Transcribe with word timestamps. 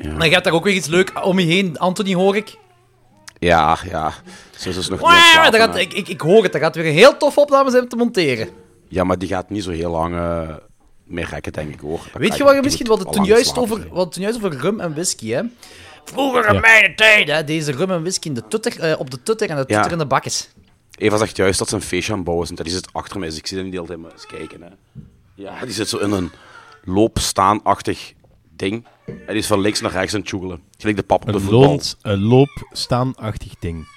Ja. 0.00 0.12
Maar 0.12 0.26
je 0.26 0.32
hebt 0.32 0.44
daar 0.44 0.52
ook 0.52 0.64
weer 0.64 0.74
iets 0.74 0.86
leuk 0.86 1.24
om 1.24 1.38
je 1.38 1.46
heen, 1.46 1.78
Anthony, 1.78 2.14
hoor 2.14 2.36
ik. 2.36 2.56
Ja, 3.38 3.78
ja. 3.90 4.12
Ze 4.56 4.68
is 4.68 4.88
nog 4.88 5.00
Wow, 5.00 5.44
dat 5.44 5.56
gaat, 5.56 5.76
ik, 5.76 5.92
ik, 5.92 6.08
ik 6.08 6.20
hoor 6.20 6.42
het, 6.42 6.52
dat 6.52 6.60
gaat 6.60 6.74
weer 6.74 6.86
een 6.86 6.92
heel 6.92 7.16
tof 7.16 7.38
opname 7.38 7.70
zijn 7.70 7.82
om 7.82 7.88
te 7.88 7.96
monteren. 7.96 8.48
Ja, 8.88 9.04
maar 9.04 9.18
die 9.18 9.28
gaat 9.28 9.50
niet 9.50 9.62
zo 9.62 9.70
heel 9.70 9.90
lang 9.90 10.14
eh, 10.14 10.54
meer 11.04 11.28
rekken, 11.30 11.52
denk 11.52 11.72
ik, 11.72 11.80
hoor. 11.80 12.00
Dat 12.12 12.22
Weet 12.22 12.36
je 12.36 12.44
wat 12.44 12.54
je 12.54 12.62
misschien 12.62 12.86
wat 12.86 12.98
het 12.98 13.12
toen 13.12 13.24
juist 13.24 13.44
slapen 13.44 13.62
over, 13.62 13.88
wat 13.90 14.12
toen 14.12 14.22
juist 14.22 14.36
over 14.36 14.58
rum 14.58 14.80
en 14.80 14.92
whisky, 14.92 15.30
hè? 15.30 15.42
Vroeger 16.04 16.54
in 16.54 16.60
mijn 16.60 16.96
tijd, 16.96 17.28
hè, 17.28 17.44
deze 17.44 17.72
rum 17.72 17.90
en 17.90 18.00
whisky 18.00 18.28
in 18.28 18.34
de 18.34 18.48
tutter, 18.48 18.80
eh, 18.80 19.00
op 19.00 19.10
de 19.10 19.22
tutter 19.22 19.50
en 19.50 19.56
de 19.56 19.66
tutter 19.66 19.92
in 19.92 19.98
de 19.98 20.06
bakjes. 20.06 20.48
Eva 20.98 21.16
zegt 21.16 21.36
juist 21.36 21.58
dat 21.58 21.68
ze 21.68 21.74
een 21.74 21.82
feestje 21.82 22.10
aan 22.10 22.18
het 22.18 22.26
bouwen 22.26 22.46
zijn. 22.46 22.58
Die 22.62 22.72
zit 22.72 22.88
achter 22.92 23.18
mij, 23.18 23.28
dus 23.28 23.38
ik 23.38 23.46
zie 23.46 23.56
hem 23.56 23.66
niet 23.66 23.74
de 23.74 23.80
hele 23.80 23.92
tijd 23.92 24.02
maar 24.02 24.12
eens 24.12 24.26
kijken. 24.26 24.62
Hè. 24.62 24.68
Ja, 25.34 25.64
die 25.64 25.74
zit 25.74 25.88
zo 25.88 25.96
in 25.98 26.10
een 26.10 26.30
loopstaanachtig 26.84 28.12
ding. 28.58 28.86
En 29.06 29.14
die 29.26 29.36
is 29.36 29.46
van 29.46 29.60
links 29.60 29.80
naar 29.80 29.90
rechts 29.92 30.14
aan 30.14 30.20
het 30.20 30.28
joegelen. 30.28 30.60
Gelijk 30.78 30.96
de 30.96 31.02
pap 31.02 31.20
op 31.20 31.26
de 31.28 31.32
Een, 31.34 31.40
voetbal. 31.40 31.80
een 32.02 32.18
loopstaanachtig 32.22 33.52
ding. 33.58 33.88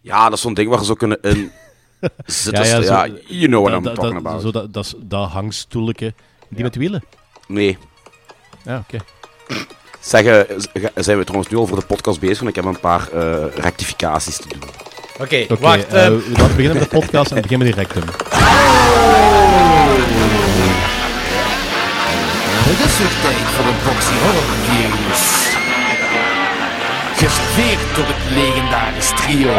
Ja, 0.00 0.24
dat 0.24 0.32
is 0.32 0.40
zo'n 0.40 0.54
ding 0.54 0.68
waar 0.68 0.78
ze 0.78 0.84
zo 0.84 0.94
kunnen 0.94 1.18
in 1.22 1.50
zitten. 2.24 2.64
Ja, 2.82 2.82
zo- 2.82 3.14
you 3.26 3.46
know 3.46 3.66
what 3.68 3.78
I'm 3.86 3.94
talking 3.94 4.16
about. 4.16 4.42
Zo 4.42 4.50
dat, 4.50 4.94
dat, 5.02 5.28
hangstoeletje. 5.30 6.14
Die 6.48 6.62
met 6.62 6.76
wielen? 6.76 7.04
Nee. 7.48 7.78
Ja, 8.64 8.78
oké. 8.88 9.04
Zeggen, 10.00 10.46
zijn 10.94 11.18
we 11.18 11.24
trouwens 11.24 11.52
nu 11.52 11.56
al 11.58 11.66
voor 11.66 11.78
de 11.78 11.86
podcast 11.86 12.20
bezig? 12.20 12.36
Want 12.38 12.48
ik 12.48 12.54
heb 12.56 12.64
een 12.64 12.80
paar 12.80 13.08
eh, 13.12 13.44
rectificaties 13.56 14.36
te 14.36 14.48
doen. 14.48 14.60
Oké, 15.20 15.46
wacht. 15.60 15.86
eh, 15.86 16.06
eh, 16.06 16.12
laten 16.12 16.48
we 16.48 16.54
beginnen 16.54 16.72
met 16.78 16.90
de 16.90 16.96
podcast 16.98 17.30
en 17.32 17.42
beginnen 17.42 17.66
met 17.66 17.76
die 17.76 17.84
rectum. 17.84 18.02
Het 22.66 22.80
is 22.86 22.98
weer 22.98 23.14
tijd 23.22 23.46
voor 23.54 23.64
een 23.64 23.80
boxy 23.84 24.14
horror 24.22 24.50
news. 24.72 25.22
Geserveerd 27.16 27.94
door 27.96 28.04
het 28.06 28.30
legendarisch 28.38 29.12
trio. 29.16 29.52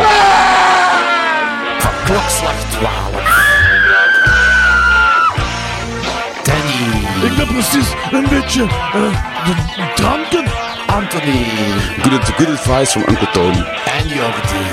Van 1.78 1.92
klokslag 2.06 2.60
12. 2.70 3.54
Danny. 6.44 7.28
Ik 7.30 7.36
ben 7.38 7.48
precies 7.48 7.88
een 8.12 8.28
beetje 8.30 8.64
uh, 8.96 9.96
dranken. 9.96 10.46
Anthony. 10.88 11.46
Good, 12.02 12.24
good 12.38 12.50
advice 12.50 12.92
from 12.92 13.04
Uncle 13.08 13.32
Tony. 13.32 13.66
En 13.86 14.08
Jordi. 14.08 14.66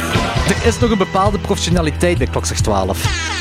er 0.48 0.66
is 0.66 0.78
nog 0.78 0.90
een 0.90 0.98
bepaalde 0.98 1.38
professionaliteit 1.38 2.18
bij 2.18 2.26
Klokslag 2.26 2.58
12. 2.58 3.32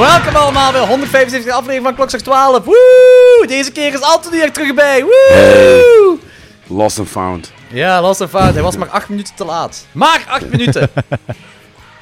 Welkom 0.00 0.36
allemaal 0.36 0.72
bij 0.72 0.80
de 0.80 0.86
175 0.86 1.52
aflevering 1.52 1.84
van 1.84 1.94
Klokslag 1.94 2.20
12. 2.22 2.64
Woe! 2.64 3.44
Deze 3.46 3.72
keer 3.72 3.92
is 3.92 4.00
Anthony 4.00 4.40
er 4.40 4.52
terug 4.52 4.74
bij. 4.74 5.02
Woe! 5.04 6.18
Lost 6.66 6.98
and 6.98 7.08
found. 7.08 7.52
Ja, 7.68 8.00
lost 8.02 8.20
en 8.20 8.28
fout. 8.28 8.54
Hij 8.54 8.62
was 8.62 8.76
maar 8.76 8.88
8 8.88 9.08
minuten 9.08 9.34
te 9.34 9.44
laat. 9.44 9.86
Maar 9.92 10.24
8 10.28 10.50
minuten. 10.50 10.90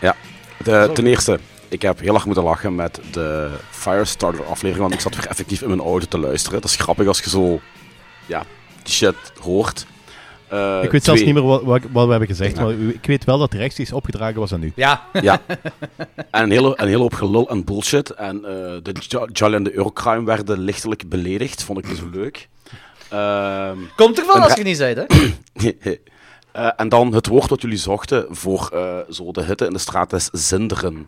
Ja, 0.00 0.17
de, 0.65 0.91
ten 0.95 1.06
eerste, 1.06 1.39
ik 1.69 1.83
heb 1.83 2.00
heel 2.00 2.15
erg 2.15 2.25
moeten 2.27 2.45
lachen 2.45 2.75
met 2.75 3.00
de 3.11 3.50
Firestarter 3.70 4.45
aflevering, 4.45 4.78
want 4.78 4.95
ik 4.95 5.00
zat 5.00 5.17
weer 5.17 5.27
effectief 5.27 5.62
in 5.62 5.69
mijn 5.69 5.81
auto 5.81 6.06
te 6.06 6.19
luisteren. 6.19 6.61
Dat 6.61 6.70
is 6.70 6.77
grappig 6.77 7.06
als 7.06 7.20
je 7.20 7.31
zo, 7.31 7.61
ja, 8.27 8.42
die 8.83 8.95
shit 8.95 9.15
hoort. 9.41 9.87
Eh, 10.55 10.83
Ik 10.83 10.91
weet 10.91 11.05
zelfs 11.05 11.22
niet 11.24 11.34
meer 11.34 11.42
wat, 11.42 11.62
wat, 11.62 11.80
wat 11.92 12.05
we 12.05 12.10
hebben 12.10 12.28
gezegd, 12.28 12.56
Ja. 12.56 12.62
maar 12.62 12.72
ik 12.72 13.06
weet 13.06 13.24
wel 13.24 13.38
dat 13.38 13.53
het 13.53 13.60
rechtstreeks 13.60 13.92
opgedragen 13.92 14.41
was 14.41 14.53
aan 14.53 14.62
u. 14.62 14.72
Ja. 14.76 15.03
Ja. 15.22 15.41
En 16.31 16.42
een 16.42 16.50
hele, 16.50 16.72
een 16.76 16.87
hele 16.87 16.98
hoop 17.00 17.15
gelul 17.15 17.48
en 17.48 17.65
bullshit. 17.65 18.10
En 18.10 18.37
eh, 18.37 18.53
de 18.82 18.93
Jolly 19.32 19.54
en 19.54 19.62
de 19.62 19.75
Eurocrime 19.76 20.25
werden 20.25 20.59
lichtelijk 20.59 21.09
beledigd. 21.09 21.62
Vond 21.62 21.78
ik 21.78 21.88
niet 21.88 21.97
zo 21.98 22.09
leuk. 22.12 22.48
Ehm, 23.09 23.78
Komt 23.97 24.19
ervan 24.19 24.37
Een 24.37 24.43
als 24.43 24.54
je 24.54 24.62
niet 24.62 24.76
zei, 24.76 24.94
hè? 24.94 25.04
eh, 26.53 26.70
en 26.76 26.88
dan 26.88 27.14
het 27.14 27.26
woord 27.26 27.50
wat 27.50 27.62
jullie 27.62 27.78
zochten 27.78 28.26
voor 28.31 28.70
eh, 28.72 28.98
zo 29.10 29.32
de 29.32 29.43
hitte 29.44 29.66
in 29.66 29.72
de 29.72 29.78
straat 29.78 30.12
is 30.12 30.28
zinderen. 30.32 31.06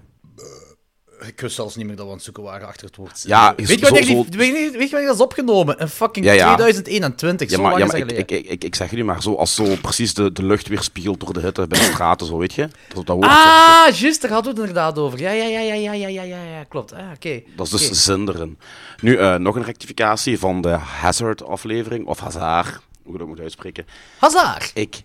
Ik 1.20 1.40
wist 1.40 1.54
zelfs 1.54 1.76
niet 1.76 1.86
meer 1.86 1.96
dat 1.96 2.04
we 2.04 2.10
aan 2.10 2.16
het 2.16 2.24
zoeken 2.24 2.42
waren 2.42 2.66
achter 2.66 2.86
het 2.86 2.96
woord. 2.96 3.22
Ja, 3.26 3.54
weet, 3.56 3.68
je 3.68 3.78
wanneer 3.78 4.04
zo... 4.04 4.24
die, 4.28 4.38
weet, 4.38 4.76
weet 4.76 4.90
dat 4.90 5.14
is 5.14 5.20
opgenomen? 5.20 5.82
Een 5.82 5.88
fucking 5.88 6.26
2021, 6.26 7.50
ja, 7.50 7.56
zo 7.56 7.62
ja, 7.78 7.86
maar 7.86 7.96
ik, 7.96 8.12
ik, 8.12 8.30
ik, 8.30 8.64
ik, 8.64 8.74
zeg 8.74 8.92
nu 8.92 9.04
maar 9.04 9.22
zo, 9.22 9.34
als 9.34 9.54
zo 9.54 9.76
precies 9.82 10.14
de, 10.14 10.32
de 10.32 10.44
lucht 10.44 10.68
weer 10.68 10.82
spiegelt 10.82 11.20
door 11.20 11.32
de 11.32 11.40
hitte 11.40 11.66
bij 11.66 11.78
de 11.78 11.84
straten, 11.92 12.26
zo 12.26 12.38
weet 12.38 12.52
je. 12.52 12.68
Dat, 12.94 13.06
dat 13.06 13.22
ah, 13.22 13.88
juist, 13.94 14.20
daar 14.20 14.30
hadden 14.30 14.54
we 14.54 14.60
het 14.60 14.68
inderdaad 14.68 14.98
over. 14.98 15.20
Ja, 15.20 15.30
ja, 15.30 15.44
ja, 15.44 15.60
ja, 15.60 15.74
ja, 15.74 15.92
ja, 15.92 16.22
ja, 16.22 16.42
ja, 16.42 16.64
klopt. 16.68 16.92
Ah, 16.92 17.10
oké. 17.14 17.42
Dat 17.56 17.66
is 17.66 17.72
dus 17.72 17.82
okay. 17.84 17.94
zinderen. 17.94 18.58
Nu, 19.00 19.16
eh, 19.16 19.34
nog 19.34 19.56
een 19.56 19.64
rectificatie 19.64 20.38
van 20.38 20.60
de 20.60 20.68
Hazard-aflevering, 20.68 22.06
of 22.06 22.20
Hazard, 22.20 22.78
hoe 23.02 23.12
ik 23.12 23.18
dat 23.18 23.28
moet 23.28 23.40
uitspreken. 23.40 23.86
Hazard! 24.18 24.70
Ik 24.74 25.02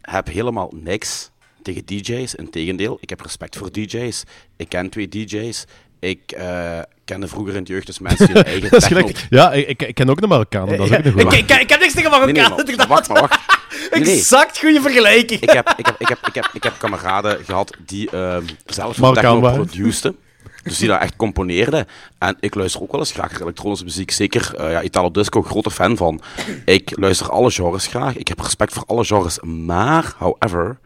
heb 0.00 0.26
helemaal 0.26 0.70
niks 0.74 1.30
tegen 1.62 1.86
DJ's. 1.86 2.34
Integendeel, 2.34 2.98
ik 3.00 3.10
heb 3.10 3.20
respect 3.20 3.56
voor 3.56 3.72
DJ's. 3.72 4.22
Ik 4.56 4.68
ken 4.68 4.90
twee 4.90 5.08
DJ's. 5.08 5.64
Ik 6.00 6.32
eh, 6.32 6.78
kende 7.04 7.28
vroeger 7.28 7.52
in 7.52 7.58
het 7.58 7.68
jeugd 7.68 7.86
dus 7.86 7.98
mensen 7.98 8.26
die 8.26 8.34
hun 8.34 8.44
eigen 8.52 8.70
Dat 8.70 8.82
is 8.82 8.88
techno... 8.88 9.06
gelijk, 9.06 9.26
ja, 9.30 9.52
ik, 9.52 9.82
ik, 9.82 9.94
ken 9.94 10.10
ook 10.10 10.20
de 10.20 10.26
Marokkanen, 10.26 10.76
dat 10.76 10.90
is 10.90 10.96
ook 10.98 11.04
een 11.04 11.12
goede. 11.12 11.36
ik, 11.36 11.50
ik 11.50 11.70
heb 11.70 11.80
niks 11.80 11.92
tegen 11.92 12.10
Nee, 12.10 12.20
Marokkaan, 12.20 12.34
nee, 12.34 12.48
maar, 12.50 12.58
inderdaad. 12.58 12.88
wacht, 12.88 13.08
maar 13.08 13.20
wacht. 13.20 13.40
Nee, 13.90 14.00
nee. 14.00 14.16
Exact 14.16 14.58
goede 14.58 14.80
vergelijking. 14.80 15.40
Ik 15.40 15.50
heb, 15.50 15.74
ik, 15.76 15.86
heb, 15.86 15.96
ik, 15.98 16.08
heb, 16.08 16.18
ik, 16.26 16.34
heb, 16.34 16.50
ik 16.52 16.62
heb 16.62 16.74
kameraden 16.78 17.44
gehad 17.44 17.76
die 17.86 18.10
ehm 18.10 18.44
zelf 18.66 18.94
techno 18.94 19.40
waren. 19.40 19.66
produceden. 19.66 20.16
Dus 20.62 20.78
die 20.78 20.88
dat 20.88 21.00
echt 21.00 21.16
componeerden. 21.16 21.86
En 22.18 22.36
ik 22.40 22.54
luister 22.54 22.82
ook 22.82 22.90
wel 22.90 23.00
eens 23.00 23.12
graag 23.12 23.40
elektronische 23.40 23.84
muziek. 23.84 24.10
Zeker 24.10 24.54
eh 24.54 24.70
ja, 24.70 24.82
Italo 24.82 25.10
Disco, 25.10 25.42
grote 25.42 25.70
fan 25.70 25.96
van. 25.96 26.20
Ik 26.64 26.98
luister 26.98 27.30
alle 27.30 27.50
genres 27.50 27.86
graag. 27.86 28.16
Ik 28.16 28.28
heb 28.28 28.40
respect 28.40 28.72
voor 28.72 28.84
alle 28.86 29.04
genres. 29.04 29.40
Maar, 29.40 30.14
however, 30.18 30.78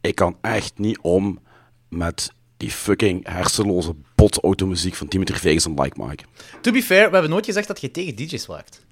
ik 0.00 0.14
kan 0.14 0.36
echt 0.40 0.72
niet 0.78 0.98
om 1.02 1.38
met 1.88 2.32
die 2.56 2.70
fucking 2.70 3.28
hersenloze 3.28 3.94
botautomuziek 4.14 4.94
van 4.94 5.06
Dimitri 5.06 5.36
Vegas 5.38 5.64
en 5.66 5.80
Like 5.80 6.02
Mike. 6.04 6.24
To 6.60 6.72
be 6.72 6.82
fair, 6.82 7.06
we 7.06 7.12
hebben 7.12 7.30
nooit 7.30 7.44
gezegd 7.44 7.66
dat 7.68 7.80
je 7.80 7.90
tegen 7.90 8.16
DJ's 8.16 8.46
waakt. 8.46 8.84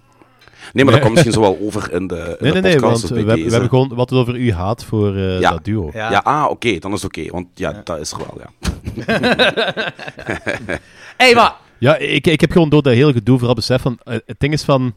Nee, 0.73 0.85
maar 0.85 0.93
dat 0.93 1.03
komt 1.03 1.13
misschien 1.15 1.35
zo 1.35 1.41
wel 1.41 1.59
over 1.61 1.93
in 1.93 2.07
de, 2.07 2.15
in 2.15 2.25
Nee, 2.25 2.37
de 2.39 2.61
nee, 2.61 2.63
nee, 2.63 2.73
podcast. 2.73 3.09
want 3.09 3.15
dus 3.27 3.35
we, 3.45 3.51
hebben 3.51 3.69
gewoon 3.69 3.95
wat 3.95 4.11
het 4.11 4.19
over 4.19 4.37
u 4.37 4.53
haat 4.53 4.85
voor 4.85 5.17
eh, 5.17 5.41
Ja. 5.41 5.51
dat 5.51 5.65
duo. 5.65 5.91
Ja. 5.93 6.11
Ja, 6.11 6.19
ah, 6.19 6.51
oké, 6.51 6.79
dan 6.79 6.93
is 6.93 7.03
het 7.03 7.17
oké. 7.19 7.31
want 7.31 7.47
ja, 7.55 7.81
dat 7.85 7.99
is 8.01 8.13
er 8.13 8.19
wel, 8.19 8.39
ja. 8.41 8.73
hey, 11.17 11.35
maar... 11.35 11.55
Ja, 11.79 11.97
ik, 11.97 12.27
ik 12.27 12.41
heb 12.41 12.51
gewoon 12.53 12.69
door 12.69 12.83
dat 12.83 12.93
hele 12.93 13.13
gedoe 13.13 13.37
vooral 13.39 13.55
besef 13.55 13.83
van... 13.83 13.99
eh, 14.05 14.17
het 14.27 14.41
ding 14.41 14.53
is 14.53 14.63
van... 14.63 14.95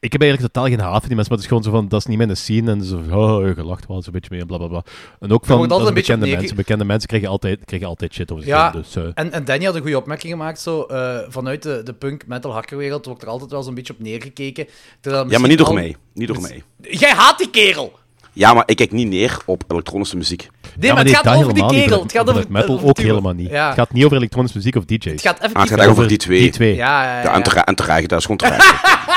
Ik 0.00 0.12
heb 0.12 0.20
eigenlijk 0.22 0.52
totaal 0.52 0.70
geen 0.70 0.80
haat 0.80 0.98
voor 0.98 1.06
die 1.06 1.16
mensen, 1.16 1.34
maar 1.34 1.36
het 1.36 1.40
is 1.40 1.46
gewoon 1.46 1.62
zo 1.62 1.70
van, 1.70 1.88
dat 1.88 2.00
is 2.00 2.06
niet 2.06 2.16
mijn 2.18 2.36
scene. 2.36 2.70
En 2.70 2.84
zo 2.84 3.00
van, 3.08 3.18
oh, 3.18 3.46
je 3.46 3.54
gelacht 3.54 3.86
wel 3.86 4.02
zo'n 4.02 4.12
beetje 4.12 4.28
mee, 4.30 4.40
en 4.40 4.46
bla 4.46 4.56
bla 4.56 4.66
bla. 4.66 4.82
En 5.20 5.32
ook 5.32 5.46
van, 5.46 5.68
dat 5.68 5.86
een 5.86 5.94
beetje 5.94 6.16
bekende 6.16 6.36
mensen. 6.36 6.56
Bekende 6.56 6.84
mensen 6.84 7.08
krijgen 7.08 7.28
altijd, 7.28 7.64
krijgen 7.64 7.88
altijd 7.88 8.14
shit 8.14 8.30
over 8.32 8.44
zich 8.44 8.52
Ja, 8.52 8.70
heen, 8.72 8.80
Dus, 8.82 8.96
eh, 8.96 9.02
en, 9.14 9.32
en 9.32 9.44
Danny 9.44 9.64
had 9.64 9.74
een 9.74 9.80
goede 9.80 9.96
opmerking 9.98 10.32
gemaakt. 10.32 10.60
Zo, 10.60 10.82
eh, 10.82 11.16
vanuit 11.28 11.62
de, 11.62 11.80
de 11.84 11.92
punk 11.92 12.26
metal 12.26 12.52
hackerwereld 12.52 13.06
wordt 13.06 13.22
er 13.22 13.28
altijd 13.28 13.50
wel 13.50 13.62
zo'n 13.62 13.74
beetje 13.74 13.92
op 13.92 13.98
neergekeken. 13.98 14.66
Ja, 15.00 15.10
maar 15.12 15.24
niet 15.24 15.38
door 15.38 15.46
misschien 15.48 15.74
mij. 15.74 15.96
Niet 16.14 16.28
door 16.28 16.40
mij. 16.40 16.62
al- 16.84 16.90
Jij 16.98 17.12
haat 17.12 17.38
die 17.38 17.50
kerel! 17.50 17.98
Ja, 18.32 18.54
maar 18.54 18.62
ik 18.66 18.76
kijk 18.76 18.92
niet 18.92 19.08
neer 19.08 19.38
op 19.46 19.62
elektronische 19.68 20.16
muziek. 20.16 20.40
Nee, 20.40 20.70
ja, 20.88 20.88
maar 20.94 21.04
het 21.04 21.12
nee, 21.12 21.22
gaat 21.22 21.36
over 21.36 21.54
die 21.54 21.66
kerel. 21.66 22.02
Het 22.02 22.12
gaat 22.12 22.28
over 22.30 22.44
metal 22.48 22.74
over 22.74 22.88
ook 22.88 22.98
helemaal 22.98 23.32
niet. 23.32 23.50
Ja. 23.50 23.66
Het 23.66 23.74
gaat 23.78 23.92
niet 23.92 24.04
over 24.04 24.16
elektronische 24.16 24.56
muziek 24.56 24.76
of 24.76 24.84
DJ's. 24.84 25.04
Het 25.04 25.20
gaat 25.20 25.40
Ah, 25.54 25.62
het 25.62 25.70
gaat 25.72 25.86
over 25.86 26.08
die 26.08 26.16
twee. 26.16 26.40
Die 26.40 26.50
twee. 26.50 26.74
Ja, 26.74 27.02
ja, 27.04 27.16
ja. 27.16 27.22
Ja, 27.22 27.34
en, 27.34 27.42
tere- 27.42 27.60
en 27.60 27.74
terecht, 27.74 28.08
dat 28.08 28.18
is 28.18 28.24
gewoon 28.26 28.36
terecht. 28.36 28.74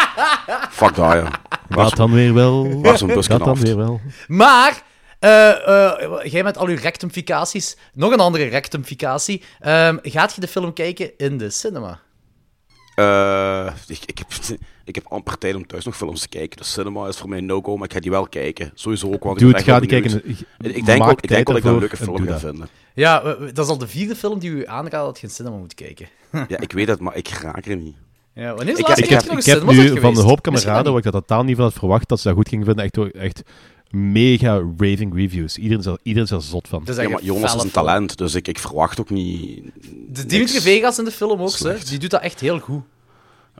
Fuck 0.69 0.95
dat, 0.95 1.13
ja. 1.13 1.31
Dat 1.69 1.95
dan 1.95 2.11
weer 2.11 2.33
wel. 2.33 2.81
Dat 2.81 2.99
dan 3.27 3.55
weer 3.55 3.77
wel. 3.77 4.01
Maar, 4.27 4.81
eh, 5.19 5.49
eh, 5.67 6.31
jij 6.31 6.43
met 6.43 6.57
al 6.57 6.67
uw 6.67 6.77
rectumficaties, 6.81 7.77
nog 7.93 8.11
een 8.11 8.19
andere 8.19 8.45
rectumficatie. 8.45 9.43
Ehm, 9.59 9.97
gaat 10.01 10.33
je 10.35 10.41
de 10.41 10.47
film 10.47 10.73
kijken 10.73 11.17
in 11.17 11.37
de 11.37 11.49
cinema? 11.49 11.99
Eh, 12.95 13.73
ik, 13.87 13.99
ik, 14.05 14.17
heb, 14.17 14.27
ik 14.85 14.95
heb 14.95 15.05
amper 15.07 15.37
tijd 15.37 15.55
om 15.55 15.67
thuis 15.67 15.85
nog 15.85 15.95
films 15.97 16.21
te 16.21 16.29
kijken. 16.29 16.57
Dus 16.57 16.71
cinema 16.71 17.07
is 17.07 17.17
voor 17.17 17.29
mij 17.29 17.37
een 17.37 17.45
no-go, 17.45 17.75
maar 17.75 17.85
ik 17.87 17.93
ga 17.93 17.99
die 17.99 18.11
wel 18.11 18.27
kijken. 18.27 18.71
Sowieso 18.73 19.11
ook, 19.13 19.23
want 19.23 19.41
ik 19.41 19.41
Doe 19.43 19.51
ben 19.51 19.59
het, 19.61 19.67
echt 19.69 19.75
ga 19.75 19.79
wel 19.79 20.01
die 20.01 20.01
benieuwd. 20.01 20.23
kijken. 20.23 20.69
Ik, 20.69 20.75
ik 20.75 20.85
denk 20.85 20.99
Maak 20.99 21.09
ook, 21.11 21.21
ik 21.21 21.29
denk 21.29 21.47
wel 21.47 21.55
dat 21.61 21.63
ik 21.63 21.63
dat 21.63 21.73
een 21.73 21.75
ervoor 21.75 21.79
leuke 21.79 21.97
en 21.97 22.03
film 22.03 22.17
doe 22.17 22.25
ga 22.25 22.31
dat. 22.31 22.41
vinden. 22.41 22.67
Ja, 22.93 23.23
we- 23.23 23.37
we- 23.45 23.51
dat 23.51 23.65
is 23.65 23.71
al 23.71 23.77
de 23.77 23.87
vierde 23.87 24.15
film 24.15 24.39
die 24.39 24.49
u 24.49 24.67
aanraadt 24.67 25.05
dat 25.05 25.15
je 25.15 25.21
in 25.21 25.27
de 25.27 25.33
cinema 25.33 25.55
moet 25.55 25.73
kijken. 25.73 26.07
Ja, 26.47 26.59
ik 26.59 26.71
weet 26.71 26.87
het, 26.87 26.99
maar 26.99 27.15
ik 27.15 27.27
raak 27.27 27.65
er 27.65 27.75
niet. 27.75 27.95
Ja, 28.39 28.55
wanneer 28.55 28.67
is 28.67 28.73
de 28.75 28.81
Ik 28.81 28.87
laatste 28.87 29.13
heb- 29.49 29.61
Ik 29.63 29.69
ik 29.69 29.93
nu 29.93 29.99
van 29.99 30.13
de 30.13 30.21
hoop 30.21 30.41
kameraden, 30.41 30.91
waar 30.93 30.97
ik 31.05 31.11
dat 31.11 31.13
totaal 31.27 31.43
niet 31.43 31.55
van 31.55 31.65
had 31.65 31.73
verwacht, 31.73 32.09
dat 32.09 32.19
ze 32.19 32.27
dat 32.27 32.37
goed 32.37 32.49
gingen 32.49 32.65
vinden, 32.65 32.83
echt, 32.83 33.13
echt 33.15 33.41
mega 33.89 34.53
raving 34.77 35.15
reviews. 35.15 35.57
Iedereen 35.57 35.79
is 35.79 35.85
er, 35.85 35.97
iedereen 36.03 36.27
is 36.27 36.31
er 36.35 36.41
zot 36.41 36.67
van. 36.67 36.83
Is 36.85 36.95
Ja, 36.95 37.09
maar 37.09 37.23
Jonas 37.23 37.55
is 37.55 37.63
een 37.63 37.71
talent, 37.71 38.17
dus 38.17 38.35
ik, 38.35 38.47
ik 38.47 38.59
verwacht 38.59 38.99
ook 38.99 39.09
niet... 39.09 39.61
De 40.09 40.25
Dimitri. 40.25 40.59
Vegas 40.59 40.99
in 40.99 41.05
de 41.05 41.11
film 41.11 41.41
ook, 41.41 41.57
hè. 41.57 41.75
die 41.89 41.99
doet 41.99 42.09
dat 42.09 42.21
echt 42.21 42.39
heel 42.39 42.59
goed. 42.59 42.81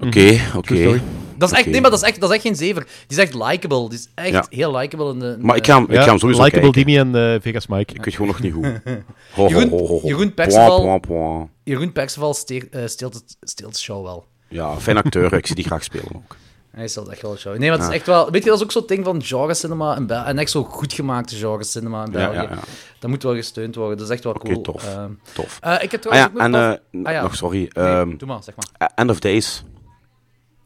Oké, 0.02 0.40
oké. 0.56 0.76
story. 0.76 1.02
Dat 1.38 1.50
is 1.52 1.56
echt, 1.58 1.62
Oké. 1.64 1.70
nee, 1.72 1.82
maar 1.82 1.90
dat 1.92 2.02
is 2.02 2.08
echt, 2.08 2.20
dat 2.20 2.30
is 2.30 2.36
echt 2.36 2.46
geen 2.46 2.56
zever. 2.56 2.84
Die 3.08 3.18
is 3.18 3.24
echt 3.24 3.34
likable. 3.34 3.90
Die 3.90 3.98
is 3.98 4.08
echt 4.16 4.30
Ja. 4.32 4.46
heel 4.50 4.76
likable. 4.78 5.12
In 5.14 5.20
de, 5.20 5.36
in 5.40 5.46
Maar 5.46 5.56
ik 5.56 5.66
ga 5.66 5.76
hem, 5.76 5.84
ik 5.90 5.96
ga 6.00 6.06
hem 6.06 6.20
sowieso 6.20 6.44
Likeable 6.44 6.72
kijken. 6.72 6.94
Dimi 6.94 6.98
en 6.98 7.34
eh, 7.34 7.42
Vegas 7.42 7.68
Mike. 7.68 7.94
Ik 7.94 8.06
weet 8.06 8.14
gewoon 8.14 8.28
nog 8.28 8.42
niet 8.42 8.54
hoe. 8.54 8.82
Ho, 9.36 9.44
ho, 9.44 9.48
Jeroen- 9.50 9.70
ho, 9.70 9.78
ho, 9.78 10.00
ho. 10.00 10.08
Jeroen 10.08 10.34
Perceval-. 10.34 11.50
Jeroen 11.64 11.92
Perceval 11.92 12.36
eh, 12.46 12.82
steelt, 12.86 13.14
het, 13.14 13.38
steelt 13.42 13.74
de 13.74 13.80
show 13.80 14.04
wel. 14.04 14.26
Ja, 14.50 14.80
fijn 14.80 14.98
acteur. 14.98 15.34
Ik 15.34 15.46
zie 15.48 15.56
die 15.56 15.66
graag 15.66 15.84
spelen 15.84 16.16
ook. 16.16 16.36
Hij 16.72 16.88
stelt 16.88 17.08
echt 17.08 17.22
wel 17.22 17.38
show. 17.38 17.58
Nee, 17.58 17.70
maar 17.70 17.80
het 17.80 17.88
is 17.90 17.94
echt 17.96 18.06
wel... 18.06 18.32
Weet 18.32 18.44
je, 18.44 18.50
dat 18.50 18.58
is 18.58 18.64
ook 18.64 18.72
zo'n 18.72 18.84
ding 18.88 19.06
van 19.06 19.24
genre 19.24 19.54
cinema 19.54 19.96
in 19.96 20.06
België. 20.08 20.28
En 20.30 20.38
echt 20.38 20.52
zo 20.52 20.64
goed 20.64 20.94
gemaakte 20.94 21.36
genre 21.36 21.64
cinema 21.64 22.06
in 22.06 22.12
België. 22.12 22.36
ja, 22.36 22.42
ja. 22.42 22.60
Dat 23.00 23.10
moet 23.10 23.24
wel 23.24 23.36
gesteund 23.36 23.76
worden. 23.76 23.98
Dat 23.98 24.08
is 24.08 24.14
echt 24.14 24.24
wel 24.24 24.34
cool. 24.34 24.62
tof. 24.62 24.86
Ehm, 24.86 25.12
Tof. 25.34 25.58
eh, 25.62 25.84
ik 25.84 25.92
heb 25.92 26.06
Ah 26.06 26.12
trouwens 26.12 26.44
en 26.44 26.52
nog... 26.52 27.06
eh, 27.06 27.16
Ah 27.16 27.22
nog 27.24 27.36
sorry. 27.36 27.58
Nee, 27.60 27.86
ehm, 27.86 28.18
doe 28.18 28.28
maar, 28.28 28.44
zeg 28.44 28.56
maar. 28.56 28.92
End 28.96 29.10
of 29.10 29.20
Days. 29.20 29.64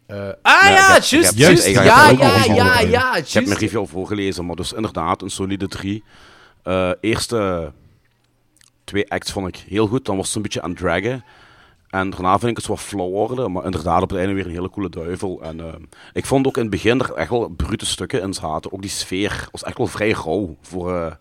Eh, 0.05 0.17
ah 0.41 0.63
Ja, 0.63 0.99
juist, 1.01 1.37
juist. 1.37 1.67
Ja, 1.67 2.09
ja, 2.09 2.43
ja, 2.43 2.79
ja, 2.79 3.15
Ik 3.15 3.29
heb 3.29 3.45
mijn 3.45 3.57
review 3.59 3.79
al 3.79 3.85
voorgelezen, 3.87 4.45
maar 4.45 4.55
dus 4.55 4.73
inderdaad 4.73 5.21
een 5.21 5.29
solide 5.29 5.67
3. 5.67 6.03
eerste 7.01 7.71
twee 8.83 9.11
acts 9.11 9.31
vond 9.31 9.47
ik 9.47 9.63
heel 9.67 9.87
goed, 9.87 10.05
dan 10.05 10.17
was 10.17 10.27
het 10.27 10.35
een 10.35 10.41
beetje 10.41 10.61
aan 10.61 10.69
het 10.69 10.79
draggen. 10.79 11.23
En 11.93 12.09
daarna 12.09 12.39
vind 12.39 12.51
ik 12.51 12.57
het 12.57 12.65
wat 12.67 12.79
flow 12.79 13.09
worden, 13.11 13.51
maar 13.51 13.65
inderdaad 13.65 14.01
op 14.01 14.09
het 14.09 14.19
einde 14.19 14.33
weer 14.33 14.45
een 14.45 14.51
hele 14.51 14.69
coole 14.69 14.89
duivel. 14.89 15.41
En 15.41 15.59
eh, 15.59 15.73
ik 16.13 16.25
vond 16.25 16.47
ook 16.47 16.55
in 16.55 16.61
het 16.61 16.71
begin 16.71 16.99
er 16.99 17.13
echt 17.13 17.29
wel 17.29 17.47
brute 17.47 17.85
stukken 17.85 18.21
in 18.21 18.33
zaten. 18.33 18.71
Ook 18.73 18.81
die 18.81 18.89
sfeer 18.89 19.47
was 19.51 19.63
echt 19.63 19.77
wel 19.77 19.87
vrij 19.87 20.11
rauw 20.11 20.57
voor 20.61 20.93
eh, 20.95 21.11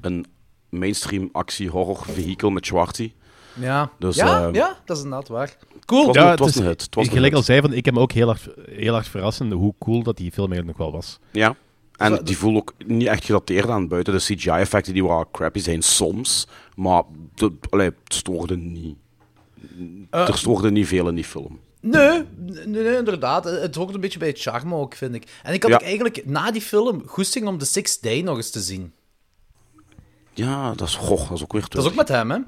een 0.00 0.26
mainstream 0.68 1.28
actie 1.32 1.70
horror 1.70 2.04
vehikel 2.04 2.50
met 2.50 2.66
Schwarty. 2.66 3.12
Ja, 3.54 3.90
Dus, 3.98 4.16
ja, 4.16 4.42
ehm, 4.44 4.54
ja, 4.54 4.76
dat 4.84 4.96
is 4.96 5.02
inderdaad 5.02 5.28
waar. 5.28 5.56
Cool. 5.84 6.06
Het 6.06 6.16
was, 6.16 6.24
het 6.30 6.38
was 6.38 6.56
een 6.56 6.64
hit. 6.66 6.80
Het 6.82 6.94
was 6.94 7.04
een 7.06 7.12
gelijk 7.12 7.32
hit. 7.32 7.40
al 7.40 7.46
zei, 7.46 7.60
van, 7.60 7.72
ik 7.72 7.84
heb 7.84 7.94
me 7.94 8.00
ook 8.00 8.12
heel 8.12 8.26
hard, 8.26 8.48
heel 8.70 8.92
hard 8.92 9.08
verrassend 9.08 9.52
hoe 9.52 9.74
cool 9.78 10.02
dat 10.02 10.16
die 10.16 10.32
film 10.32 10.52
eigenlijk 10.52 10.78
nog 10.78 10.86
wel 10.86 10.96
was. 11.00 11.18
Ja. 11.30 11.56
En 11.96 12.10
dat- 12.10 12.26
die 12.26 12.36
voelt 12.38 12.56
ook 12.56 12.72
niet 12.86 13.06
echt 13.08 13.24
gedateerd 13.24 13.68
aan 13.68 13.88
buiten 13.88 14.12
de 14.12 14.18
CGI-effecten 14.34 14.92
die 14.92 15.04
wel 15.04 15.28
crappy 15.32 15.58
zijn 15.58 15.82
soms, 15.82 16.46
maar 16.76 17.02
de, 17.34 17.52
allee, 17.70 17.86
het 17.86 18.14
stoorde 18.14 18.56
niet. 18.56 18.96
Eh, 20.10 20.28
er 20.28 20.38
stoorde 20.38 20.70
niet 20.70 20.86
veel 20.86 21.08
in 21.08 21.14
die 21.14 21.24
film. 21.24 21.60
Nee, 21.80 22.22
nee, 22.36 22.66
nee, 22.66 22.96
inderdaad. 22.96 23.44
Het 23.44 23.74
hoort 23.74 23.94
een 23.94 24.00
beetje 24.00 24.18
bij 24.18 24.28
het 24.28 24.40
charme 24.40 24.74
ook, 24.74 24.94
vind 24.94 25.14
ik. 25.14 25.24
En 25.42 25.52
ik 25.54 25.62
had 25.62 25.70
Ja. 25.70 25.76
ook 25.76 25.82
eigenlijk 25.82 26.26
na 26.26 26.50
die 26.50 26.60
film 26.62 27.02
goesting 27.06 27.46
om 27.46 27.58
The 27.58 27.64
Sixth 27.66 28.02
Day 28.02 28.20
nog 28.20 28.36
eens 28.36 28.50
te 28.50 28.60
zien. 28.60 28.92
Ja, 30.34 30.72
dat 30.74 30.88
is, 30.88 30.94
goh, 30.94 31.28
dat 31.28 31.36
is 31.36 31.42
ook 31.42 31.52
weer 31.52 31.64
Dat 31.68 31.82
is 31.84 31.88
ook 31.90 31.94
met 31.96 32.08
hem, 32.08 32.30
hè? 32.30 32.38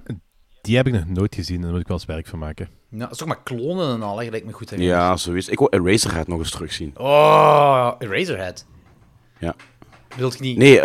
Die 0.62 0.76
heb 0.76 0.86
ik 0.86 0.92
nog 0.92 1.06
nooit 1.06 1.34
gezien 1.34 1.56
en 1.56 1.62
daar 1.62 1.70
moet 1.70 1.80
ik 1.80 1.86
wel 1.88 1.96
eens 1.96 2.06
werk 2.06 2.26
van 2.26 2.38
maken. 2.38 2.68
Ja, 2.90 2.98
dat 2.98 3.10
is 3.12 3.22
ook 3.22 3.28
met 3.28 3.42
klonen 3.42 3.94
en 3.94 4.02
al, 4.02 4.18
hè, 4.18 4.24
gelijk 4.24 4.44
me 4.44 4.52
goed 4.52 4.70
herinner. 4.70 4.96
Ja, 4.96 5.16
zoiets. 5.16 5.48
Ik 5.48 5.58
wil 5.58 5.68
Eraserhead 5.70 6.26
nog 6.28 6.38
eens 6.38 6.50
terugzien. 6.50 6.92
Oh, 6.96 7.92
Eraserhead. 7.98 8.66
Ja. 9.38 9.54
Bedoelt 10.16 10.34
je 10.38 10.42
niet... 10.44 10.56
Nee, 10.56 10.80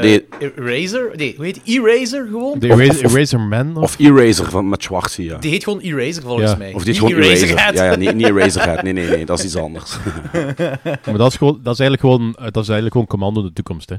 nee. 0.00 0.26
Eraser? 0.56 1.10
Nee, 1.16 1.34
hoe 1.36 1.44
heet? 1.44 1.60
Eraser 1.64 2.26
gewoon? 2.26 2.58
De 2.58 2.66
Eraser, 2.70 2.88
of- 2.90 3.04
of- 3.04 3.14
Eraser 3.14 3.40
Man? 3.40 3.76
Of? 3.76 3.82
Of 3.82 3.98
Eraser 3.98 4.50
van, 4.50 4.68
met 4.68 4.82
Schwartzy, 4.82 5.22
ja. 5.22 5.38
Die 5.38 5.50
heet 5.50 5.64
gewoon 5.64 5.80
Eraser, 5.80 6.22
volgens 6.22 6.50
Ja. 6.50 6.56
mij. 6.56 6.72
Of 6.74 6.84
die 6.84 6.92
is 6.92 7.00
Niet 7.00 7.08
gewoon 7.10 7.24
Eraser. 7.24 7.48
Eraserhead. 7.48 7.74
Ja, 7.74 7.84
ja, 7.84 7.96
niet, 7.96 8.14
niet 8.14 8.26
Eraserhead. 8.26 8.82
Nee, 8.82 8.92
nee, 8.92 9.06
nee, 9.08 9.24
dat 9.24 9.38
is 9.38 9.44
iets 9.44 9.56
anders. 9.56 9.96
Maar 11.04 11.16
dat 11.16 11.30
is, 11.30 11.36
gewoon, 11.36 11.60
dat, 11.62 11.72
is 11.74 11.80
eigenlijk 11.80 12.00
gewoon, 12.00 12.34
eh, 12.34 12.42
dat 12.44 12.62
is 12.62 12.68
eigenlijk 12.68 12.92
gewoon 12.92 13.06
Commando 13.06 13.40
in 13.40 13.46
de 13.46 13.52
toekomst. 13.52 13.88
Hè. 13.88 13.96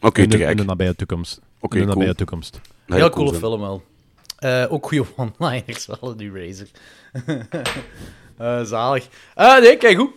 Oké, 0.00 0.20
in, 0.22 0.28
de, 0.28 0.38
in 0.38 0.46
gek. 0.46 0.56
de 0.56 0.64
nabije 0.64 0.96
toekomst. 0.96 1.40
Oké, 1.60 1.74
in 1.76 1.82
de 1.82 1.86
nabije 1.88 2.04
cool. 2.06 2.16
toekomst. 2.16 2.60
Heel 2.86 2.98
cool 2.98 3.10
coole 3.10 3.28
zijn. 3.28 3.40
film 3.40 3.60
wel. 3.60 3.82
Eh, 4.38 4.64
ook 4.72 4.86
goede 4.86 5.04
one-liners 5.16 5.86
wel, 6.00 6.16
die 6.16 6.30
Eraser. 6.34 6.66
Eh, 8.38 8.62
zalig. 8.64 9.08
Ah, 9.34 9.60
nee, 9.62 9.76
kijk 9.76 9.96
goed. 9.98 10.10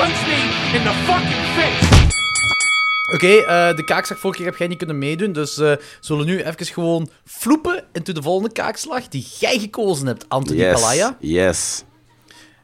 Punch 0.00 0.26
me 0.26 0.38
in 0.76 0.82
the 0.82 0.92
fucking 1.06 1.44
face! 1.56 1.98
Oké, 3.14 3.26
eh, 3.26 3.76
de 3.76 3.84
kaakslag 3.84 4.18
vorige 4.18 4.38
keer 4.38 4.48
heb 4.50 4.58
jij 4.58 4.66
niet 4.68 4.78
kunnen 4.78 4.98
meedoen, 4.98 5.32
dus 5.32 5.58
eh 5.58 5.72
zullen 6.00 6.24
we 6.26 6.30
nu 6.30 6.42
even 6.42 6.66
gewoon 6.66 7.08
floepen 7.24 7.84
into 7.92 8.12
de 8.12 8.22
volgende 8.22 8.52
kaakslag 8.52 9.08
die 9.08 9.26
jij 9.38 9.58
gekozen 9.58 10.06
hebt, 10.06 10.24
Anthony 10.28 10.58
Yes, 10.60 10.80
Palaya. 10.80 11.16
yes. 11.20 11.84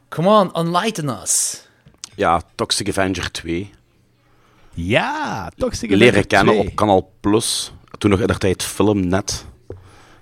Come 0.09 0.29
on, 0.29 0.53
enlighten 0.53 1.09
us. 1.21 1.61
Ja, 2.15 2.41
Toxic 2.55 2.89
Avenger 2.89 3.31
2. 3.31 3.69
Ja, 4.73 5.49
Toxic 5.57 5.89
Leren 5.89 6.07
Avenger 6.07 6.27
kennen 6.27 6.53
2. 6.53 6.67
op 6.67 6.75
Kanaal 6.75 7.11
Plus. 7.19 7.71
Toen 7.97 8.09
nog 8.09 8.19
in 8.19 8.27
de 8.27 8.37
tijd 8.37 8.63
Filmnet. 8.63 9.45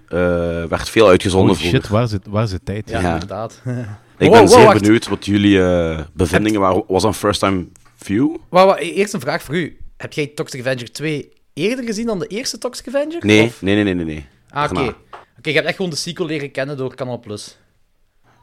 Eh 0.07 0.17
werd 0.65 0.89
veel 0.89 1.07
uitgezonden 1.07 1.55
Holy 1.55 1.69
voor. 1.69 1.79
shit, 1.79 1.87
waar 1.89 2.03
is, 2.03 2.11
het, 2.11 2.27
waar 2.27 2.43
is 2.43 2.49
de 2.49 2.63
tijd? 2.63 2.89
Ja, 2.89 2.99
Ja. 2.99 3.13
inderdaad. 3.13 3.61
Ik 4.17 4.27
Wow, 4.29 4.31
ben 4.31 4.39
wow, 4.47 4.49
zeer 4.57 4.65
wacht. 4.65 4.81
benieuwd 4.81 5.07
wat 5.07 5.25
jullie 5.25 5.61
eh, 5.63 5.99
bevindingen 6.13 6.59
waren. 6.59 6.83
Was 6.87 7.01
dat 7.01 7.11
een 7.11 7.17
first 7.17 7.39
time 7.39 7.67
view? 7.95 8.35
Wauw, 8.49 8.65
wauw, 8.65 8.77
eerst 8.77 9.13
een 9.13 9.19
vraag 9.19 9.43
voor 9.43 9.55
u. 9.55 9.77
Heb 9.97 10.13
jij 10.13 10.27
Toxic 10.27 10.59
Avenger 10.59 10.91
2 10.91 11.31
eerder 11.53 11.85
gezien 11.85 12.05
dan 12.05 12.19
de 12.19 12.27
eerste 12.27 12.57
Toxic 12.57 12.87
Avenger? 12.87 13.25
Nee, 13.25 13.43
Of- 13.45 13.61
nee, 13.61 13.75
nee, 13.75 13.83
nee, 13.83 13.93
nee. 13.93 14.05
nee. 14.05 14.25
Ah, 14.49 14.71
oké. 14.71 14.81
Oké, 15.37 15.49
je 15.49 15.51
hebt 15.55 15.65
echt 15.67 15.75
gewoon 15.75 15.91
de 15.91 15.97
sequel 15.97 16.25
leren 16.27 16.51
kennen 16.51 16.77
door 16.77 16.95
Canal 16.95 17.19
Plus. 17.19 17.57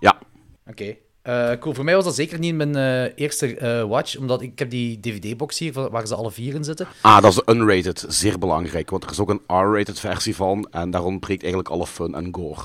Ja, 0.00 0.18
Oké. 0.66 0.96
Eh, 1.22 1.50
cool. 1.60 1.74
Voor 1.74 1.84
mij 1.84 1.94
was 1.94 2.04
dat 2.04 2.14
zeker 2.14 2.38
niet 2.38 2.54
mijn 2.54 2.76
eh, 2.76 3.12
eerste 3.14 3.84
watch, 3.88 4.16
omdat 4.16 4.42
ik 4.42 4.58
heb 4.58 4.70
die 4.70 5.00
DVD-box 5.00 5.58
hier 5.58 5.72
waar 5.90 6.06
ze 6.06 6.14
alle 6.14 6.30
vier 6.30 6.54
in 6.54 6.64
zitten. 6.64 6.86
ah, 7.00 7.22
dat 7.22 7.32
is 7.32 7.54
unrated. 7.54 8.04
Zeer 8.08 8.38
belangrijk, 8.38 8.90
want 8.90 9.04
er 9.04 9.10
is 9.10 9.20
ook 9.20 9.30
een 9.30 9.42
R-rated 9.46 10.00
versie 10.00 10.34
van. 10.36 10.68
En 10.70 10.90
daar 10.90 11.04
ontbreekt 11.04 11.42
eigenlijk 11.42 11.72
alle 11.72 11.86
fun 11.86 12.14
en 12.14 12.28
gore. 12.34 12.60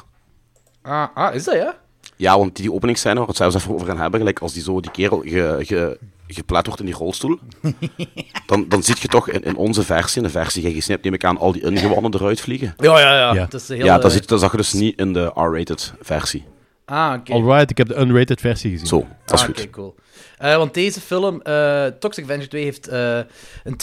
Ah, 0.82 1.08
ah 1.14 1.36
is 1.36 1.44
dat 1.44 1.56
ja? 1.56 1.80
Ja, 2.18 2.38
want 2.38 2.56
die 2.56 2.72
openingsscène 2.74 3.16
waar 3.16 3.24
we 3.24 3.30
het 3.30 3.38
zelfs 3.38 3.56
even 3.56 3.74
over 3.74 3.88
gaan 3.88 4.00
hebben, 4.00 4.20
gelijk 4.20 4.40
als 4.40 4.54
die 4.54 4.64
zo 4.64 4.80
die 4.80 4.92
kerel 4.92 5.22
ge, 5.26 5.58
ge, 5.60 5.98
geplet 6.28 6.66
wordt 6.66 6.80
in 6.80 6.86
die 6.86 6.96
rolstoel, 6.96 7.40
dan, 8.48 8.66
dan 8.70 8.84
zie 8.84 8.96
je 9.00 9.08
toch 9.08 9.30
in, 9.30 9.44
in 9.44 9.56
onze 9.56 9.84
versie, 9.84 10.18
in 10.18 10.24
de 10.24 10.34
versie 10.34 10.62
die 10.62 10.70
je 10.70 10.76
gesnipt, 10.78 11.04
neem 11.04 11.14
ik 11.14 11.24
aan, 11.26 11.38
al 11.38 11.52
die 11.52 11.62
ingewanden 11.62 12.22
eruit 12.22 12.42
vliegen. 12.42 12.74
Ja, 12.78 13.00
ja, 13.00 13.18
ja. 13.18 13.34
Ja. 13.34 13.46
Dat 13.50 13.62
is 13.62 13.68
heel, 13.68 13.86
ja, 13.86 13.98
dat, 13.98 14.12
zie- 14.12 14.26
dat 14.26 14.40
zag 14.40 14.52
je 14.52 14.58
dus 14.58 14.74
niet 14.74 15.00
in 15.00 15.14
de 15.14 15.26
R-rated 15.26 15.94
versie. 16.02 16.46
Ah, 16.86 17.14
oké. 17.20 17.34
Alright, 17.34 17.70
ik 17.70 17.78
heb 17.78 17.88
de 17.88 17.96
unrated 17.96 18.42
versie 18.42 18.72
gezien. 18.72 18.88
Zo, 18.88 19.08
dat 19.26 19.36
is 19.36 19.42
ah, 19.42 19.46
goed. 19.46 19.60
oké, 19.60 19.70
cool. 19.70 19.96
Eh, 20.38 20.56
want 20.56 20.74
deze 20.74 21.02
film, 21.02 21.42
eh, 21.42 21.86
Toxic 21.86 22.24
Avenger 22.24 22.50
2, 22.50 22.64
heeft 22.64 22.88
eh, 22.88 23.20
een 23.64 23.78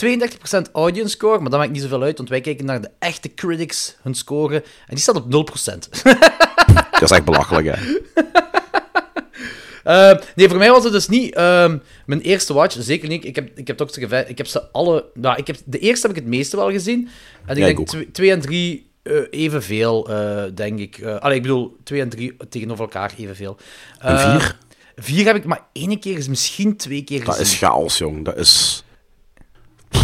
32% 0.67 0.71
audience 0.71 1.09
score, 1.09 1.39
maar 1.39 1.49
dat 1.49 1.59
maakt 1.59 1.71
niet 1.71 1.81
zoveel 1.81 2.01
uit, 2.01 2.17
want 2.17 2.29
wij 2.29 2.41
kijken 2.41 2.65
naar 2.65 2.81
de 2.81 2.89
echte 2.99 3.33
critics, 3.33 3.97
hun 4.01 4.15
score, 4.15 4.55
en 4.55 4.63
die 4.87 4.97
staat 4.97 5.15
op 5.15 5.25
0%. 5.31 5.89
Dat 6.99 7.01
is 7.01 7.11
echt 7.11 7.25
belachelijk, 7.25 7.67
hè. 7.75 7.81
Eh, 9.83 10.11
nee, 10.35 10.49
voor 10.49 10.57
mij 10.57 10.69
was 10.71 10.83
het 10.83 10.93
dus 10.93 11.07
niet 11.07 11.33
ehm, 11.35 11.77
mijn 12.05 12.21
eerste 12.21 12.53
watch. 12.53 12.75
Zeker 12.79 13.07
niet. 13.09 13.25
Ik 13.25 13.35
heb, 13.35 13.49
ik 13.55 13.67
heb 13.67 13.77
Toxic 13.77 14.03
Avenger... 14.03 14.29
Ik 14.29 14.37
heb 14.37 14.47
ze 14.47 14.71
alle... 14.71 15.05
Nou, 15.13 15.37
ik 15.37 15.47
heb, 15.47 15.57
de 15.65 15.79
eerste 15.79 16.07
heb 16.07 16.15
ik 16.15 16.21
het 16.23 16.31
meeste 16.31 16.55
wel 16.55 16.71
gezien. 16.71 17.09
En 17.45 17.57
ik 17.57 17.61
Ja, 17.67 17.73
denk 17.73 18.13
twee, 18.13 18.31
en 18.31 18.41
drie 18.41 18.89
eh, 19.03 19.13
evenveel, 19.29 20.09
eh, 20.09 20.43
denk 20.55 20.79
ik. 20.79 21.03
Allee, 21.03 21.35
ik 21.35 21.41
bedoel, 21.41 21.75
twee 21.83 22.01
en 22.01 22.09
drie 22.09 22.35
tegenover 22.49 22.83
elkaar 22.83 23.13
evenveel. 23.17 23.57
En 23.99 24.15
Eh, 24.17 24.31
vier? 24.37 24.57
Vier 24.95 25.25
heb 25.25 25.35
ik 25.35 25.45
maar 25.45 25.61
één 25.73 25.99
keer, 25.99 26.17
is 26.17 26.27
misschien 26.27 26.77
twee 26.77 27.03
keer 27.03 27.23
Dat 27.25 27.35
gezien. 27.35 27.51
is 27.53 27.57
chaos, 27.57 27.97
jong. 27.97 28.25
Dat 28.25 28.37
is... 28.37 28.83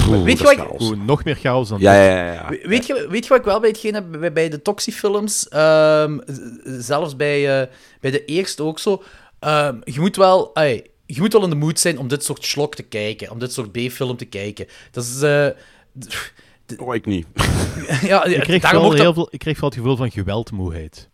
Oeh, 0.07 0.23
Weet 0.23 0.37
je 0.37 0.43
wat 0.43 0.53
ik-. 0.53 0.81
Oeh, 0.81 0.99
nog 1.05 1.23
meer 1.23 1.35
chaos 1.35 1.69
dan 1.69 1.79
Ja, 1.79 1.91
dit. 1.93 2.01
ja, 2.01 2.25
ja. 2.25 2.33
ja. 2.33 2.49
We- 2.49 2.67
Weet 2.67 2.85
je, 2.85 3.07
weet 3.09 3.23
je 3.23 3.29
wat 3.29 3.39
ik 3.39 3.45
wel 3.45 3.59
bij 3.59 3.69
hetgeen 3.69 3.93
heb 3.93 4.05
bij, 4.19 4.33
bij 4.33 4.49
de 4.49 4.61
Toxie-films? 4.61 5.47
ehm, 5.47 6.19
z- 6.25 6.85
zelfs 6.85 7.15
bij, 7.15 7.61
eh, 7.61 7.67
bij 7.99 8.11
de 8.11 8.25
eerste 8.25 8.63
ook 8.63 8.79
zo. 8.79 9.03
ehm, 9.39 9.79
je 9.83 9.99
moet 9.99 10.15
wel... 10.15 10.51
je 11.05 11.19
moet 11.19 11.33
wel 11.33 11.43
in 11.43 11.49
de 11.49 11.55
mood 11.55 11.79
zijn 11.79 11.97
om 11.99 12.07
dit 12.07 12.23
soort 12.23 12.45
slok 12.45 12.75
te 12.75 12.83
kijken. 12.83 13.31
Om 13.31 13.39
dit 13.39 13.53
soort 13.53 13.71
B-film 13.71 14.17
te 14.17 14.25
kijken. 14.25 14.67
Dat 14.91 15.03
is... 15.03 15.21
eh, 15.21 15.47
Oh, 16.77 16.95
ik 16.95 17.05
niet. 17.05 17.27
ja, 18.01 18.23
Ik 18.25 18.41
kreeg, 18.41 18.61
daarom 18.61 18.89
dat- 18.89 18.99
heel 18.99 19.13
veel, 19.13 19.27
ik 19.31 19.39
kreeg 19.39 19.53
vooral 19.53 19.69
het 19.69 19.79
gevoel 19.79 19.95
van 19.97 20.11
geweldmoeheid. 20.11 21.09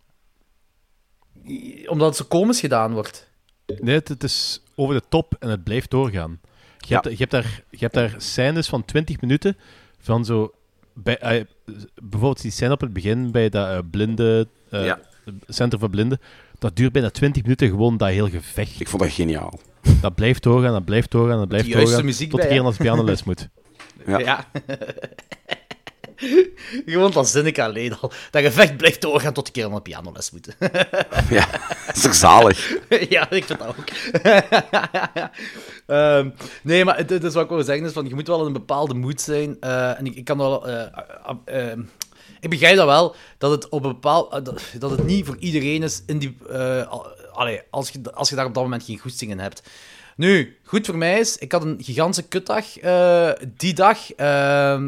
Omdat 1.86 2.08
het 2.08 2.16
zo 2.16 2.24
komisch 2.28 2.60
gedaan 2.60 2.92
wordt. 2.92 3.30
Nee, 3.78 3.94
het, 3.94 4.08
het 4.08 4.22
is 4.22 4.62
over 4.74 4.94
de 4.94 5.02
top 5.08 5.34
en 5.38 5.48
het 5.50 5.64
blijft 5.64 5.90
doorgaan. 5.90 6.40
Je, 6.88 6.94
Ja. 6.94 7.00
hebt, 7.00 7.10
je, 7.18 7.18
hebt 7.18 7.30
daar, 7.30 7.62
je 7.70 7.78
hebt 7.78 7.94
daar 7.94 8.14
scènes 8.16 8.68
van 8.68 8.84
20 8.84 9.20
minuten 9.20 9.56
van 10.00 10.24
zo... 10.24 10.52
Bij, 10.94 11.18
eh, 11.18 11.44
bijvoorbeeld 12.02 12.42
die 12.42 12.50
scène 12.50 12.72
op 12.72 12.80
het 12.80 12.92
begin 12.92 13.30
bij 13.30 13.48
dat 13.48 13.68
eh, 13.68 13.78
blinde... 13.90 14.48
eh, 14.70 14.84
Ja. 14.84 14.98
Center 15.46 15.78
voor 15.78 15.90
blinden. 15.90 16.20
Dat 16.58 16.76
duurt 16.76 16.92
bijna 16.92 17.10
20 17.10 17.42
minuten 17.42 17.68
gewoon 17.68 17.96
dat 17.96 18.08
heel 18.08 18.28
gevecht. 18.28 18.80
Ik 18.80 18.88
vond 18.88 19.02
dat 19.02 19.10
geniaal. 19.12 19.58
Dat 20.00 20.14
blijft 20.14 20.42
doorgaan, 20.42 20.72
dat 20.72 20.84
blijft 20.84 21.10
doorgaan, 21.10 21.38
dat 21.38 21.48
blijft 21.48 21.72
doorgaan. 21.72 22.06
tot 22.28 22.40
de 22.40 22.46
keer 22.48 22.62
als 22.62 22.76
pianoles 22.76 23.24
moet. 23.24 23.48
Ja. 24.06 24.44
Gewoon 26.86 27.10
dat 27.10 27.28
zin 27.28 27.46
ik 27.46 27.58
alleen 27.58 27.98
al. 28.00 28.12
Dat 28.30 28.42
gevecht 28.42 28.76
blijft 28.76 29.00
doorgaan 29.00 29.32
tot 29.32 29.46
de 29.46 29.52
keer 29.52 29.70
de 29.70 29.80
pianoles 29.80 30.30
moet. 30.30 30.48
Ja, 31.30 31.46
dat 31.86 31.96
is 31.96 32.02
toch 32.02 32.14
zalig? 32.14 32.76
ja, 33.14 33.30
ik 33.30 33.44
vind 33.44 33.58
dat 33.58 33.68
ook. 33.68 33.84
Ehm, 35.86 36.30
nee, 36.62 36.84
maar 36.84 36.96
het, 36.96 37.10
het 37.10 37.24
is 37.24 37.34
wat 37.34 37.42
ik 37.42 37.48
wil 37.48 37.62
zeggen 37.62 37.86
is 37.86 37.92
van, 37.92 38.08
je 38.08 38.14
moet 38.14 38.26
wel 38.26 38.40
in 38.40 38.46
een 38.46 38.52
bepaalde 38.52 38.94
mood 38.94 39.20
zijn. 39.20 39.56
eh, 39.60 39.98
en 39.98 40.06
ik, 40.06 40.14
ik 40.14 40.24
kan 40.24 40.38
wel... 40.38 40.68
eh, 40.68 40.96
ah, 41.22 41.36
ehm, 41.44 41.80
ik 42.40 42.50
begrijp 42.50 42.76
dat 42.76 42.86
wel, 42.86 43.14
dat 43.38 43.50
het, 43.50 43.68
op 43.68 43.84
een 43.84 43.92
bepaald, 43.92 44.32
eh, 44.32 44.44
dat, 44.44 44.62
dat 44.78 44.90
het 44.90 45.04
niet 45.04 45.26
voor 45.26 45.36
iedereen 45.38 45.82
is 45.82 46.02
in 46.06 46.18
die, 46.18 46.36
eh, 46.50 46.92
allee, 47.32 47.60
als, 47.70 47.90
je, 47.90 48.12
als 48.12 48.28
je 48.28 48.34
daar 48.34 48.46
op 48.46 48.54
dat 48.54 48.62
moment 48.62 48.84
geen 48.84 48.98
goesting 48.98 49.30
in 49.30 49.38
hebt. 49.38 49.62
Nu, 50.18 50.56
goed 50.64 50.86
voor 50.86 50.96
mij 50.96 51.18
is, 51.18 51.36
ik 51.36 51.52
had 51.52 51.64
een 51.64 51.78
gigantische 51.82 52.28
kutdag 52.28 52.78
eh, 52.78 53.30
die 53.56 53.74
dag. 53.74 53.98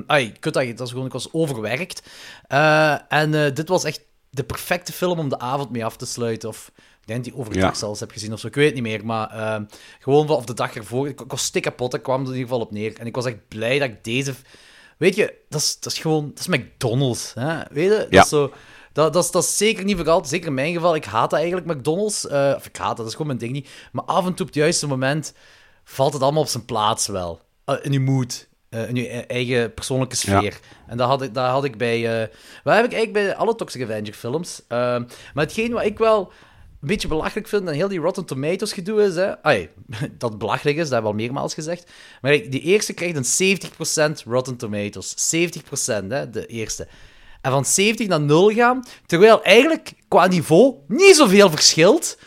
Ai, 0.06 0.32
kutdag, 0.40 0.66
dat 0.75 0.87
is 0.87 0.90
gewoon, 0.92 1.06
ik 1.06 1.12
was 1.12 1.32
overwerkt. 1.32 2.02
Eh, 2.46 3.12
en 3.12 3.54
dit 3.54 3.68
was 3.68 3.84
echt 3.84 4.00
de 4.30 4.44
perfecte 4.44 4.92
film 4.92 5.18
om 5.18 5.28
de 5.28 5.38
avond 5.38 5.70
mee 5.70 5.84
af 5.84 5.96
te 5.96 6.06
sluiten. 6.06 6.49
Of 6.49 6.70
ik 6.76 7.06
denk 7.06 7.25
die 7.25 7.37
overdag 7.37 7.62
Ja. 7.72 7.75
zelfs 7.78 8.00
heb 8.00 8.10
gezien 8.10 8.32
of 8.32 8.40
zo, 8.40 8.46
ik 8.46 8.54
weet 8.54 8.64
het 8.64 8.75
niet 8.75 8.82
meer. 8.82 9.04
Maar 9.06 9.60
gewoon 10.00 10.28
of 10.28 10.44
de 10.44 10.54
dag 10.54 10.75
ervoor, 10.75 11.08
ik, 11.08 11.20
ik 11.20 11.30
was 11.30 11.44
stikkapot, 11.44 11.94
ik 11.94 12.02
kwam 12.02 12.20
er 12.20 12.26
in 12.26 12.32
ieder 12.32 12.49
geval 12.49 12.60
op 12.64 12.70
neer. 12.72 12.99
En 12.99 13.06
ik 13.06 13.14
was 13.14 13.25
echt 13.26 13.49
blij 13.49 13.78
dat 13.78 13.88
ik 13.88 14.04
deze... 14.04 14.34
Weet 14.96 15.14
je, 15.14 15.34
dat 15.49 15.60
is, 15.60 15.76
dat 15.80 15.92
is 15.92 15.99
gewoon... 15.99 16.28
Dat 16.34 16.38
is 16.38 16.46
McDonald's, 16.58 17.32
hè? 17.34 17.58
Weet 17.70 17.84
je? 17.84 17.96
Dat 17.99 18.06
Ja. 18.10 18.22
is 18.22 18.28
zo... 18.28 18.52
Dat, 18.92 19.12
dat, 19.12 19.25
is, 19.25 19.30
dat 19.30 19.42
is 19.42 19.56
zeker 19.56 19.85
niet 19.85 19.97
voor 19.97 20.09
altijd. 20.09 20.28
Zeker 20.28 20.47
in 20.47 20.54
mijn 20.54 20.75
geval. 20.75 20.94
Ik 20.94 21.04
haat 21.04 21.30
dat 21.30 21.38
eigenlijk, 21.38 21.66
McDonald's. 21.76 22.26
Eh, 22.26 22.52
of 22.56 22.66
ik 22.66 22.76
haat 22.76 22.88
dat, 22.88 22.97
dat 22.97 23.06
is 23.06 23.12
gewoon 23.12 23.26
mijn 23.26 23.38
ding 23.38 23.52
niet. 23.52 23.68
Maar 23.92 24.04
af 24.04 24.26
en 24.26 24.35
toe 24.35 24.47
op 24.47 24.52
het 24.52 24.62
juiste 24.62 24.87
moment 24.87 25.32
valt 25.85 26.12
het 26.12 26.23
allemaal 26.23 26.42
op 26.42 26.49
zijn 26.49 26.64
plaats 26.64 27.06
wel. 27.06 27.40
Eh, 27.64 27.75
in 27.82 27.92
je 27.92 28.00
mood. 28.00 28.49
eh, 28.68 28.88
in 28.88 28.94
je 28.94 29.14
e- 29.14 29.20
eigen 29.26 29.75
persoonlijke 29.75 30.16
sfeer. 30.16 30.61
En 30.87 30.97
dat 30.97 31.09
had 31.09 31.23
ik, 31.23 31.35
dat 31.35 31.50
had 31.50 31.64
ik 31.64 31.76
bij... 31.78 32.28
wat 32.64 32.75
heb 32.75 32.85
ik 32.85 32.92
eigenlijk 32.92 33.12
bij 33.12 33.37
alle 33.37 33.54
Toxic 33.54 33.82
Avenger 33.82 34.14
films. 34.14 34.62
Eh, 34.68 34.78
maar 35.35 35.44
hetgeen 35.44 35.73
wat 35.73 35.85
ik 35.85 35.99
wel 35.99 36.32
een 36.80 36.88
beetje 36.88 37.09
belachelijk 37.09 37.49
vind 37.49 37.68
en 37.68 37.75
heel 37.75 37.88
die 37.88 37.99
Rotten 38.00 38.25
Tomatoes 38.25 38.73
gedoe 38.73 39.02
is, 39.02 39.14
hè, 39.14 39.42
ai, 39.42 39.68
dat 40.18 40.38
belachelijk 40.38 40.76
is, 40.76 40.82
dat 40.82 40.92
hebben 40.92 41.11
we 41.11 41.16
al 41.16 41.25
meermaals 41.25 41.54
gezegd. 41.54 41.90
Maar 42.20 42.32
die 42.32 42.61
eerste 42.61 42.92
krijgt 42.92 43.16
een 43.40 43.59
70% 44.20 44.23
Rotten 44.25 44.56
Tomatoes. 44.56 45.14
70%, 45.37 46.06
hè, 46.09 46.30
de 46.30 46.47
eerste. 46.47 46.88
En 47.40 47.50
van 47.50 47.64
70 47.64 48.06
naar 48.06 48.20
0 48.20 48.50
gaan, 48.50 48.82
terwijl 49.06 49.42
eigenlijk 49.42 49.92
qua 50.09 50.26
niveau 50.26 50.75
niet 50.88 51.16
zoveel 51.16 51.50
verschilt. 51.50 52.18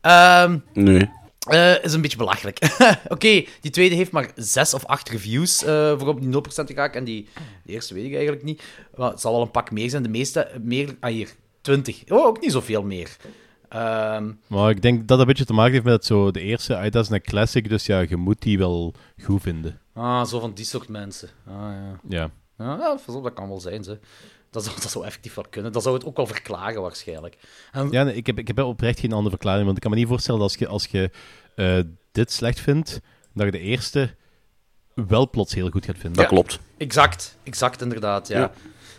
Ehm 0.00 0.58
Nee. 0.72 1.10
eh, 1.48 1.84
is 1.84 1.92
een 1.92 2.00
beetje 2.00 2.16
belachelijk. 2.16 2.58
Oké, 3.08 3.44
die 3.60 3.70
tweede 3.70 3.94
heeft 3.94 4.10
maar 4.12 4.30
6 4.34 4.74
of 4.74 4.84
8 4.86 5.08
reviews 5.08 5.64
eh, 5.64 5.98
voor 5.98 6.08
op 6.08 6.20
die 6.20 6.30
0% 6.30 6.66
te 6.66 6.74
raken. 6.74 6.98
En 6.98 7.04
die 7.04 7.28
de 7.64 7.72
eerste 7.72 7.94
weet 7.94 8.04
ik 8.04 8.12
eigenlijk 8.14 8.44
niet. 8.44 8.62
Maar 8.96 9.10
het 9.10 9.20
zal 9.20 9.32
wel 9.32 9.42
een 9.42 9.50
pak 9.50 9.70
meer 9.70 9.90
zijn. 9.90 10.02
De 10.02 10.08
meeste, 10.08 10.50
meer... 10.62 10.96
Ah, 11.00 11.10
hier, 11.10 11.28
20. 11.60 12.02
Oh, 12.08 12.26
ook 12.26 12.40
niet 12.40 12.52
zoveel 12.52 12.82
meer. 12.82 13.16
Ehm, 13.68 14.30
Maar 14.46 14.70
ik 14.70 14.82
denk 14.82 14.98
dat 14.98 15.08
dat 15.08 15.18
een 15.20 15.26
beetje 15.26 15.44
te 15.44 15.52
maken 15.52 15.72
heeft 15.72 15.84
met 15.84 16.04
zo 16.04 16.30
de 16.30 16.40
eerste. 16.40 16.76
ah, 16.76 16.90
Dat 16.90 17.04
is 17.04 17.10
een 17.10 17.22
classic, 17.22 17.68
dus 17.68 17.86
ja, 17.86 18.00
je 18.00 18.16
moet 18.16 18.42
die 18.42 18.58
wel 18.58 18.94
goed 19.24 19.42
vinden. 19.42 19.80
ah, 19.94 20.24
zo 20.24 20.40
van 20.40 20.52
die 20.54 20.64
soort 20.64 20.88
mensen. 20.88 21.28
Ah, 21.46 21.54
ja. 21.54 22.00
Ja. 22.08 22.30
Ja, 22.58 22.76
ja, 22.80 22.98
pas 23.06 23.14
op, 23.14 23.22
dat 23.22 23.32
kan 23.32 23.48
wel 23.48 23.60
zijn, 23.60 23.84
ze. 23.84 23.98
Dat 24.52 24.64
zou, 24.64 24.80
dat 24.80 24.90
zou 24.90 25.04
effectief 25.04 25.34
wel 25.34 25.44
kunnen. 25.50 25.72
Dat 25.72 25.82
zou 25.82 25.94
het 25.94 26.04
ook 26.04 26.16
wel 26.16 26.26
verklaren, 26.26 26.82
waarschijnlijk. 26.82 27.36
En, 27.72 27.88
Ja, 27.90 28.02
nee, 28.02 28.14
ik, 28.14 28.26
heb, 28.26 28.38
ik 28.38 28.46
heb 28.46 28.58
oprecht 28.58 29.00
geen 29.00 29.12
andere 29.12 29.30
verklaring. 29.30 29.64
Want 29.64 29.76
ik 29.76 29.82
kan 29.82 29.90
me 29.90 29.96
niet 29.96 30.08
voorstellen 30.08 30.40
dat 30.40 30.48
als 30.48 30.58
je, 30.58 30.66
als 30.66 30.86
je 30.86 31.10
eh, 31.56 31.78
dit 32.12 32.32
slecht 32.32 32.60
vindt, 32.60 33.00
dat 33.34 33.44
je 33.44 33.50
de 33.50 33.58
eerste 33.58 34.14
wel 34.94 35.30
plots 35.30 35.54
heel 35.54 35.70
goed 35.70 35.84
gaat 35.84 35.98
vinden. 35.98 36.18
Dat 36.18 36.26
klopt. 36.26 36.58
Exact, 36.76 37.38
exact 37.42 37.82
inderdaad, 37.82 38.28
ja. 38.28 38.38
Ja. 38.38 38.52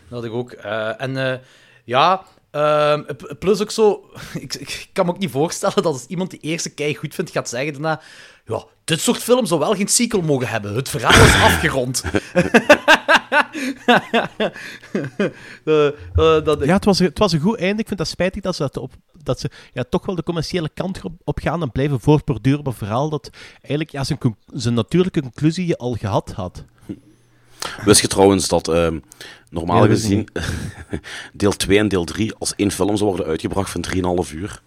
Dat 0.10 0.22
had 0.22 0.24
ik 0.24 0.32
ook. 0.32 0.52
Eh, 0.52 1.02
en 1.02 1.32
eh, 1.32 1.40
ja, 1.84 2.26
ehm, 2.54 3.04
plus 3.40 3.62
ook 3.62 3.72
zo, 3.72 4.10
ik, 4.40 4.54
ik 4.54 4.90
kan 4.94 5.06
me 5.06 5.12
ook 5.12 5.20
niet 5.20 5.32
voorstellen 5.32 5.76
dat 5.76 5.86
als 5.86 6.06
iemand 6.06 6.30
die 6.30 6.40
eerste 6.40 6.70
kei 6.70 6.96
goed 6.96 7.16
vindt, 7.16 7.32
gaat 7.32 7.50
zeggen 7.50 7.74
daarna, 7.74 8.02
ja, 8.46 8.66
dit 8.84 9.00
soort 9.00 9.18
film 9.18 9.46
zou 9.46 9.60
wel 9.60 9.76
geen 9.76 9.88
sequel 9.88 10.22
mogen 10.22 10.48
hebben. 10.48 10.76
Het 10.76 10.90
verhaal 10.90 11.26
is 11.26 11.42
afgerond. 11.52 12.04
Eh, 15.64 15.88
eh, 15.88 15.94
dat, 16.44 16.64
Ja, 16.64 16.74
het 16.74 16.86
was, 16.86 17.00
het 17.00 17.18
was 17.20 17.32
een 17.32 17.40
goed 17.40 17.58
einde. 17.58 17.82
Ik 17.82 17.88
vind 17.88 18.00
dat 18.00 18.08
spijtig 18.08 18.42
dat 18.42 18.56
ze, 18.56 18.62
dat 18.62 18.78
op, 18.78 18.94
dat 19.24 19.40
ze 19.40 19.50
ja, 19.74 19.84
toch 19.90 20.06
wel 20.06 20.16
de 20.16 20.24
commerciële 20.24 20.70
kant 20.74 21.04
op, 21.04 21.14
op 21.24 21.40
gaan 21.40 21.62
en 21.62 21.72
blijven 21.72 22.00
voortborduren 22.00 22.60
op 22.60 22.68
een 22.68 22.74
verhaal 22.74 23.10
dat 23.10 23.30
eigenlijk 23.62 23.92
ja, 23.92 24.04
zijn, 24.04 24.20
zijn 24.46 24.74
natuurlijke 24.74 25.22
conclusie 25.22 25.68
je 25.68 25.78
al 25.78 25.94
gehad 25.94 26.32
had. 26.32 26.66
Wist 27.86 28.02
je 28.02 28.08
trouwens 28.08 28.48
dat 28.48 28.68
ehm, 28.68 29.00
normaal 29.50 29.84
Ja, 29.84 29.90
gezien 29.90 30.28
deel 31.34 31.52
2 31.52 31.78
en 31.78 31.88
deel 31.88 32.04
3 32.04 32.34
als 32.36 32.56
één 32.56 32.72
film 32.72 32.98
zou 32.98 33.10
worden 33.10 33.28
uitgebracht 33.28 33.70
van 33.72 33.86
3,5 34.26 34.34
uur? 34.34 34.62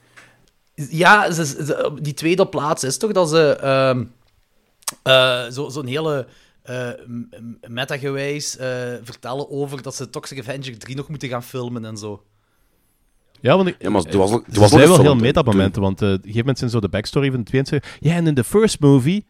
Ja, 0.74 1.30
ze, 1.30 1.44
ze- 1.46 1.90
die 2.02 2.14
tweede 2.14 2.46
plaats 2.48 2.84
is 2.84 2.96
toch 2.98 3.12
dat 3.12 3.28
ze 3.28 3.56
ehm 3.56 4.04
eh, 5.02 5.46
zo- 5.50 5.68
zo'n 5.68 5.86
hele 5.86 6.26
eh, 6.62 6.88
m- 7.06 7.28
m- 7.40 7.58
meta-gewijs 7.72 8.56
eh, 8.56 8.68
vertellen 9.02 9.50
over 9.50 9.82
dat 9.82 9.94
ze 9.94 10.10
Toxic 10.10 10.38
Avenger 10.38 10.78
3 10.78 10.96
nog 10.96 11.08
moeten 11.08 11.28
gaan 11.28 11.42
filmen 11.42 11.84
en 11.84 11.96
zo. 11.96 12.22
Ja, 13.40 13.56
want 13.56 13.68
ik, 13.68 13.76
Ja, 13.78 13.90
maar 13.90 14.04
er 14.04 14.18
was, 14.18 14.30
er 14.30 14.40
was 14.60 14.72
wel 14.72 15.00
heel 15.00 15.16
meta-momenten, 15.16 15.82
want 15.82 16.02
eh, 16.02 16.08
op 16.08 16.14
een 16.14 16.18
gegeven 16.20 16.38
moment 16.40 16.58
zijn 16.58 16.70
zo 16.70 16.80
de 16.80 16.88
backstory 16.88 17.30
van 17.30 17.38
de 17.40 17.44
tweede 17.44 17.68
zeggen, 17.68 17.90
ja, 18.00 18.14
en 18.14 18.26
in 18.26 18.34
de 18.34 18.44
first 18.44 18.80
movie... 18.80 19.26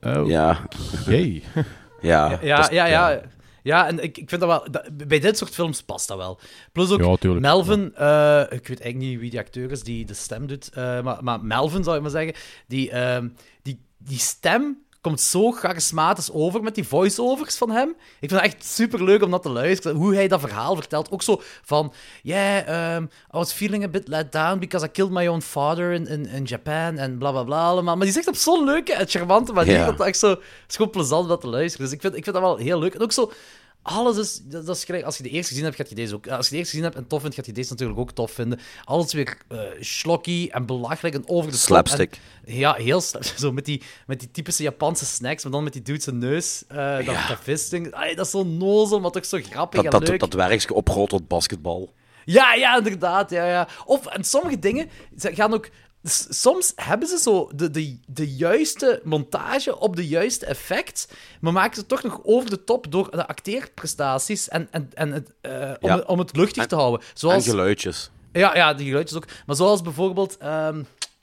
Oh. 0.00 0.26
Ja, 0.28 0.68
jee. 1.06 1.42
ja. 2.02 2.38
Ja, 2.42 2.68
ja, 2.70 2.86
ja. 2.86 3.20
Ja, 3.62 3.86
en 3.86 4.02
ik, 4.02 4.18
ik 4.18 4.28
vind 4.28 4.40
dat 4.40 4.50
wel... 4.50 4.70
dat- 4.70 5.08
bij 5.08 5.18
dit 5.20 5.38
soort 5.38 5.54
films 5.54 5.82
past 5.82 6.08
dat 6.08 6.16
wel. 6.16 6.40
Plus 6.72 6.90
ook 6.90 7.00
Ja, 7.00 7.16
tuurlijk. 7.16 7.42
Melvin, 7.42 7.94
eh, 7.94 8.40
ik 8.40 8.68
weet 8.68 8.80
eigenlijk 8.80 8.96
niet 8.96 9.18
wie 9.20 9.30
die 9.30 9.38
acteur 9.38 9.70
is 9.70 9.82
die 9.82 10.04
de 10.04 10.14
stem 10.14 10.46
doet, 10.46 10.70
eh, 10.74 11.02
maar, 11.02 11.24
maar 11.24 11.44
Melvin 11.44 11.84
zou 11.84 11.96
ik 11.96 12.02
maar 12.02 12.10
zeggen, 12.10 12.34
die, 12.66 12.90
ehm, 12.90 13.28
die, 13.62 13.80
die 13.98 14.18
stem 14.18 14.81
komt 15.02 15.20
zo 15.20 15.52
charismatisch 15.52 16.32
over 16.32 16.62
met 16.62 16.74
die 16.74 16.88
voice-overs 16.88 17.56
van 17.56 17.70
hem. 17.70 17.88
Ik 18.20 18.28
vind 18.28 18.30
het 18.30 18.40
echt 18.42 18.66
super 18.66 19.04
leuk 19.04 19.22
om 19.22 19.30
dat 19.30 19.42
te 19.42 19.48
luisteren. 19.48 19.96
Hoe 19.96 20.14
hij 20.14 20.28
dat 20.28 20.40
verhaal 20.40 20.74
vertelt. 20.74 21.10
Ook 21.10 21.22
zo 21.22 21.40
van: 21.62 21.92
Yeah, 22.22 22.94
um, 22.96 23.04
I 23.04 23.36
was 23.36 23.52
feeling 23.52 23.84
a 23.84 23.88
bit 23.88 24.08
let 24.08 24.32
down 24.32 24.58
because 24.58 24.86
I 24.86 24.88
killed 24.88 25.12
my 25.12 25.26
own 25.26 25.40
father 25.40 25.92
in, 25.92 26.06
in, 26.06 26.26
in 26.26 26.44
Japan. 26.44 26.98
En 26.98 27.18
bla 27.18 27.30
bla 27.30 27.42
bla 27.42 27.64
allemaal. 27.64 27.96
Maar 27.96 28.04
die 28.04 28.14
zegt 28.14 28.28
op 28.28 28.36
zo'n 28.36 28.64
leuke 28.64 28.94
en 28.94 29.08
charmante 29.08 29.52
manier. 29.52 29.72
Ja. 29.72 29.84
Dat 29.84 29.98
het 29.98 30.06
echt 30.06 30.18
zo. 30.18 30.28
Het 30.28 30.40
is 30.68 30.76
gewoon 30.76 30.90
plezant 30.90 31.22
om 31.22 31.28
dat 31.28 31.40
te 31.40 31.48
luisteren. 31.48 31.86
Dus 31.86 31.94
ik 31.94 32.00
vind, 32.00 32.16
ik 32.16 32.24
vind 32.24 32.34
dat 32.36 32.44
wel 32.44 32.56
heel 32.56 32.78
leuk. 32.78 32.94
En 32.94 33.00
ook 33.00 33.12
zo. 33.12 33.32
Alles 33.82 34.16
is, 34.16 34.40
dat 34.44 34.66
dat 34.66 34.76
is 34.76 35.02
als 35.04 35.16
je 35.16 35.22
de 35.22 35.28
eerste 35.28 35.48
gezien 35.48 35.64
hebt, 35.64 35.76
gaat 35.76 35.88
je 35.88 35.94
deze 35.94 36.14
ook... 36.14 36.28
Als 36.28 36.44
je 36.46 36.50
de 36.52 36.56
eerste 36.58 36.70
gezien 36.70 36.84
hebt 36.84 36.96
en 36.96 37.06
tof 37.06 37.20
vindt, 37.20 37.36
gaat 37.36 37.46
je 37.46 37.52
deze 37.52 37.70
natuurlijk 37.70 37.98
ook 37.98 38.12
tof 38.12 38.30
vinden. 38.30 38.60
Alles 38.84 39.12
weer 39.12 39.36
slokky 39.80 40.48
en 40.50 40.66
belachelijk 40.66 41.14
en 41.14 41.22
over 41.28 41.50
de. 41.50 41.56
Slapstick. 41.56 42.18
En- 42.44 42.54
ja, 42.54 42.72
heel 42.74 43.00
slap. 43.00 43.24
Zo 43.38 43.52
met 43.52 43.64
die, 43.64 43.82
met 44.06 44.20
die 44.20 44.30
typische 44.30 44.62
Japanse 44.62 45.04
snacks, 45.04 45.42
maar 45.42 45.52
dan 45.52 45.64
met 45.64 45.72
die 45.72 45.82
dude 45.82 46.00
zijn 46.02 46.18
neus. 46.18 46.64
eh 46.68 46.96
dat, 46.96 47.16
dat 47.28 47.38
visting. 47.42 47.92
Ai, 47.92 48.14
dat 48.14 48.24
is 48.26 48.30
zo 48.32 48.44
nozel, 48.44 49.00
maar 49.00 49.10
toch 49.10 49.24
zo 49.26 49.38
grappig 49.50 49.82
Dat, 49.82 49.92
en 49.92 50.00
dat, 50.00 50.08
leuk. 50.08 50.20
dat 50.20 50.32
werkje 50.32 50.74
opgroot 50.74 51.08
tot 51.08 51.28
basketbal. 51.28 51.92
Ja, 52.24 52.54
ja, 52.54 52.76
inderdaad. 52.76 53.30
Ja, 53.30 53.46
ja. 53.46 53.68
Of, 53.84 54.06
en 54.06 54.24
sommige 54.24 54.58
dingen 54.58 54.90
gaan 55.14 55.54
ook... 55.54 55.68
Soms 56.28 56.72
hebben 56.76 57.08
ze 57.08 57.18
zo 57.18 57.50
de, 57.54 57.70
de, 57.70 57.98
de 58.06 58.34
juiste 58.34 59.00
montage 59.04 59.78
op 59.78 59.96
de 59.96 60.08
juiste 60.08 60.46
effect, 60.46 61.08
maar 61.40 61.52
maken 61.52 61.76
ze 61.76 61.86
toch 61.86 62.02
nog 62.02 62.20
over 62.22 62.50
de 62.50 62.64
top 62.64 62.86
door 62.90 63.10
de 63.10 63.26
acteerprestaties 63.26 64.48
en, 64.48 64.68
en, 64.70 64.90
en 64.94 65.12
het, 65.12 65.32
eh, 65.40 65.70
om, 65.80 65.88
Ja. 65.88 65.98
om 66.06 66.18
het 66.18 66.36
luchtig 66.36 66.66
te 66.66 66.74
houden. 66.74 67.00
En 67.00 67.06
Zoals, 67.14 67.44
geluidjes. 67.48 68.10
ja, 68.32 68.56
ja, 68.56 68.74
die 68.74 68.86
geluidjes 68.86 69.16
ook. 69.16 69.26
Maar 69.46 69.56
zoals 69.56 69.82
bijvoorbeeld 69.82 70.36
ehm, 70.36 70.82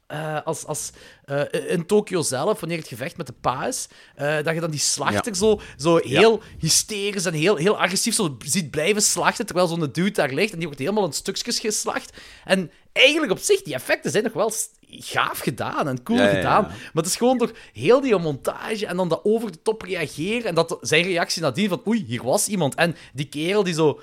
eh, 0.10 0.38
als, 0.44 0.66
als, 0.66 0.92
eh, 1.26 1.42
in 1.68 1.86
Tokio 1.86 2.22
zelf, 2.22 2.60
wanneer 2.60 2.78
het 2.78 2.88
gevecht 2.88 3.18
met 3.18 3.28
de 3.28 3.34
pa 3.42 3.68
is, 3.68 3.88
eh, 4.16 4.44
dat 4.44 4.54
je 4.54 4.60
dan 4.60 4.72
die 4.72 4.80
slachter 4.80 5.32
Ja. 5.32 5.38
zo, 5.38 5.62
zo 5.78 5.98
heel 5.98 6.42
hysterisch 6.60 7.26
en 7.26 7.34
heel, 7.34 7.56
heel 7.56 7.80
agressief 7.80 8.16
zo 8.16 8.38
ziet 8.46 8.72
blijven 8.72 9.02
slachten, 9.02 9.46
terwijl 9.46 9.68
zo'n 9.68 9.90
dude 9.92 10.12
daar 10.12 10.34
ligt 10.34 10.52
en 10.52 10.58
die 10.58 10.68
wordt 10.68 10.82
helemaal 10.82 11.06
in 11.06 11.14
stukjes 11.14 11.60
geslacht. 11.60 12.18
En 12.46 12.72
eigenlijk 12.92 13.32
op 13.32 13.38
zich, 13.40 13.62
die 13.62 13.74
effecten 13.74 14.12
zijn 14.12 14.24
nog 14.24 14.34
wel 14.34 14.52
gaaf 14.82 15.40
gedaan 15.40 15.88
en 15.88 16.04
cool 16.04 16.20
Ja, 16.20 16.28
gedaan. 16.28 16.64
Maar 16.64 16.90
het 16.94 17.06
is 17.06 17.16
gewoon 17.16 17.38
door 17.38 17.52
heel 17.74 18.02
die 18.02 18.18
montage 18.18 18.86
en 18.86 18.98
dan 18.98 19.10
dat 19.10 19.22
over 19.24 19.52
de 19.52 19.62
top 19.62 19.82
reageren 19.82 20.46
en 20.46 20.56
dat 20.56 20.78
zijn 20.82 21.04
reactie 21.04 21.42
nadien 21.42 21.70
van 21.70 21.82
oei, 21.88 22.04
hier 22.08 22.24
was 22.24 22.48
iemand. 22.48 22.76
En 22.76 22.96
die 23.14 23.30
kerel 23.30 23.64
die 23.64 23.74
zo 23.74 24.02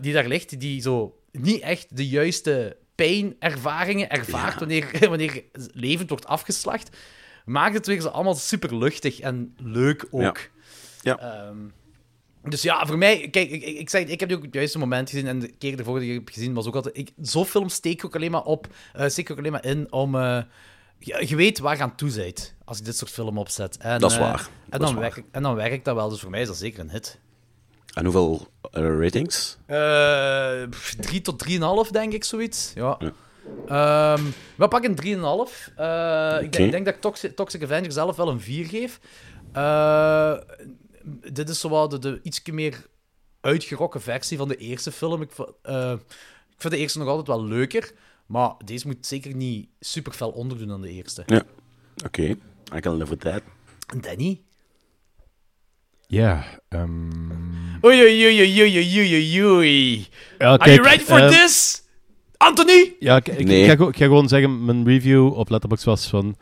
die 0.00 0.12
daar 0.12 0.28
ligt, 0.28 0.60
die 0.60 0.80
zo 0.80 1.16
niet 1.32 1.60
echt 1.62 1.96
de 1.96 2.08
juiste 2.08 2.76
pijnervaringen 2.94 4.10
ervaart 4.10 4.58
wanneer, 4.58 4.90
wanneer 5.08 5.44
levend 5.72 6.08
wordt 6.08 6.26
afgeslacht, 6.26 6.96
maakt 7.44 7.74
het 7.74 7.86
weer 7.86 8.00
zo 8.00 8.08
allemaal 8.08 8.34
super 8.34 8.78
luchtig 8.78 9.20
en 9.20 9.54
leuk 9.56 10.06
ook. 10.10 10.38
Ja. 11.02 11.18
Ehm, 11.18 11.58
dus 12.42 12.62
ja, 12.62 12.86
voor 12.86 12.98
mij, 12.98 13.28
kijk, 13.30 13.50
ik, 13.50 13.62
ik, 13.62 13.90
zeg, 13.90 14.06
ik 14.06 14.20
heb 14.20 14.28
die 14.28 14.36
ook 14.38 14.44
op 14.44 14.48
het 14.48 14.58
juiste 14.58 14.78
moment 14.78 15.10
gezien 15.10 15.26
en 15.26 15.38
de 15.38 15.52
keer 15.52 15.78
ervoor 15.78 15.98
die 16.00 16.08
ik 16.10 16.18
heb 16.18 16.34
gezien 16.34 16.54
was 16.54 16.66
ook 16.66 16.74
altijd. 16.74 16.96
Ik, 16.96 17.10
zo'n 17.20 17.44
film 17.44 17.68
steek 17.68 17.92
ik 17.92 18.04
ook 18.04 18.14
alleen 18.16 18.30
maar 18.30 18.42
op, 18.44 18.66
eh, 18.92 19.08
steek 19.08 19.24
ik 19.24 19.30
ook 19.30 19.38
alleen 19.38 19.52
maar 19.52 19.64
in 19.64 19.92
om. 19.92 20.14
eh, 20.14 20.42
je, 20.98 21.24
je 21.28 21.36
weet 21.36 21.58
waar 21.58 21.76
je 21.76 21.82
aan 21.82 21.96
toe 21.96 22.12
bent 22.12 22.54
als 22.64 22.78
ik 22.78 22.84
dit 22.84 22.96
soort 22.96 23.10
film 23.10 23.38
opzet. 23.38 23.76
En, 23.76 24.00
Dat 24.00 24.10
is 24.10 24.16
eh, 24.16 24.22
waar. 24.22 24.48
En, 24.68 24.80
dan 24.80 24.98
werkt, 24.98 25.22
en 25.30 25.42
dan 25.42 25.54
werkt 25.54 25.84
dat 25.84 25.94
wel, 25.94 26.08
dus 26.08 26.20
voor 26.20 26.30
mij 26.30 26.40
is 26.40 26.46
dat 26.46 26.56
zeker 26.56 26.80
een 26.80 26.90
hit. 26.90 27.18
En 27.92 28.04
hoeveel 28.04 28.46
eh, 28.70 28.98
ratings? 28.98 29.56
Eh 29.66 30.62
3 31.00 31.20
tot 31.20 31.44
3,5, 31.86 31.90
denk 31.90 32.12
ik, 32.12 32.24
zoiets. 32.24 32.72
Ja. 32.74 32.98
Ja. 32.98 33.12
Ehm, 33.66 34.24
we 34.56 34.68
pakken 34.68 34.90
een 34.90 34.96
3,5. 34.96 35.72
Eh, 35.76 36.36
ik, 36.40 36.52
denk, 36.52 36.64
ik 36.64 36.70
denk 36.70 36.84
dat 36.84 36.94
ik 36.94 37.00
Toxic, 37.00 37.36
Toxic 37.36 37.62
Avenger 37.62 37.92
zelf 37.92 38.16
wel 38.16 38.28
een 38.28 38.40
4 38.40 38.66
geef. 38.66 39.00
Dit 41.32 41.48
is 41.48 41.60
zowel 41.60 41.88
de, 41.88 41.98
de 41.98 42.20
ietsje 42.22 42.52
meer 42.52 42.86
uitgerokken 43.40 44.00
versie 44.00 44.38
van 44.38 44.48
de 44.48 44.56
eerste 44.56 44.92
film. 44.92 45.22
Ik, 45.22 45.30
ik 45.30 46.58
vind 46.58 46.72
de 46.72 46.76
eerste 46.76 46.98
nog 46.98 47.08
altijd 47.08 47.26
wel 47.26 47.44
leuker, 47.44 47.92
maar 48.26 48.52
deze 48.64 48.86
moet 48.86 49.06
zeker 49.06 49.34
niet 49.34 49.68
super 49.80 50.12
fel 50.12 50.30
onderdoen 50.30 50.72
aan 50.72 50.80
de 50.80 50.90
eerste. 50.90 51.22
Ja. 51.26 51.42
Oké, 52.04 52.36
I 52.76 52.80
can 52.80 52.96
live 52.96 53.10
with 53.10 53.20
that. 53.20 53.42
Danny? 54.00 54.40
Ja, 56.12 56.44
ehm, 56.68 57.10
Oei, 57.84 58.00
oei, 58.02 58.24
oei, 58.26 58.40
oei, 58.40 58.62
oei, 58.62 58.98
oei, 58.98 59.44
oei, 59.44 60.06
ja, 60.38 60.56
Are 60.58 60.70
you 60.74 60.82
ready 60.82 61.04
for 61.04 61.18
eh, 61.18 61.28
this? 61.28 61.82
Anthony? 62.36 62.94
Ja, 62.98 63.16
ik, 63.16 63.28
ik, 63.28 63.46
Nee. 63.46 63.62
ik 63.62 63.78
ga, 63.78 63.88
ik 63.88 63.96
ga 63.96 64.04
gewoon 64.04 64.28
zeggen, 64.28 64.64
mijn 64.64 64.86
review 64.86 65.32
op 65.38 65.48
Letterboxd 65.48 65.84
was 65.84 66.06
van... 66.06 66.36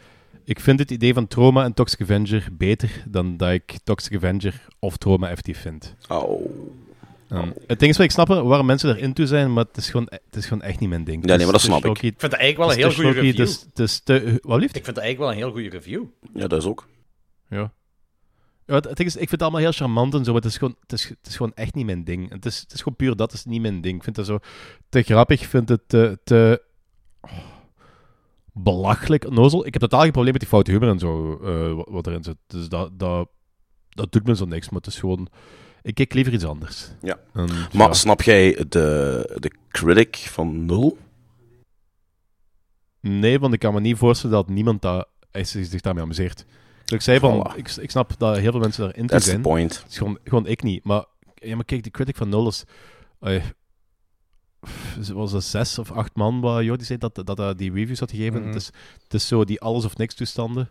Ik 0.45 0.61
vind 0.61 0.79
het 0.79 0.91
idee 0.91 1.15
van 1.15 1.27
Trauma 1.27 1.65
en 1.65 1.75
Toxic 1.75 2.01
Avenger 2.01 2.49
beter 2.53 3.05
dan 3.09 3.37
dat 3.37 3.51
ik 3.51 3.79
Toxic 3.85 4.17
Avenger 4.17 4.67
of 4.79 4.97
Trauma 4.97 5.29
effectief 5.29 5.61
vind. 5.61 5.95
Oh. 6.09 6.51
Um, 7.33 7.53
Het 7.67 7.79
ding 7.79 7.91
is 7.91 7.97
wel, 7.97 8.07
ik 8.07 8.13
snap 8.13 8.29
er 8.31 8.45
waarom 8.45 8.67
mensen 8.67 8.97
erin 8.97 9.13
toe 9.13 9.27
zijn, 9.27 9.53
maar 9.53 9.65
het 9.65 9.77
is 9.77 9.91
gewoon, 9.91 10.07
het 10.11 10.37
is 10.37 10.47
gewoon 10.47 10.63
echt 10.63 10.81
niet 10.81 10.89
mijn 10.89 11.05
ding. 11.05 11.29
Ja, 11.29 11.37
nee, 11.37 11.45
maar 11.45 11.53
dat 11.53 11.61
snap 11.63 11.77
ik. 11.77 11.83
te 11.83 11.89
shocky, 11.89 12.07
Ik 12.07 12.15
vind 12.19 12.33
het 12.33 12.41
eigenlijk 12.41 12.59
wel 12.59 12.71
een 12.71 12.91
heel 12.91 12.97
te 12.97 13.05
goede 13.05 13.21
review. 13.21 13.39
Het 13.39 13.49
is, 13.49 13.67
het 13.69 13.79
is 13.79 14.01
te... 14.01 14.39
Wat 14.43 14.61
liefst? 14.61 14.77
Ik 14.77 14.85
vind 14.85 14.97
het 14.97 15.05
eigenlijk 15.05 15.19
wel 15.19 15.29
een 15.31 15.37
heel 15.37 15.51
goede 15.51 15.69
review. 15.77 16.03
Ja, 16.35 16.47
dat 16.47 16.59
is 16.59 16.69
ook. 16.69 16.89
Ja. 17.51 17.73
Ja, 18.71 18.77
het, 18.77 18.85
het 18.85 18.97
ding 18.97 19.09
is, 19.09 19.15
ik 19.15 19.29
vind 19.29 19.31
het 19.31 19.43
allemaal 19.43 19.61
heel 19.61 19.73
charmant 19.73 20.15
en 20.15 20.25
zo, 20.25 20.33
maar 20.33 20.41
het 20.41 20.51
is 20.51 20.57
gewoon, 20.59 20.77
het 20.81 20.93
is, 20.93 21.09
het 21.09 21.27
is 21.27 21.37
gewoon 21.37 21.55
echt 21.55 21.75
niet 21.75 21.87
mijn 21.87 22.05
ding. 22.05 22.31
Het 22.31 22.47
is, 22.47 22.61
het 22.61 22.73
is 22.73 22.79
gewoon 22.79 22.97
puur 22.97 23.17
dat, 23.17 23.33
is 23.33 23.45
niet 23.45 23.61
mijn 23.61 23.81
ding. 23.81 23.97
Ik 23.97 24.03
vind 24.03 24.17
het 24.17 24.27
zo 24.27 24.39
te 24.89 25.03
grappig, 25.03 25.41
ik 25.41 25.49
vind 25.49 25.69
het 25.69 25.89
te, 25.89 26.19
te 26.25 26.63
oh, 27.21 27.31
belachelijk, 28.53 29.27
onnozel. 29.27 29.67
Ik 29.67 29.73
heb 29.73 29.83
totaal 29.83 30.01
geen 30.01 30.11
probleem 30.11 30.33
met 30.33 30.41
die 30.41 30.51
foute 30.51 30.71
humor 30.71 30.89
en 30.89 30.99
zo, 30.99 31.41
eh, 31.43 31.75
wat, 31.75 31.89
wat 31.89 32.07
erin 32.07 32.25
zit. 32.25 32.37
Dus 32.47 32.69
dat, 32.69 32.99
dat, 32.99 33.29
dat 33.89 34.13
doet 34.13 34.27
me 34.27 34.37
zo 34.37 34.45
niks, 34.45 34.69
maar 34.69 34.81
het 34.81 34.93
is 34.93 34.99
gewoon... 34.99 35.29
Ik 35.83 35.95
kijk 35.95 36.13
liever 36.15 36.33
iets 36.33 36.45
anders. 36.45 36.91
Ja. 37.03 37.19
En, 37.33 37.49
Maar 37.73 37.89
ja. 37.89 37.93
snap 37.93 38.23
jij 38.23 38.65
de, 38.69 39.37
de 39.39 39.53
critic 39.69 40.17
van 40.17 40.67
Nul? 40.67 40.99
Nee, 43.01 43.39
want 43.39 43.53
ik 43.55 43.59
kan 43.59 43.75
me 43.75 43.81
niet 43.81 43.97
voorstellen 43.97 44.37
dat 44.37 44.49
niemand 44.49 44.83
dat, 44.83 45.09
zich 45.43 45.81
daarmee 45.81 46.03
amuseert. 46.03 46.45
Dus 46.85 46.93
ik 46.99 47.01
zei 47.01 47.19
van, 47.19 47.39
Voilà. 47.53 47.57
ik, 47.57 47.71
ik 47.77 47.91
snap 47.91 48.13
dat 48.19 48.37
heel 48.37 48.51
veel 48.51 48.61
mensen 48.61 48.85
daarin 48.85 49.07
That's 49.07 49.25
the 49.25 49.31
zijn. 49.31 49.43
point. 49.43 49.79
Het 49.83 49.91
is 49.91 49.99
gewoon, 49.99 50.19
gewoon 50.25 50.47
ik 50.47 50.63
niet. 50.63 50.85
Maar, 50.85 51.05
ja, 51.35 51.55
maar 51.55 51.65
kijk, 51.65 51.83
de 51.85 51.91
critic 51.91 52.17
van 52.17 52.29
Nul 52.29 52.49
is... 52.49 52.65
eh, 53.21 53.43
het 54.71 55.09
was 55.09 55.33
er 55.33 55.43
zes 55.43 55.79
of 55.79 55.91
acht 55.93 56.15
man 56.15 56.41
waar 56.41 56.65
Jordi 56.65 56.85
zei 56.85 56.99
dat, 56.99 57.15
dat 57.25 57.39
hij 57.39 57.55
die 57.55 57.73
reviews 57.73 57.99
had 58.01 58.11
gegeven. 58.11 58.39
Mhm. 58.41 58.47
het, 58.49 58.57
is, 58.57 58.67
het 59.03 59.15
is 59.15 59.27
zo 59.27 59.45
die 59.45 59.61
alles 59.61 59.85
of 59.85 59.97
niks 59.97 60.15
toestanden. 60.15 60.69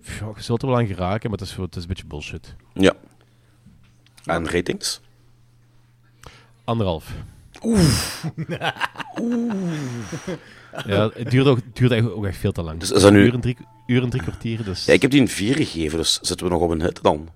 Ja, 0.00 0.32
je 0.34 0.42
zult 0.42 0.62
er 0.62 0.68
wel 0.68 0.76
aan 0.78 0.86
geraken, 0.86 1.30
maar 1.30 1.38
het 1.38 1.48
is, 1.48 1.56
het 1.56 1.76
is 1.76 1.82
een 1.82 1.88
beetje 1.88 2.06
bullshit. 2.06 2.54
Ja. 2.74 2.92
En 4.24 4.48
ratings? 4.50 5.00
Anderhalf. 6.64 7.12
Ja, 10.86 11.10
het 11.14 11.30
duurde, 11.30 11.50
ook, 11.50 11.56
het 11.56 11.76
duurde 11.76 11.94
echt- 11.94 12.10
ook 12.10 12.26
echt 12.26 12.36
veel 12.38 12.52
te 12.52 12.62
lang. 12.62 12.80
Dus 12.80 12.90
is 12.90 13.02
dat 13.02 13.12
nu- 13.12 13.24
Uur 13.24 13.34
en 13.34 13.40
drie, 13.40 13.56
uur 13.86 14.02
en 14.02 14.10
drie 14.10 14.22
kwartier, 14.22 14.64
dus... 14.64 14.84
Ja, 14.84 14.92
ik 14.92 15.02
heb 15.02 15.10
die 15.10 15.20
een 15.20 15.28
4 15.28 15.54
gegeven, 15.56 15.98
dus 15.98 16.18
zitten 16.22 16.46
we 16.46 16.52
nog 16.52 16.62
op 16.62 16.70
een 16.70 16.82
hit 16.82 17.02
dan? 17.02 17.28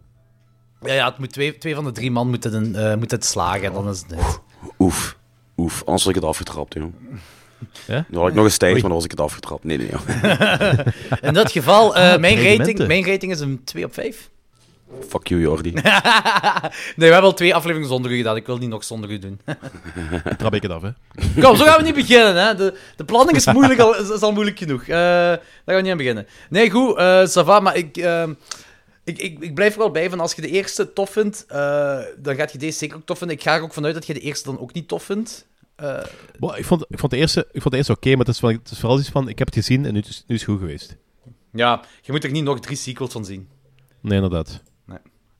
Ja, 0.82 0.92
ja 0.92 1.09
het 1.09 1.18
moet 1.18 1.32
twee, 1.32 1.59
twee 1.59 1.75
van 1.75 1.85
de 1.85 1.92
drie 1.92 2.11
man 2.11 2.28
moeten, 2.28 2.54
een, 2.54 2.75
eh, 2.75 2.97
moeten 2.97 3.16
het 3.18 3.26
slagen, 3.26 3.62
en 3.62 3.73
dan 3.73 3.88
is 3.88 4.04
het. 4.09 4.40
Oef. 4.78 5.18
Oef, 5.56 5.78
anders 5.85 6.02
had 6.04 6.14
ik 6.14 6.20
het 6.20 6.30
afgetrapt, 6.30 6.75
joh. 6.75 6.92
Ja? 7.87 8.04
Nu 8.09 8.18
had 8.18 8.28
ik 8.28 8.35
nog 8.35 8.44
eens 8.44 8.56
tijd, 8.56 8.73
Oei. 8.73 8.80
maar 8.80 8.90
dan 8.90 8.99
was 8.99 9.04
ik 9.04 9.11
het 9.11 9.20
afgetrapt. 9.20 9.64
Nee, 9.64 9.76
nee, 9.78 9.88
joh. 9.90 10.00
In 11.28 11.32
dat 11.35 11.50
geval, 11.52 11.97
eh, 11.97 12.16
mijn, 12.26 12.42
rating, 12.56 12.87
mijn 12.87 13.04
rating 13.06 13.32
is 13.32 13.40
een 13.40 13.64
2 13.64 13.85
op 13.85 13.94
5. 13.94 14.30
Fuck 15.09 15.26
you, 15.28 15.40
Jordi. 15.40 15.70
nee, 15.73 15.82
we 16.97 17.04
hebben 17.04 17.23
al 17.23 17.35
twee 17.35 17.54
afleveringen 17.54 17.88
zonder 17.90 18.11
u 18.11 18.16
gedaan. 18.16 18.37
Ik 18.37 18.47
wil 18.47 18.59
niet 18.59 18.68
nog 18.68 18.85
zonder 18.85 19.11
u 19.11 19.18
doen. 19.18 19.40
Trap 20.38 20.54
ik 20.54 20.62
het 20.62 20.70
af, 20.70 20.82
hè. 20.82 20.90
Kom, 21.42 21.56
zo 21.56 21.64
gaan 21.64 21.76
we 21.78 21.82
niet 21.85 21.94
beginnen. 21.94 22.47
Hè. 22.47 22.54
De, 22.54 22.78
de 22.97 23.04
planning 23.04 23.37
is, 23.37 23.47
moeilijk 23.52 23.80
al, 23.80 23.97
is, 23.97 24.08
is 24.10 24.21
al 24.21 24.32
moeilijk 24.32 24.58
genoeg. 24.58 24.82
Eh, 24.82 24.88
daar 24.88 25.41
gaan 25.65 25.75
we 25.76 25.80
niet 25.82 25.91
aan 25.91 25.97
beginnen. 25.97 26.26
Nee, 26.50 26.71
goed, 26.71 26.97
eh 26.97 27.26
Sava, 27.26 27.60
maar 27.60 27.76
ik, 27.76 27.97
ehm, 27.97 28.32
ik, 29.04 29.19
ik, 29.19 29.38
ik 29.41 29.54
blijf 29.54 29.73
er 29.73 29.78
wel 29.78 29.91
bij 29.91 30.10
van 30.10 30.21
als 30.21 30.32
je 30.34 30.41
de 30.43 30.49
eerste 30.49 30.93
tof 30.93 31.10
vindt, 31.10 31.45
eh, 31.49 31.99
dan 32.19 32.34
gaat 32.34 32.52
je 32.52 32.58
deze 32.58 32.78
zeker 32.78 32.97
ook 32.97 33.04
tof 33.06 33.19
vinden. 33.19 33.36
Ik 33.36 33.43
ga 33.43 33.54
er 33.54 33.62
ook 33.62 33.73
vanuit 33.73 33.95
dat 33.95 34.06
je 34.06 34.15
de 34.15 34.21
eerste 34.21 34.49
dan 34.50 34.60
ook 34.60 34.73
niet 34.73 34.88
tof 34.88 35.02
vindt. 35.02 35.47
Eh, 35.76 35.99
Well, 36.41 36.58
ik, 36.58 36.65
vond, 36.65 36.84
ik 36.88 36.99
vond 36.99 37.12
de 37.12 37.19
eerste, 37.19 37.41
ik 37.52 37.60
vond 37.60 37.71
de 37.71 37.76
eerste 37.76 37.93
oké, 37.93 38.08
maar 38.10 38.19
het 38.26 38.28
is, 38.34 38.41
wel- 38.41 38.50
het 38.50 38.71
is 38.71 38.78
vooral 38.78 38.99
iets 38.99 39.08
van, 39.08 39.28
ik 39.28 39.38
heb 39.38 39.47
het 39.47 39.56
gezien 39.56 39.84
en 39.86 39.93
nu, 39.93 40.00
is- 40.08 40.25
nu 40.26 40.34
is 40.34 40.41
het 40.41 40.50
goed 40.50 40.60
geweest. 40.60 40.97
ja, 41.52 41.80
je 42.02 42.12
moet 42.12 42.25
er 42.25 42.30
niet 42.30 42.45
nog 42.45 42.60
drie 42.60 42.76
sequels 42.76 43.12
van 43.12 43.25
zien. 43.25 43.49
Nee, 44.00 44.15
inderdaad. 44.15 44.62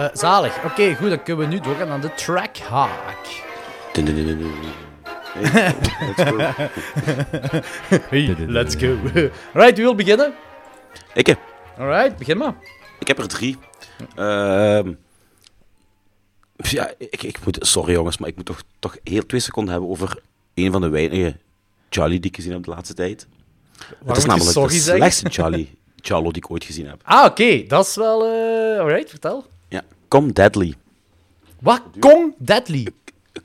Eh, 0.00 0.08
zalig. 0.12 0.64
Oké, 0.64 0.94
goed, 0.94 1.08
dan 1.08 1.22
kunnen 1.22 1.48
we 1.48 1.54
nu 1.54 1.60
doorgaan 1.60 1.88
aan 1.88 2.00
de 2.00 2.10
dun, 3.92 4.04
dun. 4.38 4.52
Hey, 5.32 5.74
let's 6.16 6.22
go. 6.30 6.36
Hey, 8.10 8.34
let's 8.38 8.74
go. 8.74 8.86
Alright, 9.54 9.76
wie 9.76 9.84
wil 9.84 9.94
beginnen? 9.94 10.34
Ik, 11.14 11.26
heb- 11.26 11.38
Alright, 11.78 12.16
begin 12.16 12.36
maar. 12.36 12.54
ik 12.98 13.08
heb 13.08 13.18
er 13.18 13.28
drie. 13.28 13.56
Ehm, 14.16 14.92
ja, 16.56 16.92
ik, 16.98 17.22
ik 17.22 17.44
moet, 17.44 17.58
sorry 17.60 17.92
jongens, 17.92 18.18
maar 18.18 18.28
ik 18.28 18.36
moet 18.36 18.46
toch, 18.46 18.62
toch 18.78 18.96
heel 19.04 19.26
twee 19.26 19.40
seconden 19.40 19.72
hebben 19.72 19.90
over 19.90 20.22
een 20.54 20.72
van 20.72 20.80
de 20.80 20.88
weinige 20.88 21.36
Charlie 21.90 22.20
die 22.20 22.30
ik 22.30 22.36
gezien 22.36 22.52
heb 22.52 22.62
de 22.64 22.70
laatste 22.70 22.94
tijd. 22.94 23.26
het 23.78 23.88
is 24.00 24.06
moet 24.06 24.20
je 24.22 24.26
namelijk 24.26 24.50
sorry 24.52 24.74
de 24.74 24.80
slechtste 24.80 25.28
Charlie, 25.30 25.78
Charlo 25.96 26.30
die 26.30 26.42
ik 26.42 26.50
ooit 26.50 26.64
gezien 26.64 26.86
heb. 26.86 27.00
Ah, 27.04 27.24
oké, 27.24 27.64
dat 27.66 27.86
is 27.86 27.94
wel... 27.96 28.24
eh 28.24 28.80
alright, 28.80 29.10
vertel. 29.10 29.46
Ja, 30.10 30.18
Come 30.18 30.32
Deadly. 30.32 30.74
Wat? 31.60 31.82
Kong 31.98 32.34
Deadly. 32.38 32.86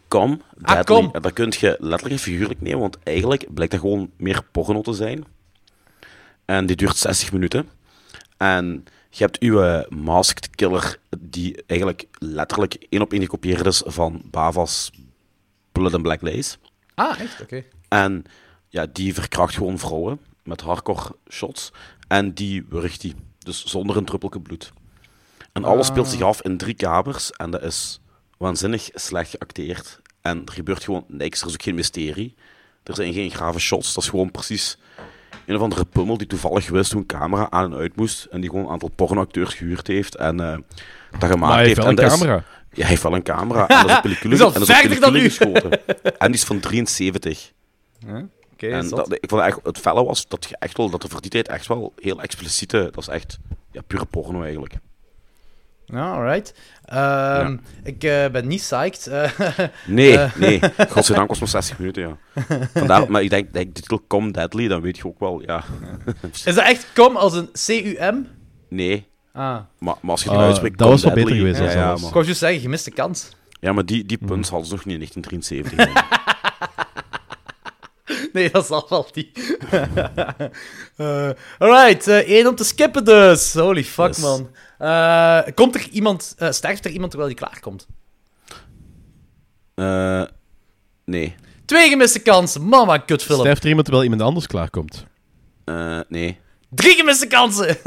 Come 0.08 0.40
Ah, 0.62 0.76
Deadly. 0.76 1.10
En 1.12 1.22
dat 1.22 1.34
kun 1.34 1.54
je 1.60 1.78
letterlijk 1.80 2.12
en 2.12 2.20
figuurlijk 2.20 2.62
nemen, 2.62 2.80
want 2.80 2.98
eigenlijk 3.04 3.54
blijkt 3.54 3.72
dat 3.72 3.82
gewoon 3.82 4.12
meer 4.18 4.44
porno 4.52 4.82
te 4.82 4.94
zijn. 4.94 5.26
En 6.46 6.66
die 6.66 6.76
duurt 6.76 6.98
60 6.98 7.32
minuten. 7.32 7.70
En 8.38 8.86
je 9.10 9.24
hebt 9.24 9.40
uw 9.40 9.84
masked 9.90 10.50
killer, 10.50 11.00
die 11.20 11.64
eigenlijk 11.68 12.08
letterlijk 12.20 12.74
één 12.90 13.02
op 13.02 13.12
één 13.14 13.22
gekopieerd 13.22 13.66
is 13.66 13.84
van 13.86 14.22
Bava's 14.32 14.92
Blood 15.72 15.94
and 15.94 16.04
Black 16.04 16.22
Lace. 16.22 16.58
Ah, 16.96 17.20
echt? 17.20 17.42
Oké. 17.42 17.64
En 17.88 18.24
ja, 18.70 18.86
die 18.86 19.14
verkracht 19.14 19.54
gewoon 19.54 19.80
vrouwen 19.80 20.20
met 20.44 20.62
hardcore 20.62 21.16
shots. 21.30 21.72
En 22.08 22.34
die 22.34 22.66
wurgt 22.70 23.02
die. 23.02 23.16
Dus 23.40 23.66
zonder 23.66 23.98
een 23.98 24.06
druppelke 24.06 24.40
bloed. 24.40 24.74
En 25.56 25.64
alles 25.64 25.88
speelt 25.88 26.08
zich 26.08 26.22
af 26.22 26.42
in 26.42 26.58
drie 26.58 26.74
kamers. 26.74 27.32
En 27.32 27.52
dat 27.52 27.62
is 27.64 28.00
waanzinnig 28.38 28.90
slecht 28.94 29.30
geacteerd. 29.30 30.00
En 30.22 30.42
er 30.46 30.52
gebeurt 30.54 30.84
gewoon 30.84 31.06
niks. 31.08 31.42
Er 31.42 31.48
is 31.48 31.54
ook 31.54 31.62
geen 31.64 31.76
mysterie. 31.76 32.36
Er 32.84 32.96
zijn 32.96 33.14
geen 33.14 33.32
grave 33.32 33.60
shots. 33.60 33.94
Dat 33.94 34.04
is 34.04 34.10
gewoon 34.10 34.32
precies 34.32 34.78
een 35.46 35.56
of 35.56 35.62
andere 35.62 35.86
pummel 35.86 36.18
die 36.18 36.28
toevallig 36.28 36.70
wist 36.70 36.92
hoe 36.92 37.02
een 37.02 37.08
camera 37.08 37.48
aan 37.50 37.72
en 37.74 37.78
uit 37.80 37.96
moest. 37.96 38.26
En 38.32 38.42
die 38.42 38.50
gewoon 38.50 38.66
een 38.66 38.72
aantal 38.72 38.90
pornoacteurs 38.96 39.54
gehuurd 39.54 39.88
heeft. 39.88 40.16
En 40.16 40.40
eh, 40.40 40.58
dat 41.12 41.30
gemaakt 41.30 41.40
Maar 41.40 41.54
hij 41.58 41.64
heeft 41.66 41.78
wel 41.78 41.88
En 41.88 41.98
een 42.00 42.06
is- 42.06 42.12
camera. 42.18 42.34
ja, 42.36 42.44
hij 42.82 42.86
heeft 42.90 43.04
wel 43.04 43.14
een 43.16 43.24
camera. 43.24 43.68
En 43.70 43.78
dat 43.82 43.90
is 43.90 43.96
op 43.96 44.02
pellicule, 44.02 44.38
Dat 44.38 44.48
is 44.62 44.68
en 44.70 45.00
dat 45.00 45.16
is 45.16 45.24
geschoten. 45.24 45.72
En 46.18 46.32
die 46.32 46.40
is 46.40 46.44
van 46.44 46.60
73. 46.60 47.52
Oké, 48.54 48.68
En 48.68 48.90
dat, 48.90 49.14
ik 49.14 49.30
vond 49.30 49.42
echt, 49.42 49.60
het 49.64 49.78
felle 49.78 50.04
was 50.04 50.28
dat 50.28 50.46
je 50.50 50.56
echt 50.60 50.78
wel, 50.78 50.90
dat 50.90 51.04
er 51.04 51.10
voor 51.10 51.22
die 51.22 51.32
tijd 51.32 51.48
echt 51.48 51.68
wel 51.68 51.94
heel 52.02 52.22
expliciete, 52.22 52.90
dat 52.92 52.98
is 53.04 53.08
echt 53.08 53.38
ja, 53.72 53.82
pure 53.88 54.06
porno 54.06 54.42
eigenlijk. 54.44 54.74
Ja, 55.86 56.12
alright. 56.14 56.54
Ehm, 56.86 57.58
Ik 57.84 58.04
eh, 58.04 58.28
ben 58.32 58.48
niet 58.48 58.60
psyched. 58.62 59.08
Eh, 59.08 59.30
Nee, 59.88 60.18
Eh. 60.18 60.36
nee. 60.36 60.60
Godzijdank 60.90 61.28
was 61.30 61.40
het 61.40 61.52
maar 61.54 61.64
60 61.64 61.78
minuten, 61.80 62.08
ja. 62.08 62.18
Vandaar, 62.74 63.12
maar 63.12 63.22
ik 63.22 63.30
denk, 63.30 63.54
denk 63.54 63.76
de 63.76 63.82
titel 63.82 64.04
Come 64.08 64.32
Deadly, 64.32 64.68
dan 64.68 64.82
weet 64.82 64.98
je 64.98 65.06
ook 65.06 65.20
wel, 65.20 65.42
ja. 65.42 65.64
is 66.32 66.44
dat 66.44 66.58
echt 66.58 66.88
kom 66.94 67.16
als 67.16 67.34
een 67.34 67.50
C-U-M? 67.66 68.16
Nee, 68.70 69.08
Ah. 69.34 69.58
maar, 69.80 69.96
maar 70.02 70.12
als 70.12 70.24
je 70.24 70.30
die 70.30 70.38
Ah, 70.38 70.44
uitspreekt, 70.46 70.78
dat 70.78 70.88
Come 70.88 71.02
was 71.02 71.14
wel 71.14 71.24
beter 71.24 71.36
geweest 71.36 71.60
ja, 71.60 71.72
ja, 71.72 71.86
maar, 71.96 72.08
Ik 72.08 72.14
wou 72.14 72.24
juist 72.26 72.40
zeggen, 72.40 72.60
gemiste 72.62 72.92
kans. 72.92 73.30
ja, 73.60 73.74
maar 73.74 73.86
die, 73.86 74.06
die 74.06 74.18
punt 74.18 74.50
hadden 74.50 74.68
ze 74.68 74.74
nog 74.76 74.86
niet 74.86 75.16
in 75.16 75.22
1973. 75.22 76.55
nee, 78.40 78.50
dat 78.52 78.66
zal 78.66 78.86
wel 78.90 79.08
niet. 79.14 79.30
Eh, 80.96 81.30
alright, 81.58 82.08
eh, 82.08 82.18
één 82.18 82.48
om 82.48 82.56
te 82.56 82.64
skippen 82.64 83.06
dus. 83.06 83.54
Holy 83.54 83.84
fuck, 83.84 84.08
Yes. 84.08 84.18
man. 84.20 84.50
Eh, 84.78 85.42
komt 85.56 85.76
er 85.76 85.88
iemand, 85.92 86.36
eh, 86.38 86.52
sterft 86.52 86.86
er 86.86 86.92
iemand 86.92 87.12
terwijl 87.12 87.32
hij 87.36 87.40
klaarkomt? 87.48 87.88
Eh, 89.76 90.24
nee. 91.06 91.36
Twee 91.66 91.90
gemiste 91.90 92.20
kansen. 92.20 92.68
Mama, 92.68 92.98
kutfilm. 92.98 93.40
Sterft 93.40 93.62
er 93.64 93.68
iemand 93.68 93.86
terwijl 93.86 94.06
iemand 94.06 94.22
anders 94.28 94.48
klaarkomt? 94.48 95.06
Eh, 95.66 96.00
nee. 96.08 96.40
Drie 96.70 96.96
gemiste 96.96 97.28
kansen. 97.28 97.78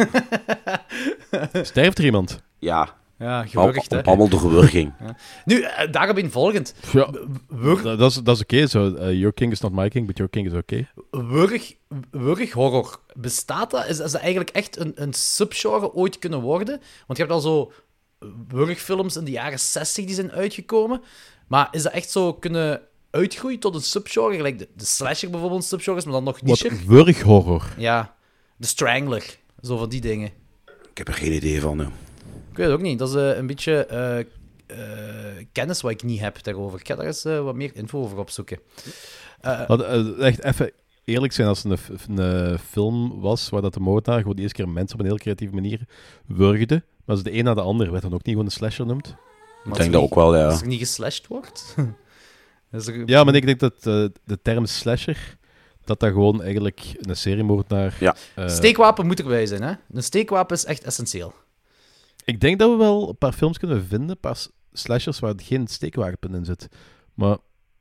Sterft 1.62 1.98
er 1.98 2.04
iemand? 2.04 2.42
Ja. 2.58 2.96
Ja, 3.18 3.46
gewurgd, 3.46 3.90
hè. 3.90 4.02
Allemaal 4.04 4.28
door 4.28 4.40
gewurging. 4.40 4.92
Nu, 5.44 5.60
eh, 5.62 5.92
daarop 5.92 6.18
in 6.18 6.30
volgend. 6.30 6.74
Ja, 6.92 7.10
Wurg, 7.48 7.82
dat, 7.82 7.98
dat 7.98 8.10
is, 8.10 8.16
dat 8.16 8.36
is 8.36 8.42
oké. 8.42 8.66
zo. 8.66 8.94
Eh, 8.94 9.12
your 9.12 9.32
king 9.32 9.52
is 9.52 9.60
not 9.60 9.72
my 9.72 9.88
king, 9.88 10.06
but 10.06 10.16
your 10.16 10.30
king 10.32 10.46
is 10.46 10.52
oké. 10.52 10.88
wurg, 11.10 11.74
wurghorror. 12.10 13.00
Bestaat 13.14 13.70
dat? 13.70 13.84
Is, 13.86 13.98
is 13.98 14.12
dat 14.12 14.20
eigenlijk 14.20 14.50
echt 14.50 14.78
een, 14.78 14.92
een 14.94 15.12
subgenre 15.12 15.92
ooit 15.94 16.18
kunnen 16.18 16.40
worden? 16.40 16.80
Want 17.06 17.18
je 17.18 17.24
hebt 17.24 17.30
al 17.34 17.40
zo 17.40 17.72
wurgfilms 18.48 19.16
in 19.16 19.24
de 19.24 19.30
jaren 19.30 19.58
60 19.60 20.04
die 20.04 20.14
zijn 20.14 20.32
uitgekomen. 20.32 21.02
Maar 21.46 21.68
is 21.70 21.82
dat 21.82 21.92
echt 21.92 22.10
zo 22.10 22.32
kunnen 22.34 22.80
uitgroeien 23.10 23.58
tot 23.58 23.74
een 23.74 23.80
subgenre? 23.80 24.34
Gelijk 24.36 24.58
de, 24.58 24.68
de 24.76 24.84
slasher 24.84 25.30
bijvoorbeeld 25.30 25.60
een 25.62 25.68
subgenre 25.68 25.98
is, 25.98 26.04
maar 26.04 26.14
dan 26.14 26.24
nog 26.24 26.38
Wat 26.42 26.62
niche. 26.62 26.76
wurghorror. 26.86 27.62
Ja, 27.76 28.14
de 28.56 28.66
strangler. 28.66 29.38
Zo 29.62 29.76
van 29.76 29.88
die 29.88 30.00
dingen. 30.00 30.30
Ik 30.90 30.98
heb 30.98 31.08
er 31.08 31.14
geen 31.14 31.32
idee 31.32 31.60
van. 31.60 31.78
hè. 31.78 31.86
Ik 32.58 32.64
weet 32.64 32.72
het 32.72 32.82
ook 32.82 32.88
niet. 32.88 32.98
Dat 32.98 33.08
is 33.08 33.14
eh, 33.14 33.36
een 33.36 33.46
beetje 33.46 33.86
eh, 33.86 34.18
eh, 34.18 34.26
kennis 35.52 35.80
wat 35.80 35.90
ik 35.90 36.02
niet 36.02 36.20
heb 36.20 36.42
daarover. 36.42 36.80
Ik 36.80 36.86
ga 36.86 36.94
daar 36.94 37.06
eens 37.06 37.22
wat 37.22 37.54
meer 37.54 37.70
info 37.74 38.00
over 38.00 38.18
opzoeken. 38.18 38.58
Wat, 39.66 39.82
echt 40.18 40.44
even 40.44 40.70
eerlijk 41.04 41.32
zijn, 41.32 41.48
als 41.48 41.62
het 41.62 41.80
een, 42.08 42.18
een 42.18 42.58
film 42.58 43.20
was 43.20 43.48
waar 43.48 43.62
dat 43.62 43.74
de 43.74 43.80
moordenaar 43.80 44.20
gewoon 44.20 44.36
de 44.36 44.42
eerste 44.42 44.62
keer 44.62 44.72
mensen 44.72 44.94
op 44.94 45.00
een 45.00 45.10
heel 45.10 45.18
creatieve 45.18 45.54
manier 45.54 45.80
wurgde, 46.26 46.74
maar 46.74 47.16
als 47.16 47.22
de 47.24 47.32
een 47.32 47.44
na 47.44 47.54
de 47.54 47.60
ander 47.60 47.90
werd 47.90 48.02
dan 48.02 48.12
ook 48.12 48.24
niet 48.24 48.34
gewoon 48.34 48.44
een 48.44 48.50
slasher 48.50 48.86
noemt. 48.86 49.14
Ik 49.64 49.74
denk 49.74 49.92
dat 49.92 50.02
ook 50.02 50.14
wel, 50.14 50.36
ja. 50.36 50.46
Als 50.46 50.60
er 50.60 50.66
niet 50.66 50.78
geslashed 50.78 51.26
wordt. 51.26 51.74
er... 52.70 53.02
Ja, 53.08 53.24
maar 53.24 53.34
ik 53.34 53.46
denk 53.46 53.60
dat 53.60 53.82
de 54.24 54.38
term 54.42 54.66
slasher, 54.66 55.36
dat 55.84 56.00
dat 56.00 56.10
gewoon 56.10 56.42
eigenlijk 56.42 56.94
een 57.00 57.16
seriemoordenaar... 57.16 57.96
Ja. 58.00 58.16
eh, 58.34 58.48
Steekwapen 58.48 59.06
moet 59.06 59.20
erbij 59.20 59.46
zijn, 59.46 59.62
hè? 59.62 59.72
Een 59.92 60.02
steekwapen 60.02 60.56
is 60.56 60.64
echt 60.64 60.84
essentieel. 60.84 61.34
Ik 62.28 62.40
denk 62.40 62.58
dat 62.58 62.70
we 62.70 62.76
wel 62.76 63.08
een 63.08 63.18
paar 63.18 63.32
films 63.32 63.58
kunnen 63.58 63.86
vinden, 63.86 64.08
een 64.08 64.20
paar 64.20 64.46
slashers 64.72 65.18
waar 65.18 65.34
geen 65.36 65.66
steekwapen 65.66 66.34
in 66.34 66.44
zit. 66.44 66.68
Maar 67.14 67.36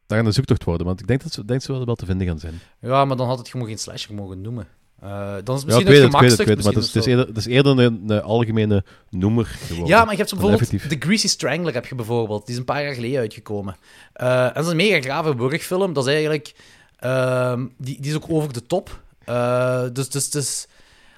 daar 0.05 0.17
gaan 0.17 0.27
de 0.27 0.31
zoektocht 0.33 0.63
worden, 0.63 0.85
want 0.85 0.99
ik 0.99 1.07
denk 1.07 1.23
dat 1.23 1.31
ze, 1.31 1.45
denk 1.45 1.61
ze 1.61 1.71
wel, 1.71 1.85
wel 1.85 1.95
te 1.95 2.05
vinden 2.05 2.27
gaan 2.27 2.39
zijn. 2.39 2.59
Ja, 2.81 3.05
maar 3.05 3.17
dan 3.17 3.27
had 3.27 3.37
het 3.37 3.49
gewoon 3.49 3.67
geen 3.67 3.77
slasher 3.77 4.13
mogen 4.13 4.41
noemen. 4.41 4.67
Eh, 4.99 5.35
dan 5.43 5.55
is 5.55 5.61
het 5.61 5.71
Ja, 5.71 5.77
misschien 5.77 5.79
ik 5.79 5.87
weet 5.87 5.97
een 5.97 6.03
het, 6.03 6.13
ik 6.13 6.19
weet 6.19 6.29
het, 6.29 6.39
gemakzucht. 6.39 6.39
ik 6.39 6.47
weet 6.47 6.55
het, 6.55 6.65
maar 6.65 6.73
het 6.73 6.83
is, 6.83 6.93
het 6.93 6.95
is 6.95 7.05
eerder, 7.05 7.27
het 7.27 7.37
is 7.37 7.45
eerder 7.45 7.79
een, 7.79 8.09
een 8.09 8.21
algemene 8.21 8.83
noemer 9.09 9.45
geworden. 9.45 9.87
Ja, 9.87 10.03
maar 10.03 10.11
je 10.11 10.17
hebt 10.17 10.31
bijvoorbeeld 10.31 10.61
effectief. 10.61 10.99
The 10.99 11.05
Greasy 11.07 11.27
Strangler 11.27 11.73
heb 11.73 11.85
je 11.85 11.95
bijvoorbeeld. 11.95 12.45
Die 12.45 12.53
is 12.53 12.59
een 12.59 12.65
paar 12.65 12.83
jaar 12.83 12.93
geleden 12.93 13.19
uitgekomen. 13.19 13.75
Eh, 14.13 14.45
en 14.45 14.53
dat 14.53 14.63
is 14.63 14.69
een 14.69 14.75
mega 14.75 15.01
grave 15.01 15.35
wurgfilm. 15.35 15.93
Dat 15.93 16.07
is 16.07 16.13
eigenlijk... 16.13 16.55
ehm, 16.97 17.65
die, 17.77 18.01
die 18.01 18.09
is 18.11 18.15
ook 18.15 18.29
over 18.29 18.53
de 18.53 18.65
top. 18.65 19.01
Eh, 19.25 19.83
dus, 19.93 20.09
dus 20.09 20.25
het 20.25 20.35
is 20.35 20.67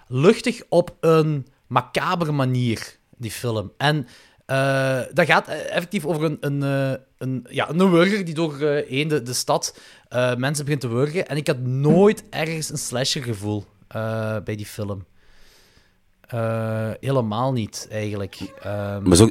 luchtig 0.07 0.61
op 0.69 0.95
een 0.99 1.47
macabere 1.67 2.31
manier, 2.31 2.97
die 3.19 3.31
film. 3.31 3.71
En 3.77 4.07
eh, 4.45 4.99
dat 5.13 5.25
gaat 5.25 5.47
eh, 5.47 5.75
effectief 5.75 6.05
over 6.05 6.23
een, 6.23 6.37
een, 6.39 6.63
eh, 6.63 6.99
een, 7.17 7.45
ja, 7.49 7.69
een 7.69 7.77
die 8.25 8.33
door 8.33 8.59
eh, 8.61 8.87
heen 8.89 9.07
de, 9.07 9.21
de 9.23 9.33
stad 9.33 9.77
eh, 10.09 10.35
mensen 10.35 10.63
begint 10.65 10.81
te 10.81 10.87
wurgen. 10.87 11.27
En 11.27 11.37
ik 11.37 11.47
had 11.47 11.59
nooit 11.59 12.23
ergens 12.29 12.69
een 12.69 12.77
slasher-gevoel 12.77 13.65
eh, 13.87 14.35
bij 14.43 14.55
die 14.55 14.65
film. 14.65 15.05
Helemaal 16.99 17.51
niet, 17.53 17.87
eigenlijk. 17.91 18.37
Ehm, 18.61 19.07
Maar 19.07 19.15
zo, 19.17 19.29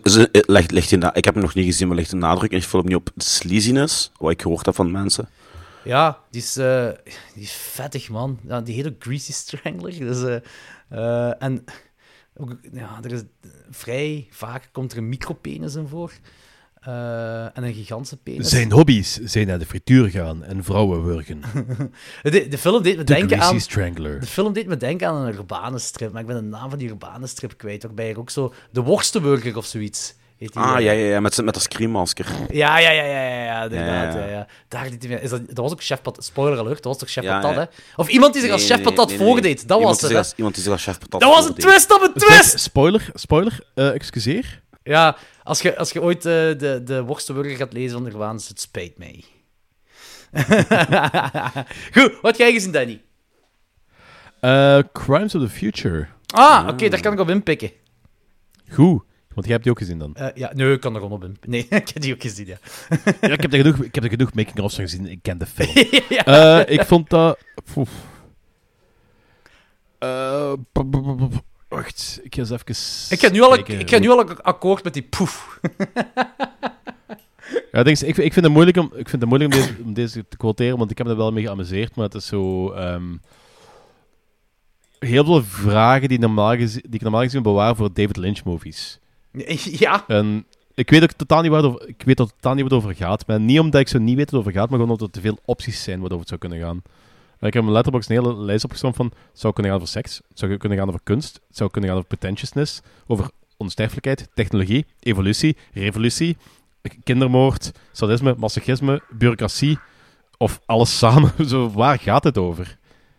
die 0.88 0.98
na- 0.98 1.14
ik 1.14 1.24
heb 1.24 1.34
hem 1.34 1.42
nog 1.42 1.54
niet 1.54 1.64
gezien, 1.64 1.88
maar 1.88 1.96
ligt 1.96 2.10
de 2.10 2.16
nadruk 2.16 2.50
in 2.50 2.58
de 2.58 2.64
film 2.64 2.86
niet 2.86 2.96
op 2.96 3.10
sleaziness, 3.16 4.12
wat 4.18 4.30
ik 4.30 4.42
gehoord 4.42 4.66
heb 4.66 4.74
van 4.74 4.90
mensen? 4.90 5.28
Ja, 5.84 6.18
die 6.30 6.40
is, 6.42 6.52
die 7.34 7.42
is 7.42 7.52
vettig, 7.52 8.08
man. 8.08 8.38
Ja, 8.48 8.60
die 8.60 8.74
heet 8.74 8.86
ook 8.86 8.94
Greasy 8.98 9.32
Strangler. 9.32 9.98
Dus, 9.98 10.40
en 11.38 11.64
ook, 12.38 12.56
ja, 12.72 12.98
er 13.02 13.12
is, 13.12 13.22
vrij 13.70 14.26
vaak 14.30 14.68
komt 14.72 14.92
er 14.92 14.98
een 14.98 15.08
micropenis 15.08 15.74
in 15.74 15.88
voor. 15.88 16.12
Eh, 16.80 17.56
en 17.56 17.64
een 17.64 17.74
gigantische 17.74 18.16
penis. 18.16 18.48
Zijn 18.48 18.72
hobby's 18.72 19.16
zijn 19.16 19.46
naar 19.46 19.58
de 19.58 19.66
frituur 19.66 20.10
gaan 20.10 20.44
en 20.44 20.64
vrouwen 20.64 21.04
wurgen. 21.04 21.40
De, 22.22 22.48
de 22.48 22.58
film 22.58 22.82
deed 22.82 22.96
me 22.96 23.04
De 23.04 23.14
denken 23.14 23.40
aan... 23.40 23.60
Strangler. 23.60 24.20
De 24.20 24.26
film 24.26 24.52
deed 24.52 24.66
me 24.66 24.76
denken 24.76 25.08
aan 25.08 25.26
een 25.26 25.34
urbane 25.34 25.78
strip, 25.78 26.12
maar 26.12 26.20
ik 26.20 26.26
ben 26.26 26.36
de 26.36 26.42
naam 26.42 26.70
van 26.70 26.78
die 26.78 26.88
urbane 26.88 27.26
strip 27.26 27.56
kwijt. 27.56 27.82
Waarbij 27.82 28.10
er 28.10 28.18
ook 28.18 28.30
zo... 28.30 28.54
De 28.70 28.82
Worstenburger 28.82 29.56
of 29.56 29.66
zoiets. 29.66 30.14
Heet 30.38 30.52
die, 30.52 30.62
Ah, 30.62 30.80
ja, 30.80 30.92
ja, 30.92 31.06
ja 31.06 31.20
met, 31.20 31.42
met 31.44 31.54
dat 31.54 31.62
screammasker. 31.62 32.26
Ja, 32.50 32.78
ja, 32.78 32.90
ja, 32.90 33.02
ja, 33.02 33.28
ja, 33.28 33.44
ja, 33.44 33.62
inderdaad. 33.62 34.14
Ja, 34.14 34.20
Ja, 34.20 34.26
ja. 34.26 34.32
ja. 34.32 34.46
Daar. 34.68 34.86
Is 35.22 35.30
dat, 35.30 35.46
dat 35.46 35.56
was 35.58 35.72
ook 35.72 35.82
Chef 35.82 36.02
Patat. 36.02 36.24
Spoiler 36.24 36.58
alert, 36.58 36.74
dat 36.76 36.84
was 36.84 36.98
toch 36.98 37.08
Chef 37.10 37.24
Ja, 37.24 37.40
Patat, 37.40 37.56
hè? 37.56 37.64
Of 37.96 38.08
iemand 38.08 38.32
die 38.32 38.42
zich 38.42 38.50
als 38.52 38.60
Nee, 38.68 38.70
Chef 38.70 38.82
Patat 38.82 39.08
nee, 39.08 39.16
nee, 39.16 39.24
nee. 39.26 39.26
voordeed. 39.34 39.68
Dat 39.68 39.78
Iemand 39.78 40.00
was 40.00 40.08
die 40.08 40.16
het, 40.16 40.16
zich 40.16 40.16
hè? 40.16 40.18
als- 40.18 40.34
Iemand 40.36 40.54
die 40.54 40.62
zich 40.64 40.72
als 40.72 40.82
chef 40.82 40.98
patat 40.98 41.20
Dat 41.20 41.34
was 41.34 41.46
een 41.48 41.54
twist 41.54 41.94
op 41.94 42.02
een 42.02 42.12
twist! 42.12 42.58
Spoiler, 42.60 43.10
spoiler, 43.14 43.60
eh, 43.74 43.94
excuseer. 43.94 44.62
Ja, 44.82 45.16
als 45.42 45.60
je, 45.62 45.76
als 45.76 45.90
je 45.92 46.02
ooit 46.02 46.16
eh, 46.26 46.32
de, 46.32 46.80
de 46.84 47.02
Worstenburger 47.02 47.56
gaat 47.56 47.72
lezen 47.72 47.92
van 47.92 48.02
Nirvana, 48.02 48.32
het 48.48 48.60
spijt 48.60 48.98
mij. 48.98 49.24
Goed, 51.94 52.18
wat 52.22 52.36
jij 52.36 52.52
gezien, 52.52 52.72
Danny? 52.72 53.02
Eh, 54.40 54.78
Crimes 54.92 55.34
of 55.34 55.42
the 55.42 55.48
Future. 55.48 56.06
Ah, 56.26 56.68
oké, 56.68 56.88
daar 56.88 57.00
kan 57.00 57.12
ik 57.12 57.18
op 57.20 57.28
inpikken. 57.30 57.70
Goed, 58.72 59.02
want 59.38 59.50
jij 59.50 59.58
hebt 59.58 59.62
die 59.62 59.72
ook 59.72 59.78
gezien 59.78 59.98
dan. 59.98 60.14
Eh, 60.14 60.26
ja, 60.34 60.52
nee, 60.54 60.72
ik 60.72 60.80
kan 60.80 60.94
er 60.94 61.00
gewoon 61.00 61.16
op 61.16 61.24
inpikken. 61.24 61.50
Nee, 61.70 61.80
ik 61.80 61.88
heb 61.88 62.02
die 62.02 62.14
ook 62.14 62.20
gezien, 62.20 62.46
ja. 62.46 62.58
Ja, 63.20 63.28
ik 63.28 63.40
heb 63.40 63.52
er 63.52 63.58
genoeg, 63.58 63.82
ik 63.82 63.94
heb 63.94 64.04
er 64.04 64.10
genoeg 64.10 64.34
making-ofs 64.34 64.74
van 64.74 64.84
gezien. 64.84 65.06
Ik 65.06 65.18
ken 65.22 65.38
de 65.38 65.46
film. 65.46 65.86
ja. 66.16 66.24
Eh, 66.24 66.74
ik 66.74 66.84
vond 66.84 67.10
dat... 67.10 67.38
Poef. 67.72 67.90
Eh, 69.98 70.52
wacht, 71.68 72.20
ik 72.22 72.34
ga 72.34 72.40
eens 72.40 72.50
even... 72.50 73.14
Ik 73.16 73.20
ga 73.20 73.30
nu 73.30 73.40
al, 73.42 73.50
kijken. 73.50 73.80
ik 73.80 73.90
ga 73.90 73.98
nu 73.98 74.10
al 74.10 74.36
akkoord 74.36 74.84
met 74.84 74.94
die 74.94 75.02
poef. 75.02 75.60
Ja, 77.72 77.82
denk, 77.82 77.98
ik, 77.98 78.16
ik 78.16 78.32
vind 78.32 78.44
het 78.44 78.54
moeilijk 78.54 78.76
om, 78.76 78.90
ik 78.94 79.08
vind 79.08 79.22
het 79.22 79.30
moeilijk 79.30 79.54
om, 79.54 79.60
deze, 79.60 79.74
om 79.84 79.94
deze 79.94 80.28
te 80.28 80.36
quoteren, 80.36 80.78
want 80.78 80.90
ik 80.90 80.98
heb 80.98 81.06
me 81.06 81.12
er 81.12 81.18
wel 81.18 81.32
mee 81.32 81.44
geamuseerd, 81.44 81.94
maar 81.94 82.04
het 82.04 82.14
is 82.14 82.26
zo... 82.26 82.72
ehm, 82.72 83.16
heel 84.98 85.24
veel 85.24 85.42
vragen 85.42 86.08
die, 86.08 86.18
normaal 86.18 86.56
die 86.56 86.82
ik 86.90 87.02
normaal 87.02 87.22
gezien 87.22 87.42
bewaar 87.42 87.76
voor 87.76 87.92
David 87.92 88.16
Lynch 88.16 88.44
movies. 88.44 88.98
ja. 89.84 90.04
Ik 90.74 90.90
weet 90.90 91.02
ook 91.02 91.12
totaal 91.12 91.42
niet 91.42 91.50
waar 91.50 91.62
het 91.62 91.70
over, 91.70 91.88
ik 91.88 92.02
weet 92.02 92.20
ook 92.20 92.30
totaal 92.30 92.54
niet 92.54 92.64
het 92.64 92.72
over 92.72 92.94
gaat. 92.94 93.26
Maar 93.26 93.40
niet 93.40 93.60
omdat 93.60 93.80
ik 93.80 93.88
zo 93.88 93.98
niet 93.98 94.16
weet 94.16 94.30
wat 94.30 94.30
het 94.30 94.40
over 94.40 94.52
gaat, 94.52 94.70
maar 94.70 94.78
gewoon 94.78 94.92
omdat 94.92 95.06
er 95.06 95.12
te 95.12 95.20
veel 95.20 95.38
opties 95.44 95.82
zijn 95.82 96.00
waarover 96.00 96.18
het 96.18 96.28
zou 96.28 96.40
kunnen 96.40 96.58
gaan. 96.58 96.82
Ik 97.40 97.52
heb 97.52 97.62
mijn 97.62 97.74
letterbox 97.74 98.08
een 98.08 98.16
hele 98.16 98.36
lijst 98.36 98.64
opgesteld 98.64 98.96
van... 98.96 99.06
Het 99.06 99.40
zou 99.40 99.52
kunnen 99.52 99.72
gaan 99.72 99.80
over 99.80 99.92
seks, 99.92 100.20
het 100.28 100.38
zou 100.38 100.56
kunnen 100.56 100.78
gaan 100.78 100.88
over 100.88 101.00
kunst, 101.02 101.40
zou 101.50 101.70
kunnen 101.70 101.90
gaan 101.90 101.98
over 101.98 102.16
pretentiousness, 102.16 102.80
over 103.06 103.30
onsterfelijkheid, 103.56 104.28
technologie, 104.34 104.86
evolutie, 105.00 105.56
revolutie, 105.72 106.36
kindermoord, 107.04 107.72
sadisme, 107.92 108.34
masochisme, 108.38 109.02
bureaucratie, 109.10 109.78
of 110.36 110.60
alles 110.66 110.98
samen. 110.98 111.32
Zo, 111.48 111.70
waar 111.70 111.98
gaat 111.98 112.24
het 112.24 112.38
over? 112.38 112.78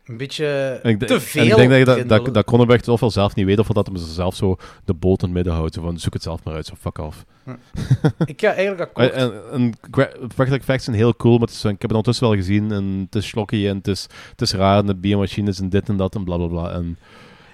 Een 0.10 0.18
beetje 0.18 0.80
En 0.84 0.90
ik, 0.90 1.00
te 1.00 1.20
veel. 1.20 1.42
en 1.42 1.48
ik 1.48 1.56
denk 1.56 1.70
dat, 1.70 1.98
je 1.98 2.06
dat, 2.06 2.26
dat, 2.26 2.34
dat 2.34 2.46
Cronenberg 2.46 2.80
het 2.80 2.90
ofwel 2.90 3.12
zelf 3.12 3.36
niet 3.36 3.46
weet, 3.46 3.60
of 3.60 3.68
dat 3.68 3.86
hem 3.86 3.98
zelf 3.98 4.36
zo 4.36 4.58
de 4.86 4.94
boot 4.94 5.20
in 5.22 5.26
het 5.26 5.36
midden 5.36 5.54
houdt. 5.54 5.76
Van, 5.76 6.00
zoek 6.00 6.14
het 6.14 6.24
zelf 6.24 6.44
maar 6.44 6.54
uit, 6.54 6.66
zo 6.66 6.74
fuck 6.80 6.98
off. 6.98 7.26
Ik 8.26 8.42
ga 8.42 8.54
eigenlijk 8.54 8.82
akkoord. 8.82 9.12
En, 9.12 9.34
en 9.52 9.74
practical 10.18 10.58
effects 10.58 10.84
zijn 10.84 10.96
heel 10.96 11.16
cool, 11.16 11.38
maar 11.38 11.48
is, 11.48 11.64
ik 11.64 11.70
heb 11.70 11.82
het 11.82 11.92
ondertussen 11.92 12.28
wel 12.28 12.36
gezien. 12.36 12.72
En 12.72 13.06
het 13.06 13.16
is 13.16 13.28
slokky 13.28 13.68
en 13.68 13.78
het 13.78 13.88
is, 13.88 14.08
het 14.32 14.42
is 14.42 14.54
raar. 14.54 14.78
En 14.78 14.86
de 14.86 14.96
biomachines 14.96 15.60
en 15.60 15.70
dit 15.70 15.90
en 15.90 15.98
dat 15.98 16.16
en 16.16 16.24
bla 16.24 16.38
bla 16.38 16.48
bla. 16.48 16.72
En 16.72 16.98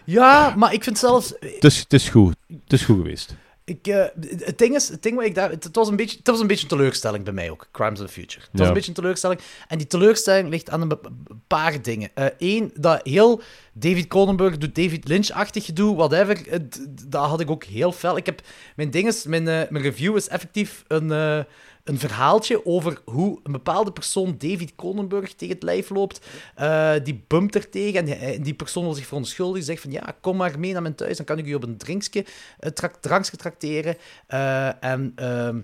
Ja, 0.03 0.53
maar 0.57 0.73
ik 0.73 0.83
vind 0.83 0.97
zelfs... 0.97 1.33
het, 1.39 1.63
is, 1.63 1.79
het 1.79 1.93
is 1.93 2.09
goed. 2.09 2.35
Het 2.47 2.73
is 2.73 2.85
goed 2.85 2.97
geweest. 2.97 3.35
Ik, 3.65 3.87
eh, 3.87 4.05
het 4.39 4.57
ding 4.57 4.75
is, 4.75 4.89
het 4.89 5.03
ding 5.03 5.15
waar 5.15 5.25
ik 5.25 5.35
daar... 5.35 5.49
Het, 5.49 5.63
het 5.63 5.75
was 5.75 5.87
een 5.89 5.95
beetje, 5.95 6.17
het 6.17 6.27
was 6.27 6.39
een 6.39 6.47
beetje 6.47 6.63
een 6.63 6.69
teleurstelling 6.69 7.23
bij 7.23 7.33
mij 7.33 7.49
ook, 7.49 7.67
Crimes 7.71 7.99
of 7.99 8.05
the 8.05 8.11
Future. 8.11 8.41
Het 8.51 8.59
was 8.59 8.67
een 8.67 8.73
beetje 8.73 8.89
een 8.89 8.95
teleurstelling. 8.95 9.39
En 9.67 9.77
die 9.77 9.87
teleurstelling 9.87 10.49
ligt 10.49 10.69
aan 10.69 10.81
een 10.81 10.97
paar 11.47 11.81
dingen. 11.81 12.09
Eén, 12.37 12.71
dat 12.79 12.99
heel 13.03 13.41
David 13.73 14.07
Cronenberg 14.07 14.57
doet 14.57 14.75
David 14.75 15.07
Lynch-achtig 15.07 15.65
gedoe, 15.65 15.95
whatever. 15.95 16.41
Het- 16.49 16.87
dat 17.07 17.25
had 17.29 17.39
ik 17.39 17.49
ook 17.49 17.63
heel 17.63 17.91
fel. 17.91 18.17
Ik 18.17 18.25
heb... 18.25 18.41
Mijn 18.75 18.91
ding 18.91 19.07
is, 19.07 19.23
mijn, 19.25 19.47
eh, 19.47 19.69
mijn 19.69 19.83
review 19.83 20.15
is 20.15 20.27
effectief 20.27 20.83
een... 20.87 21.45
eh, 21.85 21.93
een 21.93 21.99
verhaaltje 21.99 22.65
over 22.65 23.01
hoe 23.05 23.39
een 23.43 23.51
bepaalde 23.51 23.91
persoon 23.91 24.35
David 24.37 24.75
Cronenberg 24.75 25.33
tegen 25.33 25.53
het 25.53 25.63
lijf 25.63 25.89
loopt. 25.89 26.25
Eh, 26.55 26.93
die 27.03 27.23
bumpt 27.27 27.55
er 27.55 27.69
tegen 27.69 27.99
en 27.99 28.05
die, 28.05 28.39
die 28.39 28.53
persoon 28.53 28.83
wil 28.83 28.93
zich 28.93 29.05
verontschuldigen. 29.05 29.65
Zegt 29.65 29.81
van, 29.81 29.91
ja, 29.91 30.15
kom 30.21 30.37
maar 30.37 30.59
mee 30.59 30.73
naar 30.73 30.81
mijn 30.81 30.95
thuis, 30.95 31.17
dan 31.17 31.25
kan 31.25 31.37
ik 31.37 31.45
u 31.45 31.53
op 31.53 31.63
een 31.63 31.77
drinkje, 31.77 32.25
uh, 32.59 32.69
drankje. 32.99 33.97
Eh, 34.27 34.83
en 34.83 35.11
ehm, 35.15 35.59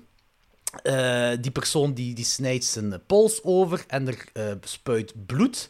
eh, 0.84 1.32
die 1.42 1.52
persoon 1.52 1.94
die, 1.94 2.14
die 2.14 2.26
snijdt 2.26 2.64
zijn 2.64 3.02
pols 3.06 3.44
over 3.44 3.84
en 3.88 4.08
er 4.08 4.26
eh, 4.34 4.52
spuit 4.62 5.26
bloed 5.26 5.70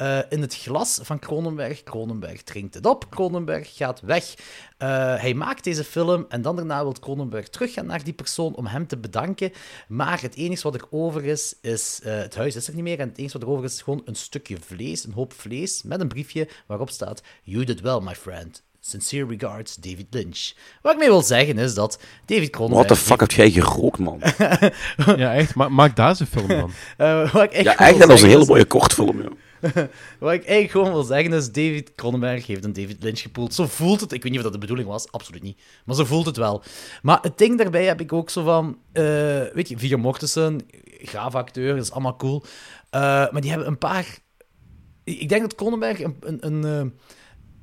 eh, 0.00 0.18
in 0.28 0.40
het 0.40 0.56
glas 0.56 0.98
van 1.02 1.18
Cronenberg. 1.18 1.82
Cronenberg 1.82 2.42
drinkt 2.42 2.74
het 2.74 2.86
op, 2.86 3.10
Cronenberg 3.10 3.76
gaat 3.76 4.00
weg. 4.00 4.34
Eh, 4.78 4.88
hij 5.16 5.34
maakt 5.34 5.64
deze 5.64 5.84
film 5.84 6.24
en 6.28 6.42
dan 6.42 6.56
daarna 6.56 6.82
wil 6.82 6.94
Cronenberg 7.00 7.48
teruggaan 7.48 7.86
naar 7.86 8.04
die 8.04 8.12
persoon 8.12 8.54
om 8.54 8.66
hem 8.66 8.86
te 8.86 8.96
bedanken. 8.96 9.52
Maar 9.88 10.20
het 10.20 10.34
enige 10.36 10.62
wat 10.62 10.74
er 10.74 10.84
over 10.90 11.24
is, 11.24 11.54
is 11.62 12.00
eh, 12.02 12.12
het 12.16 12.34
huis 12.36 12.56
is 12.56 12.68
er 12.68 12.74
niet 12.74 12.82
meer 12.82 12.98
en 12.98 13.08
het 13.08 13.18
enige 13.18 13.38
wat 13.38 13.42
er 13.48 13.52
over 13.54 13.64
is, 13.64 13.74
is 13.74 13.82
gewoon 13.82 14.02
een 14.04 14.14
stukje 14.14 14.56
vlees, 14.66 15.04
een 15.04 15.12
hoop 15.12 15.32
vlees, 15.32 15.82
met 15.82 16.00
een 16.00 16.08
briefje 16.08 16.48
waarop 16.66 16.90
staat 16.90 17.22
You 17.42 17.64
did 17.64 17.80
well, 17.80 18.00
my 18.02 18.14
friend. 18.14 18.62
Sincere 18.82 19.26
regards, 19.26 19.74
David 19.76 20.06
Lynch. 20.10 20.52
Wat 20.82 20.92
ik 20.92 20.98
mee 20.98 21.08
wil 21.08 21.22
zeggen 21.22 21.58
is 21.58 21.74
dat 21.74 21.98
David 22.26 22.50
Cronenberg... 22.50 22.86
What 22.86 22.98
the 22.98 23.04
fuck 23.04 23.20
heb 23.20 23.30
jij 23.30 23.50
gerookt, 23.50 23.98
man? 23.98 24.20
Ja, 25.16 25.34
echt. 25.34 25.54
Ma 25.54 25.68
maak 25.68 25.96
daar 25.96 26.08
eens 26.08 26.20
een 26.20 26.26
film 26.26 26.48
van. 26.48 26.70
Eh, 26.96 27.34
echt 27.34 27.64
Ja, 27.64 27.76
echt, 27.78 27.98
dat 27.98 28.08
was 28.08 28.22
een 28.22 28.28
hele 28.28 28.40
is- 28.40 28.48
mooie 28.48 28.64
kortfilm, 28.64 29.22
joh. 29.22 29.32
Wat 30.18 30.32
ik 30.32 30.44
eigenlijk 30.44 30.70
gewoon 30.70 30.92
wil 30.92 31.02
zeggen 31.02 31.32
is, 31.32 31.46
David 31.46 31.94
Cronenberg 31.94 32.46
heeft 32.46 32.64
een 32.64 32.72
David 32.72 33.02
Lynch 33.02 33.20
gepoeld. 33.20 33.54
Zo 33.54 33.66
voelt 33.66 34.00
het. 34.00 34.12
Ik 34.12 34.22
weet 34.22 34.30
niet 34.30 34.40
of 34.40 34.44
dat 34.44 34.52
de 34.52 34.58
bedoeling 34.58 34.88
was, 34.88 35.12
absoluut 35.12 35.42
niet. 35.42 35.60
Maar 35.84 35.96
zo 35.96 36.04
voelt 36.04 36.26
het 36.26 36.36
wel. 36.36 36.62
Maar 37.02 37.18
het 37.22 37.38
ding 37.38 37.58
daarbij 37.58 37.84
heb 37.84 38.00
ik 38.00 38.12
ook 38.12 38.30
zo 38.30 38.44
van... 38.44 38.78
eh, 38.92 39.02
weet 39.52 39.68
je, 39.68 39.78
Viggo 39.78 39.96
Mortensen, 39.98 40.60
gaaf 40.98 41.34
acteur, 41.34 41.74
dat 41.74 41.84
is 41.84 41.90
allemaal 41.90 42.16
cool. 42.16 42.44
Eh, 42.90 43.00
maar 43.00 43.40
die 43.40 43.50
hebben 43.50 43.68
een 43.68 43.78
paar... 43.78 44.18
Ik 45.04 45.28
denk 45.28 45.42
dat 45.42 45.54
Cronenberg 45.54 46.00
een, 46.00 46.16
een, 46.20 46.46
een, 46.46 46.64
eh, 46.64 46.92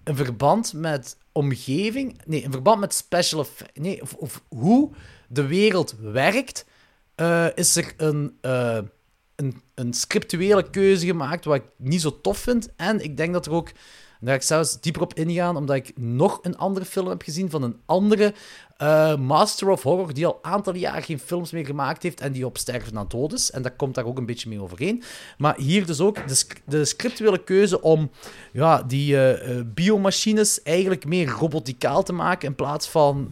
een 0.03 0.15
verband 0.15 0.73
met 0.73 1.17
omgeving... 1.31 2.21
Nee, 2.25 2.45
een 2.45 2.51
verband 2.51 2.79
met 2.79 2.93
special 2.93 3.41
effects... 3.41 3.79
Nee, 3.79 4.01
of, 4.17 4.43
hoe 4.47 4.91
de 5.29 5.47
wereld 5.47 5.95
werkt, 5.99 6.65
is 7.55 7.75
er 7.75 7.93
een... 7.97 8.37
een, 9.37 9.61
een 9.75 9.93
scriptuele 9.93 10.69
keuze 10.69 11.05
gemaakt 11.05 11.45
wat 11.45 11.55
ik 11.55 11.63
niet 11.77 12.01
zo 12.01 12.21
tof 12.21 12.37
vind. 12.37 12.69
En 12.75 13.03
ik 13.03 13.17
denk 13.17 13.33
dat 13.33 13.45
er 13.45 13.51
ook, 13.51 13.71
daar 14.19 14.29
ga 14.29 14.35
ik 14.35 14.41
zelfs 14.41 14.81
dieper 14.81 15.01
op 15.01 15.13
ingaan, 15.13 15.55
omdat 15.55 15.75
ik 15.75 15.91
nog 15.95 16.39
een 16.41 16.57
andere 16.57 16.85
film 16.85 17.07
heb 17.07 17.21
gezien 17.21 17.49
van 17.49 17.63
een 17.63 17.79
andere 17.85 18.33
eh, 18.77 19.15
Master 19.15 19.69
of 19.69 19.83
Horror, 19.83 20.13
die 20.13 20.25
al 20.25 20.39
een 20.41 20.51
aantal 20.51 20.75
jaar 20.75 21.03
geen 21.03 21.19
films 21.19 21.51
meer 21.51 21.65
gemaakt 21.65 22.03
heeft 22.03 22.21
en 22.21 22.31
die 22.31 22.45
op 22.45 22.57
sterven 22.57 22.93
na 22.93 23.05
dood 23.07 23.33
is. 23.33 23.51
En 23.51 23.61
dat 23.61 23.75
komt 23.75 23.95
daar 23.95 24.05
ook 24.05 24.17
een 24.17 24.25
beetje 24.25 24.49
mee 24.49 24.61
overeen. 24.61 25.03
Maar 25.37 25.57
hier 25.57 25.85
dus 25.85 25.99
ook 25.99 26.27
de, 26.27 26.35
sc- 26.35 26.61
de 26.65 26.85
scriptuele 26.85 27.43
keuze 27.43 27.81
om 27.81 28.11
ja, 28.53 28.83
die 28.83 29.15
eh, 29.15 29.57
eh, 29.57 29.65
biomachines 29.65 30.63
eigenlijk 30.63 31.05
meer 31.05 31.27
roboticaal 31.29 32.03
te 32.03 32.13
maken 32.13 32.47
in 32.47 32.55
plaats 32.55 32.89
van 32.89 33.29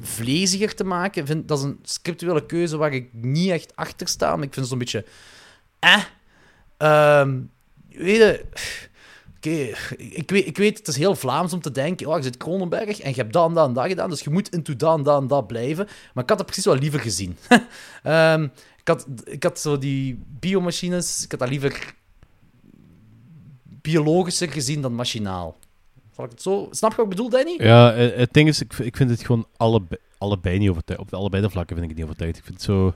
vleesiger 0.00 0.74
te 0.74 0.84
maken. 0.84 1.26
Vind, 1.26 1.48
dat 1.48 1.58
is 1.58 1.64
een 1.64 1.78
scriptuele 1.82 2.46
keuze 2.46 2.76
waar 2.76 2.92
ik 2.92 3.08
niet 3.12 3.50
echt 3.50 3.76
achter 3.76 4.08
sta. 4.08 4.32
Ik 4.32 4.40
vind 4.40 4.54
het 4.54 4.66
zo'n 4.66 4.78
beetje 4.78 5.04
eh. 5.78 6.02
Ehm, 6.76 7.40
weet 7.88 8.16
je, 8.16 8.44
oké, 9.36 9.74
ik, 9.96 10.30
weet, 10.30 10.46
ik 10.46 10.56
weet, 10.56 10.78
het 10.78 10.88
is 10.88 10.96
heel 10.96 11.14
Vlaams 11.14 11.52
om 11.52 11.60
te 11.60 11.70
denken, 11.70 12.06
oh, 12.06 12.16
je 12.16 12.22
zit 12.22 12.36
Kronenberg 12.36 13.00
en 13.00 13.10
je 13.10 13.16
hebt 13.16 13.32
dat 13.32 13.56
en 13.56 13.72
dat 13.72 13.86
gedaan, 13.86 14.10
dus 14.10 14.20
je 14.20 14.30
moet 14.30 14.48
into 14.48 14.76
dat 14.76 14.98
en 14.98 15.02
dat 15.02 15.20
en 15.20 15.26
dat 15.26 15.46
blijven. 15.46 15.88
Maar 16.14 16.22
ik 16.22 16.28
had 16.28 16.38
dat 16.38 16.46
precies 16.46 16.64
wel 16.64 16.76
liever 16.76 17.00
gezien. 17.00 17.36
Ehm, 18.02 18.42
ik, 18.80 18.88
had, 18.88 19.06
ik 19.24 19.42
had 19.42 19.60
zo 19.60 19.78
die 19.78 20.22
biomachines, 20.40 21.24
ik 21.24 21.30
had 21.30 21.40
dat 21.40 21.48
liever 21.48 21.94
biologischer 23.62 24.50
gezien 24.50 24.80
dan 24.80 24.94
machinaal. 24.94 25.56
Ik 26.16 26.30
het 26.30 26.42
zo... 26.42 26.68
Snap 26.70 26.90
je 26.90 26.96
wat 26.96 27.04
ik 27.04 27.10
bedoel, 27.10 27.28
Danny? 27.28 27.54
Ja, 27.58 27.94
eh, 27.94 28.16
het 28.16 28.32
ding 28.32 28.48
is, 28.48 28.60
ik, 28.60 28.72
ik 28.72 28.96
vind 28.96 29.10
het 29.10 29.24
gewoon 29.24 29.46
allebei, 29.56 30.00
allebei 30.18 30.58
niet 30.58 30.70
overtuigd. 30.70 31.02
Op 31.02 31.14
allebei 31.14 31.42
de 31.42 31.50
vlakken 31.50 31.76
vind 31.76 31.90
ik 31.90 31.96
het 31.96 32.06
niet 32.06 32.08
overtuigd. 32.08 32.38
Ik 32.38 32.44
vind 32.44 32.56
het 32.56 32.64
zo... 32.64 32.94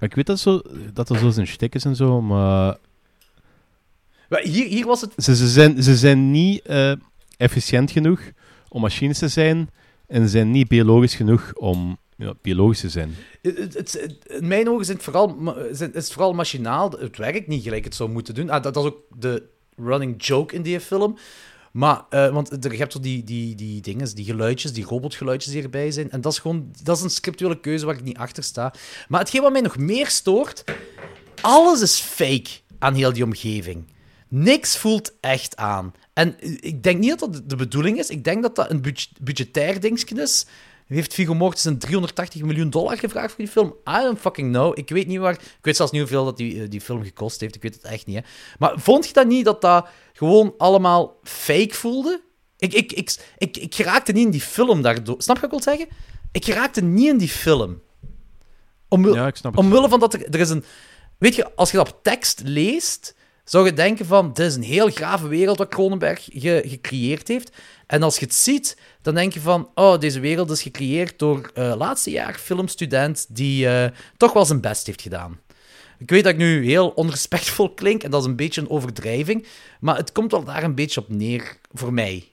Ik 0.00 0.14
weet 0.14 0.26
dat, 0.26 0.38
zo, 0.38 0.62
dat 0.92 1.08
er 1.08 1.18
zo 1.18 1.30
zijn 1.30 1.46
shtick 1.46 1.74
is 1.74 1.84
en 1.84 1.96
zo, 1.96 2.20
maar 2.20 2.76
Maar 4.28 4.40
Hier, 4.42 4.66
hier 4.66 4.86
was 4.86 5.00
het 5.00 5.12
ze, 5.16 5.36
ze, 5.36 5.48
zijn, 5.48 5.82
ze 5.82 5.96
zijn 5.96 6.30
niet 6.30 6.62
eh, 6.62 6.92
efficiënt 7.36 7.90
genoeg 7.90 8.20
om 8.68 8.80
machines 8.80 9.18
te 9.18 9.28
zijn 9.28 9.70
en 10.06 10.22
ze 10.22 10.28
zijn 10.28 10.50
niet 10.50 10.68
biologisch 10.68 11.14
genoeg 11.14 11.52
om 11.54 11.98
ja, 12.16 12.34
biologisch 12.42 12.80
te 12.80 12.88
zijn. 12.88 13.14
Het, 13.42 14.18
in 14.26 14.48
mijn 14.48 14.68
ogen 14.68 14.80
is 14.80 14.88
het, 14.88 15.02
vooral, 15.02 15.56
is 15.70 15.80
het 15.80 16.12
vooral 16.12 16.32
machinaal. 16.32 16.90
Het 16.90 17.16
werkt 17.16 17.46
niet 17.46 17.62
gelijk 17.62 17.84
het 17.84 17.94
zou 17.94 18.10
moeten 18.10 18.34
doen. 18.34 18.50
Ah, 18.50 18.62
dat, 18.62 18.74
dat 18.74 18.84
is 18.84 18.90
ook 18.90 19.02
de 19.18 19.42
running 19.76 20.24
joke 20.24 20.54
in 20.54 20.62
die 20.62 20.80
film. 20.80 21.18
Maar, 21.78 22.04
eh, 22.10 22.28
want 22.28 22.56
je 22.60 22.76
hebt 22.76 22.92
zo 22.92 23.00
die, 23.00 23.24
die, 23.24 23.54
die 23.54 23.80
dingen, 23.80 24.14
die 24.14 24.24
geluidjes, 24.24 24.72
die 24.72 24.84
robotgeluidjes 24.84 25.52
die 25.52 25.62
erbij 25.62 25.90
zijn. 25.90 26.10
En 26.10 26.20
dat 26.20 26.32
is 26.32 26.38
gewoon 26.38 26.70
dat 26.82 26.96
is 26.96 27.02
een 27.02 27.10
scriptuele 27.10 27.60
keuze 27.60 27.86
waar 27.86 27.94
ik 27.94 28.02
niet 28.02 28.16
achter 28.16 28.42
sta. 28.42 28.74
Maar 29.08 29.20
hetgeen 29.20 29.42
wat 29.42 29.52
mij 29.52 29.60
nog 29.60 29.76
meer 29.76 30.08
stoort, 30.08 30.64
alles 31.40 31.80
is 31.80 32.00
fake 32.00 32.50
aan 32.78 32.94
heel 32.94 33.12
die 33.12 33.24
omgeving. 33.24 33.84
Niks 34.28 34.76
voelt 34.76 35.12
echt 35.20 35.56
aan. 35.56 35.92
En 36.12 36.34
ik 36.60 36.82
denk 36.82 36.98
niet 36.98 37.18
dat 37.18 37.32
dat 37.32 37.48
de 37.50 37.56
bedoeling 37.56 37.98
is. 37.98 38.10
Ik 38.10 38.24
denk 38.24 38.42
dat 38.42 38.56
dat 38.56 38.70
een 38.70 38.82
budget, 38.82 39.10
budgetair 39.20 39.80
dingetje 39.80 40.22
is. 40.22 40.46
Heeft 40.88 41.14
Viggo 41.14 41.34
Mortensen 41.34 41.78
380 41.78 42.42
miljoen 42.42 42.70
dollar 42.70 42.98
gevraagd 42.98 43.28
voor 43.28 43.44
die 43.44 43.48
film? 43.52 43.74
I 43.88 44.02
don't 44.02 44.18
fucking 44.20 44.52
know. 44.52 44.78
Ik 44.78 44.88
weet 44.88 45.06
niet 45.06 45.18
waar... 45.18 45.32
Ik 45.32 45.58
weet 45.60 45.76
zelfs 45.76 45.92
niet 45.92 46.00
hoeveel 46.00 46.24
dat 46.24 46.36
die, 46.36 46.62
eh, 46.62 46.70
die 46.70 46.80
film 46.80 47.04
gekost 47.04 47.40
heeft. 47.40 47.54
Ik 47.54 47.62
weet 47.62 47.74
het 47.74 47.82
echt 47.84 48.06
niet, 48.06 48.16
hè. 48.16 48.22
Maar 48.58 48.72
vond 48.76 49.06
je 49.06 49.12
dat 49.12 49.26
niet, 49.26 49.44
dat 49.44 49.60
dat 49.60 49.88
gewoon 50.12 50.54
allemaal 50.58 51.16
fake 51.22 51.74
voelde? 51.74 52.20
Ik, 52.58 52.72
ik, 52.74 52.92
ik, 52.92 53.16
ik, 53.38 53.56
ik 53.56 53.74
geraakte 53.74 54.12
niet 54.12 54.24
in 54.24 54.30
die 54.30 54.40
film 54.40 54.82
daardoor. 54.82 55.22
Snap 55.22 55.36
je 55.36 55.42
wat 55.48 55.52
ik 55.58 55.64
wil 55.64 55.74
zeggen? 55.74 55.96
Ik 56.32 56.44
geraakte 56.44 56.80
niet 56.82 57.08
in 57.08 57.18
die 57.18 57.28
film. 57.28 57.80
Omwille, 58.88 59.14
Ja, 59.16 59.26
ik 59.26 59.36
snap 59.36 59.52
het. 59.52 59.60
omwille 59.64 59.88
van 59.88 60.00
dat 60.00 60.14
er, 60.14 60.26
er 60.30 60.40
is 60.40 60.50
een... 60.50 60.64
Weet 61.18 61.34
je, 61.34 61.54
als 61.54 61.70
je 61.70 61.76
dat 61.76 61.88
op 61.92 61.98
tekst 62.02 62.40
leest, 62.44 63.14
zou 63.44 63.64
je 63.66 63.72
denken 63.72 64.06
van, 64.06 64.32
dit 64.32 64.46
is 64.46 64.54
een 64.54 64.62
heel 64.62 64.90
grave 64.90 65.28
wereld 65.28 65.58
wat 65.58 65.68
Cronenberg 65.68 66.28
ge- 66.32 66.62
gecreëerd 66.66 67.28
heeft. 67.28 67.56
En 67.88 68.02
als 68.02 68.18
je 68.18 68.24
het 68.24 68.34
ziet, 68.34 68.76
dan 69.02 69.14
denk 69.14 69.32
je 69.32 69.40
van, 69.40 69.70
oh, 69.74 69.98
deze 69.98 70.20
wereld 70.20 70.50
is 70.50 70.62
gecreëerd 70.62 71.18
door 71.18 71.50
eh 71.54 71.74
laatste 71.76 72.10
jaar 72.10 72.34
filmstudent 72.34 73.26
die 73.28 73.68
eh, 73.68 73.90
toch 74.16 74.32
wel 74.32 74.44
zijn 74.44 74.60
best 74.60 74.86
heeft 74.86 75.02
gedaan. 75.02 75.40
Ik 75.98 76.10
weet 76.10 76.24
dat 76.24 76.32
ik 76.32 76.38
nu 76.38 76.64
heel 76.64 76.88
onrespectvol 76.88 77.74
klink 77.74 78.02
en 78.02 78.10
dat 78.10 78.20
is 78.20 78.26
een 78.26 78.36
beetje 78.36 78.60
een 78.60 78.70
overdrijving, 78.70 79.46
maar 79.80 79.96
het 79.96 80.12
komt 80.12 80.30
wel 80.30 80.44
daar 80.44 80.62
een 80.62 80.74
beetje 80.74 81.00
op 81.00 81.08
neer 81.08 81.56
voor 81.72 81.92
mij. 81.92 82.28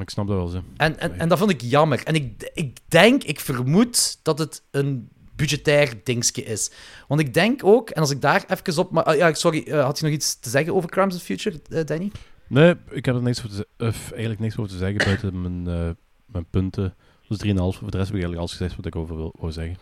Ik 0.00 0.10
snap 0.10 0.26
dat 0.26 0.36
wel, 0.36 0.46
zo. 0.46 0.62
En, 0.76 0.98
en, 0.98 1.18
en 1.18 1.28
dat 1.28 1.38
vond 1.38 1.50
ik 1.50 1.60
jammer. 1.60 2.02
En 2.04 2.14
ik, 2.14 2.50
ik 2.54 2.78
denk, 2.88 3.24
ik 3.24 3.40
vermoed 3.40 4.18
dat 4.22 4.38
het 4.38 4.62
een 4.70 5.08
budgetair 5.36 6.00
dingetje 6.04 6.44
is. 6.44 6.70
Want 7.08 7.20
ik 7.20 7.34
denk 7.34 7.64
ook, 7.64 7.90
en 7.90 8.00
als 8.00 8.10
ik 8.10 8.20
daar 8.20 8.44
even 8.48 8.82
op... 8.82 8.90
Maar, 8.90 9.04
ah, 9.04 9.16
ja, 9.16 9.34
sorry, 9.34 9.62
eh, 9.62 9.84
had 9.84 9.98
je 9.98 10.04
nog 10.04 10.14
iets 10.14 10.38
te 10.38 10.50
zeggen 10.50 10.74
over 10.74 10.90
Crimes 10.90 11.16
of 11.16 11.22
Future, 11.22 11.84
Danny? 11.84 12.10
Nee, 12.48 12.74
ik 12.90 13.04
heb 13.04 13.14
er 13.14 13.22
niks 13.22 13.38
over 13.44 13.50
te, 13.56 13.84
of 13.84 14.10
eigenlijk 14.10 14.40
niks 14.40 14.56
over 14.56 14.70
te 14.70 14.76
zeggen 14.76 15.04
buiten 15.04 15.40
mijn, 15.40 15.66
eh, 15.78 15.90
mijn 16.26 16.44
punten. 16.50 16.94
Dus 17.28 17.38
3,5. 17.38 17.78
Voor 17.78 17.90
de 17.90 17.96
rest 17.96 18.08
heb 18.08 18.16
ik 18.16 18.22
eigenlijk 18.22 18.38
alles 18.38 18.50
gezegd 18.50 18.76
wat 18.76 18.86
ik 18.86 18.96
over 18.96 19.16
wil, 19.16 19.34
wou 19.38 19.52
zeggen. 19.52 19.76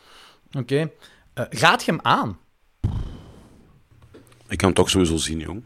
Oké. 0.59 0.91
Eh, 1.35 1.45
raad 1.51 1.85
je 1.85 1.91
hem 1.91 2.01
aan? 2.03 2.39
Ik 4.49 4.57
kan 4.59 4.67
hem 4.67 4.75
toch 4.75 4.91
sowieso 4.91 5.17
zien, 5.17 5.39
jong. 5.39 5.63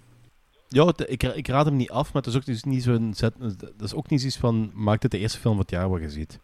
Ja, 0.68 0.86
het- 0.86 1.04
ik, 1.10 1.22
ik 1.22 1.46
raad 1.48 1.64
hem 1.66 1.76
niet 1.76 1.90
af, 1.90 2.12
maar 2.12 2.22
het 2.22 2.30
is 2.30 2.36
ook 2.38 2.44
dus 2.44 2.64
niet 2.64 2.82
zo'n 2.82 3.12
zet. 3.16 3.34
Dat 3.58 3.72
is 3.82 3.94
ook 3.94 4.10
niet 4.10 4.22
iets 4.22 4.36
van. 4.36 4.70
Maak 4.74 5.00
dit 5.00 5.10
de 5.10 5.18
eerste 5.18 5.38
film 5.38 5.54
van 5.54 5.62
het 5.62 5.70
jaar 5.70 5.88
wat 5.88 6.00
je 6.00 6.10
ziet. 6.10 6.38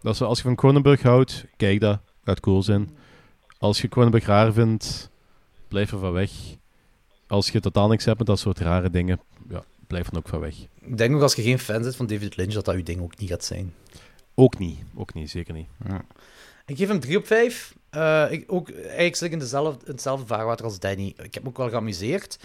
Dat 0.00 0.12
is, 0.12 0.18
zo, 0.18 0.24
als 0.24 0.38
je 0.38 0.44
van 0.44 0.54
Cronenberg 0.54 1.02
houdt, 1.02 1.44
kijk 1.56 1.80
dat. 1.80 2.00
Gaat 2.24 2.40
cool 2.40 2.62
zijn. 2.62 2.96
Als 3.58 3.80
je 3.80 3.88
Cronenberg 3.88 4.24
raar 4.26 4.52
vindt, 4.52 5.10
blijf 5.68 5.92
er 5.92 5.98
van 5.98 6.12
weg. 6.12 6.30
Als 7.26 7.50
je 7.50 7.60
totaal 7.60 7.88
niks 7.88 8.04
hebt 8.04 8.18
met 8.18 8.26
dat 8.26 8.38
soort 8.38 8.58
rare 8.58 8.90
dingen, 8.90 9.20
ja, 9.48 9.64
blijf 9.86 10.06
er 10.06 10.16
ook 10.16 10.28
van 10.28 10.40
weg. 10.40 10.54
Ik 10.80 10.98
denk 10.98 11.14
ook 11.14 11.22
als 11.22 11.34
je 11.34 11.42
geen 11.42 11.58
fan 11.58 11.82
bent 11.82 11.96
van 11.96 12.06
David 12.06 12.36
Lynch, 12.36 12.52
dat 12.52 12.64
dat 12.64 12.74
uw 12.74 12.82
ding 12.82 13.00
ook 13.00 13.18
niet 13.18 13.28
gaat 13.28 13.44
zijn. 13.44 13.74
Ook 14.34 14.58
niet. 14.58 14.78
Ook 14.94 15.14
niet, 15.14 15.30
zeker 15.30 15.54
niet. 15.54 15.66
Ik 16.66 16.76
geef 16.76 16.88
hem 16.88 17.00
3 17.00 17.16
op 17.16 17.26
5. 17.26 17.74
Eh, 17.90 18.26
ik, 18.30 18.52
ook, 18.52 18.70
eigenlijk 18.70 19.16
zit 19.16 19.26
ik 19.26 19.32
in, 19.32 19.38
dezelfde, 19.38 19.84
in 19.86 19.92
hetzelfde 19.92 20.26
vaarwater 20.26 20.64
als 20.64 20.78
Danny. 20.78 21.14
Ik 21.22 21.34
heb 21.34 21.42
me 21.42 21.48
ook 21.48 21.56
wel 21.56 21.68
geamuseerd. 21.68 22.38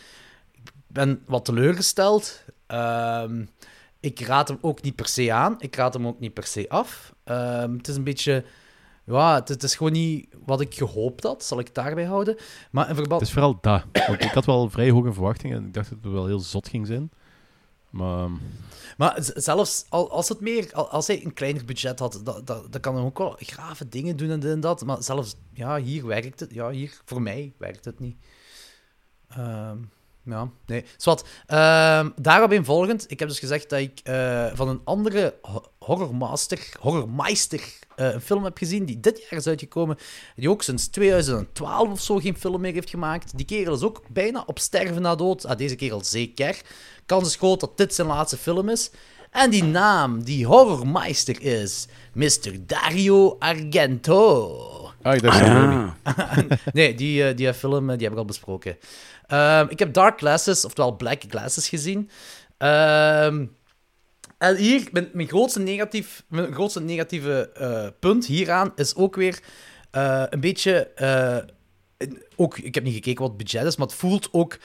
Ik 0.52 0.72
ben 0.88 1.24
wat 1.26 1.46
teleurgesteld. 1.46 2.44
Ehm, 2.68 3.46
ik 4.00 4.20
raad 4.20 4.48
hem 4.48 4.58
ook 4.62 4.82
niet 4.82 4.96
per 4.96 5.08
se 5.08 5.34
aan. 5.34 5.56
Ik 5.60 5.76
raad 5.76 5.94
hem 5.94 6.08
ook 6.08 6.20
niet 6.20 6.34
per 6.34 6.46
se 6.46 6.70
af. 6.70 7.14
Ehm, 7.24 7.78
het 7.78 7.88
is 7.88 7.96
een 7.96 8.04
beetje... 8.04 8.44
Ja, 9.12 9.36
het, 9.36 9.48
het 9.48 9.64
is 9.64 9.76
gewoon 9.76 9.92
niet 9.92 10.28
wat 10.46 10.62
ik 10.62 10.76
gehoopt 10.76 11.24
had. 11.24 11.44
Zal 11.44 11.60
ik 11.60 11.66
het 11.66 11.76
daarbij 11.76 12.06
houden. 12.06 12.38
Maar 12.72 12.90
in 12.90 12.96
verband... 12.96 13.20
Het 13.22 13.30
is 13.30 13.34
vooral 13.34 13.58
dat. 13.62 13.84
Want 14.08 14.24
ik 14.24 14.32
had 14.32 14.46
wel 14.46 14.70
vrij 14.70 14.90
hoge 14.90 15.14
verwachtingen 15.14 15.58
en 15.58 15.66
ik 15.66 15.74
dacht 15.74 15.90
dat 15.90 15.98
het 16.04 16.12
wel 16.12 16.26
heel 16.26 16.40
zot 16.40 16.68
ging 16.68 16.88
zijn. 16.88 17.12
Maar 17.90 18.24
ehm, 18.24 18.32
Maar 18.98 19.16
zelfs 19.36 19.86
al- 19.90 20.12
als, 20.12 20.30
het 20.30 20.40
meer, 20.40 20.70
al- 20.74 20.90
als 20.90 21.08
hij 21.08 21.26
een 21.26 21.34
kleiner 21.34 21.66
budget 21.66 22.00
had, 22.00 22.22
dat, 22.24 22.48
dat, 22.48 22.72
dat 22.74 22.82
kan 22.82 22.96
hij 22.96 23.04
ook 23.04 23.18
wel 23.18 23.36
grave 23.40 23.90
dingen 23.90 24.18
doen 24.18 24.30
en 24.30 24.40
dit 24.40 24.52
en 24.52 24.60
dat. 24.60 24.86
Maar 24.86 25.04
zelfs, 25.04 25.36
ja, 25.54 25.78
hier 25.78 26.06
werkt 26.06 26.40
het. 26.40 26.54
Ja, 26.54 26.70
hier, 26.70 27.00
voor 27.06 27.22
mij 27.22 27.54
werkt 27.58 27.86
het 27.86 28.00
niet. 28.00 28.16
Ehm, 29.30 29.78
ja, 30.24 30.50
nee. 30.66 30.86
Zwat, 30.98 31.26
ehm 31.46 32.10
daarop 32.16 32.52
in 32.52 32.66
volgend. 32.66 33.12
Ik 33.12 33.20
heb 33.20 33.28
dus 33.28 33.40
gezegd 33.40 33.70
dat 33.70 33.80
ik 33.80 34.00
eh, 34.04 34.52
van 34.54 34.68
een 34.70 34.82
andere 34.84 35.36
ho- 35.42 35.66
Horrormaster, 35.80 36.70
Horrormeister, 36.80 37.80
een 38.04 38.22
film 38.22 38.44
heb 38.44 38.58
gezien 38.58 38.86
die 38.86 39.00
dit 39.00 39.28
jaar 39.30 39.40
is 39.40 39.48
uitgekomen, 39.48 39.98
die 40.36 40.50
ook 40.50 40.64
sinds 40.64 40.88
2012 40.88 41.90
of 41.90 42.02
zo 42.02 42.18
geen 42.18 42.38
film 42.38 42.62
meer 42.62 42.74
heeft 42.74 42.90
gemaakt. 42.90 43.38
Die 43.38 43.46
kerel 43.46 43.74
is 43.74 43.82
ook 43.82 44.02
bijna 44.10 44.44
op 44.46 44.60
sterven 44.60 45.02
na 45.02 45.16
dood. 45.16 45.46
Ah, 45.46 45.58
deze 45.58 45.76
kerel 45.76 46.04
zeker. 46.04 46.62
Kans 47.06 47.28
is 47.28 47.36
groot 47.36 47.60
dat 47.60 47.78
dit 47.78 47.94
zijn 47.94 48.08
laatste 48.08 48.38
film 48.38 48.70
is. 48.70 48.92
En 49.32 49.50
die 49.50 49.64
naam, 49.64 50.24
die 50.24 50.46
Horrormeister 50.46 51.42
is, 51.42 51.88
Mr. 52.14 52.52
Dario 52.66 53.36
Argento. 53.40 54.92
Ah, 55.02 55.16
ik 55.16 55.22
dacht 55.22 55.38
Sony. 55.38 55.94
nee, 56.74 56.96
die, 56.96 57.28
eh, 57.28 57.36
die 57.36 57.54
film 57.54 57.90
eh, 57.90 57.96
die 57.96 58.04
heb 58.04 58.14
ik 58.14 58.20
al 58.20 58.26
besproken. 58.26 58.78
Ehm, 59.28 59.66
ik 59.70 59.80
heb 59.80 59.94
Dark 59.94 60.20
Glasses, 60.20 60.66
oftewel 60.66 60.96
Black 60.96 61.24
Glasses, 61.28 61.70
gezien. 61.70 62.10
Ehm, 62.58 63.46
en 64.42 64.56
hier, 64.56 64.88
mijn, 64.92 65.10
mijn, 65.14 65.28
grootste, 65.28 65.60
negatief, 65.60 66.24
mijn 66.28 66.54
grootste 66.54 66.82
negatieve 66.82 67.50
eh, 67.54 67.88
punt 68.00 68.26
hieraan 68.26 68.72
is 68.76 68.96
ook 68.96 69.16
weer 69.16 69.40
eh, 69.92 70.24
een 70.30 70.40
beetje... 70.40 70.88
eh, 70.88 71.38
ook, 72.36 72.58
ik 72.58 72.76
heb 72.76 72.84
niet 72.84 72.94
gekeken 72.94 73.22
wat 73.22 73.30
het 73.30 73.38
budget 73.38 73.66
is, 73.66 73.76
maar 73.76 73.88
het 73.88 73.96
voelt 73.96 74.30
ook... 74.32 74.58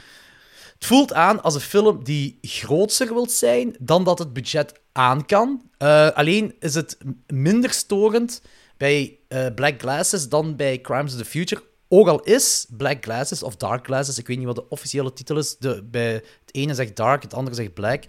Het 0.75 0.87
voelt 0.87 1.13
aan 1.13 1.43
als 1.43 1.55
een 1.55 1.61
film 1.61 2.05
die 2.05 2.39
groter 2.43 3.15
wil 3.15 3.29
zijn 3.29 3.77
dan 3.79 4.05
dat 4.05 4.19
het 4.19 4.33
budget 4.33 4.81
aan 4.93 5.27
kan. 5.27 5.71
Alleen 6.15 6.55
is 6.61 6.75
het 6.75 6.99
minder 7.27 7.71
storend 7.71 8.43
bij 8.77 9.19
Black 9.55 9.81
Glasses 9.81 10.29
dan 10.29 10.57
bij 10.57 10.81
Crimes 10.81 11.13
of 11.13 11.19
the 11.19 11.25
Future. 11.25 11.63
Ook 11.89 12.09
al 12.09 12.21
is 12.21 12.67
Black 12.77 13.05
Glasses 13.05 13.43
of 13.43 13.57
Dark 13.57 13.85
Glasses, 13.85 14.19
ik 14.19 14.27
weet 14.27 14.37
niet 14.37 14.47
wat 14.47 14.55
de 14.55 14.69
officiële 14.69 15.13
titel 15.13 15.37
is. 15.37 15.57
De, 15.59 15.83
bij 15.83 16.13
het 16.13 16.51
ene 16.51 16.75
zegt 16.75 16.97
Dark, 16.97 17.23
het 17.23 17.35
andere 17.35 17.57
zegt 17.57 17.75
Black. 17.75 18.05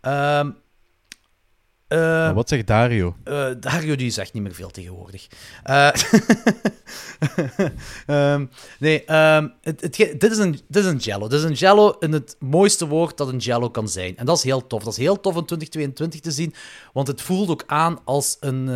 Ehm 0.00 0.50
eh, 1.90 2.32
wat 2.32 2.48
zegt 2.48 2.66
Dario? 2.66 3.16
eh, 3.24 3.46
Dario 3.60 3.96
die 3.96 4.10
zegt 4.10 4.32
niet 4.32 4.42
meer 4.42 4.54
veel 4.54 4.70
tegenwoordig. 4.70 5.26
Eh, 5.62 5.90
ehm, 8.32 8.46
nee, 8.78 9.04
ehm, 9.04 9.48
het, 9.62 9.80
het, 9.80 9.96
dit, 9.96 10.30
is 10.30 10.38
een, 10.38 10.60
dit 10.68 10.84
is 10.84 10.90
een 10.90 10.96
jello. 10.96 11.28
Dit 11.28 11.38
is 11.38 11.44
een 11.44 11.52
jello 11.52 11.96
in 11.98 12.12
het 12.12 12.36
mooiste 12.38 12.86
woord 12.86 13.16
dat 13.16 13.28
een 13.28 13.38
jello 13.38 13.70
kan 13.70 13.88
zijn. 13.88 14.16
En 14.16 14.26
dat 14.26 14.36
is 14.36 14.42
heel 14.42 14.66
tof. 14.66 14.82
Dat 14.82 14.92
is 14.92 14.98
heel 14.98 15.20
tof 15.20 15.36
in 15.36 15.44
2022 15.44 16.20
te 16.20 16.30
zien, 16.30 16.54
want 16.92 17.06
het 17.06 17.22
voelt 17.22 17.48
ook 17.48 17.64
aan 17.66 17.98
als 18.04 18.36
een, 18.40 18.68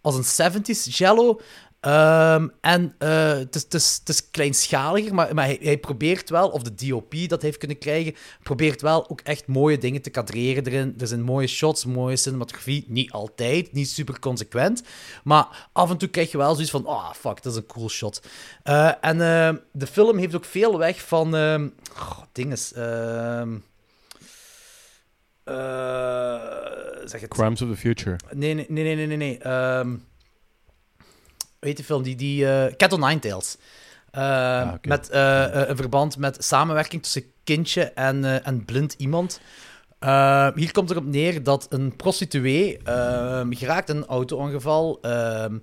als 0.00 0.36
een 0.38 0.52
70s 0.52 0.82
jello. 0.96 1.40
Ehm, 1.86 2.48
en 2.60 2.94
eh, 2.98 3.28
het, 3.28 3.74
is, 4.04 4.30
kleinschaliger, 4.30 5.14
maar, 5.14 5.34
maar 5.34 5.44
hij, 5.44 5.58
hij 5.62 5.78
probeert 5.78 6.30
wel, 6.30 6.48
of 6.48 6.62
de 6.62 6.86
DOP 6.86 7.14
dat 7.28 7.42
heeft 7.42 7.58
kunnen 7.58 7.78
krijgen, 7.78 8.14
probeert 8.42 8.82
wel 8.82 9.10
ook 9.10 9.20
echt 9.20 9.46
mooie 9.46 9.78
dingen 9.78 10.02
te 10.02 10.10
kadreren 10.10 10.66
erin. 10.66 10.94
Er 10.98 11.06
zijn 11.06 11.22
mooie 11.22 11.46
shots, 11.46 11.84
mooie 11.84 12.16
cinematografie. 12.16 12.84
Niet 12.88 13.10
altijd, 13.10 13.72
niet 13.72 13.88
super 13.88 14.18
consequent. 14.18 14.82
Maar 15.24 15.68
af 15.72 15.90
en 15.90 15.96
toe 15.96 16.08
krijg 16.08 16.30
je 16.30 16.38
wel 16.38 16.52
zoiets 16.52 16.70
van: 16.70 16.86
oh 16.86 17.12
fuck, 17.12 17.42
dat 17.42 17.52
is 17.52 17.58
een 17.58 17.66
cool 17.66 17.88
shot. 17.88 18.22
Eh, 18.62 18.92
en 19.00 19.20
eh, 19.20 19.54
de 19.72 19.86
film 19.86 20.18
heeft 20.18 20.34
ook 20.34 20.44
veel 20.44 20.78
weg 20.78 21.00
van. 21.06 21.36
ehm 21.36 21.68
oh, 21.96 22.18
dinges. 22.32 22.72
ehm 22.72 23.56
eh, 25.44 25.54
zeg 27.04 27.20
het. 27.20 27.30
Crimes 27.30 27.62
of 27.62 27.68
the 27.68 27.76
Future. 27.76 28.16
Nee, 28.30 28.54
nee, 28.54 28.66
nee, 28.68 28.84
nee, 28.84 29.06
nee, 29.06 29.16
nee. 29.16 29.38
nee. 29.38 29.98
Weet 31.66 31.78
je 31.78 31.84
film? 31.84 32.02
Die, 32.02 32.16
die 32.16 32.48
eh, 32.48 32.74
Cat 32.76 32.92
o' 32.92 32.96
Nine 32.96 33.18
Tails. 33.18 33.56
Ehm, 34.10 34.68
oké. 34.68 34.88
Met 34.88 35.10
eh, 35.10 35.44
eh, 35.44 35.68
een 35.68 35.76
verband 35.76 36.18
met 36.18 36.44
samenwerking 36.44 37.02
tussen 37.02 37.24
kindje 37.44 37.82
en, 37.82 38.24
eh, 38.24 38.46
en 38.46 38.64
blind 38.64 38.94
iemand. 38.98 39.40
Hier 40.54 40.72
komt 40.72 40.90
erop 40.90 41.04
neer 41.04 41.42
dat 41.42 41.66
een 41.70 41.96
prostituee 41.96 42.78
ehm, 42.82 43.52
geraakt 43.52 43.88
in 43.88 43.96
een 43.96 44.06
auto-ongeval. 44.06 44.98
ehm, 45.02 45.58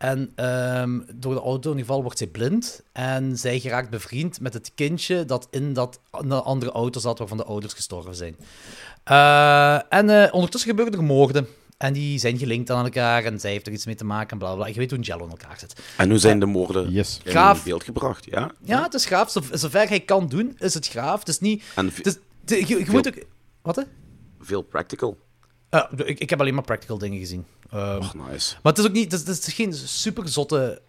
en 0.00 0.32
ehm, 0.34 1.00
door 1.14 1.34
de 1.34 1.40
auto-ongeval 1.40 2.02
wordt 2.02 2.18
zij 2.18 2.26
blind. 2.26 2.82
En 2.92 3.36
zij 3.38 3.58
geraakt 3.58 3.90
bevriend 3.90 4.40
met 4.40 4.54
het 4.54 4.72
kindje 4.74 5.24
dat 5.24 5.48
in 5.50 5.72
dat 5.72 6.00
de 6.26 6.42
andere 6.42 6.72
auto 6.72 7.00
zat 7.00 7.18
waarvan 7.18 7.36
de 7.36 7.44
ouders 7.44 7.72
gestorven 7.74 8.14
zijn. 8.14 8.36
Eh, 9.04 9.92
en 9.92 10.10
eh, 10.10 10.34
ondertussen 10.34 10.70
gebeuren 10.70 10.94
er 10.94 11.04
moorden. 11.04 11.46
En 11.80 11.92
die 11.92 12.18
zijn 12.18 12.38
gelinkt 12.38 12.70
aan 12.70 12.84
elkaar 12.84 13.24
en 13.24 13.40
zij 13.40 13.50
heeft 13.50 13.66
er 13.66 13.72
iets 13.72 13.86
mee 13.86 13.94
te 13.94 14.04
maken 14.04 14.30
en 14.30 14.38
bla 14.38 14.54
bla. 14.54 14.66
Je 14.66 14.74
weet 14.74 14.90
hoe 14.90 14.98
een 14.98 15.04
jello 15.04 15.24
in 15.24 15.30
elkaar 15.30 15.58
zit. 15.58 15.80
En 15.96 16.08
hoe 16.10 16.18
zijn 16.18 16.40
de 16.40 16.46
moorden 16.46 16.90
Yes. 16.90 17.20
in 17.24 17.32
Gaaf. 17.32 17.64
beeld 17.64 17.84
gebracht? 17.84 18.24
Ja? 18.24 18.50
Ja, 18.64 18.82
het 18.82 18.94
is 18.94 19.04
graaf. 19.06 19.30
Zo, 19.30 19.40
zover 19.52 19.88
hij 19.88 20.00
kan 20.00 20.28
doen, 20.28 20.54
is 20.58 20.74
het 20.74 20.88
graaf. 20.88 21.18
Het 21.18 21.28
is 21.28 21.38
niet... 21.38 21.62
En 21.74 21.86
Het 21.86 22.06
is, 22.06 22.18
het- 22.56 22.68
je, 22.68 22.78
je 22.78 22.86
moet 22.90 23.06
ook... 23.08 23.24
Wat, 23.62 23.76
hè? 23.76 23.82
veel 24.40 24.62
practical. 24.62 25.18
Eh, 25.70 25.84
ik, 26.04 26.18
ik 26.18 26.30
heb 26.30 26.40
alleen 26.40 26.54
maar 26.54 26.64
practical 26.64 26.98
dingen 26.98 27.18
gezien. 27.18 27.46
Ehm, 27.70 27.96
Och, 27.96 28.14
nice. 28.14 28.56
Maar 28.62 28.72
het 28.72 28.78
is 28.78 28.86
ook 28.86 28.92
niet, 28.92 29.12
het 29.12 29.28
is, 29.28 29.36
het 29.36 29.46
is 29.46 29.54
geen 29.54 29.74
super 29.74 30.28
zotte, 30.28 30.82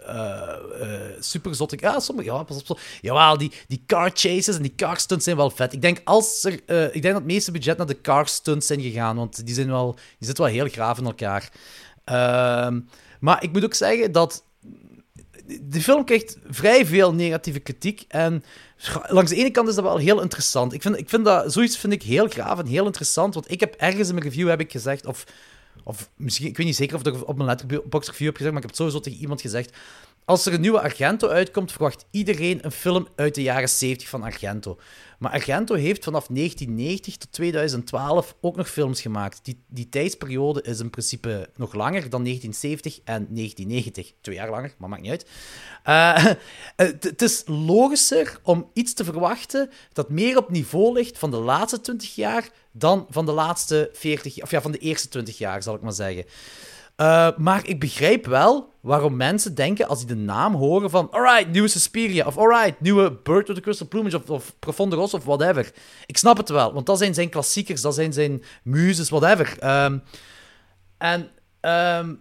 super 1.19 1.55
zotte, 1.55 1.77
ja, 1.79 1.99
sommige, 1.99 2.31
ja, 2.31 2.43
pas 2.43 2.63
op. 2.67 2.79
Jawel, 3.01 3.37
die, 3.37 3.51
die 3.67 3.83
car 3.85 4.11
chases 4.13 4.55
en 4.55 4.61
die 4.61 4.75
car 4.75 4.99
stunts 4.99 5.23
zijn 5.23 5.35
wel 5.35 5.49
vet. 5.49 5.73
Ik 5.73 5.81
denk, 5.81 6.01
als 6.03 6.43
er, 6.43 6.59
eh, 6.65 6.83
ik 6.83 6.91
denk 7.01 7.03
dat 7.03 7.13
het 7.13 7.25
meeste 7.25 7.51
budget 7.51 7.77
naar 7.77 7.87
de 7.87 8.01
car 8.01 8.27
stunts 8.27 8.67
zijn 8.67 8.81
gegaan, 8.81 9.15
want 9.15 9.45
die 9.45 9.55
zijn 9.55 9.67
wel, 9.67 9.93
die 9.93 10.27
zitten 10.27 10.43
wel 10.43 10.53
heel 10.53 10.67
graaf 10.67 10.97
in 10.97 11.05
elkaar. 11.05 11.51
Ehm, 12.03 12.79
maar 13.19 13.43
ik 13.43 13.51
moet 13.51 13.63
ook 13.63 13.73
zeggen 13.73 14.11
dat 14.11 14.43
de 15.61 15.81
film 15.81 16.05
krijgt 16.05 16.37
vrij 16.49 16.85
veel 16.85 17.13
negatieve 17.13 17.59
kritiek. 17.59 18.05
En 18.07 18.43
langs 19.07 19.31
de 19.31 19.37
ene 19.37 19.51
kant 19.51 19.67
is 19.67 19.75
dat 19.75 19.83
wel 19.83 19.97
heel 19.97 20.21
interessant. 20.21 20.73
Ik 20.73 20.81
vind, 20.81 20.97
ik 20.97 21.09
vind 21.09 21.25
dat, 21.25 21.53
zoiets 21.53 21.77
vind 21.77 21.93
ik 21.93 22.03
heel 22.03 22.27
graaf 22.27 22.59
en 22.59 22.65
heel 22.65 22.85
interessant. 22.85 23.33
Want 23.33 23.51
ik 23.51 23.59
heb 23.59 23.73
ergens 23.77 24.07
in 24.07 24.13
mijn 24.15 24.27
review 24.27 24.49
heb 24.49 24.59
ik 24.59 24.71
gezegd, 24.71 25.05
of, 25.05 25.25
of 25.83 26.09
misschien, 26.15 26.47
ik 26.47 26.57
weet 26.57 26.65
niet 26.65 26.75
zeker 26.75 26.95
of 26.95 27.05
ik 27.05 27.27
op 27.27 27.35
mijn 27.35 27.49
letterbox 27.49 28.07
review 28.07 28.25
heb 28.25 28.35
gezegd, 28.35 28.53
maar 28.53 28.63
ik 28.63 28.67
heb 28.67 28.77
sowieso 28.77 28.99
tegen 28.99 29.19
iemand 29.19 29.41
gezegd. 29.41 29.77
Als 30.25 30.45
er 30.45 30.53
een 30.53 30.61
nieuwe 30.61 30.81
Argento 30.81 31.27
uitkomt, 31.27 31.71
verwacht 31.71 32.05
iedereen 32.11 32.59
een 32.61 32.71
film 32.71 33.07
uit 33.15 33.35
de 33.35 33.41
jaren 33.41 33.69
70 33.69 34.09
van 34.09 34.23
Argento. 34.23 34.79
Maar 35.19 35.31
Argento 35.31 35.75
heeft 35.75 36.03
vanaf 36.03 36.27
1990 36.27 37.17
tot 37.17 37.31
2012 37.31 38.35
ook 38.41 38.55
nog 38.55 38.69
films 38.69 39.01
gemaakt. 39.01 39.39
Die, 39.43 39.63
die 39.67 39.89
tijdsperiode 39.89 40.61
is 40.61 40.79
in 40.79 40.89
principe 40.89 41.49
nog 41.55 41.73
langer 41.73 42.09
dan 42.09 42.23
1970 42.23 42.99
en 43.03 43.27
1990. 43.29 44.13
Twee 44.21 44.35
jaar 44.35 44.49
langer, 44.49 44.75
maar 44.77 44.89
maakt 44.89 45.01
niet 45.01 45.11
uit. 45.11 45.29
Eh, 45.83 46.25
het 46.85 47.03
het 47.03 47.21
is 47.21 47.43
logischer 47.45 48.39
om 48.43 48.69
iets 48.73 48.93
te 48.93 49.03
verwachten 49.03 49.69
dat 49.93 50.09
meer 50.09 50.37
op 50.37 50.49
niveau 50.49 50.93
ligt 50.93 51.17
van 51.17 51.31
de 51.31 51.37
laatste 51.37 51.81
20 51.81 52.15
jaar 52.15 52.49
dan 52.71 53.05
van 53.09 53.25
de 53.25 53.31
laatste 53.31 53.89
40, 53.93 54.41
of 54.41 54.51
ja, 54.51 54.61
van 54.61 54.71
de 54.71 54.77
eerste 54.77 55.07
20 55.07 55.37
jaar, 55.37 55.63
zal 55.63 55.75
ik 55.75 55.81
maar 55.81 55.93
zeggen. 55.93 56.25
Uh, 57.01 57.29
maar 57.37 57.67
ik 57.67 57.79
begrijp 57.79 58.25
wel 58.25 58.73
waarom 58.81 59.15
mensen 59.15 59.55
denken 59.55 59.87
als 59.87 59.99
die 59.99 60.07
de 60.07 60.15
naam 60.15 60.55
horen 60.55 60.89
van 60.89 61.11
alright, 61.11 61.51
nieuwe 61.51 61.67
Suspiria, 61.67 62.25
of 62.25 62.37
alright, 62.37 62.81
nieuwe 62.81 63.11
Bird 63.11 63.47
with 63.47 63.55
the 63.55 63.61
Crystal 63.61 63.87
Plumage, 63.87 64.17
of, 64.17 64.29
of 64.29 64.59
Profonde 64.59 64.95
Ross, 64.95 65.13
of 65.13 65.23
whatever. 65.23 65.71
Ik 66.05 66.17
snap 66.17 66.37
het 66.37 66.49
wel, 66.49 66.73
want 66.73 66.85
dat 66.85 66.97
zijn 66.97 67.13
zijn 67.13 67.29
klassiekers, 67.29 67.81
dat 67.81 67.95
zijn 67.95 68.13
zijn 68.13 68.43
muzes, 68.63 69.09
whatever. 69.09 69.57
Um, 69.83 70.03
en 70.97 71.29
um, 71.61 72.19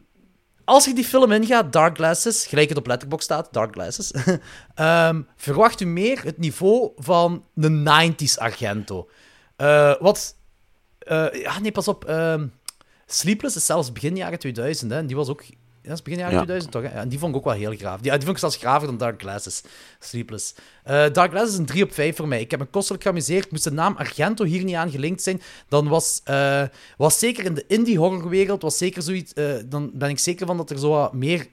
als 0.65 0.85
je 0.85 0.95
die 0.95 1.05
film 1.05 1.33
ingaat, 1.33 1.73
Dark 1.73 1.97
Glasses, 1.97 2.47
gelijk 2.47 2.69
het 2.69 2.79
op 2.79 2.87
Letterboxd 2.87 3.25
staat, 3.25 3.53
Dark 3.53 3.73
Glasses, 3.73 4.13
um, 4.81 5.27
verwacht 5.37 5.81
u 5.81 5.87
meer 5.87 6.23
het 6.25 6.39
niveau 6.39 6.91
van 6.97 7.45
de 7.55 7.83
90s 8.13 8.35
Argento. 8.35 9.09
Uh, 9.57 9.95
wat... 9.99 10.39
Uh, 11.09 11.33
ja, 11.33 11.61
nee, 11.61 11.73
pas 11.73 11.89
op... 11.89 12.05
Sleepless 13.13 13.57
is 13.57 13.67
zelfs 13.67 13.93
begin 13.93 14.17
jaren 14.17 14.39
2000, 14.39 14.91
hè. 14.91 14.97
En 14.97 15.07
die 15.07 15.17
was 15.17 15.29
ook... 15.29 15.43
Dat 15.83 15.93
is 15.93 16.03
begin 16.03 16.19
jaren 16.19 16.35
ja. 16.35 16.45
2000, 16.45 16.73
toch? 16.73 16.83
Hè? 16.83 16.89
Ja, 16.89 16.95
en 16.95 17.09
die 17.09 17.19
vond 17.19 17.31
ik 17.33 17.39
ook 17.39 17.45
wel 17.45 17.55
heel 17.55 17.77
graaf. 17.77 18.01
Die, 18.01 18.11
die 18.11 18.21
vond 18.21 18.33
ik 18.33 18.39
zelfs 18.39 18.57
graver 18.57 18.87
dan 18.87 18.97
Dark 18.97 19.21
Glasses. 19.21 19.63
Sleepless. 19.99 20.55
Uh, 20.55 20.93
Dark 21.13 21.31
Glasses 21.31 21.53
is 21.53 21.59
een 21.59 21.67
3 21.67 21.83
op 21.85 21.93
5 21.93 22.17
voor 22.17 22.29
mij. 22.29 22.41
Ik 22.41 22.51
heb 22.51 22.61
me 22.61 22.67
kostelijk 22.67 23.03
geamuseerd. 23.03 23.51
Moest 23.51 23.65
de 23.65 23.73
naam 23.73 23.97
Argento 23.97 24.45
hier 24.45 24.65
niet 24.65 24.75
aan 24.75 24.91
gelinkt 24.91 25.23
zijn, 25.23 25.43
dan 25.69 25.89
was... 25.89 26.21
Uh, 26.31 26.63
was 26.97 27.19
zeker 27.19 27.45
in 27.45 27.55
de 27.55 27.65
indie-horrorwereld, 27.67 28.63
was 28.63 28.79
zeker 28.79 29.03
zoiets... 29.03 29.33
Uh, 29.35 29.55
dan 29.67 29.91
ben 29.95 30.09
ik 30.09 30.19
zeker 30.19 30.47
van 30.47 30.57
dat 30.57 30.71
er 30.71 30.79
zo 30.79 30.91
wat 30.91 31.13
meer 31.13 31.47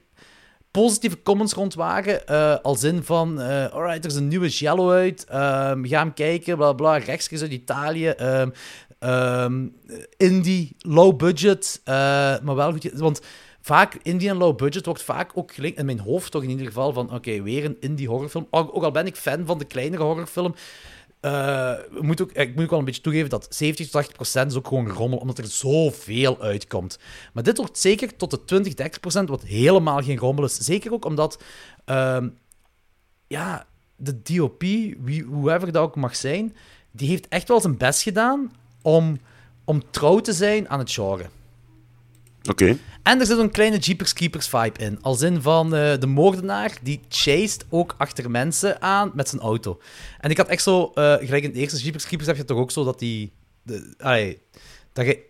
positieve 0.70 1.22
comments 1.22 1.52
rond 1.52 1.74
waren. 1.74 2.20
Uh, 2.30 2.56
als 2.62 2.82
in 2.82 3.04
van, 3.04 3.40
uh, 3.40 3.66
alright, 3.66 4.04
er 4.04 4.10
is 4.10 4.16
een 4.16 4.28
nieuwe 4.28 4.48
Jello 4.48 4.90
uit. 4.90 5.26
Um, 5.32 5.86
ga 5.86 5.98
hem 5.98 6.14
kijken, 6.14 6.56
bla 6.56 6.72
bla. 6.72 6.96
Rechtstreeks 6.96 7.42
uit 7.42 7.52
Italië. 7.52 8.08
Um, 8.08 8.52
um, 9.00 9.76
indie, 10.16 10.76
low 10.78 11.16
budget. 11.16 11.80
Uh, 11.84 11.94
maar 12.40 12.54
wel 12.54 12.72
goed. 12.72 12.90
Want 12.92 13.20
vaak, 13.60 13.98
indie 14.02 14.28
en 14.28 14.36
low 14.36 14.56
budget 14.56 14.84
wordt 14.86 15.02
vaak 15.02 15.30
ook 15.34 15.52
gelinkt, 15.52 15.78
in 15.78 15.86
mijn 15.86 16.00
hoofd 16.00 16.30
toch 16.30 16.42
in 16.42 16.50
ieder 16.50 16.66
geval, 16.66 16.92
van 16.92 17.14
oké, 17.14 17.42
weer 17.42 17.64
een 17.64 17.76
indie 17.80 18.08
horrorfilm. 18.08 18.46
Ook, 18.50 18.82
al 18.82 18.90
ben 18.90 19.06
ik 19.06 19.16
fan 19.16 19.46
van 19.46 19.58
de 19.58 19.64
kleinere 19.64 20.02
horrorfilm. 20.02 20.54
Uh, 21.20 21.72
moet 22.00 22.22
ook, 22.22 22.32
ik 22.32 22.54
moet 22.54 22.64
ook 22.64 22.70
wel 22.70 22.78
een 22.78 22.84
beetje 22.84 23.00
toegeven 23.00 23.30
dat 23.30 23.46
70 23.50 23.84
tot 23.84 23.94
80 23.94 24.14
procent 24.14 24.50
is 24.50 24.56
ook 24.56 24.66
gewoon 24.66 24.88
rommel, 24.88 25.18
omdat 25.18 25.38
er 25.38 25.46
zoveel 25.46 26.40
uitkomt. 26.40 26.98
Maar 27.32 27.42
dit 27.42 27.56
wordt 27.56 27.78
zeker 27.78 28.16
tot 28.16 28.30
de 28.30 28.44
20, 28.44 28.74
30 28.74 29.00
procent, 29.00 29.28
wat 29.28 29.42
helemaal 29.42 30.02
geen 30.02 30.18
rommel 30.18 30.44
is. 30.44 30.54
Zeker 30.54 30.92
ook 30.92 31.04
omdat, 31.04 31.42
uh, 31.86 32.24
ja, 33.26 33.66
de 33.96 34.22
DOP, 34.22 34.60
wie, 34.60 35.26
whoever 35.26 35.72
dat 35.72 35.82
ook 35.82 35.96
mag 35.96 36.16
zijn, 36.16 36.56
die 36.90 37.08
heeft 37.08 37.28
echt 37.28 37.48
wel 37.48 37.60
zijn 37.60 37.76
best 37.76 38.02
gedaan 38.02 38.50
om, 38.88 39.18
om 39.64 39.90
trouw 39.90 40.20
te 40.20 40.32
zijn 40.32 40.68
aan 40.68 40.78
het 40.78 40.92
genre. 40.92 41.24
Oké. 42.50 42.78
En 43.02 43.20
er 43.20 43.26
zit 43.26 43.38
een 43.38 43.50
kleine 43.50 43.78
Jeepers 43.78 44.12
Keepers 44.12 44.48
vibe 44.48 44.78
in. 44.78 45.02
Als 45.02 45.22
in 45.22 45.42
van 45.42 45.74
eh, 45.74 45.98
de 45.98 46.06
moordenaar 46.06 46.78
die 46.82 47.00
chased 47.08 47.64
ook 47.68 47.94
achter 47.98 48.30
mensen 48.30 48.82
aan 48.82 49.10
met 49.14 49.28
zijn 49.28 49.42
auto. 49.42 49.80
En 50.20 50.30
ik 50.30 50.36
had 50.36 50.48
echt 50.48 50.62
zo, 50.62 50.90
eh, 50.94 51.14
gelijk 51.14 51.44
in 51.44 51.52
de 51.52 51.58
eerste 51.58 51.78
Jeepers 51.78 52.06
Keepers 52.06 52.28
heb 52.28 52.36
je 52.36 52.44
toch 52.44 52.58
ook 52.58 52.70
zo 52.70 52.84
dat 52.84 52.98
die. 52.98 53.32
De, 53.62 53.94
allee, 53.98 54.42
dat 54.92 55.06
je 55.06 55.24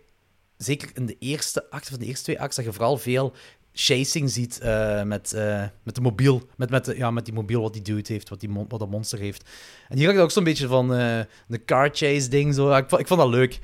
zeker 0.57 0.89
in 0.93 1.05
de 1.05 1.15
eerste 1.19 1.69
acte 1.69 1.89
van 1.89 1.99
de 1.99 2.05
eerste 2.05 2.23
twee 2.23 2.39
acts 2.39 2.55
dat 2.55 2.65
je 2.65 2.73
vooral 2.73 2.97
veel 2.97 3.33
chasing 3.73 4.29
ziet 4.29 4.59
eh, 4.59 5.03
met, 5.03 5.33
eh, 5.33 5.63
met 5.83 5.95
de 5.95 6.01
mobiel. 6.01 6.47
Met, 6.57 6.69
met, 6.69 6.93
ja, 6.95 7.11
met 7.11 7.25
die 7.25 7.33
mobiel 7.33 7.61
wat 7.61 7.73
die 7.73 7.81
dude 7.81 8.13
heeft, 8.13 8.29
wat, 8.29 8.39
die 8.39 8.49
wat 8.67 8.79
dat 8.79 8.89
monster 8.89 9.19
heeft. 9.19 9.49
En 9.89 9.97
hier 9.97 10.05
had 10.07 10.15
ik 10.15 10.21
ook 10.21 10.31
zo'n 10.31 10.43
beetje 10.43 10.67
van 10.67 10.93
eh, 10.95 11.19
de 11.47 11.63
car 11.65 11.89
chase 11.93 12.27
ding. 12.29 12.53
Zo. 12.55 12.71
Ik, 12.75 12.91
ik 12.91 13.07
vond 13.07 13.19
dat 13.19 13.29
leuk. 13.29 13.59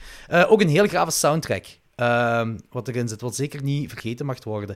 Ook 0.48 0.62
een 0.62 0.70
heel 0.70 0.88
grave 0.88 1.12
soundtrack. 1.12 1.66
ehm, 1.96 2.58
wat 2.72 2.88
erin 2.88 3.08
zit, 3.08 3.22
wat 3.22 3.36
zeker 3.36 3.64
niet 3.64 3.90
vergeten 3.90 4.26
mag 4.26 4.44
worden. 4.44 4.76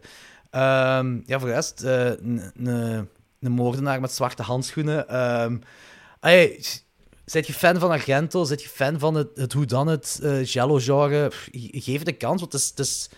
Ehm, 0.49 1.19
ja, 1.25 1.39
voor 1.39 1.47
de 1.47 1.53
rest, 1.53 1.81
een- 1.81 3.09
moordenaar 3.51 4.01
met 4.01 4.11
zwarte 4.11 4.41
handschoenen. 4.43 5.07
Ehm 5.09 5.57
Hey, 6.19 6.63
Zet 7.25 7.47
je 7.47 7.53
fan 7.53 7.79
van 7.79 7.89
Argento? 7.91 8.43
Zet 8.43 8.61
je 8.63 8.69
fan 8.69 8.99
van 8.99 9.15
het, 9.15 9.27
het 9.33 9.53
hoe 9.53 9.65
dan 9.65 9.87
het 9.87 10.19
eh 10.23 10.43
Jello-genre? 10.45 11.27
Pff, 11.27 11.47
ge- 11.51 11.69
Geef 11.81 11.99
het 11.99 12.07
een 12.07 12.17
kans, 12.17 12.39
want 12.39 12.53
het 12.53 12.61
is, 12.61 12.69
het, 12.69 12.79
is, 12.79 13.09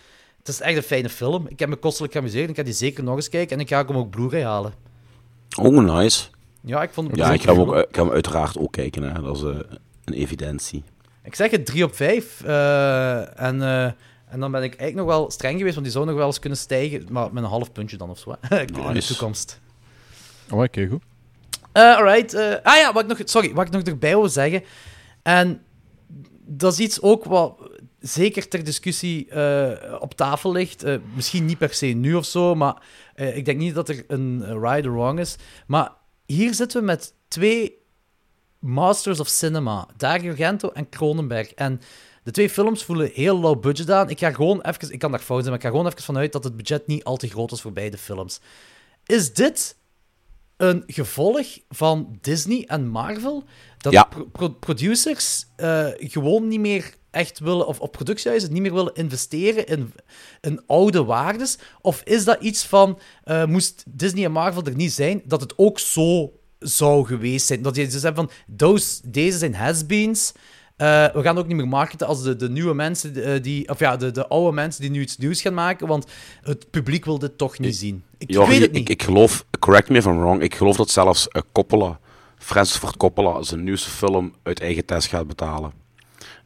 het 0.42 0.48
is 0.48 0.60
echt 0.60 0.76
een 0.76 0.82
fijne 0.82 1.08
film. 1.08 1.46
Ik 1.48 1.58
heb 1.58 1.68
me 1.68 1.76
kostelijk 1.76 2.12
geamuseerd. 2.12 2.50
Ik 2.50 2.56
ga 2.56 2.62
die 2.62 2.72
zeker 2.72 3.04
nog 3.04 3.16
eens 3.16 3.28
kijken. 3.28 3.56
En 3.56 3.62
ik 3.62 3.68
ga 3.68 3.86
hem 3.86 3.96
ook 3.96 4.10
Blu-ray 4.10 4.42
halen. 4.44 4.72
Oh, 5.60 5.82
nice. 5.94 6.24
Ja, 6.60 6.82
ik 6.82 6.90
vond 6.92 7.08
het 7.10 7.16
Ja, 7.16 7.32
ik 7.32 7.42
ga 7.42 7.52
hem, 7.52 7.60
ook, 7.60 7.68
goed. 7.68 7.76
ik 7.88 7.96
ga 7.96 8.02
hem 8.02 8.12
uiteraard 8.12 8.58
ook 8.58 8.72
kijken. 8.72 9.02
Hè. 9.02 9.22
Dat 9.22 9.36
is 9.36 9.42
eh, 9.42 9.48
een 10.04 10.14
evidentie. 10.14 10.84
Ik 11.24 11.34
zeg 11.34 11.50
het 11.50 11.66
3 11.66 11.84
op 11.84 11.94
5. 11.94 12.42
eh, 12.44 13.40
en, 13.40 13.62
eh, 13.62 13.84
en 14.28 14.40
dan 14.40 14.50
ben 14.50 14.62
ik 14.62 14.74
eigenlijk 14.74 14.94
nog 14.94 15.06
wel 15.18 15.30
streng 15.30 15.56
geweest, 15.56 15.74
want 15.74 15.86
die 15.86 15.94
zou 15.94 16.06
nog 16.06 16.16
wel 16.16 16.26
eens 16.26 16.38
kunnen 16.38 16.58
stijgen. 16.58 17.06
Maar 17.10 17.32
met 17.32 17.42
een 17.42 17.48
half 17.48 17.72
puntje 17.72 17.96
dan 17.96 18.10
of 18.10 18.18
zo. 18.18 18.34
hè, 18.40 18.60
In 18.88 18.92
de 18.94 19.02
toekomst. 19.02 19.60
Oh, 20.50 20.62
oké, 20.62 20.86
goed. 20.86 21.02
Eh, 21.72 21.96
alright. 21.96 22.34
ah 22.62 22.76
ja, 22.76 22.92
wat 22.92 23.02
ik 23.02 23.08
nog, 23.08 23.18
sorry, 23.24 23.52
wat 23.54 23.66
ik 23.66 23.72
nog 23.72 23.82
erbij 23.82 24.10
wil 24.16 24.28
zeggen. 24.28 24.62
En 25.22 25.62
dat 26.44 26.72
is 26.72 26.78
iets 26.78 27.02
ook 27.02 27.24
wat 27.24 27.61
zeker 28.02 28.48
ter 28.48 28.64
discussie 28.64 29.28
eh, 29.28 29.96
op 30.00 30.14
tafel 30.14 30.52
ligt. 30.52 30.82
Eh, 30.82 30.96
misschien 31.14 31.44
niet 31.44 31.58
per 31.58 31.74
se 31.74 31.86
nu 31.86 32.14
of 32.14 32.24
zo, 32.26 32.54
maar 32.54 32.82
eh, 33.14 33.36
ik 33.36 33.44
denk 33.44 33.58
niet 33.58 33.74
dat 33.74 33.88
er 33.88 34.04
een 34.06 34.60
right 34.60 34.86
or 34.86 34.92
wrong 34.92 35.18
is. 35.18 35.36
Maar 35.66 35.92
hier 36.26 36.54
zitten 36.54 36.80
we 36.80 36.86
met 36.86 37.14
twee 37.28 37.78
masters 38.58 39.20
of 39.20 39.28
cinema. 39.28 39.88
Dario 39.96 40.30
Argento 40.30 40.70
en 40.70 40.88
Cronenberg. 40.88 41.52
En 41.52 41.80
de 42.24 42.30
twee 42.30 42.50
films 42.50 42.84
voelen 42.84 43.10
heel 43.14 43.38
low 43.38 43.60
budget 43.60 43.90
aan. 43.90 44.10
Ik 44.10 44.18
ga 44.18 44.30
gewoon 44.32 44.60
even, 44.60 44.92
ik 44.92 44.98
kan 44.98 45.10
daar 45.10 45.20
fout 45.20 45.38
zijn, 45.38 45.50
maar 45.50 45.58
ik 45.58 45.64
ga 45.64 45.70
gewoon 45.70 45.86
even 45.86 46.02
vanuit 46.02 46.32
dat 46.32 46.44
het 46.44 46.56
budget 46.56 46.86
niet 46.86 47.04
al 47.04 47.16
te 47.16 47.28
groot 47.28 47.52
is 47.52 47.60
voor 47.60 47.72
beide 47.72 47.98
films. 47.98 48.40
Is 49.06 49.32
dit 49.34 49.76
een 50.56 50.82
gevolg 50.86 51.46
van 51.68 52.18
Disney 52.20 52.64
en 52.66 52.88
Marvel? 52.88 53.44
Dat 53.78 53.92
Ja. 53.92 54.04
pro- 54.04 54.24
pro- 54.24 54.48
producers 54.48 55.46
gewoon 55.96 56.48
niet 56.48 56.60
meer 56.60 56.94
echt 57.12 57.38
willen, 57.38 57.66
of, 57.66 57.80
of 57.80 57.90
productiehuizen 57.90 58.52
niet 58.52 58.62
meer 58.62 58.74
willen 58.74 58.94
investeren 58.94 59.66
in, 59.66 59.92
in 60.40 60.60
oude 60.66 61.04
waardes? 61.04 61.58
Of 61.80 62.02
is 62.04 62.24
dat 62.24 62.40
iets 62.40 62.64
van, 62.64 62.98
eh, 63.24 63.44
moest 63.44 63.84
Disney 63.86 64.24
en 64.24 64.32
Marvel 64.32 64.64
er 64.64 64.74
niet 64.74 64.92
zijn, 64.92 65.22
dat 65.24 65.40
het 65.40 65.52
ook 65.56 65.78
zo 65.78 66.32
zou 66.58 67.06
geweest 67.06 67.46
zijn? 67.46 67.62
Dat 67.62 67.76
je 67.76 67.86
dus 67.86 68.02
hebt 68.02 68.16
van, 68.16 68.30
those, 68.56 69.00
deze 69.04 69.38
zijn 69.38 69.54
has-beens, 69.54 70.32
eh, 70.76 71.12
we 71.12 71.22
gaan 71.22 71.38
ook 71.38 71.46
niet 71.46 71.56
meer 71.56 71.68
marketen 71.68 72.06
als 72.06 72.22
de, 72.22 72.36
de 72.36 72.50
nieuwe 72.50 72.74
mensen, 72.74 73.24
eh, 73.24 73.42
die, 73.42 73.68
of 73.68 73.78
ja, 73.78 73.96
de, 73.96 74.10
de 74.10 74.28
oude 74.28 74.52
mensen 74.54 74.80
die 74.80 74.90
nu 74.90 75.00
iets 75.00 75.16
nieuws 75.16 75.40
gaan 75.40 75.54
maken, 75.54 75.86
want 75.86 76.06
het 76.42 76.70
publiek 76.70 77.04
wil 77.04 77.18
dit 77.18 77.38
toch 77.38 77.58
niet 77.58 77.76
zien. 77.76 78.04
Ik 78.18 78.36
weet 78.36 78.48
het 78.48 78.62
ik, 78.62 78.72
niet. 78.72 78.88
ik 78.88 79.02
geloof, 79.02 79.44
correct 79.58 79.88
me 79.88 79.96
if 79.96 80.04
I'm 80.04 80.18
wrong, 80.18 80.42
ik 80.42 80.54
geloof 80.54 80.76
dat 80.76 80.90
zelfs 80.90 81.28
Coppola, 81.52 82.00
Francis 82.38 82.76
Ford 82.76 82.96
Coppola, 82.96 83.42
zijn 83.42 83.64
nieuwste 83.64 83.90
film 83.90 84.34
uit 84.42 84.60
eigen 84.60 84.84
test 84.84 85.08
gaat 85.08 85.26
betalen. 85.26 85.81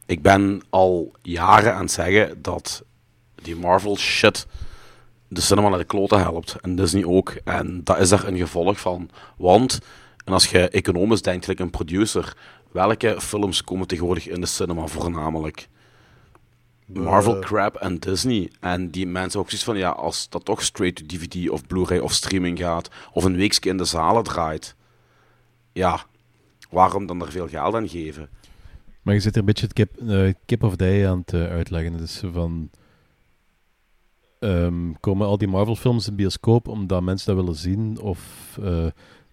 Ik 0.07 0.21
ben 0.21 0.61
al 0.69 1.11
jaren 1.21 1.73
aan 1.73 1.81
het 1.81 1.91
zeggen 1.91 2.41
dat 2.41 2.83
die 3.35 3.55
Marvel 3.55 3.97
shit 3.97 4.47
de 5.27 5.41
cinema 5.41 5.69
naar 5.69 5.77
de 5.77 5.83
kloten 5.83 6.19
helpt. 6.19 6.55
En 6.61 6.75
Disney 6.75 7.05
ook. 7.05 7.29
En 7.43 7.83
dat 7.83 7.99
is 7.99 8.09
daar 8.09 8.27
een 8.27 8.37
gevolg 8.37 8.79
van. 8.79 9.09
Want, 9.37 9.79
en 10.25 10.33
als 10.33 10.47
je 10.47 10.69
economisch 10.69 11.21
denkt, 11.21 11.43
gelijk 11.43 11.59
een 11.61 11.69
producer, 11.69 12.37
welke 12.71 13.21
films 13.21 13.63
komen 13.63 13.87
tegenwoordig 13.87 14.27
in 14.27 14.41
de 14.41 14.47
cinema 14.47 14.87
voornamelijk? 14.87 15.67
Marvel 16.85 17.39
crap 17.39 17.75
en 17.75 17.97
Disney. 17.99 18.51
En 18.59 18.89
die 18.89 19.07
mensen 19.07 19.39
ook 19.39 19.49
zoiets 19.49 19.65
van, 19.65 19.77
ja, 19.77 19.89
als 19.89 20.29
dat 20.29 20.45
toch 20.45 20.63
straight 20.63 20.97
to 20.97 21.05
DVD 21.05 21.49
of 21.49 21.67
Blu-ray 21.67 21.99
of 21.99 22.13
streaming 22.13 22.59
gaat, 22.59 22.89
of 23.11 23.23
een 23.23 23.35
weekje 23.35 23.69
in 23.69 23.77
de 23.77 23.85
zalen 23.85 24.23
draait, 24.23 24.75
ja, 25.73 26.05
waarom 26.69 27.05
dan 27.05 27.21
er 27.21 27.31
veel 27.31 27.47
geld 27.47 27.75
aan 27.75 27.89
geven? 27.89 28.29
Maar 29.07 29.15
je 29.15 29.21
zit 29.21 29.33
er 29.33 29.39
een 29.39 29.45
beetje 29.45 29.65
het 29.65 29.73
kip, 29.73 29.97
eh, 30.07 30.33
kip 30.45 30.63
of 30.63 30.75
day 30.75 31.07
aan 31.07 31.17
het 31.25 31.33
uitleggen. 31.33 31.97
Dus 31.97 32.21
van... 32.33 32.69
ehm, 34.39 34.91
komen 34.99 35.27
al 35.27 35.37
die 35.37 35.47
Marvel-films 35.47 36.07
in 36.07 36.15
bioscoop 36.15 36.67
omdat 36.67 37.01
mensen 37.03 37.35
dat 37.35 37.43
willen 37.43 37.59
zien? 37.59 37.99
Of 38.01 38.19
eh, 38.63 38.85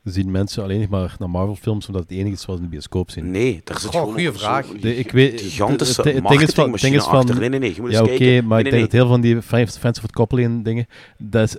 zien 0.04 0.30
mensen 0.30 0.62
alleen 0.62 0.80
nog 0.80 0.88
maar 0.88 1.16
naar 1.18 1.30
Marvel-films 1.30 1.86
omdat 1.86 2.02
het 2.02 2.10
enige 2.12 2.34
is 2.34 2.44
wat 2.44 2.56
ze 2.56 2.62
in 2.62 2.68
de 2.68 2.74
bioscoop 2.74 3.10
zien? 3.10 3.30
Nee, 3.30 3.60
daar 3.64 3.80
zit 3.80 3.90
Goh, 3.90 3.98
gewoon 4.00 4.12
goeie 4.14 4.28
zo'n 4.28 4.38
vraag. 4.38 4.66
De- 4.66 4.96
ik 4.96 5.10
weet- 5.10 5.40
gigantische 5.40 6.02
het 6.02 6.04
ding 6.28 6.40
is 6.40 6.54
van- 6.54 6.72
ding 6.72 6.94
is 6.94 7.04
van-. 7.04 7.26
Nee, 7.38 7.48
nee, 7.48 7.58
nee, 7.58 7.74
je 7.74 7.80
moet 7.80 7.90
Ja, 7.90 8.02
oké, 8.02 8.12
maar 8.14 8.18
Nee, 8.18 8.38
ik 8.38 8.46
nee, 8.48 8.62
denk 8.62 8.82
dat 8.82 8.92
heel 8.92 9.00
veel 9.00 9.08
van 9.08 9.20
die 9.20 9.42
fans, 9.42 9.78
van 9.78 9.90
het 9.92 10.12
koppelen 10.12 10.44
en 10.44 10.62
dingen, 10.62 10.86
dat 11.18 11.42
is, 11.48 11.56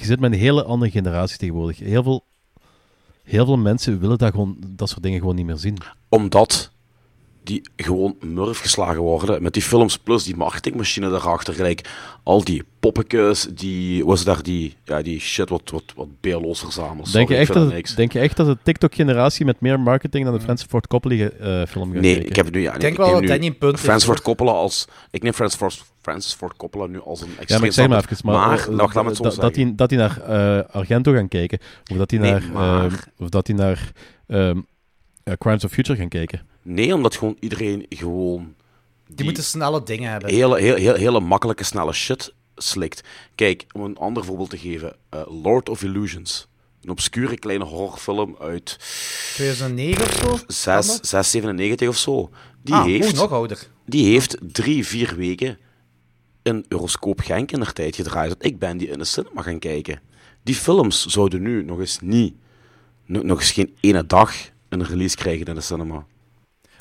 je 0.00 0.04
zit 0.06 0.20
met 0.20 0.32
een 0.32 0.38
hele 0.38 0.64
andere 0.64 0.90
generatie 0.90 1.38
tegenwoordig. 1.38 1.78
Heel 1.78 2.02
veel, 2.02 2.24
heel 3.22 3.44
veel 3.44 3.56
mensen 3.58 4.00
willen 4.00 4.18
dat, 4.18 4.30
gewoon, 4.30 4.56
dat 4.68 4.88
soort 4.88 5.02
dingen 5.02 5.18
gewoon 5.20 5.34
niet 5.34 5.46
meer 5.46 5.56
zien. 5.56 5.76
Omdat 6.08 6.70
die 7.48 7.62
gewoon 7.76 8.16
murf 8.20 8.58
geslagen 8.58 9.02
worden 9.02 9.42
met 9.42 9.52
die 9.52 9.62
films 9.62 9.98
plus 9.98 10.24
die 10.24 10.36
marketingmachine 10.36 11.10
daarachter. 11.10 11.54
Gelijk 11.54 11.88
al 12.22 12.44
die 12.44 12.62
poppetjes, 12.80 13.46
die, 13.54 14.04
was 14.04 14.24
daar 14.24 14.42
die, 14.42 14.74
ja, 14.84 15.02
die 15.02 15.20
shit 15.20 15.48
wat, 15.48 15.70
wat, 15.70 15.82
wat 15.96 16.06
BLO's. 16.20 16.78
Denk 17.12 17.28
je, 17.28 17.36
echt 17.36 17.52
dat, 17.52 17.62
dat 17.64 17.72
niks. 17.72 17.94
denk 17.94 18.12
je 18.12 18.18
echt 18.18 18.36
dat 18.36 18.46
de 18.46 18.56
TikTok-generatie 18.62 19.44
met 19.44 19.60
meer 19.60 19.80
marketing 19.80 20.24
dan 20.24 20.34
de 20.34 20.40
Francis 20.40 20.66
Ford 20.70 20.86
Coppola 20.86 21.14
eh, 21.14 21.62
film 21.66 21.92
gaat 21.92 22.00
Nee, 22.02 22.12
kijken? 22.12 22.28
ik 22.30 22.36
heb 22.36 22.50
nu, 22.50 22.60
ja, 22.60 22.74
Ik 22.74 22.80
denk 22.80 22.96
wel 22.96 23.10
dat 23.12 23.20
nu 23.20 23.26
Danny 23.26 23.46
een 23.46 23.58
punt 23.58 23.72
heeft, 23.72 23.84
Francis 23.84 24.08
Ford. 24.08 24.22
Coppola 24.22 24.50
als, 24.52 24.84
ik 25.10 25.22
neem 25.22 25.32
Francis 25.32 25.58
Ford, 25.58 25.84
Francis 26.02 26.32
Ford 26.34 26.56
Coppola 26.56 26.86
nu 26.86 27.00
als 27.00 27.20
een 27.20 27.28
Ja, 27.28 27.36
extreem 27.38 27.58
maar 27.60 27.68
ik 27.68 27.74
zeg 27.74 27.88
maar 27.88 27.98
even, 27.98 28.16
maar, 28.26 28.48
maar 28.48 28.58
eh, 28.58 28.66
nou, 28.66 28.76
laat 28.94 29.02
me 29.02 29.08
het 29.08 29.16
zo 29.16 29.22
dat, 29.22 29.34
dat, 29.34 29.54
die, 29.54 29.74
dat 29.74 29.88
die 29.88 29.98
naar 29.98 30.20
eh, 30.20 30.74
Argento 30.74 31.12
gaan 31.12 31.28
kijken, 31.28 31.58
of 31.90 31.96
dat 31.96 32.08
die 32.08 32.18
Nee, 32.18 32.30
naar, 32.32 32.42
maar- 32.52 33.04
of 33.18 33.28
dat 33.28 33.46
die 33.46 33.54
naar 33.54 33.92
ehm, 34.26 34.58
eh, 35.24 35.34
Crimes 35.38 35.64
of 35.64 35.70
Future 35.72 35.98
gaan 35.98 36.08
kijken. 36.08 36.40
Nee, 36.62 36.94
omdat 36.94 37.16
gewoon 37.16 37.36
iedereen 37.40 37.86
gewoon 37.88 38.54
Die 39.06 39.24
moeten 39.24 39.44
snelle 39.44 39.82
dingen 39.82 40.10
hebben. 40.10 40.30
hele, 40.30 40.58
heel, 40.60 40.74
heel, 40.74 40.94
hele 40.94 41.20
makkelijke, 41.20 41.64
snelle 41.64 41.92
shit 41.92 42.34
slikt. 42.56 43.02
Kijk, 43.34 43.66
om 43.72 43.82
een 43.82 43.96
ander 43.96 44.24
voorbeeld 44.24 44.50
te 44.50 44.58
geven. 44.58 44.96
eh, 45.10 45.42
Lord 45.42 45.68
of 45.68 45.82
Illusions. 45.82 46.46
Een 46.82 46.90
obscure 46.90 47.38
kleine 47.38 47.64
horrorfilm 47.64 48.36
uit 48.40 48.76
2009 49.34 50.02
of 50.04 50.12
zo? 50.12 50.38
6, 50.46 50.86
697 50.86 51.88
of 51.88 51.96
zo. 51.96 52.30
Die, 52.62 52.74
ah, 52.74 52.84
heeft, 52.84 53.14
nog 53.14 53.32
ouder. 53.32 53.68
die 53.86 54.04
heeft 54.12 54.36
drie, 54.52 54.86
vier 54.86 55.16
weken 55.16 55.58
in 56.42 56.64
Euroscoop 56.68 57.20
Genk 57.20 57.52
in 57.52 57.60
de 57.60 57.72
tijd 57.72 57.96
gedraaid. 57.96 58.28
Dat 58.28 58.44
ik 58.44 58.58
ben 58.58 58.76
die 58.76 58.88
in 58.88 58.98
de 58.98 59.04
cinema 59.04 59.42
gaan 59.42 59.58
kijken. 59.58 60.00
Die 60.42 60.54
films 60.54 61.06
zouden 61.06 61.42
nu 61.42 61.64
nog 61.64 61.78
eens 61.80 61.98
niet, 62.00 62.34
no- 63.06 63.22
nog 63.22 63.38
eens 63.40 63.50
geen 63.50 63.76
ene 63.80 64.06
dag 64.06 64.34
een 64.68 64.84
release 64.84 65.16
krijgen 65.16 65.46
in 65.46 65.54
de 65.54 65.60
cinema. 65.60 66.06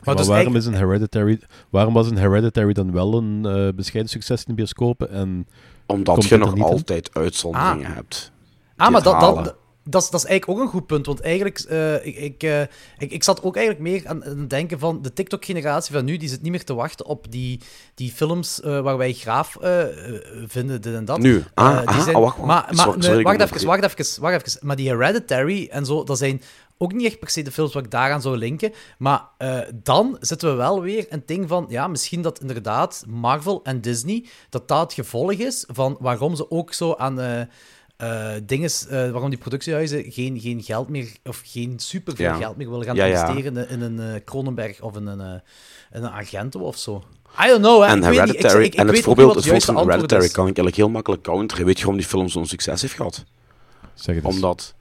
Maar, 0.04 0.16
dus 0.16 0.28
waarom, 0.28 0.45
eigenlijk- 0.45 0.66
is 0.66 0.66
een 0.82 0.88
Hereditary, 0.88 1.39
waarom 1.70 1.93
was 1.93 2.10
een 2.10 2.18
Hereditary 2.18 2.74
dan 2.74 2.91
wel 2.91 3.14
een 3.18 3.45
eh, 3.45 3.68
bescheiden 3.76 4.12
succes 4.12 4.39
in 4.39 4.45
de 4.48 4.54
bioscopen? 4.54 5.10
En 5.12 5.48
Omdat 5.86 6.26
je 6.26 6.38
nog 6.38 6.56
in? 6.56 6.62
altijd 6.62 7.10
uitzonderingen 7.14 7.89
Ah. 7.89 7.95
hebt. 7.95 8.32
Ah, 8.76 8.91
maar 8.91 9.04
dat, 9.04 9.20
dat, 9.20 9.56
dat, 9.84 10.02
is, 10.04 10.10
dat 10.10 10.20
is 10.24 10.26
eigenlijk 10.30 10.60
ook 10.60 10.66
een 10.66 10.72
goed 10.72 10.86
punt. 10.88 11.06
Want 11.06 11.20
eigenlijk, 11.22 11.60
eh, 11.60 12.06
ik, 12.06 12.16
ik, 12.16 12.43
eh, 12.43 12.62
ik, 12.98 13.12
ik 13.12 13.24
zat 13.24 13.43
ook 13.43 13.56
eigenlijk 13.56 13.86
meer 13.89 14.08
aan, 14.08 14.26
aan 14.26 14.38
het 14.39 14.50
denken 14.50 14.80
van 14.80 15.02
de 15.02 15.14
TikTok-generatie 15.14 15.93
van 15.95 16.06
nu, 16.06 16.18
die 16.18 16.30
zit 16.30 16.41
niet 16.41 16.52
meer 16.52 16.64
te 16.64 16.74
wachten 16.74 17.06
op 17.06 17.32
die, 17.32 17.60
die 17.95 18.12
films 18.12 18.62
eh, 18.62 18.80
waar 18.82 18.98
wij 18.98 19.14
graaf 19.14 19.58
vinden, 20.45 20.82
dit 20.82 20.93
en 20.93 21.06
dat. 21.06 21.20
Nu? 21.20 21.43
Ah, 21.54 21.68
Eh, 21.72 21.78
die 21.80 21.88
aha, 21.88 22.04
zijn- 22.04 22.16
oh, 22.16 22.22
wacht, 22.22 22.38
wacht. 22.38 22.48
Maar, 22.48 22.64
maar 22.66 22.76
Sorry, 22.76 22.91
nee, 22.93 23.02
sorry, 23.04 23.20
ik 23.20 23.26
wacht, 23.26 23.41
even, 23.41 23.68
wacht, 23.68 23.84
even, 24.00 24.22
wacht 24.22 24.48
even. 24.48 24.60
Maar 24.68 24.76
die 24.76 24.89
Hereditary 24.89 25.68
en 25.72 25.86
zo, 25.86 26.04
dat 26.04 26.18
zijn 26.18 26.41
ook 26.78 26.94
niet 26.94 27.06
echt 27.06 27.20
per 27.20 27.30
se 27.30 27.42
de 27.42 27.52
films 27.52 27.74
waar 27.74 27.84
ik 27.84 27.92
daaraan 27.92 28.22
zou 28.22 28.38
linken. 28.38 28.72
Maar 28.98 29.22
eh, 29.38 29.60
dan 29.74 30.18
zitten 30.20 30.50
we 30.50 30.56
wel 30.56 30.82
weer 30.82 31.06
een 31.10 31.24
ding 31.26 31.48
van, 31.48 31.66
ja, 31.70 31.88
misschien 31.88 32.22
dat 32.22 32.40
inderdaad 32.42 33.04
Marvel 33.08 33.60
en 33.64 33.82
Disney, 33.82 34.26
dat 34.50 34.68
dat 34.68 34.80
het 34.82 34.94
gevolg 34.94 35.32
is 35.32 35.64
van 35.68 35.98
waarom 36.00 36.36
ze 36.36 36.52
ook 36.52 36.74
zo 36.74 36.94
aan... 36.96 37.20
eh 37.20 37.42
eh 37.98 38.32
dingen, 38.44 38.70
waarom 38.90 39.30
die 39.30 39.40
productiehuizen 39.40 40.12
geen, 40.12 40.40
geen 40.40 40.64
geld 40.64 40.90
meer, 40.90 41.12
of 41.24 41.42
geen 41.46 41.80
superveel 41.80 42.26
Ja. 42.26 42.36
geld 42.36 42.58
meer 42.58 42.70
willen 42.70 42.86
gaan 42.86 42.96
Ja, 42.96 43.06
ja. 43.06 43.28
investeren 43.28 43.70
in, 43.70 43.82
in 43.82 43.82
een 44.00 44.24
Cronenberg 44.24 44.82
of 44.82 44.96
in 44.96 45.06
een, 45.08 45.20
in 45.94 46.04
een 46.04 46.12
Argento 46.12 46.60
of 46.60 46.78
zo. 46.78 47.04
I 47.44 47.48
don't 47.48 47.60
know, 47.62 47.82
hè. 47.82 47.88
En 47.88 47.98
ik 47.98 48.04
niet, 48.04 48.12
ik- 48.12 48.18
Hereditary, 48.20 48.64
ik, 48.64 48.74
ik, 48.74 48.80
en 48.80 48.86
het 48.86 48.96
weet 48.96 49.04
voorbeeld, 49.04 49.28
het 49.36 49.46
wat 49.46 49.64
voorbeeld 49.64 49.64
van 49.80 49.90
Hereditary 49.90 50.24
is. 50.26 50.32
kan 50.32 50.48
ik 50.48 50.58
eigenlijk 50.58 50.76
heel 50.76 50.90
makkelijk 50.90 51.22
counteren. 51.24 51.66
Weet 51.66 51.76
je 51.78 51.82
waarom 51.84 52.00
die 52.02 52.10
film 52.10 52.30
zo'n 52.30 52.46
succes 52.46 52.82
heeft 52.82 52.94
gehad? 52.94 53.24
Zeg 53.94 54.16
het 54.16 54.26
eens. 54.26 54.36
Omdat 54.36 54.74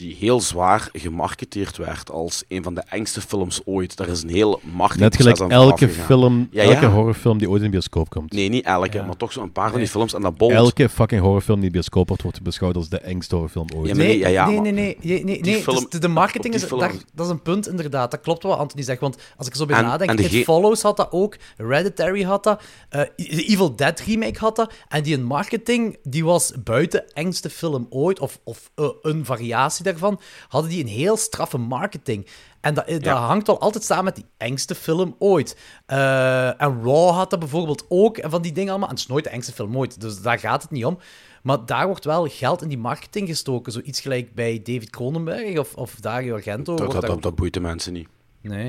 die 0.00 0.16
heel 0.18 0.40
zwaar 0.40 0.88
gemarketeerd 0.92 1.76
werd 1.76 2.10
als 2.10 2.44
een 2.48 2.62
van 2.62 2.74
de 2.74 2.80
engste 2.88 3.20
films 3.20 3.60
ooit. 3.64 3.96
Daar 3.96 4.08
is 4.08 4.22
een 4.22 4.28
heel 4.28 4.60
marketing 4.72 5.00
Net 5.04 5.16
gelijk 5.16 5.52
elke 5.52 5.88
film, 5.88 6.48
Ja, 6.50 6.62
elke 6.62 6.80
ja. 6.80 6.90
horrorfilm 6.90 7.38
die 7.38 7.48
ooit 7.50 7.58
in 7.58 7.64
de 7.64 7.70
bioscoop 7.70 8.08
komt. 8.10 8.32
Nee, 8.32 8.48
niet 8.48 8.64
elke, 8.64 8.96
Ja. 8.96 9.04
maar 9.04 9.16
toch 9.16 9.32
zo'n 9.32 9.52
paar 9.52 9.70
van 9.70 9.78
die 9.78 9.88
films. 9.88 10.14
En 10.14 10.20
dat 10.20 10.36
bolt. 10.36 10.52
Elke 10.52 10.88
fucking 10.88 11.20
horrorfilm 11.20 11.56
die 11.56 11.64
in 11.66 11.72
de 11.72 11.78
bioscoop 11.78 12.08
wordt, 12.08 12.22
wordt 12.22 12.42
beschouwd 12.42 12.76
als 12.76 12.88
de 12.88 12.98
engste 12.98 13.34
horrorfilm 13.34 13.66
ooit. 13.76 13.88
Ja, 13.88 13.94
Nee, 13.94 14.06
nee, 14.06 14.18
ja, 14.18 14.28
ja, 14.28 14.46
nee, 14.48 14.60
nee, 14.60 14.72
nee, 14.72 14.96
nee, 15.02 15.24
nee, 15.24 15.40
nee. 15.40 15.62
film- 15.62 15.86
dus 15.88 16.00
de, 16.00 16.08
marketing 16.08 16.54
is, 16.54 16.68
daar, 16.68 16.92
dat 17.14 17.26
is 17.26 17.32
een 17.32 17.42
punt 17.42 17.68
inderdaad. 17.68 18.10
Dat 18.10 18.20
klopt 18.20 18.42
wat 18.42 18.58
Anthony 18.58 18.82
zegt, 18.82 19.00
want 19.00 19.16
als 19.36 19.46
ik 19.46 19.52
er 19.52 19.58
zo 19.58 19.66
bij 19.66 19.76
En- 19.76 19.84
nadenk, 19.84 20.10
en 20.10 20.16
de 20.16 20.22
It 20.22 20.30
ge- 20.30 20.42
Follows 20.44 20.82
had 20.82 20.96
dat 20.96 21.08
ook, 21.10 21.36
Hereditary 21.56 22.22
had 22.22 22.44
dat, 22.44 22.62
eh, 22.88 23.00
de 23.16 23.44
Evil 23.44 23.76
Dead 23.76 24.00
remake 24.00 24.38
had 24.38 24.56
dat, 24.56 24.72
en 24.88 25.02
die 25.02 25.18
marketing, 25.18 25.96
die 26.02 26.24
was 26.24 26.52
buiten 26.64 27.12
engste 27.12 27.50
film 27.50 27.86
ooit, 27.90 28.18
of, 28.20 28.40
of 28.44 28.70
eh, 28.74 28.86
een 29.02 29.24
variatie 29.24 29.84
daarvan, 29.98 30.20
hadden 30.48 30.70
die 30.70 30.82
een 30.82 30.90
heel 30.90 31.16
straffe 31.16 31.58
marketing. 31.58 32.26
En 32.60 32.74
dat, 32.74 32.88
dat 32.88 33.06
hangt 33.06 33.46
wel 33.46 33.60
altijd 33.60 33.84
samen 33.84 34.04
met 34.04 34.14
die 34.14 34.24
engste 34.36 34.74
film 34.74 35.14
ooit. 35.18 35.56
Eh, 35.86 36.62
en 36.62 36.82
Raw 36.82 37.10
had 37.10 37.30
dat 37.30 37.38
bijvoorbeeld 37.38 37.84
ook, 37.88 38.18
en 38.18 38.30
van 38.30 38.42
die 38.42 38.52
dingen 38.52 38.70
allemaal. 38.70 38.88
En 38.88 38.94
het 38.94 39.02
is 39.04 39.10
nooit 39.10 39.24
de 39.24 39.30
engste 39.30 39.52
film 39.52 39.76
ooit, 39.76 40.00
dus 40.00 40.22
daar 40.22 40.38
gaat 40.38 40.62
het 40.62 40.70
niet 40.70 40.84
om. 40.84 40.98
Maar 41.42 41.66
daar 41.66 41.86
wordt 41.86 42.04
wel 42.04 42.26
geld 42.26 42.62
in 42.62 42.68
die 42.68 42.78
marketing 42.78 43.28
gestoken. 43.28 43.72
Zoiets 43.72 44.00
gelijk 44.00 44.34
bij 44.34 44.60
David 44.64 44.90
Cronenberg 44.90 45.58
of, 45.58 45.74
of 45.74 45.94
Dario 46.00 46.34
Argento. 46.34 46.76
dat, 46.76 46.90
dat, 46.90 47.00
daar 47.00 47.10
dat, 47.10 47.22
dat 47.22 47.34
boeit 47.34 47.54
de 47.54 47.60
mensen 47.60 47.92
niet. 47.92 48.08
Nee. 48.40 48.66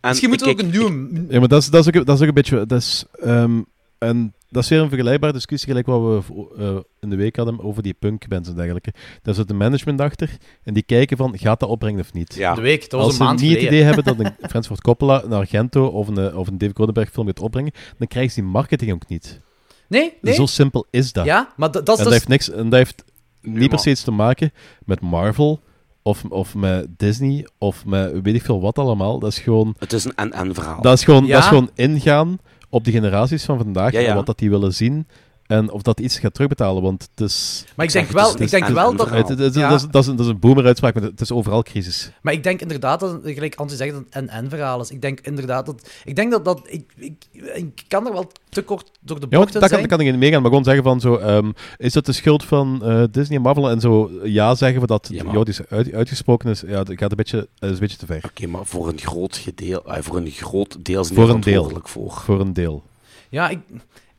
En 0.00 0.08
Misschien 0.08 0.28
moeten 0.28 0.46
we 0.46 0.52
ook 0.52 0.60
een 0.60 0.66
ik- 0.66 0.72
nieuwe... 0.72 1.26
Ja, 1.32 1.38
maar 1.38 1.48
dat 1.48 1.62
is, 1.62 1.68
dat 1.68 1.86
is, 1.86 2.00
ook, 2.00 2.06
dat 2.06 2.16
is 2.16 2.22
ook 2.22 2.28
een 2.28 2.34
beetje... 2.34 2.66
Dat 2.66 2.80
is, 2.80 3.04
ehm, 3.20 3.62
en 3.98 4.34
dat 4.52 4.62
is 4.62 4.68
weer 4.68 4.80
een 4.80 4.88
vergelijkbare 4.88 5.32
discussie, 5.32 5.68
gelijk 5.68 5.86
wat 5.86 6.00
we 6.26 6.46
eh, 6.58 6.76
in 7.00 7.10
de 7.10 7.16
week 7.16 7.36
hadden 7.36 7.60
over 7.64 7.82
die 7.82 7.94
punkbands 7.94 8.48
en 8.48 8.54
dergelijke. 8.54 8.92
Daar 9.22 9.34
zit 9.34 9.50
een 9.50 9.56
management 9.56 10.00
achter 10.00 10.36
en 10.62 10.74
die 10.74 10.82
kijken 10.82 11.16
van, 11.16 11.38
gaat 11.38 11.60
dat 11.60 11.68
opbrengen 11.68 12.00
of 12.00 12.12
niet? 12.12 12.34
Ja. 12.34 12.54
De 12.54 12.60
week, 12.60 12.80
dat 12.80 12.90
was 12.90 13.00
Als 13.02 13.10
een 13.12 13.16
ze 13.18 13.22
maand 13.24 13.40
niet 13.40 13.50
het 13.50 13.58
geleden. 13.58 13.78
idee 13.78 13.94
hebben 13.94 14.04
dat 14.16 14.18
een 14.42 14.48
Francis 14.48 14.66
Ford 14.66 14.80
Coppola, 14.80 15.22
een 15.24 15.32
Argento 15.32 15.86
of 15.86 16.08
een, 16.08 16.36
of 16.36 16.48
een 16.48 16.58
David 16.58 16.74
Cronenberg 16.74 17.10
film 17.10 17.26
gaat 17.26 17.40
opbrengen, 17.40 17.72
dan 17.98 18.06
krijgen 18.08 18.32
ze 18.32 18.40
die 18.40 18.50
marketing 18.50 18.92
ook 18.92 19.08
niet. 19.08 19.40
Nee, 19.88 20.12
nee. 20.20 20.34
Zo 20.34 20.46
simpel 20.46 20.86
is 20.90 21.12
dat. 21.12 21.24
Ja, 21.24 21.52
maar 21.56 21.70
dat, 21.70 21.86
dat 21.86 21.98
en 21.98 22.04
is 22.06 22.10
dat 22.10 22.12
dus... 22.12 22.14
heeft 22.14 22.28
niks, 22.28 22.50
en 22.50 22.68
dat 22.68 22.78
heeft 22.78 23.04
niet 23.40 23.68
per 23.70 23.78
se 23.78 23.90
iets 23.90 24.02
te 24.04 24.10
maken 24.10 24.52
met 24.84 25.00
Marvel 25.00 25.60
of, 26.02 26.24
of 26.28 26.54
met 26.54 26.86
Disney 26.96 27.46
of 27.58 27.84
met 27.86 28.20
weet 28.22 28.34
ik 28.34 28.42
veel 28.42 28.60
wat 28.60 28.78
allemaal. 28.78 29.18
Dat 29.18 29.30
is 29.30 29.38
gewoon, 29.38 29.74
Het 29.78 29.92
is 29.92 30.04
een 30.04 30.14
en-en 30.14 30.54
verhaal. 30.54 30.82
dat 30.82 30.92
is 30.98 31.04
gewoon, 31.04 31.26
Ja. 31.26 31.32
dat 31.32 31.42
is 31.42 31.48
gewoon 31.48 31.70
ingaan 31.74 32.38
op 32.72 32.84
de 32.84 32.90
generaties 32.90 33.44
van 33.44 33.58
vandaag 33.58 33.92
Ja, 33.92 34.00
ja. 34.00 34.08
en 34.08 34.14
wat 34.14 34.26
dat 34.26 34.38
die 34.38 34.50
willen 34.50 34.74
zien 34.74 35.06
en 35.52 35.70
of 35.70 35.82
dat 35.82 36.00
iets 36.00 36.18
gaat 36.18 36.34
terugbetalen. 36.34 36.82
Want 36.82 37.08
het 37.14 37.20
is. 37.30 37.64
Maar 37.76 37.86
ik 37.86 37.92
denk 37.92 38.06
zeg, 38.06 38.14
het 38.14 38.24
wel, 38.26 38.34
is- 38.34 38.40
ik 38.40 38.50
denk 38.50 38.62
het 38.62 38.72
is 38.76 38.78
wel 38.82 38.96
dat... 38.96 39.10
Het, 39.10 39.28
het- 39.28 39.38
het- 39.38 39.54
Ja. 39.54 39.68
dat, 39.68 39.80
is, 39.80 39.86
dat, 39.90 40.02
is 40.02 40.08
een, 40.08 40.16
dat 40.16 40.26
is 40.26 40.32
een 40.32 40.38
boomer-uitspraak, 40.38 40.94
maar 40.94 41.02
het 41.02 41.20
is 41.20 41.32
overal 41.32 41.62
crisis. 41.62 42.10
Maar 42.22 42.32
ik 42.32 42.42
denk 42.42 42.60
inderdaad 42.60 43.00
dat, 43.00 43.18
gelijk 43.24 43.54
Antti 43.54 43.76
zegt, 43.76 43.92
dat 43.92 44.02
het 44.04 44.14
een 44.14 44.28
en-verhaal 44.28 44.80
is. 44.80 44.90
Ik 44.90 45.00
denk 45.02 45.20
inderdaad 45.20 45.66
dat... 45.66 45.90
Ik 46.04 46.16
denk 46.16 46.30
dat 46.30 46.44
dat... 46.44 46.60
Ik, 46.64 46.92
ik, 46.96 47.14
ik 47.54 47.84
kan 47.88 48.06
er 48.06 48.12
wel 48.12 48.30
te 48.48 48.62
kort 48.62 48.90
door 49.00 49.20
de 49.20 49.26
Ja, 49.30 49.36
want 49.36 49.42
bocht 49.42 49.54
in 49.54 49.60
dat 49.60 49.70
kan, 49.70 49.78
dat 49.80 49.88
kan 49.88 50.00
ik 50.00 50.06
niet 50.10 50.16
meegaan, 50.20 50.40
maar 50.40 50.50
gewoon 50.50 50.64
zeggen 50.64 50.82
van 50.82 51.00
zo, 51.00 51.16
ehm, 51.16 51.50
is 51.78 51.92
dat 51.92 52.06
de 52.06 52.12
schuld 52.12 52.44
van 52.44 52.84
eh, 52.84 53.02
Disney 53.10 53.36
en 53.36 53.42
Marvel? 53.42 53.70
En 53.70 53.80
zo 53.80 54.10
ja 54.24 54.54
zeggen 54.54 54.80
we 54.80 54.86
dat 54.86 55.08
Ja, 55.12 55.24
maar- 55.24 55.34
ja, 55.38 55.44
die 55.44 55.54
is 55.54 55.60
uit, 55.68 55.92
uitgesproken 55.92 56.50
is, 56.50 56.62
ja, 56.66 56.84
dat 56.84 56.98
gaat 56.98 57.10
een 57.10 57.16
beetje, 57.16 57.48
dat 57.58 57.68
is 57.70 57.74
een 57.74 57.80
beetje 57.80 57.96
te 57.96 58.06
ver. 58.06 58.20
Oké, 58.24 58.46
maar 58.46 58.66
voor 58.66 58.88
een 58.88 58.98
groot, 58.98 59.36
gedeel, 59.36 59.84
eh, 59.86 60.02
voor 60.02 60.16
een 60.16 60.30
groot 60.30 60.84
deel 60.84 61.04
Voor 61.04 61.16
een 61.30 61.40
deel. 61.40 61.40
verantwoordelijk 61.42 61.88
voor. 61.88 62.10
Voor 62.12 62.40
een 62.40 62.52
deel. 62.52 62.82
Ja, 63.28 63.48
ik, 63.48 63.58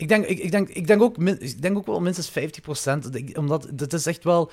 ik, 0.04 0.10
denk, 0.10 0.26
ik, 0.26 0.40
ik, 0.40 0.52
denk, 0.52 0.70
ik, 0.70 0.88
denk 0.88 1.02
ook, 1.02 1.18
ik 1.18 1.62
denk 1.62 1.78
ook 1.78 1.86
wel 1.86 2.02
minstens 2.02 2.32
50%. 2.32 3.36
Omdat 3.38 3.68
het 3.76 3.94
is 3.94 4.06
echt 4.06 4.24
wel... 4.24 4.52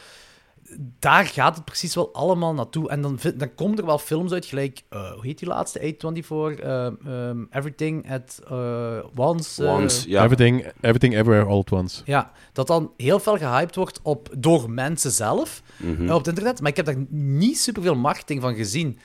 Daar 0.99 1.27
gaat 1.27 1.57
het 1.57 1.65
precies 1.65 1.95
wel 1.95 2.13
allemaal 2.15 2.55
naartoe. 2.55 2.89
En 2.89 3.03
dan, 3.03 3.19
dan 3.37 3.55
komen 3.55 3.79
er 3.79 3.87
wel 3.87 3.99
films 3.99 4.33
uit, 4.33 4.47
gelijk... 4.47 4.83
eh, 4.89 5.13
hoe 5.13 5.27
heet 5.27 5.39
die 5.39 5.49
laatste? 5.49 5.95
A24? 5.95 6.61
eh, 6.61 6.87
ehm, 6.87 7.45
Everything 7.51 8.11
at 8.11 8.41
eh, 8.51 8.99
Once. 9.15 9.65
eh, 9.67 10.13
ja, 10.13 10.25
Everything, 10.25 10.73
everything, 10.81 11.15
Everywhere, 11.15 11.45
All 11.45 11.59
at 11.59 11.73
Once. 11.73 12.03
Ja, 12.05 12.33
dat 12.53 12.67
dan 12.67 12.93
heel 12.97 13.21
veel 13.21 13.37
gehyped 13.37 13.77
wordt 13.77 14.01
op, 14.03 14.29
door 14.39 14.71
mensen 14.71 15.11
zelf 15.11 15.63
mhm. 15.77 16.11
op 16.11 16.19
het 16.19 16.29
internet. 16.29 16.61
Maar 16.61 16.71
ik 16.71 16.77
heb 16.77 16.87
daar 16.87 17.05
niet 17.09 17.59
superveel 17.59 17.97
marketing 17.97 18.41
van 18.41 18.55
gezien. 18.55 18.99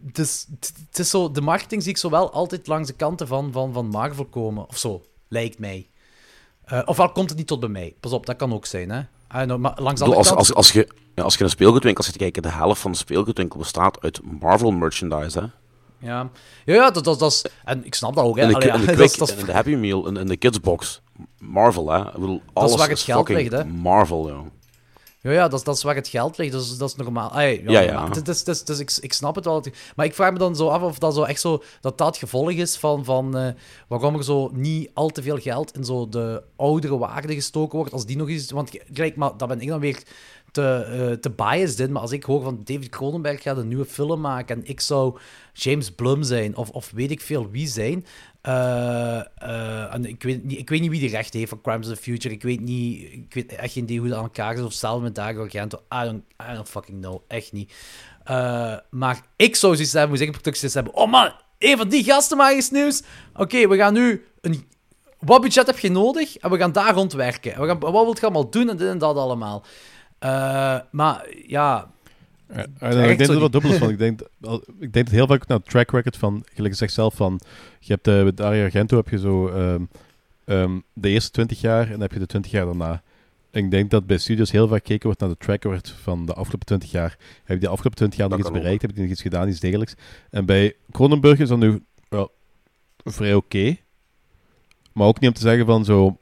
Dus 0.00 0.46
het 0.88 0.98
is 0.98 1.10
zo, 1.10 1.30
de 1.30 1.40
marketing 1.40 1.82
zie 1.82 1.90
ik 1.92 1.98
zo 1.98 2.10
wel 2.10 2.32
altijd 2.32 2.66
langs 2.66 2.88
de 2.88 2.94
kanten 2.94 3.26
van, 3.26 3.52
van, 3.52 3.72
van 3.72 3.86
Marvel 3.86 4.24
komen. 4.24 4.68
Of 4.68 4.78
zo, 4.78 5.02
lijkt 5.28 5.58
mij. 5.58 5.88
Eh, 6.64 6.82
ofwel 6.84 7.12
komt 7.12 7.28
het 7.28 7.38
niet 7.38 7.46
tot 7.46 7.60
bij 7.60 7.68
mij. 7.68 7.94
Pas 8.00 8.12
op, 8.12 8.26
dat 8.26 8.36
kan 8.36 8.52
ook 8.52 8.66
zijn, 8.66 8.90
hè. 8.90 9.00
Know, 9.28 9.58
maar 9.58 9.74
langs 9.76 10.00
bedoel, 10.00 10.16
als, 10.16 10.26
kant... 10.26 10.38
als, 10.38 10.54
als, 10.54 10.72
je, 10.72 10.88
ja, 11.14 11.22
als 11.22 11.34
je 11.34 11.44
een 11.44 11.50
speelgoedwinkel 11.50 12.04
zit 12.04 12.12
te 12.12 12.18
kijken, 12.18 12.42
de 12.42 12.50
helft 12.50 12.80
van 12.80 12.90
de 12.90 12.96
speelgoedwinkel 12.96 13.58
bestaat 13.58 14.00
uit 14.00 14.20
Marvel 14.40 14.70
merchandise. 14.70 15.38
Hè? 15.38 15.46
Ja, 16.06 16.30
ja, 16.64 16.74
ja 16.74 16.90
dat, 16.90 17.04
dat, 17.04 17.18
dat 17.18 17.32
is... 17.32 17.44
En 17.64 17.84
ik 17.84 17.94
snap 17.94 18.14
dat 18.14 18.24
ook, 18.24 18.36
hè. 18.36 18.42
In 18.42 18.48
de, 18.48 18.54
Allee, 18.54 18.68
in 18.68 18.80
de 18.80 18.86
ja, 18.90 18.92
Quick, 18.92 19.18
dat 19.18 19.28
dat 19.28 19.38
in 19.38 19.46
de 19.46 19.52
Happy 19.52 19.74
Meal, 19.74 20.06
in, 20.06 20.16
in 20.16 20.26
de 20.26 20.36
kidsbox. 20.36 21.00
Marvel, 21.38 21.90
hè. 21.90 22.06
Ik 22.06 22.12
bedoel, 22.12 22.42
alles 22.52 22.76
waar 22.76 22.88
het 22.88 23.00
geld 23.00 23.28
ligt, 23.28 23.52
hè. 23.52 23.64
Marvel, 23.64 24.28
ja. 24.28 24.42
Ja, 25.26 25.32
ja 25.32 25.48
dat, 25.48 25.58
is- 25.58 25.64
dat 25.64 25.76
is 25.76 25.82
waar 25.82 25.94
het 25.94 26.08
geld 26.08 26.38
ligt, 26.38 26.52
dus 26.52 26.76
dat 26.78 26.88
is 26.88 26.94
normaal. 26.96 27.30
Ay, 27.30 27.62
ja, 27.62 27.70
Ja, 27.70 27.80
ja. 27.80 28.00
maar 28.06 28.16
het 28.16 28.28
is- 28.28 28.38
het 28.38 28.48
is- 28.48 28.58
het 28.58 28.68
is- 28.68 28.78
ik, 28.78 28.92
ik 29.00 29.12
snap 29.12 29.34
het 29.34 29.44
wel. 29.44 29.64
Maar 29.96 30.06
ik 30.06 30.14
vraag 30.14 30.32
me 30.32 30.38
dan 30.38 30.56
zo 30.56 30.68
af 30.68 30.82
of 30.82 30.98
dat 30.98 31.14
zo 31.14 31.22
echt 31.22 31.40
zo, 31.40 31.62
dat 31.80 31.98
dat 31.98 32.06
het 32.06 32.16
gevolg 32.16 32.50
is 32.50 32.76
van, 32.76 33.04
van 33.04 33.36
eh, 33.36 33.48
waarom 33.88 34.14
er 34.16 34.24
zo 34.24 34.50
niet 34.52 34.90
al 34.94 35.08
te 35.08 35.22
veel 35.22 35.38
geld 35.38 35.76
in 35.76 35.84
zo 35.84 36.08
de 36.08 36.42
oudere 36.56 36.98
waarde 36.98 37.34
gestoken 37.34 37.78
wordt, 37.78 37.92
als 37.92 38.06
die 38.06 38.16
nog 38.16 38.28
eens... 38.28 38.50
Want 38.50 38.70
gelijk, 38.92 39.16
maar 39.16 39.36
dat 39.36 39.48
ben 39.48 39.60
ik 39.60 39.68
dan 39.68 39.80
weer 39.80 40.02
te, 40.56 40.86
eh, 41.10 41.12
te 41.12 41.30
biased 41.30 41.80
in, 41.80 41.92
maar 41.92 42.02
als 42.02 42.12
ik 42.12 42.24
hoor 42.24 42.42
van 42.42 42.60
David 42.64 42.88
Cronenberg 42.88 43.42
gaat 43.42 43.56
een 43.56 43.68
nieuwe 43.68 43.84
film 43.84 44.20
maken 44.20 44.56
en 44.56 44.68
ik 44.68 44.80
zou 44.80 45.18
James 45.52 45.90
Blum 45.90 46.22
zijn, 46.22 46.56
of, 46.56 46.70
of 46.70 46.90
weet 46.94 47.10
ik 47.10 47.20
veel 47.20 47.50
wie 47.50 47.66
zijn... 47.66 48.06
eh, 48.40 49.18
eh, 49.18 49.94
en 49.94 50.04
ik, 50.04 50.22
weet 50.22 50.44
niet, 50.44 50.58
ik 50.58 50.68
weet 50.68 50.80
niet 50.80 50.90
wie 50.90 51.00
die 51.00 51.10
recht 51.10 51.32
heeft 51.32 51.48
van 51.48 51.60
Crimes 51.60 51.88
of 51.88 51.94
the 51.94 52.02
Future. 52.02 52.34
Ik 52.34 52.42
weet, 52.42 52.60
niet, 52.60 53.12
ik 53.12 53.34
weet 53.34 53.52
echt 53.52 53.72
geen 53.72 53.82
idee 53.82 53.98
hoe 53.98 54.08
dat 54.08 54.16
aan 54.16 54.22
elkaar 54.22 54.54
is. 54.54 54.62
Of 54.62 54.72
zelf 54.72 55.02
met 55.02 55.14
Dario 55.14 55.42
Argento. 55.42 55.78
I 55.94 56.22
don't, 56.54 56.68
fucking 56.68 57.00
know. 57.00 57.20
Echt 57.28 57.52
niet. 57.52 57.72
Maar 58.90 59.20
ik 59.36 59.56
zou 59.56 59.74
zoiets 59.74 59.92
hebben, 59.92 60.10
moet 60.10 60.20
ik 60.20 60.26
een 60.26 60.40
productie 60.40 60.70
hebben. 60.72 60.94
Oh 60.94 61.10
man, 61.10 61.32
een 61.58 61.76
van 61.76 61.88
die 61.88 62.04
gasten 62.04 62.36
maakt 62.36 62.54
eens 62.54 62.70
nieuws. 62.70 63.02
Oké, 63.34 63.68
we 63.68 63.76
gaan 63.76 63.92
nu... 63.92 64.24
Een, 64.40 64.64
wat 65.18 65.40
budget 65.40 65.66
heb 65.66 65.78
je 65.78 65.90
nodig? 65.90 66.36
En 66.36 66.50
we 66.50 66.56
gaan 66.56 66.72
daar 66.72 66.94
rond 66.94 67.12
werken. 67.12 67.54
En 67.54 67.60
we 67.60 67.66
gaan, 67.66 67.78
wat 67.78 68.04
wilt 68.04 68.18
je 68.18 68.24
allemaal 68.24 68.50
doen? 68.50 68.68
En 68.68 68.76
dit 68.76 68.88
en 68.88 68.98
dat 68.98 69.16
allemaal. 69.16 69.64
Eh, 70.26 70.78
maar 70.90 71.26
ja... 71.46 71.90
En 72.78 73.10
ik 73.10 73.18
denk 73.18 73.18
dat 73.18 73.28
er 73.28 73.38
wat 73.40 73.52
die- 73.52 73.60
dubbel 73.60 73.70
is 73.70 73.78
van. 73.78 73.90
Ik 73.90 73.98
denk, 74.06 74.20
al- 74.40 74.62
ik 74.78 74.92
denk 74.92 75.06
dat 75.06 75.14
heel 75.14 75.26
vaak 75.26 75.46
naar 75.46 75.58
het 75.58 75.68
track 75.68 75.90
record 75.90 76.16
van, 76.16 76.44
gelijk 76.54 76.72
je 76.72 76.78
zegt 76.78 76.92
zelf 76.92 77.14
van, 77.14 77.40
je 77.80 77.92
hebt 77.92 78.06
eh 78.08 78.22
met 78.24 78.36
Dario 78.36 78.64
Argento 78.64 78.96
heb 78.96 79.08
je 79.08 79.18
zo 79.18 79.48
ehm, 79.48 79.82
ehm, 80.44 80.78
de 80.92 81.08
eerste 81.08 81.30
20 81.30 81.60
jaar 81.60 81.84
en 81.84 81.90
dan 81.90 82.00
heb 82.00 82.12
je 82.12 82.18
de 82.18 82.26
20 82.26 82.50
jaar 82.50 82.64
daarna. 82.64 83.02
En 83.50 83.64
ik 83.64 83.70
denk 83.70 83.90
dat 83.90 84.06
bij 84.06 84.18
studios 84.18 84.50
heel 84.50 84.68
vaak 84.68 84.78
gekeken 84.86 85.04
wordt 85.06 85.20
naar 85.20 85.28
de 85.28 85.36
track 85.38 85.62
record 85.62 85.88
van 86.02 86.26
de 86.26 86.32
afgelopen 86.34 86.66
20 86.66 86.90
jaar. 86.90 87.16
Heb 87.44 87.56
je 87.56 87.62
de 87.62 87.68
afgelopen 87.68 87.96
20 87.98 88.18
jaar 88.18 88.28
Dat 88.28 88.38
nog 88.38 88.46
iets 88.46 88.56
ook. 88.56 88.62
bereikt? 88.62 88.82
Heb 88.82 88.94
je 88.96 89.00
nog 89.02 89.10
iets 89.10 89.22
gedaan, 89.22 89.48
iets 89.48 89.60
degelijks? 89.60 89.94
En 90.30 90.44
bij 90.46 90.74
Cronenberg 90.92 91.38
is 91.38 91.48
dat 91.48 91.58
nu 91.58 91.82
wel 92.08 92.30
vrij 93.04 93.34
oké. 93.34 93.76
Maar 94.92 95.06
ook 95.06 95.20
niet 95.20 95.28
om 95.30 95.36
te 95.36 95.40
zeggen 95.42 95.66
van 95.66 95.84
zo 95.84 96.18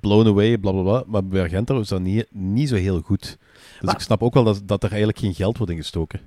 blown 0.00 0.28
away, 0.28 0.58
bla 0.58 0.70
bla 0.72 0.82
bla. 0.82 1.02
Maar 1.06 1.24
bij 1.26 1.40
Argento 1.42 1.80
is 1.80 1.88
dat 1.88 2.00
niet, 2.00 2.26
niet 2.30 2.68
zo 2.68 2.74
heel 2.76 3.00
goed. 3.00 3.38
Dus 3.78 3.84
Maar- 3.84 3.94
ik 3.94 4.00
snap 4.00 4.22
ook 4.22 4.34
wel 4.34 4.44
dat, 4.44 4.60
dat 4.64 4.82
er 4.82 4.88
eigenlijk 4.88 5.18
geen 5.18 5.34
geld 5.34 5.56
wordt 5.56 5.72
ingestoken. 5.72 6.20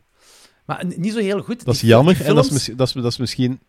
Maar 0.65 0.85
niet 0.97 1.13
zo 1.13 1.19
heel 1.19 1.41
goed. 1.41 1.65
Dat 1.65 1.73
is 1.73 1.79
Die- 1.79 1.89
jammer 1.89 2.25
en 2.25 2.35
dat 2.35 2.51
is, 2.51 2.65
dat, 2.75 2.87
is, 2.87 2.93
dat 2.93 3.05
is 3.11 3.17
misschien... 3.17 3.59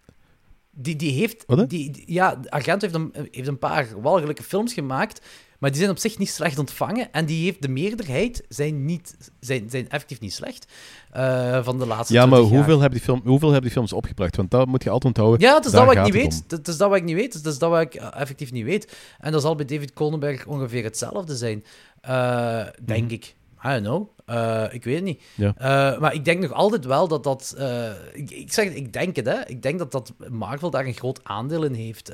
Die, 0.70 0.96
die 0.96 1.12
heeft... 1.12 1.44
Wat? 1.46 1.70
Die, 1.70 1.90
die- 1.90 2.02
ja, 2.06 2.40
Argento 2.48 2.86
heeft 2.88 2.94
een, 2.94 3.28
heeft 3.30 3.48
een 3.48 3.58
paar 3.58 4.00
walgelijke 4.00 4.42
films 4.42 4.72
gemaakt, 4.72 5.26
maar 5.58 5.70
die 5.70 5.78
zijn 5.78 5.90
op 5.90 5.98
zich 5.98 6.18
niet 6.18 6.28
slecht 6.30 6.58
ontvangen. 6.58 7.12
En 7.12 7.26
die 7.26 7.44
heeft 7.44 7.62
de 7.62 7.68
meerderheid 7.68 8.44
zijn, 8.48 8.84
niet, 8.84 9.16
zijn, 9.40 9.70
zijn 9.70 9.88
effectief 9.88 10.20
niet 10.20 10.32
slecht 10.32 10.72
eh, 11.10 11.64
van 11.64 11.78
de 11.78 11.86
laatste 11.86 12.14
Ja, 12.14 12.20
maar 12.26 12.28
20 12.38 12.48
jaar. 12.48 12.56
hoeveel 12.58 12.80
hebben, 12.80 12.98
die 12.98 13.08
film, 13.08 13.20
hoeveel 13.24 13.48
hebben 13.48 13.64
die 13.66 13.72
films 13.78 13.92
opgebracht? 13.92 14.36
Want 14.36 14.50
dat 14.50 14.66
moet 14.66 14.82
je 14.82 14.90
altijd 14.90 15.16
onthouden. 15.16 15.48
Ja, 15.48 15.54
het 15.54 15.64
is 15.64 15.72
dat 15.72 15.84
wat 15.86 15.96
ik 15.96 16.02
niet 16.04 16.12
weet. 16.12 16.42
Dat 16.48 16.68
is 16.68 16.76
dat 16.76 16.88
wat 16.88 16.98
ik 16.98 17.04
niet 17.04 17.16
weet. 17.16 17.42
Dat 17.42 17.52
is 17.52 17.58
dat 17.58 17.70
wat 17.70 17.80
ik 17.80 17.94
eh, 17.94 18.20
effectief 18.20 18.52
niet 18.52 18.64
weet. 18.64 18.96
En 19.18 19.32
dat 19.32 19.42
zal 19.42 19.54
bij 19.54 19.64
David 19.66 19.92
Cronenberg 19.92 20.46
ongeveer 20.46 20.84
hetzelfde 20.84 21.36
zijn. 21.36 21.64
Eh, 22.00 22.66
denk 22.84 23.10
ik. 23.10 23.34
I 23.64 23.68
don't 23.68 23.82
know. 23.82 24.08
Eh, 24.26 24.64
ik 24.70 24.84
weet 24.84 24.94
het 24.94 25.04
niet. 25.04 25.22
Mhm. 25.34 25.44
Ja. 25.44 25.54
Eh, 25.92 26.00
maar 26.00 26.14
ik 26.14 26.24
denk 26.24 26.42
nog 26.42 26.52
altijd 26.52 26.84
wel 26.84 27.08
dat 27.08 27.24
dat... 27.24 27.54
eh, 27.58 27.90
ik, 28.12 28.30
ik 28.30 28.52
zeg 28.52 28.66
ik 28.74 28.92
denk 28.92 29.16
het, 29.16 29.26
hè. 29.26 29.46
Ik 29.46 29.62
denk 29.62 29.78
dat, 29.78 29.92
dat 29.92 30.12
Marvel 30.30 30.70
daar 30.70 30.86
een 30.86 30.94
groot 30.94 31.20
aandeel 31.22 31.64
in 31.64 31.74
heeft. 31.74 32.12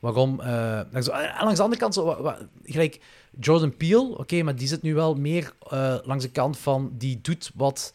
Waarom... 0.00 0.36
langs, 0.90 1.08
en 1.08 1.34
langs 1.40 1.56
de 1.56 1.62
andere 1.62 1.80
kant, 1.80 1.94
zo, 1.94 2.04
wa- 2.04 2.22
wa- 2.22 2.38
gelijk 2.64 3.00
Jordan 3.40 3.76
Peele, 3.76 4.18
oké, 4.18 4.42
maar 4.42 4.56
die 4.56 4.68
zit 4.68 4.82
nu 4.82 4.94
wel 4.94 5.14
meer 5.14 5.52
langs 6.04 6.24
de 6.24 6.30
kant 6.30 6.58
van... 6.58 6.90
Die 6.92 7.18
doet 7.22 7.50
wat... 7.54 7.92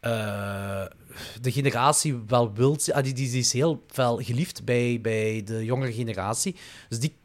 de 0.00 1.52
generatie 1.52 2.22
wel 2.26 2.52
wilt. 2.54 2.92
Ah, 2.92 3.02
die, 3.04 3.12
die, 3.12 3.30
die 3.30 3.38
is 3.40 3.52
heel 3.52 3.82
fel 3.88 4.16
geliefd 4.16 4.64
bij, 4.64 4.98
bij 5.02 5.42
de 5.44 5.64
jongere 5.64 5.92
generatie. 5.92 6.56
Dus 6.88 6.98
die 7.00 7.16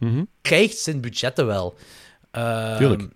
krijgt 0.41 0.77
zijn 0.77 1.01
budgetten 1.01 1.45
wel. 1.45 1.75
Tuurlijk. 2.77 3.07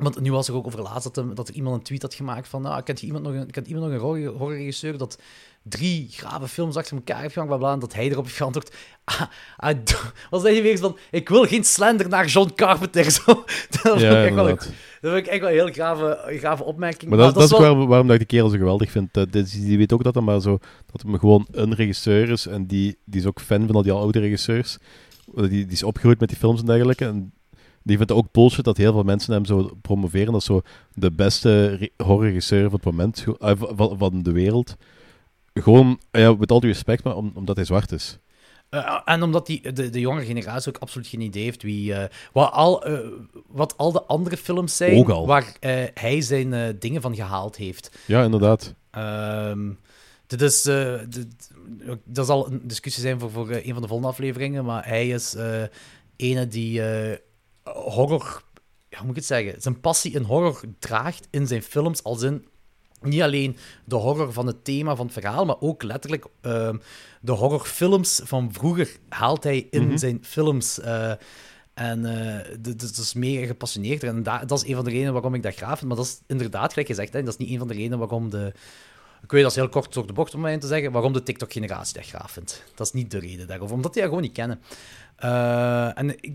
Want 0.00 0.20
nu 0.20 0.32
was 0.32 0.48
er 0.48 0.54
ook 0.54 0.66
over 0.66 0.82
laatst 0.82 1.14
dat, 1.14 1.36
dat 1.36 1.48
er 1.48 1.54
iemand 1.54 1.76
een 1.76 1.82
tweet 1.82 2.02
had 2.02 2.14
gemaakt 2.14 2.48
van... 2.48 2.62
Nou, 2.62 2.82
kent 2.82 3.00
je 3.00 3.06
iemand 3.06 3.24
nog 3.24 3.34
een, 3.34 3.50
kent 3.50 3.66
iemand 3.66 3.86
nog 3.86 3.94
een 3.94 4.00
horror- 4.00 4.36
horrorregisseur 4.38 4.98
dat 4.98 5.18
drie 5.62 6.08
grave 6.10 6.48
films 6.48 6.76
achter 6.76 6.96
elkaar 6.96 7.20
heeft 7.20 7.32
gemaakt, 7.32 7.58
bla 7.58 7.72
en 7.72 7.78
dat 7.78 7.94
hij 7.94 8.10
erop 8.10 8.24
heeft 8.24 8.36
geantwoord... 8.36 8.74
Ah, 9.56 9.74
don't- 9.84 10.12
was 10.30 10.42
hij 10.42 10.62
weer 10.62 10.78
van... 10.78 10.96
Ik 11.10 11.28
wil 11.28 11.44
geen 11.44 11.64
slender 11.64 12.08
naar 12.08 12.26
John 12.26 12.50
Carpenter. 12.54 13.10
Zo. 13.20 13.24
Dat 13.24 13.44
vond 13.80 14.00
Ja, 14.00 14.24
ik 14.24 14.34
wel 14.34 14.44
dat 14.46 14.68
vind 15.00 15.16
ik 15.16 15.26
echt 15.26 15.40
wel 15.40 15.48
een 15.48 15.54
heel 15.54 15.72
grave, 15.72 16.36
grave 16.38 16.64
opmerking. 16.64 17.10
Maar 17.10 17.18
dat, 17.18 17.34
dat 17.34 17.42
is 17.42 17.50
wel- 17.50 17.60
waarom, 17.60 17.86
waarom 17.88 18.06
dat 18.06 18.20
ik 18.20 18.28
die 18.28 18.38
kerel 18.38 18.50
zo 18.50 18.56
geweldig 18.58 18.90
vind. 18.90 19.14
Dat, 19.14 19.32
die, 19.32 19.44
die 19.44 19.78
weet 19.78 19.92
ook 19.92 20.04
dat 20.04 20.14
hij 20.14 20.22
maar 20.22 20.40
zo, 20.40 20.58
dat 20.92 21.02
hem 21.02 21.18
gewoon 21.18 21.46
een 21.50 21.74
regisseur 21.74 22.30
is. 22.30 22.46
En 22.46 22.66
die, 22.66 22.98
die 23.04 23.20
is 23.20 23.26
ook 23.26 23.40
fan 23.40 23.66
van 23.66 23.74
al 23.74 23.82
die 23.82 23.92
oude 23.92 24.18
regisseurs. 24.18 24.78
Die, 25.34 25.48
die 25.48 25.66
is 25.70 25.82
opgegroeid 25.82 26.20
met 26.20 26.28
die 26.28 26.38
films 26.38 26.60
en 26.60 26.66
dergelijke. 26.66 27.04
En 27.04 27.32
die 27.90 27.96
vindt 27.98 28.12
ook 28.12 28.32
bullshit 28.32 28.64
dat 28.64 28.76
heel 28.76 28.92
veel 28.92 29.02
mensen 29.02 29.32
hem 29.32 29.44
zo 29.44 29.70
promoveren 29.82 30.34
als 30.34 30.44
zo 30.44 30.62
de 30.94 31.10
beste 31.12 31.66
re- 31.76 31.88
horrorregisseur 31.96 32.62
van 32.70 32.72
het 32.74 32.84
moment 32.84 33.24
eh, 33.40 33.52
van, 33.58 33.98
van 33.98 34.22
de 34.22 34.32
wereld. 34.32 34.76
Gewoon, 35.54 36.00
ja, 36.10 36.34
met 36.34 36.50
al 36.52 36.60
die 36.60 36.70
respect, 36.70 37.04
maar 37.04 37.16
om, 37.16 37.32
omdat 37.34 37.56
hij 37.56 37.64
zwart 37.64 37.92
is. 37.92 38.18
Eh, 38.68 39.00
en 39.04 39.22
omdat 39.22 39.46
die, 39.46 39.72
de, 39.72 39.90
de 39.90 40.00
jongere 40.00 40.24
generatie 40.26 40.72
ook 40.74 40.80
absoluut 40.82 41.06
geen 41.06 41.20
idee 41.20 41.42
heeft 41.42 41.62
wie, 41.62 41.94
eh, 41.94 42.08
wat, 42.32 42.52
al, 42.52 42.84
wat 43.46 43.76
al 43.76 43.92
de 43.92 44.02
andere 44.02 44.36
films 44.36 44.76
zijn 44.76 44.92
waar 45.26 45.56
hij 45.94 46.20
zijn 46.20 46.76
dingen 46.78 47.00
van 47.02 47.14
gehaald 47.14 47.56
heeft. 47.56 47.98
Ja, 48.06 48.22
inderdaad. 48.24 48.74
Ehm, 48.90 49.70
dit 50.26 50.42
is, 50.42 50.62
dit- 51.08 51.50
dat 52.04 52.26
zal 52.26 52.46
een 52.50 52.60
discussie 52.64 53.02
zijn 53.02 53.20
voor, 53.20 53.30
voor 53.30 53.50
een 53.50 53.72
van 53.72 53.82
de 53.82 53.88
volgende 53.88 54.12
afleveringen, 54.12 54.64
maar 54.64 54.86
hij 54.86 55.08
is 55.08 55.36
ene 56.16 56.48
die 56.48 56.82
horror, 57.64 58.42
ja, 58.88 58.96
hoe 58.96 59.06
moet 59.06 59.10
ik 59.10 59.16
het 59.16 59.24
zeggen, 59.24 59.62
zijn 59.62 59.80
passie 59.80 60.12
in 60.12 60.22
horror 60.22 60.60
draagt 60.78 61.26
in 61.30 61.46
zijn 61.46 61.62
films, 61.62 62.02
als 62.02 62.22
in 62.22 62.46
niet 63.02 63.22
alleen 63.22 63.56
de 63.84 63.94
horror 63.94 64.32
van 64.32 64.46
het 64.46 64.64
thema 64.64 64.96
van 64.96 65.04
het 65.04 65.14
verhaal, 65.14 65.44
maar 65.44 65.60
ook 65.60 65.82
letterlijk 65.82 66.26
ehm, 66.40 66.76
de 67.20 67.32
horrorfilms 67.32 68.20
van 68.24 68.52
vroeger 68.52 68.96
haalt 69.08 69.44
hij 69.44 69.66
in 69.70 69.98
zijn 69.98 70.18
films. 70.24 70.80
eh, 70.80 71.12
en 71.74 72.02
d- 72.62 72.80
dat 72.80 72.96
is 72.96 73.14
mega 73.14 73.46
gepassioneerd. 73.46 74.02
En 74.02 74.22
da- 74.22 74.44
dat 74.44 74.62
is 74.62 74.68
een 74.68 74.74
van 74.74 74.84
de 74.84 74.90
redenen 74.90 75.12
waarom 75.12 75.34
ik 75.34 75.42
dat 75.42 75.54
graaf 75.54 75.78
vind. 75.78 75.88
Maar 75.88 75.96
dat 75.96 76.06
is 76.06 76.20
inderdaad, 76.26 76.70
gelijk 76.72 76.88
gezegd, 76.88 77.12
hè, 77.12 77.22
dat 77.22 77.32
is 77.32 77.38
niet 77.38 77.50
een 77.50 77.58
van 77.58 77.68
de 77.68 77.74
redenen 77.74 77.98
waarom 77.98 78.30
de... 78.30 78.52
Ik 79.22 79.30
weet, 79.30 79.42
dat 79.42 79.50
is 79.50 79.56
heel 79.56 79.68
kort 79.68 79.92
door 79.92 80.06
de 80.06 80.12
bocht 80.12 80.34
om 80.34 80.40
mij 80.40 80.58
te 80.58 80.66
zeggen, 80.66 80.92
waarom 80.92 81.12
de 81.12 81.22
TikTok-generatie 81.22 81.94
dat 81.94 82.06
graaf 82.06 82.30
vindt. 82.30 82.64
Dat 82.74 82.86
is 82.86 82.92
niet 82.92 83.10
de 83.10 83.18
reden 83.18 83.46
daarover, 83.46 83.74
omdat 83.74 83.92
die 83.92 84.02
dat 84.02 84.10
gewoon 84.10 84.24
niet 84.26 84.34
kennen. 84.36 84.60
Eh, 85.16 85.98
en 85.98 86.08
ik... 86.20 86.34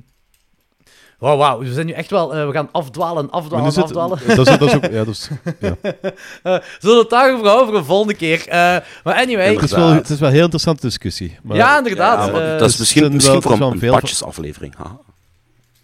Wauw, 1.19 1.37
wauw, 1.37 1.59
we 1.59 1.73
zijn 1.73 1.85
nu 1.85 1.91
echt 1.91 2.09
wel... 2.09 2.35
eh, 2.35 2.45
we 2.45 2.51
gaan 2.51 2.69
afdwalen, 2.71 3.29
afdwalen, 3.29 3.65
afdwalen. 3.75 4.19
dat, 4.27 4.47
is, 4.47 4.57
dat 4.57 4.61
is 4.61 4.75
ook... 4.75 4.83
Ja, 4.85 5.03
dat 5.03 5.07
is, 5.07 5.29
ja. 5.59 5.75
Eh, 5.81 6.57
zullen 6.79 6.95
we 6.95 7.01
het 7.01 7.09
daarover 7.09 7.45
houden 7.47 7.67
voor 7.67 7.77
een 7.77 7.85
volgende 7.85 8.13
keer? 8.13 8.47
Eh, 8.47 8.57
maar 9.03 9.15
anyway... 9.15 9.53
het, 9.53 9.63
is 9.63 9.71
wel, 9.71 9.87
het 9.89 10.09
is 10.09 10.19
wel 10.19 10.27
een 10.27 10.33
heel 10.33 10.43
interessante 10.43 10.81
discussie. 10.81 11.37
Maar, 11.43 11.57
ja, 11.57 11.77
inderdaad. 11.77 12.25
Ja, 12.25 12.31
maar 12.31 12.57
dat 12.57 12.69
is 12.69 12.73
er 12.73 12.79
misschien, 12.79 13.13
misschien 13.13 13.41
wel- 13.41 13.57
voor 13.57 13.67
een, 13.71 13.83
een 13.83 13.91
patjesaflevering. 13.91 14.75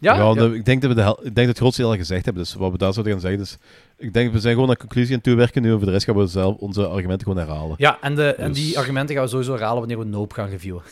Ja, 0.02 0.16
Ja, 0.16 0.24
ja. 0.24 0.34
de- 0.34 0.56
ik 0.56 0.66
denk 0.66 0.82
dat 0.82 0.90
we 0.90 0.96
de 0.96 1.02
hel- 1.02 1.18
ik 1.18 1.24
denk 1.24 1.36
dat 1.36 1.46
het 1.48 1.58
grootste 1.58 1.84
al 1.84 1.96
gezegd 1.96 2.26
hebben, 2.26 2.44
dus 2.44 2.54
wat 2.54 2.72
we 2.72 2.78
daar 2.78 2.94
zouden 2.94 3.14
gaan 3.14 3.22
zeggen. 3.22 3.40
Dus 3.40 3.58
ik 3.98 4.14
denk 4.14 4.32
we 4.34 4.40
zijn 4.40 4.54
gewoon 4.54 4.68
naar 4.68 4.78
conclusie 4.78 5.10
aan 5.10 5.16
het 5.16 5.24
toewerken 5.24 5.62
nu. 5.62 5.70
Voor 5.72 5.86
de 5.86 5.92
rest 5.92 6.06
gaan 6.06 6.16
we 6.16 6.28
zelf 6.28 6.56
onze 6.58 6.88
argumenten 6.88 7.28
gewoon 7.28 7.38
herhalen. 7.48 7.76
Ja, 7.78 7.98
en, 8.02 8.16
de, 8.16 8.34
en 8.36 8.52
Dus- 8.52 8.62
die 8.64 8.78
argumenten 8.78 9.16
gaan 9.16 9.24
we 9.24 9.30
sowieso 9.30 9.52
herhalen 9.54 9.80
wanneer 9.80 9.98
we 10.00 10.06
Nope 10.06 10.34
gaan 10.36 10.50
reviewen. 10.50 10.82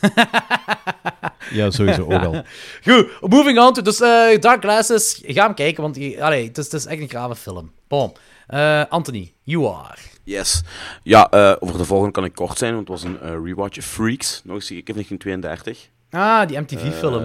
Ja, 1.52 1.70
sowieso 1.70 2.02
ook 2.02 2.22
al. 2.24 2.42
Goed, 2.84 3.08
moving 3.20 3.58
on 3.58 3.72
to. 3.72 3.82
Dus 3.82 4.00
eh, 4.00 4.38
Dark 4.40 4.60
Glasses, 4.62 5.20
ga 5.26 5.44
hem 5.44 5.54
kijken, 5.54 5.82
want 5.82 5.94
die- 5.94 6.24
allee, 6.24 6.46
het, 6.48 6.58
is, 6.58 6.64
het 6.64 6.72
is 6.74 6.86
echt 6.86 7.00
een 7.00 7.08
grave 7.08 7.36
film. 7.36 7.70
Boom. 7.88 8.12
Eh, 8.46 8.82
Anthony, 8.88 9.32
you 9.42 9.66
are. 9.74 9.96
Yes. 10.24 10.62
Ja, 11.02 11.30
eh, 11.30 11.56
over 11.60 11.78
de 11.78 11.84
volgende 11.84 12.12
kan 12.12 12.24
ik 12.24 12.34
kort 12.34 12.58
zijn, 12.58 12.74
want 12.74 12.88
het 12.88 13.02
was 13.02 13.12
een 13.12 13.44
rewatch. 13.44 13.78
Freaks, 13.84 14.40
nog 14.44 14.54
eens, 14.54 14.70
ik 14.70 14.86
heb 14.86 14.96
1932. 14.96 15.88
Ah, 16.10 16.48
die 16.48 16.58
MTV-film. 16.60 17.24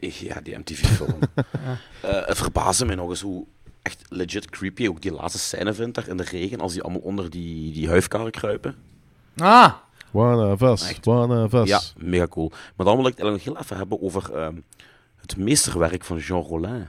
Ja, 0.00 0.40
die 0.40 0.58
MTV-film. 0.58 1.18
Eh, 2.00 2.26
het 2.26 2.36
verbaasde 2.38 2.84
mij 2.84 2.94
nog 2.94 3.08
eens 3.08 3.20
hoe 3.20 3.44
echt 3.82 4.02
legit 4.08 4.50
creepy 4.50 4.88
ook 4.88 5.02
die 5.02 5.12
laatste 5.12 5.38
scène 5.38 5.74
vindt 5.74 5.94
daar 5.94 6.08
in 6.08 6.16
de 6.16 6.22
regen, 6.22 6.60
als 6.60 6.72
die 6.72 6.82
allemaal 6.82 7.00
onder 7.00 7.30
die, 7.30 7.72
die 7.72 7.88
huifkarren 7.88 8.30
kruipen. 8.30 8.74
ah, 9.36 9.72
One 10.12 10.50
of 10.52 10.62
us, 10.62 10.88
Echt. 10.88 11.06
one 11.06 11.44
of 11.44 11.52
us. 11.52 11.68
Ja, 11.68 11.80
mega 11.96 12.26
cool. 12.26 12.50
Maar 12.76 12.86
dan 12.86 12.96
wil 12.96 13.06
ik 13.06 13.16
het 13.16 13.20
eigenlijk 13.20 13.44
nog 13.44 13.54
heel 13.54 13.62
even 13.62 13.76
hebben 13.76 14.02
over 14.02 14.34
ehm, 14.34 14.54
het 15.16 15.36
meesterwerk 15.36 16.04
van 16.04 16.16
Jean 16.18 16.42
Rollin. 16.42 16.88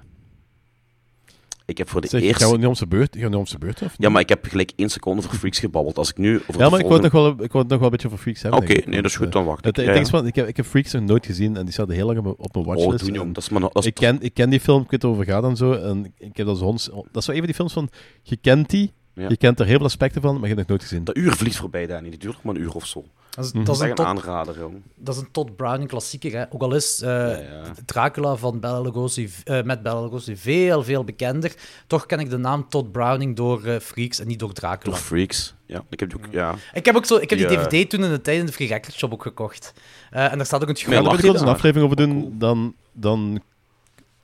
Ik 1.67 1.77
heb 1.77 1.89
voor 1.89 2.01
de 2.01 2.07
Zeg, 2.07 2.21
eerste... 2.21 2.43
gaan 2.43 2.51
we 2.51 2.57
nu 2.57 2.65
om 2.65 2.75
zijn 2.75 2.89
beurt? 2.89 3.15
Gaan 3.19 3.31
we 3.31 3.37
om 3.37 3.45
zijn 3.45 3.59
beurt? 3.59 3.81
Of 3.81 3.93
Ja, 3.97 4.09
maar 4.09 4.21
ik 4.21 4.29
heb 4.29 4.45
gelijk 4.45 4.71
één 4.75 4.89
seconde 4.89 5.21
voor 5.21 5.33
Freaks 5.33 5.59
gebabbeld. 5.59 5.97
Als 5.97 6.09
ik 6.09 6.17
nu 6.17 6.41
over 6.47 6.61
Ja, 6.61 6.69
maar 6.69 6.79
ik 6.79 6.85
wou, 6.85 7.01
het 7.03 7.11
nog 7.13 7.21
wel, 7.21 7.31
ik 7.31 7.51
wou 7.51 7.63
het 7.63 7.67
nog 7.67 7.67
wel 7.67 7.81
een 7.83 7.89
beetje 7.89 8.07
over 8.07 8.19
Freaks 8.19 8.41
hebben. 8.41 8.61
Oké, 8.61 8.73
nee, 8.73 9.01
dat 9.01 9.11
is 9.11 9.15
goed, 9.15 9.31
dan 9.31 9.45
wacht 9.45 9.59
ik. 9.59 9.65
Het, 9.65 9.75
het 9.85 9.95
Ja, 9.97 10.05
van, 10.05 10.27
ik, 10.27 10.35
heb, 10.35 10.47
ik 10.47 10.57
heb 10.57 10.65
Freaks 10.65 10.91
nog 10.93 11.03
nooit 11.03 11.25
gezien 11.25 11.57
en 11.57 11.63
die 11.63 11.73
staat 11.73 11.89
heel 11.89 12.05
lang 12.05 12.17
op 12.17 12.23
mijn, 12.23 12.35
Oh, 12.37 12.65
watchlist. 12.65 12.99
doe 12.99 13.07
niet 13.11 13.19
en 13.19 13.27
om. 13.27 13.33
Dat 13.33 13.43
is 13.43 13.49
maar... 13.49 13.61
Dat 13.61 13.75
is 13.75 13.85
ik, 13.85 13.93
ken, 13.93 14.17
ik 14.21 14.33
ken 14.33 14.49
die 14.49 14.59
film, 14.59 14.81
ik 14.81 14.91
weet 14.91 15.05
over 15.05 15.25
gaat 15.25 15.43
en 15.43 15.55
zo. 15.55 15.71
En 15.73 16.13
ik 16.17 16.37
heb 16.37 16.45
dat 16.45 16.57
zo... 16.57 16.71
Dat 16.71 16.81
is 17.13 17.25
zo 17.25 17.31
een 17.31 17.37
van 17.37 17.45
die 17.45 17.55
films 17.55 17.73
van, 17.73 17.89
je 18.21 18.35
kent 18.35 18.69
die, 18.69 18.93
Ja. 19.13 19.29
je 19.29 19.37
kent 19.37 19.59
er 19.59 19.65
heel 19.65 19.75
veel 19.77 19.85
aspecten 19.85 20.21
van, 20.21 20.33
maar 20.33 20.41
je 20.49 20.55
hebt 20.55 20.59
nog 20.59 20.67
nooit 20.67 20.81
gezien. 20.81 21.03
Dat 21.03 21.17
uur 21.17 21.31
vliegt 21.33 21.55
voorbij, 21.55 21.87
Danny. 21.87 22.09
Die 22.09 22.19
duurt 22.19 22.33
nog 22.33 22.43
maar 22.43 22.55
een 22.55 22.61
uur 22.61 22.71
of 22.73 22.85
zo. 22.85 23.05
Dat 23.37 23.45
is, 23.45 23.51
Mhm. 23.53 23.63
dat, 23.63 23.73
is 23.75 23.79
Dat 23.79 23.87
een 23.89 23.93
is 23.93 23.99
echt 23.99 23.99
een 23.99 24.05
Todd, 24.15 24.27
aanrader, 24.27 24.59
jong. 24.59 24.81
dat 24.95 25.15
is 25.15 25.21
een 25.21 25.31
Todd 25.31 25.55
Browning 25.55 25.89
klassieker, 25.89 26.31
hè. 26.31 26.45
Ook 26.49 26.61
al 26.61 26.75
is 26.75 27.01
eh, 27.01 27.09
ja. 27.09 27.61
Dracula 27.85 28.35
van 28.35 28.59
Bela 28.59 28.81
Lugosi, 28.81 29.29
eh, 29.43 29.63
met 29.63 29.83
Bela 29.83 30.01
Lugosi 30.01 30.37
veel, 30.37 30.83
veel 30.83 31.03
bekender. 31.03 31.53
Toch 31.87 32.05
ken 32.05 32.19
ik 32.19 32.29
de 32.29 32.37
naam 32.37 32.69
Todd 32.69 32.91
Browning 32.91 33.35
door 33.35 33.63
eh, 33.63 33.79
Freaks 33.79 34.19
en 34.19 34.27
niet 34.27 34.39
door 34.39 34.53
Dracula. 34.53 34.93
Door 34.93 35.03
Freaks. 35.03 35.55
Ja, 35.65 35.83
ik 35.89 35.99
heb 35.99 36.09
die 36.09 36.17
ook... 36.19 36.25
Ja. 36.31 36.55
Ik 36.73 36.85
heb, 36.85 36.95
ook 36.95 37.05
zo, 37.05 37.15
ik 37.15 37.29
heb 37.29 37.39
die 37.39 37.47
Die, 37.47 37.57
DVD 37.57 37.89
toen 37.89 38.03
in 38.03 38.09
de 38.09 38.21
tijd 38.21 38.39
in 38.39 38.45
de 38.45 38.51
Free 38.51 38.67
Record 38.67 38.93
Shop 38.93 39.13
ook 39.13 39.21
gekocht. 39.21 39.73
Eh, 40.11 40.31
en 40.31 40.37
daar 40.37 40.45
staat 40.45 40.61
ook 40.61 40.69
een 40.69 40.75
Ga 40.77 40.93
je 40.93 41.01
lach 41.01 41.23
er 41.23 41.35
een 41.35 41.47
aflevering 41.47 41.83
over 41.91 41.95
doen, 42.07 42.19
Cool. 42.21 42.31
dan, 42.37 42.73
dan, 42.91 43.41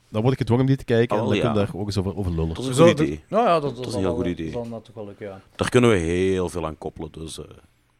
dan 0.09 0.21
word 0.21 0.33
ik 0.33 0.39
gedwongen 0.39 0.63
om 0.63 0.69
die 0.69 0.77
te 0.77 0.85
kijken 0.85 1.17
en 1.17 1.23
dan 1.23 1.33
ja. 1.35 1.41
kunnen 1.41 1.59
we 1.59 1.65
daar 1.71 1.79
ook 1.81 1.85
eens 1.85 1.97
over, 1.97 2.17
over 2.17 2.31
lullen. 2.31 2.47
Dat 2.53 2.57
is 2.57 2.65
een 2.65 2.73
goed 2.87 2.97
dat- 2.97 3.07
idee. 3.07 3.23
Nou 3.27 3.45
ja, 3.47 3.59
dat, 3.59 3.71
is 3.71 3.85
een 3.85 3.91
heel 3.91 4.01
wel, 4.01 4.15
goed 4.15 4.25
idee. 4.25 4.51
natuurlijk 4.55 4.95
wel 4.95 5.13
ja. 5.19 5.41
Daar 5.55 5.69
kunnen 5.69 5.89
we 5.89 5.95
heel 5.97 6.49
veel 6.49 6.65
aan 6.65 6.77
koppelen, 6.77 7.11
dus 7.11 7.39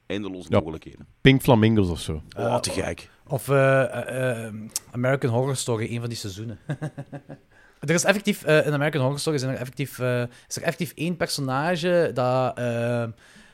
eindeloze 0.08 0.48
Ja. 0.50 0.60
mogelijkheden. 0.60 1.08
Pink 1.22 1.42
Flamingos 1.42 1.90
of 1.90 2.00
zo. 2.00 2.22
Oh, 2.38 2.60
te 2.60 2.70
gek. 2.70 3.10
Of 3.28 3.50
eh, 3.50 3.84
eh, 3.84 4.46
eh, 4.48 4.54
American 4.92 5.30
Horror 5.30 5.56
Story, 5.56 5.88
een 5.94 6.00
van 6.00 6.10
die 6.10 6.18
seizoenen. 6.18 6.60
er 7.80 7.90
is 7.90 8.04
effectief, 8.04 8.44
eh, 8.44 8.66
in 8.66 8.74
American 8.74 9.02
Horror 9.02 9.20
Story 9.20 9.38
zijn 9.38 9.52
er 9.54 9.60
effectief, 9.60 10.00
is 10.48 10.56
er 10.56 10.62
effectief 10.64 10.92
één 10.96 11.18
personage 11.18 12.12
dat 12.14 12.58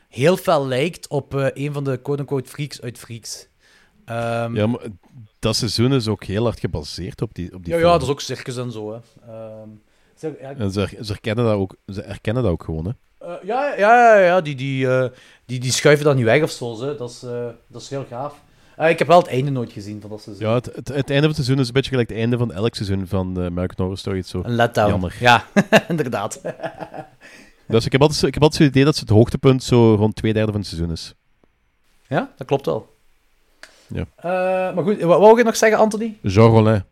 heel 0.08 0.36
fel 0.36 0.66
lijkt 0.66 1.08
op 1.08 1.34
eh, 1.34 1.46
een 1.52 1.72
van 1.72 1.84
de 1.84 1.96
quote-unquote 1.96 2.48
freaks 2.50 2.80
uit 2.82 2.98
Freaks. 2.98 3.48
Ehm, 4.04 4.54
Ja, 4.56 4.66
maar 4.66 4.80
dat 5.38 5.56
seizoen 5.56 5.92
is 5.92 6.08
ook 6.08 6.24
heel 6.24 6.44
hard 6.44 6.60
gebaseerd 6.60 7.22
op 7.22 7.34
die, 7.34 7.54
op 7.54 7.64
die 7.64 7.72
ja, 7.72 7.78
film. 7.78 7.90
ja, 7.92 7.98
dat 7.98 8.02
is 8.06 8.12
ook 8.12 8.20
circus 8.20 8.56
en 8.56 8.72
zo. 8.72 8.92
Hè. 8.92 8.98
Ehm, 9.32 9.68
zeg, 10.20 10.32
ja, 10.40 10.54
En 10.58 10.70
ze, 10.70 10.88
ze, 11.00 11.12
herkennen 11.12 11.44
dat 11.44 11.54
ook, 11.54 11.76
ze 11.86 12.00
herkennen 12.00 12.42
dat 12.42 12.52
ook 12.52 12.62
gewoon, 12.64 12.84
hè. 12.84 12.90
Eh, 13.26 13.32
ja, 13.42 13.74
ja, 13.76 14.14
ja, 14.14 14.18
ja, 14.24 14.40
die, 14.40 14.54
die, 14.54 14.88
eh, 14.88 15.08
die, 15.46 15.60
die 15.60 15.72
schuiven 15.72 16.04
dan 16.04 16.16
nu 16.16 16.24
weg 16.24 16.42
of 16.42 16.50
zo. 16.50 16.80
Hè. 16.80 16.96
Dat, 16.96 17.10
is, 17.10 17.22
eh, 17.22 17.46
dat 17.66 17.82
is 17.82 17.88
heel 17.90 18.06
gaaf. 18.10 18.34
Eh, 18.76 18.88
ik 18.90 18.98
heb 18.98 19.08
wel 19.08 19.18
het 19.18 19.28
einde 19.28 19.50
nooit 19.50 19.72
gezien 19.72 20.00
van 20.00 20.10
dat 20.10 20.20
seizoen. 20.22 20.46
Ja, 20.48 20.54
het, 20.54 20.64
het, 20.74 20.88
het 20.88 21.10
einde 21.10 21.14
van 21.16 21.22
het 21.26 21.34
seizoen 21.34 21.58
is 21.58 21.66
een 21.66 21.72
beetje 21.72 21.90
gelijk 21.90 22.08
het 22.08 22.18
einde 22.18 22.38
van 22.38 22.52
elk 22.52 22.74
seizoen 22.74 23.06
van 23.06 23.34
de 23.34 23.40
American 23.40 23.76
Horror 23.76 23.98
Story. 23.98 24.16
Het 24.16 24.26
Zo. 24.28 24.40
Een 24.44 24.54
letdown. 24.54 24.88
Jammer. 24.90 25.16
Ja, 25.20 25.44
inderdaad. 25.88 26.40
Dus 27.66 27.84
ik 27.86 27.92
heb 27.92 28.00
altijd, 28.00 28.20
zo- 28.20 28.26
ik 28.26 28.34
heb 28.34 28.42
altijd 28.42 28.60
het 28.62 28.70
idee 28.70 28.84
dat 28.84 28.98
het 28.98 29.08
het 29.08 29.16
hoogtepunt 29.18 29.62
zo 29.62 29.94
rond 29.94 30.16
twee 30.16 30.32
derde 30.32 30.50
van 30.52 30.60
het 30.60 30.68
seizoen 30.68 30.90
is. 30.92 31.14
Ja, 32.08 32.30
dat 32.36 32.46
klopt 32.46 32.66
wel. 32.66 32.94
Ja. 33.86 34.04
Eh, 34.16 34.74
maar 34.74 34.84
goed, 34.84 35.00
wat 35.00 35.18
wou 35.20 35.38
je 35.38 35.44
nog 35.44 35.56
zeggen, 35.56 35.78
Anthony? 35.78 36.18
Jean 36.22 36.50
Rollin. 36.50 36.84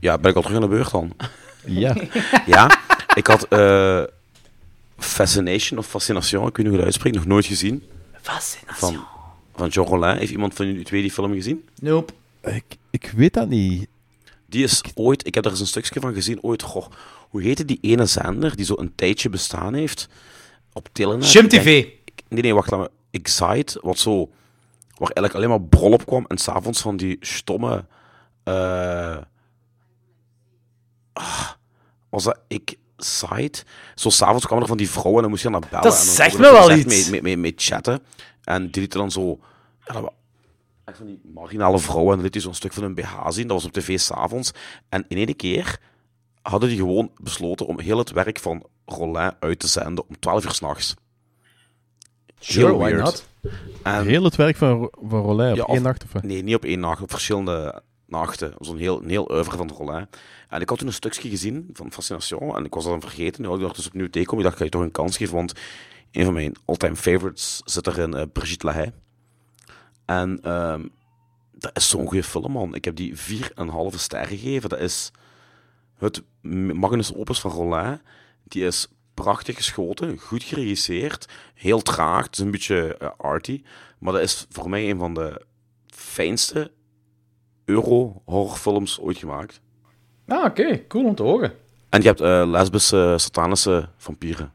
Ja, 0.00 0.18
ben 0.18 0.30
ik 0.30 0.36
al 0.36 0.42
terug 0.42 0.56
aan 0.56 0.62
de 0.62 0.68
beurt 0.68 0.90
dan? 0.90 1.12
Ja. 1.66 1.96
Ja, 2.46 2.78
ik 3.14 3.26
had 3.26 3.48
eh, 3.48 4.02
Fascination 4.98 5.78
of 5.78 5.86
Fascination, 5.86 6.46
ik 6.48 6.56
weet 6.56 6.56
niet 6.56 6.66
hoe 6.66 6.74
je 6.74 6.76
dat 6.76 6.84
uitspreekt, 6.86 7.16
nog 7.16 7.26
nooit 7.26 7.46
gezien. 7.46 7.82
Fascinatie. 8.22 8.78
Van, 8.78 9.04
van 9.54 9.68
Jean 9.68 9.86
Rollin. 9.86 10.16
Heeft 10.16 10.30
iemand 10.32 10.54
van 10.54 10.66
jullie 10.66 10.84
twee 10.84 11.00
die 11.02 11.10
film 11.12 11.32
gezien? 11.32 11.68
Nope. 11.80 12.12
ik, 12.44 12.64
ik 12.90 13.12
weet 13.16 13.34
dat 13.34 13.48
niet. 13.48 13.88
Die 14.46 14.62
is 14.64 14.82
ooit, 14.94 15.26
ik 15.26 15.34
heb 15.34 15.44
er 15.44 15.50
eens 15.50 15.60
een 15.60 15.66
stukje 15.66 16.00
van 16.00 16.14
gezien, 16.14 16.42
ooit, 16.42 16.62
goh, 16.62 16.86
hoe 17.28 17.42
heette 17.42 17.64
die 17.64 17.78
ene 17.80 18.06
zender 18.06 18.56
die 18.56 18.64
zo 18.64 18.74
een 18.76 18.92
tijdje 18.94 19.28
bestaan 19.28 19.74
heeft? 19.74 20.08
Op 20.72 20.88
Telenet? 20.92 21.24
Shim 21.26 21.48
denk- 21.48 21.62
TV. 21.62 21.84
ik- 22.04 22.22
nee, 22.28 22.42
nee, 22.42 22.54
wacht, 22.54 22.70
laat 22.70 22.80
me. 22.80 22.90
Excite, 23.10 23.78
wat 23.82 23.98
zo, 23.98 24.18
waar 24.88 25.10
eigenlijk 25.10 25.34
alleen 25.34 25.48
maar 25.48 25.60
brol 25.62 25.92
op 25.92 26.06
kwam 26.06 26.24
en 26.28 26.38
s'avonds 26.38 26.80
van 26.80 26.96
die 26.96 27.16
stomme, 27.20 27.84
eh, 28.42 29.16
ah, 31.16 31.50
was 32.08 32.24
dat, 32.24 32.38
ik, 32.48 32.76
site. 32.96 33.64
Zo 33.94 34.08
s'avonds 34.10 34.44
kwamen 34.44 34.62
er 34.62 34.68
van 34.68 34.76
die 34.78 34.90
vrouwen 34.90 35.14
en 35.14 35.20
dan 35.22 35.30
moest 35.30 35.42
je 35.42 35.50
naar 35.50 35.60
bellen. 35.60 35.82
Dat 35.82 35.98
en 36.00 36.04
dan 36.06 36.14
zegt 36.14 36.38
me 36.38 36.50
wel 36.50 36.72
iets. 36.72 36.84
Mee, 36.86 37.10
mee, 37.10 37.22
mee, 37.22 37.36
mee 37.36 37.52
chatten. 37.56 38.02
En 38.44 38.70
die 38.70 38.80
lieten 38.80 38.98
dan 39.00 39.10
zo... 39.10 39.38
Ja, 39.86 39.92
dat 39.92 40.02
wa- 40.02 40.12
echt 40.84 40.96
van 40.96 41.06
die 41.06 41.20
marginale 41.34 41.78
vrouwen. 41.78 42.08
En 42.08 42.14
dan 42.14 42.24
liet 42.24 42.34
hij 42.34 42.42
zo'n 42.42 42.54
stuk 42.54 42.72
van 42.72 42.82
hun 42.82 42.94
BH 42.94 43.26
zien. 43.28 43.46
Dat 43.46 43.56
was 43.56 43.66
op 43.66 43.72
tv 43.72 43.98
s'avonds. 43.98 44.52
En 44.88 45.04
in 45.08 45.16
één 45.16 45.36
keer 45.36 45.78
hadden 46.42 46.68
die 46.68 46.78
gewoon 46.78 47.10
besloten 47.16 47.66
om 47.66 47.80
heel 47.80 47.98
het 47.98 48.10
werk 48.10 48.38
van 48.38 48.66
Rollin 48.86 49.32
uit 49.40 49.58
te 49.58 49.66
zenden 49.66 50.04
om 50.08 50.18
12 50.18 50.44
uur 50.44 50.52
s'nachts. 50.52 50.94
Sure, 52.38 52.76
why 52.76 52.90
not? 52.90 53.26
En, 53.82 54.04
Heel 54.06 54.24
het 54.24 54.36
werk 54.36 54.56
van, 54.56 54.90
van 55.02 55.20
Rolijn 55.20 55.50
op 55.52 55.56
Ja, 55.56 55.64
één 55.64 55.76
of- 55.76 55.82
nacht? 55.82 56.04
Of? 56.14 56.22
Nee, 56.22 56.42
niet 56.42 56.54
op 56.54 56.64
één 56.64 56.80
nacht, 56.80 57.02
op 57.02 57.10
verschillende 57.10 57.82
nachten. 58.06 58.54
Zo'n 58.58 58.76
heel, 58.76 59.02
heel 59.06 59.44
van 59.44 59.70
Rollin. 59.70 60.06
En 60.48 60.60
ik 60.60 60.68
had 60.68 60.78
toen 60.78 60.86
een 60.86 60.92
stukje 60.92 61.28
gezien 61.28 61.70
van 61.72 61.92
Fascination 61.92 62.56
en 62.56 62.64
ik 62.64 62.74
was 62.74 62.82
dat 62.82 62.92
dan 62.92 63.10
vergeten. 63.10 63.42
Nu 63.42 63.54
ik 63.54 63.60
dat 63.60 63.76
dus 63.76 63.86
opnieuw 63.86 64.10
tegenkomen. 64.10 64.44
Ik 64.44 64.50
dacht, 64.50 64.54
ik 64.54 64.58
ga 64.58 64.64
je 64.64 64.70
toch 64.70 64.82
een 64.82 65.02
kans 65.02 65.16
geven, 65.16 65.34
want 65.34 65.52
een 66.12 66.24
van 66.24 66.32
mijn 66.32 66.54
all-time 66.64 66.96
favorites 66.96 67.60
zit 67.64 67.86
erin, 67.86 68.14
eh, 68.14 68.22
Brigitte 68.32 68.66
Lahaye. 68.66 68.92
En 70.04 70.38
ehm, 70.42 70.86
dat 71.52 71.76
is 71.76 71.88
zo'n 71.88 72.06
goede 72.06 72.22
film, 72.22 72.52
man. 72.52 72.74
Ik 72.74 72.84
heb 72.84 72.96
die 72.96 73.16
4,5 73.16 73.98
ster 73.98 74.26
gegeven. 74.26 74.68
Dat 74.68 74.78
is 74.78 75.10
het 75.98 76.22
magnus 76.74 77.14
opus 77.14 77.40
van 77.40 77.50
Rollin. 77.50 78.00
Die 78.44 78.64
is 78.66 78.88
prachtig 79.14 79.56
geschoten, 79.56 80.18
goed 80.18 80.42
geregisseerd, 80.42 81.28
heel 81.54 81.82
traag. 81.82 82.24
Het 82.24 82.34
is 82.34 82.38
een 82.38 82.50
beetje 82.50 82.96
eh, 82.96 83.10
arty. 83.16 83.62
Maar 83.98 84.12
dat 84.12 84.22
is 84.22 84.46
voor 84.50 84.68
mij 84.68 84.90
een 84.90 84.98
van 84.98 85.14
de 85.14 85.46
fijnste 85.86 86.72
euro-horrorfilms 87.66 89.00
ooit 89.00 89.18
gemaakt. 89.18 89.60
Ah, 90.28 90.44
oké. 90.44 90.86
Cool 90.86 91.04
om 91.04 91.14
te 91.14 91.22
horen. 91.22 91.52
En 91.88 92.00
je 92.02 92.06
hebt 92.06 92.20
eh, 92.20 92.42
lesbische, 92.46 93.14
satanische 93.18 93.88
vampieren. 93.96 94.52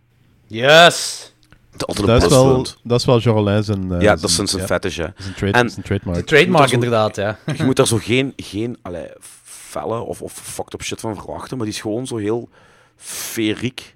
Yes! 0.47 1.29
Dat 1.71 1.89
is 1.89 1.95
altijd 1.95 2.07
Dat 2.07 2.21
een 2.21 2.27
is, 2.37 2.43
wel, 2.43 2.53
pluspunt. 2.53 2.77
dat 2.83 2.99
is 2.99 3.05
wel 3.05 3.19
zijn... 3.63 3.91
eh, 3.91 4.01
Ja, 4.01 4.15
dat 4.15 4.23
is 4.29 4.35
zijn 4.35 4.47
ja, 4.61 4.65
fetish, 4.65 4.97
hè. 4.97 5.07
zijn, 5.17 5.33
trade, 5.35 5.51
En- 5.57 5.69
zijn 5.69 5.85
trademark. 5.85 6.17
De 6.17 6.23
trademark, 6.23 6.63
er 6.63 6.69
zo- 6.69 6.73
inderdaad, 6.75 7.15
ja. 7.15 7.37
Je 7.57 7.63
moet 7.63 7.75
daar 7.75 7.87
zo 7.87 7.97
geen, 7.97 8.33
geen 8.35 8.77
allee, 8.81 9.09
felle 9.43 9.99
of, 9.99 10.21
of 10.21 10.33
fucked 10.33 10.73
up 10.73 10.81
shit 10.83 10.99
van 10.99 11.15
verwachten, 11.15 11.57
maar 11.57 11.65
die 11.65 11.75
is 11.75 11.81
gewoon 11.81 12.07
zo 12.07 12.17
heel 12.17 12.49
feriek, 12.95 13.95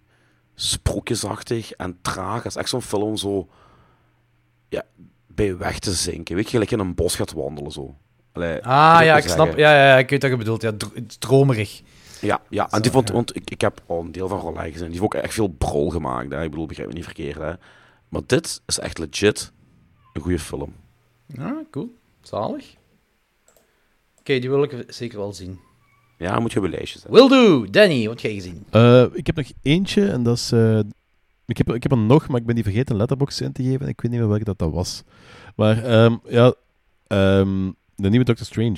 sprookjesachtig 0.55 1.71
en 1.71 1.97
traag. 2.01 2.35
Dat 2.43 2.51
is 2.51 2.55
echt 2.55 2.69
zo'n 2.69 2.81
film 2.81 3.17
zo... 3.17 3.47
Ja, 4.69 4.83
bij 5.27 5.57
weg 5.57 5.79
te 5.79 5.93
zinken. 5.93 6.35
Weet 6.35 6.45
je, 6.45 6.49
gelijk 6.51 6.71
in 6.71 6.79
een 6.79 6.95
bos 6.95 7.15
gaat 7.15 7.33
wandelen, 7.33 7.71
zo. 7.71 7.95
Allee, 8.35 8.65
Ah, 8.65 8.99
ja, 9.03 9.17
ik 9.17 9.23
snap. 9.23 9.37
zeggen. 9.45 9.57
Ja, 9.57 9.71
ja, 9.75 9.87
ja, 9.87 9.97
ik 9.97 10.09
weet 10.09 10.21
wat 10.21 10.31
je 10.31 10.37
bedoelt. 10.37 10.61
Ja, 10.61 10.71
dro- 10.77 10.91
dromerig. 11.19 11.81
Ja, 12.21 12.41
ja. 12.49 12.69
en 12.69 12.81
die 12.81 12.91
vond, 12.91 13.09
want 13.09 13.35
ik, 13.35 13.49
ik 13.49 13.61
heb 13.61 13.81
al 13.85 13.99
een 13.99 14.11
deel 14.11 14.27
van 14.27 14.39
Rollin 14.39 14.71
gezien. 14.71 14.79
Die 14.91 14.99
heeft 14.99 15.01
ook 15.01 15.13
echt 15.13 15.33
veel 15.33 15.47
brol 15.47 15.89
gemaakt. 15.89 16.31
Hè. 16.31 16.43
Ik 16.43 16.49
bedoel, 16.49 16.65
begrijp 16.65 16.87
me 16.87 16.93
niet 16.95 17.03
verkeerd. 17.03 17.35
Hè. 17.37 17.51
Maar 18.09 18.21
dit 18.25 18.61
is 18.65 18.79
echt 18.79 18.97
legit 18.97 19.51
een 20.13 20.21
goede 20.21 20.39
film. 20.39 20.73
Ja, 21.27 21.63
cool. 21.71 21.95
Zalig. 22.21 22.75
Oké, 24.19 24.39
die 24.39 24.49
wil 24.49 24.63
ik 24.63 24.83
zeker 24.87 25.17
wel 25.17 25.33
zien. 25.33 25.59
Ja, 26.17 26.39
moet 26.39 26.51
je 26.51 26.59
op 26.59 26.65
je 26.65 26.71
lijstje 26.71 26.99
zetten. 26.99 27.19
Will 27.19 27.27
do. 27.37 27.69
Danny, 27.69 28.07
wat 28.07 28.21
heb 28.21 28.31
jij 28.31 28.33
gezien? 28.33 28.65
Eh, 28.69 29.05
ik 29.13 29.25
heb 29.27 29.35
nog 29.35 29.51
eentje 29.61 30.07
en 30.09 30.23
dat 30.23 30.35
is... 30.37 30.51
eh, 30.51 30.79
ik, 31.45 31.57
heb, 31.57 31.73
ik 31.73 31.83
heb 31.83 31.91
er 31.91 31.97
nog, 31.97 32.27
maar 32.27 32.39
ik 32.39 32.45
ben 32.45 32.55
die 32.55 32.63
vergeten 32.63 32.91
een 32.91 32.97
letterbox 32.97 33.41
in 33.41 33.51
te 33.51 33.63
geven. 33.63 33.87
Ik 33.87 34.01
weet 34.01 34.11
niet 34.11 34.19
meer 34.19 34.29
welke 34.29 34.43
dat, 34.43 34.57
dat 34.57 34.71
was. 34.71 35.03
Maar 35.55 35.83
ehm, 35.83 36.15
ja, 36.27 36.53
ehm, 37.07 37.71
de 37.95 38.09
nieuwe 38.09 38.25
Doctor 38.25 38.45
Strange. 38.45 38.77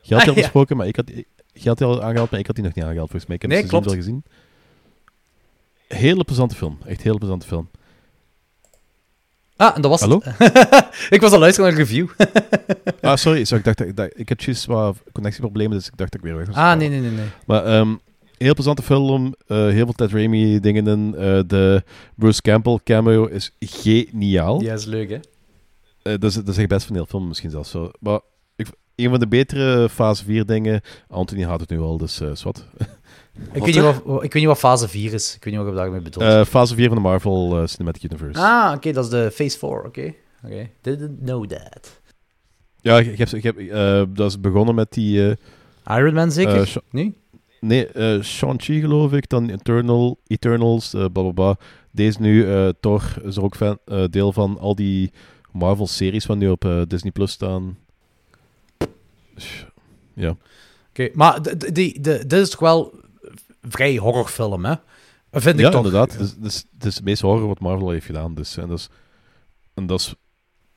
Je 0.00 0.14
had 0.14 0.28
Ah, 0.28 0.34
die 0.34 0.44
al 0.54 0.64
ja. 0.68 0.74
maar 0.76 0.86
ik 0.86 0.96
had, 0.96 1.10
je 1.52 1.68
had 1.68 1.78
die 1.78 1.86
al 1.86 2.02
aangehaald, 2.02 2.30
maar 2.30 2.40
ik 2.40 2.46
had 2.46 2.54
die 2.56 2.64
nog 2.64 2.74
niet 2.74 2.84
aangehaald 2.84 3.10
volgens 3.10 3.26
mij. 3.26 3.36
Ik 3.36 3.42
heb 3.42 3.50
Nee, 3.50 3.62
het 3.62 3.70
wel 3.84 3.94
gezien. 3.94 4.24
Hele 5.88 6.24
plezante 6.24 6.54
film. 6.54 6.78
Echt 6.86 7.02
hele 7.02 7.18
plezante 7.18 7.46
film. 7.46 7.68
Ah, 9.56 9.76
en 9.76 9.82
dat 9.82 9.90
was 9.90 10.00
Hallo? 10.00 10.20
het. 10.24 11.08
ik 11.10 11.20
was 11.20 11.32
al 11.32 11.38
luisteren 11.38 11.70
naar 11.70 11.80
een 11.80 11.86
review. 11.86 12.08
Ah, 13.00 13.16
sorry. 13.16 13.44
sorry 13.44 13.64
ik 13.68 13.76
dacht 13.76 13.96
dat 13.96 14.10
ik, 14.16 14.28
had 14.28 14.42
juist 14.42 14.66
wat 14.66 14.96
connectieproblemen, 15.12 15.76
dus 15.76 15.86
ik 15.86 15.96
dacht 15.96 16.12
dat 16.12 16.20
ik 16.20 16.26
weer 16.26 16.36
weg 16.36 16.46
was. 16.46 16.56
ah, 16.56 16.76
nee, 16.78 16.88
nee, 16.88 17.00
nee. 17.00 17.10
nee. 17.10 17.26
Maar 17.46 17.64
ehm, 17.64 17.94
heel 18.38 18.54
plezante 18.54 18.82
film. 18.82 19.34
eh, 19.46 19.56
heel 19.56 19.84
veel 19.84 19.92
Ted 19.92 20.12
Raimi 20.12 20.60
dingen 20.60 20.86
in. 20.86 21.14
eh, 21.14 21.40
de 21.46 21.82
Bruce 22.14 22.42
Campbell 22.42 22.78
cameo 22.84 23.26
is 23.26 23.52
geniaal. 23.60 24.62
Ja, 24.62 24.74
is 24.74 24.84
leuk, 24.84 25.10
hè? 25.10 25.16
Eh, 26.02 26.18
dat, 26.18 26.24
is, 26.24 26.34
dat 26.34 26.48
is 26.48 26.56
echt 26.58 26.68
best 26.68 26.86
van 26.86 26.94
heel 26.94 27.06
film 27.06 27.28
misschien 27.28 27.50
zelfs 27.50 27.70
zo. 27.70 27.90
Maar 28.00 28.20
een 28.96 29.10
van 29.10 29.20
de 29.20 29.28
betere 29.28 29.88
fase 29.88 30.24
4 30.24 30.46
dingen. 30.46 30.80
Anthony 31.08 31.42
had 31.42 31.60
het 31.60 31.70
nu 31.70 31.78
al, 31.80 31.98
dus 31.98 32.20
eh 32.20 32.30
zwart. 32.34 32.64
Ik 33.52 33.64
weet, 33.64 33.74
niet 33.74 34.02
wat, 34.04 34.22
ik 34.24 34.32
weet 34.32 34.34
niet 34.34 34.44
wat 34.46 34.58
fase 34.58 34.88
4 34.88 35.12
is. 35.12 35.34
Ik 35.36 35.44
weet 35.44 35.54
niet 35.54 35.62
wat 35.62 35.72
je 35.72 35.78
daarmee 35.78 36.00
bedoelt. 36.00 36.24
Eh, 36.26 36.44
fase 36.44 36.74
4 36.74 36.86
van 36.86 36.96
de 36.96 37.02
Marvel 37.02 37.60
eh, 37.60 37.66
Cinematic 37.66 38.02
Universe. 38.02 38.40
ah, 38.40 38.72
oké, 38.76 38.92
dat 38.92 39.04
is 39.04 39.10
de 39.10 39.30
Phase 39.34 39.58
4. 39.58 39.68
Oké. 39.84 40.14
Oké. 40.44 40.68
Didn't 40.80 41.18
know 41.24 41.46
that. 41.46 42.00
Ja, 42.80 42.98
ik 42.98 43.18
heb, 43.18 43.28
ik 43.28 43.42
heb, 43.42 43.58
eh, 43.58 44.02
dat 44.08 44.30
is 44.30 44.40
begonnen 44.40 44.74
met 44.74 44.92
die... 44.92 45.28
eh, 45.84 45.96
Iron 45.98 46.14
Man 46.14 46.32
zeker? 46.32 46.72
Nee? 46.90 47.14
nee, 47.60 47.86
eh 47.86 48.22
Shang-Chi 48.22 48.80
geloof 48.80 49.12
ik, 49.12 49.28
dan 49.28 49.48
Eternal, 49.50 50.18
Eternals, 50.26 50.94
eh 50.94 51.00
bla 51.12 51.22
bla 51.22 51.30
bla. 51.30 51.56
Deze 51.90 52.20
nu, 52.20 52.46
eh 52.52 52.68
Thor 52.80 53.02
is 53.24 53.36
er 53.36 53.42
ook 53.42 53.56
fan, 53.56 53.78
eh, 53.84 54.04
deel 54.10 54.32
van 54.32 54.58
al 54.58 54.74
die 54.74 55.12
Marvel-series 55.52 56.24
van 56.24 56.38
nu 56.38 56.48
op 56.48 56.64
eh, 56.64 56.80
Disney 56.88 57.12
Plus 57.12 57.32
staan. 57.32 57.76
Ja. 60.14 60.36
Oké, 60.88 61.08
maar 61.14 61.40
d- 61.40 61.60
d- 61.60 61.74
die, 61.74 62.00
de, 62.00 62.26
dit 62.26 62.32
is 62.40 62.50
toch 62.50 62.60
wel 62.60 63.00
vrij 63.62 63.96
horrorfilm, 63.96 64.64
hè? 64.64 64.74
Vind 65.30 65.54
ik 65.58 65.64
ja, 65.64 65.70
toch. 65.70 65.84
inderdaad. 65.84 66.12
Het 66.12 66.20
is, 66.20 66.30
het, 66.30 66.44
is, 66.44 66.64
het 66.74 66.84
is 66.84 66.94
het 66.94 67.04
meest 67.04 67.22
horror 67.22 67.46
wat 67.48 67.60
Marvel 67.60 67.90
heeft 67.90 68.06
gedaan. 68.06 68.34
Dus, 68.34 68.56
en 68.56 68.68
dat 68.68 68.78
is, 68.78 68.88
en 69.74 69.86
dat 69.86 70.00
is 70.00 70.14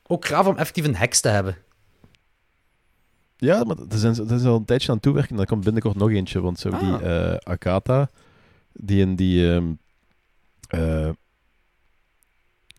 Ook 0.06 0.24
graaf 0.24 0.46
om 0.46 0.56
effectief 0.56 0.84
een 0.84 0.96
heks 0.96 1.20
te 1.20 1.28
hebben. 1.28 1.56
Ja, 3.36 3.64
maar 3.64 3.76
er 3.78 3.98
zijn, 3.98 4.12
er 4.18 4.38
zijn 4.38 4.46
al 4.46 4.56
een 4.56 4.64
tijdje 4.64 4.92
aan 4.92 5.00
toewerken. 5.00 5.34
En 5.34 5.40
er 5.40 5.46
komt 5.46 5.64
binnenkort 5.64 5.96
nog 5.96 6.10
eentje. 6.10 6.40
Want 6.40 6.58
zo 6.58 6.68
Ah. 6.70 6.80
die 6.80 7.08
eh 7.08 7.36
Akata, 7.36 8.10
die 8.72 9.00
in 9.00 9.16
die, 9.16 9.52
ehm, 9.52 9.72
eh, 10.68 11.10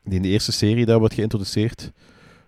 die 0.04 0.16
in 0.16 0.22
de 0.22 0.28
eerste 0.28 0.52
serie 0.52 0.86
daar 0.86 1.00
wordt 1.00 1.14
geïntroduceerd, 1.14 1.92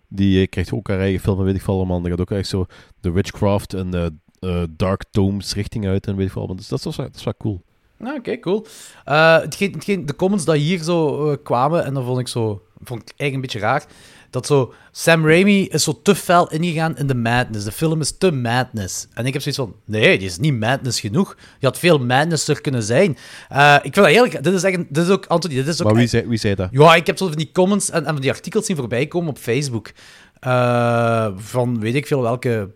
die 0.10 0.42
eh, 0.42 0.50
krijgt 0.50 0.74
ook 0.74 0.88
haar 0.88 1.00
eigen 1.00 1.20
film 1.20 1.40
en 1.40 1.46
weet 1.46 1.56
ik 1.56 1.62
veel 1.62 1.74
allemaal. 1.74 2.02
Dat 2.02 2.12
gaat 2.12 2.20
ook 2.20 2.32
echt 2.32 2.48
zo 2.48 2.66
de 3.00 3.12
witchcraft 3.12 3.74
en 3.74 3.94
eh, 3.94 4.06
eh, 4.40 4.68
dark 4.70 5.04
tomes 5.12 5.54
richting 5.54 5.88
uit 5.88 6.08
en 6.08 6.16
weet 6.16 6.26
ik 6.26 6.32
veel 6.32 6.42
allemaal. 6.42 6.58
Dus 6.58 6.68
dat 6.68 6.86
is 6.86 6.96
wel, 6.96 7.10
dat 7.12 7.38
cool. 7.38 7.62
Ah, 8.00 8.16
Oké, 8.16 8.40
cool. 8.40 8.66
De 9.06 10.14
comments 10.18 10.46
die 10.46 10.56
hier 10.56 10.84
zo 10.84 11.36
kwamen, 11.44 11.86
en 11.86 11.94
dat 11.94 12.04
vond 12.04 12.20
ik 12.20 12.28
zo, 12.28 12.62
vond 12.84 13.02
ik 13.02 13.14
eigenlijk 13.18 13.34
een 13.34 13.42
beetje 13.42 13.60
raar, 13.60 13.86
dat 14.30 14.46
zo, 14.46 14.74
Sam 14.92 15.26
Raimi 15.28 15.68
is 15.68 15.84
zo 15.84 16.00
te 16.04 16.16
fel 16.16 16.52
ingegaan 16.52 16.98
in 16.98 17.08
de 17.08 17.16
madness. 17.16 17.66
De 17.66 17.72
film 17.72 18.02
is 18.02 18.18
te 18.18 18.32
madness. 18.32 19.08
En 19.14 19.26
ik 19.26 19.34
heb 19.34 19.42
zoiets 19.42 19.62
van, 19.62 19.76
nee, 19.86 20.18
die 20.18 20.28
is 20.28 20.38
niet 20.38 20.60
madness 20.60 21.00
genoeg. 21.00 21.36
Je 21.60 21.66
had 21.66 21.80
veel 21.80 22.00
madness 22.00 22.48
er 22.48 22.62
kunnen 22.62 22.84
zijn. 22.84 23.18
Eh, 23.50 23.76
ik 23.76 23.82
vind 23.94 23.96
dat 23.96 24.08
eerlijk, 24.08 24.44
dit 24.44 24.54
is, 24.54 24.64
echt, 24.64 24.78
dit 24.78 24.98
is 25.04 25.10
ook, 25.10 25.26
Anthony, 25.26 25.54
dit 25.56 25.68
is 25.68 25.80
ook 25.82 25.88
Maar 25.88 25.96
wie 25.96 26.08
zei, 26.08 26.28
wie 26.28 26.38
zei 26.38 26.56
dat? 26.56 26.70
ja, 26.72 26.96
ik 26.96 27.08
heb 27.08 27.18
zo 27.18 27.28
van 27.28 27.38
die 27.38 27.52
comments 27.54 27.90
en, 27.90 28.06
en 28.06 28.12
van 28.14 28.22
die 28.22 28.32
artikels 28.32 28.66
zien 28.66 28.76
voorbij 28.76 29.08
komen 29.08 29.30
op 29.30 29.38
Facebook. 29.38 29.92
Eh, 30.40 31.28
van 31.36 31.80
weet 31.80 31.96
ik 31.96 32.08
veel 32.08 32.22
welke 32.22 32.70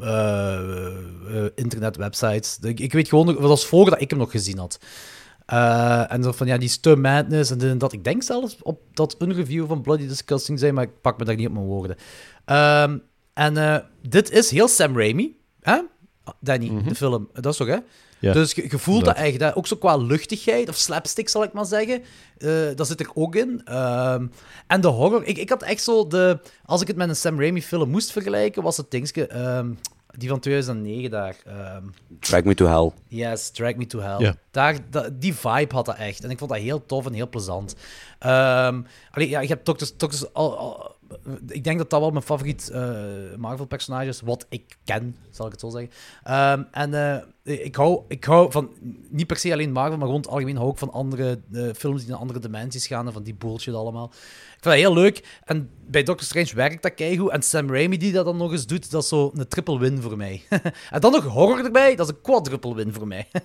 eh, 0.00 0.54
eh, 0.54 1.44
internetwebsites. 1.54 2.58
Ik, 2.62 2.80
ik 2.80 2.92
weet 2.92 3.08
gewoon, 3.08 3.26
nog- 3.26 3.34
dat 3.38 3.48
was 3.48 3.66
voor 3.66 3.90
dat 3.90 4.00
ik 4.00 4.10
hem 4.10 4.18
nog 4.18 4.30
gezien 4.30 4.58
had. 4.58 4.78
Eh, 5.46 6.12
en 6.12 6.22
zo 6.22 6.32
van 6.32 6.46
ja, 6.46 6.58
die 6.58 6.80
te 6.80 6.96
madness 6.96 7.50
en 7.50 7.58
dit 7.58 7.70
en 7.70 7.78
dat. 7.78 7.92
Ik 7.92 8.04
denk 8.04 8.22
zelfs 8.22 8.56
op 8.62 8.80
dat 8.92 9.14
een 9.18 9.34
review 9.34 9.66
van 9.66 9.82
Bloody 9.82 10.06
Disgusting 10.06 10.58
zijn, 10.58 10.74
maar 10.74 10.84
ik 10.84 11.00
pak 11.00 11.18
me 11.18 11.24
daar 11.24 11.36
niet 11.36 11.46
op 11.46 11.52
mijn 11.52 11.64
woorden. 11.64 11.96
Ehm, 12.44 12.98
en 13.32 13.56
eh, 13.56 13.76
dit 14.08 14.30
is 14.30 14.50
heel 14.50 14.68
Sam 14.68 14.98
Raimi, 14.98 15.36
hè? 15.60 15.80
Danny, 16.40 16.82
de 16.88 16.94
film. 16.94 17.28
Dat 17.32 17.52
is 17.52 17.56
toch, 17.56 17.68
hè? 17.68 17.78
Ja, 18.18 18.32
dus 18.32 18.52
je, 18.52 18.66
je 18.70 18.78
voelt 18.78 19.04
dat 19.04 19.16
echt, 19.16 19.40
hè? 19.40 19.56
ook 19.56 19.66
zo 19.66 19.76
qua 19.76 19.96
luchtigheid, 19.96 20.68
of 20.68 20.76
slapstick 20.76 21.28
zal 21.28 21.42
ik 21.42 21.52
maar 21.52 21.66
zeggen. 21.66 22.02
Eh, 22.38 22.50
dat 22.74 22.86
zit 22.86 23.00
er 23.00 23.10
ook 23.14 23.34
in. 23.34 23.60
Ehm, 23.64 24.26
en 24.66 24.80
de 24.80 24.88
horror, 24.88 25.24
ik, 25.24 25.38
ik 25.38 25.48
had 25.48 25.62
echt 25.62 25.82
zo 25.82 26.06
de... 26.06 26.38
Als 26.64 26.80
ik 26.80 26.86
het 26.86 26.96
met 26.96 27.08
een 27.08 27.16
Sam 27.16 27.40
Raimi 27.40 27.62
film 27.62 27.90
moest 27.90 28.12
vergelijken, 28.12 28.62
was 28.62 28.76
het 28.76 28.90
dingetje... 28.90 29.26
ehm, 29.26 29.72
die 30.16 30.28
van 30.28 30.40
2009 30.40 31.10
daar. 31.10 31.36
ehm, 31.46 31.82
Drag 32.20 32.42
Me 32.44 32.54
to 32.54 32.66
Hell. 32.66 32.90
Yes, 33.08 33.50
Drag 33.50 33.74
Me 33.74 33.86
to 33.86 33.98
Hell. 34.00 34.20
Daar, 34.50 34.76
da- 34.90 35.08
die 35.12 35.34
vibe 35.34 35.74
had 35.74 35.84
dat 35.86 35.96
echt. 35.96 36.24
En 36.24 36.30
ik 36.30 36.38
vond 36.38 36.50
dat 36.50 36.60
heel 36.60 36.86
tof 36.86 37.06
en 37.06 37.12
heel 37.12 37.28
plezant. 37.28 37.74
Ehm 38.18 38.82
allee, 39.10 39.28
ja, 39.28 39.40
hebt 39.48 39.66
Doctor, 39.66 39.88
Doctor, 39.96 40.28
al, 40.32 40.56
al- 40.58 40.93
Ik 41.48 41.64
denk 41.64 41.78
dat 41.78 41.90
dat 41.90 42.00
wel 42.00 42.10
mijn 42.10 42.24
favoriet 42.24 42.70
eh, 42.70 42.94
Marvel-personage 43.36 44.08
is, 44.08 44.20
wat 44.20 44.46
ik 44.48 44.76
ken, 44.84 45.16
zal 45.30 45.46
ik 45.46 45.52
het 45.52 45.60
zo 45.60 45.68
zeggen. 45.68 45.90
Ehm, 46.22 46.62
en 46.70 46.94
eh, 47.42 47.64
ik, 47.64 47.74
hou, 47.74 48.02
ik 48.08 48.24
hou 48.24 48.50
van, 48.50 48.70
niet 49.08 49.26
per 49.26 49.36
se 49.36 49.52
alleen 49.52 49.72
Marvel, 49.72 49.96
maar 49.96 50.06
gewoon 50.06 50.20
het 50.20 50.30
algemeen 50.30 50.56
hou 50.56 50.70
ik 50.70 50.78
van 50.78 50.92
andere 50.92 51.40
eh, 51.52 51.68
films 51.76 52.00
die 52.00 52.10
in 52.10 52.18
andere 52.18 52.38
dimensies 52.38 52.86
gaan 52.86 53.06
en 53.06 53.12
van 53.12 53.22
die 53.22 53.34
bullshit 53.34 53.74
allemaal. 53.74 54.06
Ik 54.06 54.60
vind 54.60 54.64
dat 54.64 54.74
heel 54.74 54.94
leuk. 54.94 55.40
En 55.44 55.70
bij 55.86 56.02
Doctor 56.02 56.26
Strange 56.26 56.54
werkt 56.54 56.82
dat 56.82 56.94
keigoed. 56.94 57.30
En 57.30 57.42
Sam 57.42 57.70
Raimi 57.70 57.96
die 57.96 58.12
dat 58.12 58.24
dan 58.24 58.36
nog 58.36 58.52
eens 58.52 58.66
doet, 58.66 58.90
dat 58.90 59.02
is 59.02 59.08
zo 59.08 59.30
een 59.34 59.48
triple 59.48 59.78
win 59.78 60.02
voor 60.02 60.16
mij. 60.16 60.42
en 60.90 61.00
dan 61.00 61.12
nog 61.12 61.24
horror 61.24 61.64
erbij, 61.64 61.96
dat 61.96 62.08
is 62.08 62.14
een 62.14 62.20
quadruple 62.20 62.74
win 62.74 62.92
voor 62.92 63.06
mij. 63.06 63.28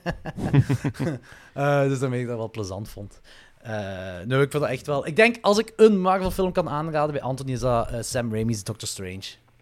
Dus 1.90 2.00
daarmee 2.00 2.22
ik 2.22 2.28
dat 2.28 2.38
wel 2.38 2.50
plezant 2.50 2.90
vond. 2.90 3.22
Eh 3.60 3.74
nee, 4.26 4.41
ik 4.41 4.51
vind 4.51 4.64
dat 4.64 4.72
echt 4.72 4.86
wel... 4.86 5.07
Ik 5.07 5.16
denk, 5.16 5.36
als 5.41 5.57
ik 5.57 5.74
een 5.76 6.01
Marvel-film 6.01 6.51
kan 6.51 6.70
aanraden 6.70 7.12
bij 7.14 7.22
Anthony, 7.22 7.51
is 7.51 7.60
dat 7.60 7.89
eh, 7.91 7.97
Sam 8.01 8.34
Raimi's 8.34 8.64
Doctor 8.64 8.88
Strange. 8.88 9.22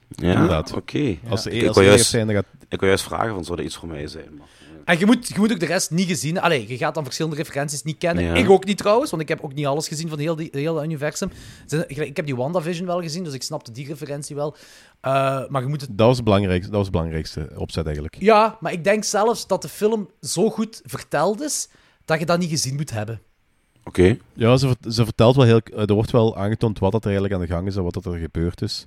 Ja, 0.09 0.31
Inderdaad. 0.33 0.73
oké. 0.73 1.17
Als 1.29 1.43
de, 1.43 1.49
Ik- 1.51 1.61
ik 1.61 1.67
als 1.67 1.75
wou 1.75 1.87
de 1.87 1.93
juist- 1.93 2.09
zijn, 2.09 2.25
dan 2.27 2.35
gaat... 2.35 2.45
Ik 2.69 2.79
wil 2.79 2.89
juist 2.89 3.03
vragen, 3.03 3.33
van, 3.33 3.43
zou 3.43 3.57
dat 3.57 3.65
iets 3.65 3.75
voor 3.75 3.87
mij 3.87 4.07
zijn? 4.07 4.29
Maar, 4.37 4.47
En 4.85 4.99
je 4.99 5.05
moet, 5.05 5.27
je 5.27 5.33
moet 5.37 5.51
ook 5.51 5.59
de 5.59 5.65
rest 5.65 5.91
niet 5.91 6.07
gezien... 6.07 6.39
Allee, 6.39 6.67
je 6.67 6.77
gaat 6.77 6.93
dan 6.95 7.03
verschillende 7.03 7.37
referenties 7.37 7.83
niet 7.83 7.97
kennen. 7.97 8.23
Ja. 8.23 8.33
Ik 8.33 8.49
ook 8.49 8.65
niet 8.65 8.77
trouwens, 8.77 9.09
want 9.09 9.21
ik 9.21 9.27
heb 9.27 9.41
ook 9.41 9.53
niet 9.53 9.65
alles 9.65 9.87
gezien 9.87 10.09
van 10.09 10.19
heel, 10.19 10.35
die, 10.35 10.49
heel 10.51 10.83
universum. 10.83 11.31
Ik 11.87 12.15
heb 12.15 12.25
die 12.25 12.35
WandaVision 12.35 12.87
wel 12.87 13.01
gezien, 13.01 13.23
dus 13.23 13.33
ik 13.33 13.43
snapte 13.43 13.71
die 13.71 13.87
referentie 13.87 14.35
wel. 14.35 14.55
Eh, 15.01 15.11
maar 15.47 15.61
je 15.61 15.67
moet 15.67 15.81
het 15.81 15.89
Dat 15.97 16.07
was, 16.07 16.15
het 16.15 16.25
belangrijkste, 16.25 16.65
dat 16.67 16.75
was 16.77 16.85
het 16.87 16.95
belangrijkste 16.95 17.49
opzet 17.55 17.85
eigenlijk. 17.85 18.15
Ja, 18.19 18.57
maar 18.59 18.71
ik 18.71 18.83
denk 18.83 19.03
zelfs 19.03 19.47
dat 19.47 19.61
de 19.61 19.69
film 19.69 20.09
zo 20.21 20.49
goed 20.49 20.81
verteld 20.85 21.41
is 21.41 21.69
dat 22.05 22.19
je 22.19 22.25
dat 22.25 22.39
niet 22.39 22.49
gezien 22.49 22.75
moet 22.75 22.91
hebben. 22.91 23.21
Oké. 23.87 24.17
Ja, 24.33 24.57
ze, 24.57 24.67
vert- 24.67 24.93
ze 24.93 25.03
vertelt 25.03 25.35
wel 25.35 25.45
heel... 25.45 25.59
eh, 25.59 25.79
Er 25.89 25.93
wordt 25.93 26.11
wel 26.11 26.37
aangetoond 26.37 26.79
wat 26.79 26.91
dat 26.91 27.01
er 27.05 27.09
eigenlijk 27.11 27.41
aan 27.41 27.47
de 27.47 27.53
gang 27.53 27.67
is 27.67 27.75
en 27.75 27.83
wat 27.83 27.93
dat 27.93 28.05
er 28.05 28.17
gebeurd 28.17 28.61
is. 28.61 28.85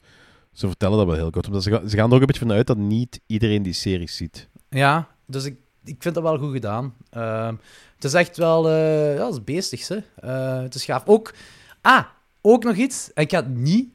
Ze 0.53 0.67
vertellen 0.67 0.97
dat 0.99 1.07
wel 1.07 1.15
heel 1.17 1.31
kort. 1.31 1.47
Omdat 1.47 1.63
ze, 1.63 1.83
ze 1.89 1.97
gaan 1.97 2.09
er 2.09 2.15
ook 2.15 2.21
een 2.21 2.27
beetje 2.27 2.41
vanuit 2.47 2.67
dat 2.67 2.77
niet 2.77 3.21
iedereen 3.27 3.63
die 3.63 3.73
series 3.73 4.17
ziet. 4.17 4.49
Ja, 4.69 5.09
dus 5.27 5.45
ik, 5.45 5.57
ik 5.85 5.97
vind 5.99 6.15
dat 6.15 6.23
wel 6.23 6.39
goed 6.39 6.53
gedaan. 6.53 6.95
Ehm, 7.11 7.55
het 7.95 8.05
is 8.05 8.15
echt 8.15 8.37
wel... 8.37 8.69
eh 8.69 9.15
ja, 9.17 9.25
het 9.25 9.35
is 9.35 9.45
beestig, 9.45 9.89
hè. 9.89 9.97
Eh, 10.17 10.63
het 10.63 10.75
is 10.75 10.85
gaaf. 10.85 11.03
Ook... 11.07 11.35
Ah, 11.81 12.05
ook 12.41 12.65
nog 12.65 12.77
iets. 12.77 13.13
En 13.13 13.23
ik 13.23 13.31
ga 13.31 13.37
het 13.37 13.57
niet 13.57 13.89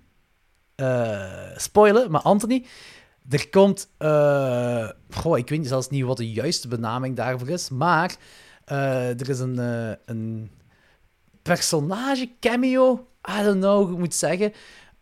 eh, 0.76 1.50
spoilen, 1.56 2.12
maar 2.12 2.22
Anthony... 2.22 2.66
Er 3.30 3.50
komt... 3.50 3.90
eh, 3.98 4.90
goh, 5.10 5.38
ik 5.38 5.50
weet 5.50 5.68
zelfs 5.68 5.90
niet 5.90 6.04
wat 6.04 6.18
de 6.18 6.32
juiste 6.32 6.68
benaming 6.68 7.16
daarvoor 7.16 7.50
is, 7.50 7.70
maar... 7.70 8.16
eh, 8.66 9.20
er 9.20 9.30
is 9.30 9.40
een, 9.40 9.58
een 10.06 10.50
personage 11.46 12.30
cameo, 12.40 13.08
I 13.40 13.44
don't 13.44 13.60
know 13.60 13.84
hoe 13.84 13.92
ik 13.92 13.98
moet 13.98 14.14
zeggen, 14.16 14.54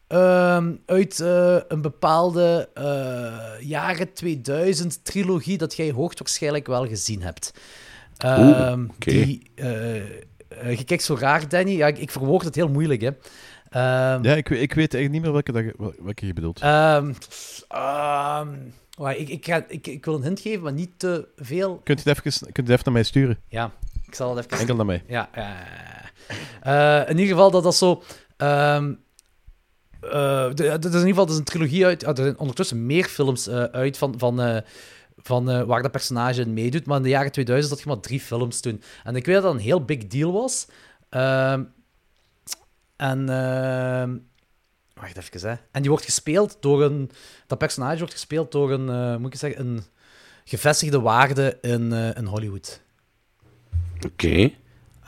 ehm, 0.07 0.73
uit 0.85 1.19
eh, 1.19 1.57
een 1.67 1.81
bepaalde 1.81 2.69
eh, 2.73 3.67
jaren 3.67 4.13
2000 4.13 5.05
trilogie 5.05 5.57
dat 5.57 5.75
jij 5.75 5.91
hoogstwaarschijnlijk 5.91 6.67
wel 6.67 6.87
gezien 6.87 7.21
hebt. 7.21 7.53
Oké. 8.17 9.11
Die, 9.11 9.51
eh, 9.55 10.77
je 10.77 10.83
kijkt 10.85 11.03
zo 11.03 11.15
raar, 11.19 11.49
Danny. 11.49 11.71
Ja, 11.71 11.87
ik, 11.87 11.97
ik 11.97 12.11
verwoord 12.11 12.45
het 12.45 12.55
heel 12.55 12.69
moeilijk, 12.69 13.01
hè. 13.01 13.09
Ehm, 13.69 14.23
Ja, 14.23 14.35
ik, 14.35 14.49
ik 14.49 14.73
weet 14.73 14.93
eigenlijk 14.93 15.09
niet 15.11 15.21
meer 15.21 15.31
welke, 15.31 15.51
dat 15.51 15.93
welke 16.03 16.25
je 16.25 16.33
bedoelt. 16.33 16.61
ik, 19.17 19.29
ik, 19.29 19.45
ga, 19.45 19.65
ik, 19.67 19.87
ik 19.87 20.05
wil 20.05 20.15
een 20.15 20.23
hint 20.23 20.39
geven, 20.39 20.63
maar 20.63 20.73
niet 20.73 20.99
te 20.99 21.27
veel. 21.35 21.81
Kunt 21.83 22.03
je 22.03 22.09
het 22.09 22.17
even, 22.17 22.41
kunt 22.41 22.55
je 22.55 22.61
het 22.61 22.69
even 22.71 22.83
naar 22.83 22.93
mij 22.93 23.03
sturen? 23.03 23.39
Ja, 23.47 23.71
ik 24.07 24.15
zal 24.15 24.35
het 24.35 24.45
even... 24.45 24.59
Enkel 24.59 24.75
naar 24.75 24.85
mij. 24.85 25.03
Ja, 25.07 25.29
Eh, 26.61 27.01
in 27.09 27.17
ieder 27.17 27.33
geval 27.35 27.51
dat 27.51 27.63
dat 27.63 27.75
zo. 27.75 28.03
eh, 28.37 28.83
de- 30.53 30.53
dat 30.53 30.85
is 30.85 31.01
in 31.01 31.07
ieder 31.07 31.07
geval 31.07 31.25
dat 31.25 31.29
is 31.33 31.37
een 31.37 31.43
trilogie 31.43 31.85
uit. 31.85 32.03
ah, 32.03 32.17
er 32.17 32.23
zijn 32.23 32.37
ondertussen 32.37 32.85
meer 32.85 33.05
films 33.05 33.47
eh, 33.47 33.63
uit 33.63 33.97
van, 33.97 34.13
van, 34.17 34.61
van 35.17 35.65
waar 35.65 35.81
dat 35.81 35.91
personage 35.91 36.41
in 36.41 36.53
meedoet. 36.53 36.85
Maar 36.85 36.97
in 36.97 37.03
de 37.03 37.09
jaren 37.09 37.31
2000 37.31 37.73
had 37.73 37.83
je 37.83 37.89
maar 37.89 37.99
drie 37.99 38.19
films 38.19 38.59
toen. 38.59 38.81
En 39.03 39.15
ik 39.15 39.25
weet 39.25 39.35
dat 39.35 39.43
dat 39.43 39.53
een 39.53 39.59
heel 39.59 39.85
big 39.85 40.07
deal 40.07 40.31
was. 40.31 40.67
Ehm, 41.09 41.63
en. 42.95 43.29
ehm, 43.29 44.17
wacht 44.93 45.17
even, 45.17 45.49
hè. 45.49 45.55
En 45.71 45.81
die 45.81 45.89
wordt 45.89 46.05
gespeeld 46.05 46.57
door 46.59 46.83
een. 46.83 47.11
Dat 47.47 47.57
personage 47.57 47.97
wordt 47.97 48.13
gespeeld 48.13 48.51
door 48.51 48.71
een. 48.71 49.21
moet 49.21 49.33
ik 49.33 49.39
zeggen? 49.39 49.59
Een 49.67 49.83
gevestigde 50.45 51.01
waarde 51.01 51.57
in, 51.61 51.91
in 51.91 52.25
Hollywood. 52.25 52.81
Oké. 54.05 54.51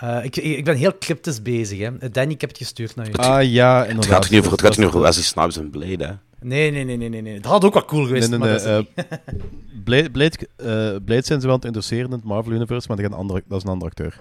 Eh, 0.05 0.23
ik, 0.23 0.35
ik 0.35 0.63
ben 0.63 0.75
heel 0.75 0.97
cryptisch 0.97 1.41
bezig, 1.41 1.79
hè. 1.79 1.97
Eh, 1.99 2.09
Danny, 2.11 2.33
ik 2.33 2.41
heb 2.41 2.49
het 2.49 2.59
gestuurd 2.59 2.95
naar 2.95 3.05
je. 3.05 3.17
Ah 3.17 3.51
ja, 3.51 3.79
Het 3.79 3.89
inderdaad. 3.89 4.13
gaat 4.13 4.25
er 4.25 4.31
niet 4.31 4.39
over, 4.39 4.51
het 4.51 4.61
gaat 4.61 4.77
niet 4.77 4.87
over 4.87 5.01
Wesley 5.01 5.23
Snipes 5.23 5.57
en 5.57 5.69
Blade, 5.69 6.05
hè? 6.05 6.13
Nee, 6.47 6.71
nee, 6.71 6.83
nee, 6.83 6.97
nee, 6.97 7.09
nee, 7.09 7.21
nee. 7.21 7.39
Dat 7.39 7.51
had 7.51 7.63
ook 7.63 7.73
wel 7.73 7.85
cool 7.85 8.05
geweest, 8.05 8.29
Nee, 8.29 8.39
nee, 8.39 8.49
maar 8.49 8.63
nee, 8.63 8.73
dat 8.75 8.85
is 8.95 9.03
het 9.05 9.17
eh. 9.25 9.35
Blade, 9.85 10.11
Blade, 10.11 10.37
eh, 10.55 10.65
Blade 11.05 11.25
zijn 11.25 11.39
ze 11.39 11.45
wel 11.45 11.49
aan 11.49 11.55
het 11.55 11.65
interesseren 11.65 12.05
in 12.05 12.11
het 12.11 12.23
Marvel-universe, 12.23 12.87
maar 12.87 12.97
dat, 12.97 13.05
gaat 13.05 13.13
een 13.13 13.19
andere, 13.19 13.43
dat 13.47 13.57
is 13.57 13.63
een 13.63 13.69
andere 13.69 13.89
acteur. 13.89 14.19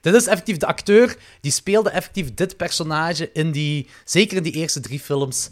Dit 0.00 0.14
is 0.14 0.26
effectief 0.26 0.56
de 0.56 0.66
acteur 0.66 1.16
die 1.40 1.52
speelde 1.52 1.90
effectief 1.90 2.34
dit 2.34 2.56
personage 2.56 3.30
in 3.32 3.50
die... 3.50 3.88
Zeker 4.04 4.36
in 4.36 4.42
die 4.42 4.52
eerste 4.52 4.80
drie 4.80 5.00
films 5.00 5.50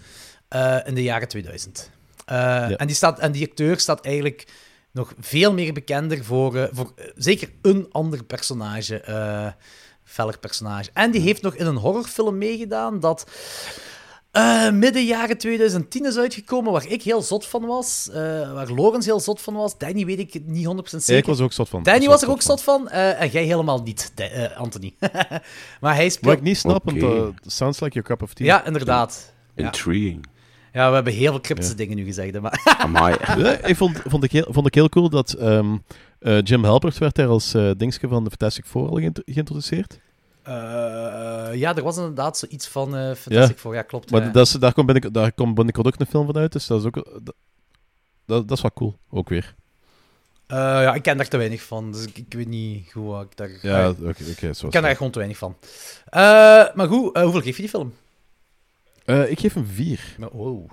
eh, 0.49 0.77
in 0.85 0.95
de 0.95 1.03
jaren 1.03 1.29
2000. 1.29 1.91
Eh, 2.25 2.81
en, 2.81 2.87
die 2.87 2.97
staat, 2.97 3.19
en 3.19 3.33
die 3.33 3.49
acteur 3.49 3.79
staat 3.81 4.05
eigenlijk 4.05 4.47
nog 4.93 5.15
veel 5.21 5.53
meer 5.53 5.73
bekender 5.73 6.25
voor, 6.25 6.57
eh, 6.57 6.65
voor 6.73 6.93
eh, 6.97 7.05
zeker 7.17 7.51
een 7.63 7.87
ander 7.91 8.25
personage. 8.25 9.01
eh 9.01 9.47
feller 10.11 10.39
personage. 10.39 10.91
En 10.93 11.11
die 11.11 11.21
heeft 11.21 11.43
nog 11.43 11.55
in 11.55 11.67
een 11.67 11.77
horrorfilm 11.77 12.39
meegedaan 12.39 13.01
dat... 13.01 13.27
eh, 14.31 14.71
midden 14.71 15.05
jaren 15.05 15.39
2010 15.39 16.05
is 16.07 16.17
uitgekomen, 16.17 16.73
waar 16.73 16.87
ik 16.87 17.03
heel 17.03 17.23
zot 17.23 17.47
van 17.47 17.67
was. 17.67 18.09
eh, 18.13 18.17
waar 18.53 18.69
Lorenz 18.71 19.05
heel 19.07 19.21
zot 19.21 19.41
van 19.41 19.55
was. 19.55 19.79
Danny 19.79 20.05
weet 20.07 20.19
ik 20.19 20.33
het 20.33 20.47
niet 20.47 20.67
100% 20.67 21.05
zeker. 21.05 21.17
Ik 21.23 21.25
was 21.27 21.39
er 21.39 21.45
ook 21.45 21.53
zot 21.53 21.69
van. 21.69 21.83
Danny 21.83 22.07
was 22.07 22.23
er 22.23 22.31
ook 22.31 22.43
zot 22.43 22.63
van, 22.63 22.89
eh, 22.89 23.21
en 23.21 23.29
jij 23.29 23.45
helemaal 23.45 23.83
niet, 23.83 24.13
eh, 24.15 24.57
Anthony. 24.57 24.95
maar 25.81 25.95
hij 25.95 26.05
Wat 26.05 26.13
speelt... 26.13 26.37
ik 26.37 26.43
niet 26.43 26.59
snap, 26.59 26.85
want 26.85 26.97
uh, 26.97 27.27
sounds 27.47 27.81
like 27.81 27.93
your 27.95 28.09
cup 28.09 28.23
of 28.23 28.33
tea. 28.35 28.47
Ja, 28.47 28.65
inderdaad. 28.65 29.33
Intriguing. 29.55 30.25
ja, 30.27 30.38
we 30.73 30.79
hebben 30.79 31.13
heel 31.13 31.31
veel 31.31 31.41
cryptische 31.41 31.75
dingen 31.75 31.97
nu 31.97 32.05
gezegd. 32.05 32.33
hè, 32.35 32.41
Maar... 32.41 32.77
Amai. 32.79 33.17
Ja, 33.37 33.65
ik 33.65 33.77
vond, 33.77 34.03
vond, 34.07 34.25
ik 34.25 34.33
heel, 34.33 34.47
vond 34.49 34.67
ik 34.67 34.75
heel 34.75 34.89
cool 34.89 35.09
dat 35.11 35.33
ehm, 35.33 35.77
eh, 36.19 36.43
Jim 36.43 36.65
Halpert 36.65 36.99
werd 36.99 37.15
daar 37.15 37.29
als 37.29 37.55
dingske 37.77 38.09
van 38.09 38.25
de 38.25 38.31
Fantastic 38.31 38.65
Four 38.65 38.89
al 38.89 38.97
geïnt- 38.97 39.23
geïntroduceerd. 39.25 39.99
Eh, 40.43 40.55
ja, 41.55 41.77
er 41.77 41.83
was 41.83 41.97
inderdaad 41.97 42.39
zoiets 42.39 42.69
van 42.69 42.97
eh 42.97 43.15
Fantastic 43.15 43.59
Four, 43.59 43.75
ja, 43.75 43.83
klopt. 43.83 44.11
Maar 44.11 44.23
ja. 44.25 44.29
dat 44.31 44.47
is, 44.47 44.53
daar, 44.53 44.73
komt 44.73 44.87
binnen, 44.93 45.13
daar 45.13 45.33
komt 45.33 45.55
binnenkort 45.55 45.87
ook 45.87 45.95
een 46.01 46.07
film 46.07 46.27
van 46.27 46.37
uit, 46.37 46.53
dus 46.53 46.67
dat 46.67 46.81
is 46.81 46.87
ook... 46.87 46.95
Dat, 46.95 47.35
dat, 48.27 48.49
dat 48.49 48.57
is 48.57 48.63
wel 48.63 48.73
cool, 48.75 48.97
ook 49.11 49.29
weer. 49.29 49.55
Eh, 50.47 50.57
ja, 50.59 50.95
ik 50.95 51.03
ken 51.03 51.17
daar 51.17 51.29
te 51.29 51.37
weinig 51.37 51.63
van, 51.63 51.93
dus 51.93 52.05
ik, 52.07 52.19
ik 52.19 52.33
weet 52.35 52.49
niet 52.49 52.93
hoe 52.93 53.07
wat 53.11 53.23
ik 53.23 53.37
daar... 53.37 53.51
Ja, 53.63 53.85
Ah, 53.85 53.89
oké, 54.01 54.23
oké, 54.31 54.53
zo 54.53 54.67
ik 54.67 54.73
ken 54.73 54.83
daar 54.83 54.97
gewoon 54.97 55.13
te 55.13 55.19
weinig 55.19 55.39
van. 55.39 55.57
Eh, 56.07 56.21
maar 56.75 56.87
goed, 56.89 57.17
hoeveel 57.19 57.41
geef 57.41 57.57
je 57.57 57.63
die 57.63 57.71
film? 57.71 57.95
Eh, 59.09 59.31
ik 59.31 59.41
geef 59.41 59.55
hem 59.55 59.67
vier. 59.67 60.15
Maar, 60.19 60.29
wow. 60.33 60.71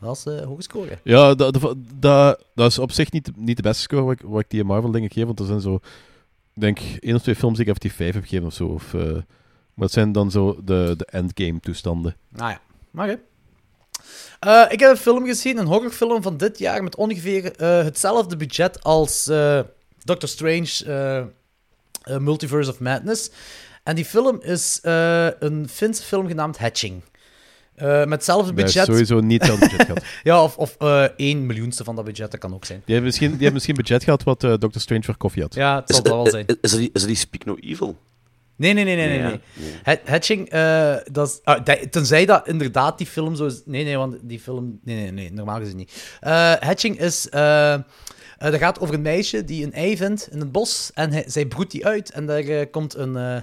Dat 0.00 0.16
is 0.16 0.26
eh 0.26 0.44
hoge 0.44 0.62
score. 0.62 0.98
Ja, 1.02 1.34
dat, 1.34 1.52
dat, 1.52 1.74
dat, 1.98 2.44
dat 2.54 2.70
is 2.70 2.78
op 2.78 2.92
zich 2.92 3.12
niet, 3.12 3.30
niet 3.36 3.56
de 3.56 3.62
beste 3.62 3.82
score 3.82 4.02
wat 4.02 4.12
ik, 4.12 4.20
wat 4.20 4.40
ik 4.40 4.50
die 4.50 4.64
Marvel-dingen 4.64 5.10
geef, 5.10 5.24
want 5.24 5.40
er 5.40 5.46
zijn 5.46 5.60
zo... 5.60 5.74
Ik 6.54 6.60
denk 6.60 6.78
één 7.00 7.14
of 7.14 7.22
twee 7.22 7.34
films 7.34 7.56
die 7.56 7.66
ik 7.66 7.68
even 7.68 7.80
die 7.80 7.92
vijf 7.92 8.14
heb 8.14 8.22
gegeven 8.22 8.46
of 8.46 8.54
zo. 8.54 8.66
Of, 8.66 8.94
eh, 8.94 9.12
maar 9.74 9.84
het 9.84 9.92
zijn 9.92 10.12
dan 10.12 10.30
zo 10.30 10.60
de, 10.64 10.94
de 10.96 11.04
endgame-toestanden. 11.04 12.16
Nou 12.28 12.50
ja, 12.50 12.60
maar. 12.90 13.18
Eh, 14.40 14.64
ik 14.68 14.80
heb 14.80 14.90
een 14.90 14.96
film 14.96 15.26
gezien, 15.26 15.58
een 15.58 15.66
horrorfilm 15.66 16.22
van 16.22 16.36
dit 16.36 16.58
jaar, 16.58 16.82
met 16.82 16.96
ongeveer 16.96 17.44
hetzelfde 17.84 18.36
budget 18.36 18.82
als 18.82 19.24
Doctor 20.04 20.28
Strange 20.28 21.30
Multiverse 22.18 22.70
of 22.70 22.80
Madness. 22.80 23.30
En 23.82 23.94
die 23.94 24.04
film 24.04 24.40
is 24.40 24.78
een 24.82 25.68
Finse 25.68 26.02
film 26.02 26.26
genaamd 26.26 26.58
Hatching. 26.58 27.02
Eh, 27.82 27.98
met 27.98 28.10
hetzelfde 28.10 28.52
budget. 28.52 28.84
sowieso 28.86 29.20
niet 29.20 29.40
hetzelfde 29.40 29.68
budget 29.68 29.86
gehad. 29.86 30.04
Ja, 30.22 30.42
of, 30.42 30.56
of 30.56 30.76
eh 30.78 31.04
1 31.16 31.46
miljoenste 31.46 31.84
van 31.84 31.96
dat 31.96 32.04
budget, 32.04 32.30
dat 32.30 32.40
kan 32.40 32.54
ook 32.54 32.64
zijn. 32.64 32.78
Die 32.84 32.94
hebben 32.94 33.04
misschien, 33.04 33.26
die 33.28 33.36
hebben 33.36 33.52
misschien 33.54 33.74
budget 33.76 34.04
gehad 34.04 34.22
wat 34.22 34.44
eh 34.44 34.50
Doctor 34.58 34.80
Strange 34.80 35.02
voor 35.02 35.16
koffie 35.16 35.42
had. 35.42 35.54
Ja, 35.54 35.80
het 35.80 35.88
Is, 35.88 35.94
zal 35.94 36.04
dat 36.04 36.12
wel 36.14 36.26
zijn. 36.30 36.46
is, 36.46 36.56
is, 36.60 36.70
dat 36.70 36.80
die, 36.80 36.90
is 36.92 37.00
dat 37.00 37.08
die 37.10 37.16
Speak 37.18 37.44
No 37.44 37.56
Evil? 37.60 37.96
Nee, 38.56 38.72
nee, 38.72 38.84
nee, 38.84 38.96
nee, 38.96 39.08
nee. 39.08 39.18
Ja, 39.18 39.28
nee. 39.28 39.40
nee. 39.54 39.72
Het- 39.82 40.00
Hatching, 40.04 40.48
eh, 40.48 40.94
dat 41.12 41.28
is, 41.28 41.40
ah, 41.44 41.64
dat- 41.64 41.92
tenzij 41.92 42.26
dat 42.26 42.48
inderdaad 42.48 42.98
die 42.98 43.06
film 43.06 43.34
zo 43.36 43.46
is... 43.46 43.62
Nee, 43.64 43.84
nee, 43.84 43.96
want 43.96 44.16
die 44.22 44.40
film... 44.40 44.78
Nee, 44.84 44.96
nee, 44.96 45.10
nee, 45.12 45.32
normaal 45.32 45.58
gezien 45.58 45.76
niet. 45.76 46.16
Eh, 46.20 46.52
Hatching 46.60 47.00
is... 47.00 47.28
eh, 47.28 47.72
eh, 47.74 47.80
dat 48.38 48.54
gaat 48.54 48.80
over 48.80 48.94
een 48.94 49.02
meisje 49.02 49.44
die 49.44 49.64
een 49.64 49.72
ei 49.72 49.96
vindt 49.96 50.28
in 50.32 50.38
het 50.38 50.52
bos 50.52 50.90
en 50.94 51.12
hij, 51.12 51.24
zij 51.26 51.46
broedt 51.46 51.70
die 51.70 51.86
uit 51.86 52.10
en 52.10 52.26
daar 52.26 52.66
komt 52.66 52.94
een, 52.94 53.16
eh, 53.16 53.36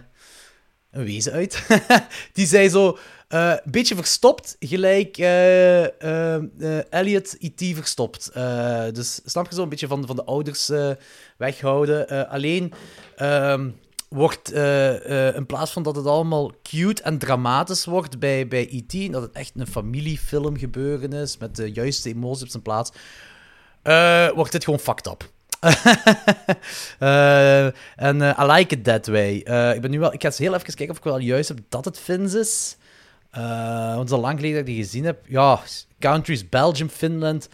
een 0.92 1.04
wezen 1.04 1.32
uit. 1.32 1.64
die 2.34 2.46
zij 2.48 2.70
zo 2.70 2.98
een 3.30 3.60
beetje 3.64 3.96
verstopt, 3.96 4.56
gelijk 4.60 5.18
eh 5.18 5.84
eh, 5.86 6.36
eh, 6.36 6.84
Elliot 6.90 7.36
E.T. 7.40 7.76
verstopt. 7.76 8.30
Eh, 8.34 8.84
dus 8.94 9.22
snap 9.26 9.50
je 9.50 9.56
zo 9.56 9.64
een 9.64 9.70
beetje 9.70 9.88
van, 9.88 10.06
van 10.08 10.16
de 10.16 10.24
ouders 10.24 10.70
eh, 10.70 10.90
weghouden. 11.38 12.10
Eh, 12.10 12.32
alleen... 12.32 12.74
ehm, 13.16 13.70
wordt, 14.10 14.52
eh, 14.52 15.28
eh, 15.28 15.36
in 15.36 15.46
plaats 15.46 15.72
van 15.72 15.84
dat 15.84 15.96
het 15.96 16.06
allemaal 16.06 16.52
cute 16.64 17.02
en 17.04 17.18
dramatisch 17.18 17.86
wordt 17.86 18.20
bij, 18.20 18.48
bij 18.48 18.68
E.T., 18.72 19.12
dat 19.12 19.22
het 19.22 19.32
echt 19.32 19.52
een 19.56 19.68
familiefilm 19.68 20.58
gebeuren 20.58 21.14
is, 21.14 21.38
met 21.38 21.56
de 21.56 21.72
juiste 21.72 22.10
emoties 22.10 22.44
op 22.44 22.50
zijn 22.50 22.64
plaats, 22.64 22.92
eh, 23.82 24.30
wordt 24.30 24.52
dit 24.52 24.64
gewoon 24.64 24.80
fucked 24.80 25.08
up. 25.08 25.30
Eh, 27.00 27.66
en 27.96 28.22
eh, 28.22 28.40
I 28.40 28.52
like 28.52 28.76
it 28.76 28.84
that 28.84 29.08
way. 29.08 29.42
Eh, 29.42 29.74
ik 29.76 29.82
ben 29.82 29.92
nu 29.92 30.00
wel, 30.00 30.14
ik 30.14 30.22
ga 30.22 30.28
eens 30.28 30.38
heel 30.38 30.54
even 30.54 30.66
kijken 30.66 30.90
of 30.90 30.98
ik 30.98 31.04
wel 31.04 31.20
juist 31.20 31.48
heb 31.48 31.60
dat 31.70 31.86
het 31.86 32.00
Fins 32.00 32.34
is. 32.34 32.78
Eh, 33.32 33.88
want 33.88 34.00
het 34.00 34.08
is 34.08 34.14
al 34.16 34.20
lang 34.22 34.36
geleden 34.36 34.58
dat 34.60 34.68
ik 34.68 34.74
die 34.76 34.84
gezien 34.84 35.06
heb. 35.06 35.20
Ja, 35.28 35.60
countries 36.00 36.50
Belgium, 36.50 36.90
Finland, 36.90 37.50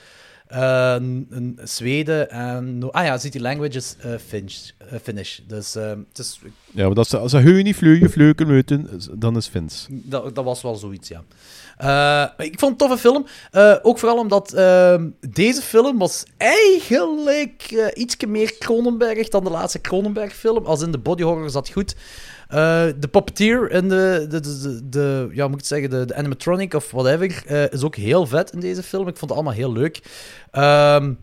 eh, 0.48 0.96
Zweden 1.64 2.30
en... 2.30 2.92
Ah 2.92 3.06
ja, 3.06 3.18
City 3.18 3.40
Languages 3.40 3.96
eh 4.00 4.12
Finnish, 4.28 4.70
eh, 4.78 5.00
Finnish. 5.02 5.40
Dus 5.48 5.74
het 5.74 6.18
is, 6.20 6.40
Ja, 6.72 6.88
maar 6.88 6.98
als 6.98 7.10
ze, 7.10 7.18
als 7.18 7.32
ze 7.32 7.38
niet 7.38 7.76
vliegen, 7.76 8.10
vliegen 8.12 8.54
moeten, 8.54 8.90
dan 9.14 9.36
is 9.36 9.48
Vince. 9.48 9.86
dat, 9.90 10.36
dat 10.36 10.44
was 10.44 10.62
wel 10.62 10.76
zoiets, 10.76 11.10
ja. 11.10 11.24
Ik 12.38 12.60
vond 12.60 12.72
het 12.72 12.82
een 12.82 12.88
toffe 12.88 12.98
film. 12.98 13.26
Ook 13.82 14.00
vooral 14.00 14.18
omdat 14.18 14.54
ehm, 14.54 15.10
deze 15.30 15.62
film 15.62 15.98
was 15.98 16.24
eigenlijk 16.38 17.90
ietsje 17.94 18.28
meer 18.28 18.58
Cronenberg 18.60 19.30
dan 19.30 19.44
de 19.44 19.50
laatste 19.50 19.82
Cronenberg-film. 19.82 20.66
Als 20.66 20.82
in 20.82 20.92
de 20.92 20.98
body 20.98 21.24
horror 21.24 21.50
zat 21.50 21.70
goed. 21.70 21.96
Eh, 22.56 22.86
de 23.00 23.08
puppeteer 23.08 23.72
en 23.72 23.90
de, 23.90 24.26
de, 24.30 24.40
de, 24.40 24.60
de, 24.62 24.90
de- 24.90 25.30
ja, 25.32 25.48
moet 25.48 25.60
ik 25.60 25.66
zeggen, 25.66 25.90
de, 25.90 26.06
de 26.06 26.16
animatronic 26.16 26.74
of 26.74 26.92
whatever, 26.92 27.44
eh, 27.48 27.72
is 27.72 27.84
ook 27.84 27.96
heel 27.96 28.28
vet 28.28 28.52
in 28.52 28.60
deze 28.60 28.84
film. 28.84 29.08
Ik 29.08 29.18
vond 29.18 29.32
het 29.32 29.40
allemaal 29.40 29.54
heel 29.58 29.72
leuk. 29.72 30.02
Ehm 30.52 31.14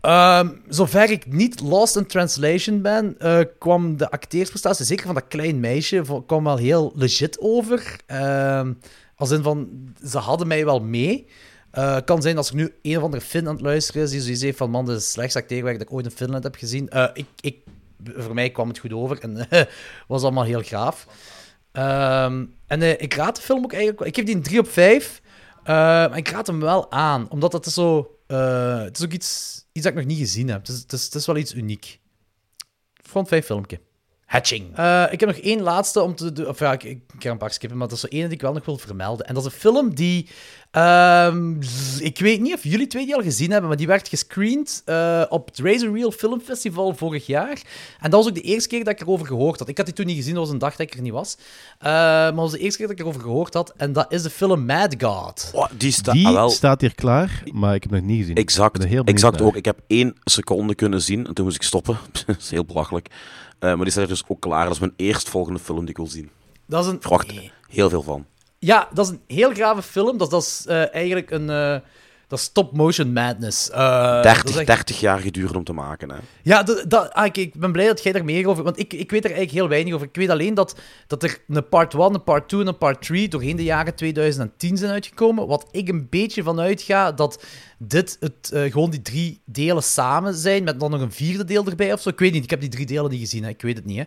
Ehm, 0.00 0.48
zover 0.68 1.10
ik 1.10 1.32
niet 1.32 1.60
lost 1.60 1.96
in 1.96 2.06
translation 2.06 2.82
ben, 2.82 3.14
eh, 3.18 3.38
kwam 3.58 3.96
de 3.96 4.10
acteersprestatie, 4.10 4.84
zeker 4.84 5.06
van 5.06 5.14
dat 5.14 5.24
klein 5.28 5.60
meisje, 5.60 6.02
kwam 6.26 6.44
wel 6.44 6.56
heel 6.56 6.92
legit 6.94 7.40
over. 7.40 7.96
Ehm, 8.06 8.72
als 9.16 9.30
in 9.30 9.42
van, 9.42 9.68
ze 10.06 10.18
hadden 10.18 10.46
mij 10.46 10.64
wel 10.64 10.80
mee. 10.80 11.26
Kan 12.04 12.22
zijn 12.22 12.36
als 12.36 12.48
er 12.48 12.54
nu 12.54 12.72
een 12.82 12.96
of 12.96 13.02
andere 13.02 13.22
Fin 13.22 13.46
aan 13.48 13.54
het 13.54 13.62
luisteren 13.62 14.02
is, 14.02 14.10
die 14.10 14.20
zoiets 14.20 14.42
heeft 14.42 14.56
van, 14.56 14.70
man, 14.70 14.88
het 14.88 15.04
slechtste 15.04 15.38
acteerwerk 15.38 15.78
dat 15.78 15.86
ik 15.88 15.94
ooit 15.94 16.04
in 16.04 16.10
Finland 16.10 16.44
heb 16.44 16.54
gezien. 16.54 16.88
Ik, 17.14 17.26
ik, 17.40 17.56
voor 18.04 18.34
mij 18.34 18.50
kwam 18.50 18.68
het 18.68 18.78
goed 18.78 18.92
over 18.92 19.20
en 19.20 19.48
was 20.08 20.22
allemaal 20.22 20.44
heel 20.44 20.62
gaaf. 20.62 21.06
Ehm, 21.72 22.44
en 22.66 22.82
eh, 22.82 22.90
ik 22.90 23.14
raad 23.14 23.36
de 23.36 23.42
film 23.42 23.64
ook 23.64 23.72
eigenlijk... 23.72 24.06
Ik 24.06 24.14
geef 24.14 24.24
die 24.24 24.34
een 24.34 24.42
3 24.42 24.58
op 24.58 24.68
5. 24.68 25.22
maar 25.64 26.16
ik 26.16 26.28
raad 26.28 26.46
hem 26.46 26.60
wel 26.60 26.90
aan, 26.90 27.30
omdat 27.30 27.52
het 27.52 27.66
is 27.66 27.74
zo... 27.74 28.18
eh, 28.26 28.82
het 28.82 28.98
is 28.98 29.04
ook 29.04 29.12
iets, 29.12 29.64
iets 29.72 29.84
dat 29.84 29.92
ik 29.92 29.98
nog 29.98 30.08
niet 30.08 30.18
gezien 30.18 30.48
heb. 30.48 30.66
Het 30.66 30.92
is, 30.92 31.04
het 31.04 31.14
is, 31.14 31.26
wel 31.26 31.36
iets 31.36 31.54
uniek. 31.54 32.00
Front 33.02 33.28
5 33.28 33.46
filmpje. 33.46 33.80
Hatching. 34.32 34.76
Eh, 34.76 35.04
ik 35.10 35.20
heb 35.20 35.28
nog 35.28 35.38
één 35.38 35.60
laatste 35.60 36.02
om 36.02 36.14
te 36.14 36.32
doen. 36.32 36.48
Of 36.48 36.58
ja, 36.58 36.72
ik, 36.72 36.84
ik 36.84 37.00
ga 37.18 37.30
een 37.30 37.38
paar 37.38 37.50
skippen, 37.50 37.78
maar 37.78 37.88
dat 37.88 37.96
is 37.96 38.02
zo 38.02 38.16
één 38.16 38.24
die 38.24 38.32
ik 38.32 38.40
wel 38.40 38.52
nog 38.52 38.64
wil 38.64 38.78
vermelden. 38.78 39.26
En 39.26 39.34
dat 39.34 39.46
is 39.46 39.52
een 39.52 39.58
film 39.58 39.94
die. 39.94 40.28
ehm, 40.70 41.60
ik 41.98 42.18
weet 42.18 42.40
niet 42.40 42.54
of 42.54 42.62
jullie 42.62 42.86
twee 42.86 43.04
die 43.04 43.14
al 43.14 43.22
gezien 43.22 43.50
hebben, 43.50 43.68
maar 43.68 43.78
die 43.78 43.86
werd 43.86 44.08
gescreend 44.08 44.82
eh, 44.84 45.22
op 45.28 45.46
het 45.46 45.58
Razor 45.58 45.94
Reel 45.94 46.10
Film 46.10 46.40
Festival 46.40 46.94
vorig 46.94 47.26
jaar. 47.26 47.62
En 48.00 48.10
dat 48.10 48.12
was 48.12 48.28
ook 48.28 48.34
de 48.34 48.40
eerste 48.40 48.68
keer 48.68 48.84
dat 48.84 48.92
ik 48.92 49.00
erover 49.00 49.26
gehoord 49.26 49.58
had. 49.58 49.68
Ik 49.68 49.76
had 49.76 49.86
die 49.86 49.94
toen 49.94 50.06
niet 50.06 50.16
gezien, 50.16 50.34
dat 50.34 50.42
was 50.42 50.52
een 50.52 50.58
dag 50.58 50.76
dat 50.76 50.86
ik 50.86 50.94
er 50.94 51.02
niet 51.02 51.12
was. 51.12 51.36
Eh, 51.78 51.90
maar 51.90 52.34
dat 52.34 52.40
was 52.40 52.52
de 52.52 52.58
eerste 52.58 52.78
keer 52.78 52.86
dat 52.86 52.96
ik 52.96 53.02
erover 53.02 53.20
gehoord 53.20 53.54
had. 53.54 53.72
En 53.76 53.92
dat 53.92 54.12
is 54.12 54.22
de 54.22 54.30
film 54.30 54.64
Mad 54.64 54.94
God. 54.98 55.50
Oh, 55.54 55.66
die 55.78 56.26
ah, 56.26 56.32
wel. 56.32 56.50
staat 56.50 56.80
hier 56.80 56.94
klaar, 56.94 57.42
maar 57.52 57.74
ik 57.74 57.82
heb 57.82 57.92
nog 57.92 58.00
niet 58.00 58.18
gezien. 58.18 58.34
Exact, 58.34 58.84
exact 59.04 59.38
naar. 59.38 59.46
ook. 59.46 59.56
Ik 59.56 59.64
heb 59.64 59.78
één 59.86 60.14
seconde 60.24 60.74
kunnen 60.74 61.02
zien 61.02 61.26
en 61.26 61.34
toen 61.34 61.44
moest 61.44 61.56
ik 61.56 61.62
stoppen. 61.62 61.98
dat 62.26 62.36
is 62.38 62.50
heel 62.50 62.64
belachelijk. 62.64 63.08
Eh, 63.62 63.68
maar 63.68 63.82
die 63.82 63.90
staat 63.90 64.02
er 64.02 64.08
dus 64.08 64.24
ook 64.26 64.40
klaar. 64.40 64.64
Dat 64.64 64.72
is 64.72 64.78
mijn 64.80 64.92
eerstvolgende 64.96 65.58
film 65.58 65.80
die 65.80 65.88
ik 65.88 65.96
wil 65.96 66.06
zien. 66.06 66.30
Dat 66.66 66.84
is 66.84 66.90
een. 66.90 66.96
Ik 66.96 67.02
verwacht 67.02 67.30
er 67.30 67.52
heel 67.68 67.88
veel 67.90 68.02
van. 68.02 68.26
Ja, 68.58 68.88
dat 68.92 69.06
is 69.06 69.12
een 69.12 69.20
heel 69.26 69.54
grave 69.54 69.82
film. 69.82 70.18
Dat, 70.18 70.30
dat 70.30 70.42
is 70.42 70.66
eh, 70.66 70.94
eigenlijk 70.94 71.30
een. 71.30 71.82
Eh, 72.32 72.38
dat 72.38 72.38
is 72.38 72.44
stop-motion 72.44 73.12
madness. 73.12 73.70
Eh, 73.70 74.12
dat 74.12 74.22
30, 74.22 74.44
is 74.44 74.56
echt- 74.56 74.66
30 74.66 75.00
jaar 75.00 75.18
geduurd 75.18 75.56
om 75.56 75.64
te 75.64 75.72
maken. 75.72 76.10
Hè. 76.10 76.16
Ja, 76.42 76.62
dat, 76.62 76.84
dat, 76.88 77.12
ah, 77.12 77.26
ik, 77.26 77.36
ik 77.36 77.54
ben 77.54 77.72
blij 77.72 77.86
dat 77.86 78.02
jij 78.02 78.12
er 78.12 78.24
meer 78.24 78.48
over... 78.48 78.64
Want 78.64 78.78
ik, 78.78 78.92
ik 78.92 79.10
weet 79.10 79.24
er 79.24 79.30
eigenlijk 79.30 79.58
heel 79.58 79.68
weinig 79.68 79.94
over. 79.94 80.06
Ik 80.06 80.16
weet 80.16 80.28
alleen 80.28 80.54
dat, 80.54 80.76
dat 81.06 81.22
er 81.22 81.38
een 81.48 81.68
part 81.68 81.94
1, 81.94 82.14
een 82.14 82.24
part 82.24 82.48
2 82.48 82.60
en 82.60 82.66
een 82.66 82.78
part 82.78 83.02
3 83.02 83.28
doorheen 83.28 83.56
de 83.56 83.64
jaren 83.64 83.94
2010 83.94 84.76
zijn 84.76 84.92
uitgekomen. 84.92 85.46
Wat 85.46 85.68
ik 85.70 85.88
een 85.88 86.06
beetje 86.10 86.42
van 86.42 86.60
uitga 86.60 87.12
dat 87.12 87.44
dit 87.78 88.16
het, 88.20 88.50
eh, 88.52 88.72
gewoon 88.72 88.90
die 88.90 89.02
drie 89.02 89.40
delen 89.44 89.82
samen 89.82 90.34
zijn, 90.34 90.64
met 90.64 90.80
dan 90.80 90.90
nog 90.90 91.00
een 91.00 91.12
vierde 91.12 91.44
deel 91.44 91.66
erbij 91.66 91.92
of 91.92 92.00
zo. 92.00 92.08
Ik 92.08 92.18
weet 92.18 92.32
niet, 92.32 92.44
ik 92.44 92.50
heb 92.50 92.60
die 92.60 92.68
drie 92.68 92.86
delen 92.86 93.10
niet 93.10 93.20
gezien, 93.20 93.42
hè. 93.42 93.48
ik 93.48 93.62
weet 93.62 93.76
het 93.76 93.84
niet. 93.84 93.98
Hè. 93.98 94.04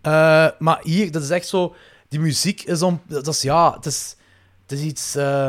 Eh, 0.00 0.50
maar 0.58 0.78
hier, 0.82 1.10
dat 1.12 1.22
is 1.22 1.30
echt 1.30 1.48
zo... 1.48 1.74
Die 2.08 2.20
muziek 2.20 2.62
is 2.62 2.82
om... 2.82 3.00
Dat 3.06 3.26
is, 3.26 3.42
ja, 3.42 3.74
het 3.74 3.86
is, 3.86 4.16
het 4.66 4.78
is 4.78 4.84
iets... 4.84 5.14
eh, 5.14 5.48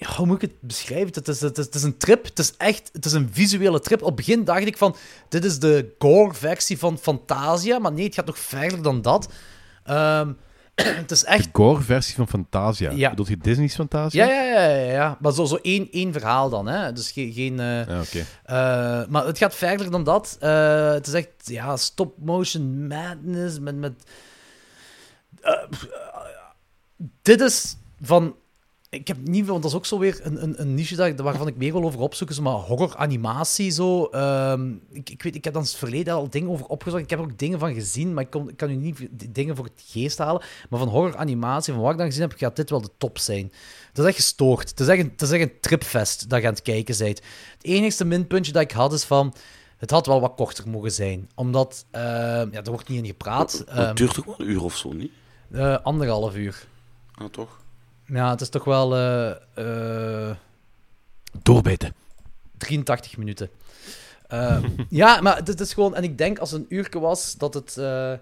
ja, 0.00 0.14
hoe 0.16 0.26
moet 0.26 0.42
ik 0.42 0.50
het 0.50 0.60
beschrijven? 0.60 1.08
Het 1.14 1.28
is, 1.28 1.40
het, 1.40 1.58
is, 1.58 1.64
het 1.64 1.74
is 1.74 1.82
een 1.82 1.96
trip. 1.96 2.24
Het 2.24 2.38
is 2.38 2.54
echt 2.56 2.90
het 2.92 3.04
is 3.04 3.12
een 3.12 3.28
visuele 3.32 3.80
trip. 3.80 4.00
Op 4.00 4.06
het 4.06 4.16
begin 4.16 4.44
dacht 4.44 4.66
ik 4.66 4.76
van, 4.76 4.96
dit 5.28 5.44
is 5.44 5.58
de 5.58 5.94
gore-versie 5.98 6.78
van 6.78 6.98
Fantasia. 6.98 7.78
Maar 7.78 7.92
nee, 7.92 8.04
het 8.04 8.14
gaat 8.14 8.26
nog 8.26 8.38
verder 8.38 8.82
dan 8.82 9.02
dat. 9.02 9.32
Ehm, 9.84 10.32
het 10.74 11.10
is 11.10 11.24
echt... 11.24 11.44
De 11.44 11.50
gore-versie 11.52 12.14
van 12.14 12.28
Fantasia. 12.28 12.90
Ja. 12.90 13.10
Bedoelt 13.10 13.28
je 13.28 13.36
Disney's 13.38 13.74
Fantasia? 13.74 14.24
Ja, 14.24 14.32
ja, 14.32 14.62
ja, 14.62 14.74
ja, 14.74 14.92
ja. 14.92 15.16
Maar 15.20 15.32
zo, 15.32 15.44
zo 15.44 15.58
één, 15.62 15.88
één 15.90 16.12
verhaal 16.12 16.48
dan, 16.48 16.66
hè. 16.66 16.92
Dus 16.92 17.10
geen... 17.10 17.32
geen 17.32 17.56
Ja, 17.56 18.00
oké. 18.00 18.24
eh, 18.44 19.06
maar 19.08 19.26
het 19.26 19.38
gaat 19.38 19.54
verder 19.54 19.90
dan 19.90 20.04
dat. 20.04 20.36
Eh, 20.40 20.90
het 20.92 21.06
is 21.06 21.12
echt 21.12 21.30
ja, 21.44 21.76
stop-motion 21.76 22.86
madness 22.86 23.58
met... 23.58 23.76
met 23.76 23.92
eh, 25.40 25.52
dit 27.22 27.40
is 27.40 27.76
van... 28.02 28.34
Ik 28.90 29.08
heb 29.08 29.16
niet 29.28 29.42
veel, 29.44 29.50
want 29.52 29.62
dat 29.62 29.70
is 29.72 29.76
ook 29.76 29.86
zo 29.86 29.98
weer 29.98 30.20
een, 30.22 30.42
een, 30.42 30.60
een 30.60 30.74
niche 30.74 30.96
dat, 30.96 31.20
waarvan 31.20 31.46
ik 31.46 31.56
meer 31.56 31.72
wil 31.72 31.84
over 31.84 32.00
opzoeken. 32.00 32.36
Zo, 32.36 32.42
maar 32.42 32.52
horror-animatie 32.52 33.70
zo. 33.70 34.04
Ehm, 34.04 34.72
ik, 34.92 35.10
ik 35.10 35.22
weet, 35.22 35.34
ik 35.34 35.44
heb 35.44 35.52
dan 35.52 35.62
in 35.62 35.68
het 35.68 35.78
verleden 35.78 36.14
al 36.14 36.30
dingen 36.30 36.50
over 36.50 36.66
opgezocht. 36.66 37.02
Ik 37.02 37.10
heb 37.10 37.18
er 37.18 37.24
ook 37.24 37.38
dingen 37.38 37.58
van 37.58 37.74
gezien, 37.74 38.14
maar 38.14 38.24
ik, 38.24 38.30
kon, 38.30 38.48
ik 38.48 38.56
kan 38.56 38.70
u 38.70 38.74
niet 38.74 39.08
dingen 39.28 39.56
voor 39.56 39.64
het 39.64 39.82
geest 39.86 40.18
halen. 40.18 40.42
Maar 40.70 40.78
van 40.78 40.88
horror-animatie, 40.88 41.72
van 41.72 41.82
wat 41.82 41.92
ik 41.92 41.98
dan 41.98 42.06
gezien 42.06 42.22
heb, 42.22 42.32
gaat 42.38 42.56
dit 42.56 42.70
wel 42.70 42.80
de 42.80 42.90
top 42.98 43.18
zijn. 43.18 43.52
Het 43.88 43.98
is 43.98 44.04
echt 44.04 44.16
gestoord. 44.16 44.68
Het 44.70 44.80
is 44.80 44.88
echt 44.88 45.00
een, 45.00 45.10
het 45.10 45.22
is 45.22 45.30
echt 45.30 45.42
een 45.42 45.60
tripfest 45.60 46.28
dat 46.28 46.40
je 46.40 46.46
aan 46.46 46.52
het 46.52 46.62
kijken 46.62 46.98
bent. 46.98 47.18
Het 47.56 47.64
enigste 47.64 48.04
minpuntje 48.04 48.52
dat 48.52 48.62
ik 48.62 48.70
had 48.72 48.92
is 48.92 49.04
van... 49.04 49.34
Het 49.76 49.90
had 49.90 50.06
wel 50.06 50.20
wat 50.20 50.34
korter 50.36 50.68
mogen 50.68 50.92
zijn. 50.92 51.30
Omdat... 51.34 51.84
ehm, 51.90 52.04
ja, 52.52 52.62
er 52.62 52.70
wordt 52.70 52.88
niet 52.88 52.98
in 52.98 53.06
gepraat. 53.06 53.64
Maar 53.66 53.76
Ehm, 53.76 53.86
het 53.86 53.96
duurt 53.96 54.14
toch 54.14 54.24
wel 54.24 54.34
een 54.38 54.50
uur 54.50 54.62
of 54.64 54.76
zo, 54.76 54.92
niet? 54.92 55.12
eh, 55.52 55.76
anderhalf 55.82 56.36
uur. 56.36 56.66
Ah, 57.14 57.26
toch? 57.28 57.57
Ja, 58.12 58.30
het 58.30 58.40
is 58.40 58.48
toch 58.48 58.64
wel... 58.64 58.94
eh, 58.94 59.30
eh, 60.30 60.36
Doorbeten. 61.42 61.94
83 62.58 63.16
minuten. 63.16 63.50
Eh, 64.28 64.62
ja, 64.88 65.20
maar 65.20 65.36
het 65.36 65.60
is 65.60 65.72
gewoon... 65.74 65.94
En 65.94 66.02
ik 66.02 66.18
denk 66.18 66.38
als 66.38 66.50
het 66.50 66.60
een 66.60 66.76
uurtje 66.76 67.00
was, 67.00 67.34
dat 67.36 67.54
het... 67.54 67.76
eh, 67.76 68.12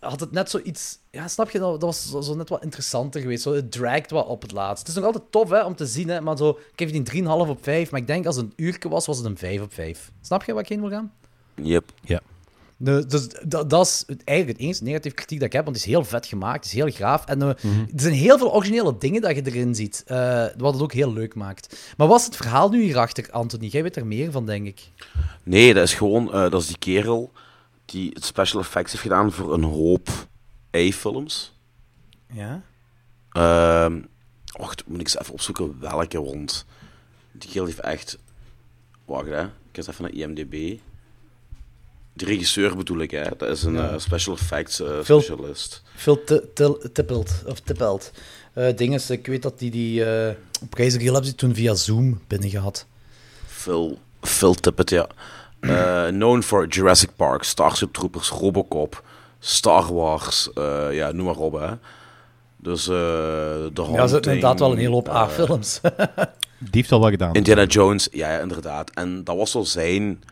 had 0.00 0.20
het 0.20 0.32
net 0.32 0.50
zoiets... 0.50 0.98
Ja, 1.10 1.28
snap 1.28 1.50
je? 1.50 1.58
Dat 1.58 1.70
dat 1.70 1.82
was 1.82 2.10
zo, 2.10 2.20
zo 2.20 2.34
net 2.34 2.48
wat 2.48 2.62
interessanter 2.62 3.20
geweest. 3.20 3.42
Zo, 3.42 3.52
het 3.54 3.72
draagt 3.72 4.10
wat 4.10 4.26
op 4.26 4.42
het 4.42 4.52
laatst. 4.52 4.78
Het 4.78 4.88
is 4.88 4.94
nog 4.94 5.04
altijd 5.04 5.24
tof 5.30 5.50
hè, 5.50 5.64
om 5.64 5.76
te 5.76 5.86
zien, 5.86 6.08
hè, 6.08 6.20
maar 6.20 6.36
zo... 6.36 6.48
Ik 6.48 6.72
geef 6.76 6.90
die 6.90 7.22
een 7.22 7.24
3,5 7.24 7.48
op 7.48 7.58
5. 7.64 7.90
Maar 7.90 8.00
ik 8.00 8.06
denk 8.06 8.26
als 8.26 8.36
het 8.36 8.44
een 8.44 8.52
uurtje 8.56 8.88
was, 8.88 9.06
was 9.06 9.16
het 9.16 9.26
een 9.26 9.38
5 9.38 9.60
op 9.62 9.72
5. 9.72 10.10
Snap 10.20 10.44
je 10.44 10.52
waar 10.52 10.62
ik 10.62 10.68
heen 10.68 10.80
wil 10.80 10.90
gaan? 10.90 11.12
Yep. 11.54 11.84
Ja. 12.02 12.20
Dus 12.78 13.28
dat, 13.46 13.70
dat 13.70 13.86
is 13.86 14.04
eigenlijk 14.24 14.58
het 14.58 14.68
enige 14.68 14.82
negatieve 14.84 15.16
kritiek 15.16 15.38
dat 15.38 15.46
ik 15.46 15.52
heb, 15.52 15.64
want 15.64 15.76
het 15.76 15.86
is 15.86 15.92
heel 15.92 16.04
vet 16.04 16.26
gemaakt, 16.26 16.64
het 16.64 16.64
is 16.64 16.72
heel 16.72 16.90
gaaf. 16.90 17.24
En 17.24 17.42
eh, 17.42 17.48
er 17.48 18.00
zijn 18.00 18.14
heel 18.14 18.38
veel 18.38 18.54
originele 18.54 18.98
dingen 18.98 19.22
dat 19.22 19.36
je 19.36 19.42
erin 19.46 19.74
ziet, 19.74 20.02
eh, 20.06 20.44
wat 20.56 20.72
het 20.72 20.82
ook 20.82 20.92
heel 20.92 21.12
leuk 21.12 21.34
maakt. 21.34 21.94
Maar 21.96 22.06
wat 22.06 22.18
is 22.20 22.24
het 22.26 22.36
verhaal 22.36 22.68
nu 22.70 22.82
hierachter, 22.82 23.30
Anthony? 23.30 23.66
Jij 23.66 23.82
weet 23.82 23.96
er 23.96 24.06
meer 24.06 24.30
van, 24.30 24.46
denk 24.46 24.66
ik. 24.66 24.90
Nee, 25.42 25.74
dat 25.74 25.84
is 25.84 25.94
gewoon... 25.94 26.32
eh, 26.32 26.50
dat 26.50 26.60
is 26.60 26.66
die 26.66 26.78
kerel 26.78 27.32
die 27.84 28.10
het 28.12 28.24
special 28.24 28.60
effects 28.60 28.90
heeft 28.92 29.02
gedaan 29.02 29.32
voor 29.32 29.54
een 29.54 29.62
hoop 29.62 30.08
A-films. 30.76 31.54
Ja? 32.32 32.62
Ehm, 33.30 34.00
wacht, 34.58 34.82
moet 34.86 35.00
ik 35.00 35.06
eens 35.06 35.18
even 35.18 35.32
opzoeken 35.32 35.80
welke 35.80 36.18
rond. 36.18 36.66
Die 37.32 37.50
kerel 37.50 37.66
heeft 37.66 37.80
echt... 37.80 38.18
Wacht, 39.04 39.26
hè. 39.26 39.42
Ik 39.42 39.48
ga 39.72 39.72
eens 39.72 39.86
even 39.88 40.02
naar 40.02 40.12
IMDb. 40.12 40.78
De 42.16 42.24
regisseur 42.24 42.76
bedoel 42.76 42.98
ik, 42.98 43.10
hè. 43.10 43.22
Dat 43.36 43.48
is 43.48 43.62
een 43.62 43.74
Ja. 43.74 43.88
eh, 43.90 43.98
special 43.98 44.34
effects 44.34 44.80
eh, 44.80 44.86
Phil- 45.04 45.20
specialist. 45.20 45.82
Phil 45.94 46.24
Tippelt, 46.92 47.42
of 47.46 47.60
Tippelt. 47.60 48.10
Eh 48.52 48.76
dinges, 48.76 49.10
ik 49.10 49.26
weet 49.26 49.42
dat 49.42 49.58
die, 49.58 49.70
die 49.70 50.04
eh, 50.04 50.34
op 50.62 50.74
Razor 50.74 51.00
Hill 51.00 51.12
hebben 51.12 51.30
ze 51.30 51.34
toen 51.34 51.54
via 51.54 51.74
Zoom 51.74 52.20
binnengehad. 52.26 52.86
Phil, 53.46 53.98
Phil 54.20 54.54
Tippett, 54.54 54.90
ja. 54.90 55.06
Eh, 55.60 56.06
known 56.06 56.40
for 56.42 56.66
Jurassic 56.68 57.10
Park, 57.16 57.42
Starship 57.42 57.92
Troopers, 57.92 58.28
Robocop, 58.28 59.02
Star 59.38 59.94
Wars, 59.94 60.50
eh, 60.54 60.86
ja, 60.90 61.12
noem 61.12 61.26
maar 61.26 61.36
op, 61.36 61.52
hè. 61.52 61.68
Dus, 62.56 62.88
eh 62.88 62.94
de 62.94 63.86
Ja, 63.92 64.02
er 64.02 64.08
zitten 64.08 64.32
inderdaad 64.32 64.58
wel 64.58 64.72
een 64.72 64.78
hele 64.78 64.90
hoop 64.90 65.08
A-films. 65.08 65.80
Die 66.58 66.68
heeft 66.70 66.92
al 66.92 67.00
wat 67.00 67.10
gedaan. 67.10 67.34
Indiana 67.34 67.64
Jones, 67.64 68.08
ja, 68.12 68.32
ja, 68.32 68.38
inderdaad. 68.40 68.90
En 68.90 69.24
dat 69.24 69.36
was 69.36 69.52
wel 69.52 69.64
zijn 69.64 70.22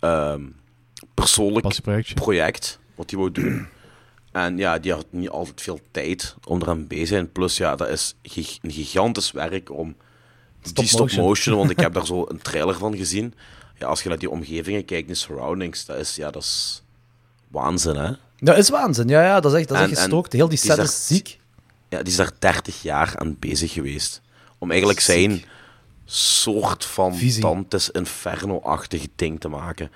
ehm, 0.00 0.42
persoonlijk 1.14 1.80
project 2.14 2.78
wat 2.94 3.10
hij 3.10 3.18
wou 3.18 3.32
doen. 3.32 3.66
En 4.32 4.56
ja, 4.58 4.78
die 4.78 4.92
had 4.92 5.06
niet 5.10 5.28
altijd 5.28 5.60
veel 5.62 5.80
tijd 5.90 6.34
om 6.44 6.62
eraan 6.62 6.86
bezig 6.86 7.06
te 7.08 7.14
zijn. 7.14 7.32
Plus, 7.32 7.56
ja, 7.56 7.76
dat 7.76 7.88
is 7.88 8.14
gig- 8.22 8.58
een 8.62 8.70
gigantisch 8.70 9.30
werk 9.30 9.70
om 9.70 9.96
die 10.72 10.86
Stop-motion. 10.86 11.56
want 11.56 11.70
ik 11.70 11.80
heb 11.80 11.92
daar 11.92 12.06
zo 12.14 12.24
een 12.28 12.38
trailer 12.42 12.74
van 12.74 12.96
gezien. 12.96 13.34
Ja, 13.78 13.86
als 13.86 14.02
je 14.02 14.08
naar 14.08 14.18
die 14.18 14.30
omgevingen 14.30 14.84
kijkt, 14.84 15.06
die 15.06 15.16
surroundings, 15.16 15.84
dat 15.84 15.96
is, 15.96 16.16
ja, 16.16 16.30
dat 16.30 16.42
is 16.42 16.82
waanzin, 17.48 17.96
hè? 17.96 18.12
Dat 18.36 18.56
is 18.58 18.68
waanzin. 18.68 19.08
Ja, 19.08 19.22
ja 19.22 19.40
dat 19.40 19.52
is 19.52 19.58
echt, 19.58 19.68
dat 19.68 19.76
is 19.80 19.88
En- 19.90 19.96
gestookt. 19.96 20.32
Heel 20.32 20.48
die 20.48 20.58
die 20.60 20.70
set 20.70 20.78
is 20.78 20.84
is 20.84 21.06
ziek. 21.06 21.38
Ja, 21.88 21.98
die 21.98 22.06
is 22.06 22.16
daar 22.16 22.32
30 22.38 22.82
jaar 22.82 23.12
aan 23.16 23.36
bezig 23.38 23.72
geweest. 23.72 24.20
Om 24.58 24.70
eigenlijk 24.70 25.00
zijn 25.00 25.44
soort 26.04 26.84
van 26.84 27.16
Visie. 27.16 27.42
Dante's 27.42 27.90
Inferno-achtig 27.90 29.06
ding 29.16 29.40
te 29.40 29.48
maken. 29.48 29.90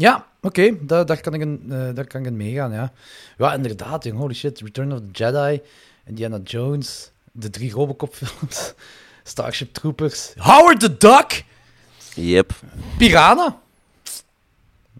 Ja, 0.00 0.26
oké, 0.40 0.86
daar, 0.86 1.06
daar, 1.06 1.20
kan 1.20 1.34
ik 1.34 1.40
in, 1.40 1.62
eh, 1.68 1.94
daar 1.94 2.06
kan 2.06 2.20
ik 2.20 2.26
in 2.26 2.36
meegaan, 2.36 2.72
ja. 2.72 2.92
Ja, 3.38 3.54
inderdaad, 3.54 4.04
jong, 4.04 4.18
holy 4.18 4.34
shit. 4.34 4.60
Return 4.60 4.92
of 4.92 4.98
the 4.98 5.24
Jedi, 5.24 5.60
Indiana 6.06 6.38
Jones, 6.44 7.10
de 7.32 7.50
drie 7.50 7.72
Robocop-films, 7.72 8.72
Starship 9.22 9.72
Troopers, 9.72 10.32
Howard 10.36 10.80
the 10.80 10.96
Duck, 10.96 11.44
Yep. 12.14 12.52
Piranha. 12.98 13.60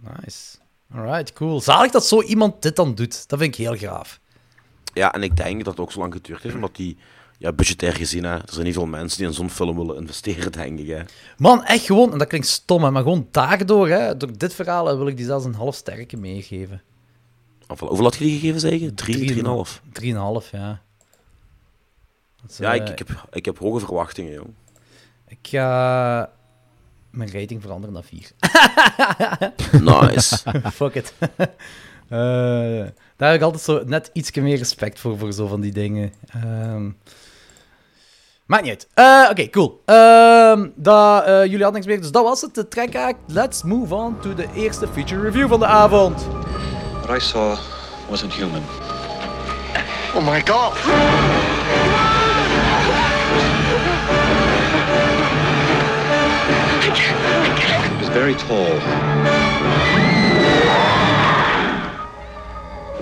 Nice. 0.00 0.58
Alright, 0.94 1.32
cool. 1.32 1.60
Zalig 1.60 1.90
dat 1.90 2.06
zo 2.06 2.22
iemand 2.22 2.62
dit 2.62 2.76
dan 2.76 2.94
doet. 2.94 3.28
Dat 3.28 3.38
vind 3.38 3.58
ik 3.58 3.64
heel 3.64 3.76
gaaf. 3.76 4.20
Ja, 4.94 5.12
en 5.12 5.22
ik 5.22 5.36
denk 5.36 5.64
dat 5.64 5.72
het 5.72 5.80
ook 5.80 5.92
zo 5.92 5.98
lang 5.98 6.12
geduurd 6.12 6.42
heeft, 6.42 6.54
omdat 6.54 6.76
die, 6.76 6.98
ja, 7.40 7.52
budgetair 7.52 7.92
gezien, 7.94 8.24
hè, 8.24 8.34
er 8.34 8.42
zijn 8.52 8.64
niet 8.64 8.74
veel 8.74 8.86
mensen 8.86 9.18
die 9.18 9.26
in 9.26 9.32
zo'n 9.32 9.50
film 9.50 9.76
willen 9.76 9.96
investeren, 9.96 10.52
denk 10.52 10.78
ik. 10.78 10.86
Hè. 10.86 11.00
Man, 11.36 11.64
echt 11.64 11.84
gewoon, 11.84 12.12
en 12.12 12.18
dat 12.18 12.28
klinkt 12.28 12.46
stom, 12.46 12.84
hè, 12.84 12.90
maar 12.90 13.02
gewoon 13.02 13.28
daardoor, 13.30 13.88
hè, 13.88 14.16
door 14.16 14.38
dit 14.38 14.54
verhaal, 14.54 14.86
hè, 14.86 14.96
wil 14.96 15.06
ik 15.06 15.16
die 15.16 15.26
zelfs 15.26 15.44
een 15.44 15.54
half 15.54 15.74
sterke 15.74 16.16
meegeven. 16.16 16.82
Of, 17.68 17.80
hoeveel 17.80 18.04
had 18.04 18.16
je 18.16 18.24
die 18.24 18.38
gegeven, 18.40 18.60
zeg 18.60 18.70
je? 18.72 18.94
Drie, 18.94 19.16
Drie- 19.16 19.26
drieënhalf? 19.26 19.82
Drieënhalf, 19.92 20.50
ja. 20.50 20.80
Dat 22.42 22.50
is, 22.50 22.56
Ja, 22.56 22.74
eh, 22.74 22.80
ik, 22.80 22.88
ik, 22.88 22.98
heb, 22.98 23.26
ik 23.32 23.44
heb 23.44 23.58
hoge 23.58 23.84
verwachtingen, 23.84 24.32
jong. 24.32 24.50
Ik 25.28 25.38
ga 25.42 26.30
mijn 27.10 27.32
rating 27.32 27.62
veranderen 27.62 27.94
naar 27.94 28.04
4. 28.04 28.30
Nice. 30.12 30.38
Fuck 30.72 30.94
it. 30.94 31.12
Eh, 32.10 32.86
daar 33.16 33.28
heb 33.30 33.34
ik 33.34 33.42
altijd 33.42 33.62
zo 33.62 33.82
net 33.84 34.10
iets 34.12 34.30
meer 34.32 34.56
respect 34.56 34.98
voor, 35.00 35.18
voor 35.18 35.32
zo 35.32 35.46
van 35.46 35.60
die 35.60 35.72
dingen. 35.72 36.12
Ehm, 36.26 36.90
maakt 38.50 38.62
niet 38.62 38.70
uit. 38.72 38.88
Eh, 38.94 39.30
Oké, 39.30 39.50
cool. 39.50 39.80
Ehm 39.84 40.68
dat, 40.74 41.24
eh, 41.24 41.40
jullie 41.44 41.62
hadden 41.62 41.72
niks 41.72 41.86
meer, 41.86 42.00
dus 42.00 42.10
dat 42.10 42.24
was 42.24 42.40
het. 42.40 42.54
De 42.54 42.68
track 42.68 42.94
act. 42.96 43.16
Let's 43.26 43.62
move 43.62 43.94
on 43.94 44.16
to 44.20 44.34
de 44.34 44.46
eerste 44.54 44.86
feature 44.92 45.20
review 45.20 45.48
van 45.48 45.58
de 45.58 45.66
avond. 45.66 46.26
What 47.02 47.16
I 47.16 47.20
saw 47.20 47.56
wasn't 48.08 48.32
human. 48.32 48.62
Oh 50.14 50.26
my 50.26 50.42
god! 50.44 50.72
It 57.82 57.98
was 58.00 58.08
very 58.08 58.34
tall. 58.34 58.78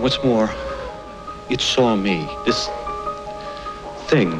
What's 0.00 0.22
more, 0.22 0.48
it 1.50 1.60
saw 1.60 1.96
me. 1.96 2.26
This 2.44 2.68
thing. 4.08 4.32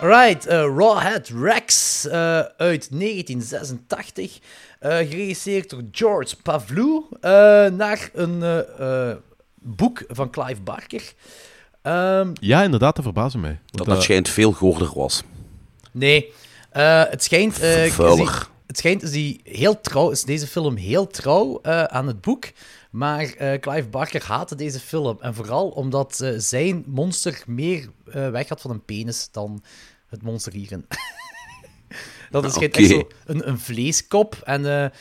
Rex. 0.00 0.02
Alright, 0.02 0.46
eh, 0.46 0.58
Rawhead 0.76 1.28
Rex 1.40 2.04
eh, 2.06 2.38
uit 2.56 2.88
1986. 2.90 4.38
eh, 4.80 4.96
geregisseerd 4.96 5.70
door 5.70 5.82
George 5.92 6.36
Pavlou. 6.42 7.04
eh, 7.20 7.30
naar 7.66 8.10
een 8.12 8.42
boek 9.54 10.04
van 10.08 10.30
Clive 10.30 10.60
Barker. 10.60 11.12
Ehm, 11.82 12.30
Ja, 12.40 12.62
inderdaad, 12.62 12.94
dat 12.96 13.04
verbaasde 13.04 13.38
mij. 13.38 13.58
Dat 13.70 13.86
dat 13.86 14.02
schijnt 14.02 14.28
veel 14.28 14.52
goorder 14.52 14.90
was. 14.94 15.22
nee, 15.92 16.32
eh, 16.70 17.02
het 17.08 17.22
schijnt... 17.24 17.60
die- 18.16 18.24
het 18.66 18.78
schijnt 18.78 19.02
is, 19.02 19.10
die 19.10 19.40
heel 19.44 19.80
trouw, 19.80 20.10
is 20.10 20.22
deze 20.22 20.46
film 20.46 20.76
heel 20.76 21.06
trouw 21.06 21.58
eh, 21.62 21.82
aan 21.84 22.06
het 22.06 22.20
boek. 22.20 22.44
Maar 22.96 23.32
eh, 23.34 23.60
Clive 23.60 23.88
Barker 23.88 24.24
haatte 24.24 24.54
deze 24.54 24.80
film. 24.80 25.18
En 25.20 25.34
vooral 25.34 25.68
omdat 25.68 26.20
eh, 26.20 26.34
zijn 26.36 26.84
monster 26.86 27.42
meer 27.46 27.88
eh, 28.06 28.30
weg 28.30 28.48
had 28.48 28.60
van 28.60 28.70
een 28.70 28.84
penis 28.84 29.28
dan 29.30 29.62
het 30.08 30.22
monster 30.22 30.52
hierin. 30.52 30.86
Dat 32.30 32.44
is 32.44 32.54
schijnt 32.54 32.76
echt 32.76 32.88
zo 32.88 33.08
een, 33.24 33.48
een 33.48 33.58
vleeskop. 33.58 34.34
En 34.44 34.92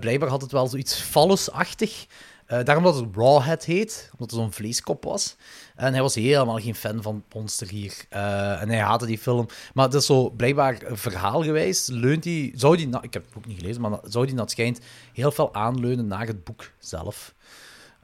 blijkbaar 0.00 0.28
had 0.28 0.42
het 0.42 0.52
wel 0.52 0.66
zoiets 0.66 1.00
phallusachtig. 1.00 2.06
Eh 2.46 2.64
daarom 2.64 2.84
dat 2.84 2.94
het 2.96 3.16
Rawhead 3.16 3.64
heet, 3.64 4.08
omdat 4.12 4.30
het 4.30 4.40
zo'n 4.40 4.52
vleeskop 4.52 5.04
was. 5.04 5.36
En 5.76 5.92
hij 5.92 6.02
was 6.02 6.14
helemaal 6.14 6.58
geen 6.58 6.74
fan 6.74 7.02
van 7.02 7.24
monster 7.34 7.68
hier. 7.68 7.94
Eh, 8.08 8.62
en 8.62 8.68
hij 8.68 8.78
haatte 8.78 9.06
die 9.06 9.18
film. 9.18 9.46
Maar 9.74 9.84
het 9.84 9.94
is 9.94 10.06
zo, 10.06 10.30
blijkbaar 10.30 10.78
verhaalgewijs, 10.92 11.86
leunt 11.86 12.24
hij... 12.24 12.52
Zou 12.54 12.76
die, 12.76 12.88
ik 13.00 13.12
heb 13.12 13.24
het 13.24 13.32
boek 13.32 13.46
niet 13.46 13.58
gelezen, 13.58 13.80
maar 13.80 13.98
zou 14.04 14.26
die, 14.26 14.34
dat 14.34 14.50
schijnt, 14.50 14.80
heel 15.12 15.30
veel 15.30 15.54
aanleunen 15.54 16.06
naar 16.06 16.26
het 16.26 16.44
boek 16.44 16.70
zelf. 16.78 17.34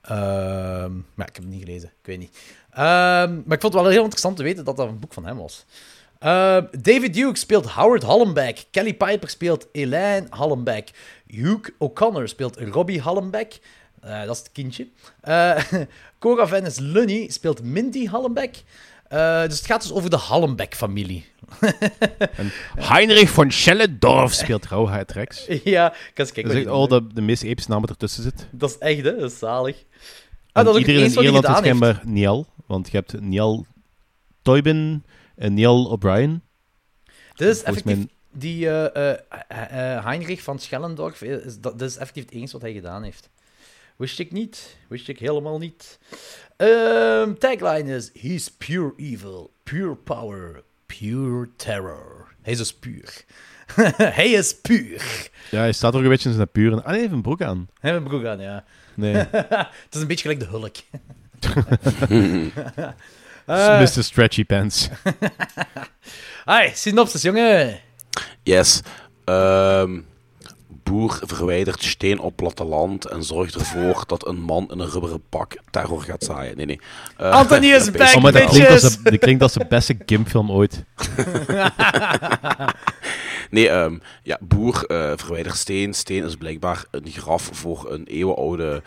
Ehm, 0.02 0.92
maar 1.14 1.28
ik 1.28 1.34
heb 1.34 1.44
het 1.44 1.52
niet 1.52 1.64
gelezen, 1.64 1.88
ik 1.88 2.06
weet 2.06 2.18
niet. 2.18 2.38
Ehm, 2.70 3.34
maar 3.44 3.56
ik 3.56 3.60
vond 3.60 3.62
het 3.62 3.82
wel 3.82 3.88
heel 3.88 4.02
interessant 4.02 4.36
te 4.36 4.42
weten 4.42 4.64
dat 4.64 4.76
dat 4.76 4.88
een 4.88 4.98
boek 4.98 5.12
van 5.12 5.26
hem 5.26 5.36
was. 5.36 5.64
Ehm, 6.18 6.64
David 6.80 7.14
Duke 7.14 7.38
speelt 7.38 7.66
Howard 7.66 8.02
Hollenbeck. 8.02 8.64
Kelly 8.70 8.94
Piper 8.94 9.28
speelt 9.28 9.66
Elaine 9.72 10.26
Hollenbeck. 10.30 10.90
Hugh 11.26 11.68
O'Connor 11.78 12.28
speelt 12.28 12.56
Robbie 12.56 13.00
Hollenbeck. 13.00 13.58
Eh, 14.03 14.20
dat 14.24 14.30
is 14.36 14.38
het 14.38 14.53
kindje. 14.53 14.86
Eh 15.20 15.62
Cora 16.18 16.46
Venice 16.46 16.82
Lunny 16.82 17.30
speelt 17.30 17.62
Mindy 17.62 18.09
Hollenbeck. 18.09 18.62
Eh, 19.09 19.42
dus 19.42 19.57
het 19.57 19.66
gaat 19.66 19.82
dus 19.82 19.92
over 19.92 20.11
de 20.11 20.16
Hollenbeck-familie. 20.18 21.24
Heinrich 22.92 23.30
von 23.30 23.50
Schellendorf 23.50 24.32
speelt 24.32 24.66
Rauwheid 24.66 25.11
Rex. 25.12 25.46
ja, 25.64 25.92
ik 25.92 26.11
kan 26.14 26.24
eens 26.24 26.32
kijken. 26.32 26.34
Dat 26.34 26.34
wat 26.34 26.50
is 26.53 26.55
echt 26.55 26.64
die- 26.64 26.68
al 26.68 26.88
de, 26.88 27.07
de 27.14 27.20
meest 27.20 27.42
epische 27.42 27.80
wat 27.80 27.90
ertussen 27.90 28.22
zit. 28.22 28.46
Dat 28.50 28.70
is 28.70 28.78
echt, 28.78 29.03
hè? 29.05 29.16
Dat 29.16 29.30
is 29.32 29.38
zalig. 29.38 29.84
Ah, 30.53 30.64
dat 30.64 30.74
is 30.74 30.80
iedereen 30.80 31.12
in 31.14 31.22
Ierland 31.22 31.48
is 31.48 31.57
schijnbaar 31.57 32.00
Niall. 32.05 32.44
Want 32.66 32.90
je 32.90 32.96
hebt 32.96 33.20
Niall 33.20 33.64
Toybin 34.42 35.05
en 35.36 35.55
Niall 35.55 35.84
O'Brien. 35.84 36.42
Dit 37.34 37.48
is 37.48 37.62
effectief... 37.62 37.96
mij- 37.96 38.09
Die 38.34 38.68
Heinrich 40.05 40.42
van 40.42 40.59
Schellendorf, 40.59 41.22
is, 41.22 41.59
dat, 41.61 41.78
dit 41.78 41.88
is 41.88 41.96
effectief 41.96 42.24
het 42.24 42.32
enige 42.32 42.53
wat 42.53 42.62
hij 42.62 42.72
gedaan 42.72 43.03
heeft. 43.03 43.30
Wist 43.97 44.18
ik 44.18 44.32
niet. 44.32 44.76
Wist 44.88 45.09
ik 45.09 45.18
helemaal 45.18 45.59
niet. 45.59 45.99
Ehm, 46.57 47.34
tagline 47.34 47.97
is... 47.97 48.11
He's 48.20 48.49
pure 48.49 48.93
evil, 48.97 49.53
pure 49.62 49.95
power, 49.95 50.62
pure 50.86 51.49
terror. 51.57 52.34
Hij 52.43 52.53
is 52.53 52.59
dus 52.59 52.74
puur. 52.74 53.24
hij 54.18 54.30
is 54.30 54.61
puur. 54.61 55.30
Ja, 55.51 55.59
hij 55.59 55.72
staat 55.72 55.95
ook 55.95 56.03
een 56.03 56.09
beetje 56.09 56.28
in 56.28 56.34
zijn 56.34 56.51
puur. 56.51 56.70
Ah 56.70 56.76
nee, 56.76 56.84
hij 56.86 56.99
heeft 56.99 57.12
een 57.12 57.22
broek 57.22 57.43
aan. 57.43 57.68
Hij 57.80 57.90
heeft 57.90 58.03
een 58.03 58.09
broek 58.09 58.24
aan, 58.24 58.40
ja. 58.40 58.64
Nee. 58.95 59.14
het 59.54 59.95
is 59.95 60.00
een 60.00 60.07
beetje 60.07 60.29
gelijk 60.29 60.41
de 60.41 60.46
hulk. 60.46 60.76
Eh, 63.46 63.80
Mr. 63.80 64.03
Stretchy 64.03 64.45
Pants. 64.45 64.88
Hi, 66.45 66.71
synopsis, 66.75 67.22
jongen. 67.22 67.80
Yes. 68.42 68.80
Ehm, 69.25 70.00
boer 70.92 71.20
verwijdert 71.24 71.82
steen 71.82 72.18
op 72.18 72.36
platteland 72.36 73.06
en 73.06 73.24
zorgt 73.24 73.54
ervoor 73.54 74.04
dat 74.06 74.26
een 74.26 74.40
man 74.40 74.70
in 74.70 74.78
een 74.78 74.90
rubberen 74.90 75.22
pak 75.28 75.56
terror 75.70 76.02
gaat 76.02 76.24
zaaien. 76.24 76.56
Nee, 76.56 76.66
nee. 76.66 76.80
Eh, 77.16 77.30
Anthony 77.30 77.66
is 77.66 77.84
dat 77.84 77.96
back, 77.96 78.14
Oh, 78.14 78.22
maar 78.22 78.32
dat 78.32 78.44
klinkt, 78.44 78.70
als 78.70 78.96
de, 78.96 79.10
dat 79.10 79.18
klinkt 79.18 79.42
als 79.42 79.52
de 79.52 79.66
beste 79.68 79.96
Gimp-film 80.06 80.50
ooit. 80.50 80.84
Nee, 83.50 83.68
ehm, 83.68 83.98
ja, 84.22 84.38
boer 84.40 84.86
eh, 84.86 85.12
verwijdert 85.16 85.56
steen. 85.56 85.94
Steen 85.94 86.24
is 86.24 86.36
blijkbaar 86.36 86.84
een 86.90 87.06
graf 87.06 87.50
voor 87.52 87.90
een 87.90 88.06
eeuwenoude 88.06 88.82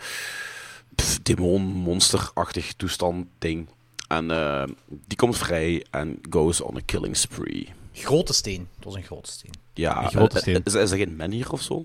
demon, 1.22 1.62
monsterachtig 1.62 2.72
toestand 2.72 3.26
ding. 3.38 3.68
En 4.08 4.30
ehm, 4.30 4.68
die 4.86 5.16
komt 5.16 5.38
vrij 5.38 5.86
en 5.90 6.18
goes 6.30 6.60
on 6.60 6.76
a 6.76 6.80
killing 6.84 7.16
spree. 7.16 7.68
Grote 7.92 8.32
steen. 8.32 8.68
Het 8.74 8.84
was 8.84 8.94
een 8.94 9.02
grote 9.02 9.30
steen. 9.30 9.52
Ja, 9.74 10.02
Een 10.02 10.10
grote 10.10 10.34
eh, 10.34 10.40
steen. 10.40 10.60
Is, 10.64 10.74
is 10.74 10.90
er 10.90 10.96
geen 10.96 11.16
man 11.16 11.30
hier 11.30 11.52
of 11.52 11.62
zo? 11.62 11.84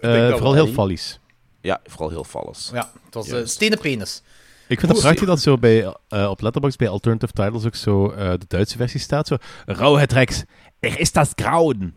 Eh, 0.00 0.28
dat 0.28 0.30
vooral 0.32 0.54
heel 0.54 0.66
fallies. 0.66 1.18
Ja, 1.60 1.80
vooral 1.86 2.08
heel 2.10 2.24
vals. 2.24 2.70
Ja, 2.72 2.90
het 3.04 3.14
was 3.14 3.26
eh, 3.26 3.32
Juist. 3.32 3.52
stenen 3.52 3.78
penis. 3.78 4.22
Ik 4.68 4.80
vind 4.80 4.92
het 4.92 5.00
prachtig 5.00 5.26
dat 5.26 5.40
zo 5.40 5.56
bij, 5.58 5.94
eh, 6.08 6.28
op 6.30 6.40
Letterboxd 6.40 6.78
bij 6.78 6.88
Alternative 6.88 7.32
Titles 7.32 7.64
ook 7.64 7.74
zo 7.74 8.10
eh, 8.10 8.30
de 8.30 8.44
Duitse 8.48 8.76
versie 8.76 9.00
staat. 9.00 9.26
Zo, 9.26 9.36
Rauwheid 9.66 10.12
Rex, 10.12 10.44
er 10.80 10.98
is 10.98 11.12
das 11.12 11.30
Grauen. 11.34 11.94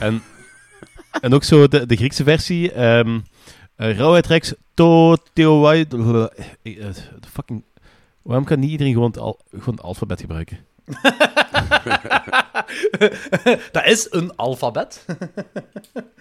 En, 0.00 0.22
en 1.20 1.34
ook 1.34 1.44
zo 1.44 1.68
de, 1.68 1.86
de 1.86 1.96
Griekse 1.96 2.24
versie. 2.24 2.72
ehm 2.72 3.18
uh, 3.78 3.96
Rauwheid 3.96 4.26
Rex, 4.26 4.54
Toteowai... 4.74 5.80
eh, 5.82 5.88
de 6.62 7.28
fucking... 7.32 7.64
Waarom 8.22 8.44
kan 8.44 8.60
niet 8.60 8.70
iedereen 8.70 8.92
gewoon 8.92 9.08
het, 9.08 9.18
al, 9.18 9.38
gewoon 9.50 9.74
het 9.74 9.82
alfabet 9.82 10.20
gebruiken? 10.20 10.58
dat 13.72 13.86
is 13.86 14.06
een 14.10 14.36
alfabet. 14.36 15.04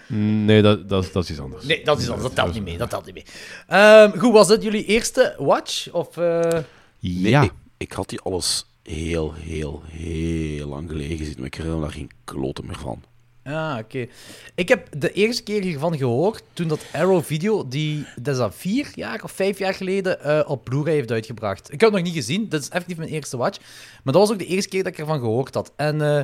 Nee, 0.07 0.61
dat, 0.61 0.89
dat, 0.89 1.03
is- 1.03 1.11
dat 1.11 1.23
is 1.23 1.29
iets 1.29 1.39
anders. 1.39 1.65
Nee, 1.65 1.83
dat 1.83 1.99
is 1.99 2.05
anders. 2.09 2.27
Dat 2.27 2.35
telt 2.35 2.53
niet 2.53 2.63
mee. 2.63 2.77
Dat 2.77 2.89
telt 2.89 3.05
niet 3.05 3.13
mee. 3.13 3.25
Ehm, 3.67 4.17
goed, 4.17 4.31
was 4.33 4.47
dit 4.47 4.63
jullie 4.63 4.85
eerste 4.85 5.35
watch? 5.37 5.91
Of, 5.91 6.17
eh, 6.17 6.41
Nee, 6.99 7.29
Ja. 7.29 7.41
ik, 7.41 7.51
ik 7.77 7.91
had 7.91 8.09
die 8.09 8.19
alles 8.21 8.65
heel, 8.83 9.33
heel, 9.33 9.81
heel 9.87 10.67
lang 10.67 10.89
geleden 10.89 11.17
gezien, 11.17 11.35
maar 11.37 11.45
ik 11.45 11.53
herinner 11.55 11.79
me 11.79 11.85
daar 11.85 11.95
geen 11.95 12.11
kloten 12.23 12.65
meer 12.65 12.77
van. 12.79 13.03
Ah, 13.47 13.77
oké. 13.79 14.07
Ik 14.55 14.67
heb 14.67 14.87
de 14.97 15.11
eerste 15.11 15.43
keer 15.43 15.61
hiervan 15.61 15.97
gehoord 15.97 16.43
toen 16.53 16.67
dat 16.67 16.85
Arrow 16.93 17.23
Video, 17.23 17.67
die 17.67 18.05
dat 18.21 18.35
is 18.35 18.41
al 18.41 18.51
vier 18.51 18.91
jaar 18.95 19.23
of 19.23 19.31
vijf 19.31 19.57
jaar 19.57 19.73
geleden, 19.73 20.21
eh, 20.21 20.49
op 20.49 20.63
Blu-ray 20.63 20.93
heeft 20.93 21.11
uitgebracht. 21.11 21.73
Ik 21.73 21.81
heb 21.81 21.89
het 21.89 21.99
nog 21.99 22.13
niet 22.13 22.23
gezien, 22.23 22.49
dat 22.49 22.61
is 22.61 22.69
effectief 22.69 22.97
mijn 22.97 23.09
eerste 23.09 23.37
watch. 23.37 23.59
Maar 24.03 24.13
dat 24.13 24.21
was 24.21 24.31
ook 24.31 24.39
de 24.39 24.45
eerste 24.45 24.69
keer 24.69 24.83
dat 24.83 24.91
ik 24.91 24.99
ervan 24.99 25.19
gehoord 25.19 25.53
had. 25.53 25.71
En 25.75 26.01
eh, 26.01 26.19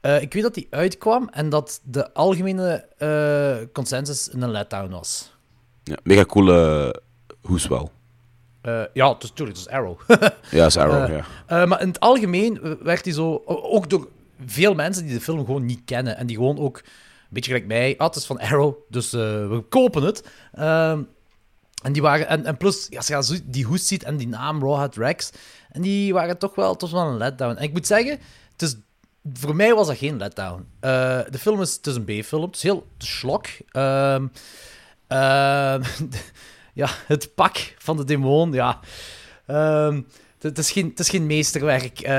eh, 0.00 0.22
ik 0.22 0.32
weet 0.32 0.42
dat 0.42 0.54
die 0.54 0.66
uitkwam 0.70 1.28
en 1.28 1.48
dat 1.48 1.80
de 1.84 2.12
algemene 2.14 2.88
consensus 3.72 4.28
een 4.32 4.50
letdown 4.50 4.90
was. 4.90 5.34
Ja, 5.84 5.96
mega 6.02 6.24
coole 6.24 6.94
hoes 7.42 7.66
wel. 7.66 7.90
Eh, 8.60 8.82
ja, 8.92 9.12
het 9.12 9.22
is 9.22 9.28
natuurlijk, 9.28 9.58
het 9.58 9.66
is 9.66 9.72
Arrow. 9.72 10.00
Ja, 10.50 10.66
is 10.66 10.76
Arrow, 10.76 11.08
ja. 11.48 11.66
maar 11.66 11.80
in 11.80 11.88
het 11.88 12.00
algemeen 12.00 12.76
werd 12.82 13.04
hij 13.04 13.14
zo, 13.14 13.42
ook 13.46 13.90
door 13.90 14.08
veel 14.46 14.74
mensen 14.74 15.04
die 15.04 15.14
de 15.14 15.20
film 15.20 15.44
gewoon 15.44 15.64
niet 15.64 15.82
kennen 15.84 16.16
en 16.16 16.26
die 16.26 16.36
gewoon 16.36 16.58
ook, 16.58 16.76
een 16.76 16.82
beetje 17.28 17.50
gelijk 17.50 17.68
mij, 17.68 17.94
ah, 17.98 18.06
het 18.06 18.16
is 18.16 18.26
van 18.26 18.38
Arrow, 18.38 18.74
dus 18.88 19.12
eh, 19.12 19.20
we 19.48 19.64
kopen 19.68 20.02
het. 20.02 20.28
Ehm, 20.52 21.02
en 21.82 21.92
die 21.92 22.02
waren, 22.02 22.28
en, 22.28 22.44
en 22.44 22.56
plus, 22.56 22.96
als 22.96 23.28
je 23.28 23.40
die 23.44 23.64
hoes 23.64 23.86
ziet 23.86 24.02
en 24.02 24.16
die 24.16 24.28
naam 24.28 24.62
Rawhead 24.62 24.96
Rex, 24.96 25.30
en 25.70 25.82
die 25.82 26.12
waren 26.12 26.38
toch 26.38 26.54
wel, 26.54 26.76
toch 26.76 26.90
wel 26.90 27.06
een 27.06 27.16
letdown. 27.16 27.56
En 27.56 27.62
ik 27.62 27.72
moet 27.72 27.86
zeggen, 27.86 28.18
het 28.52 28.62
is, 28.62 28.76
voor 29.32 29.56
mij 29.56 29.74
was 29.74 29.86
dat 29.86 29.96
geen 29.96 30.16
letdown. 30.16 30.66
Eh, 30.80 31.20
de 31.30 31.38
film 31.38 31.60
is, 31.60 31.74
het 31.82 31.86
een 31.86 32.04
B-film, 32.04 32.42
het 32.42 32.56
is 32.56 32.62
heel 32.62 32.86
slok. 32.98 33.46
Ehm, 33.70 34.26
ehm, 35.06 35.82
ja, 36.80 36.88
het 37.06 37.34
pak 37.34 37.74
van 37.78 37.96
de 37.96 38.04
demon, 38.04 38.52
ja. 38.52 38.80
Het, 40.42 40.58
is 40.58 40.70
geen, 40.70 40.88
het 40.88 40.98
is 41.00 41.08
geen 41.08 41.26
meesterwerk. 41.26 42.00
Eh, 42.00 42.10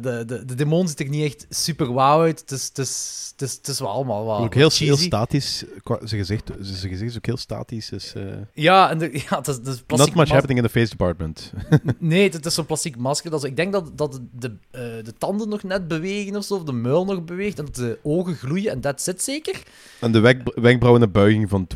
de, 0.00 0.22
de, 0.26 0.44
de 0.44 0.54
demon 0.54 0.88
ziet 0.88 1.00
er 1.00 1.08
niet 1.08 1.24
echt 1.24 1.46
super 1.48 1.92
wauw 1.92 2.20
uit. 2.20 2.40
Het 2.40 2.50
is, 2.50 2.64
het 2.68 2.78
is, 2.78 3.24
het 3.32 3.48
is, 3.48 3.54
het 3.56 3.68
is 3.68 3.78
wel 3.78 3.88
allemaal 3.88 4.26
wel 4.26 4.38
ook 4.38 4.54
heel, 4.54 4.70
heel 4.74 4.96
statisch. 4.96 5.64
Zijn 5.84 6.20
gezicht, 6.20 6.50
zijn 6.60 6.90
gezicht 6.90 7.10
is 7.10 7.16
ook 7.16 7.26
heel 7.26 7.36
statisch. 7.36 7.88
Dus, 7.88 8.14
eh, 8.14 8.22
Ja, 8.52 8.90
en 8.90 8.98
de, 8.98 9.10
ja, 9.30 9.36
het 9.38 9.48
is, 9.48 9.54
het 9.56 9.66
is 9.66 9.72
not 9.76 9.86
plastic 9.86 10.14
much 10.14 10.24
mas- 10.24 10.30
happening 10.30 10.58
in 10.58 10.64
the 10.66 10.70
face 10.78 10.90
department. 10.90 11.52
Nee, 11.98 12.30
het 12.30 12.46
is 12.46 12.54
zo'n 12.54 12.66
plastic 12.66 12.96
masker. 12.96 13.30
Dat 13.30 13.44
is, 13.44 13.50
ik 13.50 13.56
denk 13.56 13.72
dat, 13.72 13.90
dat 13.98 14.20
de, 14.32 14.52
eh, 14.70 14.80
de 14.80 15.12
tanden 15.18 15.48
nog 15.48 15.62
net 15.62 15.88
bewegen 15.88 16.36
of 16.36 16.44
zo, 16.44 16.54
of 16.54 16.62
de 16.62 16.72
muil 16.72 17.04
nog 17.04 17.24
beweegt, 17.24 17.58
en 17.58 17.64
dat 17.64 17.74
de 17.74 17.98
ogen 18.02 18.34
gloeien, 18.34 18.70
en 18.72 18.80
dat 18.80 19.02
zit 19.02 19.22
zeker. 19.22 19.62
en 20.00 20.12
de 20.12 20.20
wenkb- 20.20 20.58
wenkbrauwen 20.58 21.02
een 21.02 21.10
buiging 21.12 21.48
van 21.48 21.66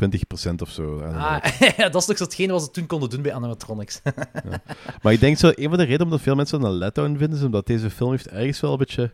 20% 0.49 0.61
of 0.61 0.69
zo. 0.69 0.99
Ah, 0.99 1.43
ja, 1.77 1.89
dat 1.89 2.01
is 2.01 2.07
nog 2.07 2.17
zo 2.17 2.23
hetgene 2.23 2.51
wat 2.53 2.63
ze 2.63 2.71
toen 2.71 2.85
konden 2.85 3.09
doen 3.09 3.21
bij 3.21 3.33
animatronics. 3.33 4.01
Maar 5.01 5.13
ik 5.13 5.19
denk 5.19 5.37
zo, 5.37 5.51
een 5.55 5.69
van 5.69 5.77
de 5.77 5.83
redenen 5.91 6.11
omdat 6.13 6.21
veel 6.21 6.35
mensen 6.35 6.63
een 6.63 6.71
letdown 6.71 7.17
vinden, 7.17 7.37
is 7.37 7.43
omdat 7.45 7.65
deze 7.67 7.89
film 7.89 8.11
heeft 8.11 8.27
ergens 8.27 8.59
wel 8.59 8.71
een 8.71 8.77
beetje... 8.77 9.13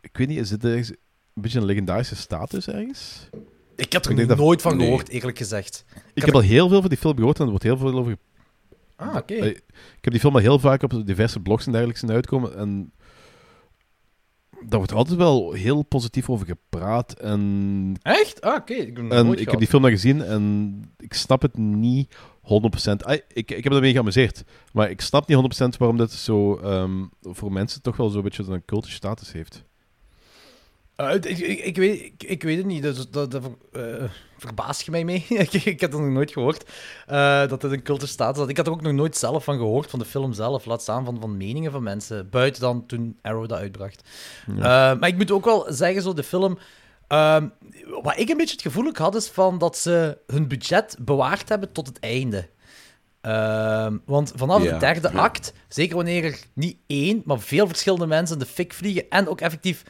Ik 0.00 0.16
weet 0.16 0.28
niet, 0.28 0.38
is 0.38 0.50
het 0.50 0.64
ergens 0.64 0.90
een 0.90 1.42
beetje 1.42 1.58
een 1.58 1.64
legendarische 1.64 2.16
status 2.16 2.68
ergens? 2.68 3.28
ik 3.76 3.92
had 3.92 4.06
er 4.06 4.18
Ik 4.18 4.28
dat- 4.28 4.38
nooit 4.38 4.62
van 4.62 4.76
nee. 4.76 4.86
gehoord, 4.86 5.08
eerlijk 5.08 5.38
gezegd. 5.38 5.84
Ik 6.14 6.24
heb 6.24 6.34
al 6.34 6.40
heel 6.40 6.68
veel 6.68 6.80
van 6.80 6.88
die 6.88 6.98
film 6.98 7.16
gehoord 7.16 7.36
en 7.38 7.42
er 7.44 7.50
wordt 7.50 7.64
heel 7.64 7.76
veel 7.76 7.98
over... 7.98 8.16
Ah, 8.96 9.14
oké. 9.16 9.34
Ik 9.34 9.62
heb 10.00 10.12
die 10.12 10.20
film 10.20 10.34
al 10.34 10.40
heel 10.40 10.58
vaak 10.58 10.82
op 10.82 11.06
diverse 11.06 11.40
blogs 11.40 11.66
en 11.66 11.70
dergelijke 11.72 12.00
zien 12.00 12.10
uitkomen 12.14 12.56
en... 12.56 12.92
Daar 14.66 14.78
wordt 14.78 14.92
altijd 14.92 15.16
wel 15.16 15.52
heel 15.52 15.82
positief 15.82 16.30
over 16.30 16.46
gepraat 16.46 17.12
en 17.12 17.94
Echt? 18.02 18.40
Ah, 18.40 18.54
oké. 18.54 18.72
Ik 18.74 18.96
heb, 18.96 19.10
En 19.12 19.26
nooit 19.26 19.40
ik 19.40 19.50
heb 19.50 19.58
die 19.58 19.68
film 19.68 19.82
dan 19.82 19.90
gezien 19.90 20.22
en 20.22 20.82
ik 20.98 21.14
snap 21.14 21.42
het 21.42 21.56
niet 21.58 22.14
100%. 22.50 22.96
Ah, 22.96 23.12
ik, 23.12 23.50
ik 23.50 23.64
heb 23.64 23.72
ermee 23.72 23.92
geamuseerd, 23.92 24.44
maar 24.72 24.90
ik 24.90 25.00
snap 25.00 25.28
niet 25.28 25.62
100% 25.62 25.76
waarom 25.78 25.96
dit 25.96 26.12
zo 26.12 26.56
ehm, 26.56 27.04
voor 27.22 27.52
mensen 27.52 27.82
toch 27.82 27.96
wel 27.96 28.08
zo'n 28.08 28.22
beetje 28.22 28.44
een 28.44 28.64
cultische 28.64 28.96
status 28.96 29.32
heeft. 29.32 29.64
Eh, 31.00 31.14
ik, 31.14 31.24
ik, 31.24 31.64
ik, 31.64 31.76
weet, 31.76 32.00
ik, 32.00 32.22
ik 32.22 32.42
weet 32.42 32.56
het 32.56 32.66
niet. 32.66 32.82
Dat, 32.82 33.06
dat, 33.10 33.30
dat 33.30 33.42
eh, 33.72 34.04
verbaast 34.38 34.82
je 34.82 34.90
mij 34.90 35.04
mee. 35.04 35.24
ik, 35.28 35.52
ik 35.52 35.80
heb 35.80 35.92
het 35.92 36.00
nog 36.00 36.10
nooit 36.10 36.32
gehoord 36.32 36.70
eh, 37.06 37.48
dat 37.48 37.62
het 37.62 37.72
een 37.72 37.82
cultus 37.82 38.10
staat. 38.10 38.36
had. 38.36 38.48
Ik 38.48 38.56
had 38.56 38.66
er 38.66 38.72
ook 38.72 38.82
nog 38.82 38.92
nooit 38.92 39.16
zelf 39.16 39.44
van 39.44 39.56
gehoord, 39.56 39.90
van 39.90 39.98
de 39.98 40.04
film 40.04 40.32
zelf. 40.32 40.64
Laat 40.64 40.82
staan 40.82 41.04
van, 41.04 41.20
van 41.20 41.36
meningen 41.36 41.72
van 41.72 41.82
mensen. 41.82 42.30
Buiten 42.30 42.60
dan 42.60 42.86
toen 42.86 43.18
Arrow 43.22 43.48
dat 43.48 43.58
uitbracht. 43.58 44.08
Maar 44.56 45.08
ik 45.08 45.16
moet 45.16 45.30
ook 45.30 45.44
wel 45.44 45.66
zeggen, 45.68 46.02
zo 46.02 46.12
de 46.12 46.22
film... 46.22 46.58
ehm, 47.10 47.48
wat 48.02 48.18
ik 48.18 48.28
een 48.28 48.36
beetje 48.36 48.52
het 48.52 48.62
gevoel 48.62 48.90
had, 48.92 49.14
is 49.14 49.28
van 49.28 49.58
dat 49.58 49.76
ze 49.76 50.18
hun 50.26 50.48
budget 50.48 50.96
bewaard 51.00 51.48
hebben 51.48 51.72
tot 51.72 51.86
het 51.86 51.98
einde. 51.98 52.48
Ehm, 53.20 53.96
want 54.04 54.32
vanaf 54.36 54.62
Ja, 54.62 54.72
de 54.72 54.78
derde 54.78 55.10
ja. 55.12 55.18
act, 55.18 55.52
zeker 55.68 55.96
wanneer 55.96 56.24
er 56.24 56.38
niet 56.52 56.76
één, 56.86 57.22
maar 57.24 57.40
veel 57.40 57.66
verschillende 57.66 58.06
mensen 58.06 58.38
de 58.38 58.46
fik 58.46 58.72
vliegen 58.72 59.10
en 59.10 59.28
ook 59.28 59.40
effectief 59.40 59.82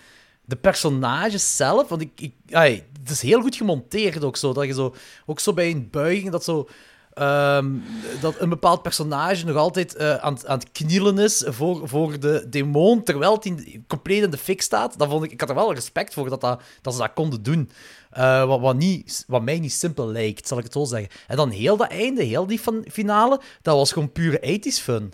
de 0.44 0.56
personages 0.56 1.56
zelf, 1.56 1.88
want 1.88 2.00
ik, 2.00 2.10
ik, 2.16 2.34
ai, 2.50 2.84
het 3.00 3.10
is 3.10 3.22
heel 3.22 3.40
goed 3.40 3.56
gemonteerd 3.56 4.24
ook 4.24 4.36
zo, 4.36 4.52
dat 4.52 4.64
je 4.64 4.72
zo, 4.72 4.94
ook 5.26 5.40
zo 5.40 5.52
bij 5.52 5.70
een 5.70 5.90
buiging, 5.90 6.30
dat 6.30 6.44
zo, 6.44 6.68
ehm, 7.20 7.70
dat 8.20 8.34
een 8.38 8.48
bepaald 8.48 8.82
personage 8.82 9.44
nog 9.46 9.56
altijd 9.56 9.94
eh, 9.94 10.14
aan, 10.14 10.34
het- 10.34 10.46
aan 10.46 10.58
het 10.58 10.72
knielen 10.72 11.18
is 11.18 11.44
voor, 11.46 11.88
voor 11.88 12.20
de 12.20 12.46
demon, 12.48 13.02
terwijl 13.02 13.34
het 13.34 13.44
in, 13.44 13.84
compleet 13.88 14.22
in 14.22 14.30
de 14.30 14.36
fik 14.38 14.62
staat. 14.62 14.98
Dat 14.98 15.08
vond 15.08 15.24
ik, 15.24 15.32
ik 15.32 15.40
had 15.40 15.48
er 15.48 15.54
wel 15.54 15.74
respect 15.74 16.14
voor 16.14 16.28
dat, 16.28 16.40
dat, 16.40 16.62
dat 16.82 16.92
ze 16.94 17.00
dat 17.00 17.12
konden 17.14 17.42
doen. 17.42 17.70
Eh, 18.10 18.44
wat, 18.44 18.60
wat, 18.60 18.76
niet, 18.76 19.24
wat 19.26 19.42
mij 19.42 19.58
niet 19.58 19.72
simpel 19.72 20.06
lijkt, 20.06 20.48
zal 20.48 20.58
ik 20.58 20.64
het 20.64 20.72
zo 20.72 20.84
zeggen. 20.84 21.08
En 21.26 21.36
dan 21.36 21.50
heel 21.50 21.76
dat 21.76 21.88
einde, 21.90 22.22
heel 22.22 22.46
die 22.46 22.60
van, 22.60 22.84
finale, 22.90 23.40
dat 23.62 23.76
was 23.76 23.92
gewoon 23.92 24.12
pure 24.12 24.58
80s 24.60 24.82
fun. 24.82 25.12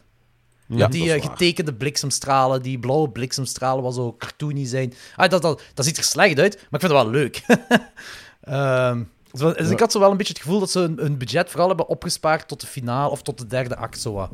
Ja, 0.69 0.89
die 0.89 1.13
eh, 1.13 1.23
getekende 1.31 1.75
bliksemstralen, 1.75 2.63
die 2.63 2.79
blauwe 2.79 3.09
bliksemstralen, 3.11 3.83
wat 3.83 3.95
zo 3.95 4.15
cartoony 4.19 4.65
zijn. 4.67 4.93
Ah, 5.17 5.31
dat, 5.31 5.43
dat, 5.43 5.63
dat 5.75 5.85
ziet 5.85 5.97
er 5.97 6.03
slecht 6.05 6.39
uit, 6.39 6.55
maar 6.71 6.81
ik 6.81 6.87
vind 6.89 6.93
het 6.93 7.03
wel 7.03 7.11
leuk. 7.11 7.43
Ehm, 8.41 9.03
dus, 9.39 9.71
ik 9.71 9.81
had 9.81 9.93
zo 9.93 9.99
wel 10.01 10.11
een 10.11 10.17
beetje 10.17 10.33
het 10.33 10.43
gevoel 10.43 10.59
dat 10.61 10.71
ze 10.71 10.79
hun, 10.79 10.99
hun 10.99 11.19
budget 11.19 11.51
vooral 11.51 11.69
hebben 11.69 11.89
opgespaard 11.89 12.49
tot 12.49 12.61
de 12.61 12.67
finale 12.67 13.11
of 13.11 13.23
tot 13.23 13.39
de 13.39 13.47
derde 13.47 13.77
act. 13.77 14.01
Zo. 14.01 14.29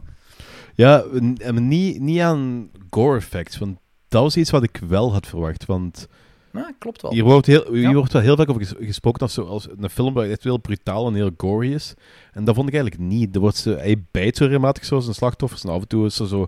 Ja, 0.74 1.02
en 1.38 1.68
niet, 1.68 2.00
niet 2.00 2.20
aan 2.20 2.70
gore 2.90 3.16
effects, 3.16 3.58
want 3.58 3.78
dat 4.08 4.22
was 4.22 4.36
iets 4.36 4.50
wat 4.50 4.62
ik 4.62 4.80
wel 4.88 5.12
had 5.12 5.26
verwacht. 5.26 5.64
Want 5.66 6.06
Ja, 6.52 6.72
klopt 6.78 7.02
wel. 7.02 7.10
hier 7.12 7.24
wordt, 7.24 7.46
heel, 7.46 7.64
hier 7.72 7.80
Ja. 7.80 7.92
wordt 7.92 8.12
wel 8.12 8.22
heel 8.22 8.36
vaak 8.36 8.48
over 8.50 8.62
ges- 8.66 8.86
gesproken 8.86 9.20
als, 9.20 9.34
zo, 9.34 9.42
als 9.44 9.68
een 9.78 9.90
film 9.90 10.14
waar 10.14 10.28
echt 10.28 10.42
heel 10.42 10.58
brutaal 10.60 11.06
en 11.06 11.14
heel 11.14 11.30
gory 11.36 11.72
is. 11.72 11.94
En 12.32 12.44
dat 12.44 12.54
vond 12.54 12.68
ik 12.68 12.74
eigenlijk 12.74 13.02
niet. 13.04 13.34
Er 13.34 13.40
wordt 13.40 13.64
hij 13.64 14.04
bijt 14.10 14.36
zo 14.36 14.44
regelmatig 14.44 14.84
zoals 14.84 15.06
een 15.06 15.14
slachtoffers 15.14 15.64
en 15.64 15.70
af 15.70 15.80
en 15.80 15.88
toe 15.88 16.06
is 16.06 16.18
er 16.18 16.28
zo 16.28 16.46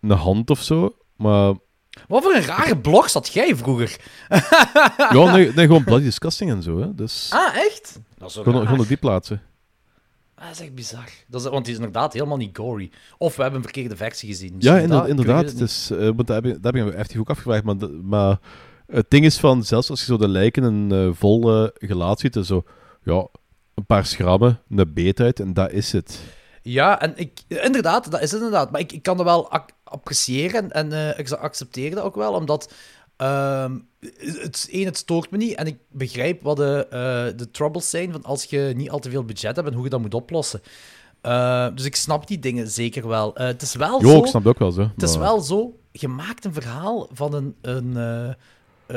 een 0.00 0.10
hand 0.10 0.50
of 0.50 0.62
zo. 0.62 0.96
Maar 1.16 1.54
Wat 2.08 2.22
voor 2.22 2.34
een 2.34 2.42
rare 2.44 2.78
blog 2.78 3.10
zat 3.10 3.28
jij 3.32 3.56
vroeger? 3.56 3.96
ja, 5.12 5.32
nee, 5.32 5.52
nee, 5.54 5.66
gewoon 5.66 5.84
bloody 5.84 6.04
disgusting 6.04 6.50
en 6.50 6.62
zo. 6.62 6.80
Hè. 6.80 6.94
Dus 6.94 7.28
Ah, 7.32 7.56
echt? 7.56 8.00
Dat 8.18 8.28
is 8.28 8.34
zo 8.34 8.42
gewoon, 8.42 8.80
op 8.80 8.88
die 8.88 8.96
plaatsen. 8.96 9.42
Ah, 10.34 10.44
dat 10.46 10.54
is 10.54 10.60
echt 10.60 10.74
bizar. 10.74 11.08
Dat 11.26 11.40
is, 11.40 11.48
want 11.48 11.64
die 11.64 11.72
is 11.74 11.78
inderdaad 11.80 12.12
helemaal 12.12 12.36
niet 12.36 12.56
gory. 12.56 12.90
Of 13.18 13.36
we 13.36 13.42
hebben 13.42 13.60
een 13.60 13.66
verkeerde 13.66 13.96
versie 13.96 14.28
gezien. 14.28 14.54
Ja, 14.58 14.74
Misschien 14.74 15.06
inderdaad. 15.06 15.44
het 15.44 15.60
is, 15.60 15.90
eh, 15.90 15.98
want 15.98 16.26
dat 16.26 16.44
heb, 16.44 16.74
ik, 16.74 16.84
me 16.84 16.90
echt 16.92 17.14
goed 17.14 17.28
afgevraagd. 17.28 17.64
Maar, 17.64 17.78
de- 17.78 18.00
maar 18.02 18.38
het 18.86 19.06
ding 19.08 19.24
is 19.24 19.38
van, 19.38 19.64
zelfs 19.64 19.90
als 19.90 20.00
je 20.00 20.06
zo 20.06 20.16
de 20.16 20.28
lijken 20.28 20.62
een 20.62 20.92
eh, 20.92 21.14
vol 21.14 21.68
gelaat 21.74 22.20
ziet, 22.20 22.36
is 22.36 22.46
zo, 22.46 22.64
ja, 23.02 23.26
een 23.74 23.86
paar 23.86 24.06
schrammen, 24.06 24.60
een 24.70 24.92
beet 24.94 25.20
uit 25.20 25.40
en 25.40 25.52
dat 25.54 25.72
is 25.72 25.92
het. 25.92 26.20
Ja, 26.62 27.00
en 27.00 27.12
ik, 27.16 27.40
inderdaad, 27.48 28.10
dat 28.10 28.20
is 28.22 28.30
het 28.30 28.40
inderdaad. 28.40 28.70
Maar 28.70 28.80
ik, 28.80 28.92
ik 28.92 29.02
kan 29.02 29.16
dat 29.16 29.26
wel 29.26 29.50
ac- 29.52 29.70
appreciëren 29.88 30.72
en 30.72 30.92
eh, 30.92 31.18
ik 31.18 31.30
accepteer 31.30 31.94
dat 31.94 32.04
ook 32.04 32.14
wel, 32.14 32.32
omdat 32.32 32.72
ehm, 33.16 33.78
het, 34.18 34.68
één, 34.70 34.84
het 34.84 34.96
stoort 34.96 35.30
me 35.30 35.36
niet 35.36 35.54
en 35.54 35.66
ik 35.66 35.78
begrijp 35.90 36.42
wat 36.42 36.56
de, 36.56 36.86
eh, 36.90 37.38
de 37.38 37.50
troubles 37.50 37.90
zijn 37.90 38.12
van 38.12 38.22
als 38.22 38.44
je 38.44 38.72
niet 38.76 38.90
al 38.90 38.98
te 38.98 39.10
veel 39.10 39.24
budget 39.24 39.56
hebt 39.56 39.68
en 39.68 39.74
hoe 39.74 39.84
je 39.84 39.90
dat 39.90 40.00
moet 40.00 40.14
oplossen. 40.14 40.62
Eh, 41.20 41.66
dus 41.74 41.84
ik 41.84 41.96
snap 41.96 42.26
die 42.26 42.38
dingen 42.38 42.68
zeker 42.68 43.08
wel. 43.08 43.30
Het 43.34 43.62
is 43.62 43.74
wel 43.74 44.02
Jo, 44.02 44.10
zo... 44.10 44.18
ik 44.18 44.26
snap 44.26 44.42
het 44.44 44.52
ook 44.52 44.58
wel 44.58 44.72
zo. 44.72 44.90
Het 44.94 45.02
is 45.02 45.16
wel 45.16 45.40
zo, 45.40 45.78
je 45.92 46.08
maakt 46.08 46.44
een 46.44 46.52
verhaal 46.52 47.08
van 47.12 47.34
een, 47.34 47.56
een, 47.60 47.96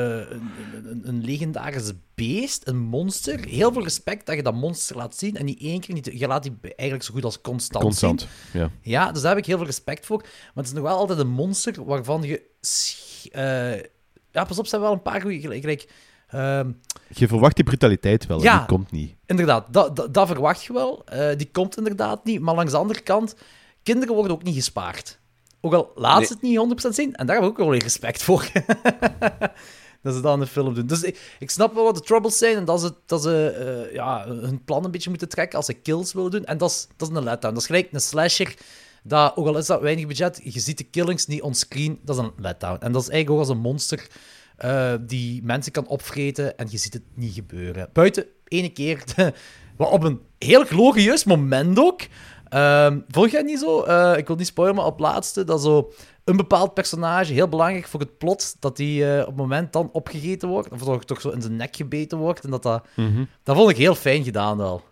een, 0.00 0.50
een, 0.84 1.00
een 1.04 1.24
legendarisch 1.24 1.92
beest, 2.14 2.66
een 2.68 2.78
monster. 2.78 3.44
Heel 3.48 3.72
veel 3.72 3.82
respect 3.82 4.26
dat 4.26 4.34
je 4.36 4.42
dat 4.42 4.54
monster 4.54 4.96
laat 4.96 5.16
zien. 5.16 5.36
En 5.36 5.44
niet 5.44 5.60
één 5.60 5.80
keer, 5.80 5.94
niet, 5.94 6.10
je 6.12 6.26
laat 6.26 6.42
die 6.42 6.56
eigenlijk 6.62 7.02
zo 7.02 7.14
goed 7.14 7.24
als 7.24 7.40
constant, 7.40 7.84
Constant, 7.84 8.20
zien. 8.52 8.60
ja. 8.60 8.70
Ja, 8.80 9.12
dus 9.12 9.22
daar 9.22 9.30
heb 9.30 9.40
ik 9.40 9.46
heel 9.46 9.56
veel 9.56 9.66
respect 9.66 10.06
voor. 10.06 10.18
Maar 10.20 10.50
het 10.54 10.66
is 10.66 10.72
nog 10.72 10.82
wel 10.82 10.96
altijd 10.96 11.18
een 11.18 11.28
monster 11.30 11.84
waarvan 11.84 12.22
je... 12.22 12.42
eh, 13.32 13.76
ja, 14.30 14.44
pas 14.44 14.58
op, 14.58 14.64
ze 14.66 14.70
hebben 14.70 14.80
wel 14.88 14.92
een 14.92 15.02
paar 15.12 15.20
goede... 15.20 15.40
Gelijk, 15.40 15.60
gelijk, 15.60 15.88
ehm, 16.28 16.70
Je 17.08 17.28
verwacht 17.28 17.54
die 17.56 17.64
brutaliteit 17.64 18.26
wel, 18.26 18.36
en 18.38 18.42
Ja. 18.42 18.56
die 18.58 18.66
komt 18.66 18.90
niet. 18.90 19.14
Inderdaad, 19.26 19.72
dat, 19.72 19.96
dat, 19.96 20.14
dat 20.14 20.26
verwacht 20.26 20.64
je 20.64 20.72
wel. 20.72 21.04
Eh, 21.04 21.36
die 21.36 21.50
komt 21.50 21.76
inderdaad 21.76 22.24
niet. 22.24 22.40
Maar 22.40 22.54
langs 22.54 22.72
de 22.72 22.78
andere 22.78 23.00
kant, 23.00 23.34
kinderen 23.82 24.14
worden 24.14 24.32
ook 24.32 24.42
niet 24.42 24.54
gespaard. 24.54 25.20
Ook 25.60 25.72
al 25.74 25.92
laat 25.94 26.18
Nee. 26.18 26.26
ze 26.26 26.32
het 26.32 26.42
niet 26.42 26.56
100% 26.84 26.94
zien. 26.94 27.14
En 27.14 27.26
daar 27.26 27.34
heb 27.36 27.44
ik 27.44 27.50
ook 27.50 27.56
wel 27.56 27.68
weer 27.68 27.82
respect 27.82 28.22
voor. 28.22 28.50
dat 30.02 30.14
ze 30.14 30.20
dat 30.20 30.34
in 30.34 30.40
de 30.40 30.46
film 30.46 30.74
doen. 30.74 30.86
Dus 30.86 31.02
ik, 31.38 31.50
snap 31.50 31.74
wel 31.74 31.84
wat 31.84 31.94
de 31.94 32.00
troubles 32.00 32.38
zijn. 32.38 32.56
En 32.56 32.64
dat 32.64 32.80
ze, 32.80 32.94
dat 33.06 33.22
ze 33.22 33.46
eh, 33.48 33.94
ja, 33.94 34.26
hun 34.28 34.64
plan 34.64 34.84
een 34.84 34.90
beetje 34.90 35.10
moeten 35.10 35.28
trekken 35.28 35.56
als 35.56 35.66
ze 35.66 35.72
kills 35.72 36.12
willen 36.12 36.30
doen. 36.30 36.44
En 36.44 36.58
dat 36.58 36.70
is, 36.70 36.88
dat 36.96 37.10
is 37.10 37.16
een 37.16 37.24
letdown. 37.24 37.54
Dat 37.54 37.62
is 37.62 37.68
gelijk 37.68 37.88
een 37.92 38.00
slasher. 38.00 38.54
Dat, 39.02 39.36
ook 39.36 39.46
al 39.46 39.58
is 39.58 39.66
dat 39.66 39.80
weinig 39.80 40.06
budget, 40.06 40.40
je 40.44 40.60
ziet 40.60 40.78
de 40.78 40.84
killings 40.84 41.26
niet 41.26 41.42
onscreen. 41.42 42.00
Dat 42.02 42.16
is 42.16 42.22
een 42.22 42.32
letdown. 42.36 42.80
En 42.80 42.92
dat 42.92 43.02
is 43.02 43.08
eigenlijk 43.08 43.30
ook 43.30 43.48
als 43.48 43.56
een 43.56 43.62
monster 43.62 44.06
eh, 44.56 44.94
die 45.00 45.42
mensen 45.42 45.72
kan 45.72 45.86
opvreten 45.86 46.56
en 46.58 46.66
je 46.70 46.78
ziet 46.78 46.92
het 46.92 47.02
niet 47.14 47.34
gebeuren. 47.34 47.88
Buiten 47.92 48.26
ene 48.48 48.68
keer, 48.68 49.04
wat 49.76 49.90
op 49.90 50.02
een 50.02 50.20
heel 50.38 50.64
glorieus 50.64 51.24
moment 51.24 51.78
ook. 51.78 52.00
Ehm 52.52 52.98
vond 53.08 53.30
jij 53.30 53.42
niet 53.42 53.58
zo? 53.58 53.82
Eh, 53.82 54.16
ik 54.16 54.26
wil 54.26 54.36
niet 54.36 54.46
spoilen, 54.46 54.76
maar 54.76 54.84
op 54.84 54.98
het 54.98 55.00
laatste 55.00 55.44
dat 55.44 55.62
zo 55.62 55.92
een 56.24 56.36
bepaald 56.36 56.74
personage, 56.74 57.32
heel 57.32 57.48
belangrijk 57.48 57.86
voor 57.86 58.00
het 58.00 58.18
plot, 58.18 58.56
dat 58.58 58.76
die 58.76 59.14
eh, 59.14 59.20
op 59.20 59.26
het 59.26 59.36
moment 59.36 59.72
dan 59.72 59.88
opgegeten 59.92 60.48
wordt, 60.48 60.68
of 60.68 60.82
toch, 60.82 61.04
toch 61.04 61.20
zo 61.20 61.28
in 61.30 61.42
zijn 61.42 61.56
nek 61.56 61.76
gebeten 61.76 62.18
wordt. 62.18 62.44
En 62.44 62.50
dat, 62.50 62.62
dat, 62.62 62.84
dat 63.42 63.56
vond 63.56 63.70
ik 63.70 63.76
heel 63.76 63.94
fijn 63.94 64.24
gedaan 64.24 64.56
wel. 64.56 64.82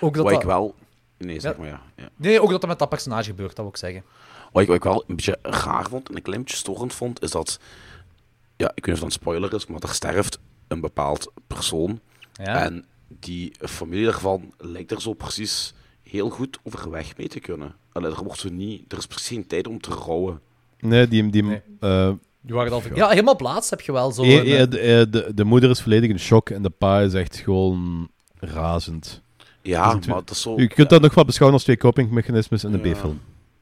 Ook 0.00 0.14
dat 0.14 0.22
Wat 0.22 0.32
dat, 0.32 0.42
ik 0.42 0.48
wel... 0.48 0.74
Nee, 1.18 1.40
zeg 1.40 1.56
maar 1.56 1.66
ja. 1.66 1.80
ja. 1.96 2.08
Nee, 2.16 2.40
ook 2.40 2.50
dat 2.50 2.60
dat 2.60 2.70
met 2.70 2.78
dat 2.78 2.88
personage 2.88 3.30
gebeurt, 3.30 3.56
dat 3.56 3.64
wil 3.64 3.68
ik 3.68 3.76
zeggen. 3.76 4.02
Wat 4.52 4.62
ik, 4.62 4.68
wat 4.68 4.76
ik 4.76 4.84
wel 4.84 5.04
een 5.06 5.16
beetje 5.16 5.38
raar 5.42 5.88
vond 5.88 6.08
en 6.08 6.16
een 6.16 6.22
klein 6.22 6.40
beetje 6.40 6.56
storend 6.56 6.94
vond, 6.94 7.22
is 7.22 7.30
dat... 7.30 7.60
Ja, 8.56 8.70
ik 8.74 8.86
weet 8.86 8.94
niet 8.94 8.94
of 8.94 9.00
dat 9.00 9.04
een 9.04 9.20
spoiler 9.22 9.54
is, 9.54 9.66
maar 9.66 9.80
er 9.80 9.94
sterft 9.94 10.38
een 10.68 10.80
bepaald 10.80 11.32
persoon. 11.46 12.00
Ja. 12.32 12.62
En 12.62 12.84
die 13.08 13.54
familie 13.58 14.04
daarvan 14.04 14.54
lijkt 14.58 14.90
er 14.90 15.00
zo 15.00 15.12
precies 15.12 15.74
heel 16.10 16.30
goed 16.30 16.58
overweg 16.62 17.16
mee 17.16 17.28
te 17.28 17.40
kunnen. 17.40 17.74
Allee, 17.92 18.10
er 18.10 18.24
wordt 18.24 18.40
zo 18.40 18.48
niet... 18.48 18.92
Er 18.92 18.98
is 18.98 19.06
precies 19.06 19.28
geen 19.28 19.46
tijd 19.46 19.66
om 19.66 19.80
te 19.80 19.90
rouwen. 19.90 20.40
Nee, 20.80 21.08
die... 21.08 21.30
die 21.30 21.42
Nee. 21.42 21.62
eh, 21.80 22.12
waren 22.42 22.72
al... 22.72 22.82
Ja, 22.94 23.08
helemaal 23.08 23.36
plaats 23.36 23.70
heb 23.70 23.80
je 23.80 23.92
wel 23.92 24.12
zo. 24.12 24.22
e- 24.22 24.38
een, 24.38 24.46
e- 24.46 24.56
eh, 24.56 24.70
de, 24.70 24.78
eh, 24.78 25.12
de, 25.12 25.34
de 25.34 25.44
moeder 25.44 25.70
is 25.70 25.80
volledig 25.82 26.10
in 26.10 26.18
shock 26.18 26.50
en 26.50 26.62
de 26.62 26.70
pa 26.70 27.00
is 27.00 27.14
echt 27.14 27.36
gewoon 27.36 28.08
razend. 28.38 29.22
Ja, 29.62 29.92
Dat 29.92 30.06
maar 30.06 30.14
dat 30.16 30.30
is 30.30 30.40
zo... 30.40 30.60
Je 30.60 30.68
kunt 30.68 30.90
dat 30.90 31.00
nog 31.02 31.14
wel 31.14 31.24
beschouwen 31.24 31.58
als 31.58 31.64
twee 31.64 31.76
copingmechanismes 31.76 32.64
in 32.64 32.70
Ja. 32.84 32.92
B-film. 32.92 33.20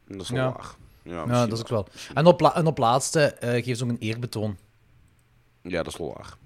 Dat 0.09 0.21
is 0.21 0.29
wel 0.29 0.39
Ja. 0.41 0.53
waar. 0.53 0.75
Ja, 1.03 1.25
ja, 1.27 1.47
dat 1.47 1.53
is 1.53 1.61
ook 1.61 1.69
wel. 1.69 1.87
En 2.15 2.27
op, 2.27 2.43
en 2.43 2.67
op 2.67 2.79
laatste 2.79 3.21
eh 3.21 3.65
geeft 3.65 3.79
ze 3.79 3.85
ook 3.85 3.91
een 3.91 3.99
eerbetoon. 3.99 4.57
Ja, 5.63 5.83
dat 5.83 5.93
is 5.93 5.99
wel 5.99 6.15
waar. 6.17 6.37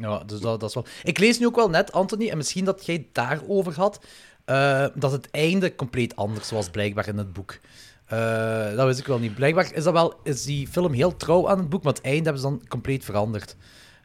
Ja, 0.00 0.18
dus 0.26 0.40
dat, 0.40 0.60
dat 0.60 0.68
is 0.68 0.74
wel... 0.74 0.86
Ik 1.02 1.18
lees 1.18 1.38
nu 1.38 1.46
ook 1.46 1.56
wel 1.56 1.68
net, 1.68 1.92
Anthony, 1.92 2.28
en 2.28 2.36
misschien 2.36 2.64
dat 2.64 2.86
jij 2.86 2.94
het 2.94 3.06
daarover 3.12 3.74
had, 3.76 4.04
eh, 4.44 4.86
dat 4.94 5.12
het 5.12 5.30
einde 5.30 5.74
compleet 5.74 6.16
anders 6.16 6.50
was, 6.50 6.70
blijkbaar, 6.70 7.08
in 7.08 7.18
het 7.18 7.32
boek. 7.32 7.58
Eh, 8.06 8.76
dat 8.76 8.86
wist 8.86 8.98
ik 8.98 9.06
wel 9.06 9.18
niet. 9.18 9.34
Blijkbaar 9.34 9.72
is, 9.74 9.84
dat 9.84 9.92
wel, 9.92 10.14
is 10.22 10.44
die 10.44 10.68
film 10.68 10.92
heel 10.92 11.16
trouw 11.16 11.48
aan 11.48 11.58
het 11.58 11.68
boek, 11.68 11.82
maar 11.82 11.92
het 11.92 12.02
einde 12.02 12.22
hebben 12.22 12.42
ze 12.42 12.48
dan 12.48 12.62
compleet 12.68 13.04
veranderd. 13.04 13.56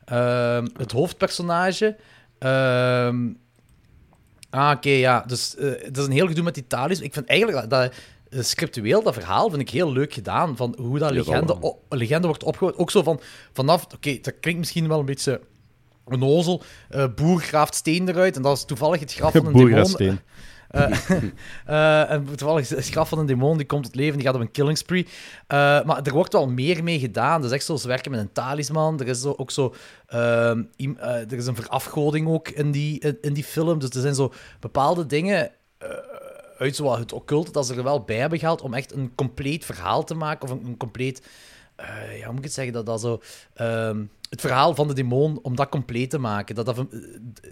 Ehm, 0.06 0.68
het 0.78 0.92
hoofdpersonage... 0.92 1.96
ehm, 2.40 3.28
ah, 4.50 4.72
oké, 4.76 4.90
ja. 4.90 5.24
Dus 5.28 5.56
eh, 5.56 5.70
het 5.70 5.98
is 5.98 6.06
een 6.06 6.12
heel 6.12 6.28
gedoe 6.28 6.44
met 6.44 6.58
Italiërs. 6.58 7.02
Ik 7.02 7.14
vind 7.14 7.28
eigenlijk 7.28 7.70
dat... 7.70 7.94
dat 8.30 8.46
scriptueel, 8.46 9.04
dat 9.04 9.14
verhaal, 9.14 9.50
vind 9.50 9.62
ik 9.62 9.70
heel 9.70 9.92
leuk 9.92 10.14
gedaan. 10.14 10.56
Van 10.56 10.76
hoe 10.78 11.00
dat 11.00 11.12
legende, 11.12 11.76
legende 11.90 12.28
wordt 12.28 12.44
opgebouwd. 12.44 12.78
Ook 12.78 12.92
zo 12.92 13.04
van, 13.04 13.20
vanaf... 13.54 13.86
Oké, 13.96 14.20
dat 14.22 14.40
klinkt 14.40 14.60
misschien 14.60 14.88
wel 14.88 15.00
een 15.00 15.06
beetje 15.06 15.42
een 16.12 16.24
ozel. 16.24 16.64
eh, 16.90 17.06
boer 17.16 17.40
graaft 17.42 17.76
steen 17.76 18.10
eruit 18.10 18.36
en 18.36 18.42
dat 18.42 18.58
is 18.58 18.66
toevallig 18.66 19.00
het 19.00 19.14
graf 19.14 19.32
van 19.32 19.46
een 19.46 19.54
demon. 19.98 20.20
Eh, 20.70 20.92
eh, 21.66 22.12
en 22.12 22.26
toevallig 22.36 22.70
het 22.70 22.90
graf 22.90 23.10
van 23.10 23.20
een 23.20 23.26
demon 23.26 23.58
die 23.58 23.66
komt 23.66 23.84
tot 23.84 23.96
leven, 23.96 24.18
die 24.18 24.26
gaat 24.26 24.36
op 24.36 24.42
een 24.42 24.52
killing 24.52 24.78
spree. 24.78 25.08
Maar 25.48 26.00
er 26.04 26.14
wordt 26.14 26.34
wel 26.34 26.48
meer 26.48 26.84
mee 26.84 27.00
gedaan. 27.00 27.42
Dus 27.42 27.52
echt 27.52 27.66
zo, 27.66 27.76
ze 27.76 27.88
werken 27.88 28.12
met 28.12 28.20
een 28.20 28.32
talisman. 28.32 29.00
Er 29.00 29.08
is 29.08 29.22
zo, 29.22 29.34
ook 29.38 29.52
zo... 29.52 29.74
ehm, 30.08 30.64
eh, 30.78 31.10
er 31.10 31.34
is 31.34 31.48
een 31.48 31.56
verafgoding 31.56 32.28
ook 32.28 32.50
in 32.50 32.72
die, 32.72 33.00
in, 33.00 33.18
in 33.22 33.34
die 33.34 33.44
film. 33.44 33.80
Dus 33.80 33.90
er 33.90 34.02
zijn 34.02 34.16
zo 34.16 34.34
bepaalde 34.60 35.06
dingen 35.06 35.52
uit 36.58 36.76
zo 36.76 36.84
wat 36.84 36.98
het 36.98 37.14
occulte 37.14 37.52
dat 37.52 37.66
ze 37.66 37.76
er 37.76 37.84
wel 37.84 38.04
bij 38.04 38.18
hebben 38.18 38.40
gehaald 38.40 38.62
om 38.62 38.74
echt 38.74 38.94
een 38.94 39.12
compleet 39.16 39.66
verhaal 39.66 40.04
te 40.04 40.14
maken. 40.16 40.44
Of 40.44 40.50
een, 40.50 40.66
een 40.66 40.78
compleet... 40.78 41.28
ja, 42.18 42.24
hoe 42.24 42.28
moet 42.28 42.38
ik 42.38 42.44
het 42.44 42.54
zeggen? 42.54 42.74
Dat 42.74 42.86
dat 42.86 43.02
zo... 43.02 43.22
ehm, 43.54 44.02
het 44.30 44.42
verhaal 44.42 44.76
van 44.76 44.88
de 44.88 44.94
demon, 44.94 45.40
om 45.42 45.56
dat 45.56 45.70
compleet 45.70 46.10
te 46.10 46.18
maken. 46.18 46.56
Dat 46.56 46.66
dat, 46.66 46.86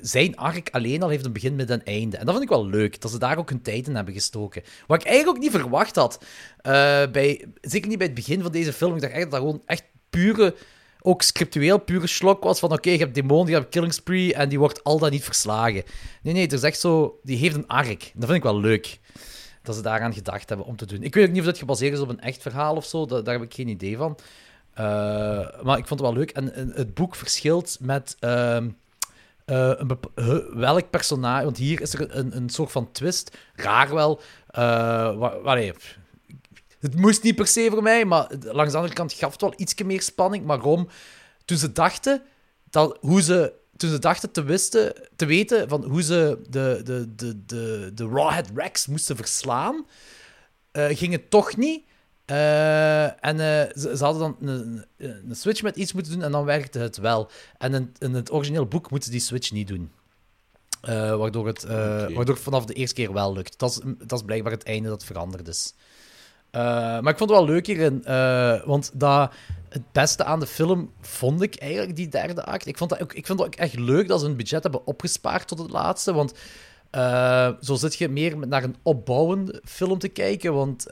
zijn 0.01 0.35
arc 0.35 0.69
alleen 0.71 1.03
al 1.03 1.09
heeft 1.09 1.25
een 1.25 1.33
begin 1.33 1.55
met 1.55 1.69
een 1.69 1.83
einde. 1.83 2.17
En 2.17 2.25
dat 2.25 2.35
vind 2.35 2.49
ik 2.49 2.55
wel 2.55 2.67
leuk, 2.67 3.01
dat 3.01 3.11
ze 3.11 3.19
daar 3.19 3.37
ook 3.37 3.49
hun 3.49 3.61
tijd 3.61 3.87
in 3.87 3.95
hebben 3.95 4.13
gestoken. 4.13 4.63
Wat 4.87 5.01
ik 5.01 5.07
eigenlijk 5.07 5.37
ook 5.37 5.43
niet 5.43 5.53
verwacht 5.61 5.95
had. 5.95 6.23
eh, 6.57 6.71
bij, 7.11 7.45
zeker 7.61 7.89
niet 7.89 7.97
bij 7.97 8.07
het 8.07 8.15
begin 8.15 8.41
van 8.41 8.51
deze 8.51 8.73
film. 8.73 8.95
Ik 8.95 9.01
dacht 9.01 9.13
echt 9.13 9.21
dat 9.21 9.31
dat 9.31 9.39
gewoon 9.39 9.61
echt 9.65 9.83
pure... 10.09 10.55
Ook 11.01 11.21
scriptueel 11.21 11.77
pure 11.77 12.07
slok 12.07 12.43
was 12.43 12.59
van 12.59 12.71
oké, 12.71 12.89
je 12.89 12.97
hebt 12.97 13.15
demon, 13.15 13.45
die 13.45 13.55
hebt 13.55 13.69
killing 13.69 13.93
spree 13.93 14.33
en 14.33 14.49
die 14.49 14.59
wordt 14.59 14.83
al 14.83 14.99
dan 14.99 15.11
niet 15.11 15.23
verslagen. 15.23 15.83
Nee, 16.21 16.33
nee, 16.33 16.41
het 16.41 16.53
is 16.53 16.63
echt 16.63 16.79
zo... 16.79 17.19
Die 17.23 17.37
heeft 17.37 17.55
een 17.55 17.67
arc. 17.67 18.11
Dat 18.13 18.25
vind 18.25 18.31
ik 18.31 18.43
wel 18.43 18.59
leuk 18.59 18.99
dat 19.67 19.75
ze 19.75 19.81
daaraan 19.81 20.13
gedacht 20.13 20.49
hebben 20.49 20.67
om 20.67 20.75
te 20.75 20.85
doen. 20.85 21.03
Ik 21.03 21.13
weet 21.13 21.25
ook 21.25 21.31
niet 21.31 21.39
of 21.39 21.45
dat 21.45 21.57
gebaseerd 21.57 21.93
is 21.93 21.99
op 21.99 22.09
een 22.09 22.19
echt 22.19 22.41
verhaal 22.41 22.75
of 22.75 22.85
zo, 22.85 23.05
daar 23.05 23.33
heb 23.33 23.41
ik 23.41 23.53
geen 23.53 23.67
idee 23.67 23.97
van. 23.97 24.17
Eh, 24.77 25.63
maar 25.63 25.77
ik 25.77 25.87
vond 25.87 25.99
het 25.99 26.09
wel 26.09 26.13
leuk. 26.13 26.31
En, 26.31 26.71
het 26.73 26.93
boek 26.93 27.15
verschilt 27.15 27.77
met 27.81 28.15
ehm, 28.19 28.69
eh, 29.45 29.71
een 29.75 29.99
welk 30.53 30.89
personage. 30.89 31.43
Want 31.43 31.57
hier 31.57 31.81
is 31.81 31.93
er 31.93 32.15
een, 32.17 32.35
een 32.35 32.49
soort 32.49 32.71
van 32.71 32.91
twist. 32.91 33.37
Raar 33.55 33.93
wel. 33.93 34.21
eh 34.47 34.61
wa- 35.17 35.39
wa- 35.41 35.53
nee, 35.53 35.71
pff, 35.71 35.97
het 36.79 36.95
moest 36.95 37.23
niet 37.23 37.35
per 37.35 37.47
se 37.47 37.67
voor 37.71 37.83
mij, 37.83 38.05
maar 38.05 38.27
langs 38.41 38.71
de 38.71 38.77
andere 38.77 38.95
kant 38.95 39.13
gaf 39.13 39.31
het 39.31 39.41
wel 39.41 39.53
iets 39.55 39.83
meer 39.83 40.01
spanning. 40.01 40.45
Maar 40.45 40.57
waarom? 40.57 40.87
Toen 41.45 41.57
ze 41.57 41.71
dachten 41.71 42.21
dat 42.69 42.97
hoe 43.01 43.21
ze. 43.21 43.53
Toen 43.77 43.89
ze 43.89 43.99
dachten 43.99 44.31
te, 44.31 44.43
wisten, 44.43 44.93
te 45.15 45.25
weten 45.25 45.69
van 45.69 45.83
hoe 45.83 46.01
ze 46.03 46.39
de, 46.49 46.81
de, 46.83 47.15
de, 47.15 47.45
de, 47.45 47.91
de 47.93 48.07
Rawhead 48.07 48.49
Rex 48.55 48.87
moesten 48.87 49.15
verslaan, 49.15 49.85
eh, 50.71 50.85
ging 50.97 51.11
het 51.11 51.29
toch 51.29 51.55
niet. 51.57 51.85
Eh, 52.27 53.25
en 53.25 53.39
eh, 53.39 53.71
ze, 53.75 53.97
ze 53.97 54.03
hadden 54.03 54.21
dan 54.21 54.49
een, 54.49 54.85
een, 54.97 55.35
switch 55.35 55.61
met 55.61 55.75
iets 55.75 55.93
moeten 55.93 56.11
doen 56.11 56.23
en 56.23 56.31
dan 56.31 56.45
werkte 56.45 56.79
het 56.79 56.97
wel. 56.97 57.29
En 57.57 57.73
in, 57.73 57.93
in 57.97 58.13
het 58.13 58.31
origineel 58.31 58.65
boek 58.65 58.89
moeten 58.89 59.11
ze 59.11 59.17
die 59.17 59.25
switch 59.25 59.51
niet 59.51 59.67
doen. 59.67 59.91
Eh, 60.81 61.15
waardoor, 61.15 61.47
het, 61.47 61.63
waardoor 61.63 62.35
het 62.35 62.39
vanaf 62.39 62.65
de 62.65 62.73
eerste 62.73 62.95
keer 62.95 63.13
wel 63.13 63.33
lukt. 63.33 63.59
Dat 63.59 63.69
is, 63.69 63.79
dat 64.07 64.19
is 64.19 64.25
blijkbaar 64.25 64.51
het 64.51 64.63
einde 64.63 64.89
dat 64.89 65.03
veranderd 65.03 65.47
is. 65.47 65.73
Maar 66.51 67.07
ik 67.07 67.17
vond 67.17 67.29
het 67.29 67.39
wel 67.39 67.45
leuk 67.45 67.65
hierin, 67.65 68.01
want 68.65 68.91
dat, 68.93 69.33
het 69.69 69.91
beste 69.91 70.23
aan 70.23 70.39
de 70.39 70.47
film 70.47 70.91
vond 71.01 71.41
ik 71.41 71.55
eigenlijk 71.55 71.95
die 71.95 72.07
derde 72.07 72.45
act. 72.45 72.67
Ik 72.67 72.77
vond, 72.77 72.89
dat 72.89 73.01
ook, 73.01 73.13
ik 73.13 73.25
vond 73.25 73.39
het 73.39 73.47
ook 73.47 73.55
echt 73.55 73.79
leuk 73.79 74.07
dat 74.07 74.19
ze 74.19 74.25
hun 74.25 74.37
budget 74.37 74.63
hebben 74.63 74.87
opgespaard 74.87 75.47
tot 75.47 75.59
het 75.59 75.71
laatste, 75.71 76.13
want 76.13 76.33
zo 77.61 77.75
zit 77.75 77.95
je 77.95 78.09
meer 78.09 78.47
naar 78.47 78.63
een 78.63 78.75
opbouwende 78.83 79.61
film 79.65 79.99
te 79.99 80.07
kijken, 80.07 80.53
want 80.53 80.87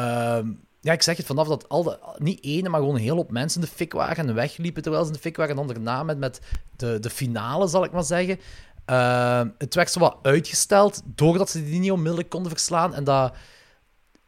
ehm, 0.00 0.52
ja, 0.80 0.92
ik 0.92 1.02
zeg 1.02 1.16
het 1.16 1.26
vanaf 1.26 1.48
dat 1.48 1.68
al 1.68 1.82
de, 1.82 1.98
niet 2.18 2.44
ene, 2.44 2.68
maar 2.68 2.80
gewoon 2.80 2.94
een 2.94 3.00
hele 3.00 3.14
hoop 3.14 3.30
mensen 3.30 3.60
de 3.60 3.66
fik 3.66 3.92
waren 3.92 4.28
en 4.28 4.34
wegliepen 4.34 4.82
terwijl 4.82 5.02
ze 5.02 5.10
in 5.10 5.16
de 5.16 5.22
fik 5.22 5.36
waren, 5.36 5.58
en 5.58 5.66
dan 5.66 5.74
daarna 5.74 6.02
met, 6.02 6.18
met 6.18 6.40
de, 6.76 6.98
de 7.00 7.10
finale, 7.10 7.66
zal 7.68 7.84
ik 7.84 7.92
maar 7.92 8.04
zeggen. 8.04 8.40
Ehm, 8.84 9.48
het 9.58 9.74
werd 9.74 9.90
zo 9.90 10.00
wat 10.00 10.16
uitgesteld, 10.22 11.02
doordat 11.04 11.50
ze 11.50 11.64
die 11.64 11.80
niet 11.80 11.90
onmiddellijk 11.90 12.28
konden 12.28 12.50
verslaan, 12.50 12.94
en 12.94 13.04
dat... 13.04 13.34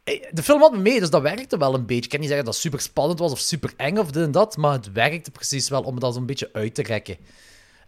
Eh, 0.05 0.23
De 0.31 0.43
film 0.43 0.61
had 0.61 0.73
me 0.73 0.79
mee, 0.79 1.01
dus 1.01 1.11
dat 1.11 1.23
werkte 1.23 1.59
wel 1.59 1.75
een 1.75 1.87
beetje. 1.87 2.03
Ik 2.03 2.09
kan 2.09 2.21
niet 2.21 2.29
zeggen 2.29 2.45
dat 2.47 2.55
het 2.55 2.63
super 2.63 2.81
spannend 2.81 3.19
was 3.19 3.33
of 3.33 3.39
super 3.39 3.73
eng 3.77 3.97
of 3.99 4.11
dit 4.11 4.25
en 4.25 4.31
dat, 4.33 4.57
maar 4.57 4.73
het 4.73 4.93
werkte 4.93 5.31
precies 5.31 5.69
wel 5.69 5.83
om 5.83 6.01
dat 6.01 6.15
zo'n 6.15 6.27
beetje 6.27 6.51
uit 6.53 6.75
te 6.75 6.83
rekken. 6.83 7.17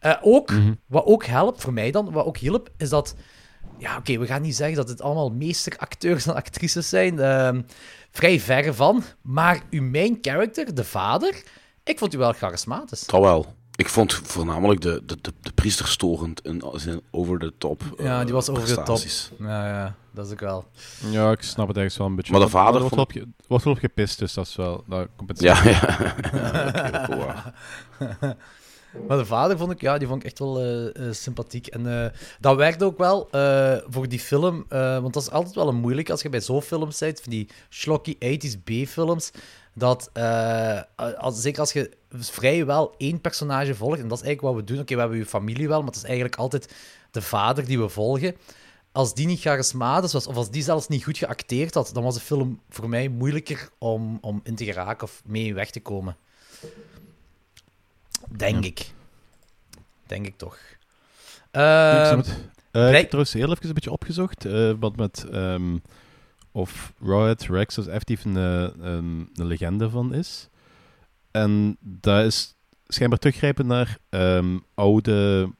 Eh, 0.01 0.17
ook, 0.21 0.51
wat 0.87 1.05
ook 1.05 1.25
helpt, 1.25 1.61
voor 1.61 1.73
mij 1.73 1.91
dan, 1.91 2.13
wat 2.13 2.25
ook 2.25 2.37
hielp, 2.37 2.71
is 2.77 2.89
dat... 2.89 3.15
Ja, 3.81 3.97
oké, 3.97 4.19
we 4.19 4.27
gaan 4.27 4.43
niet 4.43 4.57
zeggen 4.57 4.77
dat 4.77 4.89
het 4.89 5.03
allemaal 5.03 5.31
meesteracteurs 5.31 6.27
en 6.27 6.35
actrices 6.35 6.89
zijn. 6.89 7.19
ehm, 7.19 7.63
vrij 8.11 8.41
verre 8.41 8.75
van. 8.75 9.03
Maar 9.23 9.61
uw 9.71 9.83
main 9.83 10.19
character, 10.21 10.75
de 10.75 10.85
vader, 10.85 11.43
ik 11.85 11.99
vond 11.99 12.15
u 12.15 12.19
wel 12.19 12.33
charismatisch. 12.33 13.07
Dat 13.07 13.21
wel. 13.21 13.55
Ik 13.77 13.89
vond 13.89 14.15
voornamelijk 14.15 14.81
de, 14.81 15.03
de, 15.07 15.19
de, 15.21 15.33
de 15.41 15.53
priester 15.53 15.89
storend 15.89 16.45
in 16.45 16.63
zijn 16.75 17.01
over-the-top 17.11 17.83
Ja, 17.99 18.25
die 18.25 18.33
was 18.35 18.49
over 18.49 18.67
de 18.67 18.83
top. 18.83 18.99
Ja, 19.39 19.67
ja, 19.69 19.95
dat 20.11 20.27
is 20.27 20.33
ook 20.33 20.41
wel. 20.41 20.65
Ja, 21.11 21.31
ik 21.31 21.43
snap 21.43 21.69
het 21.69 21.77
ergens 21.77 21.97
wel 21.97 22.07
een 22.07 22.15
beetje. 22.15 22.33
Maar 22.33 22.41
de 22.41 22.49
vader 22.49 22.75
er 22.75 22.81
wordt, 22.89 22.95
vond- 23.13 23.27
op, 23.27 23.29
wordt 23.47 23.65
wel 23.65 23.73
op 23.73 23.79
gepist, 23.79 24.19
dus 24.19 24.35
dat 24.35 24.47
is 24.47 24.57
wel... 24.57 24.85
Dat 24.87 25.09
compenseert. 25.17 25.59
Ja, 25.63 25.71
ja. 25.71 27.55
Maar 29.09 29.17
de 29.17 29.27
vader 29.27 29.59
vond 29.59 29.73
ik, 29.73 29.81
ja, 29.81 29.99
die 29.99 30.09
vond 30.09 30.21
ik 30.21 30.27
echt 30.27 30.39
wel 30.39 30.61
eh, 30.61 30.87
eh, 30.87 31.15
sympathiek. 31.15 31.67
En 31.67 32.05
eh, 32.05 32.11
dat 32.41 32.57
werkte 32.57 32.85
ook 32.85 32.99
wel 32.99 33.29
voor 33.89 34.09
die 34.09 34.21
film. 34.21 34.65
want 34.69 35.15
dat 35.15 35.23
is 35.23 35.31
altijd 35.31 35.55
wel 35.55 35.69
een 35.69 35.75
moeilijk 35.75 36.11
als 36.11 36.23
je 36.23 36.29
bij 36.29 36.41
zo'n 36.41 36.63
films 36.63 36.99
bent, 36.99 37.21
van 37.21 37.31
die 37.31 37.49
schlocky 37.69 38.15
80s 38.15 38.63
B-films. 38.65 39.31
Dat, 39.75 40.11
als, 41.19 41.41
zeker 41.41 41.61
als 41.61 41.73
je 41.73 41.91
vrijwel 42.13 42.95
één 42.97 43.21
personage 43.21 43.75
volgt, 43.75 44.01
en 44.01 44.09
dat 44.09 44.19
is 44.19 44.25
eigenlijk 44.25 44.55
wat 44.55 44.65
we 44.65 44.73
doen. 44.73 44.83
Oké, 44.83 44.95
we 44.95 45.01
hebben 45.01 45.19
je 45.19 45.27
familie 45.27 45.69
wel, 45.69 45.79
maar 45.79 45.87
het 45.87 45.97
is 45.97 46.05
eigenlijk 46.05 46.37
altijd 46.37 46.75
de 47.11 47.23
vader 47.23 47.67
die 47.67 47.79
we 47.79 47.89
volgen. 47.89 48.37
Als 48.93 49.15
die 49.15 49.27
niet 49.27 49.41
charismatisch 49.41 50.13
was, 50.13 50.27
of 50.27 50.37
als 50.37 50.51
die 50.51 50.63
zelfs 50.63 50.89
niet 50.89 51.05
goed 51.05 51.19
geacteerd 51.19 51.75
had, 51.75 51.91
dan 51.93 52.03
was 52.03 52.15
de 52.15 52.21
film 52.21 52.61
voor 52.69 52.89
mij 52.89 53.09
moeilijker 53.09 53.69
om, 53.79 54.19
om 54.21 54.41
in 54.43 54.55
te 54.55 54.65
geraken 54.65 55.07
of 55.07 55.23
mee 55.27 55.55
weg 55.55 55.71
te 55.71 55.81
komen. 55.81 56.17
Denk 58.37 58.65
ik. 58.65 58.93
Denk 60.07 60.27
ik 60.27 60.37
toch. 60.37 60.55
Ik 60.55 60.79
Eh, 61.51 62.11
het. 62.11 62.51
Eh, 62.71 62.89
ik 62.89 62.95
heb 62.95 63.07
trouwens 63.07 63.33
heel 63.33 63.51
even 63.51 63.69
een 63.69 63.75
beetje 63.75 63.91
opgezocht, 63.91 64.45
eh, 64.45 64.73
wat 64.81 64.97
met... 64.97 65.27
ehm, 65.31 65.77
of 66.53 66.93
Rawhead 67.03 67.43
Rex 67.43 67.77
als 67.77 67.87
effectief 67.87 68.25
een, 68.25 68.37
eh, 68.37 68.63
een, 68.63 69.31
een 69.35 69.47
legende 69.47 69.91
van 69.91 70.15
is. 70.15 70.49
En 71.31 71.77
dat 71.81 72.25
is 72.25 72.55
schijnbaar 72.87 73.19
teruggrijpen 73.19 73.67
naar 73.67 73.99
ehm, 74.09 74.59
oude 74.75 75.51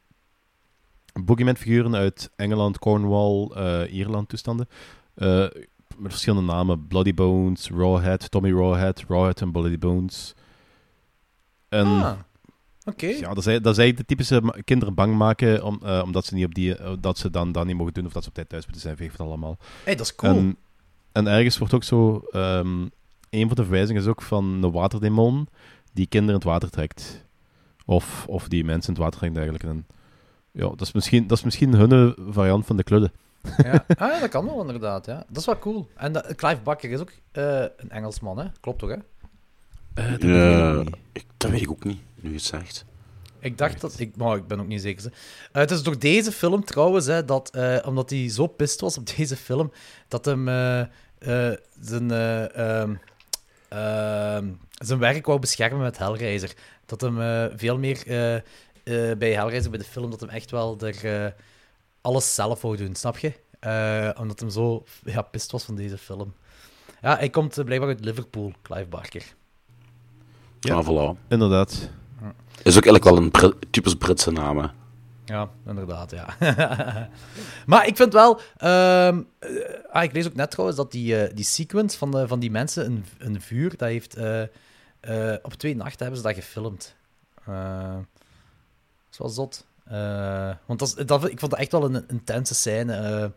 Boogeyman-figuren 1.13 1.95
uit 1.95 2.31
Engeland, 2.37 2.79
Cornwall, 2.79 3.51
Ierland 3.87 4.29
toestanden. 4.29 4.69
Met 5.15 6.11
verschillende 6.13 6.53
namen. 6.53 6.87
Bloody 6.87 7.15
Bones, 7.15 7.71
Rawhead, 7.71 8.31
Tommy 8.31 8.53
Rawhead, 8.53 9.05
Rawhead 9.09 9.41
en 9.41 9.53
Bloody 9.53 9.79
Bones. 9.79 10.35
En 11.69 11.87
ah, 11.87 12.19
Oké. 12.85 13.07
ja, 13.07 13.29
dat 13.35 13.37
is, 13.39 13.45
dat 13.45 13.73
is 13.73 13.79
eigenlijk 13.79 13.97
de 13.97 14.05
typische 14.05 14.43
kinderen 14.65 14.95
bang 14.95 15.15
maken 15.17 15.65
om, 15.65 15.81
eh, 15.85 16.03
omdat 16.05 16.25
ze 16.25 16.35
niet 16.35 16.45
op 16.45 16.55
die, 16.55 16.77
eh, 16.77 16.93
dat 17.01 17.19
ze 17.19 17.31
dan, 17.31 17.53
dan 17.53 17.67
niet 17.67 17.77
mogen 17.77 17.93
doen 17.95 18.07
of 18.07 18.13
dat 18.13 18.23
ze 18.23 18.29
op 18.29 18.35
tijd 18.35 18.49
thuis 18.49 18.63
moeten 18.65 18.83
zijn, 18.83 18.97
ik 18.99 19.11
het 19.11 19.21
allemaal. 19.21 19.57
Hey, 19.85 19.95
dat 19.97 20.07
is 20.07 20.15
cool. 20.15 20.37
En, 20.37 20.57
en 21.13 21.27
ergens 21.27 21.59
wordt 21.59 21.75
ook 21.75 21.85
zo, 21.85 22.23
ehm, 22.31 22.81
een 23.31 23.47
van 23.47 23.57
de 23.57 23.63
verwijzingen 23.63 24.03
is 24.03 24.09
ook 24.09 24.23
van 24.23 24.45
een 24.63 24.71
waterdemon 24.73 25.49
die 25.93 26.07
kinderen 26.07 26.35
in 26.41 26.41
het 26.41 26.51
water 26.51 26.71
trekt. 26.71 27.25
Of, 27.87 28.25
of 28.29 28.49
die 28.49 28.65
mensen 28.65 28.95
in 28.95 28.95
het 28.95 29.03
water 29.03 29.19
trekt 29.21 29.35
eigenlijk. 29.37 29.65
En, 29.65 29.87
ja, 30.53 30.69
dat 30.69 30.81
is 30.81 30.93
misschien, 30.93 31.27
dat 31.27 31.39
is 31.39 31.45
misschien 31.45 31.75
hun 31.75 32.15
variant 32.29 32.67
van 32.67 32.77
de 32.77 32.83
kludde. 32.83 33.11
Ja. 33.57 33.85
Ah, 33.97 34.13
ja, 34.13 34.21
dat 34.21 34.29
kan 34.29 34.45
wel 34.45 34.61
inderdaad. 34.61 35.07
Ja. 35.07 35.25
Dat 35.29 35.37
is 35.37 35.45
wel 35.47 35.59
cool. 35.59 35.89
En 35.97 36.13
dat, 36.13 36.35
Clive 36.35 36.61
Barker 36.63 36.91
is 36.91 37.01
ook 37.01 37.13
eh, 37.33 37.61
een 37.77 37.91
Engelsman, 37.91 38.39
hè? 38.39 38.45
Klopt 38.61 38.79
toch, 38.79 38.91
hè? 38.91 38.97
Eh, 39.95 40.11
dat 40.13 40.23
Ja, 40.23 40.29
weet 40.73 40.81
ik 40.81 40.85
niet. 40.85 40.97
ik- 41.13 41.27
dat 41.37 41.51
weet 41.51 41.61
ik 41.63 41.71
ook 41.71 41.85
niet, 41.85 41.99
nu 42.23 42.33
het 42.33 42.43
zegt. 42.43 42.85
Ik 43.39 43.59
dacht 43.59 43.81
dat... 43.81 43.99
Ik, 43.99 44.17
maar 44.17 44.37
ik 44.37 44.47
ben 44.47 44.61
ook 44.61 44.67
niet 44.67 44.81
zeker. 44.81 45.05
Eh, 45.05 45.13
het 45.61 45.71
is 45.71 45.83
door 45.83 45.99
deze 45.99 46.33
film 46.33 46.65
trouwens, 46.65 47.07
hè, 47.07 47.25
dat, 47.25 47.51
eh, 47.51 47.79
omdat 47.85 48.11
hij 48.11 48.29
zo 48.29 48.47
pist 48.47 48.81
was 48.81 48.99
op 48.99 49.07
deze 49.17 49.37
film, 49.37 49.73
dat 50.09 50.25
hem 50.25 50.49
eh, 50.49 50.81
eh, 50.81 51.57
zijn, 51.81 52.11
eh, 52.11 52.57
ehm, 52.57 52.95
ehm, 53.69 54.49
zijn 54.79 54.99
werk 54.99 55.27
wou 55.27 55.39
beschermen 55.39 55.81
met 55.81 55.99
Hellraiser. 55.99 56.55
Dat 56.87 57.01
hem 57.01 57.21
eh, 57.21 57.47
veel 57.57 57.79
meer 57.79 58.07
eh, 58.07 58.35
eh, 58.37 59.19
bij 59.19 59.33
Hellraiser, 59.33 59.71
bij 59.71 59.79
de 59.79 59.85
film, 59.85 60.11
dat 60.11 60.21
hem 60.21 60.29
echt 60.29 60.51
wel 60.51 60.79
er, 60.81 61.25
eh, 61.25 61.33
alles 62.01 62.35
zelf 62.35 62.61
wou 62.63 62.77
doen, 62.77 62.95
snap 62.95 63.19
je? 63.19 63.33
Eh, 63.61 64.11
omdat 64.21 64.41
hem 64.41 64.51
zo 64.51 64.85
ja, 65.05 65.23
pist 65.23 65.51
was 65.51 65.65
van 65.65 65.75
deze 65.75 65.99
film. 65.99 66.35
Ja, 67.03 67.17
hij 67.17 67.31
komt 67.31 67.65
blijkbaar 67.65 67.89
uit 67.89 68.05
Liverpool, 68.05 68.53
Clive 68.63 68.87
Barker. 68.87 69.35
Ja. 70.61 70.75
Ja. 70.75 70.85
voilà. 70.85 71.29
Inderdaad. 71.29 71.91
Is 72.63 72.77
ook 72.77 72.85
eigenlijk 72.87 73.05
wel 73.05 73.17
een 73.17 73.55
typisch 73.71 73.95
Britse 73.95 74.31
naam. 74.31 74.71
Ja, 75.31 75.51
inderdaad, 75.67 76.11
ja. 76.11 76.37
maar 77.67 77.87
ik 77.87 77.97
vind 77.97 78.13
wel... 78.13 78.41
ehm, 78.57 79.23
eh, 79.39 79.51
ah, 79.91 80.03
ik 80.03 80.13
lees 80.13 80.27
ook 80.27 80.35
net 80.35 80.51
trouwens 80.51 80.79
dat 80.79 80.93
die, 80.93 81.23
eh, 81.23 81.35
die 81.35 81.45
sequence 81.45 81.99
van, 81.99 82.11
de, 82.11 82.29
van 82.29 82.41
die 82.41 82.51
mensen, 82.51 82.87
een, 82.87 83.05
een 83.19 83.41
vuur, 83.41 83.71
dat 83.77 83.89
heeft... 83.89 84.17
eh, 84.17 85.35
op 85.43 85.55
twee 85.55 85.77
nachten 85.77 85.99
hebben 85.99 86.17
ze 86.17 86.23
dat 86.23 86.35
gefilmd. 86.35 86.97
Dat 89.17 89.65
want 90.67 90.79
dat, 90.79 91.03
dat, 91.07 91.25
ik 91.25 91.39
vond 91.39 91.51
dat 91.51 91.61
echt 91.61 91.73
wel 91.73 91.85
een 91.85 92.09
intense 92.09 92.55
scène. 92.55 93.33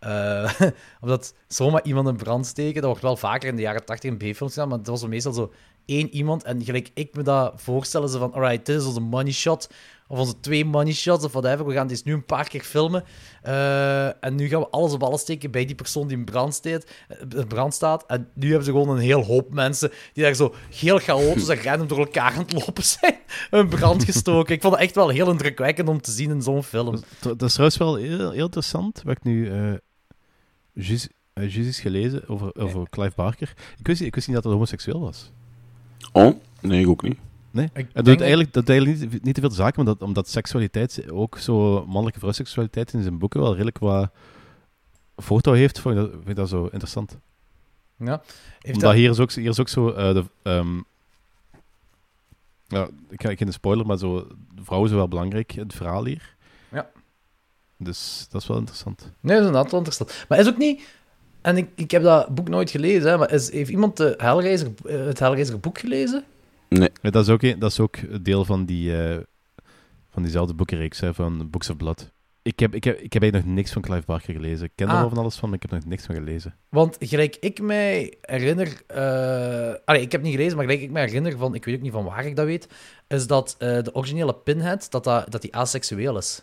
omdat 1.00 1.34
zomaar 1.46 1.84
iemand 1.84 2.08
in 2.08 2.16
brand 2.16 2.46
steken, 2.46 2.74
dat 2.74 2.90
wordt 2.90 3.02
wel 3.02 3.16
vaker 3.16 3.48
in 3.48 3.56
de 3.56 3.62
jaren 3.62 3.84
80 3.84 4.10
in 4.10 4.16
B-films 4.16 4.52
gedaan, 4.52 4.68
maar 4.68 4.78
dat 4.78 4.86
was 4.86 5.06
meestal 5.06 5.32
zo 5.32 5.52
één 5.86 6.08
iemand. 6.14 6.42
En 6.42 6.64
gelijk 6.64 6.90
ik 6.94 7.14
me 7.14 7.22
dat 7.22 7.52
voorstellen, 7.56 8.08
ze 8.08 8.18
van, 8.18 8.32
alright, 8.32 8.66
dit 8.66 8.80
is 8.80 8.84
onze 8.86 9.00
money 9.00 9.32
shot, 9.32 9.68
of 10.08 10.18
onze 10.18 10.40
twee 10.40 10.64
money 10.64 10.92
shots, 10.92 11.24
of 11.24 11.32
whatever. 11.32 11.66
We 11.66 11.72
gaan 11.72 11.86
dit 11.86 12.04
nu 12.04 12.12
een 12.12 12.24
paar 12.24 12.48
keer 12.48 12.60
filmen. 12.62 13.04
Eh, 13.42 14.24
en 14.24 14.34
nu 14.34 14.48
gaan 14.48 14.60
we 14.60 14.68
alles 14.68 14.92
op 14.92 15.02
alles 15.02 15.20
steken 15.20 15.50
bij 15.50 15.64
die 15.64 15.74
persoon 15.74 16.08
die 16.08 16.16
in 16.16 16.24
brand, 16.24 16.54
staat, 16.54 16.84
eh, 17.08 17.16
in 17.38 17.46
brand 17.46 17.74
staat. 17.74 18.04
En 18.06 18.28
nu 18.34 18.46
hebben 18.48 18.64
ze 18.64 18.70
gewoon 18.70 18.88
een 18.88 18.98
heel 19.02 19.24
hoop 19.24 19.52
mensen 19.54 19.90
die 20.12 20.22
daar 20.24 20.34
zo 20.34 20.54
heel 20.74 20.98
chaotisch 20.98 21.48
en 21.48 21.62
random 21.62 21.88
door 21.88 21.98
elkaar 21.98 22.32
aan 22.32 22.38
het 22.38 22.52
lopen 22.52 22.84
zijn. 22.84 23.16
Een 23.50 23.68
brand 23.68 24.04
gestoken. 24.04 24.54
Ik 24.54 24.60
vond 24.60 24.74
het 24.74 24.82
echt 24.82 24.94
wel 24.94 25.08
heel 25.08 25.30
indrukwekkend 25.30 25.88
om 25.88 26.00
te 26.00 26.10
zien 26.10 26.30
in 26.30 26.42
zo'n 26.42 26.62
film. 26.62 26.90
Dat, 27.20 27.38
dat 27.38 27.42
is 27.42 27.52
trouwens 27.52 27.78
wel 27.78 27.94
heel, 27.94 28.30
heel 28.30 28.44
interessant, 28.44 29.02
wat 29.04 29.16
ik 29.16 29.24
nu 29.24 29.50
eh 29.50 29.72
juist 31.34 31.78
gelezen 31.80 32.28
over, 32.28 32.54
over 32.56 32.88
Clive 32.90 33.12
Barker. 33.16 33.52
Ik 33.78 33.86
wist, 33.86 33.98
niet- 34.00 34.08
ik 34.08 34.14
wist 34.14 34.26
niet 34.26 34.36
dat 34.36 34.44
hij 34.44 34.52
homoseksueel 34.52 35.00
was. 35.00 35.30
Oh, 36.12 36.34
nee, 36.60 36.80
ik 36.80 36.88
ook 36.88 37.02
niet. 37.02 37.18
Nee. 37.50 37.70
Ik 37.74 37.94
dat 37.94 38.20
eigenlijk, 38.20 38.52
dat 38.52 38.68
eigenlijk 38.68 39.00
niet, 39.12 39.22
niet 39.24 39.34
te 39.34 39.40
veel 39.40 39.50
zaken, 39.50 39.78
omdat, 39.78 40.02
omdat 40.02 40.28
seksualiteit, 40.28 41.10
ook 41.10 41.38
zo 41.38 41.84
mannelijke 41.86 42.18
vrouwseksualiteit 42.18 42.92
in 42.92 43.02
zijn 43.02 43.18
boeken 43.18 43.40
wel 43.40 43.52
redelijk 43.52 43.78
wat 43.78 44.10
voortouw 45.16 45.52
heeft, 45.54 45.78
vond 45.80 45.94
ik 45.94 46.00
dat, 46.00 46.10
vind 46.10 46.28
ik 46.28 46.36
dat 46.36 46.48
zo 46.48 46.64
interessant. 46.64 47.16
Ja. 47.96 48.22
Heeft 48.24 48.64
Omdat 48.64 48.80
dat- 48.80 48.94
hier 48.94 49.10
is 49.10 49.18
ook, 49.18 49.32
hier 49.32 49.48
is 49.50 49.60
ook 49.60 49.68
zo 49.68 49.90
eh, 49.90 50.14
de... 50.14 50.24
ehm, 50.42 50.76
ja, 52.68 52.88
ik 53.10 53.22
ga 53.22 53.34
geen 53.34 53.52
spoiler, 53.52 53.86
maar 53.86 53.98
zo, 53.98 54.26
vrouwen 54.62 54.88
zijn 54.88 55.00
wel 55.00 55.08
belangrijk 55.10 55.54
in 55.54 55.62
het 55.62 55.74
verhaal 55.74 56.04
hier. 56.04 56.34
Ja. 56.70 56.90
Dus 57.76 58.26
dat 58.30 58.40
is 58.42 58.48
wel 58.48 58.56
interessant. 58.58 59.00
Nee, 59.00 59.12
dat 59.20 59.30
is 59.30 59.36
inderdaad 59.46 59.70
wel 59.70 59.80
interessant. 59.80 60.24
Maar 60.28 60.38
is 60.38 60.48
ook 60.48 60.58
niet... 60.58 60.82
En 61.42 61.56
ik, 61.56 61.68
ik 61.74 61.90
heb 61.90 62.02
dat 62.02 62.34
boek 62.34 62.48
nooit 62.48 62.70
gelezen, 62.70 63.10
hè, 63.10 63.18
maar 63.18 63.32
is, 63.32 63.50
heeft 63.52 63.70
iemand 63.70 63.96
de 63.96 64.14
Hellraiser, 64.16 64.68
eh, 64.86 65.04
het 65.04 65.18
Hellraiser 65.18 65.60
boek 65.60 65.78
gelezen? 65.78 66.24
Nee. 66.68 66.90
Ja, 67.02 67.10
dat, 67.10 67.22
is 67.26 67.32
ook, 67.32 67.60
dat 67.60 67.70
is 67.70 67.80
ook 67.80 68.24
deel 68.24 68.44
van, 68.44 68.64
die, 68.64 69.02
eh, 69.02 69.16
van 70.10 70.22
diezelfde 70.22 70.54
boekenreeks, 70.54 71.00
hè, 71.00 71.14
van 71.14 71.50
Books 71.50 71.70
of 71.70 71.76
Blood. 71.76 72.10
Ik 72.44 72.58
heb, 72.60 72.74
ik, 72.74 72.84
heb, 72.84 72.98
ik 73.00 73.12
heb 73.12 73.22
eigenlijk 73.22 73.44
nog 73.52 73.54
niks 73.60 73.72
van 73.72 73.82
Clive 73.82 74.02
Barker 74.06 74.34
gelezen. 74.34 74.64
Ik 74.64 74.72
ken 74.74 74.86
er 74.88 74.92
Ah. 74.94 75.00
wel 75.00 75.08
van 75.08 75.18
alles 75.18 75.36
van, 75.36 75.48
maar 75.48 75.58
ik 75.62 75.70
heb 75.70 75.80
nog 75.80 75.88
niks 75.90 76.06
van 76.06 76.14
gelezen. 76.14 76.54
Want 76.68 76.96
gelijk 77.00 77.36
ik 77.40 77.60
mij 77.60 78.14
herinner... 78.20 78.82
eh 78.86 79.74
allee, 79.84 80.02
ik 80.02 80.12
heb 80.12 80.22
niet 80.22 80.34
gelezen, 80.34 80.56
maar 80.56 80.64
gelijk 80.64 80.82
ik 80.82 80.90
mij 80.90 81.04
herinner 81.04 81.36
van... 81.38 81.54
Ik 81.54 81.64
weet 81.64 81.74
ook 81.74 81.80
niet 81.82 81.92
van 81.92 82.04
waar 82.04 82.26
ik 82.26 82.36
dat 82.36 82.46
weet. 82.46 82.68
Is 83.08 83.26
dat 83.26 83.54
eh, 83.58 83.82
de 83.82 83.94
originele 83.94 84.34
Pinhead, 84.34 84.90
dat, 84.90 85.04
dat, 85.04 85.30
dat 85.30 85.42
die 85.42 85.54
asexueel 85.56 86.16
is. 86.18 86.42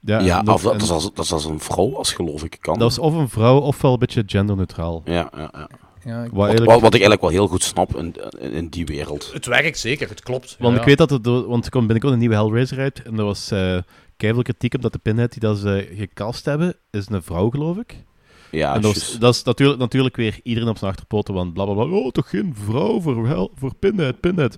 Ja, 0.00 0.20
Ja, 0.20 0.40
en 0.40 0.48
of 0.48 0.62
dat, 0.62 0.72
en- 0.72 0.78
dat, 0.78 0.86
is 0.86 0.92
als, 0.94 1.10
dat 1.14 1.24
is 1.24 1.32
als 1.32 1.44
een 1.44 1.60
vrouw, 1.60 1.96
als 1.96 2.12
geloof 2.12 2.44
ik 2.44 2.56
kan. 2.60 2.78
dat 2.78 2.90
is 2.90 2.98
of 2.98 3.14
een 3.14 3.28
vrouw, 3.28 3.58
ofwel 3.58 3.92
een 3.92 3.98
beetje 3.98 4.22
genderneutraal. 4.26 5.02
Ja, 5.04 5.30
ja, 5.36 5.48
ja. 5.52 5.68
Ja, 6.04 6.22
ik- 6.22 6.30
Wat 6.30 6.32
Wat, 6.32 6.46
eigenlijk- 6.46 6.70
wat, 6.72 6.80
wat 6.80 6.94
ik 6.94 7.00
eigenlijk 7.00 7.20
wel 7.20 7.30
heel 7.30 7.46
goed 7.48 7.62
snap 7.62 7.96
in, 7.96 8.14
in, 8.38 8.52
in 8.52 8.68
die 8.68 8.86
wereld. 8.86 9.30
Het 9.32 9.46
werkt 9.46 9.78
zeker, 9.78 10.08
het 10.08 10.22
klopt. 10.22 10.56
Want 10.58 10.74
Ja, 10.74 10.80
ik 10.80 10.86
weet 10.86 10.98
dat 10.98 11.10
er, 11.10 11.22
door- 11.22 11.48
want 11.48 11.64
er 11.64 11.70
komt 11.70 11.84
binnenkort 11.84 12.12
een 12.12 12.18
nieuwe 12.18 12.34
Hellraiser 12.34 12.78
uit. 12.78 13.02
En 13.02 13.18
er 13.18 13.24
was 13.24 13.50
eh 13.50 13.78
keiveel 14.16 14.42
kritiek 14.42 14.74
op 14.74 14.82
dat 14.82 14.92
de 14.92 14.98
Pinhead 14.98 15.30
die 15.30 15.40
dat 15.40 15.58
ze 15.58 15.88
gecast 15.96 16.44
hebben, 16.44 16.74
is 16.90 17.06
een 17.08 17.22
vrouw, 17.22 17.50
geloof 17.50 17.76
ik. 17.76 18.04
Ja, 18.50 18.74
en 18.74 18.80
dat 18.80 19.16
dat 19.20 19.34
is 19.34 19.42
natuurlijk, 19.42 19.78
natuurlijk 19.78 20.16
weer 20.16 20.40
iedereen 20.42 20.68
op 20.68 20.78
zijn 20.78 20.90
achterpoten, 20.90 21.34
want 21.34 21.52
blablabla. 21.52 21.96
Oh, 21.96 22.10
toch 22.10 22.28
geen 22.30 22.54
vrouw 22.64 23.00
voor, 23.00 23.26
hel, 23.26 23.50
voor 23.54 23.74
Pinhead, 23.74 24.20
Pinhead. 24.20 24.56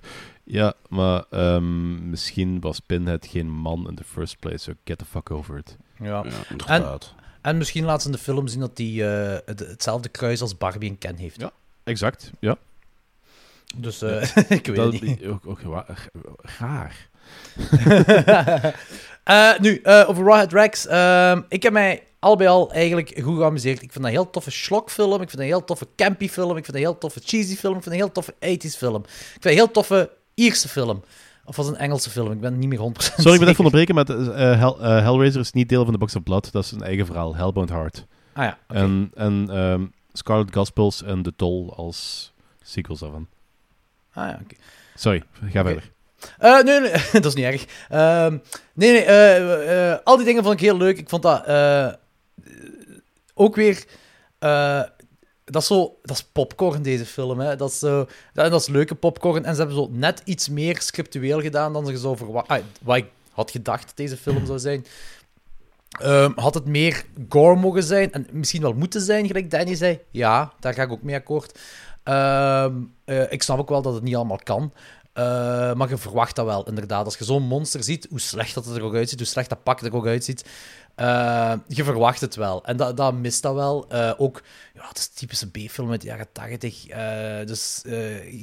Ja, 0.53 0.73
maar 0.89 1.23
ehm, 1.29 2.09
misschien 2.09 2.59
was 2.59 2.79
Pinhead 2.79 3.27
geen 3.27 3.49
man 3.49 3.87
in 3.89 3.95
the 3.95 4.03
first 4.03 4.39
place, 4.39 4.57
so 4.57 4.71
get 4.83 4.97
the 4.97 5.05
fuck 5.05 5.31
over 5.31 5.57
it. 5.57 5.77
Ja. 5.99 6.25
En 7.41 7.57
misschien 7.57 7.83
laten 7.83 8.01
ze 8.01 8.07
in 8.07 8.13
de 8.13 8.19
film 8.21 8.47
zien 8.47 8.59
dat 8.59 8.71
hij 8.77 8.87
eh, 8.87 9.39
het- 9.45 9.59
hetzelfde 9.59 10.09
kruis 10.09 10.41
als 10.41 10.57
Barbie 10.57 10.89
en 10.89 10.97
Ken 10.97 11.15
heeft. 11.15 11.39
Ja. 11.39 11.51
Exact, 11.83 12.31
ja. 12.39 12.57
Dus 13.75 14.01
eh, 14.01 14.21
ik 14.57 14.65
weet 14.65 14.75
Dat 14.75 14.93
het 14.93 15.01
niet. 15.01 15.25
ook, 15.25 15.47
ook 15.47 15.59
raar. 15.61 17.09
Eh, 19.23 19.59
nu, 19.59 19.75
eh, 19.83 20.05
over 20.09 20.23
Rawhead 20.25 20.53
Rex. 20.53 20.87
Ehm, 20.87 21.41
ik 21.49 21.63
heb 21.63 21.73
mij 21.73 22.03
al 22.19 22.35
bij 22.35 22.47
al 22.49 22.71
eigenlijk 22.71 23.19
goed 23.23 23.37
geamuseerd. 23.37 23.81
Ik 23.81 23.91
vind 23.91 23.93
dat 23.93 24.03
een 24.03 24.09
heel 24.19 24.29
toffe 24.29 24.51
schlokfilm. 24.51 25.11
Ik 25.11 25.17
vind 25.17 25.31
dat 25.31 25.39
een 25.39 25.45
heel 25.45 25.63
toffe 25.63 25.87
campy 25.95 26.29
film. 26.29 26.49
Ik 26.49 26.53
vind 26.53 26.65
dat 26.65 26.75
een 26.75 26.81
heel 26.81 26.97
toffe 26.97 27.19
cheesy 27.23 27.55
film. 27.55 27.75
Ik 27.77 27.83
vind 27.83 27.83
dat 27.83 27.93
een 27.93 27.99
heel 27.99 28.11
toffe 28.11 28.33
80s 28.33 28.77
film. 28.77 28.95
Ik 29.03 29.09
vind 29.09 29.43
dat 29.43 29.51
een 29.51 29.57
heel 29.57 29.71
toffe 29.71 30.09
Ierse 30.41 30.69
film. 30.69 31.03
Of 31.45 31.55
was 31.55 31.67
een 31.67 31.75
Engelse 31.77 32.09
film? 32.09 32.31
Ik 32.31 32.39
ben 32.39 32.59
niet 32.59 32.69
meer 32.69 32.79
100% 32.79 32.81
Sorry, 32.81 33.11
ik 33.15 33.23
ben 33.23 33.33
even 33.33 33.45
zeker. 33.45 33.57
onderbreken, 33.65 33.95
maar 33.95 34.05
eh, 34.09 34.59
Hell- 34.59 34.87
eh, 34.97 35.03
Hellraiser 35.03 35.41
is 35.41 35.51
niet 35.51 35.69
deel 35.69 35.83
van 35.83 35.93
de 35.93 35.99
Box 35.99 36.15
of 36.15 36.23
Blood. 36.23 36.51
Dat 36.51 36.63
is 36.63 36.71
een 36.71 36.83
eigen 36.83 37.05
verhaal, 37.05 37.35
Hellbound 37.35 37.69
Heart. 37.69 38.05
Ah 38.33 38.43
ja. 38.43 38.57
En, 38.67 39.11
en 39.13 39.45
ehm, 39.49 39.85
Scarlet 40.13 40.53
Gospels 40.55 41.03
en 41.03 41.21
The 41.21 41.33
Toll 41.35 41.69
als 41.69 42.31
sequels 42.63 42.99
daarvan. 42.99 43.27
Ah 44.13 44.27
ja, 44.27 44.39
oké. 44.43 44.55
Sorry, 44.95 45.23
ga 45.49 45.63
verder. 45.63 45.91
Eh, 46.37 46.61
nee, 46.63 46.79
nee, 46.79 46.91
dat 47.21 47.25
is 47.25 47.33
niet 47.33 47.45
erg. 47.45 47.65
Ehm, 47.89 48.37
nee, 48.73 48.91
nee, 48.91 49.93
al 50.03 50.15
die 50.17 50.25
dingen 50.25 50.43
vond 50.43 50.55
ik 50.55 50.61
heel 50.61 50.77
leuk. 50.77 50.97
Ik 50.97 51.09
vond 51.09 51.21
dat 51.23 51.47
ook 53.33 53.55
weer... 53.55 53.85
eh, 55.51 55.53
dat 55.53 55.61
is 55.61 55.67
zo... 55.67 55.97
Dat 56.01 56.17
is 56.17 56.23
popcorn, 56.23 56.81
deze 56.81 57.05
film. 57.05 57.39
Hè. 57.39 57.55
Dat, 57.55 57.69
is 57.69 57.79
zo, 57.79 58.07
dat, 58.33 58.51
dat 58.51 58.61
is 58.61 58.67
leuke 58.67 58.95
popcorn. 58.95 59.45
En 59.45 59.53
ze 59.53 59.59
hebben 59.59 59.77
zo 59.77 59.89
net 59.91 60.21
iets 60.25 60.49
meer 60.49 60.81
scriptueel 60.81 61.41
gedaan 61.41 61.73
dan 61.73 61.85
ze 61.85 61.97
zou 61.97 62.17
verwachten. 62.17 62.65
wat 62.81 62.97
ik 62.97 63.05
had 63.31 63.51
gedacht 63.51 63.85
dat 63.85 63.97
deze 63.97 64.17
film 64.17 64.45
zou 64.45 64.59
zijn. 64.59 64.85
Ehm, 65.99 66.31
had 66.35 66.53
het 66.53 66.65
meer 66.65 67.05
gore 67.29 67.55
mogen 67.55 67.83
zijn 67.83 68.11
en 68.11 68.27
misschien 68.31 68.61
wel 68.61 68.73
moeten 68.73 69.01
zijn, 69.01 69.27
gelijk 69.27 69.51
Danny 69.51 69.75
zei. 69.75 69.99
Ja, 70.11 70.53
daar 70.59 70.73
ga 70.73 70.83
ik 70.83 70.91
ook 70.91 71.01
mee 71.01 71.15
akkoord. 71.15 71.59
Ehm, 72.03 72.73
eh, 73.05 73.31
ik 73.31 73.43
snap 73.43 73.59
ook 73.59 73.69
wel 73.69 73.81
dat 73.81 73.93
het 73.93 74.03
niet 74.03 74.15
allemaal 74.15 74.39
kan. 74.43 74.73
Eh, 75.13 75.73
maar 75.73 75.89
je 75.89 75.97
verwacht 75.97 76.35
dat 76.35 76.45
wel, 76.45 76.67
inderdaad. 76.67 77.05
Als 77.05 77.17
je 77.17 77.23
zo'n 77.23 77.43
monster 77.43 77.83
ziet, 77.83 78.07
hoe 78.09 78.19
slecht 78.19 78.53
dat 78.53 78.65
het 78.65 78.75
er 78.75 78.83
ook 78.83 78.95
uitziet, 78.95 79.19
hoe 79.19 79.27
slecht 79.27 79.49
dat 79.49 79.63
pak 79.63 79.81
er 79.81 79.95
ook 79.95 80.05
uitziet, 80.05 80.45
eh, 80.95 81.53
je 81.67 81.83
verwacht 81.83 82.21
het 82.21 82.35
wel. 82.35 82.65
En 82.65 82.77
dat, 82.77 82.97
dat 82.97 83.13
mist 83.13 83.41
dat 83.41 83.53
wel. 83.53 83.89
Eh, 83.89 84.13
ook, 84.17 84.41
ja, 84.73 84.87
het 84.87 84.97
is 84.97 85.05
een 85.05 85.11
typische 85.15 85.51
B-film 85.51 85.91
uit 85.91 86.01
de 86.01 86.07
jaren 86.07 86.31
80. 86.31 86.87
eh, 86.87 87.45
dus 87.45 87.81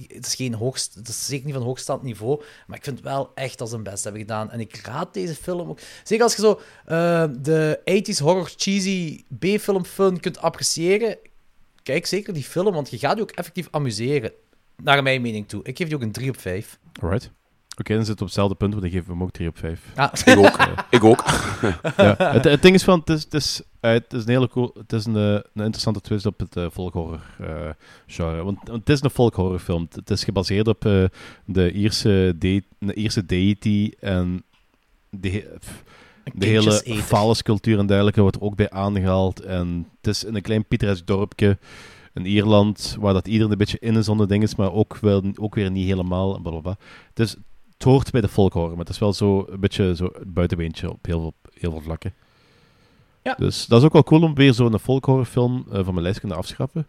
het 0.09 0.27
is 0.27 0.35
geen 0.35 0.55
hoogst, 0.55 0.95
het 0.95 1.09
is 1.09 1.27
zeker 1.27 1.47
niet 1.47 1.55
van 1.55 1.65
hoogstaand 1.65 2.03
niveau. 2.03 2.43
Maar 2.67 2.77
ik 2.77 2.85
vind 2.85 3.01
wel 3.01 3.31
echt 3.35 3.59
ze 3.59 3.75
hun 3.75 3.83
best 3.83 4.03
hebben 4.05 4.21
gedaan. 4.21 4.51
En 4.51 4.61
ik 4.61 4.77
raad 4.77 5.15
deze 5.15 5.35
film 5.35 5.69
ook. 5.69 5.79
Zeker 6.05 6.25
als 6.25 6.37
je 6.37 6.43
zo 6.43 6.61
de 7.41 7.81
80s 7.85 8.19
horror 8.19 8.51
cheesy 8.57 9.25
B-film 9.39 9.85
fun 9.85 10.21
kunt 10.21 10.39
appreciëren. 10.39 11.19
Kijk 11.83 12.07
zeker 12.07 12.33
die 12.33 12.45
film, 12.45 12.75
want 12.75 12.91
je 12.91 12.99
gaat 12.99 13.17
je 13.17 13.23
ook 13.23 13.31
effectief 13.31 13.69
amuseren. 13.71 14.33
Naar 14.83 15.03
mijn 15.03 15.23
mening 15.23 15.49
toe. 15.49 15.61
Ik 15.65 15.77
geef 15.77 15.87
die 15.87 15.97
ook 15.97 16.03
een 16.03 16.13
3 16.13 16.31
op 16.31 16.41
5. 16.41 16.79
Alright. 17.01 17.31
Oké, 17.79 17.95
dan 17.95 18.05
zitten 18.05 18.15
we 18.15 18.21
op 18.21 18.27
hetzelfde 18.27 18.55
punt, 18.55 18.71
want 18.71 18.83
dan 18.85 18.93
geven 18.93 19.07
we 19.07 19.13
hem 19.13 19.23
ook 19.23 19.31
3 19.31 19.49
op 19.49 19.59
5. 19.59 19.93
Ah. 19.95 20.13
Ik 20.25 20.37
ook. 20.39 20.59
ik 20.91 21.05
ook. 21.05 21.25
ja. 21.97 22.15
het, 22.19 22.45
het 22.45 22.63
ding 22.63 22.75
is 22.75 22.85
van, 22.85 22.99
het 22.99 23.11
is, 23.11 23.23
het 23.25 23.35
is, 23.35 23.63
eh, 23.81 23.91
het 23.91 24.13
is 24.13 24.23
een 24.23 24.29
hele 24.29 24.49
cool, 24.49 24.71
het 24.79 24.93
is 24.93 25.05
een, 25.07 25.17
eh, 25.17 25.23
een 25.33 25.41
interessante 25.55 26.01
twist 26.01 26.27
op 26.27 26.39
het 26.39 26.57
uh, 26.57 26.67
folkhorror 26.73 27.21
eh, 27.41 27.69
genre. 28.07 28.43
Want, 28.43 28.59
want 28.65 28.79
het 28.81 28.89
is 28.89 29.03
een 29.03 29.11
folkhorrorfilm. 29.11 29.83
Het- 29.83 29.95
Het 29.95 30.11
is 30.11 30.25
gebaseerd 30.25 30.69
op 30.69 30.85
eh, 30.85 31.05
de, 31.45 31.73
Ierse 31.73 32.35
de, 32.39 32.63
de 32.79 32.95
Ierse 32.95 33.27
deity 33.27 33.93
en 34.01 34.43
de, 35.11 35.57
de 36.35 36.47
hele 36.47 36.83
phallus-cultuur 37.03 37.79
en 37.79 37.87
dergelijke 37.87 38.21
wordt 38.21 38.37
er 38.37 38.43
ook 38.43 38.57
bij 38.57 38.71
aangehaald. 38.71 39.41
En 39.41 39.87
het 39.97 40.07
is 40.07 40.25
in 40.25 40.35
een 40.35 40.43
klein 40.43 40.65
pittoresk 40.65 41.07
dorpje 41.07 41.59
in 42.15 42.27
Ierland, 42.27 42.97
waar 43.01 43.13
dat 43.13 43.27
iedereen 43.29 43.53
een 43.53 43.59
beetje 43.59 43.79
in 43.81 43.97
is 43.97 44.05
zonder 44.05 44.29
ding 44.29 44.43
is, 44.43 44.55
maar 44.55 44.73
ook, 44.73 44.99
wel, 45.01 45.23
ook 45.35 45.55
weer 45.55 45.71
niet 45.71 45.87
helemaal. 45.87 46.41
Blablabla. 46.41 46.77
Dus 47.15 47.37
het 47.79 47.87
hoort 47.87 48.11
bij 48.11 48.21
de 48.21 48.29
folkhorror, 48.29 48.71
maar 48.71 48.79
het 48.79 48.89
is 48.89 48.99
wel 48.99 49.13
zo 49.13 49.47
een 49.49 49.61
beetje 49.61 49.97
zo 49.97 50.05
het 50.05 50.35
buitenbeentje 50.35 50.91
op 50.91 51.07
heel 51.07 51.21
veel, 51.21 51.35
heel 51.55 51.71
veel 51.71 51.81
vlakken. 51.81 52.15
Ja. 53.23 53.35
Dus 53.35 53.67
dat 53.67 53.79
is 53.81 53.87
ook 53.87 53.93
wel 53.93 54.03
cool 54.03 54.23
om 54.23 54.35
weer 54.35 54.55
zo'n 54.55 54.79
folkhorrorfilm 54.79 55.67
eh, 55.73 55.75
van 55.75 55.85
mijn 55.85 56.01
lijst 56.01 56.15
te 56.15 56.21
kunnen 56.21 56.39
afschrappen. 56.39 56.89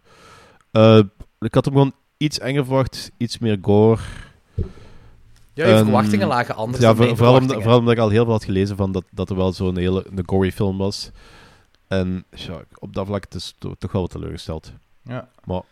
Eh, 0.70 1.00
ik 1.40 1.54
had 1.54 1.64
hem 1.64 1.74
gewoon 1.74 1.92
iets 2.16 2.38
enger 2.38 2.64
verwacht, 2.64 3.10
iets 3.16 3.38
meer 3.38 3.58
gore. 3.62 4.00
Ja, 5.54 5.66
je 5.66 5.72
En- 5.74 5.84
verwachtingen 5.84 6.26
lagen 6.28 6.54
anders 6.54 6.78
Ja, 6.82 6.86
dan 6.86 6.96
voor- 6.96 7.04
mijn 7.04 7.16
vooral, 7.16 7.36
omdat, 7.36 7.56
vooral 7.56 7.78
omdat 7.78 7.92
ik 7.94 7.98
al 8.00 8.08
heel 8.08 8.24
veel 8.24 8.32
had 8.32 8.44
gelezen 8.44 8.76
van 8.76 8.92
dat, 8.92 9.04
dat 9.10 9.30
er 9.30 9.36
wel 9.36 9.52
zo'n 9.52 9.76
hele 9.78 10.06
een 10.14 10.22
gory 10.26 10.52
film 10.52 10.78
was. 10.78 11.10
En 11.88 12.24
ja, 12.30 12.60
op 12.78 12.94
dat 12.94 13.06
vlak 13.06 13.24
is 13.34 13.46
het 13.46 13.54
to- 13.58 13.74
toch 13.78 13.92
wel 13.92 14.00
wat 14.02 14.10
teleurgesteld. 14.10 14.72
Ja. 15.04 15.28
Maar 15.44 15.62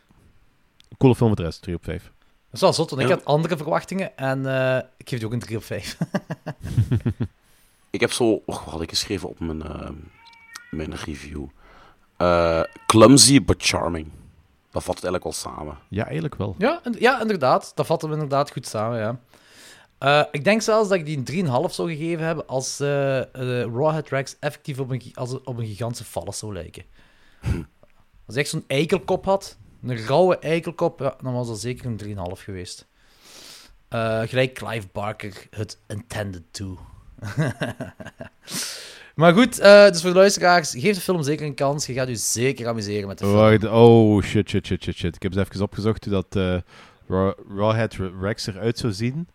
een 0.88 0.96
coole 0.98 1.14
film 1.14 1.28
voor 1.28 1.36
de 1.36 1.42
rest, 1.42 1.62
3 1.62 1.74
op 1.76 1.84
5. 1.84 2.12
Dat 2.50 2.54
is 2.56 2.60
wel 2.60 2.72
zot, 2.72 2.90
want 2.90 3.02
ik 3.02 3.08
had 3.08 3.24
andere 3.24 3.56
verwachtingen 3.56 4.16
en 4.16 4.46
eh, 4.46 4.76
ik 4.96 5.08
geef 5.08 5.18
die 5.18 5.26
ook 5.28 5.32
een 5.34 5.38
3 5.38 5.56
op 5.56 5.64
5. 5.64 5.96
Ik 7.90 8.00
heb 8.00 8.12
zo... 8.12 8.24
Oh, 8.30 8.42
wat 8.46 8.58
had 8.64 8.82
ik 8.82 8.88
geschreven 8.88 9.28
op 9.28 9.40
mijn, 9.40 9.62
eh, 9.62 9.90
mijn 10.70 10.94
review? 10.94 11.44
Eh, 12.16 12.60
clumsy 12.86 13.44
but 13.44 13.62
charming. 13.62 14.06
Dat 14.70 14.82
vat 14.84 14.94
het 14.94 15.04
eigenlijk 15.04 15.24
wel 15.24 15.32
samen. 15.54 15.78
Ja, 15.88 16.04
eigenlijk 16.04 16.34
wel. 16.34 16.54
ja, 16.58 16.80
in- 16.84 16.96
ja, 16.98 17.20
inderdaad. 17.20 17.72
Dat 17.74 17.86
vatten 17.86 18.08
we 18.08 18.14
inderdaad 18.14 18.50
goed 18.50 18.66
samen, 18.66 18.98
ja. 18.98 19.18
Eh, 19.98 20.24
ik 20.30 20.44
denk 20.44 20.62
zelfs 20.62 20.88
dat 20.88 20.98
ik 20.98 21.04
die 21.06 21.16
een 21.16 21.24
3,5 21.68 21.74
zou 21.74 21.88
gegeven 21.96 22.24
hebben 22.24 22.46
als 22.46 22.80
eh 22.80 23.18
eh, 23.20 23.26
Rawhead 23.74 24.08
Rex 24.08 24.36
effectief 24.40 24.78
op 24.78 24.90
een, 24.90 25.02
als, 25.14 25.42
op 25.42 25.58
een 25.58 25.66
gigantische 25.66 26.04
vallus 26.04 26.38
zou 26.38 26.52
lijken. 26.52 26.84
Als 28.26 28.34
hij 28.34 28.36
echt 28.36 28.48
zo'n 28.48 28.64
eikelkop 28.66 29.24
had, 29.24 29.56
een 29.82 30.06
rauwe 30.06 30.38
eikelkop, 30.38 31.00
ja, 31.00 31.16
dan 31.22 31.32
was 31.32 31.46
dat 31.46 31.60
zeker 31.60 31.86
een 31.86 31.96
3,5 32.36 32.42
geweest. 32.42 32.86
Eh, 33.88 34.22
gelijk 34.22 34.55
Clive 34.55 34.86
Barker 34.92 35.46
het 35.50 35.78
intended 35.86 36.42
to. 36.50 36.78
maar 39.14 39.32
goed, 39.32 39.59
eh, 39.59 39.88
dus 39.88 40.00
voor 40.00 40.10
de 40.10 40.16
luisteraars, 40.16 40.70
geef 40.70 40.94
de 40.94 41.00
film 41.00 41.22
zeker 41.22 41.46
een 41.46 41.55
kans. 41.55 41.86
Je 41.86 41.92
gaat 41.92 42.09
u 42.09 42.16
zeker 42.16 42.68
amuseren 42.68 43.09
met 43.09 43.18
de 43.18 43.24
film. 43.24 43.36
Wacht, 43.36 43.64
oh, 43.64 44.22
shit, 44.22 44.48
shit, 44.48 44.66
shit, 44.66 44.82
shit, 44.82 44.96
shit. 44.96 45.14
Ik 45.14 45.22
heb 45.22 45.34
eens 45.34 45.48
even 45.48 45.62
opgezocht 45.62 46.05
hoe 46.05 46.12
dat 46.12 46.36
eh, 46.36 46.60
Raw, 47.09 47.32
Rawhead 47.56 47.96
Rex 48.20 48.46
eruit 48.46 48.78
zou 48.78 48.92
zien. 48.92 49.28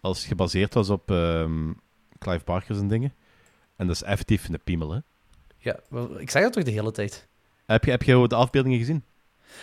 Als 0.00 0.18
het 0.18 0.26
gebaseerd 0.26 0.74
was 0.74 0.90
op 0.90 1.10
ehm, 1.10 1.72
Clive 2.18 2.44
Barker 2.44 2.76
en 2.76 2.88
dingen. 2.88 3.14
En 3.76 3.86
dat 3.86 3.96
is 3.96 4.02
effectief 4.02 4.48
een 4.48 4.60
piemel, 4.64 4.90
hè. 4.92 4.98
Ja, 5.58 5.80
ik 6.18 6.30
zeg 6.30 6.42
dat 6.42 6.52
toch 6.52 6.62
de 6.62 6.70
hele 6.70 6.92
tijd. 6.92 7.28
Heb 7.66 7.84
je, 7.84 7.90
heb 7.90 8.02
je 8.02 8.28
de 8.28 8.34
afbeeldingen 8.34 8.78
gezien? 8.78 9.04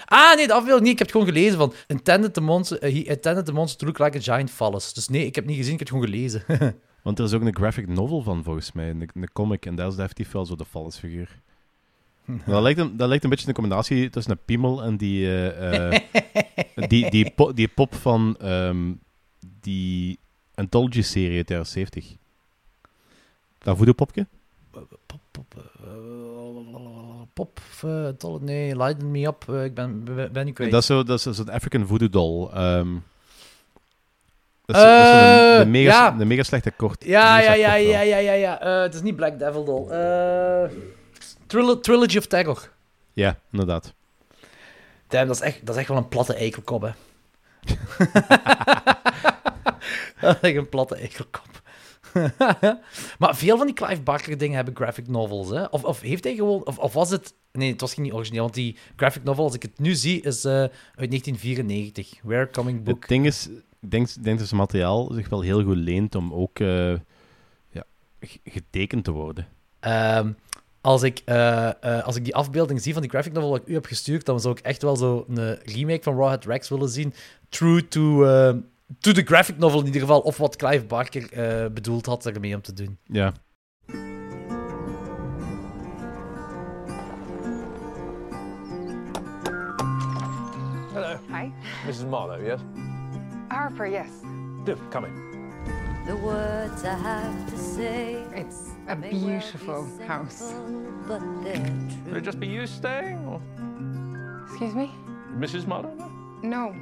Ah, 0.06 0.36
nee, 0.36 0.48
de 0.48 0.54
afbeelding 0.54 0.84
niet. 0.84 0.92
Ik 0.92 1.00
heb 1.00 1.08
het 1.08 1.18
gewoon 1.18 1.34
gelezen 1.34 1.58
van... 1.58 1.74
Intended 1.88 2.34
the 2.34 2.42
monster, 2.42 2.80
eh, 2.80 2.94
he 2.94 3.00
intended 3.12 3.46
the 3.46 3.54
monster 3.54 3.80
to 3.80 3.86
look 3.86 4.00
like 4.00 4.18
a 4.18 4.34
giant 4.34 4.52
phallus. 4.52 4.94
Dus 4.94 5.08
nee, 5.08 5.26
ik 5.26 5.36
heb 5.36 5.44
het 5.44 5.54
niet 5.54 5.58
gezien, 5.64 5.80
ik 5.80 5.80
heb 5.80 5.90
het 5.90 5.98
gewoon 5.98 6.14
gelezen. 6.14 6.44
Want 7.04 7.20
er 7.20 7.26
is 7.26 7.34
ook 7.34 7.42
een 7.42 7.56
graphic 7.56 7.88
novel 7.88 8.22
van, 8.22 8.44
volgens 8.44 8.72
mij. 8.72 8.90
Een, 8.90 9.10
een 9.14 9.32
comic. 9.34 9.66
En 9.66 9.76
daar 9.76 9.88
is 9.88 9.98
effectief 9.98 10.32
wel 10.32 10.46
zo 10.46 10.56
de 10.56 10.66
figuur. 10.92 11.40
dat, 12.46 12.62
lijkt 12.62 12.80
een, 12.80 12.98
dat 12.98 13.08
lijkt 13.08 13.24
een 13.24 13.30
beetje 13.30 13.48
een 13.48 13.54
combinatie 13.54 14.10
tussen 14.10 14.32
een 14.32 14.40
piemel 14.46 14.84
en 14.84 14.98
die, 14.98 15.26
eh, 15.26 15.94
eh, 15.94 16.02
die, 16.88 17.10
die, 17.10 17.30
po- 17.30 17.54
die 17.54 17.68
pop 17.68 17.96
van 17.96 18.36
ehm, 18.40 18.92
die 19.62 20.20
Anthology-serie 20.56 21.38
uit 21.38 21.48
de 21.48 21.54
jaren 21.54 21.68
70. 21.70 22.16
Dat 23.58 23.78
voodoo-popje? 23.78 24.28
pop, 24.72 25.20
pop, 25.32 25.72
pop, 27.34 27.60
tol- 28.18 28.40
nee, 28.42 28.78
lighten 28.78 29.12
me 29.12 29.28
up. 29.28 29.44
eh, 29.50 29.64
ik 29.64 29.74
ben, 29.74 30.04
ben, 30.32 30.54
kwijt. 30.54 30.72
Dat 30.72 30.82
is 30.82 30.88
zo- 30.88 31.04
dat 31.04 31.26
is 31.26 31.36
zo'n 31.36 31.50
African 31.50 31.88
voodoo 31.88 32.10
doll. 32.10 32.50
ehm. 32.54 32.88
dat 34.66 34.76
is, 34.76 34.82
dat 34.82 35.02
is 35.02 35.08
zo'n- 35.10 35.20
Eh, 35.20 35.58
een, 35.60 35.72
mega, 35.72 35.92
ja. 36.06 36.16
een 36.20 36.28
mega 36.28 36.44
slechte 36.44 36.72
kort. 36.72 37.04
Ja, 37.06 37.40
ja, 37.40 37.54
ja, 37.54 37.74
ja, 37.74 38.00
ja, 38.02 38.18
ja, 38.18 38.34
ja. 38.34 38.58
Het 38.82 38.94
is 38.94 39.02
niet 39.02 39.16
Black 39.16 39.40
Devil 39.40 39.64
Doll. 39.66 39.88
Trilo- 41.48 41.80
Trilogy 41.80 42.18
of 42.18 42.26
Terror. 42.28 42.70
Ja, 43.14 43.38
inderdaad. 43.52 43.94
Damn, 45.08 45.28
dat 45.28 45.36
is 45.36 45.42
echt, 45.42 45.66
dat 45.66 45.76
is 45.76 45.80
echt 45.82 45.90
wel 45.90 45.98
een 45.98 46.08
platte 46.08 46.34
eikelkop, 46.34 46.82
hè. 46.82 46.90
dat 50.22 50.36
is 50.36 50.42
echt 50.42 50.56
een 50.56 50.70
platte 50.70 50.96
eikelkop. 50.96 51.62
maar 53.20 53.36
veel 53.36 53.58
van 53.58 53.66
die 53.66 53.76
Clive 53.76 54.02
Barker 54.02 54.38
dingen 54.38 54.56
hebben 54.56 54.76
graphic 54.76 55.08
novels, 55.08 55.50
hè? 55.50 55.64
Of, 55.64 55.84
of 55.84 56.02
heeft 56.02 56.24
hij 56.24 56.36
gewoon... 56.36 56.66
Of, 56.66 56.78
of 56.78 56.94
was 56.94 57.10
het... 57.10 57.34
Nee, 57.52 57.72
het 57.72 57.82
was 57.82 57.98
niet 57.98 58.14
origineel, 58.14 58.42
want 58.42 58.54
die 58.54 58.78
graphic 58.96 59.24
novel, 59.24 59.44
als 59.44 59.54
ik 59.54 59.62
het 59.62 59.80
nu 59.80 59.94
zie, 59.94 60.22
is 60.22 60.46
eh, 60.46 60.52
uit 60.52 60.72
1994. 60.96 62.20
Where 62.24 62.50
Coming 62.50 62.84
Book. 62.84 63.00
Het 63.00 63.10
ding 63.10 63.26
is, 63.26 63.50
ik 63.80 63.92
denk, 63.92 64.38
dat 64.38 64.48
zijn 64.48 64.60
materiaal 64.60 65.12
zich 65.14 65.30
wel 65.30 65.42
heel 65.42 65.64
goed 65.64 65.76
leent 65.76 66.16
om 66.16 66.34
ook 66.34 66.60
eh, 66.60 66.94
ja, 67.70 67.84
getekend 68.44 69.04
te 69.04 69.12
worden. 69.12 69.48
Ehm, 69.80 70.32
als, 70.82 71.04
ik, 71.04 71.22
eh, 71.26 71.70
als 72.04 72.16
ik 72.16 72.24
die 72.24 72.36
afbeelding 72.36 72.82
zie 72.82 72.94
van 72.94 73.02
die 73.02 73.12
graphic 73.12 73.34
novel 73.34 73.50
wat 73.50 73.62
ik 73.62 73.68
u 73.68 73.74
heb 73.74 73.86
gestuurd, 73.86 74.26
dan 74.26 74.40
zou 74.40 74.58
ik 74.58 74.64
echt 74.64 74.82
wel 74.82 74.96
zo 74.96 75.26
een 75.28 75.60
remake 75.64 76.04
van 76.04 76.16
Rawhead 76.16 76.46
Rex 76.46 76.70
willen 76.70 76.90
zien. 76.90 77.14
True 77.50 77.88
to, 77.88 78.26
to 79.00 79.14
the 79.14 79.24
graphic 79.24 79.58
novel 79.58 79.80
in 79.80 79.86
ieder 79.86 80.02
geval. 80.02 80.20
Of 80.20 80.38
wat 80.38 80.56
Clive 80.56 80.86
Barker 80.86 81.32
eh, 81.32 81.72
bedoeld 81.72 82.06
had 82.06 82.26
ermee 82.26 82.56
om 82.56 82.62
te 82.62 82.74
doen. 82.74 82.98
Ja. 83.04 83.34
Hello. 90.94 91.18
Hi. 91.30 91.52
Mrs. 91.88 92.06
Marlowe, 92.06 92.44
yes? 92.46 92.60
Harper, 93.50 93.86
yes. 93.88 94.10
Do, 94.66 94.76
come 94.90 95.06
in. 95.06 95.14
The 96.06 96.16
words 96.18 96.84
I 96.84 96.94
have 96.96 97.50
to 97.50 97.58
say. 97.58 98.24
It's 98.34 98.70
a 98.88 98.96
beautiful 98.96 99.88
house. 100.08 100.54
But 101.08 101.22
Would 101.22 102.18
it 102.18 102.24
just 102.24 102.40
be 102.40 102.48
you 102.48 102.68
staying, 102.68 103.26
or 103.28 103.42
Excuse 104.48 104.76
me? 104.76 104.92
Mrs. 105.38 105.66
Marlowe? 105.68 105.96
no? 106.44 106.74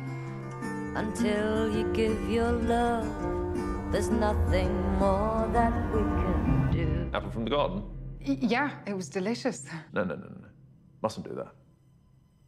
No. 0.94 1.00
Until 1.00 1.76
you 1.76 1.92
give 1.94 2.30
your 2.30 2.52
love 2.52 3.06
There's 3.92 4.10
nothing 4.10 4.72
more 5.00 5.50
that 5.54 5.74
we 5.94 6.02
can 6.02 6.70
do. 6.72 7.10
Apple 7.18 7.32
from 7.32 7.44
the 7.46 7.50
garden? 7.52 7.84
Y- 8.28 8.38
yeah, 8.42 8.72
it 8.86 8.94
was 8.96 9.10
delicious. 9.10 9.66
No, 9.94 10.04
no, 10.04 10.16
no, 10.16 10.22
no. 10.22 10.28
no. 10.42 10.48
Mustn't 11.02 11.28
do 11.28 11.34
that. 11.36 11.52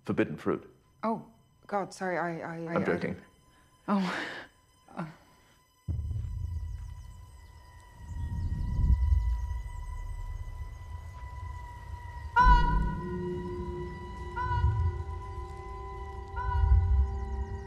Forbidden 0.06 0.36
fruit. 0.38 0.64
Oh, 1.04 1.24
God, 1.68 1.94
sorry, 1.94 2.18
I. 2.20 2.40
I, 2.42 2.58
I 2.72 2.76
I'm 2.76 2.82
I- 2.82 2.86
joking. 2.86 3.16
oh. 3.88 4.14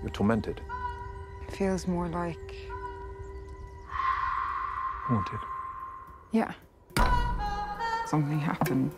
You're 0.04 0.10
tormented. 0.10 0.60
It 1.48 1.56
feels 1.56 1.88
more 1.88 2.08
like. 2.08 2.54
Haunted. 3.88 5.40
Yeah. 6.30 6.52
Something 8.06 8.38
happened. 8.38 8.94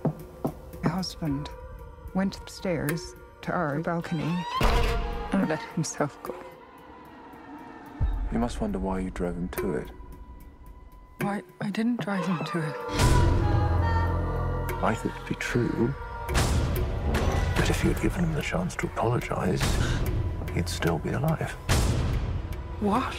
My 0.83 0.91
husband 0.91 1.49
went 2.12 2.39
upstairs 2.39 3.15
to 3.43 3.53
our 3.53 3.78
balcony 3.78 4.45
and 5.31 5.49
let 5.49 5.62
himself 5.77 6.20
go. 6.24 6.35
You 8.33 8.41
must 8.41 8.61
wonder 8.61 8.81
why 8.81 8.99
you 8.99 9.11
drove 9.11 9.37
him 9.37 9.49
to 9.51 9.74
it. 9.74 9.91
Why, 11.20 11.43
I 11.61 11.70
didn't 11.70 12.01
drive 12.01 12.27
him 12.27 12.45
to 12.47 12.59
it. 12.59 12.74
I 14.83 14.93
thought 14.93 15.07
it'd 15.07 15.28
be 15.28 15.37
true. 15.37 15.95
But 17.55 17.70
if 17.70 17.85
you 17.85 17.93
had 17.93 18.03
given 18.03 18.24
him 18.24 18.35
the 18.35 18.43
chance 18.43 18.74
to 18.77 18.87
apologize, 18.87 19.62
he'd 20.57 20.69
still 20.69 20.99
be 20.99 21.11
alive. 21.11 21.53
What? 22.81 23.15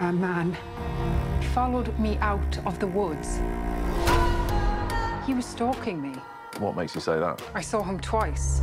A 0.00 0.12
man 0.12 0.56
followed 1.52 1.96
me 1.98 2.16
out 2.18 2.58
of 2.64 2.78
the 2.78 2.86
woods. 2.86 3.40
He 5.26 5.34
was 5.34 5.46
stalking 5.46 6.00
me. 6.00 6.14
What 6.58 6.76
makes 6.76 6.94
you 6.94 7.00
say 7.00 7.18
that? 7.18 7.42
I 7.54 7.60
saw 7.60 7.82
him 7.82 7.98
twice. 7.98 8.60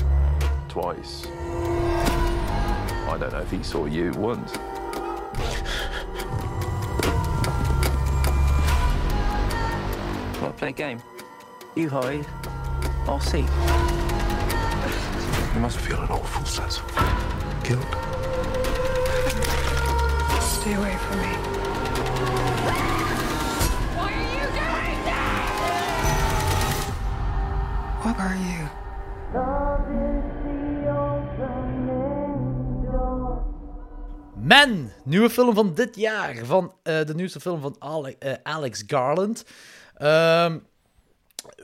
Twice. 0.70 1.28
I 1.28 3.18
don't 3.20 3.34
know 3.34 3.42
if 3.42 3.52
he 3.52 3.62
saw 3.62 3.86
you 3.86 4.12
once. 4.12 4.54
Game? 10.76 11.00
You 11.76 11.90
hide, 11.90 12.26
I'll 13.08 13.20
see. 13.20 13.46
You 15.54 15.60
must 15.62 15.78
feel 15.78 16.00
an 16.02 16.10
awful 16.10 16.46
sense 16.46 16.80
of 16.80 16.86
guilt. 17.64 17.86
Stay 20.42 20.74
away 20.74 20.96
from 20.96 21.18
me. 21.22 21.34
Why 23.96 24.12
are 24.14 24.26
you 24.36 24.46
doing? 24.60 25.00
What 28.04 28.18
are 28.20 28.36
you? 28.36 28.70
Men, 34.42 34.92
nieuwe 35.04 35.30
film 35.30 35.56
van 35.56 35.74
dit 35.74 35.96
jaar. 35.96 36.36
Van 36.44 36.74
eh, 36.84 37.06
de 37.06 37.16
nieuwste 37.16 37.40
film 37.40 37.62
van 37.62 37.76
Ale- 37.80 38.16
eh, 38.20 38.34
Alex 38.44 38.84
Garland. 38.88 39.46
Ehm, 40.00 40.58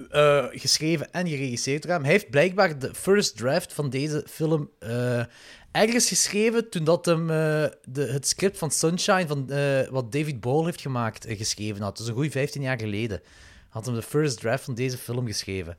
eh, 0.09 0.45
geschreven 0.51 1.11
en 1.11 1.27
geregisseerd 1.27 1.83
hem. 1.83 2.01
Hij 2.01 2.11
heeft 2.11 2.29
blijkbaar 2.29 2.79
de 2.79 2.93
first 2.95 3.37
draft 3.37 3.73
van 3.73 3.89
deze 3.89 4.25
film 4.29 4.69
eh, 4.79 5.23
ergens 5.71 6.07
geschreven 6.07 6.69
toen 6.69 6.83
dat 6.83 7.05
hem 7.05 7.29
eh, 7.29 7.65
de, 7.83 8.05
het 8.11 8.27
script 8.27 8.57
van 8.57 8.71
Sunshine, 8.71 9.27
van, 9.27 9.47
wat 9.91 10.11
David 10.11 10.39
Boyle 10.39 10.65
heeft 10.65 10.81
gemaakt, 10.81 11.25
geschreven 11.27 11.81
had. 11.81 11.97
Dus 11.97 12.07
een 12.07 12.13
goede 12.13 12.31
15 12.31 12.61
jaar 12.61 12.79
geleden 12.79 13.21
had 13.69 13.85
hem 13.85 13.95
de 13.95 14.01
first 14.01 14.39
draft 14.39 14.63
van 14.63 14.75
deze 14.75 14.97
film 14.97 15.25
geschreven. 15.25 15.77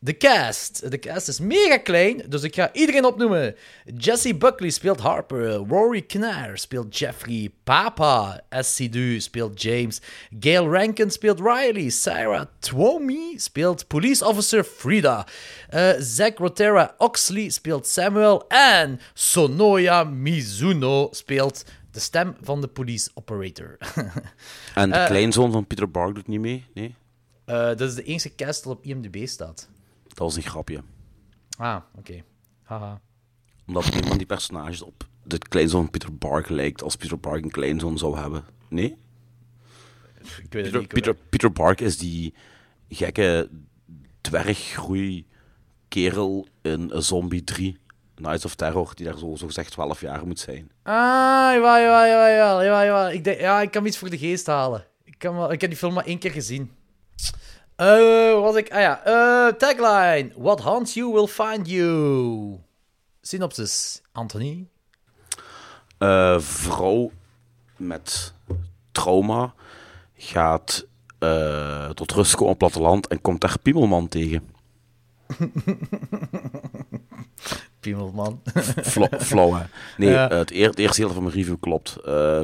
De 0.00 0.16
cast. 0.16 0.90
De 0.90 0.98
cast 0.98 1.28
is 1.28 1.40
mega 1.40 1.76
klein, 1.78 2.22
dus 2.28 2.42
ik 2.42 2.54
ga 2.54 2.72
iedereen 2.72 3.04
opnoemen. 3.04 3.54
Jesse 3.96 4.34
Buckley 4.36 4.70
speelt 4.70 5.00
Harper. 5.00 5.52
Rory 5.52 6.02
Kinnear 6.02 6.58
speelt 6.58 6.98
Jeffrey. 6.98 7.50
Papa 7.64 8.40
Assidu 8.48 9.20
speelt 9.20 9.62
James. 9.62 10.00
Gail 10.40 10.68
Rankin 10.72 11.10
speelt 11.10 11.40
Riley. 11.40 11.88
Sarah 11.88 12.46
Twomey 12.58 13.34
speelt 13.36 13.86
Police 13.86 14.24
Officer 14.26 14.64
Frida. 14.64 15.26
Eh 15.68 15.92
Zach 16.00 16.36
Rotera 16.36 16.94
Oxley 16.98 17.48
speelt 17.48 17.86
Samuel. 17.86 18.44
En 18.48 19.00
Sonoya 19.14 20.04
Mizuno 20.04 21.08
speelt 21.10 21.64
de 21.90 22.00
stem 22.00 22.36
van 22.42 22.60
de 22.60 22.68
police 22.68 23.10
operator. 23.14 23.76
En 24.74 24.90
de 24.90 24.96
Eh, 24.96 25.06
kleinzoon 25.06 25.52
van 25.52 25.66
Peter 25.66 25.90
Bark 25.90 26.14
doet 26.14 26.26
niet 26.28 26.40
mee? 26.40 26.64
Nee? 26.74 26.94
Eh, 27.44 27.56
dat 27.56 27.80
is 27.80 27.94
de 27.94 28.02
enige 28.02 28.34
cast 28.34 28.64
dat 28.64 28.72
op 28.72 28.84
IMDb 28.84 29.26
staat. 29.26 29.68
Dat 30.18 30.26
was 30.26 30.36
een 30.36 30.50
grapje. 30.50 30.82
Ah, 31.56 31.80
oké. 31.96 32.22
Haha. 32.62 33.00
Omdat 33.66 33.94
een 33.94 34.04
van 34.04 34.16
die 34.16 34.26
personages 34.26 34.82
op 34.82 35.08
de 35.22 35.38
kleinzoon 35.38 35.80
van 35.80 35.90
Peter 35.90 36.16
Bark 36.16 36.48
lijkt 36.48 36.82
als 36.82 36.96
Peter 36.96 37.20
Bark 37.20 37.44
een 37.44 37.50
kleinzoon 37.50 37.98
zou 37.98 38.18
hebben. 38.18 38.44
Nee? 38.68 38.96
Ik 40.18 40.26
weet 40.26 40.42
het 40.42 40.48
Peter, 40.48 40.78
niet. 40.80 40.88
Peter, 40.88 41.14
Peter 41.14 41.52
Bark 41.52 41.80
is 41.80 41.98
die 41.98 42.34
gekke 42.88 43.48
dwerggroei 44.20 45.26
kerel 45.88 46.48
in 46.62 46.90
Zombie 46.94 47.44
3. 47.44 47.78
Nights 48.16 48.44
of 48.44 48.54
Terror, 48.54 48.92
die 48.94 49.06
daar 49.06 49.18
zo, 49.18 49.36
zo 49.36 49.46
gezegd 49.46 49.70
12 49.70 50.00
jaar 50.00 50.26
moet 50.26 50.38
zijn. 50.38 50.70
Ah, 50.82 50.94
jawel, 51.52 51.78
jawel, 51.78 52.06
jawel, 52.06 52.64
jawel, 52.64 52.84
jawel. 52.84 53.10
Ik 53.10 53.24
denk, 53.24 53.40
ja, 53.40 53.60
ik 53.60 53.70
kan 53.70 53.86
iets 53.86 53.98
voor 53.98 54.10
de 54.10 54.18
geest 54.18 54.46
halen. 54.46 54.86
Ik, 55.04 55.18
kan 55.18 55.36
wel, 55.36 55.52
ik 55.52 55.60
heb 55.60 55.70
die 55.70 55.78
film 55.78 55.94
maar 55.94 56.04
één 56.04 56.18
keer 56.18 56.30
gezien. 56.30 56.70
Eh, 57.78 58.32
wat 58.32 58.42
was 58.42 58.56
ik... 58.56 58.70
Ah 58.72 58.80
ja, 58.80 59.04
eh, 59.04 59.54
tagline. 59.54 60.30
What 60.36 60.60
haunts 60.60 60.94
you 60.94 61.12
will 61.12 61.26
find 61.26 61.68
you. 61.70 62.58
Synopsis, 63.20 64.02
Anthony. 64.12 64.66
Eh, 65.98 66.38
vrouw 66.40 67.10
met 67.76 68.32
trauma 68.92 69.54
gaat 70.16 70.86
eh, 71.18 71.90
tot 71.90 72.12
rust 72.12 72.34
komen 72.34 72.52
op 72.54 72.60
het 72.60 72.70
platteland 72.70 73.06
en 73.06 73.20
komt 73.20 73.40
daar 73.40 73.58
Piemelman 73.62 74.08
tegen. 74.08 74.48
Piemelman. 77.80 78.40
Fla- 78.82 79.18
Flauw, 79.18 79.52
hè? 79.54 79.64
Nee, 79.96 80.10
Ja. 80.10 80.30
eh, 80.30 80.38
het, 80.38 80.50
eer- 80.50 80.68
het 80.68 80.78
eerste 80.78 80.94
gedeelte 80.94 81.14
van 81.14 81.22
mijn 81.22 81.34
review 81.34 81.56
klopt. 81.60 81.96
Eh, 81.96 82.42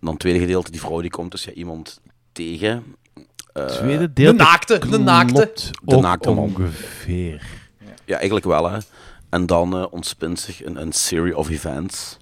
dan 0.00 0.10
het 0.12 0.18
tweede 0.18 0.38
gedeelte, 0.38 0.70
die 0.70 0.80
vrouw 0.80 1.00
die 1.00 1.10
komt 1.10 1.30
dus 1.30 1.44
ja, 1.44 1.52
iemand 1.52 2.00
tegen. 2.32 2.94
Eh, 3.54 3.66
Tweede 3.66 4.12
deel. 4.12 4.30
de 4.30 4.36
naakte, 4.36 4.78
de 4.78 4.98
naakte. 4.98 5.52
De 5.82 5.96
naakte 5.96 6.30
man. 6.30 6.38
ongeveer. 6.44 7.42
Ja, 8.04 8.14
eigenlijk 8.16 8.46
wel, 8.46 8.70
hè. 8.70 8.78
En 9.30 9.46
dan 9.46 9.76
eh, 9.76 9.86
ontspint 9.90 10.40
zich 10.40 10.64
een, 10.64 10.80
een 10.80 10.92
serie 10.92 11.36
of 11.36 11.50
events. 11.50 12.16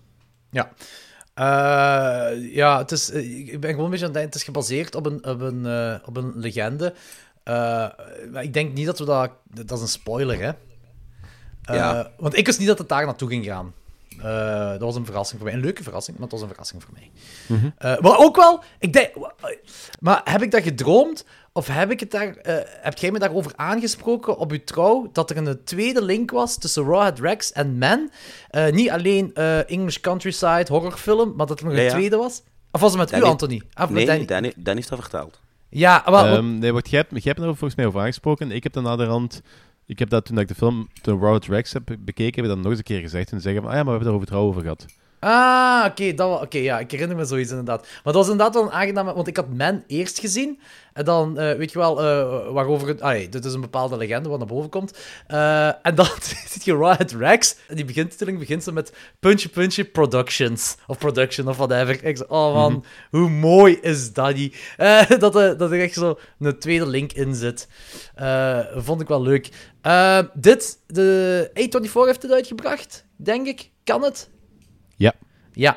Ja. 0.50 0.72
Eh, 1.34 2.54
ja, 2.54 2.78
het 2.78 2.92
is, 2.92 3.10
ik 3.10 3.60
ben 3.60 3.70
gewoon 3.70 3.84
een 3.84 3.90
beetje 3.90 4.06
aan 4.06 4.12
het 4.12 4.20
denken, 4.20 4.22
het 4.22 4.34
is 4.34 4.42
gebaseerd 4.44 4.94
op 4.94 5.06
een, 5.06 5.24
op 5.26 5.40
een, 5.40 5.66
eh, 5.66 5.94
op 6.08 6.16
een 6.16 6.32
legende. 6.36 6.94
Eh, 7.44 7.54
maar 8.32 8.42
ik 8.42 8.52
denk 8.54 8.74
niet 8.74 8.86
dat 8.86 8.98
we 8.98 9.04
dat... 9.04 9.30
Dat 9.44 9.70
is 9.76 9.80
een 9.82 9.88
spoiler, 9.88 10.38
hè? 10.40 10.48
Eh, 11.62 11.74
Ja. 11.76 12.10
Want 12.18 12.36
ik 12.36 12.46
wist 12.46 12.58
niet 12.58 12.68
dat 12.68 12.78
het 12.78 12.88
daar 12.88 13.04
naartoe 13.06 13.28
ging 13.28 13.44
gaan. 13.44 13.72
Eh, 14.22 14.70
dat 14.70 14.80
was 14.80 14.96
een 14.96 15.04
verrassing 15.04 15.40
voor 15.40 15.48
mij. 15.48 15.58
Een 15.58 15.64
leuke 15.64 15.82
verrassing, 15.82 16.16
maar 16.18 16.28
het 16.28 16.32
was 16.40 16.42
een 16.42 16.48
verrassing 16.54 16.82
voor 16.82 16.92
mij. 16.94 17.10
Eh, 17.78 18.00
maar 18.00 18.18
ook 18.18 18.36
wel, 18.36 18.62
ik 18.78 18.92
denk... 18.92 19.10
Maar 20.00 20.20
heb 20.24 20.42
ik 20.42 20.50
dat 20.50 20.62
gedroomd? 20.62 21.24
Of 21.52 21.66
heb 21.66 21.90
ik 21.90 22.00
het 22.00 22.10
daar... 22.10 22.36
eh, 22.36 22.54
heb 22.66 22.98
jij 22.98 23.10
me 23.10 23.18
daarover 23.18 23.52
aangesproken 23.56 24.36
op 24.38 24.50
uw 24.52 24.64
trouw, 24.64 25.08
dat 25.12 25.30
er 25.30 25.36
een 25.36 25.64
tweede 25.64 26.02
link 26.04 26.30
was 26.30 26.58
tussen 26.58 26.84
Rawhead 26.84 27.18
Rex 27.20 27.52
en 27.52 27.78
Men? 27.78 28.10
Eh, 28.50 28.70
niet 28.72 28.90
alleen 28.90 29.30
eh, 29.34 29.70
English 29.70 29.96
Countryside 30.00 30.66
horrorfilm, 30.68 31.32
maar 31.36 31.46
dat 31.46 31.58
er 31.60 31.64
nog 31.64 31.74
Ja, 31.74 31.78
een 31.80 31.84
ja. 31.84 31.90
tweede 31.92 32.16
was? 32.16 32.42
Of 32.70 32.80
was 32.80 32.90
het 32.90 32.98
met 33.00 33.10
Danny- 33.10 33.26
u, 33.26 33.30
Anthony? 33.30 33.62
Of 33.80 33.90
nee, 33.90 34.06
Danny? 34.06 34.24
Danny, 34.24 34.52
Danny 34.56 34.74
heeft 34.76 34.88
dat 34.88 35.00
verteld. 35.00 35.40
Ja, 35.68 36.02
maar... 36.10 36.32
Ehm, 36.32 36.58
nee, 36.58 36.72
wat 36.72 36.90
jij 36.90 36.98
hebt, 36.98 37.10
jij 37.24 37.32
hebt 37.34 37.38
er 37.38 37.44
volgens 37.56 37.74
mij 37.74 37.86
over 37.86 38.00
aangesproken. 38.00 38.50
Ik 38.50 38.62
heb 38.62 38.72
dan 38.72 38.82
naderhand... 38.82 39.42
Ik 39.92 39.98
heb 39.98 40.08
dat 40.08 40.24
toen 40.24 40.38
ik 40.38 40.48
de 40.48 40.54
film, 40.54 40.88
toen 41.02 41.20
Robert 41.20 41.46
Rex 41.46 41.72
heb 41.72 41.96
bekeken, 41.98 42.34
heb 42.34 42.44
ik 42.44 42.50
dat 42.50 42.56
nog 42.56 42.66
eens 42.66 42.78
een 42.78 42.84
keer 42.84 43.00
gezegd. 43.00 43.32
En 43.32 43.40
zeggen 43.40 43.62
van, 43.62 43.70
ah 43.70 43.76
ja, 43.76 43.82
maar 43.82 43.98
we 43.98 43.98
hebben 43.98 44.08
er 44.08 44.14
over 44.14 44.26
trouw 44.26 44.42
over 44.42 44.62
gehad. 44.62 44.86
Ah, 45.24 45.84
oké, 45.88 46.14
wa- 46.14 46.40
oké, 46.40 46.58
ja, 46.58 46.78
ik 46.78 46.90
herinner 46.90 47.16
me 47.16 47.24
zoiets 47.24 47.50
inderdaad. 47.50 47.80
Maar 47.80 48.00
dat 48.12 48.14
was 48.14 48.28
inderdaad 48.28 48.54
wel 48.54 48.62
een 48.62 48.70
aangename, 48.72 49.14
want 49.14 49.26
ik 49.26 49.36
had 49.36 49.48
Men 49.48 49.84
eerst 49.86 50.18
gezien. 50.18 50.60
En 50.92 51.04
dan, 51.04 51.38
eh, 51.38 51.56
weet 51.56 51.72
je 51.72 51.78
wel, 51.78 51.98
eh, 52.02 52.52
waarover 52.52 52.88
het... 52.88 53.00
Ah, 53.00 53.30
dit 53.30 53.44
is 53.44 53.54
een 53.54 53.60
bepaalde 53.60 53.96
legende 53.96 54.28
wat 54.28 54.38
naar 54.38 54.46
boven 54.48 54.70
komt. 54.70 54.98
Eh, 55.26 55.66
en 55.86 55.94
dan 55.94 56.06
ziet 56.50 56.64
je 56.64 56.76
Riot 56.76 57.12
Rex, 57.12 57.56
en 57.68 57.76
die 57.76 57.84
begintiteling 57.84 58.38
begint 58.38 58.62
zo 58.62 58.72
met 58.72 58.92
puntje, 59.20 59.48
puntje, 59.48 59.84
productions. 59.84 60.76
Of 60.86 60.98
production, 60.98 61.48
of 61.48 61.56
whatever. 61.56 62.04
Ik 62.04 62.16
zo, 62.16 62.24
oh 62.28 62.54
man, 62.54 62.72
Mhm. 62.72 62.82
hoe 63.20 63.28
mooi 63.30 63.78
is 63.80 64.12
dat? 64.12 64.34
Eh, 64.76 65.08
dat, 65.18 65.36
er, 65.36 65.56
dat 65.56 65.70
er 65.72 65.80
echt 65.80 65.94
zo 65.94 66.18
een 66.38 66.58
tweede 66.58 66.86
link 66.86 67.12
in 67.12 67.34
zit. 67.34 67.68
Vond 68.76 69.00
ik 69.00 69.08
wel 69.08 69.22
leuk. 69.22 69.48
Dit, 70.34 70.78
de 70.86 71.50
A24 71.54 72.04
heeft 72.06 72.22
het 72.22 72.32
uitgebracht, 72.32 73.04
denk 73.16 73.46
ik. 73.46 73.70
Kan 73.84 74.02
het? 74.02 74.30
Ja. 75.02 75.14
Ja. 75.52 75.76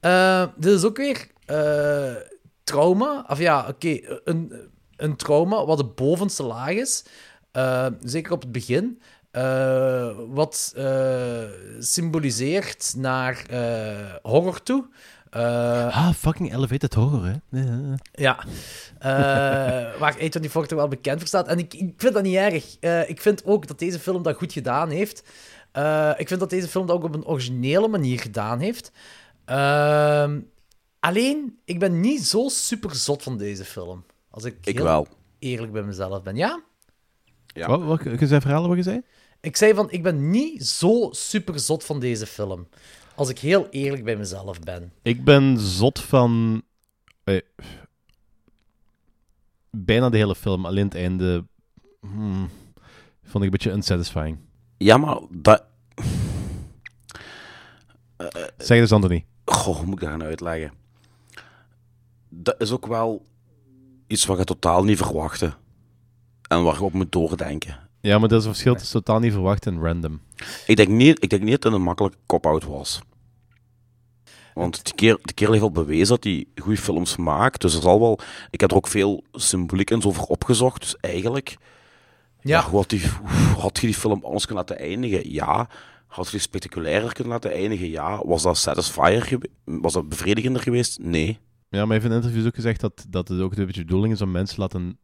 Eh, 0.00 0.46
dit 0.56 0.72
is 0.72 0.84
ook 0.84 0.96
weer 0.96 1.26
eh, 1.44 2.14
trauma. 2.64 3.24
Of 3.28 3.38
ja, 3.38 3.66
oké, 3.68 3.98
een, 4.24 4.52
een 4.96 5.16
trauma 5.16 5.64
wat 5.64 5.78
de 5.78 5.84
bovenste 5.84 6.42
laag 6.42 6.70
is. 6.70 7.04
Eh, 7.52 7.86
zeker 8.00 8.32
op 8.32 8.42
het 8.42 8.52
begin. 8.52 9.00
Wat 10.28 10.74
symboliseert 11.78 12.94
naar 12.96 13.44
horror 14.22 14.62
toe. 14.62 14.88
Ah, 15.30 16.12
fucking 16.12 16.54
elevated 16.54 16.94
horror, 16.94 17.24
hè? 17.24 17.58
Ja. 18.12 18.44
waar 19.98 20.16
A24 20.16 20.50
toch 20.50 20.68
wel 20.68 20.88
bekend 20.88 21.18
voor 21.18 21.28
staat. 21.28 21.48
En 21.48 21.58
ik, 21.58 21.74
ik 21.74 21.94
vind 21.96 22.14
dat 22.14 22.22
niet 22.22 22.36
erg. 22.36 22.78
Ik 23.08 23.20
vind 23.20 23.44
ook 23.44 23.66
dat 23.66 23.78
deze 23.78 23.98
film 23.98 24.22
dat 24.22 24.36
goed 24.36 24.52
gedaan 24.52 24.90
heeft. 24.90 25.22
Eh, 25.72 26.10
ik 26.16 26.28
vind 26.28 26.40
dat 26.40 26.50
deze 26.50 26.68
film 26.68 26.86
dat 26.86 26.96
ook 26.96 27.04
op 27.04 27.14
een 27.14 27.26
originele 27.26 27.88
manier 27.88 28.20
gedaan 28.20 28.58
heeft. 28.58 28.92
Ehm, 29.44 30.40
alleen, 31.00 31.58
ik 31.64 31.78
ben 31.78 32.00
niet 32.00 32.24
zo 32.26 32.48
super 32.48 32.94
zot 32.94 33.22
van 33.22 33.38
deze 33.38 33.64
film. 33.64 34.04
Als 34.30 34.44
ik, 34.44 34.56
Ik 34.64 34.74
heel 34.76 34.84
wel. 34.84 35.06
eerlijk 35.38 35.72
bij 35.72 35.82
mezelf 35.82 36.22
ben. 36.22 36.36
Ja? 36.36 36.62
Ja. 37.46 37.66
Wat, 37.68 37.82
wat, 37.82 38.20
je 38.20 38.26
zei 38.26 38.40
verhalen 38.40 38.68
wat 38.68 38.76
je 38.76 38.82
zei? 38.82 39.02
Ik 39.40 39.56
zei 39.56 39.74
van, 39.74 39.90
ik 39.90 40.02
ben 40.02 40.30
niet 40.30 40.66
zo 40.66 41.08
super 41.12 41.58
zot 41.60 41.84
van 41.84 42.00
deze 42.00 42.26
film. 42.26 42.68
Als 43.14 43.28
ik 43.28 43.38
heel 43.38 43.68
eerlijk 43.70 44.04
bij 44.04 44.16
mezelf 44.16 44.60
ben. 44.60 44.92
Ik 45.02 45.24
ben 45.24 45.58
zot 45.58 46.00
van... 46.00 46.62
eh, 47.24 47.40
bijna 49.70 50.08
de 50.10 50.16
hele 50.16 50.34
film, 50.34 50.66
alleen 50.66 50.84
het 50.84 50.94
einde... 50.94 51.44
hmm, 52.00 52.48
vond 53.22 53.34
ik 53.34 53.42
een 53.42 53.50
beetje 53.50 53.70
unsatisfying. 53.70 54.38
Ja, 54.82 54.96
maar 54.96 55.18
dat... 55.30 55.64
Zeg 58.56 58.78
eens, 58.78 58.92
Anthony. 58.92 59.24
Goh, 59.44 59.76
hoe 59.76 59.84
moet 59.84 59.94
ik 59.94 60.00
dat 60.00 60.08
gaan 60.08 60.22
uitleggen? 60.22 60.72
Dat 62.28 62.60
is 62.60 62.70
ook 62.70 62.86
wel 62.86 63.26
iets 64.06 64.26
wat 64.26 64.38
je 64.38 64.44
totaal 64.44 64.84
niet 64.84 64.96
verwachtte. 64.96 65.54
En 66.48 66.62
waar 66.62 66.74
je 66.74 66.82
op 66.82 66.92
moet 66.92 67.12
doordenken. 67.12 67.78
Ja, 68.00 68.18
maar 68.18 68.28
dat 68.28 68.38
is 68.38 68.44
een 68.44 68.52
verschil 68.52 68.74
tussen 68.74 69.04
totaal 69.04 69.20
niet 69.20 69.32
verwacht 69.32 69.66
en 69.66 69.80
random. 69.80 70.20
Ik 70.66 70.76
denk 70.76 70.88
niet, 70.88 71.22
ik 71.22 71.30
denk 71.30 71.42
niet 71.42 71.52
dat 71.52 71.64
het 71.64 71.72
een 71.72 71.86
makkelijke 71.86 72.18
cop-out 72.26 72.64
was. 72.64 73.00
Want 74.54 74.84
die, 74.84 74.94
keer, 74.94 75.18
die 75.22 75.34
kerel 75.34 75.52
heeft 75.52 75.64
al 75.64 75.70
bewezen 75.70 76.08
dat 76.08 76.24
hij 76.24 76.46
goede 76.56 76.80
films 76.80 77.16
maakt. 77.16 77.60
Dus 77.60 77.74
er 77.74 77.82
zal 77.82 78.00
wel... 78.00 78.18
Ik 78.50 78.60
heb 78.60 78.70
er 78.70 78.76
ook 78.76 78.88
veel 78.88 79.24
symboliek 79.32 79.90
en 79.90 80.00
zo 80.00 80.12
voor 80.12 80.24
opgezocht. 80.24 80.80
Dus 80.80 80.96
eigenlijk... 80.96 81.56
Ja. 82.42 82.60
had, 82.60 82.88
die, 82.90 83.02
had 83.58 83.78
je 83.78 83.86
die 83.86 83.96
film 83.96 84.24
anders 84.24 84.46
kunnen 84.46 84.64
laten 84.68 84.84
eindigen? 84.86 85.30
Ja. 85.32 85.68
Had 86.06 86.24
je 86.24 86.30
die 86.30 86.40
spectaculairder 86.40 87.12
kunnen 87.12 87.32
laten 87.32 87.52
eindigen? 87.52 87.88
Ja. 87.90 88.22
Was 88.26 88.42
dat 88.42 88.56
satisfier 88.58 89.38
Was 89.64 89.92
dat 89.92 90.08
bevredigender 90.08 90.62
geweest? 90.62 90.98
Nee. 91.00 91.38
Ja, 91.68 91.84
maar 91.84 91.92
heeft 92.00 92.10
in 92.10 92.16
interviews 92.16 92.46
ook 92.46 92.54
gezegd 92.54 92.80
dat, 92.80 93.06
dat 93.08 93.28
het 93.28 93.40
ook 93.40 93.50
een 93.56 93.64
beetje 93.66 93.80
de 93.80 93.86
bedoeling 93.86 94.12
is 94.12 94.20
om 94.22 94.30
mensen 94.30 94.60
laten... 94.60 94.98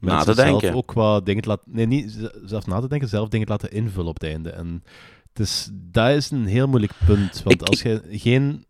Na 0.00 0.14
Mensen 0.14 0.34
te 0.34 0.40
zelf 0.42 0.60
denken. 0.60 0.78
ook 0.78 0.92
wat 0.92 1.26
dingen 1.26 1.42
te 1.42 1.48
laten... 1.48 1.64
Nee, 1.72 1.86
niet 1.86 2.30
zelf 2.44 2.66
na 2.66 2.80
te 2.80 2.88
denken, 2.88 3.08
zelf 3.08 3.28
dingen 3.28 3.46
te 3.46 3.52
laten 3.52 3.70
invullen 3.72 4.08
op 4.08 4.20
het 4.20 4.30
einde. 4.30 4.50
En 4.50 4.84
dus 5.32 5.68
dat 5.72 6.10
is 6.10 6.30
een 6.30 6.46
heel 6.46 6.66
moeilijk 6.68 6.92
punt. 7.06 7.42
Want 7.42 7.60
Ik- 7.62 7.68
als 7.68 7.82
je 7.82 8.02
geen... 8.10 8.64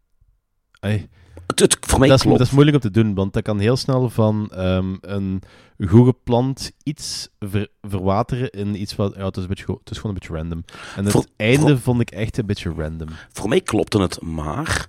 Het, 1.46 1.60
het, 1.60 1.76
voor 1.80 1.98
mij 1.98 2.08
dat, 2.08 2.16
is, 2.16 2.22
klopt. 2.22 2.38
dat 2.38 2.46
is 2.46 2.52
moeilijk 2.52 2.76
om 2.76 2.82
te 2.82 3.00
doen, 3.00 3.14
want 3.14 3.32
dat 3.32 3.42
kan 3.42 3.58
heel 3.58 3.76
snel 3.76 4.10
van 4.10 4.50
ehm, 4.52 4.94
een 5.00 5.42
goed 5.86 6.06
gepland 6.06 6.70
iets 6.82 7.28
ver- 7.38 7.68
verwateren 7.82 8.50
in 8.50 8.80
iets 8.80 8.96
wat... 8.96 9.14
Ja, 9.16 9.24
het 9.24 9.36
is, 9.36 9.42
een 9.42 9.48
beetje, 9.48 9.72
het 9.72 9.90
is 9.90 9.96
gewoon 9.98 10.12
een 10.16 10.18
beetje 10.20 10.36
random. 10.36 10.64
En 10.96 11.02
het 11.04 11.12
Voor- 11.12 11.26
einde 11.36 11.68
voor- 11.68 11.78
vond 11.78 12.00
ik 12.00 12.10
echt 12.10 12.38
een 12.38 12.46
beetje 12.46 12.72
random. 12.76 13.08
Voor 13.32 13.48
mij 13.48 13.60
klopte 13.60 14.00
het, 14.00 14.20
maar 14.22 14.88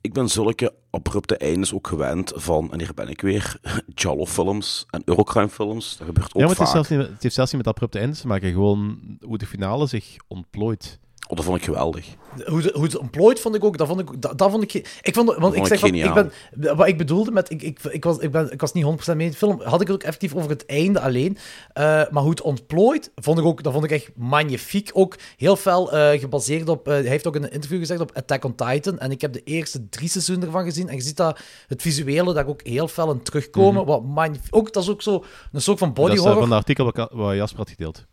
ik 0.00 0.12
ben 0.12 0.28
zulke 0.28 0.74
abrupte 0.90 1.36
eindes 1.36 1.74
ook 1.74 1.86
gewend 1.86 2.32
van, 2.34 2.72
en 2.72 2.78
hier 2.78 2.94
ben 2.94 3.08
ik 3.08 3.20
weer, 3.20 3.56
Jallo-films 3.94 4.86
en 4.90 5.02
Eurocrime-films. 5.04 5.96
Dat 5.96 6.06
gebeurt 6.06 6.26
ook 6.26 6.32
Ja, 6.34 6.40
maar 6.40 6.48
het, 6.48 6.58
vaak. 6.58 6.68
zelfs 6.72 6.88
niet, 6.88 6.98
het 6.98 7.22
heeft 7.22 7.34
zelfs 7.34 7.52
niet 7.52 7.64
met 7.64 7.74
abrupte 7.74 7.98
eindes 7.98 8.20
te 8.20 8.26
maken, 8.26 8.52
gewoon 8.52 8.98
hoe 9.20 9.38
de 9.38 9.46
finale 9.46 9.86
zich 9.86 10.16
ontplooit. 10.28 10.98
Oh, 11.30 11.36
dat 11.36 11.44
vond 11.44 11.56
ik 11.56 11.64
geweldig. 11.64 12.06
Hoe 12.46 12.62
ze, 12.62 12.70
hoe 12.74 12.90
ze 12.90 13.40
vond 13.40 13.54
ik 13.54 13.64
ook, 13.64 13.76
dat 13.78 13.86
vond 13.86 14.00
ik, 14.00 14.22
dat, 14.22 14.38
dat 14.38 14.50
vond 14.50 14.62
ik, 14.62 14.72
ik 15.02 15.14
vond, 15.14 15.26
want 15.26 15.40
vond 15.40 15.54
ik 15.54 15.60
ik 15.60 15.66
zeg 15.66 15.78
van, 15.78 15.88
ik 15.88 16.02
geniaal. 16.02 16.30
ben, 16.52 16.76
wat 16.76 16.86
ik 16.86 16.98
bedoelde 16.98 17.30
met, 17.30 17.50
ik, 17.50 17.62
ik, 17.62 17.78
ik, 17.82 18.04
was, 18.04 18.18
ik, 18.18 18.30
ben, 18.30 18.52
ik 18.52 18.60
was 18.60 18.72
niet 18.72 18.84
100% 18.84 19.16
mee 19.16 19.26
in 19.26 19.30
de 19.30 19.36
film, 19.36 19.60
had 19.60 19.80
ik 19.80 19.86
het 19.86 19.96
ook 19.96 20.02
effectief 20.02 20.34
over 20.34 20.50
het 20.50 20.66
einde 20.66 21.00
alleen, 21.00 21.38
Eh, 21.72 21.84
maar 21.84 22.22
hoe 22.22 22.30
het 22.30 22.40
ontplooit, 22.40 23.10
vond 23.14 23.38
ik 23.38 23.44
ook, 23.44 23.62
dat 23.62 23.72
vond 23.72 23.84
ik 23.84 23.90
echt 23.90 24.10
magnifiek, 24.16 24.90
ook 24.92 25.16
heel 25.36 25.56
fel 25.56 25.92
eh, 25.92 26.20
gebaseerd 26.20 26.68
op, 26.68 26.88
eh, 26.88 26.94
hij 26.94 27.02
heeft 27.02 27.26
ook 27.26 27.36
in 27.36 27.42
een 27.42 27.52
interview 27.52 27.78
gezegd 27.78 28.00
op 28.00 28.10
Attack 28.14 28.44
on 28.44 28.54
Titan, 28.54 28.98
en 28.98 29.10
ik 29.10 29.20
heb 29.20 29.32
de 29.32 29.42
eerste 29.42 29.88
drie 29.88 30.08
seizoenen 30.08 30.46
ervan 30.46 30.64
gezien, 30.64 30.88
en 30.88 30.96
je 30.96 31.02
ziet 31.02 31.16
dat, 31.16 31.40
het 31.66 31.82
visuele 31.82 32.32
daar 32.32 32.46
ook 32.46 32.66
heel 32.66 32.88
fel 32.88 33.10
in 33.10 33.22
terugkomen, 33.22 33.86
wat 33.86 34.04
magnifiek, 34.04 34.56
ook, 34.56 34.72
dat 34.72 34.82
is 34.82 34.90
ook 34.90 35.02
zo, 35.02 35.24
een 35.52 35.62
soort 35.62 35.78
van 35.78 35.92
body 35.92 36.08
dat 36.08 36.16
is 36.16 36.24
horror. 36.24 36.40
van 36.40 36.50
het 36.50 36.58
artikel 36.58 37.08
wat 37.10 37.34
Jasper 37.34 37.58
had 37.58 37.70
gedeeld. 37.70 38.06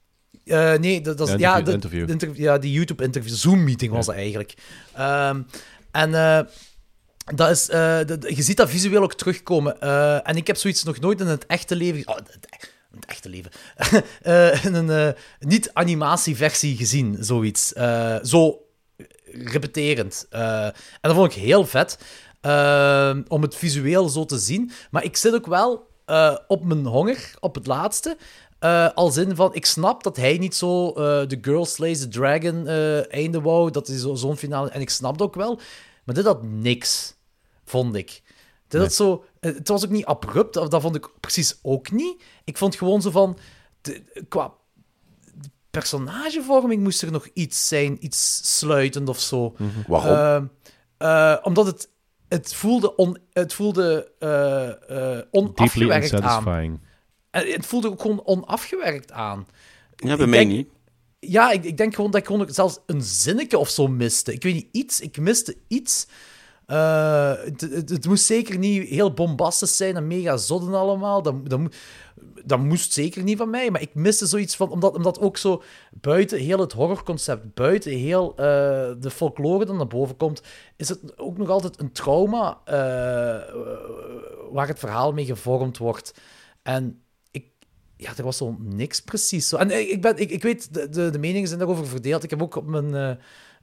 Eh, 0.48 0.74
nee, 0.74 1.02
dat, 1.02 1.18
dat 1.18 1.28
is, 1.28 1.34
Ja, 1.34 1.58
interview- 1.58 1.66
de- 1.66 1.72
interview. 1.72 2.06
de 2.06 2.12
interview- 2.12 2.44
ja, 2.44 2.58
die 2.58 2.72
YouTube-interview, 2.72 3.34
Zoom-meeting 3.36 3.92
was 3.92 4.06
dat 4.06 4.16
eigenlijk. 4.16 4.54
Ehm, 4.94 5.42
en 5.92 6.14
eh, 6.14 6.40
dat 7.36 7.50
is, 7.50 7.70
eh, 7.70 8.00
je 8.08 8.42
ziet 8.44 8.58
dat 8.58 8.70
visueel 8.70 9.02
ook 9.04 9.14
terugkomen. 9.14 9.82
En 10.24 10.36
ik 10.36 10.48
heb 10.48 10.56
zoiets 10.58 10.84
nog 10.84 11.00
nooit 11.00 11.22
in 11.22 11.28
het 11.28 11.46
echte 11.46 11.76
leven... 11.76 12.08
Oh, 12.08 12.16
het, 12.16 12.38
het 12.92 13.06
echte 13.06 13.30
leven. 13.30 13.52
In 14.68 14.74
een 14.74 15.16
niet-animatieversie 15.40 16.78
gezien, 16.78 17.18
zoiets. 17.20 17.68
Zo 18.22 18.62
repeterend. 19.32 20.26
En 20.30 20.74
dat 21.02 21.14
vond 21.14 21.36
ik 21.36 21.42
heel 21.42 21.66
vet. 21.66 21.98
om 23.28 23.42
het 23.42 23.56
visueel 23.56 24.10
zo 24.10 24.26
te 24.26 24.38
zien. 24.38 24.72
Maar 24.92 25.04
ik 25.04 25.18
zit 25.18 25.34
ook 25.34 25.46
wel 25.48 25.88
op 26.48 26.64
mijn 26.66 26.86
honger, 26.86 27.32
op 27.40 27.56
het 27.56 27.68
laatste. 27.68 28.18
Eh, 28.60 28.90
als 28.94 29.18
in 29.18 29.36
van, 29.36 29.54
ik 29.56 29.66
snap 29.66 30.04
dat 30.04 30.18
hij 30.18 30.38
niet 30.38 30.56
zo 30.56 30.88
eh 30.90 31.22
The 31.22 31.38
Girl 31.42 31.66
Slays 31.66 32.00
the 32.00 32.08
Dragon 32.08 32.68
eh, 32.68 33.14
einde 33.14 33.42
wou. 33.42 33.72
Dat 33.72 33.88
is 33.88 34.02
zo- 34.02 34.16
zo'n 34.16 34.38
finale. 34.38 34.70
En 34.70 34.82
ik 34.82 34.90
snap 34.90 35.18
dat 35.18 35.28
ook 35.28 35.36
wel. 35.36 35.60
Maar 36.04 36.16
dit 36.16 36.26
had 36.26 36.44
niks, 36.44 37.16
vond 37.66 37.96
ik. 37.96 38.22
Dit 38.68 38.82
had 38.82 38.94
zo, 38.94 39.24
het 39.40 39.68
was 39.68 39.84
ook 39.86 39.92
niet 39.92 40.06
abrupt. 40.06 40.54
Dat 40.54 40.82
vond 40.82 40.96
ik 40.96 41.10
precies 41.20 41.60
ook 41.62 41.92
niet. 41.92 42.24
Ik 42.44 42.58
vond 42.58 42.76
gewoon 42.76 43.02
zo 43.02 43.12
van... 43.12 43.38
de- 43.82 44.04
qua 44.30 44.54
personagevorming 45.72 46.84
moest 46.84 47.02
er 47.02 47.12
nog 47.12 47.28
iets 47.34 47.68
zijn. 47.68 47.98
Iets 48.06 48.40
sluitend 48.58 49.10
of 49.10 49.20
zo. 49.20 49.56
Waarom? 49.88 50.50
Eh, 50.98 51.32
eh, 51.34 51.38
omdat 51.44 51.66
het... 51.66 51.90
Het 52.28 52.54
voelde, 52.54 52.96
on, 52.96 53.18
het 53.34 53.54
voelde 53.54 54.12
Deeply 54.20 55.28
onafgewerkt 55.32 56.12
aan. 56.22 56.44
Het 57.46 57.66
voelde 57.66 57.88
ook 57.90 58.02
gewoon 58.02 58.26
onafgewerkt 58.26 59.12
aan. 59.12 59.48
Ja, 59.96 60.16
bij 60.16 60.28
mij 60.28 60.46
niet. 60.46 60.70
Ja, 61.20 61.52
ik, 61.52 61.64
ik 61.64 61.78
denk 61.78 61.96
gewoon 61.96 62.12
dat 62.12 62.20
ik 62.20 62.28
gewoon 62.28 62.48
zelfs 62.50 62.80
een 62.86 63.02
zinnetje 63.02 63.58
of 63.58 63.70
zo 63.70 63.88
miste. 63.88 64.34
Ik 64.34 64.44
weet 64.44 64.54
niet, 64.54 64.68
iets. 64.72 65.00
Ik 65.00 65.18
miste 65.18 65.56
iets. 65.68 66.08
Eh, 66.66 67.34
het, 67.44 67.62
het, 67.62 67.90
het 67.90 68.06
moest 68.06 68.26
zeker 68.26 68.58
niet 68.58 68.88
heel 68.88 69.14
bombastisch 69.14 69.78
zijn 69.78 69.96
en 69.96 70.08
mega 70.08 70.38
zodden 70.38 70.74
allemaal. 70.74 71.22
Dat, 71.22 71.50
dat, 71.50 71.60
mo- 71.60 71.70
dat 72.46 72.60
moest 72.60 72.94
zeker 72.94 73.24
niet 73.24 73.38
van 73.38 73.50
mij. 73.50 73.72
Maar 73.72 73.82
ik 73.82 73.96
miste 73.96 74.26
zoiets 74.26 74.56
van... 74.56 74.70
Omdat, 74.70 74.96
omdat 74.96 75.20
ook 75.20 75.38
zo 75.38 75.64
buiten 75.92 76.40
heel 76.40 76.60
het 76.60 76.74
horrorconcept, 76.74 77.54
buiten 77.54 77.92
heel 77.92 78.30
eh, 78.32 78.46
de 79.00 79.12
folklore 79.12 79.66
dat 79.66 79.76
naar 79.76 79.88
boven 79.88 80.18
komt, 80.18 80.42
is 80.76 80.90
het 80.90 81.18
ook 81.20 81.38
nog 81.38 81.50
altijd 81.50 81.80
een 81.80 81.92
trauma 81.92 82.62
eh, 82.66 82.76
waar 84.52 84.68
het 84.68 84.80
verhaal 84.80 85.14
mee 85.14 85.26
gevormd 85.26 85.78
wordt. 85.78 86.14
En 86.64 87.02
ja, 87.98 88.12
er 88.18 88.24
was 88.24 88.38
zo 88.38 88.56
niks 88.60 89.02
precies. 89.02 89.48
Zo. 89.48 89.58
En 89.58 89.72
ik, 89.72 89.90
ik, 89.90 90.02
ben, 90.02 90.18
ik, 90.18 90.32
ik 90.32 90.44
weet, 90.44 90.74
de, 90.74 90.90
de, 90.90 91.10
de 91.10 91.20
meningen 91.20 91.48
zijn 91.48 91.60
daarover 91.60 91.88
verdeeld. 91.88 92.24
Ik 92.24 92.30
heb 92.30 92.42
ook 92.42 92.56
op 92.56 92.66
mijn 92.68 92.96
eh 92.96 93.12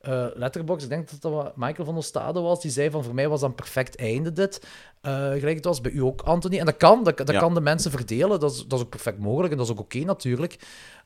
eh, 0.05 0.27
letterbox, 0.35 0.83
ik 0.83 0.89
denk 0.89 1.11
dat 1.11 1.33
dat 1.33 1.57
Michael 1.57 1.85
van 1.85 1.97
Ostade 1.97 2.41
was, 2.41 2.63
die 2.63 2.71
zei 2.71 2.91
van 2.91 3.05
voor 3.05 3.15
mij 3.15 3.29
was 3.29 3.41
dat 3.41 3.49
een 3.49 3.55
perfect 3.55 3.97
einde 3.97 4.33
dit. 4.33 4.61
Eh, 5.01 5.13
gelijk 5.13 5.57
het 5.57 5.65
was 5.65 5.81
bij 5.81 5.91
u 5.93 6.03
ook, 6.03 6.23
Anthony. 6.23 6.59
En 6.59 6.65
dat 6.65 6.77
kan, 6.77 7.05
dat, 7.05 7.17
dat 7.17 7.31
Ja. 7.31 7.39
kan 7.39 7.55
de 7.55 7.61
mensen 7.61 7.91
verdelen. 7.91 8.41
Dat 8.41 8.53
is, 8.53 8.67
dat 8.67 8.79
is 8.79 8.85
ook 8.85 8.91
perfect 8.91 9.19
mogelijk 9.19 9.53
en 9.53 9.59
dat 9.59 9.67
is 9.67 9.73
ook 9.73 9.81
oké 9.81 9.99
natuurlijk. 9.99 10.57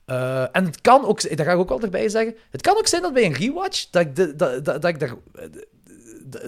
Eh, 0.05 0.57
en 0.57 0.65
het 0.65 0.81
kan 0.81 1.05
ook, 1.05 1.37
dat 1.37 1.47
ga 1.47 1.53
ik 1.53 1.59
ook 1.59 1.69
wel 1.69 1.81
erbij 1.81 2.09
zeggen, 2.09 2.35
het 2.51 2.63
kan 2.63 2.77
ook 2.77 2.87
zijn 2.87 3.03
dat 3.03 3.13
bij 3.13 3.25
een 3.25 3.35
rewatch, 3.35 3.91
dat 3.91 4.03
ik, 4.03 4.17
de, 4.17 4.37
dat, 4.37 4.65
dat, 4.65 4.83
dat 4.83 4.91
ik 4.91 4.99
daar 4.99 5.15
eh, 5.35 5.45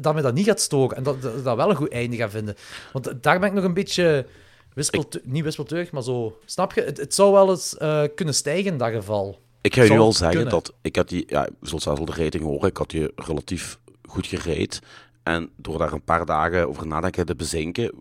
dat 0.01 0.15
me 0.15 0.23
dat 0.23 0.35
niet 0.35 0.47
gaat 0.47 0.61
storen. 0.61 0.97
En 0.97 1.03
dat, 1.03 1.23
dat, 1.23 1.45
dat 1.45 1.57
wel 1.57 1.71
een 1.71 1.77
goed 1.77 1.93
einde 1.93 2.17
gaat 2.17 2.31
vinden. 2.31 2.55
Want 2.93 3.23
daar 3.23 3.39
ben 3.39 3.49
ik 3.49 3.55
nog 3.55 3.65
een 3.65 3.75
beetje... 3.75 4.27
Wispeltu- 4.75 5.21
niet 5.25 5.45
wispelturig, 5.45 5.91
maar 5.93 6.03
zo... 6.03 6.39
Snap 6.45 6.73
je? 6.73 6.81
Het, 6.81 6.97
het 6.97 7.15
zou 7.15 7.33
wel 7.33 7.51
eens 7.51 7.77
eh, 7.77 8.03
kunnen 8.15 8.35
stijgen 8.35 8.73
in 8.73 8.79
dat 8.79 8.93
geval. 8.93 9.39
Ik 9.61 9.75
ga 9.75 9.83
je 9.83 9.91
nu 9.91 9.99
al 9.99 10.13
zeggen 10.13 10.31
kunnen. 10.31 10.53
dat 10.53 10.75
ik 10.83 10.97
had 10.97 11.09
die, 11.09 11.25
ja, 11.27 11.43
je 11.61 11.69
zult 11.69 11.83
zelfs 11.83 12.01
al 12.01 12.07
de 12.07 12.23
rating 12.23 12.43
horen, 12.43 12.69
ik 12.69 12.77
had 12.77 12.91
die 12.91 13.13
relatief 13.17 13.79
goed 14.09 14.27
gereed. 14.27 14.81
En 15.23 15.51
door 15.57 15.79
daar 15.79 15.93
een 15.93 16.05
paar 16.05 16.27
dagen 16.27 16.69
over 16.69 16.87
nadenken 16.87 17.27
te 17.27 17.35
bezinken, 17.35 17.93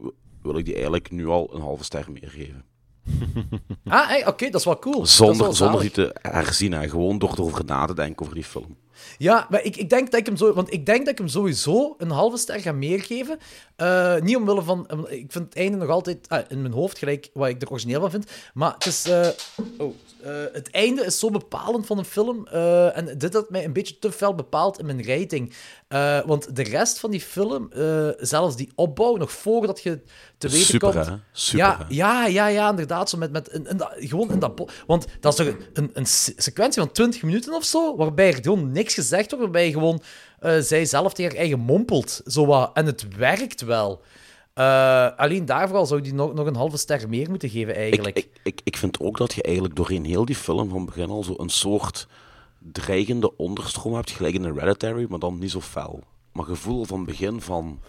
wil 0.42 0.58
ik 0.58 0.66
die 0.66 0.74
eigenlijk 0.74 1.12
nu 1.12 1.28
al 1.28 1.50
een 1.54 1.62
halve 1.62 1.84
ster 1.84 2.06
meer 2.12 2.30
geven. 2.30 2.64
Ah, 3.86 4.08
hey, 4.08 4.28
oké, 4.28 4.46
dat 4.46 4.60
is 4.60 4.66
wel 4.66 4.80
cool. 4.80 5.06
Zonder, 5.06 5.38
wel 5.42 5.54
zonder 5.54 5.82
die 5.82 5.92
te 5.92 6.16
herzien, 6.22 6.72
hè. 6.72 6.90
gewoon 6.90 7.18
door 7.18 7.32
erover 7.32 7.66
na 7.66 7.86
te 7.86 7.94
denken 7.94 8.22
over 8.22 8.36
die 8.36 8.44
film. 8.44 8.78
Ja, 9.18 9.48
maar 9.50 9.64
ik, 9.64 9.76
ik 9.78 9.90
denk 9.90 10.12
dat 10.12 10.20
ik 10.20 10.26
hem 10.26 10.38
zo... 10.38 10.54
Want 10.54 10.74
ik 10.74 10.86
denk 10.86 11.00
dat 11.00 11.10
ik 11.10 11.18
hem 11.18 11.28
sowieso 11.28 11.96
een 11.98 12.12
halve 12.12 12.38
ster 12.38 12.60
ga 12.60 12.72
meer 12.72 13.02
geven. 13.02 13.40
Eh, 13.76 14.16
niet 14.22 14.36
omwille 14.36 14.62
van... 14.62 14.88
Ik 15.10 15.32
vind 15.32 15.46
het 15.46 15.56
einde 15.56 15.78
nog 15.78 15.90
altijd 15.90 16.30
ah, 16.30 16.44
in 16.48 16.62
mijn 16.62 16.74
hoofd 16.74 16.98
gelijk 16.98 17.30
wat 17.34 17.50
ik 17.50 17.62
er 17.62 17.70
origineel 17.70 18.02
van 18.02 18.12
vind. 18.12 18.32
Maar 18.54 18.74
het 18.74 18.86
is... 18.86 19.06
eh, 19.06 19.28
oh, 19.78 19.96
eh, 20.24 20.32
het 20.54 20.70
einde 20.72 21.06
is 21.06 21.20
zo 21.20 21.30
bepalend 21.30 21.86
van 21.86 21.98
een 21.98 22.06
film. 22.06 22.48
eh, 22.48 22.98
en 22.98 23.18
dit 23.18 23.34
had 23.34 23.50
mij 23.50 23.66
een 23.66 23.74
beetje 23.74 24.00
te 24.00 24.12
fel 24.12 24.36
bepaald 24.36 24.80
in 24.80 24.86
mijn 24.86 25.06
rating. 25.06 25.54
Eh, 25.88 26.20
want 26.26 26.56
de 26.56 26.64
rest 26.64 27.00
van 27.00 27.12
die 27.12 27.22
film, 27.22 27.70
zelfs 28.18 28.56
die 28.56 28.72
opbouw, 28.76 29.16
nog 29.16 29.32
voordat 29.32 29.82
je 29.82 30.00
te 30.38 30.48
weten 30.50 30.66
Super, 30.66 30.92
komt... 30.94 31.06
hè? 31.06 31.14
Super, 31.32 31.66
ja, 31.66 31.78
hè? 31.78 31.84
ja, 31.90 32.26
ja, 32.26 32.48
ja, 32.48 32.70
inderdaad. 32.70 33.10
Zo 33.10 33.18
met, 33.18 33.32
met, 33.32 33.48
in, 33.48 33.68
in 33.68 33.78
dat, 33.78 33.94
gewoon 33.98 34.32
in 34.32 34.40
dat... 34.40 34.72
Want 34.88 35.06
dat 35.20 35.40
is 35.40 35.46
toch 35.46 35.56
een, 35.74 35.90
een 35.94 36.06
se- 36.06 36.34
sequentie 36.36 36.82
van 36.82 36.92
20 36.92 37.22
minuten 37.24 37.54
of 37.54 37.64
zo, 37.64 37.96
waarbij 37.96 38.28
er 38.34 38.42
gewoon 38.42 38.72
niks 38.72 38.94
gezegd 38.94 39.30
wordt, 39.30 39.44
waarbij 39.44 39.66
je 39.66 39.74
gewoon 39.74 40.02
zij 40.60 40.86
zelf 40.86 41.14
tegen 41.14 41.32
haar 41.32 41.40
eigen 41.40 41.60
mompelt. 41.60 42.22
Zo 42.26 42.46
wat. 42.46 42.72
En 42.74 42.86
het 42.86 43.16
werkt 43.18 43.62
wel. 43.62 44.02
Eh, 44.60 45.08
alleen 45.18 45.46
daarvoor 45.46 45.78
al 45.78 45.86
zou 45.86 46.02
die 46.02 46.14
nog, 46.14 46.34
nog 46.34 46.46
een 46.48 46.56
halve 46.56 46.78
ster 46.78 47.10
meer 47.10 47.30
moeten 47.30 47.50
geven, 47.50 47.76
eigenlijk. 47.76 48.18
Ik, 48.18 48.24
ik, 48.26 48.40
ik, 48.44 48.62
ik 48.64 48.78
vind 48.78 49.00
ook 49.00 49.18
dat 49.18 49.34
je 49.34 49.42
eigenlijk 49.42 49.76
doorheen 49.76 50.06
heel 50.06 50.26
die 50.26 50.36
film 50.36 50.70
van 50.70 50.86
begin 50.86 51.10
al 51.10 51.24
zo 51.24 51.34
een 51.38 51.50
soort 51.50 52.08
dreigende 52.72 53.38
onderstroom 53.38 53.94
hebt, 53.94 54.12
gelijk 54.12 54.34
in 54.36 54.44
Hereditary, 54.44 55.06
maar 55.10 55.20
dan 55.20 55.38
niet 55.40 55.52
zo 55.52 55.62
fel. 55.62 56.04
Maar 56.32 56.46
gevoel 56.46 56.86
van 56.86 57.06
begin 57.06 57.42
van... 57.42 57.80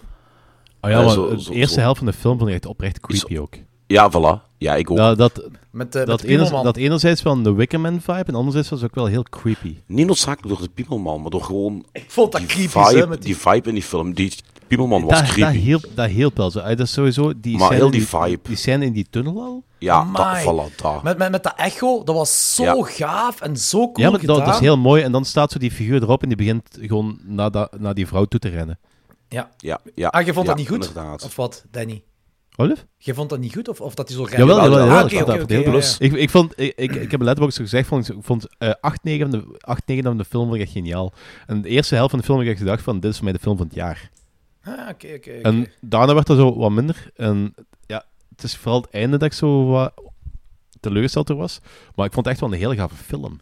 Oh 0.80 0.90
ja, 0.90 0.98
eh, 0.98 1.05
maar 1.05 1.14
zo- 1.14 1.28
de 1.30 1.40
zo- 1.42 1.52
eerste 1.52 1.74
zo- 1.74 1.80
helft 1.80 1.98
van 1.98 2.06
de 2.06 2.12
film 2.12 2.36
vond 2.38 2.48
ik 2.51 2.55
echt 2.55 2.66
oprecht 2.66 3.01
creepy 3.01 3.38
ook. 3.38 3.55
Ja, 3.86 4.10
voilà. 4.10 4.48
Ja, 4.59 4.74
ik 4.74 4.90
ook. 4.90 4.97
Dat, 4.97 5.18
dat, 5.18 5.48
Met, 5.70 5.94
eh, 5.94 6.06
dat, 6.06 6.20
de 6.20 6.28
enerzijds, 6.28 6.62
dat 6.64 6.76
enerzijds 6.76 7.22
wel 7.22 7.32
een 7.32 7.55
Wickerman 7.55 8.01
vibe 8.01 8.24
en 8.26 8.34
anderzijds 8.34 8.68
was 8.68 8.80
het 8.80 8.88
ook 8.90 8.94
wel 8.97 9.06
heel 9.06 9.22
creepy. 9.22 9.76
Niet 9.86 10.06
noodzakelijk 10.06 10.48
door 10.48 10.66
de 10.66 10.72
Piemelman, 10.74 11.20
maar 11.20 11.30
door 11.30 11.42
gewoon... 11.42 11.84
Ik 11.92 12.10
vond 12.10 12.32
dat 12.32 12.47
creepy, 12.47 12.68
vibe, 12.68 12.98
hè, 13.01 13.06
met 13.06 13.22
die- 13.22 13.34
die 13.34 13.36
vibe 13.42 13.68
in 13.68 13.74
die 13.74 13.82
film. 13.82 14.14
Die 14.14 14.32
Piemelman 14.70 15.02
was 15.02 15.10
dat, 15.10 15.20
dat, 15.26 15.28
creepy. 15.34 15.56
hielp, 15.59 15.84
dat 15.94 16.09
hielp 16.09 16.36
wel 16.36 16.51
zo. 16.51 16.59
Eh, 16.59 16.68
Dat 16.76 16.86
is 16.86 16.92
sowieso 16.92 17.32
die 17.40 17.56
Maar 17.59 17.72
heel 17.72 17.84
in 17.84 17.90
die 17.90 18.06
vibe. 18.06 18.38
Die 18.42 18.56
scène 18.56 18.84
in 18.84 18.92
die 18.92 19.06
tunnel 19.10 19.42
al. 19.42 19.64
Ja, 19.78 20.09
dat, 20.12 20.40
voilà, 20.42 20.74
daar. 20.76 21.01
Met, 21.02 21.18
met, 21.18 21.30
met 21.30 21.42
dat 21.42 21.52
echo, 21.56 22.05
dat 22.05 22.14
was 22.14 22.55
zo 22.55 22.62
Ja. 22.64 22.82
gaaf 22.82 23.40
en 23.40 23.56
zo 23.56 23.78
cool 23.78 23.92
ja, 23.94 24.02
maar 24.10 24.20
dat, 24.20 24.20
gedaan. 24.20 24.44
dat 24.47 24.55
is 24.55 24.60
heel 24.60 24.76
mooi. 24.78 25.02
En 25.02 25.12
dan 25.12 25.24
staat 25.24 25.52
zo 25.52 25.59
die 25.59 25.70
figuur 25.70 26.02
erop 26.02 26.22
en 26.22 26.28
die 26.28 26.36
begint 26.36 26.78
gewoon 26.80 27.18
naar, 27.24 27.51
dat, 27.51 27.80
naar 27.80 27.94
die 27.94 28.06
vrouw 28.06 28.24
toe 28.24 28.40
te 28.40 28.48
rennen. 28.48 28.78
Ja. 29.28 29.51
Ja, 29.56 29.80
ja. 29.94 30.09
Ah, 30.09 30.26
je 30.26 30.32
vond 30.32 30.47
ja, 30.47 30.52
dat 30.52 30.60
niet 30.60 30.68
goed? 30.68 30.86
inderdaad. 30.86 31.24
Of 31.24 31.36
wat, 31.36 31.64
Danny? 31.70 32.02
Olive? 32.56 32.80
Je 32.98 33.14
vond 33.14 33.28
dat 33.30 33.38
niet 33.38 33.55
goed? 33.55 33.68
Of, 33.68 33.80
of 33.80 33.94
dat 33.94 34.09
hij 34.09 34.16
zo 34.16 34.22
Jawel, 34.30 34.47
jawel, 34.47 34.78
jawel. 34.78 34.97
Ah, 34.97 35.10
dat 35.10 35.42
oké, 35.42 35.55
heel 35.55 35.72
ja. 35.78 35.94
Ik, 35.98 36.12
ik, 36.12 36.30
vond, 36.30 36.52
ik, 36.60 36.72
ik, 36.76 36.94
ik 36.94 37.10
heb 37.10 37.20
letterlijk 37.20 37.56
zo 37.56 37.62
gezegd, 37.62 37.88
vond, 37.88 38.09
ik 38.09 38.16
vond 38.20 38.47
eh 38.59 38.70
8, 38.80 39.05
9 39.05 39.30
van 39.30 39.40
de, 39.40 39.59
8, 39.60 39.82
9 39.86 40.05
van 40.05 40.16
de 40.16 40.24
film 40.24 40.44
vond 40.44 40.56
ik 40.56 40.62
echt 40.62 40.72
geniaal. 40.72 41.12
En 41.47 41.62
de 41.62 41.68
eerste 41.68 41.94
helft 41.94 42.10
van 42.10 42.18
de 42.18 42.24
film 42.24 42.38
heb 42.38 42.47
ik 42.47 42.52
echt 42.52 42.62
gedacht 42.62 42.82
van, 42.82 43.01
dit 43.01 43.10
is 43.10 43.16
voor 43.16 43.24
mij 43.24 43.32
de 43.32 43.38
film 43.38 43.56
van 43.56 43.66
het 43.66 43.74
jaar. 43.74 44.10
Ah, 44.62 44.89
oké, 44.89 45.15
oké. 45.16 45.31
En 45.31 45.66
daarna 45.81 46.15
werd 46.15 46.27
dat 46.27 46.37
zo 46.37 46.57
wat 46.57 46.70
minder. 46.70 47.11
En 47.16 47.55
ja, 47.87 48.05
het 48.28 48.43
is 48.43 48.57
vooral 48.57 48.81
het 48.81 48.91
einde 48.91 49.16
dat 49.16 49.28
ik 49.28 49.32
zo 49.32 49.66
wat 49.66 49.93
teleurgesteld 50.81 51.27
door 51.27 51.37
was. 51.37 51.61
Maar 51.95 52.07
ik 52.07 52.12
vond 52.12 52.27
het 52.27 52.35
echt 52.35 52.41
wel 52.41 52.53
een 52.53 52.59
hele 52.59 52.77
gave 52.77 52.95
film. 52.95 53.39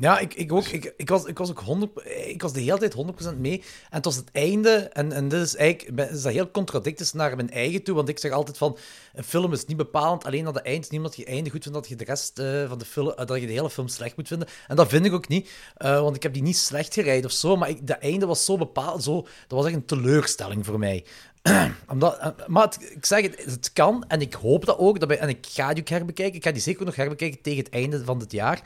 Ja, 0.00 0.18
ik, 0.18 0.34
ik 0.34 0.52
ook. 0.52 0.66
Ik, 0.66 0.94
ik, 0.96 1.08
was, 1.08 1.24
ik 1.24 1.38
was 1.38 1.50
ook 1.50 1.60
100, 1.60 1.90
ik 2.26 2.42
was 2.42 2.52
de 2.52 2.60
hele 2.60 2.78
tijd 2.78 2.94
100% 3.34 3.36
mee. 3.38 3.58
En 3.58 3.96
het 3.96 4.04
was 4.04 4.16
het 4.16 4.28
einde. 4.32 4.70
En, 4.92 5.12
en 5.12 5.28
dit 5.28 5.40
is 5.42 5.56
eigenlijk 5.56 6.10
is 6.10 6.22
dat 6.22 6.32
heel 6.32 6.50
contradictisch 6.50 7.12
naar 7.12 7.36
mijn 7.36 7.50
eigen 7.50 7.82
toe. 7.82 7.94
Want 7.94 8.08
ik 8.08 8.18
zeg 8.18 8.32
altijd 8.32 8.56
van, 8.58 8.76
een 9.14 9.24
film 9.24 9.52
is 9.52 9.64
niet 9.64 9.76
bepalend 9.76 10.24
alleen 10.24 10.44
naar 10.44 10.52
de 10.52 10.60
eind. 10.62 10.88
Omdat 10.92 11.16
je 11.16 11.22
het 11.22 11.30
einde 11.30 11.50
goed 11.50 11.62
vindt, 11.62 11.78
dat 11.78 11.88
je 11.88 11.96
de 11.96 12.04
rest 12.04 12.38
eh, 12.38 12.68
van 12.68 12.78
de 12.78 12.84
film, 12.84 13.10
eh, 13.10 13.26
dat 13.26 13.40
je 13.40 13.46
de 13.46 13.52
hele 13.52 13.70
film 13.70 13.88
slecht 13.88 14.16
moet 14.16 14.28
vinden. 14.28 14.48
En 14.68 14.76
dat 14.76 14.88
vind 14.88 15.04
ik 15.06 15.12
ook 15.12 15.28
niet. 15.28 15.50
eh, 15.76 16.00
want 16.00 16.16
ik 16.16 16.22
heb 16.22 16.32
die 16.32 16.42
niet 16.42 16.56
slecht 16.56 16.94
gereid 16.94 17.24
of 17.24 17.32
zo. 17.32 17.56
Maar 17.56 17.68
ik, 17.68 17.86
dat 17.86 17.98
einde 17.98 18.26
was 18.26 18.44
zo 18.44 18.56
bepaald. 18.56 19.02
Zo, 19.02 19.14
dat 19.22 19.58
was 19.58 19.66
echt 19.66 19.74
een 19.74 19.84
teleurstelling 19.84 20.66
voor 20.66 20.78
mij. 20.78 21.04
Omdat, 21.92 22.34
maar 22.48 22.62
het- 22.64 22.92
ik 22.96 23.06
zeg 23.06 23.22
het, 23.22 23.44
het 23.44 23.72
kan. 23.72 24.04
En 24.08 24.20
ik 24.20 24.34
hoop 24.34 24.64
dat 24.64 24.78
ook. 24.78 25.00
Dat 25.00 25.10
en 25.10 25.28
ik 25.28 25.46
ga 25.50 25.72
die 25.72 25.82
ook 25.82 25.88
herbekijken. 25.88 26.36
Ik 26.36 26.44
ga 26.44 26.52
die 26.52 26.62
zeker 26.62 26.84
nog 26.84 26.96
herbekijken 26.96 27.40
tegen 27.42 27.64
het 27.64 27.72
einde 27.72 28.04
van 28.04 28.18
dit 28.18 28.32
jaar. 28.32 28.62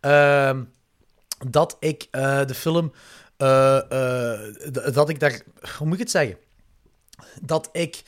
Ehm, 0.00 0.64
dat 1.46 1.76
ik 1.80 2.08
eh, 2.10 2.44
de 2.46 2.54
film. 2.54 2.92
eh, 3.36 3.76
eh, 3.76 4.94
dat 4.94 5.08
ik 5.08 5.20
daar. 5.20 5.42
Hoe 5.78 5.86
moet 5.86 5.94
ik 5.94 6.00
het 6.00 6.10
zeggen? 6.10 6.36
Dat 7.42 7.68
ik. 7.72 8.02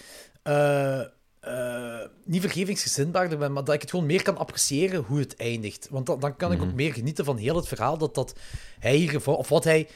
niet 2.24 2.40
vergevingsgezindbaarder 2.40 3.38
ben, 3.38 3.52
maar 3.52 3.64
dat 3.64 3.74
ik 3.74 3.80
het 3.80 3.90
gewoon 3.90 4.06
meer 4.06 4.22
kan 4.22 4.36
appreciëren 4.36 5.02
hoe 5.02 5.18
het 5.18 5.36
eindigt. 5.36 5.88
Want 5.90 6.06
dan, 6.06 6.20
dan 6.20 6.36
kan 6.36 6.52
ik 6.52 6.62
ook 6.62 6.72
meer 6.72 6.92
genieten 6.92 7.24
van 7.24 7.36
heel 7.36 7.56
het 7.56 7.68
verhaal 7.68 7.98
dat, 7.98 8.14
dat 8.14 8.34
hij 8.78 8.94
hier 8.96 9.26
of 9.30 9.48
wat 9.48 9.64
hij, 9.64 9.88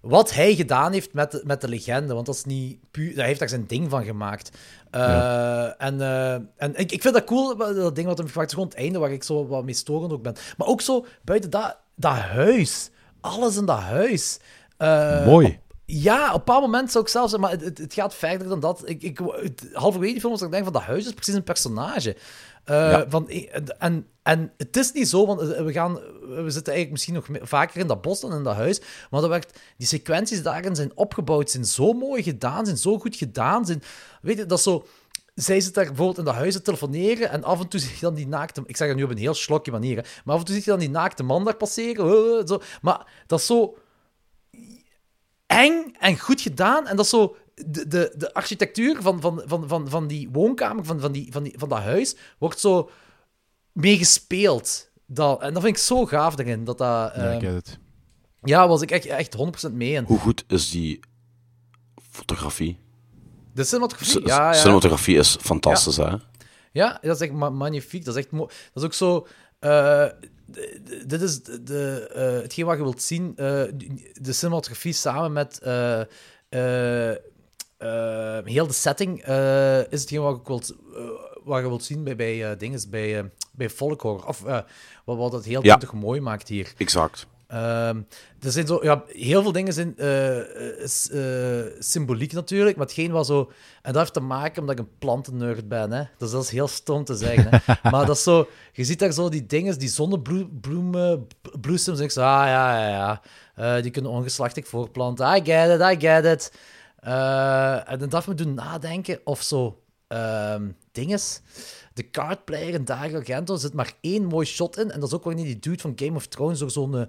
wat 0.00 0.34
hij 0.34 0.54
gedaan 0.54 0.92
heeft 0.92 1.12
met 1.12 1.30
de, 1.30 1.42
met 1.46 1.60
de 1.60 1.68
legende. 1.68 2.14
Want 2.14 2.26
dat 2.26 2.34
is 2.34 2.44
niet 2.44 2.78
puur, 2.90 3.14
hij 3.14 3.26
heeft 3.26 3.38
daar 3.38 3.48
zijn 3.48 3.66
ding 3.66 3.90
van 3.90 4.04
gemaakt. 4.04 4.50
Eh, 4.90 5.82
En, 5.82 6.00
eh, 6.00 6.32
en 6.34 6.74
ik, 6.76 6.92
ik 6.92 7.02
vind 7.02 7.14
dat 7.14 7.24
cool, 7.24 7.56
dat 7.56 7.76
dat 7.76 7.94
ding 7.94 8.06
wat 8.06 8.18
hem 8.18 8.28
gemaakt 8.28 8.48
is 8.48 8.54
gewoon 8.54 8.68
het 8.68 8.78
einde 8.78 8.98
waar 8.98 9.12
ik 9.12 9.22
zo 9.24 9.46
wat 9.46 9.64
mee 9.64 9.74
storend 9.74 10.12
ook 10.12 10.22
ben. 10.22 10.36
Maar 10.56 10.68
ook 10.68 10.80
zo 10.80 11.06
buiten 11.24 11.50
dat, 11.50 11.76
dat 11.94 12.12
huis, 12.12 12.90
alles 13.20 13.56
in 13.56 13.64
dat 13.66 13.78
huis. 13.80 14.38
Eh, 14.76 15.26
Mooi. 15.26 15.60
Ja, 15.90 16.26
op 16.26 16.32
een 16.32 16.38
bepaald 16.38 16.62
moment 16.62 16.90
zou 16.90 17.04
ik 17.04 17.10
zelfs 17.10 17.30
zeggen, 17.30 17.48
maar 17.48 17.58
het, 17.58 17.68
het, 17.68 17.78
het 17.78 17.94
gaat 17.94 18.14
verder 18.14 18.48
dan 18.48 18.60
dat. 18.60 18.82
Ik, 18.84 19.02
ik, 19.02 19.18
het, 19.18 19.68
halverwege 19.72 20.12
die 20.12 20.20
film 20.20 20.32
was 20.32 20.42
ik 20.42 20.50
denk 20.50 20.64
van, 20.64 20.72
dat 20.72 20.82
huis 20.82 21.06
is 21.06 21.12
precies 21.12 21.34
een 21.34 21.42
personage. 21.42 22.16
Eh, 22.64 22.90
Ja. 22.90 23.04
van, 23.08 23.28
en, 23.78 24.06
en 24.22 24.52
het 24.56 24.76
is 24.76 24.92
niet 24.92 25.08
zo, 25.08 25.26
want 25.26 25.40
we, 25.40 25.72
gaan, 25.72 25.94
we 26.20 26.50
zitten 26.50 26.72
eigenlijk 26.72 26.90
misschien 26.90 27.14
nog 27.14 27.48
vaker 27.48 27.80
in 27.80 27.86
dat 27.86 28.02
bos 28.02 28.20
dan 28.20 28.32
in 28.32 28.42
dat 28.42 28.54
huis, 28.54 28.80
maar 29.10 29.20
dat 29.20 29.30
werd, 29.30 29.58
die 29.76 29.86
sequenties 29.86 30.42
daarin 30.42 30.76
zijn 30.76 30.92
opgebouwd, 30.94 31.50
zijn 31.50 31.64
zo 31.64 31.92
mooi 31.92 32.22
gedaan, 32.22 32.64
zijn 32.64 32.78
zo 32.78 32.98
goed 32.98 33.16
gedaan. 33.16 33.66
Zijn, 33.66 33.82
weet 34.22 34.36
je, 34.38 34.46
dat 34.46 34.58
is 34.58 34.64
zo... 34.64 34.86
Zij 35.34 35.60
zit 35.60 35.74
daar 35.74 35.84
bijvoorbeeld 35.86 36.18
in 36.18 36.24
dat 36.24 36.34
huis 36.34 36.54
te 36.54 36.62
telefoneren 36.62 37.30
en 37.30 37.44
af 37.44 37.60
en 37.60 37.68
toe 37.68 37.80
zie 37.80 37.90
je 37.90 38.00
dan 38.00 38.14
die 38.14 38.28
naakte... 38.28 38.62
Ik 38.66 38.76
zeg 38.76 38.88
dat 38.88 38.96
nu 38.96 39.02
op 39.02 39.10
een 39.10 39.16
heel 39.16 39.34
slokje 39.34 39.70
manier, 39.72 39.96
hè, 39.96 40.02
maar 40.24 40.34
af 40.34 40.40
en 40.40 40.46
toe 40.46 40.54
zie 40.54 40.64
je 40.64 40.70
dan 40.70 40.78
die 40.80 40.90
naakte 40.90 41.22
man 41.22 41.44
daar 41.44 41.56
passeren. 41.56 42.06
eh, 42.06 42.46
zo. 42.46 42.60
Maar 42.82 43.06
dat 43.26 43.38
is 43.38 43.46
zo 43.46 43.76
eng 45.48 45.92
en 45.98 46.18
goed 46.18 46.40
gedaan. 46.40 46.86
En 46.86 46.96
dat 46.96 47.04
is 47.04 47.10
zo... 47.10 47.36
De, 47.66 47.88
de, 47.88 48.14
de 48.16 48.34
architectuur 48.34 49.02
van, 49.02 49.20
van, 49.20 49.42
van, 49.46 49.68
van, 49.68 49.88
van 49.88 50.06
die 50.06 50.28
woonkamer, 50.32 50.84
van, 50.84 51.00
van, 51.00 51.12
die, 51.12 51.32
van, 51.32 51.42
die, 51.42 51.54
van 51.58 51.68
dat 51.68 51.78
huis, 51.78 52.16
wordt 52.38 52.60
zo 52.60 52.90
meegespeeld. 53.72 54.90
Dat, 55.06 55.40
en 55.42 55.52
dat 55.54 55.62
vind 55.62 55.76
ik 55.76 55.82
zo 55.82 56.06
gaaf 56.06 56.38
erin. 56.38 56.64
Dat 56.64 56.78
dat, 56.78 57.12
ja, 57.16 57.30
ik 57.30 57.42
eh, 57.42 57.52
het. 57.52 57.78
ja, 58.42 58.68
was 58.68 58.82
ik 58.82 58.90
echt, 58.90 59.06
echt 59.06 59.36
100% 59.68 59.72
mee. 59.72 59.96
En 59.96 60.04
Hoe 60.04 60.18
goed 60.18 60.44
is 60.48 60.70
die 60.70 61.00
fotografie? 62.10 62.78
de 63.54 63.64
cinematografie, 63.64 64.22
C- 64.22 64.26
ja, 64.26 64.52
ja. 64.52 64.58
Cinematografie 64.58 65.16
is 65.18 65.36
fantastisch, 65.40 65.96
hè? 65.96 66.14
Ja, 66.72 66.98
dat 67.02 67.14
is 67.16 67.20
echt 67.20 67.32
ma- 67.32 67.50
magnifiek. 67.50 68.04
Dat 68.04 68.16
is 68.16 68.22
echt 68.22 68.32
mooi. 68.32 68.48
Dat 68.72 68.82
is 68.82 68.84
ook 68.84 68.94
zo... 68.94 69.26
eh, 69.58 70.06
dit 71.06 71.20
is 71.22 71.42
de, 71.42 71.62
de, 71.62 72.08
eh, 72.14 72.42
hetgeen 72.42 72.64
wat 72.64 72.76
je 72.76 72.82
wilt 72.82 73.02
zien. 73.02 73.32
eh, 73.36 73.62
de 74.20 74.32
cinematografie 74.32 74.92
samen 74.92 75.32
met 75.32 75.58
eh, 75.58 76.00
heel 78.44 78.66
de 78.66 78.72
setting 78.72 79.24
is 79.90 80.00
hetgeen 80.00 80.20
wat, 80.20 80.36
ik 80.36 80.46
wilt, 80.46 80.74
wat 81.44 81.60
je 81.62 81.68
wilt 81.68 81.84
zien 81.84 82.04
bij, 82.04 82.16
bij 82.16 82.56
dingen, 82.56 82.80
bij, 82.90 83.30
bij 83.52 83.70
folkhorror. 83.70 84.26
Of 84.26 84.40
wat, 85.04 85.16
wat 85.16 85.32
het 85.32 85.44
heel 85.44 85.64
Ja. 85.64 85.80
mooi 85.94 86.20
maakt 86.20 86.48
hier. 86.48 86.72
Exact. 86.76 87.26
Ehm, 87.48 88.02
er 88.40 88.52
zijn 88.52 88.66
zo, 88.66 88.78
ja, 88.82 89.02
heel 89.06 89.42
veel 89.42 89.52
dingen 89.52 89.72
zijn 89.72 89.96
eh, 89.96 90.82
is, 90.82 91.10
eh, 91.10 91.64
symboliek 91.78 92.32
natuurlijk, 92.32 92.76
maar 92.76 92.86
hetgeen 92.86 93.10
was 93.10 93.26
zo... 93.26 93.52
En 93.82 93.92
dat 93.92 94.00
heeft 94.00 94.12
te 94.12 94.20
maken 94.20 94.60
omdat 94.60 94.78
ik 94.78 94.84
een 94.84 94.98
plantennerd 94.98 95.68
ben, 95.68 95.92
hè. 95.92 96.02
Dus 96.18 96.30
dat 96.30 96.42
is 96.42 96.50
heel 96.50 96.68
stom 96.68 97.04
te 97.04 97.14
zeggen, 97.14 97.48
hè. 97.50 97.74
maar 97.90 98.06
dat 98.06 98.16
is 98.16 98.22
zo... 98.22 98.48
Je 98.72 98.84
ziet 98.84 98.98
daar 98.98 99.12
zo 99.12 99.28
die 99.28 99.46
dingen, 99.46 99.78
die 99.78 99.88
zonnebloemen, 99.88 101.26
bloesems, 101.60 101.98
en 101.98 102.04
ik 102.04 102.10
zo, 102.10 102.20
ah, 102.20 102.46
ja, 102.46 102.80
ja, 102.80 102.88
ja. 102.88 103.22
Eh, 103.54 103.82
die 103.82 103.90
kunnen 103.90 104.10
ongeslachtig 104.10 104.68
voorplanten. 104.68 105.36
I 105.36 105.44
get 105.44 105.80
it, 105.80 105.80
I 105.80 106.06
get 106.06 106.24
it. 106.24 106.52
Eh, 107.00 107.90
en 107.90 108.08
dat 108.08 108.26
me 108.26 108.34
doen 108.34 108.54
nadenken 108.54 109.20
of 109.24 109.42
zo... 109.42 109.82
ehm 110.06 110.62
dinges. 110.98 111.40
De 111.98 112.10
cardplayer 112.10 112.74
in 112.74 112.84
Dario 112.84 113.16
Argento 113.16 113.56
zit 113.56 113.72
maar 113.72 113.92
één 114.00 114.24
mooi 114.24 114.46
shot 114.46 114.78
in. 114.78 114.90
En 114.90 115.00
dat 115.00 115.08
is 115.08 115.14
ook 115.14 115.24
wanneer 115.24 115.44
die 115.44 115.58
dude 115.58 115.80
van 115.80 115.92
Game 115.96 116.16
of 116.16 116.26
Thrones 116.26 116.58
door 116.58 116.70
zo'n 116.70 116.94
eh, 116.96 117.02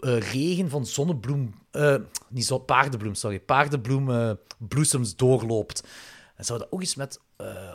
eh, 0.00 0.32
regen 0.32 0.70
van 0.70 0.86
zonnebloem... 0.86 1.54
eh, 1.70 1.94
niet 2.28 2.46
zo, 2.46 2.58
paardenbloem, 2.58 3.14
sorry. 3.14 3.40
Paardenbloem 3.40 4.36
bloesems 4.58 5.16
doorloopt. 5.16 5.82
En 6.34 6.44
zou 6.44 6.58
dat 6.58 6.72
ook 6.72 6.82
iets 6.82 6.94
met 6.94 7.20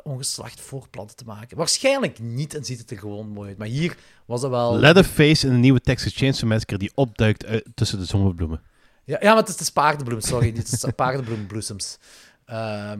ongeslacht 0.04 0.62
voorplanten 0.62 1.16
te 1.16 1.26
maken? 1.26 1.58
Waarschijnlijk 1.58 2.20
niet 2.20 2.54
en 2.54 2.66
ziet 2.66 2.80
het 2.80 2.92
er 2.92 2.98
gewoon 2.98 3.28
mooi 3.28 3.50
uit. 3.50 3.58
Maar 3.58 3.68
hier 3.68 3.98
was 4.26 4.42
dat 4.42 4.50
wel... 4.50 4.80
Leatherface 4.80 5.48
in 5.48 5.54
de 5.54 5.60
nieuwe 5.60 5.82
Texas 5.82 6.16
Chainsaw 6.16 6.50
Massacre 6.50 6.78
die 6.78 6.92
opduikt 6.96 7.46
uit, 7.46 7.66
tussen 7.76 8.00
de 8.00 8.06
zonnebloemen. 8.06 8.62
Ja, 9.04 9.18
ja, 9.22 9.28
maar 9.28 9.38
het 9.38 9.48
is, 9.48 9.54
het 9.54 9.62
is 9.64 9.72
paardenbloem, 9.72 10.22
sorry. 10.22 10.46
Niet, 10.46 10.72
het 10.72 10.84
is 10.84 10.92
paardenbloembloesems. 10.96 11.98
Ehm, 12.46 13.00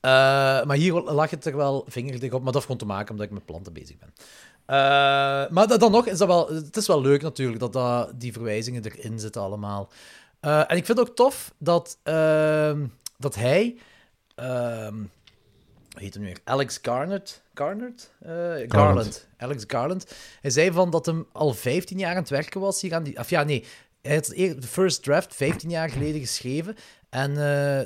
maar 0.00 0.76
hier 0.76 0.92
lag 0.92 1.30
het 1.30 1.44
er 1.46 1.56
wel 1.56 1.84
vingerdig 1.88 2.32
op, 2.32 2.42
maar 2.42 2.52
dat 2.52 2.54
heeft 2.54 2.64
gewoon 2.66 2.80
te 2.80 2.86
maken 2.86 3.10
omdat 3.10 3.26
ik 3.26 3.32
met 3.32 3.44
planten 3.44 3.72
bezig 3.72 3.96
ben. 3.98 4.12
Eh, 4.66 4.76
maar 5.50 5.66
da- 5.66 5.76
dan 5.76 5.92
nog 5.92 6.06
is 6.06 6.18
dat 6.18 6.28
wel... 6.28 6.48
Het 6.54 6.76
is 6.76 6.86
wel 6.86 7.00
leuk 7.00 7.22
natuurlijk 7.22 7.60
dat, 7.60 7.72
dat 7.72 8.10
die 8.20 8.32
verwijzingen 8.32 8.84
erin 8.84 9.18
zitten 9.20 9.42
allemaal. 9.42 9.88
Eh, 10.40 10.58
en 10.70 10.76
ik 10.76 10.84
vind 10.86 10.98
het 10.98 11.08
ook 11.08 11.16
tof 11.16 11.52
dat, 11.58 11.98
ehm, 12.02 12.86
dat 13.18 13.34
hij... 13.34 13.76
ehm, 14.34 14.94
hoe 14.94 16.04
heet 16.04 16.14
hem 16.14 16.22
nu 16.22 16.28
weer? 16.28 16.40
Alex 16.44 16.78
Garnett? 16.82 17.42
Garnett? 17.54 18.10
Eh, 18.18 18.30
Garland. 18.68 19.26
Alex 19.36 19.64
Garland. 19.66 20.14
Hij 20.40 20.50
zei 20.50 20.72
van 20.72 20.90
dat 20.90 21.06
hem 21.06 21.26
al 21.32 21.52
15 21.54 21.98
jaar 21.98 22.10
aan 22.10 22.16
het 22.16 22.28
werken 22.28 22.60
was 22.60 22.80
hier 22.80 22.94
aan 22.94 23.02
die... 23.02 23.18
Of 23.18 23.30
ja, 23.30 23.42
nee. 23.42 23.64
Hij 24.02 24.14
had 24.14 24.26
de 24.26 24.56
first 24.68 25.02
draft 25.02 25.34
15 25.34 25.70
jaar 25.70 25.90
geleden 25.90 26.20
geschreven. 26.20 26.76
En 27.10 27.30
eh, 27.30 27.36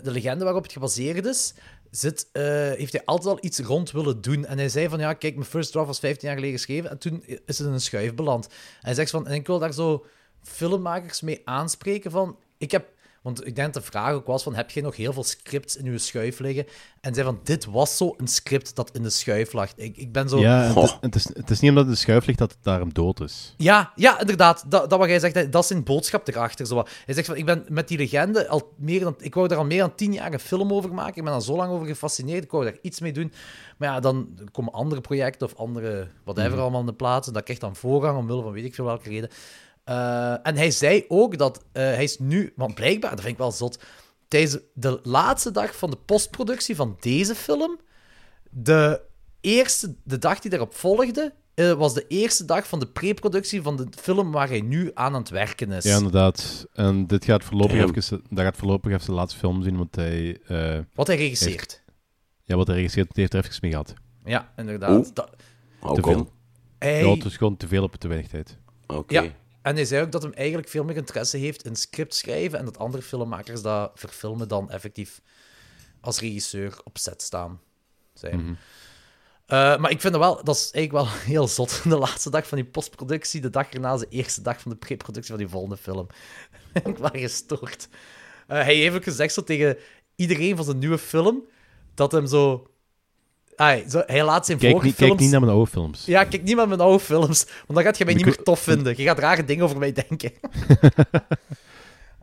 de 0.02 0.10
legende 0.10 0.44
waarop 0.44 0.62
het 0.62 0.72
gebaseerd 0.72 1.26
is, 1.26 1.54
zit, 1.90 2.28
eh, 2.32 2.42
heeft 2.52 2.92
hij 2.92 3.04
altijd 3.04 3.28
al 3.28 3.44
iets 3.44 3.58
rond 3.58 3.90
willen 3.90 4.20
doen. 4.20 4.44
En 4.44 4.58
hij 4.58 4.68
zei 4.68 4.88
van, 4.88 4.98
ja, 4.98 5.12
kijk, 5.12 5.34
mijn 5.34 5.46
first 5.46 5.72
draft 5.72 5.86
was 5.86 5.98
15 5.98 6.28
jaar 6.28 6.36
geleden 6.36 6.58
geschreven. 6.58 6.90
En 6.90 6.98
toen 6.98 7.22
is 7.24 7.58
het 7.58 7.66
in 7.66 7.72
een 7.72 7.80
schuif 7.80 8.14
beland. 8.14 8.46
En 8.46 8.52
hij 8.80 8.94
zegt 8.94 9.10
van, 9.10 9.26
en 9.26 9.34
ik 9.34 9.46
wil 9.46 9.58
daar 9.58 9.72
zo 9.72 10.06
filmmakers 10.42 11.20
mee 11.20 11.40
aanspreken 11.44 12.10
van... 12.10 12.38
Ik 12.58 12.70
heb... 12.70 12.98
Want 13.22 13.46
ik 13.46 13.56
denk 13.56 13.74
dat 13.74 13.82
de 13.82 13.90
vraag 13.90 14.12
ook 14.12 14.26
was 14.26 14.42
van, 14.42 14.54
heb 14.54 14.70
je 14.70 14.82
nog 14.82 14.96
heel 14.96 15.12
veel 15.12 15.24
scripts 15.24 15.76
in 15.76 15.92
je 15.92 15.98
schuif 15.98 16.38
liggen? 16.38 16.66
En 17.00 17.14
zei 17.14 17.26
van, 17.26 17.40
dit 17.42 17.64
was 17.64 17.96
zo 17.96 18.14
een 18.16 18.28
script 18.28 18.76
dat 18.76 18.90
in 18.92 19.02
de 19.02 19.10
schuif 19.10 19.52
lag. 19.52 19.72
Ik, 19.76 19.96
ik 19.96 20.12
ben 20.12 20.28
zo... 20.28 20.38
Ja, 20.38 20.64
en 20.64 20.74
het, 20.74 20.96
het 21.00 21.14
is, 21.14 21.28
het 21.34 21.50
is 21.50 21.60
niet 21.60 21.70
omdat 21.70 21.86
het 21.86 21.92
in 21.92 21.98
de 21.98 22.00
schuif 22.00 22.26
ligt 22.26 22.38
dat 22.38 22.50
het 22.50 22.58
daarom 22.62 22.92
dood 22.92 23.20
is. 23.20 23.54
Ja, 23.56 23.92
ja, 23.94 24.20
inderdaad. 24.20 24.64
Dat, 24.68 24.90
dat 24.90 24.98
wat 24.98 25.08
jij 25.08 25.18
zegt, 25.18 25.52
dat 25.52 25.62
is 25.62 25.68
zijn 25.68 25.84
boodschap 25.84 26.28
erachter. 26.28 26.66
Zo. 26.66 26.74
wat. 26.74 26.90
Hij 27.04 27.14
zegt 27.14 27.26
van, 27.26 27.36
ik 27.36 27.44
ben 27.44 27.64
met 27.68 27.88
die 27.88 27.98
legende 27.98 28.48
al 28.48 28.72
meer 28.76 29.00
dan... 29.00 29.14
Ik 29.18 29.34
wou 29.34 29.48
daar 29.48 29.58
al 29.58 29.64
meer 29.64 29.80
dan 29.80 29.94
tien 29.94 30.12
jaar 30.12 30.32
een 30.32 30.38
film 30.38 30.72
over 30.72 30.94
maken. 30.94 31.16
Ik 31.16 31.24
ben 31.24 31.34
er 31.34 31.42
zo 31.42 31.56
lang 31.56 31.72
over 31.72 31.86
gefascineerd. 31.86 32.44
Ik 32.44 32.50
wou 32.50 32.64
daar 32.64 32.78
iets 32.82 33.00
mee 33.00 33.12
doen. 33.12 33.32
Maar 33.78 33.88
ja, 33.88 34.00
dan 34.00 34.38
komen 34.52 34.72
andere 34.72 35.00
projecten 35.00 35.46
of 35.46 35.54
andere... 35.54 36.08
Whatever 36.24 36.50
Mhm. 36.50 36.60
allemaal 36.60 36.80
in 36.80 36.86
de 36.86 36.92
plaats. 36.92 37.26
En 37.26 37.32
dat 37.32 37.42
krijgt 37.42 37.62
dan 37.62 37.76
voorrang 37.76 38.18
omwille 38.18 38.42
van 38.42 38.52
weet 38.52 38.64
ik 38.64 38.74
veel 38.74 38.84
welke 38.84 39.08
reden. 39.08 39.30
Eh, 39.84 40.46
en 40.46 40.56
hij 40.56 40.70
zei 40.70 41.04
ook 41.08 41.38
dat 41.38 41.64
eh, 41.72 41.82
hij 41.82 42.02
is 42.02 42.18
nu... 42.18 42.52
Want 42.56 42.74
blijkbaar, 42.74 43.10
dat 43.10 43.20
vind 43.20 43.32
ik 43.32 43.38
wel 43.38 43.52
zot... 43.52 43.82
Tijdens 44.28 44.58
de 44.74 45.00
laatste 45.02 45.50
dag 45.50 45.76
van 45.76 45.90
de 45.90 45.96
postproductie 45.96 46.76
van 46.76 46.96
deze 47.00 47.34
film... 47.34 47.80
De 48.50 49.00
eerste, 49.40 49.94
de 50.04 50.18
dag 50.18 50.38
die 50.38 50.50
daarop 50.50 50.74
volgde, 50.74 51.34
eh, 51.54 51.72
was 51.72 51.94
de 51.94 52.04
eerste 52.08 52.44
dag 52.44 52.66
van 52.68 52.78
de 52.80 52.86
pre-productie 52.86 53.62
van 53.62 53.76
de 53.76 53.86
film 54.00 54.32
waar 54.32 54.48
hij 54.48 54.60
nu 54.60 54.90
aan 54.94 55.14
aan 55.14 55.20
het 55.20 55.28
werken 55.28 55.72
is. 55.72 55.84
Ja, 55.84 55.96
inderdaad. 55.96 56.66
En 56.72 57.06
dit 57.06 57.24
gaat 57.24 57.44
voorlopig 57.44 57.76
Damn. 57.78 57.94
even, 57.96 58.22
dat 58.30 58.44
gaat 58.44 58.56
voorlopig 58.56 58.92
even 58.92 59.06
de 59.06 59.12
laatste 59.12 59.38
film 59.38 59.62
zien, 59.62 59.76
want 59.76 59.96
hij... 59.96 60.38
eh, 60.46 60.78
Wat 60.94 61.06
hij 61.06 61.16
regisseert. 61.16 61.50
heeft- 61.52 61.82
ja, 62.44 62.56
wat 62.56 62.66
hij 62.66 62.76
regisseert, 62.76 63.06
die 63.14 63.20
heeft 63.20 63.34
er 63.34 63.44
even 63.44 63.58
mee 63.60 63.70
gehad. 63.70 63.94
Ja, 64.24 64.52
inderdaad. 64.56 65.14
Dat- 65.14 65.30
Hoe 65.80 65.94
te 65.94 66.02
veel. 66.02 66.30
hij, 66.78 67.04
Ja, 67.04 67.10
het 67.14 67.24
is 67.24 67.36
gewoon 67.36 67.56
te 67.56 67.68
veel 67.68 67.82
op 67.82 67.94
te 67.96 68.08
weinig 68.08 68.28
tijd. 68.30 68.58
Oké. 68.86 69.14
ja, 69.14 69.24
en 69.62 69.74
hij 69.74 69.84
zei 69.84 70.02
ook 70.02 70.12
dat 70.12 70.22
hem 70.22 70.32
eigenlijk 70.32 70.68
veel 70.68 70.84
meer 70.84 70.96
interesse 70.96 71.36
heeft 71.36 71.64
in 71.64 71.76
script 71.76 72.14
schrijven 72.14 72.58
en 72.58 72.64
dat 72.64 72.78
andere 72.78 73.02
filmmakers 73.02 73.62
dat 73.62 73.90
verfilmen 73.94 74.48
dan 74.48 74.70
effectief 74.70 75.20
als 76.00 76.20
regisseur 76.20 76.80
op 76.84 76.98
set 76.98 77.22
staan. 77.22 77.60
Hij. 78.20 78.36
Mhm. 78.36 78.54
Eh, 79.46 79.76
maar 79.76 79.90
ik 79.90 80.00
vind 80.00 80.12
dat 80.12 80.22
wel, 80.22 80.44
dat 80.44 80.56
is 80.56 80.70
eigenlijk 80.70 81.04
wel 81.04 81.16
heel 81.34 81.48
zot. 81.48 81.82
De 81.84 81.98
laatste 81.98 82.30
dag 82.30 82.46
van 82.46 82.58
die 82.58 82.66
postproductie, 82.66 83.40
de 83.40 83.50
dag 83.50 83.70
erna 83.70 83.94
is 83.94 84.00
de 84.00 84.08
eerste 84.08 84.42
dag 84.42 84.60
van 84.60 84.70
de 84.70 84.76
pre-productie 84.76 85.30
van 85.30 85.42
die 85.42 85.48
volgende 85.48 85.76
film. 85.76 86.06
ik 86.84 86.98
was 86.98 87.10
gestoord. 87.12 87.88
Eh, 88.46 88.62
hij 88.62 88.74
heeft 88.74 88.96
ook 88.96 89.04
gezegd 89.04 89.32
zo 89.32 89.42
tegen 89.42 89.78
iedereen 90.16 90.56
van 90.56 90.64
zijn 90.64 90.78
nieuwe 90.78 90.98
film 90.98 91.44
dat 91.94 92.12
hem 92.12 92.26
zo. 92.26 92.69
Ai, 93.60 93.84
zo 93.88 94.02
hij 94.06 94.24
laat 94.24 94.46
zijn 94.46 94.58
Kijk 94.58 94.70
vorige 94.70 94.86
niet, 94.86 94.96
kijk 94.96 95.08
films. 95.08 95.22
niet 95.22 95.30
naar 95.30 95.40
mijn 95.40 95.52
oude 95.52 95.70
films. 95.70 96.04
Ja, 96.04 96.24
kijk 96.24 96.42
niet 96.42 96.56
naar 96.56 96.68
mijn 96.68 96.80
oude 96.80 97.04
films, 97.04 97.44
want 97.44 97.74
dan 97.74 97.82
gaat 97.82 97.98
je 97.98 98.04
mij 98.04 98.14
niet 98.14 98.24
meer 98.24 98.42
tof 98.42 98.60
vinden. 98.60 98.94
Je 98.96 99.02
gaat 99.02 99.18
rare 99.18 99.44
dingen 99.44 99.64
over 99.64 99.78
mij 99.78 99.92
denken. 99.92 100.32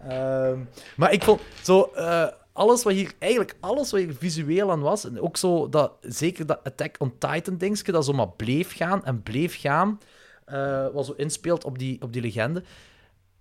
Ehm, 0.07 0.59
maar 0.95 1.11
ik 1.11 1.23
vond 1.23 1.41
zo 1.61 1.91
eh, 1.95 2.27
alles 2.53 2.83
wat 2.83 2.93
hier 2.93 3.13
eigenlijk 3.19 3.55
alles 3.59 3.91
wat 3.91 3.99
hier 3.99 4.15
visueel 4.19 4.71
aan 4.71 4.81
was, 4.81 5.05
en 5.05 5.21
ook 5.21 5.37
zo 5.37 5.69
dat 5.69 5.91
zeker 6.01 6.45
dat 6.45 6.59
Attack 6.63 6.95
on 6.99 7.13
Titan 7.17 7.57
dingetje 7.57 7.91
dat 7.91 8.05
zo 8.05 8.13
maar 8.13 8.29
bleef 8.29 8.75
gaan 8.75 9.05
en 9.05 9.23
bleef 9.23 9.59
gaan, 9.59 9.99
eh, 10.45 10.87
wat 10.93 11.05
zo 11.05 11.13
inspeelt 11.17 11.63
op 11.63 11.79
die, 11.79 12.01
op 12.01 12.13
die 12.13 12.21
legende. 12.21 12.63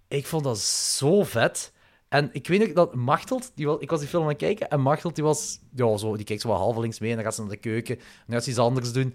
Ik 0.09 0.27
vond 0.27 0.45
dat 0.45 0.59
zo 0.59 1.25
vet. 1.25 1.73
En 2.09 2.29
ik 2.33 2.47
weet 2.47 2.61
nog 2.61 2.73
dat 2.73 2.95
Machteld, 2.95 3.53
die 3.55 3.67
was, 3.67 3.81
ik 3.81 3.91
was 3.91 4.01
die 4.01 4.09
film 4.09 4.23
aan 4.23 4.29
het 4.29 4.39
kijken, 4.39 4.69
en 4.69 4.81
Machteld 4.81 5.15
die 5.15 5.25
was, 5.25 5.59
ja, 5.75 5.97
zo, 5.97 6.17
die 6.17 6.25
kijkt 6.25 6.43
zo 6.43 6.49
wat 6.49 6.59
halvelings 6.59 6.99
mee 6.99 7.11
en 7.11 7.17
dan 7.17 7.25
gaat 7.25 7.35
ze 7.35 7.41
naar 7.41 7.51
de 7.51 7.57
keuken 7.57 7.97
en 7.97 8.33
gaat 8.33 8.45
ze 8.45 8.51
iets 8.51 8.59
anders 8.59 8.93
doen. 8.93 9.15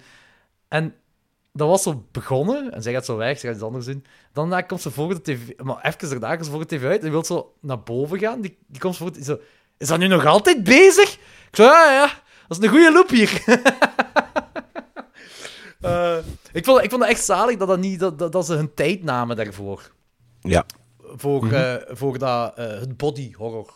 En 0.67 0.95
dat 1.53 1.67
was 1.67 1.83
zo 1.83 2.05
begonnen, 2.11 2.71
en 2.71 2.81
zij 2.81 2.93
gaat 2.93 3.05
zo 3.05 3.15
weg, 3.15 3.39
ze 3.39 3.45
gaat 3.45 3.55
iets 3.55 3.63
anders 3.63 3.85
doen. 3.85 4.05
Dan 4.33 4.65
komt 4.65 4.81
ze 4.81 4.91
voor 4.91 5.13
de 5.13 5.21
tv, 5.21 5.59
maar 5.63 5.85
even 5.85 6.09
daarna 6.09 6.33
komt 6.33 6.45
ze 6.45 6.51
voor 6.51 6.67
de 6.67 6.75
tv 6.75 6.83
uit 6.83 7.03
en 7.03 7.11
wil 7.11 7.25
zo 7.25 7.53
naar 7.59 7.83
boven 7.83 8.19
gaan. 8.19 8.41
Die, 8.41 8.57
die 8.67 8.81
komt 8.81 8.97
voor 8.97 9.13
de, 9.13 9.23
zo, 9.23 9.39
is 9.77 9.87
dat 9.87 9.99
nu 9.99 10.07
nog 10.07 10.25
altijd 10.25 10.63
bezig? 10.63 11.13
Ik 11.13 11.55
zo, 11.55 11.63
ja, 11.63 11.91
ja, 11.91 12.21
dat 12.47 12.57
is 12.57 12.63
een 12.63 12.69
goede 12.69 12.91
loop 12.91 13.09
hier. 13.09 13.43
Eh, 15.81 16.17
ik, 16.51 16.65
vond, 16.65 16.83
ik 16.83 16.89
vond 16.89 17.01
het 17.01 17.11
echt 17.11 17.23
zalig 17.23 17.57
dat, 17.57 17.67
dat, 17.67 17.79
niet, 17.79 17.99
dat, 17.99 18.19
dat, 18.19 18.31
dat 18.31 18.45
ze 18.45 18.53
hun 18.53 18.73
tijd 18.73 19.03
namen 19.03 19.35
daarvoor. 19.35 19.91
Ja. 20.39 20.65
Voor, 21.15 21.45
Mhm. 21.45 21.53
eh, 21.55 21.75
voor 21.95 22.17
dat, 22.17 22.57
eh, 22.57 22.67
het 22.67 22.97
body 22.97 23.33
horror, 23.33 23.73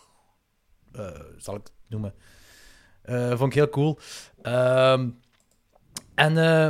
eh, 0.92 1.10
zal 1.36 1.54
ik 1.54 1.60
het 1.62 1.72
noemen. 1.88 2.14
Vond 3.36 3.50
ik 3.50 3.54
heel 3.54 3.68
cool. 3.68 3.98
Ehm, 4.42 5.08
en 6.14 6.36
eh, 6.38 6.66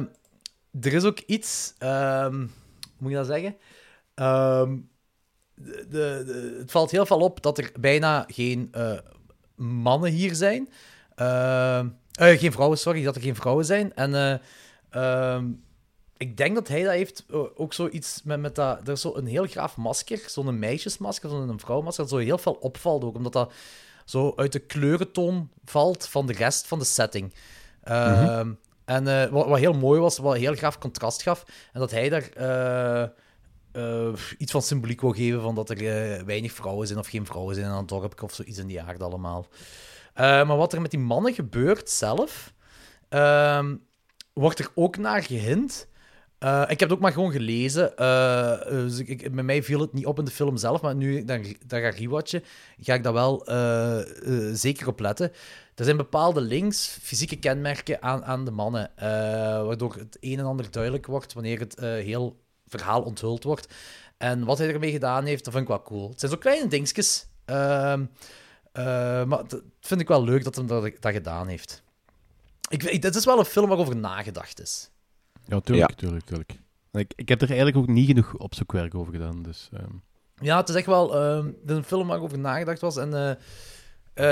er 0.81 0.93
is 0.93 1.05
ook 1.05 1.19
iets, 1.19 1.75
hoe 1.79 2.49
moet 2.99 3.11
je 3.11 3.17
dat 3.17 3.27
zeggen? 3.27 3.57
Ehm, 4.15 4.77
de, 5.55 5.87
de, 5.89 6.23
de- 6.27 6.57
het 6.59 6.71
valt 6.71 6.91
heel 6.91 7.07
veel 7.07 7.21
op 7.21 7.43
dat 7.43 7.59
er 7.59 7.73
bijna 7.81 8.25
geen 8.29 8.73
mannen 9.57 10.11
hier 10.11 10.35
zijn. 10.35 10.69
Geen 12.13 12.53
vrouwen, 12.53 12.79
sorry, 12.79 13.03
dat 13.03 13.17
er 13.17 13.23
geen 13.23 13.35
vrouwen 13.37 13.65
zijn. 13.65 13.95
En 13.95 14.41
ik 16.17 16.37
denk 16.37 16.55
dat 16.55 16.69
hij 16.69 16.83
dat 16.83 16.93
heeft, 16.93 17.25
eh, 17.31 17.41
ook 17.55 17.73
zoiets 17.73 18.21
met, 18.25 18.41
met 18.41 18.55
dat... 18.55 18.81
Er 18.87 18.93
is 18.93 19.01
zo 19.01 19.15
een 19.15 19.27
heel 19.27 19.47
graaf 19.47 19.77
masker, 19.77 20.21
zo'n 20.27 20.59
meisjesmasker, 20.59 21.31
zo'n 21.31 21.61
vrouwmasker, 21.61 22.05
dat 22.05 22.13
zo 22.13 22.19
heel 22.19 22.39
veel 22.39 22.53
opvalt 22.61 23.05
ook, 23.05 23.17
omdat 23.17 23.33
dat 23.33 23.53
zo 24.05 24.33
uit 24.37 24.53
de 24.53 24.59
kleurentoon 24.59 25.51
valt 25.65 26.09
van 26.09 26.27
de 26.27 26.33
rest 26.33 26.67
van 26.67 26.79
de 26.79 26.85
setting. 26.85 27.35
Ehm, 27.83 28.53
En 28.85 29.09
eh, 29.09 29.31
wat, 29.31 29.47
wat 29.47 29.59
heel 29.59 29.73
mooi 29.73 30.01
was, 30.01 30.19
wat 30.19 30.37
heel 30.37 30.55
graaf 30.55 30.79
contrast 30.79 31.23
gaf, 31.23 31.45
en 31.73 31.81
dat 31.81 31.91
hij 31.91 32.09
daar 32.09 32.29
eh, 33.73 34.13
iets 34.39 34.53
van 34.53 34.63
symboliek 34.63 35.01
wou 35.01 35.15
geven 35.15 35.41
van 35.41 35.55
dat 35.55 35.71
er 35.71 35.77
weinig 36.27 36.53
vrouwen 36.53 36.87
zijn 36.87 36.99
of 36.99 37.07
geen 37.07 37.27
vrouwen 37.27 37.55
zijn 37.55 37.67
in 37.67 37.73
een 37.73 37.87
dorp 37.87 38.23
of 38.23 38.35
zoiets 38.35 38.59
in 38.59 38.67
die 38.67 38.83
aard 38.83 39.03
allemaal. 39.03 39.47
Maar 40.15 40.57
wat 40.57 40.73
er 40.73 40.81
met 40.81 40.91
die 40.91 41.01
mannen 41.01 41.35
gebeurt 41.35 41.91
zelf, 41.91 42.53
ehm, 43.09 43.77
wordt 44.33 44.59
er 44.59 44.71
ook 44.75 44.97
naar 44.97 45.23
gehint. 45.23 45.89
Eh, 46.39 46.63
ik 46.63 46.81
heb 46.81 46.89
het 46.89 46.93
ook 46.93 47.01
maar 47.01 47.13
gewoon 47.13 47.33
gelezen. 47.33 47.91
ik- 49.07 49.33
met 49.33 49.45
mij 49.45 49.63
viel 49.63 49.81
het 49.81 49.93
niet 49.93 50.07
op 50.07 50.19
in 50.19 50.25
de 50.25 50.31
film 50.31 50.57
zelf, 50.57 50.81
maar 50.81 50.95
nu 50.95 51.17
ik 51.17 51.27
daar 51.69 51.81
ga 51.81 51.89
rewatchen, 51.91 52.43
ga 52.81 52.95
ik 52.95 53.03
daar 53.03 53.13
wel 53.13 53.43
zeker 54.55 54.87
op 54.89 55.01
letten. 55.01 55.33
Er 55.75 55.85
zijn 55.85 55.97
bepaalde 55.97 56.41
links, 56.41 56.99
fysieke 57.03 57.39
kenmerken 57.39 58.03
aan, 58.03 58.25
aan 58.25 58.45
de 58.45 58.51
mannen, 58.51 58.91
waardoor 59.67 59.95
het 59.95 60.17
een 60.21 60.39
en 60.39 60.45
ander 60.45 60.71
duidelijk 60.71 61.07
wordt 61.07 61.33
wanneer 61.33 61.59
het 61.59 61.81
heel 61.81 62.41
verhaal 62.67 63.03
onthuld 63.03 63.45
wordt. 63.45 63.75
En 64.17 64.45
wat 64.45 64.59
hij 64.59 64.73
ermee 64.73 64.91
gedaan 64.91 65.25
heeft, 65.25 65.45
dat 65.45 65.53
vind 65.53 65.65
ik 65.65 65.71
wel 65.75 65.83
cool. 65.83 66.09
Het 66.11 66.21
zijn 66.21 66.33
zo 66.33 66.39
kleine 66.39 66.69
dingetjes, 66.69 67.27
ehm, 67.45 68.05
eh, 68.73 68.85
maar 69.25 69.49
dat 69.49 69.63
vind 69.81 70.01
ik 70.01 70.09
wel 70.09 70.25
leuk 70.25 70.45
dat 70.45 70.55
hij 70.57 70.67
dat, 70.67 70.91
dat 71.01 71.13
gedaan 71.13 71.47
heeft. 71.49 71.83
Ik, 72.69 73.03
dit 73.03 73.15
is 73.15 73.25
wel 73.25 73.39
een 73.39 73.45
film 73.45 73.69
waarover 73.69 73.97
nagedacht 73.97 74.61
is. 74.61 74.91
Ja, 75.47 75.61
tuurlijk, 75.61 75.91
Ja. 75.91 75.97
tuurlijk, 75.97 76.25
tuurlijk. 76.25 76.53
Ik, 76.93 77.13
ik 77.17 77.29
heb 77.29 77.41
er 77.43 77.47
eigenlijk 77.49 77.77
ook 77.77 77.87
niet 77.87 78.07
genoeg 78.07 78.35
opzoekwerk 78.37 78.95
over 78.95 79.13
gedaan, 79.13 79.43
dus... 79.43 79.69
ehm, 79.73 79.91
Ja, 80.41 80.57
het 80.57 80.69
is 80.69 80.75
echt 80.75 80.87
wel 80.87 81.17
ehm, 81.17 81.49
is 81.49 81.73
een 81.77 81.85
film 81.85 82.07
waarover 82.07 82.39
nagedacht 82.39 82.81
was. 82.81 82.97
En 82.97 83.15
eh, 83.15 83.31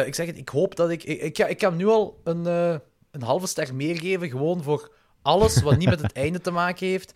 eh, 0.01 0.07
ik 0.07 0.15
zeg 0.15 0.27
het, 0.27 0.37
ik 0.37 0.49
hoop 0.49 0.77
dat 0.77 0.91
ik... 0.91 1.03
Ik, 1.05 1.21
ik, 1.21 1.39
ik 1.49 1.61
hem 1.61 1.77
nu 1.77 1.87
al 1.87 2.21
een, 2.25 2.47
eh, 2.47 2.77
een 3.11 3.23
halve 3.23 3.47
ster 3.47 3.75
meer 3.75 3.97
geven, 4.01 4.29
gewoon 4.31 4.63
voor 4.63 4.93
alles 5.23 5.63
wat 5.63 5.77
niet 5.79 5.89
met 5.89 6.01
het 6.03 6.13
einde 6.25 6.41
te 6.41 6.51
maken 6.51 6.87
heeft. 6.87 7.15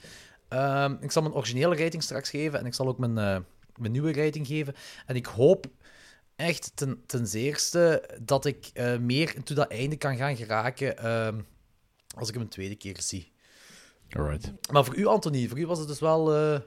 Ehm, 0.49 0.95
ik 1.01 1.11
zal 1.11 1.23
mijn 1.23 1.35
originele 1.35 1.77
rating 1.77 2.03
straks 2.03 2.31
geven 2.31 2.59
en 2.59 2.67
ik 2.67 2.75
zal 2.75 2.89
ook 2.89 2.99
mijn, 2.99 3.19
eh, 3.19 3.39
mijn 3.77 3.93
nieuwe 3.93 4.13
rating 4.13 4.47
geven. 4.47 4.75
En 5.07 5.17
ik 5.17 5.27
hoop 5.27 5.67
echt 6.37 6.73
ten, 6.75 7.03
ten 7.07 7.27
zeerste 7.27 8.09
dat 8.23 8.45
ik 8.45 8.71
eh, 8.73 8.97
meer 8.99 9.35
into 9.37 9.55
dat 9.55 9.71
einde 9.71 9.97
kan 9.97 10.17
gaan 10.17 10.37
geraken 10.37 10.99
ehm, 10.99 11.41
als 12.17 12.29
ik 12.29 12.35
hem 12.35 12.43
een 12.43 12.49
tweede 12.49 12.77
keer 12.77 12.97
zie. 13.01 13.33
Alright. 14.17 14.53
Maar 14.73 14.85
voor 14.85 14.97
u, 14.97 15.07
Anthony, 15.07 15.49
voor 15.49 15.59
u 15.59 15.67
was 15.67 15.79
het 15.79 15.89
dus 15.89 16.01
wel... 16.01 16.35
eh, 16.35 16.61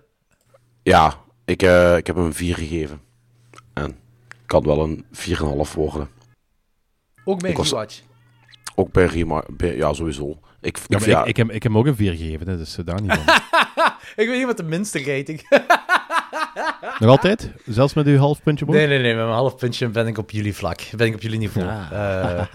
Ja, 0.84 1.18
ik, 1.46 1.62
eh, 1.64 1.98
ik 1.98 2.08
heb 2.08 2.16
hem 2.16 2.26
een 2.26 2.34
4 2.34 2.56
gegeven. 2.56 3.02
En 3.74 3.90
ik 4.44 4.52
had 4.52 4.66
wel 4.66 4.80
een 4.84 5.06
4,5 5.12 5.74
worden. 5.76 6.10
ook 7.26 7.40
bij 7.42 7.54
was- 7.54 7.70
rewatch. 7.70 8.02
Ook 8.76 8.92
bij 8.92 9.06
Rima, 9.06 9.44
bij- 9.50 9.76
ja, 9.76 9.94
sowieso. 9.94 10.40
Ik, 10.62 10.78
Ja, 10.78 10.84
ik, 10.88 11.00
maar 11.00 11.10
ja, 11.10 11.22
ik, 11.22 11.28
ik, 11.28 11.38
heb, 11.38 11.48
ik 11.48 11.64
heb 11.64 11.72
hem 11.72 11.78
ook 11.82 11.86
een 11.88 11.96
4 11.96 12.12
gegeven, 12.16 12.48
hè, 12.48 12.58
dus 12.58 12.78
eh, 12.78 12.86
daar 12.86 13.02
niet 13.02 13.14
van. 13.14 13.34
ik 14.24 14.28
weet 14.28 14.38
niet 14.38 14.46
met 14.46 14.58
de 14.58 14.64
minste 14.64 15.04
rating. 15.04 15.40
Nog 17.00 17.10
altijd? 17.10 17.52
Zelfs 17.66 17.94
met 17.94 18.06
uw 18.08 18.18
half 18.18 18.44
puntje 18.44 18.66
boven? 18.66 18.80
Nee, 18.82 18.90
nee, 18.90 19.00
nee. 19.02 19.16
Met 19.16 19.24
mijn 19.26 19.36
half 19.38 19.56
puntje 19.56 19.88
ben 19.90 20.08
ik 20.08 20.18
op 20.18 20.32
jullie 20.32 20.56
vlak. 20.56 20.82
Ben 20.96 21.08
ik 21.08 21.14
op 21.14 21.22
jullie 21.22 21.38
niveau. 21.40 21.68
Ah. 21.68 21.92
Eh, 21.92 22.48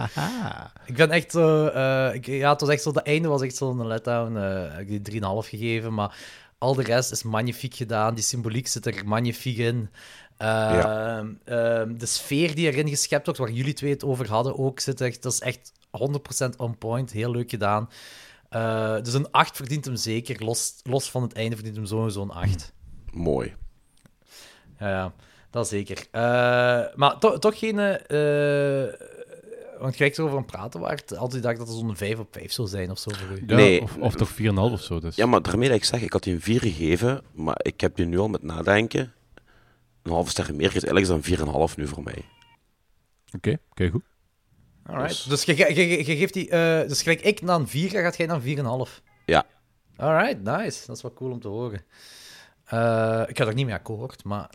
ik 0.90 0.96
ben 0.96 1.10
echt 1.10 1.30
zo... 1.30 1.66
eh, 1.66 2.14
ik, 2.14 2.26
ja, 2.26 2.50
het 2.50 2.60
was 2.60 2.70
echt 2.70 2.82
zo... 2.82 2.88
Het 2.88 2.98
einde 3.02 3.28
was 3.28 3.42
echt 3.42 3.56
zo'n 3.56 3.86
letdown. 3.86 4.36
eh 4.36 4.78
ik 4.78 4.90
heb 4.90 5.04
die 5.04 5.20
3,5 5.22 5.26
gegeven, 5.48 5.94
maar 5.94 6.16
al 6.58 6.74
de 6.74 6.82
rest 6.82 7.12
is 7.12 7.22
magnifiek 7.22 7.74
gedaan. 7.74 8.14
Die 8.14 8.24
symboliek 8.24 8.66
zit 8.66 8.86
er 8.86 9.02
magnifiek 9.06 9.58
in. 9.58 9.90
Eh, 10.36 10.46
Ja. 10.48 11.18
ehm, 11.44 11.96
de 11.96 12.06
sfeer 12.06 12.54
die 12.54 12.66
erin 12.72 12.88
geschept 12.88 13.24
wordt, 13.26 13.40
waar 13.40 13.50
jullie 13.50 13.72
twee 13.74 13.92
het 13.92 14.04
over 14.04 14.28
hadden 14.28 14.58
ook, 14.58 14.80
zit 14.80 15.00
echt... 15.00 15.22
Dat 15.22 15.32
is 15.32 15.40
echt 15.40 15.72
100% 15.90 16.56
on 16.56 16.78
point. 16.78 17.10
Heel 17.12 17.30
leuk 17.30 17.50
gedaan. 17.50 17.88
Eh, 18.48 18.94
dus 19.02 19.14
een 19.14 19.30
8 19.30 19.56
verdient 19.56 19.84
hem 19.84 19.96
zeker. 19.96 20.44
Los, 20.44 20.74
los 20.82 21.10
van 21.10 21.22
het 21.22 21.32
einde 21.32 21.54
verdient 21.54 21.76
hem 21.76 21.86
sowieso 21.86 22.22
een 22.22 22.30
8. 22.30 22.72
mooi. 23.12 23.54
Ja, 24.78 24.88
ja, 24.88 25.12
dat 25.50 25.68
zeker. 25.68 26.06
Eh, 26.10 26.20
maar 26.94 27.18
to- 27.18 27.38
toch 27.38 27.58
geen... 27.58 27.78
eh, 27.78 28.94
want 29.80 29.96
gelijk 29.96 30.16
erover 30.16 30.36
aan 30.36 30.42
het 30.42 30.52
praten 30.52 30.80
waard, 30.80 31.16
altijd 31.16 31.42
dacht 31.42 31.58
dat 31.58 31.68
het 31.68 31.76
zo'n 31.76 31.96
5 31.96 32.18
op 32.18 32.28
5 32.30 32.52
zou 32.52 32.68
zijn 32.68 32.90
of 32.90 32.98
zo 32.98 33.10
voor 33.14 33.36
u. 33.38 33.42
Ja, 33.46 33.56
Nee. 33.56 33.82
Of, 33.82 33.96
of 33.96 34.14
toch 34.14 34.30
4,5 34.32 34.36
of 34.54 34.80
zo. 34.82 35.00
Dus. 35.00 35.16
Ja, 35.16 35.26
maar 35.26 35.42
daarmee 35.42 35.68
dat 35.68 35.76
ik 35.76 35.84
zeg, 35.84 36.02
ik 36.02 36.12
had 36.12 36.22
die 36.22 36.34
een 36.34 36.40
4 36.40 36.60
gegeven, 36.60 37.22
maar 37.32 37.58
ik 37.62 37.80
heb 37.80 37.96
die 37.96 38.06
nu 38.06 38.18
al 38.18 38.28
met 38.28 38.42
nadenken. 38.42 39.12
Een 40.02 40.12
halve 40.12 40.30
ster 40.30 40.54
meer 40.54 40.76
is 40.76 40.84
eigenlijk 40.84 41.06
dan 41.06 41.68
4,5 41.70 41.74
nu 41.76 41.86
voor 41.86 42.02
mij. 42.02 42.22
Oké, 43.36 43.56
oké, 43.70 43.88
goed. 43.88 44.02
Alright. 44.86 45.28
Dus 45.28 45.44
je, 45.44 45.56
je, 45.56 45.74
je, 45.74 46.06
je 46.06 46.16
geeft 46.16 46.32
die... 46.32 46.48
eh, 46.50 46.88
dus 46.88 47.02
gelijk 47.02 47.20
ik 47.20 47.42
naar 47.42 47.56
een 47.56 47.68
4 47.68 47.90
ga, 47.90 48.00
gaat 48.00 48.16
jij 48.16 48.26
naar 48.26 48.40
een 48.44 48.86
4,5. 48.88 49.02
Ja. 49.26 49.44
Alright, 49.96 50.42
nice. 50.42 50.86
Dat 50.86 50.96
is 50.96 51.02
wel 51.02 51.12
cool 51.12 51.30
om 51.30 51.40
te 51.40 51.48
horen. 51.48 51.84
Eh, 52.66 53.22
ik 53.26 53.38
ga 53.38 53.46
er 53.46 53.54
niet 53.54 53.66
mee 53.66 53.74
akkoord, 53.74 54.24
maar... 54.24 54.50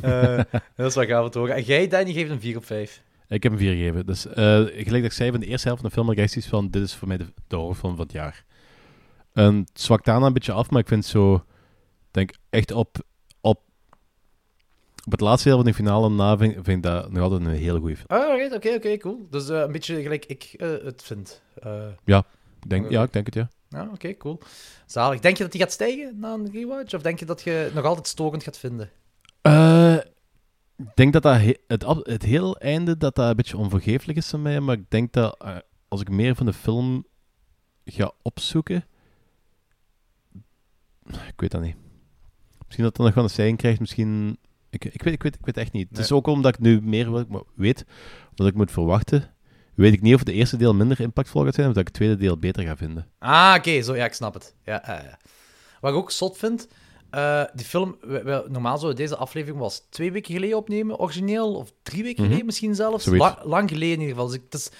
Eh, 0.00 0.40
dat 0.76 0.86
is 0.86 0.94
wel 0.94 1.04
gaaf 1.04 1.30
te 1.30 1.38
horen. 1.38 1.54
En 1.54 1.62
jij, 1.62 1.88
Danny, 1.88 2.12
geeft 2.12 2.30
een 2.30 2.40
4 2.40 2.56
op 2.56 2.64
5. 2.64 3.02
Ik 3.28 3.42
heb 3.42 3.52
hem 3.52 3.60
4 3.60 3.72
gegeven. 3.72 4.06
Dus 4.06 4.26
eh, 4.26 4.34
gelijk 4.64 4.86
dat 4.86 5.04
ik 5.04 5.12
zei, 5.12 5.30
van 5.30 5.40
de 5.40 5.46
eerste 5.46 5.66
helft 5.66 5.80
van 5.80 5.90
de 5.90 5.96
film 5.96 6.08
had 6.08 6.18
ik 6.18 6.28
zoiets 6.28 6.50
van, 6.50 6.70
dit 6.70 6.82
is 6.82 6.94
voor 6.94 7.08
mij 7.08 7.16
de, 7.16 7.32
de 7.46 7.56
horrorfilm 7.56 7.96
van 7.96 8.04
het 8.04 8.12
jaar. 8.12 8.44
En 9.32 9.56
het 9.56 9.80
zwakt 9.80 10.04
daarna 10.04 10.26
een 10.26 10.32
beetje 10.32 10.52
af, 10.52 10.70
maar 10.70 10.80
ik 10.80 10.88
vind 10.88 11.04
zo, 11.04 11.44
denk 12.10 12.34
echt 12.50 12.72
op, 12.72 12.96
op, 13.40 13.60
op 15.04 15.10
het 15.10 15.20
laatste 15.20 15.48
deel 15.48 15.56
van 15.56 15.66
de 15.66 15.74
finale 15.74 16.10
na 16.10 16.36
vind, 16.36 16.54
vind 16.54 16.68
ik 16.68 16.82
dat 16.82 17.10
nog 17.10 17.22
altijd 17.22 17.40
een 17.40 17.50
hele 17.50 17.78
goede 17.78 17.96
film. 17.96 18.20
Alright, 18.20 18.54
oké, 18.54 18.74
oké, 18.74 18.96
cool. 18.96 19.26
Dus 19.30 19.48
een 19.48 19.72
beetje 19.72 20.02
gelijk 20.02 20.24
ik 20.24 20.54
het 20.58 21.02
vind. 21.02 21.42
Ja, 22.04 22.24
denk, 22.66 22.90
ja, 22.90 23.02
ik 23.02 23.12
denk 23.12 23.26
het, 23.26 23.34
ja. 23.34 23.48
Ja, 23.76 23.88
oké, 23.92 24.16
cool. 24.16 24.38
Zalig. 24.86 25.20
Denk 25.20 25.36
je 25.36 25.42
dat 25.42 25.52
die 25.52 25.60
gaat 25.60 25.72
stijgen 25.72 26.18
na 26.18 26.32
een 26.32 26.50
rewatch? 26.52 26.94
Of 26.94 27.02
denk 27.02 27.18
je 27.18 27.24
dat 27.24 27.42
je 27.42 27.70
nog 27.74 27.84
altijd 27.84 28.06
stokend 28.06 28.42
gaat 28.42 28.58
vinden? 28.58 28.90
Eh, 29.40 29.96
ik 30.76 30.94
denk 30.94 31.12
dat, 31.12 31.22
dat 31.22 31.36
he- 31.36 31.56
het, 31.66 31.84
het 32.02 32.22
heel 32.22 32.58
einde 32.58 32.96
dat 32.96 33.14
dat 33.14 33.28
een 33.28 33.36
beetje 33.36 33.56
onvergeeflijk 33.56 34.18
is 34.18 34.28
voor 34.28 34.38
mij, 34.40 34.60
maar 34.60 34.76
ik 34.76 34.90
denk 34.90 35.12
dat 35.12 35.42
eh, 35.42 35.56
als 35.88 36.00
ik 36.00 36.10
meer 36.10 36.34
van 36.34 36.46
de 36.46 36.52
film 36.52 37.06
ga 37.84 38.12
opzoeken, 38.22 38.84
ik 41.06 41.40
weet 41.40 41.50
dat 41.50 41.62
niet. 41.62 41.76
Misschien 42.64 42.84
dat 42.84 42.96
het 42.96 43.06
nog 43.06 43.14
wel 43.14 43.24
een 43.24 43.30
stijging 43.30 43.58
krijgt, 43.58 43.80
misschien... 43.80 44.38
Ik, 44.70 44.84
ik, 44.84 45.02
weet, 45.02 45.14
ik, 45.14 45.22
weet, 45.22 45.34
ik 45.34 45.44
weet 45.44 45.56
echt 45.56 45.72
niet. 45.72 45.88
Het 45.88 45.98
is 45.98 46.12
ook 46.12 46.26
omdat 46.26 46.54
ik 46.54 46.60
nu 46.60 46.82
meer 46.82 47.26
weet, 47.54 47.84
wat 48.34 48.46
ik 48.46 48.54
moet 48.54 48.70
verwachten, 48.70 49.34
weet 49.76 49.92
ik 49.92 50.02
niet 50.02 50.14
of 50.14 50.20
het 50.20 50.28
eerste 50.28 50.56
deel 50.56 50.74
minder 50.74 51.00
impactvol 51.00 51.44
gaat 51.44 51.54
zijn, 51.54 51.66
of 51.68 51.72
dat 51.72 51.80
ik 51.82 51.88
het 51.88 51.96
tweede 51.96 52.16
deel 52.16 52.38
beter 52.38 52.62
ga 52.64 52.76
vinden. 52.76 53.06
Ah, 53.18 53.54
oké, 53.58 53.82
zo, 53.82 53.96
ja, 53.96 54.04
ik 54.04 54.12
snap 54.14 54.34
het. 54.34 54.54
Ja, 54.64 54.82
ja, 54.86 55.02
ja. 55.02 55.18
Wat 55.80 55.90
ik 55.92 55.96
ook 55.98 56.10
zot 56.10 56.38
vind, 56.38 56.68
eh, 57.10 57.42
die 57.54 57.66
film, 57.66 57.96
we, 58.00 58.22
we- 58.22 58.44
normaal 58.48 58.78
zouden 58.78 58.96
we 59.00 59.08
deze 59.08 59.16
aflevering 59.20 59.58
was 59.60 59.86
twee 59.90 60.12
weken 60.12 60.34
geleden 60.34 60.56
opnemen, 60.56 60.98
origineel, 60.98 61.54
of 61.54 61.72
drie 61.82 62.02
weken 62.02 62.16
Mhm. 62.16 62.24
geleden 62.26 62.46
misschien 62.46 62.74
zelfs. 62.74 63.04
La- 63.06 63.38
lang 63.44 63.68
geleden 63.68 63.94
in 63.94 64.00
ieder 64.00 64.14
geval. 64.14 64.26
Dus 64.26 64.36
ik, 64.36 64.42
het 64.50 64.54
is 64.54 64.70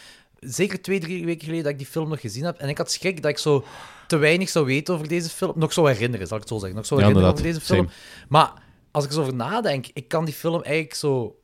zeker 0.55 0.83
twee, 0.83 1.01
drie 1.01 1.25
weken 1.25 1.45
geleden 1.45 1.63
dat 1.65 1.73
ik 1.73 1.79
die 1.79 1.87
film 1.87 2.09
nog 2.09 2.21
gezien 2.21 2.45
heb. 2.45 2.59
En 2.59 2.69
ik 2.69 2.79
had 2.79 2.93
schrik 2.93 3.23
dat 3.23 3.31
ik 3.31 3.39
zo 3.39 3.65
te 4.07 4.17
weinig 4.17 4.49
zou 4.49 4.67
weten 4.67 4.95
over 4.95 5.09
deze 5.09 5.29
film. 5.29 5.53
Nog 5.55 5.73
zou 5.73 5.91
herinneren, 5.91 6.27
zal 6.27 6.37
ik 6.37 6.43
het 6.43 6.53
zo 6.53 6.59
zeggen. 6.59 6.77
Nog 6.77 6.87
zou 6.87 7.01
Ja, 7.01 7.07
herinneren 7.07 7.35
over 7.35 7.47
inderdaad. 7.47 7.69
deze 7.69 7.83
film. 7.83 8.27
Maar 8.29 8.53
als 8.91 9.05
ik 9.05 9.11
zo 9.13 9.21
over 9.21 9.35
nadenk, 9.35 9.87
ik 9.93 10.09
kan 10.09 10.25
die 10.25 10.35
film 10.35 10.63
eigenlijk 10.63 10.95
zo 10.95 11.37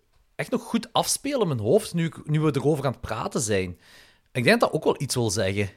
echt 0.43 0.51
nog 0.51 0.63
goed 0.63 0.89
afspelen 0.93 1.41
in 1.41 1.49
mijn 1.49 1.61
hoofd, 1.61 1.95
nu, 1.95 2.13
nu 2.25 2.41
we 2.41 2.57
erover 2.57 2.85
aan 2.87 2.93
het 2.93 3.01
praten 3.01 3.41
zijn. 3.41 3.79
Ik 4.33 4.45
denk 4.45 4.47
dat 4.47 4.61
dat 4.61 4.73
ook 4.73 4.85
wel 4.85 4.95
iets 5.03 5.15
wil 5.15 5.31
zeggen. 5.31 5.71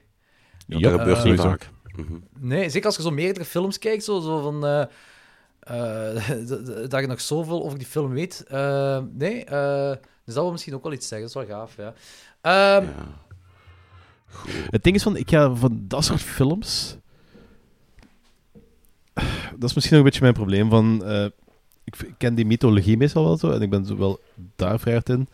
Ja, 0.67 0.79
dat 0.79 0.99
gebeurt 0.99 1.23
niet 1.23 1.39
Eh, 1.39 1.45
vaak. 1.45 1.69
Mhm. 1.95 2.13
Nee, 2.39 2.69
zeker 2.69 2.85
als 2.85 2.95
je 2.95 3.01
zo 3.01 3.11
meerdere 3.11 3.45
films 3.45 3.79
kijkt, 3.79 4.03
zo, 4.03 4.19
zo 4.19 4.41
van... 4.41 4.65
eh, 4.65 4.81
eh, 5.59 6.47
dat 6.89 6.99
je 7.01 7.07
nog 7.07 7.21
zoveel 7.21 7.63
over 7.63 7.77
die 7.77 7.87
film 7.87 8.09
weet. 8.11 8.43
Nee, 9.13 9.43
eh, 9.45 9.91
dus 10.25 10.33
dat 10.33 10.43
wil 10.43 10.51
misschien 10.51 10.73
ook 10.75 10.83
wel 10.83 10.93
iets 10.93 11.07
zeggen. 11.07 11.27
Dat 11.33 11.43
is 11.43 11.47
wel 11.49 11.57
gaaf, 11.57 11.75
ja. 11.77 11.93
Ehm, 12.41 12.85
Het 14.69 14.83
ding 14.83 14.95
is 14.95 15.03
van, 15.03 15.17
ik 15.17 15.29
ga 15.29 15.55
van 15.55 15.79
dat 15.87 16.03
soort 16.05 16.21
films. 16.21 16.97
Dat 19.59 19.69
is 19.69 19.73
misschien 19.75 19.97
ook 19.97 20.03
een 20.03 20.09
beetje 20.09 20.21
mijn 20.21 20.33
probleem. 20.33 20.69
Van, 20.69 21.05
eh, 21.05 21.25
ik, 22.03 22.13
ken 22.17 22.35
die 22.35 22.45
mythologie 22.45 22.97
meestal 22.97 23.23
wel 23.23 23.37
zo 23.37 23.51
en 23.51 23.61
ik 23.61 23.69
ben 23.69 23.85
zo 23.85 23.97
wel 23.97 24.19
daar 24.55 24.79
vrij 24.79 24.93
hard 24.93 25.09
in. 25.09 25.27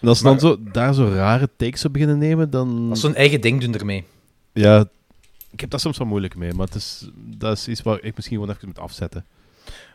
En 0.00 0.08
als 0.08 0.18
ze 0.18 0.24
dan 0.24 0.40
zo, 0.40 0.56
daar 0.72 0.94
zo 0.94 1.08
rare 1.08 1.48
takes 1.56 1.84
op 1.84 1.92
beginnen 1.92 2.18
nemen, 2.18 2.50
dan. 2.50 2.86
Als 2.90 3.00
ze 3.00 3.06
hun 3.06 3.16
eigen 3.16 3.40
ding 3.40 3.60
doen 3.60 3.74
ermee. 3.74 4.04
Ja, 4.52 4.88
ik 5.50 5.60
heb 5.60 5.70
daar 5.70 5.80
soms 5.80 5.98
wel 5.98 6.06
moeilijk 6.06 6.36
mee, 6.36 6.52
maar 6.52 6.66
het 6.66 6.74
is, 6.74 7.08
dat 7.14 7.56
is 7.56 7.68
iets 7.68 7.82
waar 7.82 8.02
ik 8.02 8.16
misschien 8.16 8.38
gewoon 8.38 8.54
even 8.54 8.68
moet 8.68 8.78
afzetten. 8.78 9.24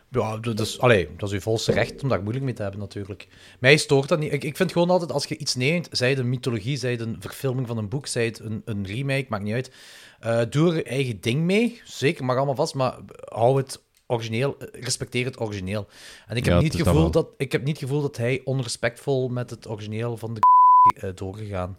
Ja, 0.08 0.36
dat 0.36 0.60
is, 0.60 0.78
allee, 0.80 1.08
dat 1.16 1.28
is 1.28 1.34
uw 1.34 1.40
volste 1.40 1.72
recht 1.72 2.02
om 2.02 2.08
daar 2.08 2.20
moeilijk 2.22 2.44
mee 2.44 2.54
te 2.54 2.62
hebben, 2.62 2.80
natuurlijk. 2.80 3.28
Mij 3.58 3.76
stoort 3.76 4.08
dat 4.08 4.18
niet. 4.18 4.32
Ik, 4.32 4.44
ik 4.44 4.56
vind 4.56 4.72
gewoon 4.72 4.90
altijd, 4.90 5.12
als 5.12 5.24
je 5.24 5.36
iets 5.36 5.54
neemt, 5.54 5.88
zij 5.90 6.08
het 6.08 6.18
een 6.18 6.28
mythologie, 6.28 6.76
zij 6.76 6.90
het 6.90 7.00
een 7.00 7.16
verfilming 7.18 7.66
van 7.66 7.78
een 7.78 7.88
boek, 7.88 8.06
zij 8.06 8.24
het 8.24 8.38
een, 8.38 8.62
een 8.64 8.86
remake, 8.86 9.26
maakt 9.28 9.42
niet 9.44 9.54
uit. 9.54 9.72
eh, 10.20 10.40
doe 10.50 10.74
er 10.74 10.86
eigen 10.86 11.20
ding 11.20 11.40
mee. 11.42 11.80
Zeker, 11.84 12.24
mag 12.24 12.36
allemaal 12.36 12.54
vast, 12.54 12.74
maar 12.74 12.94
hou 13.24 13.56
het 13.56 13.80
origineel, 14.06 14.56
eh, 14.58 14.82
respecteer 14.82 15.24
het 15.24 15.40
origineel. 15.40 15.86
En 16.26 16.36
ik 16.36 16.44
heb, 16.44 16.54
Ja, 16.54 16.60
niet 16.60 16.72
het 16.72 16.82
gevoel 16.82 17.10
dat, 17.10 17.28
ik 17.36 17.52
heb 17.52 17.64
niet 17.64 17.80
het 17.80 17.88
gevoel 17.88 18.02
dat 18.02 18.16
hij 18.16 18.40
onrespectvol 18.44 19.28
met 19.28 19.50
het 19.50 19.68
origineel 19.68 20.16
van 20.16 20.34
de 20.34 20.40
eh, 21.06 21.10
doorgegaan. 21.14 21.76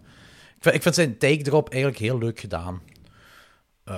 Ik 0.57 0.59
vind, 0.63 0.75
ik 0.75 0.81
vind 0.81 0.95
zijn 0.95 1.17
take 1.17 1.41
erop 1.45 1.69
eigenlijk 1.69 2.01
heel 2.01 2.17
leuk 2.17 2.39
gedaan. 2.39 2.81
Eh, 3.83 3.95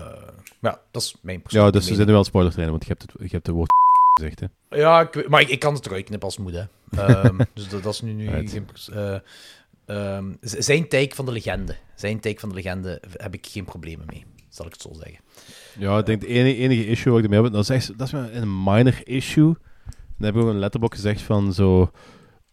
ja, 0.61 0.81
dat 0.91 1.01
is 1.01 1.15
mijn 1.21 1.37
Ja, 1.37 1.41
persoonlijke 1.43 1.77
dus 1.77 1.87
we 1.87 1.91
mening. 1.91 1.95
zijn 1.95 2.07
nu 2.07 2.13
wel 2.13 2.23
spoilers 2.23 2.53
trainen, 2.55 2.77
want 2.77 2.87
je 2.87 2.93
hebt 2.97 3.11
het, 3.11 3.29
je 3.29 3.35
hebt 3.35 3.47
het 3.47 3.55
woord 3.55 3.69
gezegd, 4.19 4.39
hè. 4.39 4.77
Ja, 4.77 5.01
ik, 5.01 5.29
maar 5.29 5.41
ik, 5.41 5.49
ik 5.49 5.59
kan 5.59 5.73
het 5.73 5.85
eruit 5.85 6.05
knippen 6.05 6.27
als 6.27 6.37
moet, 6.37 6.53
hè. 6.53 6.63
Ehm, 6.89 7.37
dus 7.53 7.69
dat, 7.69 7.83
dat 7.83 7.93
is 7.93 8.01
nu, 8.01 8.11
nu 8.13 8.29
Right. 8.29 8.51
geen... 8.51 8.65
pers- 8.65 8.89
eh, 8.89 9.17
ehm, 9.85 10.33
zijn 10.41 10.87
take 10.87 11.15
van 11.15 11.25
de 11.25 11.31
legende. 11.31 11.75
Zijn 11.95 12.19
take 12.19 12.39
van 12.39 12.49
de 12.49 12.55
legende 12.55 13.01
heb 13.11 13.33
ik 13.33 13.45
geen 13.47 13.65
problemen 13.65 14.05
mee, 14.05 14.25
zal 14.55 14.65
ik 14.65 14.71
het 14.71 14.81
zo 14.81 14.89
zeggen. 14.93 15.19
Ja, 15.79 15.97
ik 15.97 16.05
denk 16.05 16.21
de 16.21 16.27
enige, 16.27 16.57
enige 16.57 16.87
issue 16.87 17.11
wat 17.13 17.23
ik 17.23 17.25
ermee 17.29 17.43
heb, 17.43 17.53
dat 17.53 17.61
is, 17.63 17.69
echt, 17.69 17.97
dat 17.97 18.07
is 18.07 18.13
een 18.13 18.63
minor 18.63 19.01
issue. 19.03 19.53
Dan 20.17 20.25
heb 20.27 20.35
ik 20.35 20.41
ook 20.41 20.47
een 20.49 20.59
letterbox 20.59 20.95
gezegd 20.95 21.21
van 21.21 21.53
zo... 21.53 21.81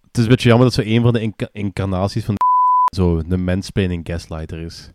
Het 0.07 0.17
is 0.17 0.23
een 0.23 0.29
beetje 0.31 0.49
jammer 0.49 0.67
dat 0.67 0.75
zo 0.75 0.83
een 0.85 1.03
van 1.03 1.13
de 1.13 1.21
inca- 1.21 1.49
incarnaties 1.53 2.25
van 2.25 2.35
zo 2.97 3.23
een 3.29 3.45
mansplaining 3.45 4.07
gaslighter 4.07 4.61
is. 4.61 4.91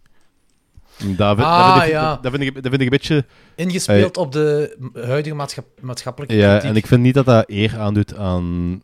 Dat, 0.98 1.36
vind- 1.36 1.48
Ah, 1.48 1.66
dat, 1.68 1.74
vind 1.74 1.86
ik, 1.86 1.92
ja. 1.92 2.16
dat, 2.22 2.32
vind 2.32 2.44
ik, 2.44 2.54
dat 2.54 2.64
vind 2.64 2.76
ik 2.76 2.82
een 2.82 2.90
beetje... 2.90 3.26
Ingespeeld 3.56 4.18
op 4.18 4.32
de 4.32 4.78
huidige 4.94 5.36
maatschap, 5.36 5.66
maatschappelijke 5.82 6.36
Ja, 6.36 6.50
kritiek. 6.50 6.70
en 6.70 6.76
ik 6.76 6.88
vind 6.88 7.02
niet 7.02 7.14
dat 7.14 7.26
dat 7.26 7.50
eer 7.50 7.78
aandoet 7.80 8.16
aan... 8.16 8.82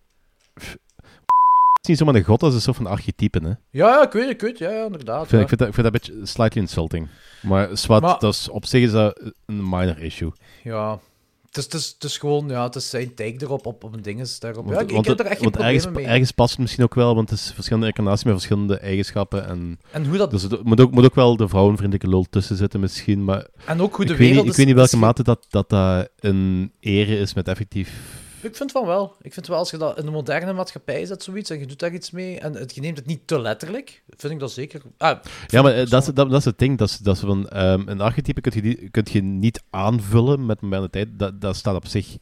Het 1.83 1.91
is 1.91 1.97
niet 1.99 2.07
zomaar 2.07 2.21
een 2.21 2.27
god, 2.27 2.39
dat 2.39 2.49
is 2.49 2.55
een 2.55 2.61
soort 2.61 2.75
van 2.77 2.87
archetype, 2.87 3.39
hè. 3.43 3.47
Ja, 3.49 3.57
ja, 3.69 4.03
ik 4.05 4.11
weet 4.11 4.23
het, 4.23 4.31
ik 4.31 4.41
weet 4.41 4.49
het, 4.49 4.59
ja, 4.59 4.69
ja, 4.69 4.85
inderdaad. 4.85 5.23
Ik 5.23 5.29
vind, 5.29 5.31
ja. 5.31 5.39
ik, 5.41 5.47
vind 5.47 5.59
dat, 5.59 5.67
ik 5.67 5.73
vind 5.73 5.85
dat 5.85 5.93
een 5.95 6.13
beetje 6.15 6.25
slightly 6.31 6.61
insulting. 6.61 7.07
Maar 7.41 7.77
zwart, 7.77 8.01
Maar- 8.01 8.19
dat 8.19 8.33
is, 8.33 8.49
op 8.49 8.65
zich 8.65 8.83
is 8.83 8.91
dat 8.91 9.21
een 9.45 9.69
minor 9.69 9.99
issue. 9.99 10.31
Ja, 10.63 10.99
Het 11.45 11.57
is, 11.57 11.63
het, 11.63 11.73
is, 11.73 11.91
het 11.93 12.03
is 12.03 12.17
gewoon, 12.17 12.47
ja, 12.49 12.63
het 12.63 12.75
is 12.75 12.89
zijn 12.89 13.13
take 13.13 13.35
erop, 13.39 13.65
op, 13.65 13.83
op 13.83 13.93
een 13.93 14.01
dinges 14.01 14.39
daarop. 14.39 14.63
Want, 14.65 14.75
ja, 14.75 14.81
ik, 14.83 14.87
ik 14.87 14.93
want 14.93 15.07
heb 15.07 15.17
het- 15.17 15.25
er 15.25 15.31
echt 15.31 15.41
geen 15.41 15.51
ergens, 15.53 15.87
mee. 15.89 16.05
ergens 16.05 16.31
past 16.31 16.51
het 16.51 16.59
misschien 16.59 16.83
ook 16.83 16.95
wel, 16.95 17.15
want 17.15 17.29
het 17.29 17.39
is 17.39 17.51
verschillende 17.53 17.87
incarnaties 17.87 18.23
met 18.23 18.33
verschillende 18.33 18.77
eigenschappen. 18.77 19.47
En, 19.47 19.79
En 19.91 20.05
hoe 20.05 20.17
dat- 20.17 20.31
Dus 20.31 20.43
er 20.43 20.59
moet 20.63 20.79
ook, 20.81 20.91
moet 20.91 21.05
ook 21.05 21.15
wel 21.15 21.35
de 21.37 21.47
vrouwenvriendelijke 21.47 22.09
lul 22.09 22.25
tussen 22.29 22.55
zitten 22.55 22.79
misschien, 22.79 23.23
maar... 23.23 23.47
En 23.65 23.81
ook 23.81 23.95
hoe 23.95 24.05
de 24.05 24.11
ik 24.11 24.17
weet 24.17 24.27
wereld 24.27 24.43
niet, 24.45 24.51
Ik 24.51 24.57
weet 24.57 24.65
niet 24.67 24.75
welke 24.75 24.97
mate 24.97 25.23
dat, 25.23 25.45
dat 25.49 25.69
dat 25.69 26.09
een 26.19 26.71
ere 26.79 27.17
is 27.17 27.33
met 27.33 27.47
effectief... 27.47 28.21
Ik 28.43 28.55
vind 28.55 28.71
van 28.71 28.85
wel. 28.85 29.15
Ik 29.21 29.33
vind 29.33 29.47
wel, 29.47 29.57
als 29.57 29.71
je 29.71 29.77
dat 29.77 29.97
in 29.97 30.05
de 30.05 30.11
moderne 30.11 30.53
maatschappij 30.53 31.05
zet, 31.05 31.23
zoiets, 31.23 31.49
en 31.49 31.59
je 31.59 31.65
doet 31.65 31.79
daar 31.79 31.93
iets 31.93 32.11
mee, 32.11 32.39
en 32.39 32.53
het, 32.53 32.75
je 32.75 32.81
neemt 32.81 32.97
het 32.97 33.05
niet 33.05 33.27
te 33.27 33.39
letterlijk, 33.39 34.03
vind 34.09 34.33
ik 34.33 34.39
dat 34.39 34.51
zeker... 34.51 34.81
Ah, 34.97 35.19
Ja, 35.47 35.61
maar 35.61 35.73
eh, 35.73 35.89
dat 35.89 36.01
is, 36.07 36.13
dat, 36.13 36.29
dat 36.29 36.39
is 36.39 36.45
het 36.45 36.57
ding. 36.57 36.77
Dat 36.77 36.89
is, 36.89 36.97
dat 36.97 37.15
is 37.15 37.21
van, 37.21 37.49
ehm, 37.49 37.81
een 37.87 38.01
archetype 38.01 38.41
kun 38.41 38.63
je, 38.63 38.89
kunt 38.89 39.11
je 39.11 39.21
niet 39.21 39.63
aanvullen 39.69 40.45
met 40.45 40.61
moderne 40.61 40.89
tijd. 40.89 41.07
Dat, 41.11 41.41
dat 41.41 41.55
staat 41.55 41.75
op 41.75 41.87
zich. 41.87 42.17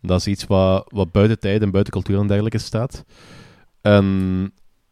Dat 0.00 0.20
is 0.20 0.26
iets 0.26 0.46
wat, 0.46 0.84
wat 0.88 1.12
buiten 1.12 1.38
tijd 1.38 1.62
en 1.62 1.70
buiten 1.70 1.92
cultuur 1.92 2.18
en 2.18 2.26
dergelijke 2.26 2.58
staat. 2.58 3.04
En 3.80 4.04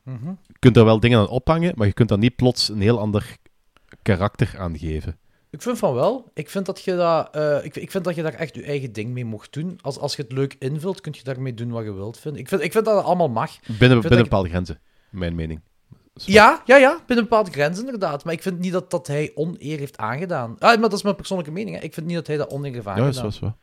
Mhm. 0.04 0.28
je 0.46 0.58
kunt 0.58 0.76
er 0.76 0.84
wel 0.84 1.00
dingen 1.00 1.18
aan 1.18 1.28
ophangen, 1.28 1.72
maar 1.76 1.86
je 1.86 1.92
kunt 1.92 2.08
daar 2.08 2.18
niet 2.18 2.36
plots 2.36 2.68
een 2.68 2.80
heel 2.80 2.98
ander 3.00 3.36
karakter 4.02 4.54
aan 4.58 4.78
geven. 4.78 5.18
Ik 5.54 5.62
vind 5.62 5.78
van 5.78 5.94
wel. 5.94 6.30
Ik 6.32 6.50
vind 6.50 6.66
dat 6.66 6.80
je, 6.80 6.96
dat, 6.96 7.28
eh, 7.34 7.64
ik, 7.64 7.76
ik 7.76 7.90
vind 7.90 8.04
dat 8.04 8.14
je 8.14 8.22
daar 8.22 8.34
echt 8.34 8.54
je 8.54 8.62
eigen 8.62 8.92
ding 8.92 9.10
mee 9.12 9.24
mocht 9.24 9.52
doen. 9.52 9.78
Als, 9.82 9.98
als 9.98 10.16
je 10.16 10.22
het 10.22 10.32
leuk 10.32 10.56
invult, 10.58 11.00
kun 11.00 11.14
je 11.16 11.22
daarmee 11.24 11.54
doen 11.54 11.70
wat 11.70 11.84
je 11.84 11.92
wilt. 11.92 12.18
Vind. 12.18 12.36
Ik, 12.36 12.48
vind, 12.48 12.62
ik 12.62 12.72
vind 12.72 12.84
dat 12.84 12.96
het 12.96 13.04
allemaal 13.04 13.28
mag. 13.28 13.50
Binnen, 13.60 13.78
binnen 13.78 14.10
dat 14.10 14.22
bepaalde 14.22 14.48
grenzen, 14.48 14.80
mijn 15.10 15.34
mening. 15.34 15.60
Ja, 16.14 16.62
ja, 16.64 16.76
ja, 16.76 16.98
binnen 17.06 17.24
bepaalde 17.24 17.50
grenzen 17.50 17.84
inderdaad. 17.84 18.24
Maar 18.24 18.32
ik 18.32 18.42
vind 18.42 18.58
niet 18.58 18.72
dat, 18.72 18.90
dat 18.90 19.06
hij 19.06 19.32
oneer 19.34 19.78
heeft 19.78 19.96
aangedaan. 19.96 20.50
Ah, 20.58 20.58
maar 20.58 20.80
dat 20.80 20.92
is 20.92 21.02
mijn 21.02 21.16
persoonlijke 21.16 21.52
mening. 21.52 21.76
Hè. 21.76 21.82
Ik 21.82 21.94
vind 21.94 22.06
niet 22.06 22.16
dat 22.16 22.26
hij 22.26 22.36
dat 22.36 22.50
oneer 22.50 22.72
heeft 22.72 22.84
Ja, 22.84 22.92
aangedaan. 22.92 23.26
is 23.26 23.38
wel. 23.38 23.56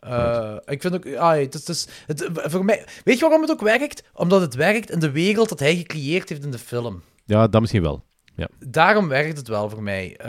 Eh, 0.00 0.56
ik 0.64 0.80
vind 0.80 0.94
ook, 0.94 1.14
ah, 1.14 1.36
het 1.36 1.54
is, 1.54 1.66
het 1.66 1.68
is, 1.68 1.88
het, 2.06 2.30
voor 2.50 2.64
mij, 2.64 2.86
weet 3.04 3.14
je 3.14 3.20
waarom 3.20 3.40
het 3.40 3.50
ook 3.50 3.60
werkt? 3.60 4.02
Omdat 4.14 4.40
het 4.40 4.54
werkt 4.54 4.90
in 4.90 4.98
de 4.98 5.10
wereld 5.10 5.48
dat 5.48 5.58
hij 5.58 5.76
gecreëerd 5.76 6.28
heeft 6.28 6.44
in 6.44 6.50
de 6.50 6.58
film. 6.58 7.02
Ja, 7.24 7.48
dat 7.48 7.60
misschien 7.60 7.82
wel. 7.82 8.04
Ja. 8.36 8.48
Daarom 8.58 9.08
werkt 9.08 9.36
het 9.38 9.48
wel 9.48 9.70
voor 9.70 9.82
mij. 9.82 10.16
Eh, 10.16 10.28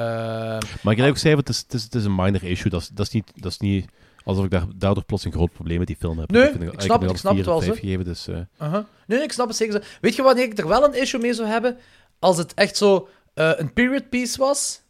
Maar 0.82 0.98
ik 0.98 1.02
ook 1.04 1.18
zei, 1.18 1.36
het 1.36 1.50
is, 1.50 1.58
het, 1.58 1.74
is, 1.74 1.84
het 1.84 1.96
is 1.96 2.06
een 2.06 2.16
minor 2.16 2.44
issue. 2.44 2.72
Dat 2.72 2.82
is, 2.82 2.88
dat 2.88 3.06
is, 3.06 3.12
niet, 3.14 3.32
dat 3.36 3.52
is 3.52 3.60
niet 3.60 3.86
alsof 4.24 4.44
ik 4.46 4.52
daar, 4.52 4.66
daardoor 4.76 5.04
plots 5.06 5.26
een 5.26 5.32
groot 5.32 5.52
probleem 5.52 5.78
met 5.78 5.88
die 5.88 5.96
film 5.96 6.20
heb. 6.20 6.32
Nee, 6.32 6.42
vind 6.52 6.64
ik 6.64 6.82
snap 6.82 7.04
ik 7.04 7.18
snap 7.18 7.38
het 7.38 7.46
wel, 7.46 7.62
zo. 7.62 7.74
gegeven, 7.74 8.06
dus... 8.06 8.28
eh, 8.28 8.36
Uh-huh. 8.36 8.72
Nee, 8.74 8.84
nee, 9.18 9.22
ik 9.22 9.32
snap 9.32 9.48
het 9.48 9.56
zeker. 9.56 9.74
zo. 9.84 9.90
Weet 10.02 10.16
je 10.16 10.22
wanneer 10.22 10.44
ik 10.44 10.58
er 10.58 10.68
wel 10.68 10.84
een 10.84 11.02
issue 11.02 11.22
mee 11.22 11.34
zou 11.34 11.48
hebben? 11.48 11.78
Als 12.20 12.38
het 12.38 12.54
echt 12.54 12.78
zo 12.78 13.08
eh, 13.34 13.52
een 13.56 13.74
period 13.74 14.10
piece 14.10 14.38
was, 14.38 14.82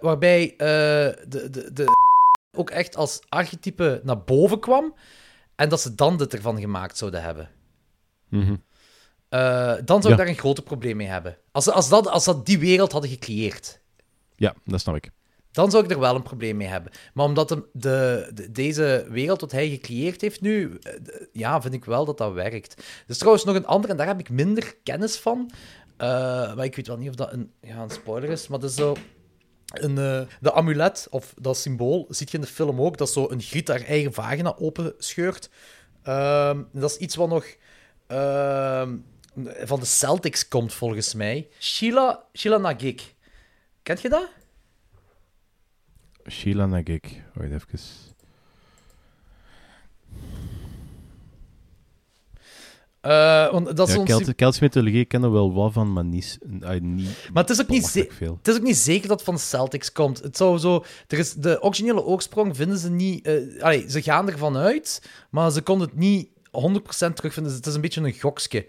waarbij 0.00 0.54
de, 0.56 1.48
de, 1.50 1.70
de 1.72 1.84
ook 2.58 2.70
echt 2.70 2.96
als 2.96 3.20
archetype 3.28 4.00
naar 4.04 4.22
boven 4.22 4.60
kwam, 4.60 4.94
en 5.56 5.68
dat 5.68 5.80
ze 5.80 5.94
dan 5.94 6.16
dit 6.16 6.34
ervan 6.34 6.60
gemaakt 6.60 6.98
zouden 6.98 7.22
hebben. 7.22 7.48
mhm. 8.28 8.54
Eh, 9.28 9.74
dan 9.84 10.02
zou 10.02 10.02
ik 10.02 10.08
Ja. 10.08 10.16
daar 10.16 10.26
een 10.26 10.38
groter 10.40 10.64
probleem 10.64 10.96
mee 10.96 11.06
hebben. 11.06 11.36
Als, 11.52 11.70
als, 11.70 11.88
dat, 11.88 12.08
als 12.08 12.24
dat 12.24 12.46
die 12.46 12.58
wereld 12.58 12.92
hadden 12.92 13.10
gecreëerd. 13.10 13.80
Ja, 14.36 14.54
dat 14.64 14.80
snap 14.80 14.96
ik. 14.96 15.10
Dan 15.50 15.70
zou 15.70 15.84
ik 15.84 15.90
er 15.90 15.98
wel 16.00 16.14
een 16.14 16.22
probleem 16.22 16.56
mee 16.56 16.66
hebben. 16.68 16.92
Maar 17.14 17.24
omdat 17.24 17.50
hem 17.50 17.66
de, 17.72 18.30
de- 18.34 18.50
deze 18.52 19.06
wereld 19.10 19.40
wat 19.40 19.52
hij 19.52 19.68
gecreëerd 19.68 20.20
heeft 20.20 20.40
nu, 20.40 20.78
eh, 20.82 20.92
ja, 21.32 21.60
vind 21.62 21.74
ik 21.74 21.84
wel 21.84 22.04
dat 22.04 22.18
dat 22.18 22.32
werkt. 22.32 22.72
Er 22.78 22.84
is 23.06 23.18
trouwens 23.18 23.44
nog 23.44 23.54
een 23.54 23.66
andere, 23.66 23.92
en 23.92 23.98
daar 23.98 24.06
heb 24.06 24.18
ik 24.20 24.30
minder 24.30 24.74
kennis 24.82 25.16
van. 25.16 25.50
Eh, 25.96 26.08
maar 26.54 26.64
ik 26.64 26.76
weet 26.76 26.86
wel 26.86 26.96
niet 26.96 27.08
of 27.08 27.14
dat 27.14 27.32
een, 27.32 27.52
ja, 27.60 27.76
een 27.82 27.90
spoiler 27.90 28.30
is, 28.30 28.48
maar 28.48 28.58
dat 28.58 28.70
is 28.70 28.76
zo... 28.76 28.96
Een, 29.68 29.94
de 30.40 30.52
amulet, 30.52 31.06
of 31.10 31.34
dat 31.40 31.56
symbool, 31.56 32.06
ziet 32.08 32.30
je 32.30 32.36
in 32.36 32.42
de 32.42 32.50
film 32.50 32.80
ook, 32.80 32.96
dat 32.96 33.10
zo 33.10 33.26
een 33.30 33.40
griet 33.40 33.68
haar 33.68 33.80
eigen 33.84 34.12
vagina 34.12 34.56
open 34.58 34.94
scheurt. 34.98 35.50
Ehm, 36.02 36.62
dat 36.72 36.90
is 36.90 36.96
iets 36.96 37.14
wat 37.16 37.28
nog 37.28 37.46
ehm, 38.06 38.96
van 39.46 39.80
de 39.80 39.86
Celtics 39.86 40.48
komt, 40.48 40.72
volgens 40.72 41.14
mij. 41.14 41.48
Sheila, 41.58 42.24
Sheila 42.36 42.56
Nagik. 42.58 43.14
Kent 43.82 44.00
je 44.00 44.08
dat? 44.08 44.28
Sheila 46.30 46.66
Nagik. 46.66 47.22
Wacht 47.34 47.50
even. 47.52 47.78
Eh, 53.00 53.50
want 53.52 53.76
dat 53.76 53.88
is 53.88 53.94
ja, 53.94 54.00
ons... 54.00 54.08
Kelt- 54.08 54.34
Keltische 54.34 54.64
mythologie 54.64 55.00
ik 55.00 55.08
ken 55.08 55.22
er 55.22 55.32
wel 55.32 55.52
wat 55.52 55.72
van, 55.72 55.92
maar 55.92 56.04
niet... 56.04 56.38
eh, 56.60 56.80
niet 56.80 57.28
Maar 57.32 57.42
het 57.42 57.52
is, 57.52 57.60
ook 57.60 57.68
niet 57.68 58.08
veel. 58.08 58.36
het 58.38 58.48
is 58.48 58.56
ook 58.56 58.62
niet 58.62 58.76
zeker 58.76 59.08
dat 59.08 59.16
het 59.16 59.24
van 59.24 59.34
de 59.34 59.40
Celtics 59.40 59.92
komt. 59.92 60.18
Het 60.22 60.36
zou 60.36 60.58
zo... 60.58 60.84
Er 61.06 61.18
is 61.18 61.32
de 61.32 61.62
originele 61.62 62.04
oorsprong 62.04 62.56
vinden 62.56 62.78
ze 62.78 62.90
niet... 62.90 63.26
eh, 63.26 63.62
allee, 63.62 63.90
ze 63.90 64.02
gaan 64.02 64.28
ervan 64.30 64.56
uit, 64.56 65.10
maar 65.30 65.50
ze 65.50 65.62
konden 65.62 65.88
het 65.88 65.96
niet 65.96 66.28
100% 67.08 67.12
terugvinden. 67.14 67.52
Het 67.52 67.66
is 67.66 67.74
een 67.74 67.80
beetje 67.80 68.00
een 68.00 68.18
gokske. 68.20 68.66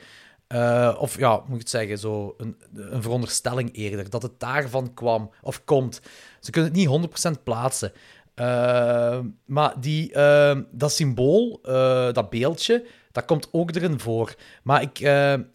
Eh, 0.49 0.95
of 0.99 1.17
ja, 1.17 1.35
moet 1.45 1.53
ik 1.55 1.59
het 1.59 1.69
zeggen, 1.69 1.97
zo 1.97 2.33
een, 2.37 2.55
een 2.73 3.01
veronderstelling 3.01 3.75
eerder. 3.75 4.09
Dat 4.09 4.21
het 4.21 4.39
daarvan 4.39 4.93
kwam, 4.93 5.31
of 5.41 5.63
komt. 5.63 6.01
Ze 6.39 6.51
kunnen 6.51 6.71
het 6.71 6.79
niet 6.79 6.87
100% 7.39 7.43
plaatsen. 7.43 7.91
Eh, 8.35 9.19
maar 9.45 9.79
die, 9.79 10.13
eh, 10.13 10.57
dat 10.71 10.91
symbool, 10.91 11.59
dat 12.11 12.29
beeldje, 12.29 12.85
dat 13.11 13.25
komt 13.25 13.47
ook 13.51 13.75
erin 13.75 13.99
voor. 13.99 14.35
Maar 14.63 14.81
ik, 14.81 14.99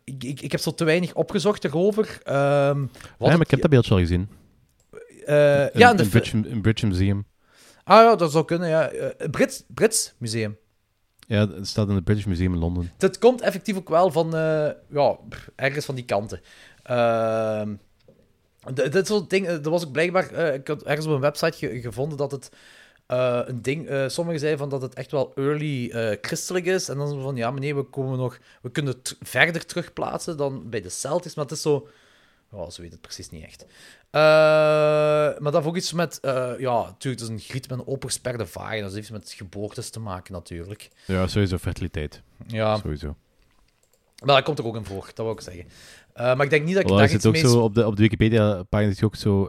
ik, 0.05 0.25
ik, 0.25 0.41
ik 0.41 0.53
heb 0.53 0.61
zo 0.61 0.75
te 0.75 0.85
weinig 0.85 1.15
opgezocht 1.15 1.65
erover. 1.65 2.19
Ehm, 2.23 2.81
wat 2.81 2.89
Ja, 3.01 3.16
maar 3.19 3.31
het- 3.33 3.41
ik 3.41 3.51
heb 3.51 3.61
dat 3.61 3.71
beeldje 3.71 3.95
al 3.95 3.99
gezien. 4.01 4.29
In- 5.27 5.35
ja, 5.75 5.91
in 5.91 5.97
de 5.97 6.03
in 6.03 6.09
fi- 6.09 6.19
British, 6.19 6.33
in 6.33 6.61
British 6.61 6.83
Museum. 6.85 7.27
Ah 7.85 7.97
ja, 8.03 8.16
dat 8.16 8.33
zou 8.33 8.45
kunnen, 8.45 8.69
ja. 8.69 8.91
Brits, 9.31 9.65
Brits 9.69 10.15
museum. 10.19 10.57
Ja, 11.27 11.49
het 11.49 11.67
staat 11.69 11.89
in 11.89 11.95
het 11.95 12.05
British 12.05 12.25
Museum 12.25 12.53
in 12.53 12.59
Londen. 12.59 12.93
Dat 12.97 13.19
komt 13.19 13.41
effectief 13.41 13.77
ook 13.77 13.89
wel 13.89 14.11
van, 14.11 14.35
eh, 14.37 14.71
ja, 14.91 15.17
ergens 15.57 15.85
van 15.85 15.95
die 15.95 16.05
kanten. 16.05 16.41
D- 18.75 18.93
dit 18.93 19.07
soort 19.07 19.31
dingen, 19.31 19.63
dat 19.63 19.73
was 19.73 19.85
ook 19.87 19.93
blijkbaar, 19.93 20.31
eh, 20.31 20.55
ik 20.55 20.69
had 20.69 20.83
ergens 20.83 21.07
op 21.07 21.13
een 21.13 21.21
website 21.21 21.57
ge- 21.59 21.81
gevonden 21.81 22.19
dat 22.19 22.31
het 22.31 22.51
eh, 23.07 23.41
een 23.45 23.63
ding, 23.63 23.87
eh, 23.89 24.09
sommigen 24.09 24.41
zeiden 24.41 24.61
van 24.61 24.69
dat 24.69 24.83
het 24.83 24.95
echt 24.95 25.11
wel 25.11 25.33
early 25.35 25.91
eh, 25.91 26.17
christelijk 26.21 26.65
is, 26.67 26.89
en 26.89 26.97
dan 26.97 27.23
van, 27.23 27.37
ja, 27.37 27.51
meneer, 27.51 27.77
we 27.77 27.83
komen 27.83 28.19
nog, 28.19 28.39
we 28.63 28.71
kunnen 28.71 28.93
het 28.95 29.17
verder 29.21 29.67
terugplaatsen 29.67 30.37
dan 30.37 30.71
bij 30.71 30.81
de 30.81 30.89
Celtics, 30.89 31.35
maar 31.35 31.45
het 31.45 31.55
is 31.55 31.63
zo, 31.63 31.89
ja, 32.56 32.70
ze 32.70 32.81
weten 32.81 32.97
het 32.97 33.06
precies 33.06 33.31
niet 33.31 33.44
echt. 33.44 33.66
Eh, 34.10 34.20
maar 34.20 35.39
dat 35.40 35.55
heeft 35.55 35.66
ook 35.66 35.76
iets 35.76 35.93
met, 35.93 36.20
eh, 36.20 36.52
ja, 36.59 36.82
natuurlijk, 36.82 37.02
het 37.02 37.20
is 37.20 37.28
een 37.28 37.39
griet 37.39 37.68
met 37.68 37.78
een 37.78 37.86
opengesperde 37.86 38.47
vagina, 38.47 38.82
dat 38.82 38.93
heeft 38.93 39.10
iets 39.10 39.10
met 39.10 39.32
geboortes 39.32 39.90
te 39.90 40.01
maken, 40.01 40.32
natuurlijk. 40.32 40.90
Ja, 41.06 41.26
sowieso 41.26 41.56
fertiliteit. 41.59 42.22
Ja. 42.47 42.76
Sowieso. 42.76 43.16
Maar 44.24 44.35
dat 44.35 44.44
komt 44.44 44.59
er 44.59 44.66
ook 44.66 44.76
in 44.76 44.85
voor, 44.85 45.10
dat 45.14 45.26
wil 45.26 45.35
ik 45.35 45.40
zeggen. 45.40 45.64
Eh, 46.12 46.24
maar 46.24 46.44
ik 46.44 46.51
denk 46.51 46.64
niet 46.64 46.74
dat 46.74 46.82
ik 46.82 46.89
Wel, 46.89 46.97
daar 46.97 47.06
iets 47.06 47.14
zit 47.14 47.26
ook 47.26 47.32
mee... 47.32 47.52
zo 47.52 47.60
op 47.60 47.74
de, 47.74 47.86
op 47.86 47.97
de 47.97 48.02
Wikipedia-pagina 48.02 48.90
is 48.90 49.02
ook 49.02 49.16
zo... 49.16 49.44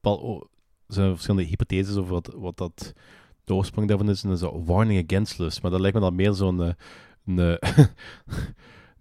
pal- 0.00 0.16
oh, 0.16 0.42
er 0.86 0.94
zijn 0.94 1.10
verschillende 1.10 1.48
hypotheses 1.48 1.96
over 1.96 2.12
wat, 2.12 2.32
wat 2.36 2.56
dat 2.56 2.92
de 3.44 3.54
oorsprong 3.54 3.88
daarvan 3.88 4.10
is. 4.10 4.22
En 4.22 4.28
dan 4.28 4.38
zo 4.38 4.62
warning 4.64 5.04
against 5.04 5.38
lust. 5.38 5.62
Maar 5.62 5.70
dat 5.70 5.80
lijkt 5.80 5.96
me 5.96 6.02
dan 6.02 6.14
meer 6.14 6.32
zo'n... 6.32 6.74
een, 7.26 7.36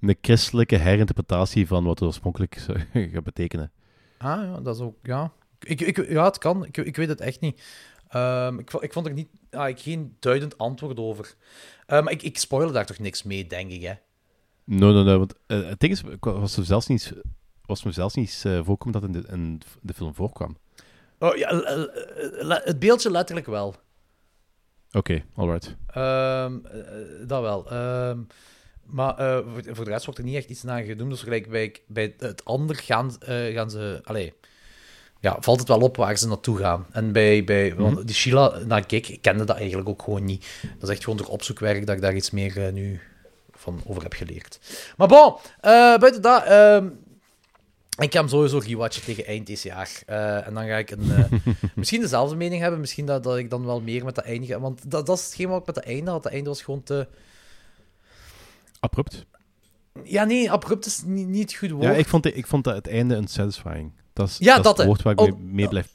een 0.09 0.17
christelijke 0.21 0.75
herinterpretatie 0.75 1.67
van 1.67 1.83
wat 1.83 1.99
het 1.99 2.07
oorspronkelijk 2.07 2.57
zou 2.59 2.79
gaat 3.13 3.23
betekenen. 3.23 3.71
Ah, 4.17 4.43
ja, 4.43 4.59
dat 4.59 4.75
is 4.75 4.81
ook... 4.81 4.95
Ja, 5.03 5.31
ik, 5.59 5.81
ik, 5.81 6.09
ja 6.09 6.23
het 6.23 6.37
kan. 6.37 6.65
Ik, 6.65 6.77
ik 6.77 6.95
weet 6.95 7.07
het 7.07 7.21
echt 7.21 7.39
niet. 7.39 7.61
Ehm, 8.07 8.59
ik, 8.59 8.73
ik 8.73 8.93
vond 8.93 9.05
er 9.05 9.13
niet... 9.13 9.29
Ah, 9.51 9.69
ik 9.69 9.79
geen 9.79 10.15
duidend 10.19 10.57
antwoord 10.57 10.99
over. 10.99 11.35
Eh, 11.85 12.03
maar 12.03 12.11
ik, 12.11 12.21
ik 12.21 12.37
spoil 12.37 12.71
daar 12.71 12.85
toch 12.85 12.99
niks 12.99 13.23
mee, 13.23 13.47
denk 13.47 13.71
ik, 13.71 13.81
hè? 13.81 13.93
Nee, 14.63 14.91
nee, 14.93 15.03
nee. 15.03 15.17
Want 15.17 15.33
eh, 15.47 15.69
het 15.69 15.79
ding 15.79 15.91
is, 15.91 16.03
was 16.19 16.57
er 16.57 16.65
zelfs 16.65 16.87
niet, 16.87 17.13
was 17.65 17.83
me 17.83 17.91
zelfs 17.91 18.15
niet 18.15 18.41
eh, 18.45 18.59
voorkomen 18.63 19.01
dat 19.01 19.09
in 19.09 19.21
de, 19.21 19.27
in 19.31 19.61
de 19.81 19.93
film 19.93 20.15
voorkwam. 20.15 20.57
Oh, 21.19 21.35
ja, 21.35 21.49
het 22.63 22.79
beeldje 22.79 23.11
letterlijk 23.11 23.47
wel. 23.47 23.75
Oké, 24.91 25.23
alright. 25.35 25.75
Ehm, 25.87 26.65
eh, 26.65 27.27
dat 27.27 27.41
wel. 27.41 27.71
Ehm, 27.71 28.19
maar 28.93 29.17
eh, 29.17 29.39
voor, 29.53 29.75
voor 29.75 29.85
de 29.85 29.91
rest 29.91 30.05
wordt 30.05 30.19
er 30.19 30.25
niet 30.25 30.35
echt 30.35 30.49
iets 30.49 30.63
naar 30.63 30.83
genoemd. 30.83 31.09
Dus 31.09 31.21
gelijk 31.21 31.49
bij, 31.49 31.75
bij 31.87 32.13
het 32.17 32.45
ander 32.45 32.75
gaan, 32.75 33.15
eh, 33.19 33.53
gaan 33.53 33.69
ze... 33.69 34.01
Allee, 34.03 34.33
ja, 35.19 35.37
valt 35.39 35.59
het 35.59 35.67
wel 35.67 35.79
op 35.79 35.97
waar 35.97 36.17
ze 36.17 36.27
naartoe 36.27 36.57
gaan. 36.57 36.85
En 36.91 37.11
bij, 37.11 37.43
bij 37.43 37.75
want 37.75 38.07
die 38.07 38.15
Sheila, 38.15 38.57
nou 38.65 38.81
kijk, 38.81 39.07
ik 39.07 39.21
kende 39.21 39.43
dat 39.43 39.57
eigenlijk 39.57 39.89
ook 39.89 40.01
gewoon 40.01 40.25
niet. 40.25 40.45
Dat 40.61 40.89
is 40.89 40.95
echt 40.95 41.03
gewoon 41.03 41.17
door 41.17 41.27
opzoekwerk 41.27 41.85
dat 41.85 41.95
ik 41.95 42.01
daar 42.01 42.15
iets 42.15 42.31
meer 42.31 42.65
eh, 42.65 42.73
nu 42.73 42.99
van 43.51 43.81
over 43.85 44.03
heb 44.03 44.13
geleerd. 44.13 44.59
Maar 44.97 45.07
bon, 45.07 45.35
buiten 45.99 46.21
dat... 46.21 46.43
ehm, 46.43 46.87
ik 47.97 48.13
ga 48.13 48.19
hem 48.19 48.29
sowieso 48.29 48.57
rewatchen 48.57 49.03
tegen 49.03 49.25
eind 49.25 49.47
dit 49.47 49.61
jaar. 49.61 50.01
En 50.45 50.53
dan 50.53 50.67
ga 50.67 50.77
ik 50.77 50.91
een, 50.91 51.11
misschien 51.75 52.01
dezelfde 52.01 52.35
mening 52.35 52.61
hebben. 52.61 52.79
Misschien 52.79 53.05
dat, 53.05 53.23
dat 53.23 53.37
ik 53.37 53.49
dan 53.49 53.65
wel 53.65 53.81
meer 53.81 54.05
met 54.05 54.15
dat 54.15 54.25
einde 54.25 54.47
ga. 54.47 54.59
Want 54.59 54.91
dat, 54.91 55.05
dat 55.05 55.17
is 55.17 55.25
hetgeen 55.25 55.49
wat 55.49 55.59
ik 55.59 55.65
met 55.65 55.75
dat 55.75 55.83
einde 55.83 56.11
had. 56.11 56.23
Dat 56.23 56.31
einde 56.31 56.49
was 56.49 56.61
gewoon 56.61 56.83
te... 56.83 57.07
Abrupt. 58.83 59.25
Ja, 60.03 60.23
nee, 60.23 60.51
abrupt 60.51 60.85
is 60.85 61.01
niet, 61.05 61.27
niet 61.27 61.41
het 61.41 61.53
goede 61.59 61.73
woord. 61.73 61.85
Ja, 61.85 61.91
ik 61.91 62.07
vond, 62.07 62.25
ik 62.25 62.47
vond 62.47 62.63
dat 62.63 62.75
het 62.75 62.87
einde 62.87 63.15
unsatisfying. 63.15 63.91
Dat 64.13 64.27
is, 64.27 64.37
Ja, 64.37 64.55
dat, 64.55 64.63
dat, 64.63 64.73
is 64.73 64.77
het 64.79 64.87
woord 64.87 65.01
waar 65.01 65.13
ik 65.13 65.19
Oh, 65.19 65.39
mee, 65.39 65.67
blijf, 65.67 65.89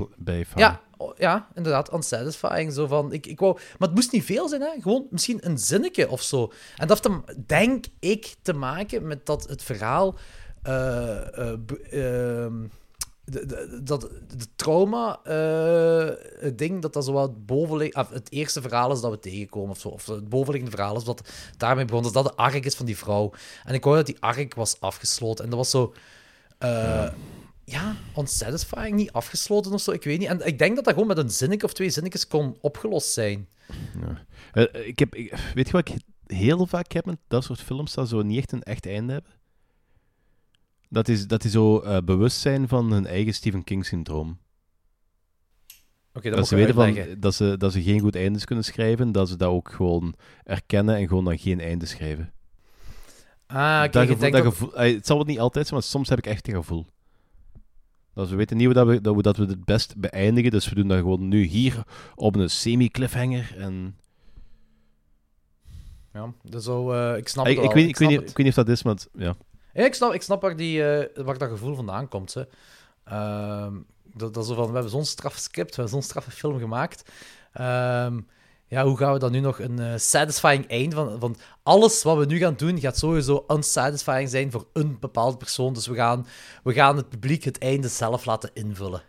hangen. 0.52 0.68
Ja, 0.68 0.80
ja, 1.16 1.48
inderdaad, 1.54 1.92
unsatisfying. 1.92 2.72
Zo 2.72 2.86
van, 2.86 3.12
ik, 3.12 3.26
ik 3.26 3.38
wou, 3.40 3.54
maar 3.78 3.88
het 3.88 3.94
moest 3.96 4.12
niet 4.12 4.24
veel 4.24 4.48
zijn, 4.48 4.60
hè? 4.60 4.68
gewoon 4.80 5.06
misschien 5.10 5.46
een 5.46 5.58
zinnetje 5.58 6.10
of 6.10 6.22
zo. 6.22 6.52
En 6.76 6.86
dat 6.86 7.04
heeft 7.04 7.48
denk 7.48 7.84
ik, 7.98 8.34
te 8.42 8.52
maken 8.52 9.06
met 9.06 9.26
dat 9.26 9.48
het 9.48 9.62
verhaal. 9.62 10.14
eh, 10.62 11.38
eh, 11.38 12.44
ehm, 12.44 12.64
de, 13.30 13.46
de, 13.46 13.80
dat 13.82 14.00
de 14.36 14.46
trauma 14.56 15.20
eh, 15.24 16.14
het 16.40 16.58
ding 16.58 16.82
dat 16.82 16.92
dat 16.92 17.04
zo 17.04 17.12
wat 17.12 17.46
bovenlig, 17.46 17.92
ah, 17.92 18.10
het 18.10 18.32
eerste 18.32 18.60
verhaal 18.62 18.92
is 18.92 19.00
dat 19.00 19.10
we 19.10 19.18
tegenkomen 19.18 19.70
of 19.70 19.78
zo, 19.80 19.88
of 19.88 20.06
het 20.06 20.28
bovenliggende 20.28 20.76
verhaal 20.76 20.96
is 20.96 21.04
dat 21.04 21.28
daarmee 21.56 21.84
begon, 21.84 22.02
dat 22.02 22.12
dat 22.12 22.24
de 22.24 22.34
ark 22.34 22.64
is 22.64 22.74
van 22.74 22.86
die 22.86 22.96
vrouw. 22.96 23.32
En 23.64 23.74
ik 23.74 23.84
wou 23.84 23.96
dat 23.96 24.06
die 24.06 24.16
ark 24.20 24.54
was 24.54 24.80
afgesloten 24.80 25.44
en 25.44 25.50
dat 25.50 25.58
was 25.58 25.70
zo 25.70 25.94
eh, 26.58 27.10
ja, 27.64 27.96
unsatisfying, 28.18 28.94
niet 28.96 29.12
afgesloten 29.12 29.72
of 29.72 29.80
zo, 29.80 29.90
ik 29.90 30.04
weet 30.04 30.18
niet. 30.18 30.28
En 30.28 30.46
ik 30.46 30.58
denk 30.58 30.74
dat 30.74 30.84
dat 30.84 30.92
gewoon 30.92 31.08
met 31.08 31.18
een 31.18 31.30
zinnetje 31.30 31.66
of 31.66 31.72
twee 31.72 31.90
zinnetjes 31.90 32.26
kon 32.28 32.56
opgelost 32.60 33.12
zijn. 33.12 33.48
Ja. 34.00 34.24
Eh, 34.52 34.86
ik 34.86 34.98
heb, 34.98 35.14
ik- 35.14 35.34
weet 35.54 35.66
je 35.66 35.72
wat 35.72 35.88
ik 35.88 35.94
heel 36.26 36.66
vaak 36.66 36.92
heb 36.92 37.04
met 37.04 37.18
dat 37.28 37.44
soort 37.44 37.60
films, 37.60 37.94
dat 37.94 38.08
zo 38.08 38.22
niet 38.22 38.38
echt 38.38 38.52
een 38.52 38.62
echt 38.62 38.86
einde 38.86 39.12
hebben? 39.12 39.30
Dat 40.88 41.08
is, 41.08 41.26
dat 41.26 41.44
is 41.44 41.52
zo 41.52 41.78
eh, 41.80 41.98
bewust 42.04 42.40
zijn 42.40 42.68
van 42.68 42.92
hun 42.92 43.06
eigen 43.06 43.34
Stephen 43.34 43.64
King-syndroom. 43.64 44.38
Dat, 46.12 46.22
dat 46.22 46.48
ze 46.48 46.54
weten 46.56 46.74
van, 46.74 47.20
dat, 47.20 47.34
ze, 47.34 47.56
dat 47.58 47.72
ze 47.72 47.82
geen 47.82 48.00
goed 48.00 48.16
eindes 48.16 48.44
kunnen 48.44 48.64
schrijven, 48.64 49.12
dat 49.12 49.28
ze 49.28 49.36
dat 49.36 49.48
ook 49.50 49.70
gewoon 49.72 50.14
erkennen 50.44 50.96
en 50.96 51.08
gewoon 51.08 51.24
dan 51.24 51.38
geen 51.38 51.60
einde 51.60 51.86
schrijven. 51.86 52.32
Ah, 53.46 53.82
oké, 53.84 53.92
dat 53.92 54.06
gevoel, 54.06 54.30
dat 54.30 54.58
dat- 54.58 54.74
eh, 54.74 54.94
het 54.94 55.06
zal 55.06 55.18
het 55.18 55.26
niet 55.26 55.38
altijd 55.38 55.66
zijn, 55.66 55.80
maar 55.80 55.88
soms 55.88 56.08
heb 56.08 56.18
ik 56.18 56.26
echt 56.26 56.48
een 56.48 56.54
gevoel. 56.54 56.86
Dat 58.14 58.28
we 58.28 58.36
weten 58.36 58.56
niet 58.56 58.64
hoe 58.66 58.74
dat 58.74 58.86
we, 58.86 59.00
dat 59.00 59.14
we, 59.14 59.22
dat 59.22 59.36
we 59.36 59.44
het 59.44 59.64
best 59.64 59.96
beëindigen, 59.96 60.50
dus 60.50 60.68
we 60.68 60.74
doen 60.74 60.88
dat 60.88 60.98
gewoon 60.98 61.28
nu 61.28 61.42
hier 61.44 61.82
op 62.14 62.36
een 62.36 62.50
semi-cliffhanger. 62.50 63.54
En... 63.58 63.96
Ja, 66.12 66.32
dus 66.42 66.64
zo, 66.64 66.92
eh, 66.92 67.16
ik 67.16 67.28
snap 67.28 67.46
ik, 67.46 67.56
het 67.56 67.64
ik, 67.64 67.72
weet, 67.72 67.88
ik, 67.88 67.96
weet 67.96 68.08
niet, 68.08 68.20
ik 68.20 68.26
weet 68.26 68.46
niet 68.46 68.48
of 68.58 68.64
dat 68.64 68.68
is, 68.68 68.82
maar 68.82 68.94
het- 68.94 69.08
ja. 69.12 69.36
Ja, 69.78 69.84
ik 69.84 69.94
snap, 69.94 70.12
ik 70.12 70.22
snap 70.22 70.42
waar, 70.42 70.56
die, 70.56 70.84
eh, 70.84 71.24
waar 71.24 71.38
dat 71.38 71.48
gevoel 71.48 71.74
vandaan 71.74 72.08
komt. 72.08 72.34
Hè. 72.34 72.42
Ehm, 73.04 73.74
dat, 74.04 74.34
dat 74.34 74.46
zo 74.46 74.54
van, 74.54 74.66
we 74.66 74.72
hebben 74.72 74.90
zo'n 74.90 75.04
straffe 75.04 75.40
script, 75.40 75.68
we 75.68 75.74
hebben 75.74 75.92
zo'n 75.92 76.02
straffe 76.02 76.30
film 76.30 76.58
gemaakt. 76.58 77.10
Ehm, 77.52 78.20
ja, 78.66 78.84
hoe 78.84 78.96
gaan 78.96 79.12
we 79.12 79.18
dan 79.18 79.32
nu 79.32 79.40
nog 79.40 79.58
een 79.58 79.78
eh, 79.78 79.96
satisfying 79.96 80.68
eind 80.68 80.94
van, 80.94 81.20
van... 81.20 81.36
Alles 81.62 82.02
wat 82.02 82.16
we 82.18 82.26
nu 82.26 82.38
gaan 82.38 82.54
doen, 82.56 82.80
gaat 82.80 82.98
sowieso 82.98 83.44
unsatisfying 83.48 84.28
zijn 84.28 84.50
voor 84.50 84.68
een 84.72 84.98
bepaalde 85.00 85.36
persoon. 85.36 85.72
Dus 85.72 85.86
we 85.86 85.94
gaan, 85.94 86.26
we 86.62 86.72
gaan 86.72 86.96
het 86.96 87.08
publiek 87.08 87.44
het 87.44 87.58
einde 87.58 87.88
zelf 87.88 88.24
laten 88.24 88.50
invullen. 88.52 89.02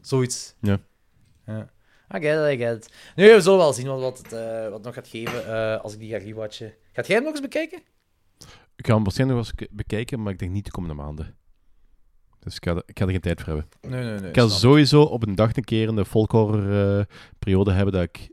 Zoiets. 0.00 0.54
Ja. 0.60 0.78
Ja. 1.46 1.70
I 2.14 2.20
get 2.20 2.38
it, 2.38 2.52
I 2.52 2.56
get 2.56 2.76
it. 2.76 2.92
Nu, 3.16 3.32
we 3.32 3.40
zullen 3.40 3.58
wel 3.58 3.72
zien 3.72 3.86
wat, 3.86 4.00
wat 4.00 4.18
het 4.18 4.32
eh, 4.32 4.62
wat 4.62 4.72
het 4.72 4.82
nog 4.82 4.94
gaat 4.94 5.08
geven 5.08 5.82
als 5.82 5.92
ik 5.92 5.98
die 5.98 6.10
ga 6.10 6.18
rewatchen. 6.18 6.74
Gaat 6.92 7.06
jij 7.06 7.16
hem 7.16 7.24
nog 7.24 7.32
eens 7.32 7.42
bekijken? 7.42 7.82
Ik 8.76 8.86
ga 8.86 8.94
hem 8.94 9.02
waarschijnlijk 9.02 9.38
nog 9.38 9.50
eens 9.60 9.68
bekijken, 9.72 10.22
maar 10.22 10.32
ik 10.32 10.38
denk 10.38 10.52
niet 10.52 10.64
de 10.64 10.70
komende 10.70 10.94
maanden. 11.02 11.34
Dus 12.38 12.56
ik 12.56 12.64
ga, 12.64 12.70
er- 12.74 12.82
ik 12.86 12.98
ga 12.98 13.04
er 13.04 13.10
geen 13.10 13.20
tijd 13.20 13.40
voor 13.42 13.52
hebben. 13.52 13.68
Nee, 13.80 14.04
nee, 14.04 14.20
nee, 14.20 14.28
Ik 14.30 14.36
ga 14.36 14.48
sowieso 14.48 15.02
op 15.02 15.26
een 15.26 15.34
dag 15.34 15.56
een 15.56 15.64
keer 15.64 15.88
een 15.88 16.04
folkhorror 16.04 16.98
eh, 16.98 17.04
periode 17.38 17.72
hebben 17.72 17.92
dat 17.94 18.02
ik 18.02 18.30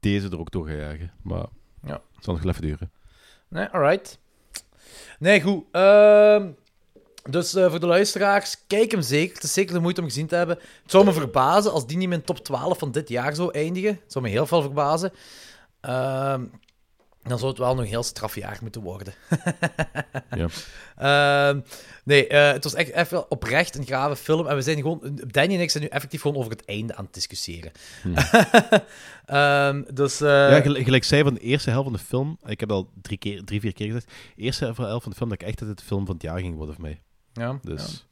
deze 0.00 0.28
er 0.30 0.38
ook 0.38 0.50
door 0.50 0.66
ga 0.66 0.72
jagen. 0.74 1.12
Maar 1.22 1.46
Ja. 1.82 1.92
het 2.14 2.24
zal 2.24 2.34
nog 2.34 2.42
wel 2.42 2.52
even 2.52 2.64
duren. 2.66 2.90
Nee, 3.48 3.66
alright. 3.66 4.18
Nee, 5.18 5.40
goed. 5.42 5.64
Ehm, 5.72 6.50
dus 7.30 7.54
eh, 7.54 7.70
voor 7.70 7.80
de 7.80 7.86
luisteraars, 7.86 8.66
kijk 8.66 8.90
hem 8.90 9.02
zeker. 9.02 9.34
Het 9.34 9.44
is 9.44 9.52
zeker 9.52 9.74
de 9.74 9.80
moeite 9.80 10.00
om 10.00 10.06
gezien 10.06 10.26
te 10.26 10.34
hebben. 10.36 10.56
Het 10.82 10.90
zou 10.90 11.04
me 11.04 11.12
verbazen 11.12 11.72
als 11.72 11.86
die 11.86 11.94
niet 11.94 12.02
in 12.04 12.08
mijn 12.08 12.24
top 12.24 12.38
12 12.38 12.78
van 12.78 12.90
dit 12.90 13.08
jaar 13.08 13.34
zou 13.34 13.52
eindigen. 13.52 13.98
Het 14.02 14.12
zou 14.12 14.24
me 14.24 14.30
heel 14.30 14.46
veel 14.46 14.62
verbazen. 14.62 15.12
Dan 17.22 17.38
zou 17.38 17.50
het 17.50 17.58
wel 17.58 17.74
nog 17.74 17.84
een 17.84 17.90
heel 17.90 18.02
straf 18.02 18.34
jaar 18.34 18.58
moeten 18.62 18.82
worden. 18.82 19.14
Ja. 20.36 20.48
Ehm, 20.96 21.60
nee, 22.04 22.26
eh, 22.26 22.52
het 22.52 22.64
was 22.64 22.74
echt 22.74 22.90
even 22.90 23.30
oprecht 23.30 23.76
een 23.76 23.86
grave 23.86 24.16
film. 24.16 24.46
En 24.46 24.56
we 24.56 24.62
zijn 24.62 24.76
gewoon... 24.76 25.20
Danny 25.26 25.54
en 25.54 25.60
ik 25.60 25.70
zijn 25.70 25.82
nu 25.82 25.88
effectief 25.88 26.20
gewoon 26.20 26.36
over 26.36 26.50
het 26.50 26.64
einde 26.64 26.94
aan 26.94 27.04
het 27.04 27.14
discussiëren. 27.14 27.72
Ehm, 29.26 29.82
dus... 29.94 30.20
eh, 30.20 30.28
ja, 30.28 30.60
gelijk, 30.60 30.84
gelijk 30.84 31.04
zei 31.04 31.22
van 31.22 31.34
de 31.34 31.40
eerste 31.40 31.70
helft 31.70 31.84
van 31.84 31.92
de 31.96 32.02
film, 32.04 32.38
ik 32.44 32.60
heb 32.60 32.70
al 32.72 32.90
drie, 33.02 33.18
keer, 33.18 33.44
drie 33.44 33.60
vier 33.60 33.72
keer 33.72 33.86
gezegd, 33.86 34.06
de 34.36 34.42
eerste 34.42 34.64
helft 34.64 35.02
van 35.02 35.10
de 35.10 35.16
film 35.16 35.28
dat 35.28 35.40
ik 35.40 35.46
echt 35.48 35.58
dat 35.58 35.68
het 35.68 35.82
film 35.82 36.06
van 36.06 36.14
het 36.14 36.24
jaar 36.24 36.38
ging 36.38 36.56
worden 36.56 36.74
voor 36.74 36.84
mij. 36.84 37.00
Ja, 37.32 37.58
Dus 37.62 37.82
Ja, 37.82 38.09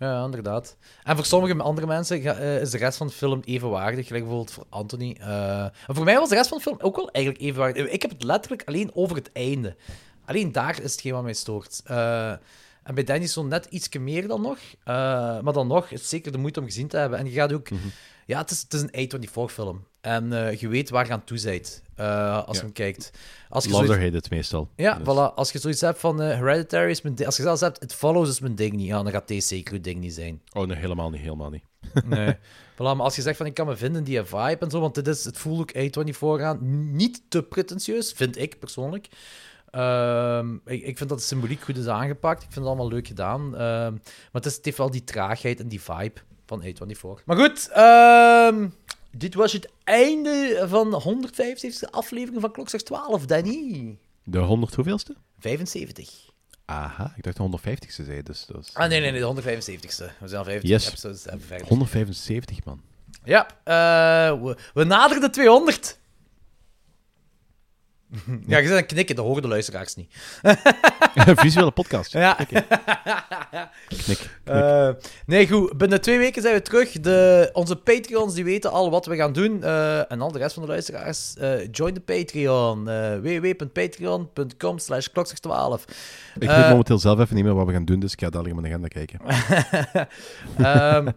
ja, 0.00 0.24
inderdaad. 0.24 0.76
En 1.02 1.16
voor 1.16 1.24
sommige 1.24 1.62
andere 1.62 1.86
mensen 1.86 2.38
eh, 2.38 2.60
is 2.60 2.70
de 2.70 2.78
rest 2.78 2.96
van 2.96 3.06
de 3.06 3.12
film 3.12 3.40
evenwaardig. 3.44 4.06
Gelijk 4.06 4.24
bijvoorbeeld 4.24 4.54
voor 4.54 4.66
Anthony. 4.68 5.16
Eh, 5.20 5.66
voor 5.86 6.04
mij 6.04 6.18
was 6.18 6.28
de 6.28 6.34
rest 6.34 6.48
van 6.48 6.58
de 6.58 6.64
film 6.64 6.78
ook 6.80 6.96
wel 6.96 7.10
eigenlijk 7.10 7.44
evenwaardig. 7.44 7.86
Ik 7.86 8.02
heb 8.02 8.10
het 8.10 8.22
letterlijk 8.22 8.62
alleen 8.64 8.90
over 8.94 9.16
het 9.16 9.30
einde. 9.32 9.76
Alleen 10.24 10.52
daar 10.52 10.82
is 10.82 10.92
hetgeen 10.92 11.12
wat 11.12 11.22
mij 11.22 11.32
stoort. 11.32 11.80
Eh, 11.84 12.32
en 12.82 12.94
bij 12.94 13.04
Danny 13.04 13.22
is 13.24 13.32
zo 13.32 13.44
net 13.46 13.66
ietsje 13.70 13.98
meer 13.98 14.28
dan 14.28 14.40
nog. 14.40 14.58
Eh, 14.84 14.94
maar 15.40 15.52
dan 15.52 15.66
nog 15.66 15.84
is 15.90 16.00
het 16.00 16.08
zeker 16.08 16.32
de 16.32 16.38
moeite 16.38 16.60
om 16.60 16.66
gezien 16.66 16.88
te 16.88 16.96
hebben. 16.96 17.18
En 17.18 17.24
je 17.26 17.32
gaat 17.32 17.52
ook... 17.52 17.68
Ja, 18.26 18.38
het 18.38 18.50
is, 18.50 18.60
het 18.68 18.74
is 18.74 18.80
een 18.90 19.10
A24-film. 19.10 19.84
En 20.00 20.32
eh, 20.46 20.60
je 20.60 20.68
weet 20.68 20.90
waar 20.90 21.06
je 21.06 21.12
aan 21.12 21.24
toe 21.24 21.40
bent 21.42 21.82
eh, 21.96 22.34
als 22.46 22.46
Ja. 22.46 22.52
je 22.52 22.60
hem 22.60 22.72
kijkt. 22.72 23.10
Als 23.48 23.64
je 23.64 23.70
zoiets- 23.70 23.92
hate 23.94 24.16
it 24.16 24.30
meestal. 24.30 24.68
ja, 24.76 24.94
Dus- 24.94 25.02
voilà. 25.06 25.34
Als 25.34 25.52
je 25.52 25.58
zoiets 25.58 25.80
hebt 25.80 25.98
van 26.00 26.20
Hereditary 26.20 26.90
is 26.90 27.02
mijn 27.02 27.14
ding. 27.14 27.26
Als 27.26 27.36
je 27.36 27.42
zelfs 27.42 27.60
hebt, 27.60 27.82
It 27.82 27.94
Follows 27.94 28.28
is 28.28 28.40
mijn 28.40 28.54
ding 28.54 28.72
niet. 28.72 28.86
Ja, 28.86 29.02
dan 29.02 29.12
gaat 29.12 29.28
deze 29.28 29.46
zeker 29.46 29.74
uw 29.74 29.80
ding 29.80 30.00
niet 30.00 30.14
zijn. 30.14 30.42
Oh 30.52 30.66
nee, 30.66 30.76
helemaal 30.76 31.10
niet, 31.10 31.20
helemaal 31.20 31.50
niet. 31.50 31.62
Nee. 32.04 32.34
voilà, 32.74 32.76
maar 32.76 33.00
als 33.00 33.16
je 33.16 33.22
zegt 33.22 33.36
van 33.36 33.46
ik 33.46 33.54
kan 33.54 33.66
me 33.66 33.76
vinden 33.76 33.98
in 33.98 34.04
die 34.04 34.22
vibe 34.24 34.56
en 34.64 34.70
zo, 34.70 34.80
want 34.80 34.94
dit 34.94 35.06
is, 35.06 35.24
het 35.24 35.38
voelt 35.38 35.60
ook 35.60 35.72
A24 35.76 36.42
aan. 36.44 36.58
Niet 36.96 37.22
te 37.28 37.42
pretentieus, 37.42 38.12
vind 38.12 38.38
ik 38.38 38.58
persoonlijk. 38.58 39.08
Ehm, 39.70 40.54
ik, 40.54 40.82
ik 40.82 40.96
vind 40.96 41.08
dat 41.08 41.18
de 41.18 41.24
symboliek 41.24 41.60
goed 41.60 41.76
is 41.76 41.86
aangepakt. 41.86 42.42
Ik 42.42 42.48
vind 42.52 42.54
het 42.54 42.64
allemaal 42.66 42.88
leuk 42.88 43.06
gedaan. 43.06 43.42
Ehm, 43.56 43.92
maar 43.92 44.30
het, 44.32 44.46
is, 44.46 44.56
het 44.56 44.64
heeft 44.64 44.78
wel 44.78 44.90
die 44.90 45.04
traagheid 45.04 45.60
en 45.60 45.68
die 45.68 45.80
vibe 45.80 46.20
van 46.46 46.62
A24. 46.64 47.24
Maar 47.24 47.36
goed, 47.36 47.68
ehm, 47.72 48.68
dit 49.12 49.34
was 49.34 49.52
het 49.52 49.70
einde 49.84 50.64
van 50.68 50.90
de 50.90 51.00
175e 51.00 51.90
aflevering 51.90 52.40
van 52.40 52.52
Klokslag 52.52 52.82
12, 52.82 53.26
Danny. 53.26 53.98
De 54.24 54.38
100 54.38 54.74
hoeveelste? 54.74 55.14
75. 55.38 56.28
Aha, 56.64 57.12
ik 57.16 57.22
dacht 57.22 57.36
de 57.36 57.42
150ste 57.42 58.04
zei, 58.04 58.22
dus. 58.22 58.46
Ah, 58.72 58.88
nee, 58.88 59.00
nee, 59.00 59.10
nee, 59.10 59.20
de 59.20 59.42
175ste. 59.42 60.04
We 60.18 60.28
zijn 60.28 60.38
al 60.38 60.44
25 60.44 60.62
Yes. 60.70 60.86
episodes 60.88 61.24
hebben 61.24 61.46
verder. 61.46 61.66
175, 61.66 62.64
man. 62.64 62.80
Ja, 63.24 63.46
eh, 63.64 64.42
we, 64.42 64.56
we 64.74 64.84
naderen 64.84 65.22
de 65.22 65.30
200. 65.30 65.98
ja, 68.46 68.58
je 68.58 68.66
zit 68.66 68.76
aan 68.76 68.86
knikken, 68.86 69.16
dat 69.16 69.24
horen 69.24 69.42
de 69.42 69.48
luisteraars 69.48 69.94
niet. 69.94 70.14
Visuele 71.40 71.70
podcast. 71.70 72.12
Ja. 72.12 72.34
Knikken. 72.34 72.64
Knik. 73.88 74.02
knik. 74.04 74.30
Eh, 74.44 74.88
nee, 75.26 75.48
goed. 75.48 75.76
Binnen 75.76 76.00
twee 76.00 76.18
weken 76.18 76.42
zijn 76.42 76.54
we 76.54 76.62
terug. 76.62 76.90
De, 76.90 77.50
onze 77.52 77.76
Patreons 77.76 78.34
die 78.34 78.44
weten 78.44 78.70
al 78.70 78.90
wat 78.90 79.06
we 79.06 79.16
gaan 79.16 79.32
doen. 79.32 79.62
Eh, 79.62 80.12
en 80.12 80.20
al 80.20 80.32
de 80.32 80.38
rest 80.38 80.54
van 80.54 80.62
de 80.62 80.68
luisteraars, 80.68 81.36
eh, 81.36 81.52
join 81.70 81.94
de 81.94 82.00
Patreon. 82.00 82.84
www.patreon.com 83.22 84.78
slash 84.78 85.06
klokslag12. 85.08 85.84
Ik 86.38 86.48
weet 86.48 86.68
momenteel 86.68 86.98
zelf 86.98 87.18
even 87.20 87.34
niet 87.34 87.44
meer 87.44 87.54
wat 87.54 87.66
we 87.66 87.72
gaan 87.72 87.84
doen, 87.84 88.00
dus 88.00 88.12
ik 88.12 88.20
ga 88.20 88.30
dadelijk 88.30 88.56
in 88.56 88.60
mijn 88.60 88.72
agenda 88.72 88.88
kijken. 88.88 89.20
Ehm, 90.58 91.08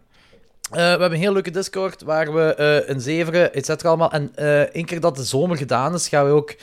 eh, 0.72 0.77
we 0.77 0.80
hebben 0.80 1.11
een 1.11 1.19
heel 1.19 1.34
leuke 1.34 1.52
Discord 1.52 2.02
waar 2.02 2.34
we 2.34 2.56
eh 2.56 2.90
een 2.90 3.02
zeveren, 3.02 3.53
et 3.53 3.65
cetera, 3.65 3.90
allemaal. 3.90 4.11
En 4.11 4.31
eh 4.35 4.61
één 4.61 4.85
keer 4.85 4.99
dat 4.99 5.15
de 5.15 5.23
zomer 5.23 5.57
gedaan 5.57 5.94
is, 5.94 6.07
gaan 6.07 6.26
we 6.26 6.31
ook, 6.31 6.56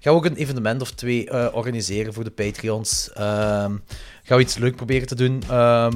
gaan 0.00 0.12
we 0.12 0.18
ook 0.18 0.24
een 0.24 0.36
evenement 0.36 0.80
of 0.82 0.90
twee 0.90 1.52
organiseren 1.52 2.12
voor 2.12 2.24
de 2.24 2.30
Patreons. 2.30 3.10
Ehm, 3.14 3.76
gaan 4.22 4.36
we 4.36 4.40
iets 4.42 4.56
leuk 4.56 4.76
proberen 4.76 5.06
te 5.06 5.14
doen. 5.14 5.42
Ehm, 5.48 5.92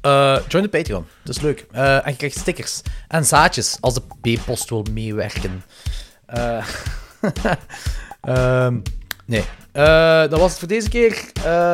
eh, 0.00 0.38
join 0.48 0.62
de 0.62 0.68
Patreon, 0.68 1.06
dat 1.22 1.36
is 1.36 1.42
leuk. 1.42 1.66
En 1.72 2.10
je 2.10 2.16
krijgt 2.16 2.38
stickers 2.38 2.82
en 3.08 3.24
zaadjes 3.24 3.76
als 3.80 3.94
de 3.94 4.02
B-post 4.20 4.70
wil 4.70 4.86
meewerken. 4.92 5.64
Eh, 6.26 6.66
ehm, 8.20 8.78
nee, 9.24 9.44
dat 10.28 10.38
was 10.38 10.50
het 10.50 10.58
voor 10.58 10.68
deze 10.68 10.88
keer. 10.88 11.32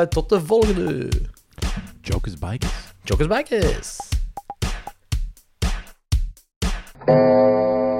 Tot 0.08 0.28
de 0.28 0.40
volgende. 0.40 1.08
Jokers 2.00 2.38
Bikers. 2.38 2.72
Jokers 3.02 3.28
Bikers. 3.28 4.07
Thank 7.08 7.18
you. 7.20 7.97